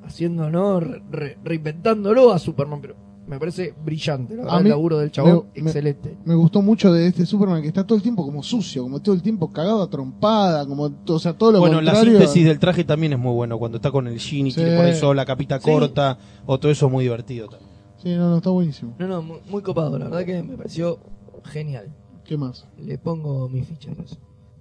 haciendo, 0.07 0.49
¿no? 0.49 0.79
Re- 0.79 1.01
re- 1.11 1.37
reinventándolo 1.43 2.31
a 2.31 2.39
Superman, 2.39 2.81
pero 2.81 2.95
me 3.27 3.37
parece 3.39 3.73
brillante, 3.83 4.35
la 4.35 4.43
verdad, 4.45 4.61
el 4.61 4.69
laburo 4.69 4.97
del 4.99 5.11
chabón, 5.11 5.47
me- 5.55 5.61
excelente. 5.61 6.17
me 6.23 6.33
gustó 6.33 6.61
mucho 6.61 6.93
de 6.93 7.07
este 7.07 7.25
Superman 7.25 7.61
que 7.61 7.67
está 7.67 7.85
todo 7.85 7.97
el 7.97 8.01
tiempo 8.01 8.23
como 8.25 8.41
sucio, 8.41 8.83
como 8.83 9.01
todo 9.01 9.13
el 9.15 9.21
tiempo 9.21 9.51
cagado 9.51 9.81
a 9.83 9.89
trompada, 9.89 10.65
como, 10.65 10.89
o 11.07 11.19
sea, 11.19 11.33
todo 11.33 11.51
lo 11.51 11.59
Bueno, 11.59 11.81
la 11.81 11.91
contrario. 11.91 12.19
síntesis 12.19 12.45
del 12.45 12.57
traje 12.57 12.85
también 12.85 13.11
es 13.13 13.19
muy 13.19 13.33
bueno. 13.33 13.59
Cuando 13.59 13.77
está 13.77 13.91
con 13.91 14.07
el 14.07 14.17
jean 14.17 14.47
y 14.47 14.51
Sí. 14.51 14.61
tiene 14.61 14.77
por 14.77 14.85
eso 14.85 15.13
la 15.13 15.25
capita 15.25 15.59
Sí. 15.59 15.69
corta, 15.69 16.17
o 16.45 16.57
todo 16.57 16.71
eso 16.71 16.85
es 16.85 16.91
muy 16.91 17.03
divertido 17.03 17.47
también. 17.49 17.69
Sí, 17.97 18.15
no, 18.15 18.29
no, 18.29 18.37
está 18.37 18.49
buenísimo. 18.49 18.95
No, 18.97 19.07
no, 19.07 19.21
muy, 19.21 19.37
muy 19.49 19.61
copado, 19.61 19.97
la 19.99 20.05
verdad 20.05 20.23
que 20.25 20.41
me 20.43 20.55
pareció 20.55 20.97
genial. 21.43 21.93
¿Qué 22.23 22.37
más? 22.37 22.65
Le 22.77 22.97
pongo 22.97 23.49
mis 23.49 23.65
fichas. 23.67 24.17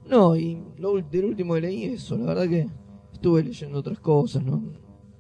No, 0.09 0.35
y 0.37 0.59
lo 0.79 0.95
del 1.01 1.25
último 1.25 1.55
que 1.55 1.61
leí 1.61 1.85
eso, 1.85 2.17
la 2.17 2.27
verdad 2.27 2.49
que 2.49 2.69
estuve 3.13 3.43
leyendo 3.45 3.79
otras 3.79 3.99
cosas, 4.01 4.43
¿no? 4.45 4.63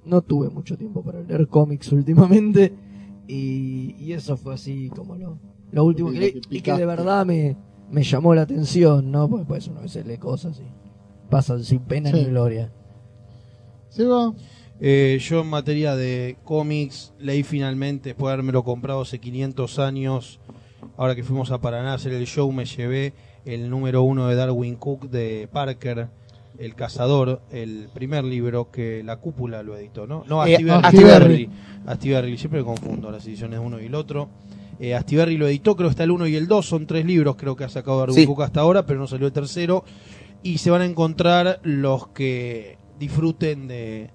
No 0.07 0.23
tuve 0.23 0.49
mucho 0.51 0.77
tiempo 0.77 1.03
para 1.03 1.20
leer 1.20 1.47
cómics 1.49 1.91
últimamente 1.93 2.73
y, 3.28 3.95
y 3.99 4.12
eso 4.12 4.37
fue 4.37 4.55
así 4.55 4.89
como 4.91 5.16
lo, 5.16 5.39
lo 5.73 5.85
último 5.85 6.12
que 6.12 6.19
leí 6.20 6.41
y 6.51 6.61
que 6.61 6.73
de 6.73 6.87
verdad 6.87 7.27
me, 7.27 7.57
me 7.91 8.03
llamó 8.03 8.35
la 8.35 8.43
atención, 8.43 9.11
¿no? 9.11 9.28
Porque 9.28 9.45
pues 9.47 9.66
uno 9.69 9.81
a 9.81 9.83
veces 9.83 10.07
lee 10.07 10.19
cosas 10.19 10.61
y 10.61 10.65
pasan 11.31 11.62
sin 11.65 11.81
pena 11.81 12.11
Sí. 12.11 12.16
ni 12.19 12.24
gloria. 12.27 12.73
Seba, 13.89 14.33
Eh, 14.78 15.19
yo 15.20 15.41
en 15.41 15.49
materia 15.49 15.97
de 15.97 16.37
cómics 16.45 17.15
leí 17.19 17.43
finalmente, 17.43 18.11
después 18.11 18.28
de 18.28 18.35
haberme 18.35 18.53
comprado 18.62 19.01
hace 19.01 19.19
500 19.19 19.78
años, 19.78 20.39
ahora 20.99 21.15
que 21.15 21.24
fuimos 21.24 21.51
a 21.51 21.61
Paraná 21.61 21.93
a 21.93 21.95
hacer 21.95 22.12
el 22.12 22.27
show, 22.27 22.53
me 22.53 22.66
llevé 22.66 23.15
el 23.47 23.70
número 23.70 24.03
uno 24.03 24.28
de 24.28 24.35
Darwin 24.35 24.77
Cook 24.77 25.09
de 25.09 25.49
Parker, 25.51 26.09
El 26.59 26.74
Cazador, 26.74 27.43
el 27.51 27.89
primer 27.93 28.24
libro 28.24 28.70
que 28.70 29.03
la 29.05 29.16
cúpula 29.16 29.62
lo 29.62 29.77
editó, 29.77 30.07
¿no? 30.07 30.24
No, 30.27 30.45
Eh, 30.47 30.57
Astiberri. 30.57 31.51
Astiberri. 31.87 32.39
Siempre 32.39 32.61
me 32.61 32.66
confundo 32.66 33.11
las 33.11 33.27
ediciones 33.27 33.59
de 33.61 33.65
uno 33.66 33.81
y 33.81 33.87
el 33.87 33.95
otro. 33.95 34.28
Eh, 34.78 34.95
Astiberri 34.95 35.37
lo 35.37 35.47
editó, 35.49 35.74
creo 35.77 35.89
que 35.89 35.93
está 35.93 36.05
el 36.05 36.11
1 36.11 36.27
y 36.27 36.37
el 36.37 36.47
2, 36.49 36.66
son 36.66 36.87
tres 36.87 37.07
libros 37.07 37.37
creo 37.37 37.57
que 37.57 37.65
ha 37.65 37.69
sacado 37.69 38.07
Sí. 38.12 38.27
Cook 38.27 38.43
hasta 38.43 38.61
ahora, 38.61 38.85
pero 38.85 38.99
no 39.01 39.07
salió 39.07 39.27
el 39.27 39.33
tercero. 39.33 39.85
Y 40.43 40.59
se 40.59 40.70
van 40.70 40.83
a 40.83 40.85
encontrar 40.87 41.61
los 41.62 42.09
que 42.09 42.77
disfruten 42.99 43.69
de, 43.69 44.11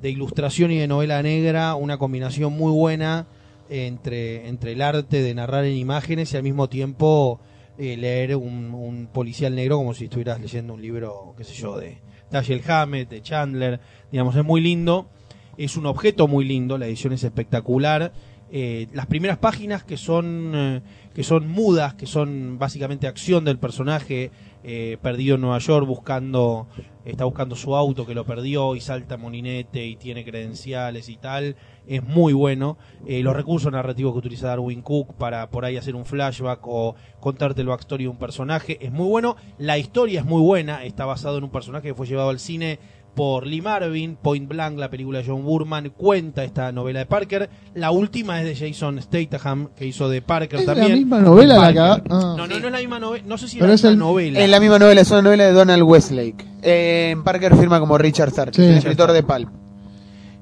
de 0.00 0.10
ilustración 0.10 0.70
y 0.70 0.78
de 0.78 0.88
novela 0.88 1.22
negra, 1.22 1.74
una 1.74 1.98
combinación 1.98 2.52
muy 2.54 2.72
buena 2.72 3.26
entre, 3.68 4.48
entre 4.48 4.72
el 4.72 4.82
arte 4.82 5.22
de 5.22 5.34
narrar 5.34 5.64
en 5.64 5.76
imágenes 5.76 6.32
y 6.32 6.36
al 6.36 6.42
mismo 6.42 6.68
tiempo 6.68 7.40
eh, 7.78 7.96
leer 7.96 8.36
un, 8.36 8.72
un 8.74 9.06
policial 9.08 9.54
negro 9.54 9.76
como 9.76 9.94
si 9.94 10.04
estuvieras 10.04 10.40
leyendo 10.40 10.74
un 10.74 10.82
libro, 10.82 11.34
qué 11.36 11.44
sé 11.44 11.54
yo, 11.54 11.76
de 11.76 11.98
Dashiell 12.30 12.62
Hammett, 12.68 13.08
de 13.08 13.22
Chandler, 13.22 13.80
digamos, 14.10 14.36
es 14.36 14.44
muy 14.44 14.60
lindo, 14.60 15.08
es 15.56 15.76
un 15.76 15.86
objeto 15.86 16.28
muy 16.28 16.44
lindo, 16.44 16.78
la 16.78 16.86
edición 16.86 17.12
es 17.12 17.24
espectacular. 17.24 18.12
Eh, 18.50 18.86
las 18.92 19.06
primeras 19.06 19.38
páginas 19.38 19.82
que 19.82 19.96
son 19.96 20.52
eh, 20.54 20.80
que 21.16 21.24
son 21.24 21.48
mudas, 21.48 21.94
que 21.94 22.04
son 22.04 22.58
básicamente 22.58 23.06
acción 23.06 23.46
del 23.46 23.58
personaje 23.58 24.30
eh, 24.62 24.98
perdido 25.00 25.36
en 25.36 25.40
Nueva 25.40 25.58
York 25.60 25.86
buscando 25.86 26.68
está 27.06 27.24
buscando 27.24 27.56
su 27.56 27.74
auto 27.74 28.04
que 28.04 28.14
lo 28.14 28.26
perdió 28.26 28.74
y 28.74 28.80
salta 28.82 29.14
a 29.14 29.16
molinete 29.16 29.86
y 29.86 29.96
tiene 29.96 30.26
credenciales 30.26 31.08
y 31.08 31.16
tal 31.16 31.56
es 31.86 32.02
muy 32.02 32.34
bueno. 32.34 32.76
Eh, 33.06 33.22
los 33.22 33.34
recursos 33.34 33.72
narrativos 33.72 34.12
que 34.12 34.18
utiliza 34.18 34.48
Darwin 34.48 34.82
Cook 34.82 35.14
para 35.14 35.48
por 35.48 35.64
ahí 35.64 35.78
hacer 35.78 35.94
un 35.94 36.04
flashback 36.04 36.60
o 36.66 36.96
contarte 37.18 37.62
el 37.62 37.68
backstory 37.68 38.04
de 38.04 38.10
un 38.10 38.18
personaje 38.18 38.76
es 38.84 38.92
muy 38.92 39.06
bueno. 39.06 39.36
La 39.56 39.78
historia 39.78 40.20
es 40.20 40.26
muy 40.26 40.42
buena 40.42 40.84
está 40.84 41.06
basado 41.06 41.38
en 41.38 41.44
un 41.44 41.50
personaje 41.50 41.88
que 41.88 41.94
fue 41.94 42.06
llevado 42.06 42.28
al 42.28 42.40
cine 42.40 42.78
por 43.16 43.46
Lee 43.46 43.60
Marvin, 43.62 44.16
Point 44.22 44.46
Blank, 44.48 44.78
la 44.78 44.88
película 44.90 45.18
de 45.18 45.24
John 45.26 45.42
Burman, 45.42 45.90
cuenta 45.96 46.44
esta 46.44 46.70
novela 46.70 47.00
de 47.00 47.06
Parker. 47.06 47.50
La 47.74 47.90
última 47.90 48.40
es 48.40 48.46
de 48.46 48.68
Jason 48.68 49.00
Statham, 49.02 49.70
que 49.74 49.86
hizo 49.86 50.08
de 50.08 50.22
Parker 50.22 50.60
¿Es 50.60 50.66
la 50.66 50.74
también. 50.74 50.98
misma 50.98 51.20
novela 51.20 51.56
la 51.56 51.72
que 51.72 51.78
ah. 51.80 52.02
No, 52.08 52.36
no, 52.36 52.46
no 52.46 52.54
es 52.54 52.62
la 52.72 52.78
misma 52.78 52.98
novela. 53.00 53.24
No 53.26 53.38
sé 53.38 53.48
si 53.48 53.58
Pero 53.58 53.72
es 53.72 53.80
es 53.80 53.84
la 53.84 53.88
el- 53.90 53.96
misma 53.96 54.06
novela. 54.10 54.40
Es 54.40 54.50
la 54.50 54.60
misma 54.60 54.78
novela, 54.78 55.00
es 55.00 55.10
una 55.10 55.22
novela 55.22 55.44
de 55.46 55.52
Donald 55.52 55.82
Westlake. 55.82 56.44
Eh, 56.62 57.08
en 57.12 57.24
Parker 57.24 57.56
firma 57.56 57.80
como 57.80 57.98
Richard 57.98 58.30
Starkey, 58.30 58.64
Sí. 58.64 58.70
el 58.70 58.76
escritor 58.78 59.10
de 59.12 59.22
Pulp. 59.24 59.48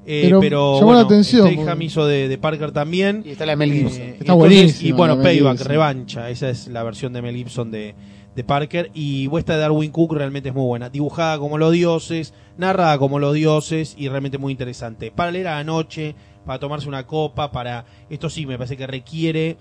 Eh, 0.07 0.21
Pero 0.25 0.39
pero 0.39 0.73
llamó 0.75 0.85
bueno, 0.87 0.99
la 0.99 1.05
atención, 1.05 1.47
Statham 1.47 1.65
porque- 1.65 1.83
hizo 1.85 2.05
de, 2.05 2.27
de 2.27 2.37
Parker 2.37 2.71
también. 2.71 3.23
Y 3.25 3.31
está 3.31 3.45
la 3.47 3.55
Mel 3.55 3.71
Gibson. 3.73 4.01
Eh, 4.01 4.09
Está 4.19 4.33
entonces- 4.33 4.35
buenísima 4.37 4.89
Y 4.89 4.91
bueno, 4.91 5.21
Payback, 5.21 5.61
revancha. 5.61 6.29
Esa 6.29 6.49
es 6.49 6.67
la 6.67 6.83
versión 6.83 7.11
de 7.13 7.21
Mel 7.23 7.35
Gibson 7.35 7.71
de, 7.71 7.95
de 8.35 8.43
Parker. 8.43 8.91
Y 8.93 9.29
esta 9.37 9.53
de 9.53 9.59
Darwin 9.59 9.91
Cook 9.91 10.13
realmente 10.13 10.49
es 10.49 10.55
muy 10.55 10.65
buena. 10.65 10.89
Dibujada 10.89 11.39
como 11.39 11.57
los 11.57 11.71
dioses, 11.71 12.33
narrada 12.57 12.97
como 12.97 13.19
los 13.19 13.33
dioses 13.33 13.95
y 13.97 14.07
realmente 14.09 14.37
muy 14.37 14.51
interesante. 14.51 15.11
Para 15.11 15.31
leer 15.31 15.47
a 15.47 15.55
la 15.55 15.63
noche, 15.63 16.15
para 16.45 16.59
tomarse 16.59 16.87
una 16.87 17.07
copa, 17.07 17.51
para... 17.51 17.85
Esto 18.09 18.29
sí, 18.29 18.45
me 18.45 18.57
parece 18.57 18.77
que 18.77 18.87
requiere 18.87 19.57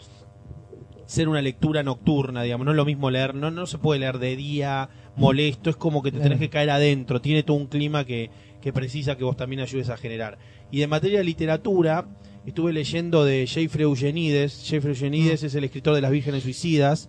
ser 1.07 1.29
una 1.29 1.43
lectura 1.43 1.83
nocturna, 1.83 2.43
digamos. 2.43 2.65
No 2.65 2.73
es 2.73 2.77
lo 2.77 2.85
mismo 2.85 3.11
leer, 3.11 3.35
no, 3.35 3.51
no 3.51 3.67
se 3.67 3.79
puede 3.79 4.01
leer 4.01 4.19
de 4.19 4.37
día 4.37 4.89
molesto, 5.17 5.71
es 5.71 5.77
como 5.77 6.03
que 6.03 6.11
te 6.11 6.19
tenés 6.19 6.41
que 6.41 6.51
caer 6.51 6.71
adentro. 6.71 7.21
Tiene 7.21 7.43
todo 7.43 7.57
un 7.57 7.67
clima 7.67 8.05
que, 8.05 8.31
que 8.61 8.73
precisa 8.73 9.17
que 9.17 9.25
vos 9.25 9.37
también 9.37 9.61
ayudes 9.61 9.91
a 9.91 9.97
generar. 9.97 10.39
Y 10.71 10.81
de 10.81 10.87
materia 10.87 11.19
de 11.19 11.25
literatura, 11.25 12.07
estuve 12.47 12.73
leyendo 12.73 13.25
de 13.25 13.47
Jeffrey 13.47 13.85
Eugenides. 13.85 14.65
Jeffrey 14.65 14.95
Eugenides 14.95 15.43
es 15.43 15.55
el 15.55 15.65
escritor 15.65 15.95
de 15.95 16.01
Las 16.01 16.11
Vírgenes 16.11 16.43
Suicidas 16.43 17.09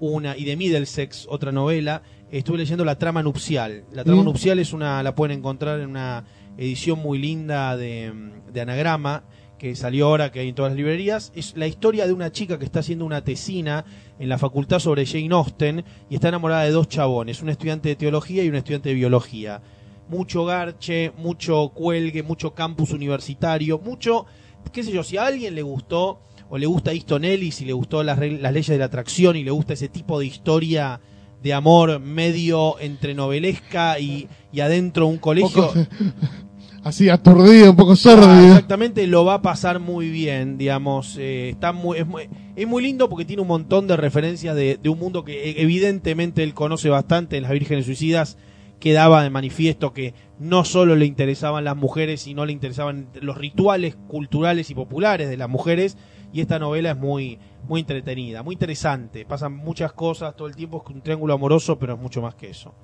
una 0.00 0.36
y 0.36 0.44
de 0.44 0.56
Middlesex, 0.56 1.26
otra 1.28 1.52
novela. 1.52 2.02
Estuve 2.30 2.58
leyendo 2.58 2.84
La 2.84 2.98
Trama 2.98 3.22
Nupcial. 3.22 3.84
La 3.92 4.04
Trama 4.04 4.22
Mm. 4.22 4.24
Nupcial 4.24 4.58
es 4.58 4.72
una, 4.72 5.02
la 5.02 5.14
pueden 5.14 5.38
encontrar 5.38 5.80
en 5.80 5.90
una 5.90 6.24
edición 6.56 6.98
muy 6.98 7.18
linda 7.18 7.76
de, 7.76 8.12
de 8.52 8.60
Anagrama 8.60 9.24
que 9.60 9.76
salió 9.76 10.06
ahora, 10.06 10.32
que 10.32 10.40
hay 10.40 10.48
en 10.48 10.54
todas 10.54 10.72
las 10.72 10.78
librerías. 10.78 11.32
Es 11.34 11.54
la 11.54 11.66
historia 11.66 12.06
de 12.06 12.14
una 12.14 12.32
chica 12.32 12.58
que 12.58 12.64
está 12.64 12.80
haciendo 12.80 13.04
una 13.04 13.22
tesina 13.22 13.84
en 14.18 14.30
la 14.30 14.38
facultad 14.38 14.78
sobre 14.78 15.04
Jane 15.04 15.28
Austen 15.32 15.84
y 16.08 16.14
está 16.14 16.28
enamorada 16.28 16.64
de 16.64 16.70
dos 16.70 16.88
chabones, 16.88 17.42
un 17.42 17.50
estudiante 17.50 17.90
de 17.90 17.96
teología 17.96 18.42
y 18.42 18.48
un 18.48 18.54
estudiante 18.54 18.88
de 18.88 18.94
biología. 18.94 19.60
Mucho 20.08 20.46
garche, 20.46 21.12
mucho 21.18 21.72
cuelgue, 21.74 22.22
mucho 22.22 22.54
campus 22.54 22.92
universitario, 22.92 23.78
mucho, 23.78 24.24
qué 24.72 24.82
sé 24.82 24.92
yo, 24.92 25.04
si 25.04 25.18
a 25.18 25.26
alguien 25.26 25.54
le 25.54 25.62
gustó 25.62 26.20
o 26.50 26.58
le 26.58 26.66
gusta 26.66 26.92
Easton 26.92 27.24
Ellis 27.24 27.60
y 27.62 27.64
le 27.64 27.72
gustó 27.72 28.02
las, 28.02 28.18
las 28.18 28.52
leyes 28.52 28.68
de 28.68 28.78
la 28.78 28.84
atracción 28.86 29.36
y 29.36 29.44
le 29.44 29.50
gusta 29.52 29.72
ese 29.72 29.88
tipo 29.88 30.18
de 30.18 30.26
historia 30.26 31.00
de 31.42 31.54
amor 31.54 32.00
medio 32.00 32.78
entre 32.80 33.14
novelesca 33.14 33.98
y, 33.98 34.28
y 34.52 34.60
adentro 34.60 35.06
un 35.06 35.16
colegio. 35.18 35.68
Poco- 35.68 35.74
así 36.84 37.08
aturdido, 37.08 37.70
un 37.70 37.76
poco 37.76 37.92
Ah, 37.92 37.96
sordo. 37.96 38.44
exactamente, 38.48 39.06
lo 39.06 39.24
va 39.24 39.34
a 39.34 39.42
pasar 39.42 39.78
muy 39.80 40.08
bien, 40.10 40.58
digamos. 40.58 41.16
eh, 41.18 41.50
está 41.50 41.72
muy, 41.72 41.98
es, 41.98 42.06
muy, 42.06 42.28
es 42.56 42.66
muy 42.66 42.82
lindo 42.82 43.08
porque 43.08 43.24
tiene 43.24 43.42
un 43.42 43.48
montón 43.48 43.86
de 43.86 43.96
referencias 43.96 44.54
de, 44.56 44.78
de 44.82 44.88
un 44.88 44.98
mundo 44.98 45.24
que 45.24 45.50
eh, 45.50 45.54
evidentemente 45.62 46.42
él 46.42 46.52
conoce 46.54 46.88
bastante. 46.88 47.36
En 47.36 47.42
las 47.44 47.52
Vírgenes 47.52 47.86
Suicidas 47.86 48.36
quedaba 48.78 49.22
de 49.22 49.28
manifiesto 49.30 49.92
que 49.92 50.14
no 50.38 50.64
solo 50.64 50.96
le 50.96 51.04
interesaban 51.04 51.64
las 51.64 51.76
mujeres, 51.76 52.22
sino 52.22 52.46
le 52.46 52.52
interesaban 52.52 53.08
los 53.20 53.36
rituales 53.36 53.96
culturales 54.08 54.70
y 54.70 54.74
populares 54.74 55.28
de 55.28 55.36
las 55.36 55.48
mujeres. 55.50 55.96
Y 56.32 56.40
esta 56.40 56.58
novela 56.58 56.90
es 56.92 56.96
muy, 56.96 57.38
muy 57.68 57.80
entretenida, 57.80 58.42
muy 58.42 58.54
interesante. 58.54 59.24
Pasan 59.24 59.54
muchas 59.54 59.92
cosas 59.92 60.36
todo 60.36 60.48
el 60.48 60.56
tiempo, 60.56 60.82
es 60.84 60.94
un 60.94 61.02
triángulo 61.02 61.34
amoroso, 61.34 61.78
pero 61.78 61.94
es 61.94 62.00
mucho 62.00 62.22
más 62.22 62.34
que 62.34 62.50
eso. 62.50 62.74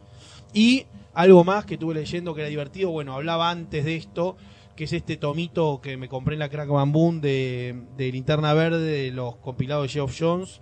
Y 0.53 0.87
algo 1.15 1.45
más 1.45 1.65
que 1.65 1.75
estuve 1.75 1.95
leyendo 1.95 2.35
que 2.35 2.41
era 2.41 2.51
divertido, 2.51 2.91
bueno, 2.91 3.15
hablaba 3.15 3.51
antes 3.51 3.85
de 3.85 3.97
esto, 3.97 4.37
que 4.75 4.85
es 4.85 4.93
este 4.93 5.17
tomito 5.17 5.81
que 5.81 5.97
me 5.97 6.09
compré 6.09 6.35
en 6.35 6.41
la 6.41 6.49
Crack 6.49 6.69
Bamboo 6.69 7.13
de, 7.21 7.85
de 7.97 8.13
Linterna 8.13 8.53
Verde, 8.53 8.83
de 8.83 9.11
los 9.11 9.37
compilados 9.37 9.85
de 9.85 9.89
Geoff 9.89 10.17
Jones, 10.19 10.61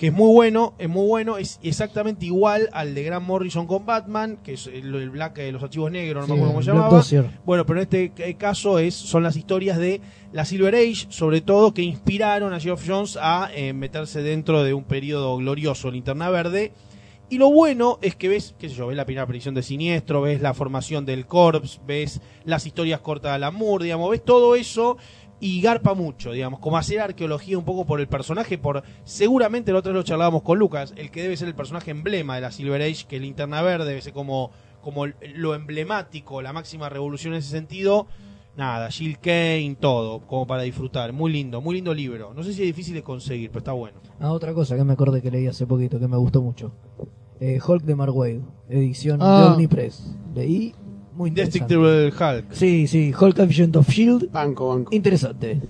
que 0.00 0.06
es 0.06 0.12
muy 0.14 0.32
bueno, 0.32 0.72
es 0.78 0.88
muy 0.88 1.06
bueno, 1.06 1.36
es 1.36 1.60
exactamente 1.62 2.24
igual 2.24 2.70
al 2.72 2.94
de 2.94 3.02
Grant 3.02 3.26
Morrison 3.26 3.66
con 3.66 3.84
Batman, 3.84 4.38
que 4.42 4.54
es 4.54 4.66
el, 4.66 4.94
el 4.94 5.10
Black 5.10 5.36
de 5.36 5.52
los 5.52 5.62
archivos 5.62 5.92
negros, 5.92 6.26
no 6.26 6.36
me 6.36 6.40
acuerdo 6.40 6.52
cómo 6.54 6.62
se 6.62 6.70
llamaba. 6.70 6.88
Dossier. 6.88 7.30
Bueno, 7.44 7.66
pero 7.66 7.80
en 7.80 7.82
este 7.82 8.10
ca- 8.12 8.38
caso 8.38 8.78
es, 8.78 8.94
son 8.94 9.22
las 9.22 9.36
historias 9.36 9.76
de 9.76 10.00
la 10.32 10.46
Silver 10.46 10.74
Age, 10.74 11.06
sobre 11.10 11.42
todo, 11.42 11.74
que 11.74 11.82
inspiraron 11.82 12.54
a 12.54 12.60
Geoff 12.60 12.82
Jones 12.88 13.18
a 13.20 13.50
eh, 13.54 13.74
meterse 13.74 14.22
dentro 14.22 14.64
de 14.64 14.72
un 14.72 14.84
periodo 14.84 15.36
glorioso, 15.36 15.90
Linterna 15.90 16.30
Verde. 16.30 16.72
Y 17.32 17.38
lo 17.38 17.48
bueno 17.48 17.98
es 18.02 18.16
que 18.16 18.28
ves, 18.28 18.56
qué 18.58 18.68
sé 18.68 18.74
yo, 18.74 18.88
ves 18.88 18.96
la 18.96 19.04
primera 19.04 19.22
aparición 19.22 19.54
de 19.54 19.62
Siniestro, 19.62 20.20
ves 20.22 20.40
la 20.40 20.52
formación 20.52 21.06
del 21.06 21.26
Corps, 21.26 21.80
ves 21.86 22.20
las 22.44 22.66
historias 22.66 22.98
cortas 23.02 23.30
de 23.30 23.34
Alan 23.36 23.54
Moore, 23.54 23.84
digamos, 23.84 24.10
ves 24.10 24.24
todo 24.24 24.56
eso 24.56 24.96
y 25.40 25.60
garpa 25.62 25.94
mucho, 25.94 26.32
digamos, 26.32 26.60
como 26.60 26.76
hacer 26.76 27.00
arqueología 27.00 27.56
un 27.58 27.64
poco 27.64 27.86
por 27.86 27.98
el 28.00 28.08
personaje, 28.08 28.58
por 28.58 28.82
seguramente 29.04 29.70
el 29.70 29.76
otro 29.78 29.92
lo 29.92 30.02
charlábamos 30.02 30.42
con 30.42 30.58
Lucas, 30.58 30.92
el 30.96 31.10
que 31.10 31.22
debe 31.22 31.36
ser 31.36 31.48
el 31.48 31.54
personaje 31.54 31.90
emblema 31.90 32.34
de 32.34 32.42
la 32.42 32.50
Silver 32.52 32.82
Age, 32.82 33.06
que 33.08 33.16
es 33.16 33.22
Linterna 33.22 33.62
Verde, 33.62 33.86
debe 33.86 34.02
ser 34.02 34.12
como, 34.12 34.50
como 34.82 35.06
lo 35.06 35.54
emblemático, 35.54 36.42
la 36.42 36.52
máxima 36.52 36.88
revolución 36.90 37.32
en 37.32 37.38
ese 37.38 37.48
sentido. 37.50 38.06
Nada, 38.56 38.90
Jill 38.90 39.18
Kane, 39.18 39.76
todo, 39.80 40.20
como 40.26 40.46
para 40.46 40.62
disfrutar. 40.64 41.12
Muy 41.14 41.32
lindo, 41.32 41.60
muy 41.62 41.76
lindo 41.76 41.94
libro. 41.94 42.34
No 42.34 42.42
sé 42.42 42.52
si 42.52 42.60
es 42.62 42.66
difícil 42.66 42.94
de 42.94 43.02
conseguir, 43.02 43.48
pero 43.48 43.60
está 43.60 43.72
bueno. 43.72 43.98
Ah, 44.18 44.32
otra 44.32 44.52
cosa 44.52 44.76
que 44.76 44.84
me 44.84 44.92
acordé 44.92 45.22
que 45.22 45.30
leí 45.30 45.46
hace 45.46 45.66
poquito, 45.66 45.98
que 45.98 46.08
me 46.08 46.16
gustó 46.18 46.42
mucho. 46.42 46.72
Eh, 47.40 47.58
Hulk 47.66 47.84
de 47.84 47.94
Mark 47.94 48.14
Wade, 48.14 48.42
edición 48.68 49.20
Ah. 49.22 49.40
de 49.40 49.46
Omnipress. 49.54 50.14
Leí 50.34 50.74
muy 51.14 51.28
interesante. 51.30 51.74
Indestructible 51.74 52.06
Hulk. 52.08 52.52
Sí, 52.52 52.86
sí, 52.86 53.12
Hulk 53.18 53.38
Agent 53.40 53.76
of 53.76 53.88
Shield. 53.88 54.30
Banco, 54.32 54.68
banco. 54.68 54.94
Interesante. 54.94 55.60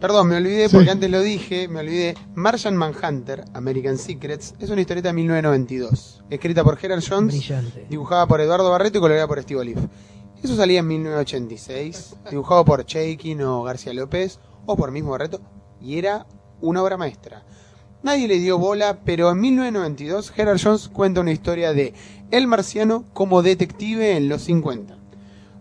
Perdón, 0.00 0.28
me 0.28 0.36
olvidé 0.36 0.68
Sí. 0.68 0.76
porque 0.76 0.90
antes 0.90 1.10
lo 1.10 1.20
dije, 1.22 1.66
me 1.66 1.80
olvidé. 1.80 2.14
Martian 2.36 2.76
Manhunter, 2.76 3.44
American 3.54 3.98
Secrets, 3.98 4.54
es 4.60 4.70
una 4.70 4.80
historieta 4.80 5.08
de 5.08 5.14
1992, 5.14 6.22
escrita 6.30 6.62
por 6.62 6.76
Gerard 6.76 7.02
Jones, 7.06 7.34
Brillante. 7.34 7.86
dibujada 7.90 8.26
por 8.28 8.40
Eduardo 8.40 8.70
Barreto 8.70 8.98
y 8.98 9.00
coloreada 9.00 9.26
por 9.26 9.42
Steve 9.42 9.60
Olive. 9.60 9.80
Eso 10.40 10.54
salía 10.54 10.78
en 10.80 10.86
1986, 10.86 12.14
dibujado 12.30 12.64
por 12.64 12.84
Chaikin 12.86 13.42
o 13.42 13.64
García 13.64 13.92
López, 13.92 14.38
o 14.66 14.76
por 14.76 14.92
mismo 14.92 15.10
Barreto, 15.10 15.40
y 15.80 15.98
era 15.98 16.26
una 16.60 16.80
obra 16.82 16.96
maestra. 16.96 17.44
Nadie 18.02 18.28
le 18.28 18.38
dio 18.38 18.58
bola, 18.58 19.00
pero 19.04 19.30
en 19.30 19.40
1992 19.40 20.30
Gerard 20.30 20.60
Jones 20.62 20.88
cuenta 20.88 21.20
una 21.20 21.32
historia 21.32 21.72
de 21.72 21.94
El 22.30 22.46
Marciano 22.46 23.04
como 23.12 23.42
detective 23.42 24.16
en 24.16 24.28
los 24.28 24.42
50. 24.42 24.96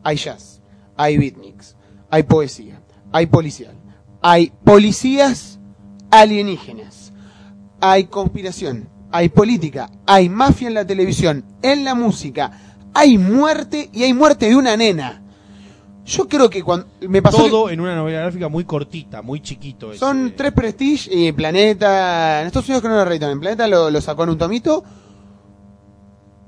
Hay 0.04 0.18
jazz, 0.18 0.62
hay 0.96 1.18
beatniks, 1.18 1.76
hay 2.12 2.24
poesía, 2.24 2.80
hay 3.12 3.26
policial, 3.26 3.76
hay 4.22 4.52
policías 4.64 5.60
alienígenas, 6.12 7.12
hay 7.82 8.06
conspiración, 8.06 8.88
hay 9.12 9.30
política, 9.30 9.90
hay 10.06 10.30
mafia 10.30 10.68
en 10.68 10.76
la 10.76 10.86
televisión, 10.86 11.44
en 11.64 11.84
la 11.84 11.96
música, 11.96 12.52
hay 12.94 13.18
muerte 13.18 13.90
y 13.92 14.04
hay 14.04 14.14
muerte 14.14 14.48
de 14.48 14.56
una 14.56 14.78
nena. 14.78 15.24
Yo 16.08 16.28
creo 16.28 16.50
que 16.50 16.64
cuando 16.64 16.88
me 17.02 17.22
pasó 17.22 17.44
que- 17.44 17.50
Todo 17.50 17.70
en 17.70 17.82
una 17.82 17.96
novela 17.96 18.22
gráfica 18.22 18.48
muy 18.48 18.64
cortita, 18.64 19.22
muy 19.22 19.42
chiquito. 19.42 19.92
ese. 19.92 20.00
son 20.00 20.34
tres 20.38 20.54
Prestige 20.54 21.10
y 21.14 21.32
Planeta. 21.34 22.40
En 22.42 22.48
Estados 22.48 22.68
Unidos 22.70 22.82
que 22.82 22.88
no 22.88 22.96
lo 22.96 23.04
reeditan. 23.06 23.32
En 23.32 23.40
Planeta 23.42 23.68
lo, 23.68 23.90
lo 23.92 24.00
sacó 24.02 24.24
en 24.24 24.30
un 24.30 24.38
tomito. 24.38 24.84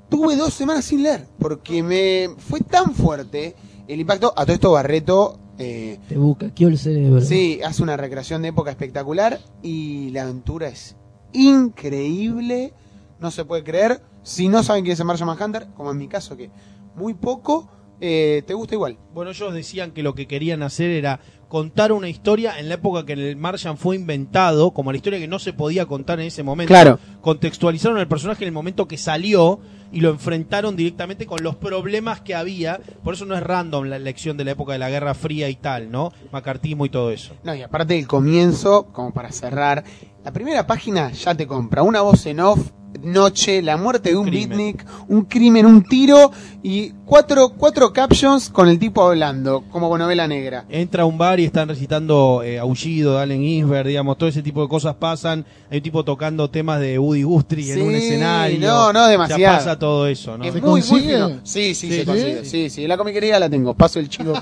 Tuve 0.09 0.35
dos 0.35 0.53
semanas 0.53 0.85
sin 0.85 1.03
leer. 1.03 1.27
Porque 1.39 1.83
me 1.83 2.29
fue 2.37 2.61
tan 2.61 2.93
fuerte 2.95 3.55
el 3.87 3.99
impacto. 3.99 4.33
A 4.35 4.45
todo 4.45 4.53
esto 4.53 4.71
Barreto. 4.71 5.39
eh, 5.57 5.99
Te 6.07 6.17
bucaqueó 6.17 6.69
el 6.69 6.77
cerebro. 6.77 7.19
sí, 7.21 7.59
hace 7.63 7.83
una 7.83 7.97
recreación 7.97 8.41
de 8.41 8.47
época 8.47 8.71
espectacular. 8.71 9.39
Y 9.61 10.09
la 10.11 10.23
aventura 10.23 10.69
es 10.69 10.95
increíble. 11.33 12.73
No 13.19 13.29
se 13.31 13.45
puede 13.45 13.63
creer. 13.63 14.01
Si 14.23 14.47
no 14.47 14.63
saben 14.63 14.83
quién 14.83 14.93
es 14.93 14.99
el 14.99 15.05
Martian 15.05 15.27
Manhunter, 15.27 15.67
como 15.75 15.91
en 15.91 15.97
mi 15.97 16.07
caso, 16.07 16.37
que 16.37 16.49
muy 16.95 17.13
poco, 17.13 17.69
eh, 18.01 18.43
te 18.45 18.53
gusta 18.53 18.75
igual. 18.75 18.97
Bueno, 19.13 19.31
ellos 19.31 19.53
decían 19.53 19.91
que 19.91 20.03
lo 20.03 20.15
que 20.15 20.27
querían 20.27 20.63
hacer 20.63 20.89
era 20.89 21.19
contar 21.49 21.91
una 21.91 22.07
historia 22.07 22.59
en 22.59 22.69
la 22.69 22.75
época 22.75 23.05
que 23.05 23.13
el 23.13 23.35
Martian 23.35 23.77
fue 23.77 23.95
inventado, 23.95 24.71
como 24.71 24.91
la 24.91 24.97
historia 24.97 25.19
que 25.19 25.27
no 25.27 25.39
se 25.39 25.51
podía 25.51 25.85
contar 25.85 26.19
en 26.19 26.27
ese 26.27 26.43
momento. 26.43 26.69
Claro. 26.69 26.99
Contextualizaron 27.21 27.97
el 27.97 28.07
personaje 28.07 28.43
en 28.43 28.49
el 28.49 28.53
momento 28.53 28.87
que 28.87 28.97
salió 28.97 29.59
y 29.91 30.01
lo 30.01 30.11
enfrentaron 30.11 30.75
directamente 30.75 31.25
con 31.25 31.43
los 31.43 31.55
problemas 31.55 32.21
que 32.21 32.35
había. 32.35 32.79
Por 33.03 33.15
eso 33.15 33.25
no 33.25 33.35
es 33.35 33.43
random 33.43 33.85
la 33.85 33.95
elección 33.95 34.37
de 34.37 34.45
la 34.45 34.51
época 34.51 34.73
de 34.73 34.79
la 34.79 34.89
Guerra 34.89 35.15
Fría 35.15 35.49
y 35.49 35.55
tal, 35.55 35.91
¿no? 35.91 36.13
Macartismo 36.31 36.85
y 36.85 36.89
todo 36.89 37.11
eso. 37.11 37.33
No, 37.43 37.55
y 37.55 37.63
aparte 37.63 37.95
del 37.95 38.07
comienzo, 38.07 38.87
como 38.93 39.11
para 39.11 39.31
cerrar, 39.31 39.83
la 40.23 40.31
primera 40.31 40.67
página 40.67 41.11
ya 41.11 41.35
te 41.35 41.47
compra 41.47 41.81
una 41.81 42.01
voz 42.01 42.25
en 42.27 42.39
off 42.39 42.71
noche, 43.03 43.61
la 43.61 43.77
muerte 43.77 44.09
de 44.09 44.15
un 44.17 44.25
Crimen. 44.25 44.49
beatnik, 44.57 44.85
un 45.07 45.23
crimen, 45.25 45.65
un 45.65 45.83
tiro 45.83 46.31
y 46.63 46.89
cuatro, 47.05 47.49
cuatro 47.57 47.93
captions 47.93 48.49
con 48.49 48.67
el 48.67 48.77
tipo 48.79 49.01
hablando, 49.03 49.63
como 49.69 49.89
con 49.89 49.99
novela 49.99 50.27
negra. 50.27 50.65
Entra 50.69 51.03
a 51.03 51.05
un 51.05 51.17
bar 51.17 51.39
y 51.39 51.45
están 51.45 51.69
recitando 51.69 52.41
eh, 52.43 52.59
Aullido 52.59 53.15
de 53.15 53.21
Allen 53.21 53.41
Ginsberg, 53.41 53.87
digamos, 53.87 54.17
todo 54.17 54.27
ese 54.27 54.41
tipo 54.41 54.61
de 54.61 54.67
cosas 54.67 54.95
pasan. 54.95 55.45
Hay 55.69 55.77
un 55.77 55.83
tipo 55.83 56.03
tocando 56.03 56.49
temas 56.49 56.79
de 56.81 56.99
Woody 56.99 57.23
Guthrie 57.23 57.73
en 57.73 57.81
un 57.83 57.95
escenario. 57.95 58.59
no, 58.59 58.91
no, 58.91 58.99
Ya 59.01 59.07
demasiado. 59.07 59.57
pasa 59.57 59.79
todo 59.79 60.07
eso, 60.07 60.37
¿no? 60.37 60.43
Es 60.43 60.53
¿Se 60.53 60.61
muy, 60.61 60.81
muy 60.81 61.01
fino. 61.01 61.29
Sí, 61.43 61.73
sí, 61.73 61.75
Sí, 61.75 61.89
se 61.89 61.99
sí, 62.01 62.05
consigue. 62.05 62.39
sí. 62.43 62.49
Sí, 62.49 62.69
sí, 62.69 62.87
la 62.87 62.97
comiquería 62.97 63.39
la 63.39 63.49
tengo. 63.49 63.73
Paso 63.75 63.99
el 63.99 64.09
chivo. 64.09 64.33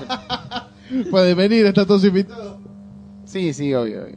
Puede 1.10 1.34
venir, 1.34 1.66
está 1.66 1.84
todos 1.86 2.04
invitados. 2.04 2.56
sí, 3.24 3.52
sí, 3.52 3.72
obvio, 3.74 4.02
obvio. 4.04 4.16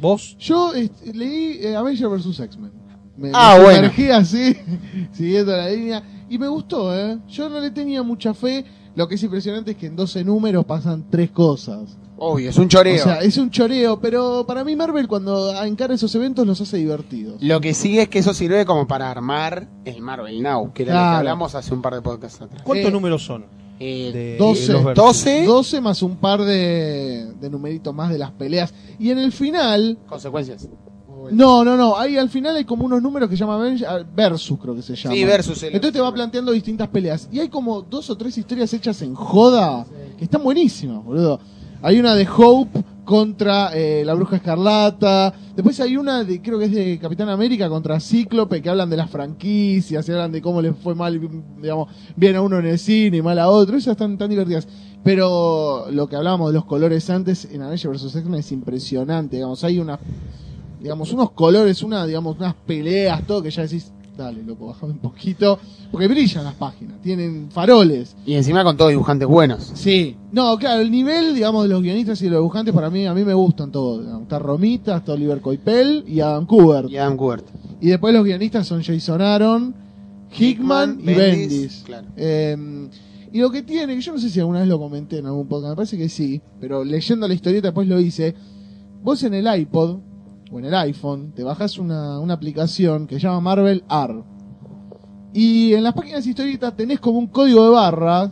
¿Vos? 0.00 0.36
Yo 0.38 0.72
este, 0.74 1.12
leí 1.12 1.58
eh, 1.60 1.76
Avenger 1.76 2.08
vs. 2.08 2.38
X-Men. 2.40 2.72
Me, 3.16 3.30
Ah, 3.34 3.56
me 3.58 3.64
bueno. 3.64 3.90
así, 4.14 4.56
siguiendo 5.12 5.56
la 5.56 5.68
línea. 5.68 6.02
Y 6.30 6.38
me 6.38 6.46
gustó, 6.48 6.94
¿eh? 6.96 7.18
Yo 7.28 7.48
no 7.48 7.58
le 7.60 7.70
tenía 7.70 8.02
mucha 8.02 8.34
fe. 8.34 8.64
Lo 8.94 9.06
que 9.08 9.14
es 9.16 9.22
impresionante 9.22 9.72
es 9.72 9.76
que 9.76 9.86
en 9.86 9.96
12 9.96 10.24
números 10.24 10.64
pasan 10.64 11.04
tres 11.10 11.30
cosas. 11.30 11.96
Obvio, 12.20 12.50
es 12.50 12.58
un 12.58 12.68
choreo. 12.68 12.96
O 12.96 12.98
sea, 13.04 13.18
es 13.20 13.36
un 13.38 13.48
choreo, 13.50 14.00
pero 14.00 14.44
para 14.46 14.64
mí 14.64 14.74
Marvel 14.74 15.06
cuando 15.06 15.52
encara 15.62 15.94
esos 15.94 16.12
eventos 16.16 16.44
los 16.46 16.60
hace 16.60 16.76
divertidos. 16.78 17.40
Lo 17.40 17.60
que 17.60 17.74
sí 17.74 17.98
es 18.00 18.08
que 18.08 18.18
eso 18.18 18.34
sirve 18.34 18.64
como 18.66 18.88
para 18.88 19.08
armar 19.10 19.68
el 19.84 20.02
Marvel 20.02 20.42
Now, 20.42 20.72
que 20.72 20.82
era 20.82 20.94
lo 20.94 20.98
que 20.98 21.16
hablamos 21.18 21.54
hace 21.54 21.72
un 21.72 21.80
par 21.80 21.94
de 21.94 22.02
podcasts 22.02 22.40
atrás. 22.42 22.62
¿Cuántos 22.64 22.88
Eh, 22.88 22.92
números 22.92 23.24
son? 23.24 23.46
Eh, 23.80 24.10
De 24.12 24.36
12. 24.38 24.72
los 24.72 24.84
versos? 24.84 25.04
12 25.04 25.44
12 25.44 25.80
más 25.80 26.02
un 26.02 26.16
par 26.16 26.42
de, 26.42 27.32
de 27.40 27.50
numeritos 27.50 27.94
más 27.94 28.10
de 28.10 28.18
las 28.18 28.32
peleas. 28.32 28.72
Y 28.98 29.10
en 29.10 29.18
el 29.18 29.30
final, 29.32 29.98
consecuencias. 30.08 30.68
no, 31.30 31.64
no, 31.64 31.76
no, 31.76 31.96
ahí 31.96 32.16
al 32.16 32.28
final 32.30 32.56
hay 32.56 32.64
como 32.64 32.84
unos 32.86 33.00
números 33.02 33.28
que 33.28 33.36
se 33.36 33.40
llaman 33.44 33.60
Avenger- 33.76 34.06
Versus, 34.14 34.58
creo 34.58 34.74
que 34.74 34.82
se 34.82 34.96
llama. 34.96 35.14
Sí, 35.14 35.24
versus 35.24 35.62
el- 35.62 35.74
Entonces 35.74 35.92
te 35.92 36.00
va 36.00 36.12
planteando 36.12 36.52
distintas 36.52 36.88
peleas. 36.88 37.28
Y 37.30 37.38
hay 37.40 37.48
como 37.48 37.82
dos 37.82 38.08
o 38.10 38.16
tres 38.16 38.36
historias 38.38 38.72
hechas 38.74 39.00
en 39.02 39.14
joda 39.14 39.86
que 40.16 40.24
están 40.24 40.42
buenísimas, 40.42 41.04
boludo. 41.04 41.38
Hay 41.80 42.00
una 42.00 42.16
de 42.16 42.26
Hope 42.36 42.82
contra 43.04 43.70
eh, 43.72 44.04
la 44.04 44.14
Bruja 44.14 44.36
Escarlata. 44.36 45.32
Después 45.54 45.78
hay 45.80 45.96
una 45.96 46.24
de, 46.24 46.42
creo 46.42 46.58
que 46.58 46.64
es 46.64 46.72
de 46.72 46.98
Capitán 46.98 47.28
América 47.28 47.68
contra 47.68 48.00
Cíclope, 48.00 48.60
que 48.60 48.68
hablan 48.68 48.90
de 48.90 48.96
las 48.96 49.08
franquicias, 49.08 50.08
y 50.08 50.12
hablan 50.12 50.32
de 50.32 50.42
cómo 50.42 50.60
les 50.60 50.76
fue 50.76 50.96
mal, 50.96 51.20
digamos, 51.62 51.88
bien 52.16 52.34
a 52.34 52.42
uno 52.42 52.58
en 52.58 52.66
el 52.66 52.78
cine 52.80 53.18
y 53.18 53.22
mal 53.22 53.38
a 53.38 53.48
otro. 53.48 53.76
Esas 53.76 53.92
están 53.92 54.18
tan 54.18 54.28
divertidas. 54.28 54.66
Pero 55.04 55.86
lo 55.92 56.08
que 56.08 56.16
hablábamos 56.16 56.48
de 56.48 56.54
los 56.54 56.64
colores 56.64 57.08
antes 57.10 57.44
en 57.44 57.62
Avenger 57.62 57.92
vs. 57.92 58.16
X-Men 58.16 58.40
es 58.40 58.50
impresionante. 58.50 59.36
Digamos, 59.36 59.62
hay 59.62 59.78
una, 59.78 60.00
digamos, 60.80 61.12
unos 61.12 61.30
colores, 61.30 61.84
una, 61.84 62.04
digamos, 62.06 62.36
unas 62.36 62.54
peleas, 62.54 63.24
todo 63.24 63.40
que 63.40 63.50
ya 63.50 63.62
decís, 63.62 63.92
dale, 64.18 64.42
loco, 64.42 64.66
bajame 64.66 64.92
un 64.92 64.98
poquito. 64.98 65.58
Porque 65.90 66.08
brillan 66.08 66.44
las 66.44 66.54
páginas, 66.54 67.00
tienen 67.00 67.48
faroles. 67.50 68.16
Y 68.26 68.34
encima 68.34 68.62
con 68.64 68.76
todos 68.76 68.90
dibujantes 68.90 69.26
buenos. 69.26 69.70
Sí. 69.74 70.16
No, 70.32 70.58
claro, 70.58 70.82
el 70.82 70.90
nivel, 70.90 71.34
digamos, 71.34 71.62
de 71.62 71.70
los 71.70 71.80
guionistas 71.80 72.20
y 72.20 72.24
de 72.24 72.32
los 72.32 72.40
dibujantes, 72.40 72.74
para 72.74 72.90
mí, 72.90 73.06
a 73.06 73.14
mí 73.14 73.24
me 73.24 73.32
gustan 73.32 73.70
todos. 73.72 74.00
digamos. 74.00 74.22
Está 74.24 74.38
Romita, 74.38 74.98
está 74.98 75.12
Oliver 75.12 75.40
Coipel 75.40 76.04
y 76.06 76.20
Adam 76.20 76.44
Kubert. 76.44 76.90
Y 76.90 76.98
Adam 76.98 77.16
Kubert. 77.16 77.46
Y 77.80 77.88
después 77.88 78.12
los 78.12 78.24
guionistas 78.24 78.66
son 78.66 78.82
Jason 78.82 79.22
Aaron, 79.22 79.74
Hickman, 80.36 80.98
Hickman, 80.98 81.00
y 81.00 81.14
Bendis, 81.14 81.50
Bendis. 81.50 81.82
claro. 81.86 82.08
Eh, 82.16 82.88
y 83.32 83.40
lo 83.40 83.50
que 83.50 83.62
tiene, 83.62 83.94
que 83.94 84.00
yo 84.00 84.12
no 84.12 84.18
sé 84.18 84.30
si 84.30 84.40
alguna 84.40 84.60
vez 84.60 84.68
lo 84.68 84.78
comenté 84.78 85.18
en 85.18 85.26
algún 85.26 85.46
podcast, 85.46 85.70
me 85.70 85.76
parece 85.76 85.98
que 85.98 86.08
sí, 86.08 86.40
pero 86.60 86.82
leyendo 86.84 87.28
la 87.28 87.34
historieta 87.34 87.68
después 87.68 87.86
lo 87.86 88.00
hice. 88.00 88.34
Vos 89.02 89.22
en 89.22 89.34
el 89.34 89.46
iPod 89.60 89.98
o 90.50 90.58
en 90.58 90.64
el 90.64 90.74
iPhone 90.74 91.32
te 91.34 91.42
bajás 91.42 91.78
una, 91.78 92.18
una 92.18 92.34
aplicación 92.34 93.06
que 93.06 93.16
se 93.16 93.22
llama 93.22 93.40
Marvel 93.40 93.84
R. 93.88 94.22
Y 95.34 95.74
en 95.74 95.82
las 95.82 95.94
páginas 95.94 96.24
de 96.24 96.30
historietas 96.30 96.74
tenés 96.74 97.00
como 97.00 97.18
un 97.18 97.26
código 97.26 97.64
de 97.64 97.70
barras. 97.70 98.30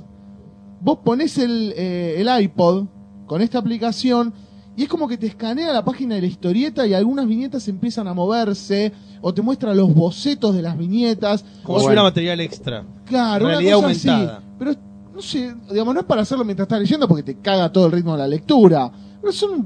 Vos 0.80 0.98
ponés 1.04 1.36
el, 1.38 1.72
eh, 1.76 2.16
el 2.18 2.42
iPod 2.42 2.86
con 3.26 3.42
esta 3.42 3.58
aplicación 3.58 4.32
y 4.76 4.82
es 4.82 4.88
como 4.88 5.08
que 5.08 5.16
te 5.16 5.26
escanea 5.26 5.72
la 5.72 5.84
página 5.84 6.16
de 6.16 6.20
la 6.20 6.26
historieta 6.26 6.86
y 6.86 6.92
algunas 6.92 7.26
viñetas 7.26 7.66
empiezan 7.68 8.08
a 8.08 8.14
moverse 8.14 8.92
o 9.22 9.32
te 9.32 9.40
muestra 9.40 9.74
los 9.74 9.92
bocetos 9.94 10.54
de 10.54 10.62
las 10.62 10.76
viñetas. 10.76 11.44
Como 11.62 11.78
o 11.78 11.80
si 11.80 11.86
hubiera 11.86 12.02
material 12.02 12.40
extra. 12.40 12.84
Claro, 13.06 13.46
Realidad 13.46 13.78
una 13.78 13.88
cosa 13.88 14.12
aumentada. 14.12 14.38
así. 14.38 14.46
Pero 14.58 14.72
no 15.14 15.22
sé, 15.22 15.54
digamos, 15.70 15.94
no 15.94 16.00
es 16.00 16.06
para 16.06 16.22
hacerlo 16.22 16.44
mientras 16.44 16.66
estás 16.66 16.80
leyendo 16.80 17.08
porque 17.08 17.22
te 17.22 17.40
caga 17.40 17.72
todo 17.72 17.86
el 17.86 17.92
ritmo 17.92 18.12
de 18.12 18.18
la 18.18 18.28
lectura. 18.28 18.92
Pero 19.20 19.32
son, 19.32 19.64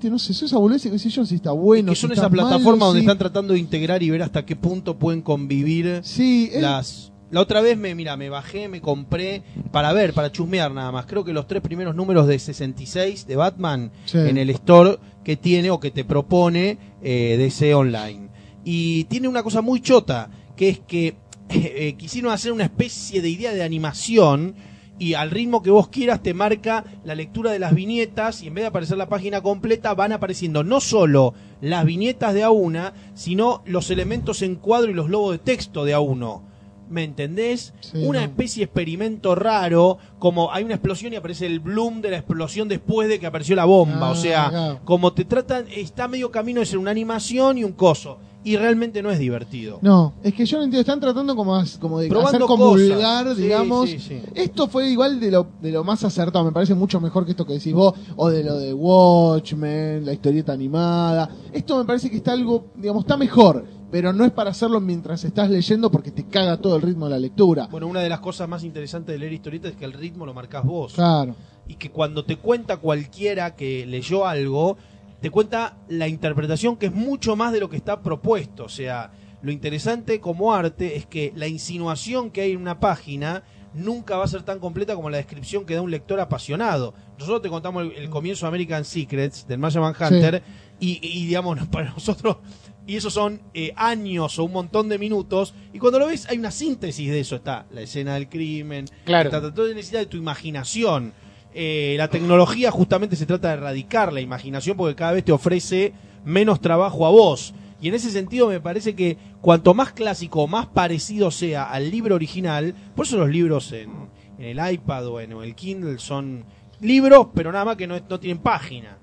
yo, 0.00 0.10
no 0.10 0.18
sé, 0.18 0.34
son 0.34 0.46
esa 0.46 0.58
boludez 0.58 0.82
que 0.82 0.98
sé 0.98 1.08
yo 1.08 1.24
si 1.24 1.36
está 1.36 1.52
bueno. 1.52 1.92
que 1.92 1.96
si 1.96 2.02
son 2.02 2.12
está 2.12 2.22
esas 2.22 2.32
plataformas 2.32 2.88
donde 2.88 3.00
sí. 3.00 3.06
están 3.06 3.18
tratando 3.18 3.54
de 3.54 3.58
integrar 3.60 4.02
y 4.02 4.10
ver 4.10 4.22
hasta 4.22 4.44
qué 4.44 4.56
punto 4.56 4.98
pueden 4.98 5.22
convivir 5.22 6.00
Sí, 6.02 6.50
es- 6.52 6.62
las 6.62 7.06
la 7.30 7.40
otra 7.42 7.60
vez 7.60 7.78
me 7.78 7.94
mira 7.94 8.16
me 8.16 8.28
bajé 8.28 8.66
me 8.68 8.80
compré 8.80 9.44
para 9.70 9.92
ver 9.92 10.12
para 10.14 10.32
chusmear 10.32 10.72
nada 10.72 10.90
más 10.90 11.06
creo 11.06 11.22
que 11.24 11.32
los 11.32 11.46
tres 11.46 11.62
primeros 11.62 11.94
números 11.94 12.26
de 12.26 12.36
66 12.40 13.24
de 13.28 13.36
Batman 13.36 13.92
Sí. 14.04 14.18
en 14.18 14.36
el 14.36 14.50
store 14.50 14.98
que 15.22 15.36
tiene 15.36 15.70
o 15.70 15.78
que 15.78 15.92
te 15.92 16.04
propone 16.04 16.78
eh, 17.02 17.36
DC 17.38 17.72
Online 17.74 18.30
y 18.64 19.04
tiene 19.04 19.28
una 19.28 19.44
cosa 19.44 19.60
muy 19.62 19.80
chota 19.80 20.28
que 20.56 20.68
es 20.70 20.80
que 20.80 21.14
eh, 21.50 21.94
quisieron 21.96 22.32
hacer 22.32 22.50
una 22.50 22.64
especie 22.64 23.22
de 23.22 23.28
idea 23.30 23.52
de 23.54 23.62
animación 23.62 24.56
y 25.00 25.14
al 25.14 25.30
ritmo 25.30 25.62
que 25.62 25.70
vos 25.70 25.88
quieras 25.88 26.22
te 26.22 26.34
marca 26.34 26.84
la 27.04 27.14
lectura 27.14 27.50
de 27.50 27.58
las 27.58 27.74
viñetas 27.74 28.42
y 28.42 28.48
en 28.48 28.54
vez 28.54 28.64
de 28.64 28.68
aparecer 28.68 28.98
la 28.98 29.08
página 29.08 29.40
completa 29.40 29.94
van 29.94 30.12
apareciendo 30.12 30.62
no 30.62 30.78
solo 30.78 31.32
las 31.62 31.86
viñetas 31.86 32.34
de 32.34 32.42
a 32.42 32.50
una, 32.50 32.92
sino 33.14 33.62
los 33.64 33.90
elementos 33.90 34.42
en 34.42 34.56
cuadro 34.56 34.90
y 34.90 34.94
los 34.94 35.08
logos 35.08 35.32
de 35.32 35.38
texto 35.38 35.86
de 35.86 35.94
a 35.94 36.00
uno. 36.00 36.42
¿Me 36.90 37.04
entendés? 37.04 37.72
Sí, 37.80 38.04
una 38.04 38.22
especie 38.22 38.60
de 38.60 38.64
experimento 38.64 39.34
raro, 39.34 39.96
como 40.18 40.52
hay 40.52 40.64
una 40.64 40.74
explosión 40.74 41.12
y 41.14 41.16
aparece 41.16 41.46
el 41.46 41.60
bloom 41.60 42.02
de 42.02 42.10
la 42.10 42.16
explosión 42.18 42.68
después 42.68 43.08
de 43.08 43.18
que 43.18 43.26
apareció 43.26 43.56
la 43.56 43.64
bomba. 43.64 44.08
Ah, 44.08 44.10
o 44.10 44.16
sea, 44.16 44.48
claro. 44.50 44.80
como 44.84 45.14
te 45.14 45.24
tratan, 45.24 45.64
está 45.74 46.08
medio 46.08 46.30
camino 46.30 46.60
de 46.60 46.66
ser 46.66 46.78
una 46.78 46.90
animación 46.90 47.56
y 47.56 47.64
un 47.64 47.72
coso. 47.72 48.18
Y 48.42 48.56
realmente 48.56 49.02
no 49.02 49.10
es 49.10 49.18
divertido. 49.18 49.78
No, 49.82 50.14
es 50.22 50.32
que 50.32 50.46
yo 50.46 50.56
no 50.56 50.64
entiendo, 50.64 50.80
están 50.80 50.98
tratando 51.00 51.36
como, 51.36 51.62
como 51.78 52.00
de 52.00 52.08
Probando 52.08 52.28
hacer 52.28 52.40
cosas. 52.40 52.56
comulgar, 52.58 53.34
Sí, 53.36 53.42
digamos. 53.42 53.90
sí, 53.90 53.98
sí. 53.98 54.22
Esto 54.34 54.66
fue 54.66 54.88
igual 54.88 55.20
de 55.20 55.30
lo, 55.30 55.46
de 55.60 55.70
lo 55.70 55.84
más 55.84 56.02
acertado, 56.04 56.44
me 56.44 56.52
parece 56.52 56.74
mucho 56.74 57.00
mejor 57.02 57.26
que 57.26 57.32
esto 57.32 57.44
que 57.44 57.52
decís 57.54 57.74
vos, 57.74 57.92
o 58.16 58.30
de 58.30 58.42
lo 58.42 58.56
de 58.58 58.72
Watchmen, 58.72 60.04
la 60.06 60.12
historieta 60.12 60.52
animada. 60.52 61.28
Esto 61.52 61.78
me 61.78 61.84
parece 61.84 62.10
que 62.10 62.16
está 62.16 62.32
algo, 62.32 62.66
digamos, 62.76 63.02
está 63.04 63.16
mejor, 63.16 63.64
pero 63.90 64.12
no 64.12 64.24
es 64.24 64.30
para 64.32 64.50
hacerlo 64.50 64.80
mientras 64.80 65.24
estás 65.24 65.50
leyendo 65.50 65.90
porque 65.90 66.10
te 66.10 66.24
caga 66.24 66.56
todo 66.56 66.76
el 66.76 66.82
ritmo 66.82 67.06
de 67.06 67.10
la 67.10 67.18
lectura. 67.18 67.68
Bueno, 67.70 67.86
una 67.88 68.00
de 68.00 68.08
las 68.08 68.20
cosas 68.20 68.48
más 68.48 68.64
interesantes 68.64 69.12
de 69.12 69.18
leer 69.18 69.32
historietas 69.34 69.72
es 69.72 69.76
que 69.76 69.84
el 69.84 69.92
ritmo 69.92 70.24
lo 70.26 70.32
marcás 70.34 70.64
vos. 70.64 70.94
Claro. 70.94 71.34
y 71.68 71.74
que 71.76 71.90
cuando 71.90 72.24
te 72.24 72.36
cuenta 72.36 72.78
cualquiera 72.78 73.54
que 73.54 73.86
leyó 73.86 74.26
algo, 74.26 74.76
te 75.20 75.30
cuenta 75.30 75.76
la 75.88 76.08
interpretación 76.08 76.76
que 76.76 76.86
es 76.86 76.92
mucho 76.92 77.36
más 77.36 77.52
de 77.52 77.60
lo 77.60 77.68
que 77.68 77.76
está 77.76 78.02
propuesto. 78.02 78.64
O 78.64 78.68
sea, 78.68 79.10
lo 79.42 79.52
interesante 79.52 80.20
como 80.20 80.54
arte 80.54 80.96
es 80.96 81.06
que 81.06 81.32
la 81.36 81.46
insinuación 81.46 82.30
que 82.30 82.42
hay 82.42 82.52
en 82.52 82.58
una 82.60 82.80
página 82.80 83.42
nunca 83.72 84.16
va 84.16 84.24
a 84.24 84.28
ser 84.28 84.42
tan 84.42 84.58
completa 84.58 84.94
como 84.96 85.10
la 85.10 85.18
descripción 85.18 85.64
que 85.64 85.74
da 85.74 85.82
un 85.82 85.90
lector 85.90 86.18
apasionado. 86.20 86.92
Nosotros 87.18 87.42
te 87.42 87.48
contamos 87.48 87.84
el, 87.84 87.92
el 87.92 88.10
comienzo 88.10 88.46
de 88.46 88.48
American 88.48 88.84
Secrets 88.84 89.46
del 89.46 89.58
Maya 89.58 89.80
Manhunter 89.80 90.42
y, 90.80 90.98
y, 91.02 91.26
digamos, 91.26 91.58
para 91.70 91.90
nosotros, 91.90 92.38
y 92.86 92.96
esos 92.96 93.12
son 93.12 93.42
eh, 93.54 93.72
años 93.76 94.38
o 94.38 94.44
un 94.44 94.52
montón 94.52 94.88
de 94.88 94.98
minutos, 94.98 95.54
y 95.72 95.78
cuando 95.78 95.98
lo 96.00 96.06
ves 96.06 96.26
hay 96.28 96.38
una 96.38 96.50
síntesis 96.50 97.08
de 97.10 97.20
eso, 97.20 97.36
está 97.36 97.66
la 97.70 97.82
escena 97.82 98.14
del 98.14 98.28
crimen, 98.28 98.86
Claro. 99.04 99.28
está, 99.28 99.36
está 99.36 99.54
todo 99.54 99.68
necesita 99.68 99.98
de 99.98 100.06
tu 100.06 100.16
imaginación. 100.16 101.12
Eh, 101.52 101.96
la 101.98 102.08
tecnología 102.08 102.70
justamente 102.70 103.16
se 103.16 103.26
trata 103.26 103.48
de 103.48 103.54
erradicar 103.54 104.12
la 104.12 104.20
imaginación 104.20 104.76
porque 104.76 104.94
cada 104.94 105.12
vez 105.12 105.24
te 105.24 105.32
ofrece 105.32 105.92
menos 106.24 106.60
trabajo 106.60 107.06
a 107.06 107.10
vos. 107.10 107.54
Y 107.80 107.88
en 107.88 107.94
ese 107.94 108.10
sentido 108.10 108.48
me 108.48 108.60
parece 108.60 108.94
que 108.94 109.16
cuanto 109.40 109.74
más 109.74 109.92
clásico, 109.92 110.46
más 110.46 110.66
parecido 110.66 111.30
sea 111.30 111.70
al 111.70 111.90
libro 111.90 112.14
original, 112.14 112.74
por 112.94 113.06
eso 113.06 113.16
los 113.16 113.30
libros 113.30 113.72
en, 113.72 113.90
en 114.38 114.58
el 114.58 114.72
iPad 114.72 115.06
o 115.08 115.20
en 115.20 115.32
el 115.32 115.54
Kindle 115.54 115.98
son 115.98 116.44
libros, 116.80 117.28
pero 117.34 117.50
nada 117.52 117.64
más 117.64 117.76
que 117.76 117.86
no, 117.86 117.98
no 118.08 118.20
tienen 118.20 118.42
página. 118.42 118.98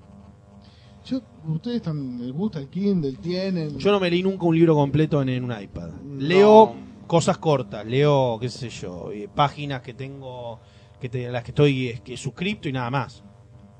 Yo, 1.04 1.22
ustedes 1.48 1.78
están, 1.78 2.18
les 2.18 2.32
gusta 2.32 2.58
el 2.58 2.68
Kindle, 2.68 3.16
tienen. 3.20 3.78
Yo 3.78 3.90
no 3.90 3.98
me 3.98 4.10
leí 4.10 4.22
nunca 4.22 4.44
un 4.44 4.54
libro 4.54 4.74
completo 4.74 5.22
en, 5.22 5.30
en 5.30 5.44
un 5.44 5.60
iPad. 5.60 5.90
Leo 6.18 6.74
cosas 7.06 7.38
cortas, 7.38 7.86
leo, 7.86 8.38
qué 8.38 8.48
sé 8.48 8.68
yo, 8.68 9.10
eh, 9.10 9.28
páginas 9.34 9.80
que 9.80 9.94
tengo, 9.94 10.60
que 11.00 11.08
te- 11.08 11.28
a 11.28 11.32
las 11.32 11.44
que 11.44 11.50
estoy 11.52 11.88
eh, 11.88 12.00
que 12.04 12.16
suscripto 12.16 12.68
y 12.68 12.72
nada 12.72 12.90
más. 12.90 13.22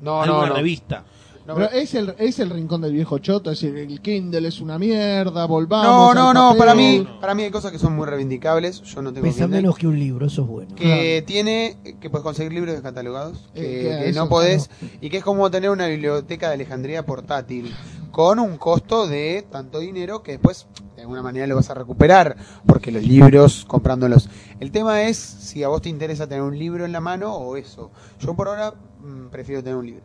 No, 0.00 0.22
Alguna 0.22 0.42
no, 0.42 0.46
no. 0.48 0.54
revista. 0.56 1.04
No, 1.46 1.54
Pero 1.54 1.70
es 1.70 1.94
el, 1.94 2.14
es 2.18 2.38
el 2.40 2.50
rincón 2.50 2.82
del 2.82 2.92
viejo 2.92 3.18
choto, 3.20 3.50
es 3.50 3.58
decir, 3.58 3.74
el 3.78 4.02
Kindle 4.02 4.46
es 4.46 4.60
una 4.60 4.78
mierda, 4.78 5.46
volvamos. 5.46 6.14
No, 6.14 6.34
no, 6.34 6.34
no, 6.34 6.58
para 6.58 6.74
mí, 6.74 7.08
para 7.22 7.34
mí 7.34 7.42
hay 7.44 7.50
cosas 7.50 7.72
que 7.72 7.78
son 7.78 7.96
muy 7.96 8.04
reivindicables. 8.06 8.82
Yo 8.82 9.00
no 9.00 9.14
tengo 9.14 9.26
Pesa 9.26 9.44
Kindle. 9.44 9.62
menos 9.62 9.78
que 9.78 9.86
un 9.86 9.98
libro, 9.98 10.26
eso 10.26 10.42
es 10.42 10.46
bueno. 10.48 10.74
que 10.74 11.24
tiene 11.26 11.78
que 12.02 12.10
puedes 12.10 12.22
conseguir 12.22 12.52
libros 12.52 12.74
descatalogados 12.74 13.48
que, 13.54 13.60
Eh, 13.62 13.82
que 13.82 14.04
que 14.04 14.08
eso, 14.10 14.20
no 14.20 14.28
podés 14.28 14.68
y 15.00 15.08
que 15.08 15.16
es 15.16 15.24
como 15.24 15.50
tener 15.50 15.70
una 15.70 15.86
biblioteca 15.86 16.48
de 16.48 16.54
Alejandría 16.54 17.06
portátil 17.06 17.74
con 18.18 18.40
un 18.40 18.56
costo 18.56 19.06
de 19.06 19.46
tanto 19.48 19.78
dinero 19.78 20.24
que 20.24 20.32
después 20.32 20.66
de 20.96 21.02
alguna 21.02 21.22
manera 21.22 21.46
lo 21.46 21.54
vas 21.54 21.70
a 21.70 21.74
recuperar, 21.74 22.36
porque 22.66 22.90
los 22.90 23.04
libros 23.04 23.64
comprándolos. 23.64 24.28
El 24.58 24.72
tema 24.72 25.02
es 25.02 25.16
si 25.16 25.62
a 25.62 25.68
vos 25.68 25.82
te 25.82 25.88
interesa 25.88 26.26
tener 26.26 26.42
un 26.42 26.58
libro 26.58 26.84
en 26.84 26.90
la 26.90 27.00
mano 27.00 27.32
o 27.32 27.54
eso. 27.54 27.92
Yo 28.18 28.34
por 28.34 28.48
ahora 28.48 28.74
mm, 29.04 29.28
prefiero 29.30 29.62
tener 29.62 29.78
un 29.78 29.86
libro. 29.86 30.02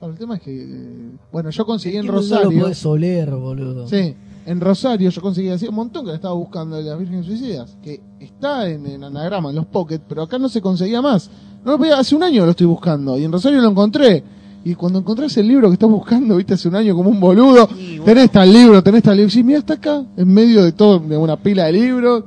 Claro, 0.00 0.12
el 0.12 0.18
tema 0.18 0.34
es 0.38 0.42
que, 0.42 0.60
eh, 0.60 1.10
bueno, 1.30 1.50
yo 1.50 1.64
conseguí 1.64 1.98
en 1.98 2.02
Kindle 2.02 2.16
No 2.20 2.20
lo 2.20 2.36
Rosario. 2.36 2.60
podés 2.62 2.84
oler, 2.84 3.30
boludo. 3.30 3.86
Sí, 3.86 4.16
en 4.44 4.60
Rosario 4.60 5.08
yo 5.08 5.22
conseguí 5.22 5.48
hacía 5.48 5.70
un 5.70 5.76
montón 5.76 6.04
que 6.04 6.08
la 6.10 6.16
estaba 6.16 6.34
buscando 6.34 6.74
de 6.74 6.82
las 6.82 6.98
Virgen 6.98 7.22
Suicidas, 7.22 7.76
que 7.80 8.00
está 8.18 8.68
en, 8.68 8.86
en 8.86 9.04
anagrama, 9.04 9.50
en 9.50 9.54
los 9.54 9.66
pocket, 9.66 10.00
pero 10.08 10.22
acá 10.22 10.36
no 10.36 10.48
se 10.48 10.60
conseguía 10.60 11.00
más. 11.00 11.30
No 11.64 11.70
lo 11.70 11.78
podía, 11.78 11.96
hace 11.96 12.16
un 12.16 12.24
año 12.24 12.44
lo 12.44 12.50
estoy 12.50 12.66
buscando 12.66 13.16
y 13.16 13.22
en 13.22 13.30
Rosario 13.30 13.60
lo 13.62 13.68
encontré. 13.68 14.24
Y 14.66 14.74
cuando 14.74 14.98
encontrás 14.98 15.36
el 15.36 15.46
libro 15.46 15.68
que 15.68 15.74
estás 15.74 15.88
buscando, 15.88 16.34
viste, 16.34 16.54
hace 16.54 16.66
un 16.66 16.74
año 16.74 16.96
como 16.96 17.08
un 17.08 17.20
boludo, 17.20 17.68
bueno. 17.68 18.02
tenés 18.04 18.32
tal 18.32 18.52
libro, 18.52 18.82
tenés 18.82 19.04
tal 19.04 19.16
libro. 19.16 19.30
Sí, 19.30 19.44
mira, 19.44 19.60
está 19.60 19.74
acá, 19.74 20.04
en 20.16 20.26
medio 20.26 20.64
de 20.64 20.72
todo, 20.72 20.98
de 20.98 21.16
una 21.16 21.36
pila 21.36 21.66
de 21.66 21.72
libros. 21.72 22.24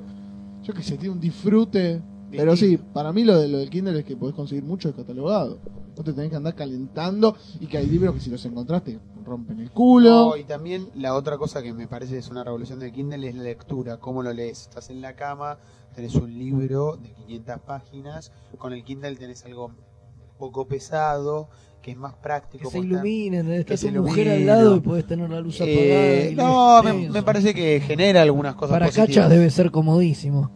Yo 0.63 0.73
que 0.73 0.81
sé, 0.81 0.95
tiene 0.95 1.15
un 1.15 1.19
disfrute. 1.19 2.01
Pero 2.31 2.55
sí, 2.55 2.77
para 2.93 3.11
mí 3.11 3.25
lo, 3.25 3.37
de, 3.37 3.49
lo 3.49 3.57
del 3.57 3.69
Kindle 3.69 3.99
es 3.99 4.05
que 4.05 4.15
podés 4.15 4.35
conseguir 4.35 4.63
mucho 4.63 4.87
descatalogado. 4.87 5.59
No 5.97 6.01
te 6.01 6.13
tenés 6.13 6.29
que 6.29 6.37
andar 6.37 6.55
calentando 6.55 7.35
y 7.59 7.65
que 7.65 7.77
hay 7.77 7.87
libros 7.87 8.15
que 8.15 8.21
si 8.21 8.29
los 8.29 8.45
encontraste 8.45 8.97
rompen 9.25 9.59
el 9.59 9.71
culo. 9.71 10.09
No, 10.09 10.37
y 10.37 10.45
también 10.45 10.87
la 10.95 11.15
otra 11.15 11.37
cosa 11.37 11.61
que 11.61 11.73
me 11.73 11.87
parece 11.87 12.19
es 12.19 12.29
una 12.29 12.45
revolución 12.45 12.79
del 12.79 12.93
Kindle 12.93 13.27
es 13.27 13.35
la 13.35 13.43
lectura, 13.43 13.97
cómo 13.97 14.23
lo 14.23 14.31
lees. 14.31 14.61
Estás 14.61 14.89
en 14.89 15.01
la 15.01 15.17
cama, 15.17 15.57
tenés 15.93 16.15
un 16.15 16.39
libro 16.39 16.95
de 16.95 17.11
500 17.11 17.59
páginas, 17.59 18.31
con 18.57 18.71
el 18.71 18.85
Kindle 18.85 19.17
tenés 19.17 19.43
algo 19.43 19.71
poco 20.39 20.65
pesado, 20.69 21.49
que 21.81 21.91
es 21.91 21.97
más 21.97 22.13
Que 22.15 22.19
práctico. 22.21 22.69
se 22.69 22.77
porque 22.77 22.87
está- 22.93 23.07
iluminen, 23.07 23.63
que 23.63 23.77
se 23.77 23.91
tu 23.91 24.01
mujer 24.03 24.29
al 24.29 24.45
lado 24.45 24.69
no. 24.71 24.75
y 24.77 24.79
podés 24.81 25.07
tener 25.07 25.29
la 25.29 25.39
luz 25.41 25.55
apagada. 25.61 25.79
Eh, 25.81 26.29
y 26.31 26.35
no, 26.35 26.83
me, 26.83 27.23
parece 27.23 27.53
que 27.53 27.79
genera 27.81 28.21
algunas 28.21 28.55
cosas 28.55 28.71
Para 28.75 28.85
positivas. 28.87 29.07
cachas 29.09 29.29
debe 29.29 29.49
ser 29.49 29.71
comodísimo. 29.71 30.51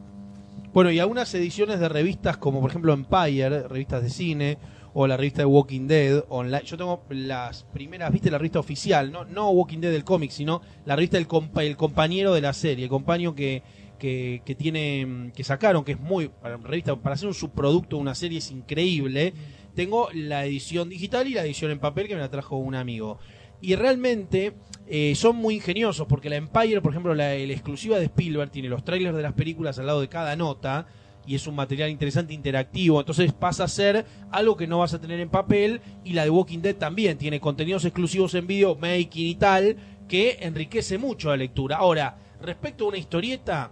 Bueno, 0.74 0.92
y 0.92 1.00
algunas 1.00 1.34
ediciones 1.36 1.80
de 1.80 1.88
revistas 1.88 2.38
como 2.38 2.60
por 2.60 2.70
ejemplo 2.72 2.94
Empire, 2.94 3.68
revistas 3.68 4.02
de 4.04 4.10
cine, 4.10 4.58
o 4.96 5.08
la 5.08 5.18
revista 5.18 5.42
de 5.42 5.46
Walking 5.48 5.88
Dead 5.88 6.24
online. 6.30 6.64
Yo 6.66 6.78
tengo 6.78 7.04
las 7.10 7.64
primeras, 7.64 8.12
viste, 8.12 8.30
la 8.30 8.38
revista 8.38 8.60
oficial, 8.60 9.12
no, 9.12 9.26
no 9.26 9.50
Walking 9.50 9.80
Dead 9.80 9.92
del 9.92 10.04
cómic, 10.04 10.30
sino 10.32 10.62
la 10.86 10.96
revista 10.96 11.18
del 11.18 11.28
compa- 11.28 11.64
el 11.64 11.76
compañero 11.78 12.34
de 12.34 12.42
la 12.42 12.54
serie, 12.54 12.84
el 12.86 12.90
compañero 12.92 13.34
que, 13.34 13.64
que, 13.98 14.42
que 14.46 14.54
tiene, 14.56 15.32
que 15.36 15.44
sacaron, 15.44 15.84
que 15.84 15.94
es 15.94 16.00
muy, 16.00 16.28
para, 16.30 16.58
revista, 16.58 16.96
para 16.96 17.16
hacer 17.16 17.28
un 17.28 17.34
subproducto 17.34 17.96
de 17.96 18.02
una 18.04 18.14
serie 18.14 18.38
es 18.40 18.52
increíble. 18.52 19.34
Tengo 19.76 20.10
la 20.14 20.46
edición 20.46 20.90
digital 20.90 21.28
y 21.28 21.34
la 21.34 21.44
edición 21.44 21.72
en 21.72 21.80
papel 21.80 22.08
que 22.08 22.16
me 22.16 22.22
la 22.22 22.30
trajo 22.30 22.58
un 22.58 22.76
amigo. 22.76 23.20
Y 23.62 23.76
realmente 23.76 24.54
eh, 24.88 25.14
son 25.16 25.38
muy 25.38 25.56
ingeniosos 25.56 26.08
porque 26.08 26.30
la 26.30 26.36
Empire, 26.36 26.82
por 26.82 26.92
ejemplo, 26.92 27.16
la, 27.16 27.30
la 27.30 27.54
exclusiva 27.54 27.98
de 27.98 28.06
Spielberg 28.06 28.52
tiene 28.52 28.70
los 28.70 28.84
trailers 28.84 29.16
de 29.16 29.24
las 29.24 29.34
películas 29.34 29.80
al 29.80 29.88
lado 29.88 30.02
de 30.02 30.10
cada 30.10 30.36
nota 30.36 30.88
y 31.26 31.36
es 31.36 31.48
un 31.48 31.56
material 31.56 31.90
interesante 31.90 32.34
interactivo, 32.34 33.00
entonces 33.00 33.32
pasa 33.32 33.64
a 33.64 33.68
ser 33.68 34.06
algo 34.32 34.58
que 34.58 34.68
no 34.68 34.80
vas 34.80 34.94
a 34.94 35.00
tener 35.00 35.20
en 35.20 35.30
papel 35.30 35.82
y 36.04 36.14
la 36.14 36.24
de 36.24 36.30
Walking 36.30 36.60
Dead 36.60 36.76
también 36.76 37.18
tiene 37.18 37.40
contenidos 37.40 37.86
exclusivos 37.86 38.34
en 38.36 38.48
video, 38.48 38.76
making 38.76 39.28
y 39.28 39.36
tal, 39.36 39.78
que 40.08 40.38
enriquece 40.42 40.98
mucho 40.98 41.30
la 41.30 41.38
lectura. 41.38 41.78
Ahora, 41.78 42.18
respecto 42.42 42.86
a 42.86 42.90
una 42.90 42.98
historieta, 42.98 43.72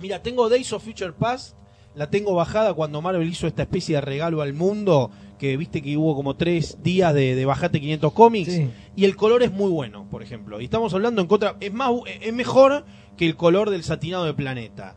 mira, 0.00 0.22
tengo 0.22 0.48
Days 0.48 0.72
of 0.72 0.84
Future 0.84 1.12
Past, 1.12 1.56
la 1.94 2.10
tengo 2.10 2.34
bajada 2.34 2.74
cuando 2.74 3.00
Marvel 3.02 3.28
hizo 3.28 3.46
esta 3.46 3.62
especie 3.62 3.96
de 3.96 4.00
regalo 4.00 4.42
al 4.42 4.52
mundo, 4.54 5.10
que 5.38 5.56
viste 5.56 5.82
que 5.82 5.96
hubo 5.96 6.14
como 6.16 6.34
tres 6.34 6.78
días 6.82 7.12
de, 7.14 7.34
de 7.34 7.44
bajate 7.44 7.80
500 7.80 8.12
cómics, 8.12 8.52
Sí. 8.52 8.70
y 8.96 9.04
el 9.04 9.16
color 9.16 9.42
es 9.42 9.52
muy 9.52 9.70
bueno, 9.70 10.06
por 10.10 10.22
ejemplo. 10.22 10.60
Y 10.60 10.64
estamos 10.64 10.92
hablando 10.94 11.20
en 11.20 11.28
contra, 11.28 11.56
es 11.60 11.72
más, 11.72 11.90
es 12.20 12.32
mejor 12.32 12.84
que 13.16 13.26
el 13.26 13.36
color 13.36 13.70
del 13.70 13.84
satinado 13.84 14.24
de 14.24 14.34
Planeta. 14.34 14.96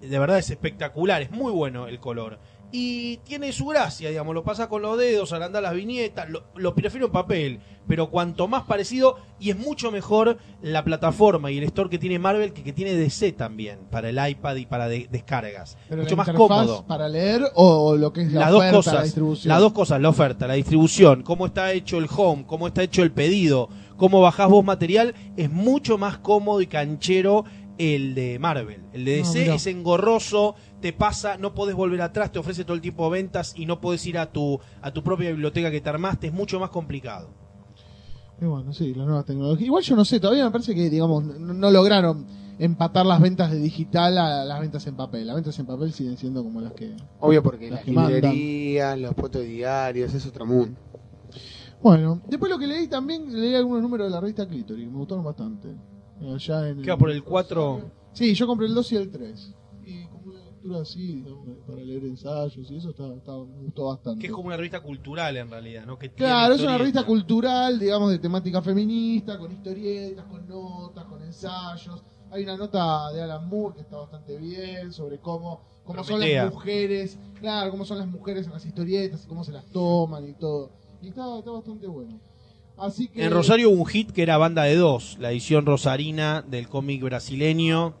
De 0.00 0.18
verdad 0.18 0.38
es 0.38 0.50
espectacular, 0.50 1.22
es 1.22 1.30
muy 1.30 1.52
bueno 1.52 1.86
el 1.88 1.98
color. 1.98 2.38
Y 2.76 3.18
tiene 3.18 3.52
su 3.52 3.66
gracia, 3.66 4.08
digamos, 4.08 4.34
lo 4.34 4.42
pasa 4.42 4.68
con 4.68 4.82
los 4.82 4.98
dedos, 4.98 5.32
agranda 5.32 5.60
las 5.60 5.74
viñetas, 5.76 6.28
lo, 6.28 6.42
lo 6.56 6.74
prefiero 6.74 7.06
en 7.06 7.12
papel, 7.12 7.60
pero 7.86 8.10
cuanto 8.10 8.48
más 8.48 8.64
parecido, 8.64 9.14
y 9.38 9.50
es 9.50 9.56
mucho 9.56 9.92
mejor 9.92 10.38
la 10.60 10.82
plataforma 10.82 11.52
y 11.52 11.58
el 11.58 11.62
store 11.62 11.88
que 11.88 12.00
tiene 12.00 12.18
Marvel 12.18 12.52
que 12.52 12.64
que 12.64 12.72
tiene 12.72 12.94
DC 12.94 13.30
también, 13.30 13.78
para 13.92 14.08
el 14.10 14.18
iPad 14.28 14.56
y 14.56 14.66
para 14.66 14.88
de- 14.88 15.06
descargas. 15.08 15.78
Pero 15.88 16.02
mucho 16.02 16.16
más 16.16 16.28
cómodo 16.30 16.84
para 16.84 17.08
leer 17.08 17.42
o, 17.54 17.94
lo 17.94 18.12
que 18.12 18.22
es 18.22 18.32
la 18.32 18.40
las 18.40 18.50
dos 18.50 18.58
oferta, 18.58 18.76
cosas, 18.76 18.94
la 18.94 19.02
distribución. 19.04 19.48
las 19.50 19.60
dos 19.60 19.72
cosas, 19.72 20.00
la 20.00 20.08
oferta, 20.08 20.46
la 20.48 20.54
distribución, 20.54 21.22
cómo 21.22 21.46
está 21.46 21.72
hecho 21.72 21.98
el 21.98 22.08
home, 22.10 22.44
cómo 22.44 22.66
está 22.66 22.82
hecho 22.82 23.04
el 23.04 23.12
pedido, 23.12 23.68
cómo 23.96 24.20
bajás 24.20 24.48
vos 24.50 24.64
material, 24.64 25.14
es 25.36 25.48
mucho 25.48 25.96
más 25.96 26.18
cómodo 26.18 26.60
y 26.60 26.66
canchero 26.66 27.44
el 27.78 28.14
de 28.14 28.38
Marvel. 28.38 28.82
El 28.92 29.04
de 29.04 29.16
DC 29.16 29.52
es 29.54 29.66
engorroso, 29.66 30.54
te 30.84 30.92
pasa, 30.92 31.38
no 31.38 31.54
podés 31.54 31.74
volver 31.74 32.02
atrás, 32.02 32.30
te 32.30 32.38
ofrece 32.38 32.62
todo 32.62 32.74
el 32.74 32.82
tipo 32.82 33.04
de 33.04 33.22
ventas 33.22 33.54
y 33.56 33.64
no 33.64 33.80
podés 33.80 34.04
ir 34.04 34.18
a 34.18 34.30
tu 34.30 34.60
a 34.82 34.90
tu 34.90 35.02
propia 35.02 35.30
biblioteca 35.30 35.70
que 35.70 35.80
te 35.80 35.88
armaste, 35.88 36.26
es 36.26 36.32
mucho 36.34 36.60
más 36.60 36.68
complicado. 36.68 37.30
Y 38.38 38.44
bueno, 38.44 38.70
sí, 38.74 38.92
las 38.92 39.06
nuevas 39.06 39.24
tecnologías. 39.24 39.66
Igual 39.66 39.82
yo 39.82 39.96
no 39.96 40.04
sé, 40.04 40.20
todavía 40.20 40.44
me 40.44 40.50
parece 40.50 40.74
que, 40.74 40.90
digamos, 40.90 41.24
no, 41.24 41.54
no 41.54 41.70
lograron 41.70 42.26
empatar 42.58 43.06
las 43.06 43.18
ventas 43.18 43.50
de 43.50 43.60
digital 43.60 44.18
a 44.18 44.44
las 44.44 44.60
ventas 44.60 44.86
en 44.86 44.94
papel. 44.94 45.26
Las 45.26 45.36
ventas 45.36 45.58
en 45.58 45.64
papel 45.64 45.90
siguen 45.94 46.18
siendo 46.18 46.44
como 46.44 46.60
las 46.60 46.74
que... 46.74 46.94
Obvio 47.18 47.42
porque 47.42 47.70
Las 47.70 47.88
las 47.88 48.06
librerías, 48.06 48.98
los 48.98 49.14
fotos 49.14 49.42
diarios, 49.42 50.12
es 50.12 50.26
otro 50.26 50.44
mundo. 50.44 50.78
Bueno, 51.82 52.20
después 52.28 52.52
lo 52.52 52.58
que 52.58 52.66
leí 52.66 52.88
también, 52.88 53.32
leí 53.32 53.54
algunos 53.54 53.80
números 53.80 54.08
de 54.08 54.10
la 54.10 54.20
revista 54.20 54.46
Clitoris, 54.46 54.86
me 54.86 54.98
gustaron 54.98 55.24
bastante. 55.24 55.74
Allá 56.20 56.68
en 56.68 56.82
¿Qué 56.82 56.90
va 56.90 56.98
por 56.98 57.10
el 57.10 57.24
4? 57.24 57.80
Sí, 58.12 58.34
yo 58.34 58.46
compré 58.46 58.66
el 58.66 58.74
2 58.74 58.92
y 58.92 58.96
el 58.96 59.10
3. 59.10 59.54
Para 61.66 61.80
leer 61.82 62.04
ensayos 62.04 62.70
y 62.70 62.76
eso, 62.76 62.90
está, 62.90 63.06
está- 63.14 63.32
me 63.32 63.64
gustó 63.64 63.86
bastante. 63.86 64.20
Que 64.20 64.26
es 64.28 64.32
como 64.32 64.46
una 64.48 64.56
revista 64.56 64.80
cultural 64.80 65.36
en 65.36 65.50
realidad, 65.50 65.84
¿no? 65.86 65.98
Que 65.98 66.10
Claro, 66.10 66.54
es 66.54 66.62
una 66.62 66.78
revista 66.78 67.04
cultural, 67.04 67.78
digamos, 67.78 68.10
de 68.10 68.18
temática 68.18 68.62
feminista, 68.62 69.38
con 69.38 69.52
historietas, 69.52 70.24
con 70.24 70.48
notas, 70.48 71.04
con 71.04 71.22
ensayos. 71.22 72.02
Hay 72.30 72.42
una 72.42 72.56
nota 72.56 73.12
de 73.12 73.22
Alan 73.22 73.48
Moore 73.48 73.76
que 73.76 73.82
está 73.82 73.96
bastante 73.98 74.38
bien 74.38 74.92
sobre 74.92 75.18
cómo, 75.18 75.60
cómo 75.84 76.02
son 76.02 76.20
las 76.20 76.52
mujeres, 76.52 77.18
claro, 77.38 77.70
cómo 77.70 77.84
son 77.84 77.98
las 77.98 78.08
mujeres 78.08 78.46
en 78.46 78.52
las 78.52 78.64
historietas 78.66 79.24
y 79.24 79.28
cómo 79.28 79.44
se 79.44 79.52
las 79.52 79.66
toman 79.66 80.28
y 80.28 80.32
todo. 80.32 80.70
Y 81.02 81.08
está, 81.08 81.38
está 81.38 81.50
bastante 81.50 81.86
bueno. 81.86 82.18
Así 82.76 83.06
que 83.06 83.24
En 83.24 83.30
Rosario 83.30 83.70
hubo 83.70 83.82
un 83.82 83.86
hit 83.86 84.10
que 84.10 84.22
era 84.22 84.36
Banda 84.36 84.64
de 84.64 84.74
Dos, 84.74 85.16
la 85.20 85.30
edición 85.30 85.64
rosarina 85.64 86.42
del 86.42 86.68
cómic 86.68 87.02
brasileño. 87.02 87.94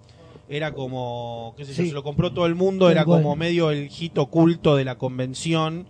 Era 0.48 0.72
como, 0.74 1.54
qué 1.56 1.64
sé 1.64 1.72
yo, 1.72 1.82
Sí. 1.82 1.88
se 1.88 1.94
lo 1.94 2.02
compró 2.02 2.32
todo 2.32 2.46
el 2.46 2.54
mundo, 2.54 2.90
era 2.90 3.04
como 3.04 3.34
medio 3.36 3.70
el 3.70 3.88
hit 3.88 4.16
oculto 4.18 4.76
de 4.76 4.84
la 4.84 4.96
convención. 4.98 5.86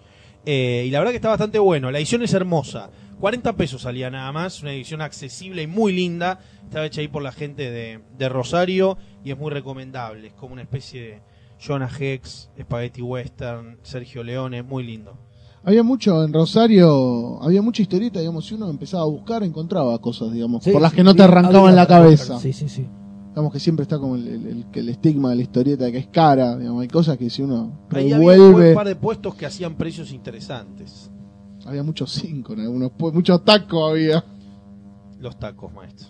Eh, 0.47 0.85
y 0.87 0.91
la 0.91 0.99
verdad 1.01 1.13
que 1.13 1.17
está 1.17 1.29
bastante 1.31 1.59
bueno. 1.59 1.91
La 1.91 1.99
edición 1.99 2.23
es 2.23 2.33
hermosa. 2.35 2.91
40 3.21 3.55
pesos 3.55 3.83
salía 3.83 4.11
nada 4.11 4.31
más, 4.33 4.61
una 4.63 4.73
edición 4.73 5.01
accesible 5.01 5.63
y 5.63 5.67
muy 5.67 5.93
linda. 5.93 6.39
Estaba 6.65 6.85
hecha 6.87 7.01
ahí 7.01 7.09
por 7.09 7.23
la 7.23 7.33
gente 7.33 7.71
de, 7.71 8.01
de 8.19 8.29
Rosario 8.29 8.99
y 9.25 9.31
es 9.31 9.39
muy 9.39 9.51
recomendable. 9.51 10.29
Es 10.29 10.35
como 10.35 10.53
una 10.53 10.63
especie 10.63 11.01
de 11.03 11.23
Jonah 11.65 11.91
Hex, 11.99 12.51
Spaghetti 12.61 13.01
Western, 13.03 13.79
Sergio 13.83 14.23
Leone, 14.23 14.63
muy 14.63 14.85
lindo. 14.85 15.17
había 15.65 15.83
mucho 15.83 16.23
en 16.25 16.33
Rosario, 16.33 17.43
había 17.43 17.63
mucha 17.63 17.81
historieta, 17.83 18.21
digamos, 18.21 18.45
si 18.47 18.55
uno 18.55 18.69
empezaba 18.69 19.05
a 19.05 19.07
buscar 19.07 19.43
encontraba 19.43 19.99
cosas, 20.01 20.31
digamos, 20.33 20.63
Sí, 20.63 20.73
por 20.73 20.83
las 20.83 20.91
sí, 20.91 20.97
que 20.97 21.05
no 21.05 21.15
te 21.15 21.23
arrancaban 21.23 21.75
la 21.75 21.87
cabeza. 21.87 22.39
Sí, 22.39 22.53
sí, 22.53 22.69
sí. 22.69 22.87
Digamos 23.35 23.53
que 23.53 23.59
siempre 23.59 23.83
está 23.83 23.99
como 23.99 24.15
el, 24.15 24.29
el- 24.29 24.47
el- 24.47 24.67
que 24.71 24.79
el 24.81 24.89
estigma 24.91 25.31
de 25.31 25.37
la 25.37 25.43
historieta 25.43 25.85
de 25.85 25.93
que 25.93 25.99
es 25.99 26.07
cara, 26.07 26.57
digamos, 26.57 26.83
hay 26.83 26.89
cosas 26.89 27.19
que 27.19 27.29
si 27.31 27.43
uno 27.43 27.73
Ahí 27.91 28.13
había 28.13 28.17
un 28.37 28.47
revuelve, 28.47 28.75
par 28.75 28.87
de 28.87 28.95
puestos 28.97 29.35
que 29.35 29.45
hacían 29.47 29.75
precios 29.75 30.13
interesantes. 30.13 31.11
había 31.67 31.83
muchos 31.83 32.13
cinco 32.13 32.53
en 32.53 32.61
algunos, 32.61 32.93
pu- 32.93 33.13
muchos 33.13 33.45
tacos 33.45 33.91
había. 33.91 34.25
Los 35.19 35.39
tacos, 35.39 35.73
maestro. 35.73 36.09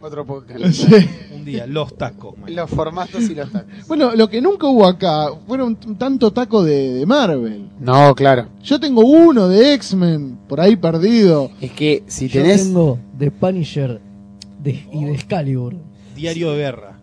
Otro 0.00 0.26
podcast. 0.26 0.60
Sí. 0.72 0.94
Un 1.34 1.44
día, 1.44 1.66
los 1.66 1.96
tacos, 1.96 2.36
maestro. 2.38 2.62
Los 2.64 2.70
formatos 2.70 3.22
y 3.30 3.34
los 3.34 3.50
tacos. 3.50 3.70
Bueno, 3.88 4.14
lo 4.14 4.28
que 4.28 4.40
nunca 4.42 4.66
hubo 4.66 4.86
acá 4.86 5.28
fueron 5.46 5.76
tanto 5.96 6.32
taco 6.32 6.62
de, 6.64 6.94
de 6.94 7.06
Marvel. 7.06 7.68
No, 7.80 8.14
claro. 8.14 8.46
Yo 8.62 8.78
tengo 8.80 9.02
uno 9.02 9.48
de 9.48 9.74
X-Men 9.74 10.38
por 10.48 10.60
ahí 10.60 10.76
perdido. 10.76 11.50
Es 11.60 11.72
que 11.72 12.02
si 12.06 12.28
Yo 12.28 12.42
tenés. 12.42 12.64
tengo 12.64 12.98
de 13.16 13.30
Punisher 13.30 14.00
de- 14.62 14.86
y 14.92 15.04
de 15.04 15.12
Excalibur. 15.14 15.76
Diario 16.20 16.52
de 16.52 16.58
guerra. 16.58 16.98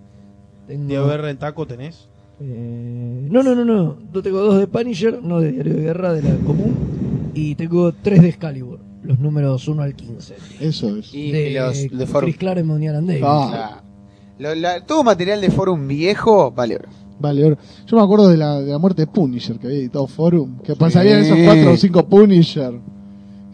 Tengo, 0.67 0.85
Diario 0.87 1.05
de 1.07 1.11
guerra 1.11 1.29
en 1.31 1.37
taco 1.37 1.65
tenés. 1.67 2.07
eh, 2.39 3.27
no, 3.29 3.43
no, 3.43 3.55
no, 3.55 3.65
no. 3.65 3.97
Yo 4.13 4.21
tengo 4.21 4.39
dos 4.41 4.57
de 4.59 4.67
Punisher, 4.67 5.21
no 5.23 5.39
de 5.39 5.51
Diario 5.51 5.73
de 5.75 5.81
Guerra, 5.81 6.13
de 6.13 6.21
la 6.23 6.35
común. 6.45 7.31
Y 7.33 7.55
tengo 7.55 7.91
tres 7.93 8.21
de 8.21 8.29
Excalibur, 8.29 8.79
los 9.03 9.19
números 9.19 9.67
1 9.67 9.81
al 9.83 9.95
15. 9.95 10.35
Eso 10.59 10.95
es. 10.97 11.13
Y 11.13 11.31
de 11.31 11.51
los 11.51 11.89
de 11.97 12.05
Forum. 12.07 12.25
Chris 12.29 12.37
Claremont 12.37 12.83
y 12.83 12.87
Alan 12.87 13.05
Davis. 13.07 13.23
Ah. 13.25 13.47
Claro. 13.51 13.81
Lo- 14.39 14.55
la- 14.61 14.85
todo 14.85 15.03
material 15.03 15.41
de 15.41 15.49
Forum 15.51 15.87
viejo, 15.87 16.51
vale 16.51 16.75
oro. 16.75 16.89
Vale, 17.19 17.43
ahora, 17.43 17.57
yo 17.87 17.97
me 17.97 18.03
acuerdo 18.03 18.27
de 18.29 18.37
la, 18.37 18.59
de 18.61 18.71
la 18.71 18.77
muerte 18.77 19.01
de 19.01 19.07
Punisher 19.07 19.57
que 19.57 19.65
había 19.67 19.79
editado 19.79 20.05
Forum. 20.05 20.59
Que 20.59 20.75
pasarían 20.75 21.21
esos 21.21 21.37
cuatro 21.43 21.71
o 21.73 21.77
cinco 21.77 22.05
Punisher. 22.07 22.73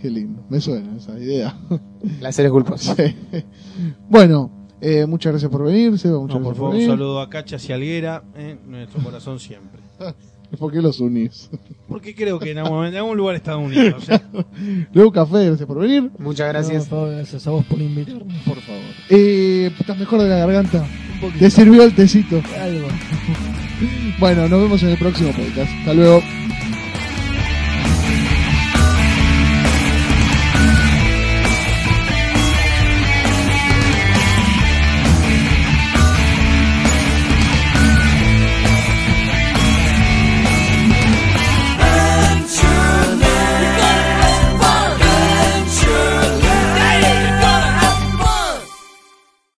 Qué 0.02 0.10
lindo. 0.10 0.42
Me 0.50 0.60
suena 0.60 0.98
esa 0.98 1.18
idea. 1.18 1.56
La 2.20 2.34
serie 2.34 2.52
culposa. 2.52 2.94
Sí. 2.96 3.16
Bueno, 4.10 4.52
eh, 4.84 5.06
muchas 5.08 5.32
gracias 5.34 5.50
por 5.52 5.64
venir, 5.64 5.98
Seba. 5.98 6.20
Muchas 6.20 6.38
No, 6.40 6.44
por 6.44 6.54
gracias 6.54 6.58
favor, 6.58 6.72
por 6.74 6.82
un 6.82 6.88
saludo 6.88 7.22
a 7.22 7.30
Cacha 7.30 7.58
y 7.68 7.72
Alguera, 7.72 8.24
eh, 8.36 8.58
nuestro 8.68 9.02
corazón 9.04 9.40
siempre. 9.40 9.82
¿Por 10.60 10.72
qué 10.72 10.84
los 10.84 11.00
unís? 11.00 11.50
Porque 11.88 12.14
creo 12.14 12.38
que 12.38 12.52
en 12.52 12.60
algún, 12.60 12.74
momento- 12.78 12.96
en 12.98 13.00
algún 13.02 13.18
lugar 13.18 13.36
están 13.36 13.58
unidos. 13.58 13.96
o 14.04 14.06
sea, 14.06 14.22
Luego 14.94 15.12
Café, 15.12 15.46
gracias 15.48 15.66
por 15.68 15.80
venir. 15.80 16.12
Muchas 16.20 16.46
No, 16.46 16.54
gracias. 16.54 16.86
por 16.86 17.00
favor, 17.00 17.16
gracias 17.16 17.48
a 17.48 17.50
vos 17.50 17.66
por 17.66 17.82
invitarme. 17.82 18.36
Por 18.46 18.60
favor. 18.62 18.82
Eh, 19.10 19.72
¿Estás 19.80 19.98
mejor 19.98 20.22
de 20.22 20.30
la 20.30 20.38
garganta? 20.38 20.86
Un 21.16 21.20
poquito. 21.22 21.40
¿Te 21.40 21.50
sirvió 21.50 21.84
el 21.84 21.96
tecito? 21.96 22.40
Algo. 22.60 22.88
Bueno, 24.20 24.48
nos 24.48 24.62
vemos 24.62 24.82
en 24.84 24.90
el 24.90 24.98
próximo 24.98 25.32
podcast. 25.32 25.70
Hasta 25.80 25.94
luego. 25.94 26.22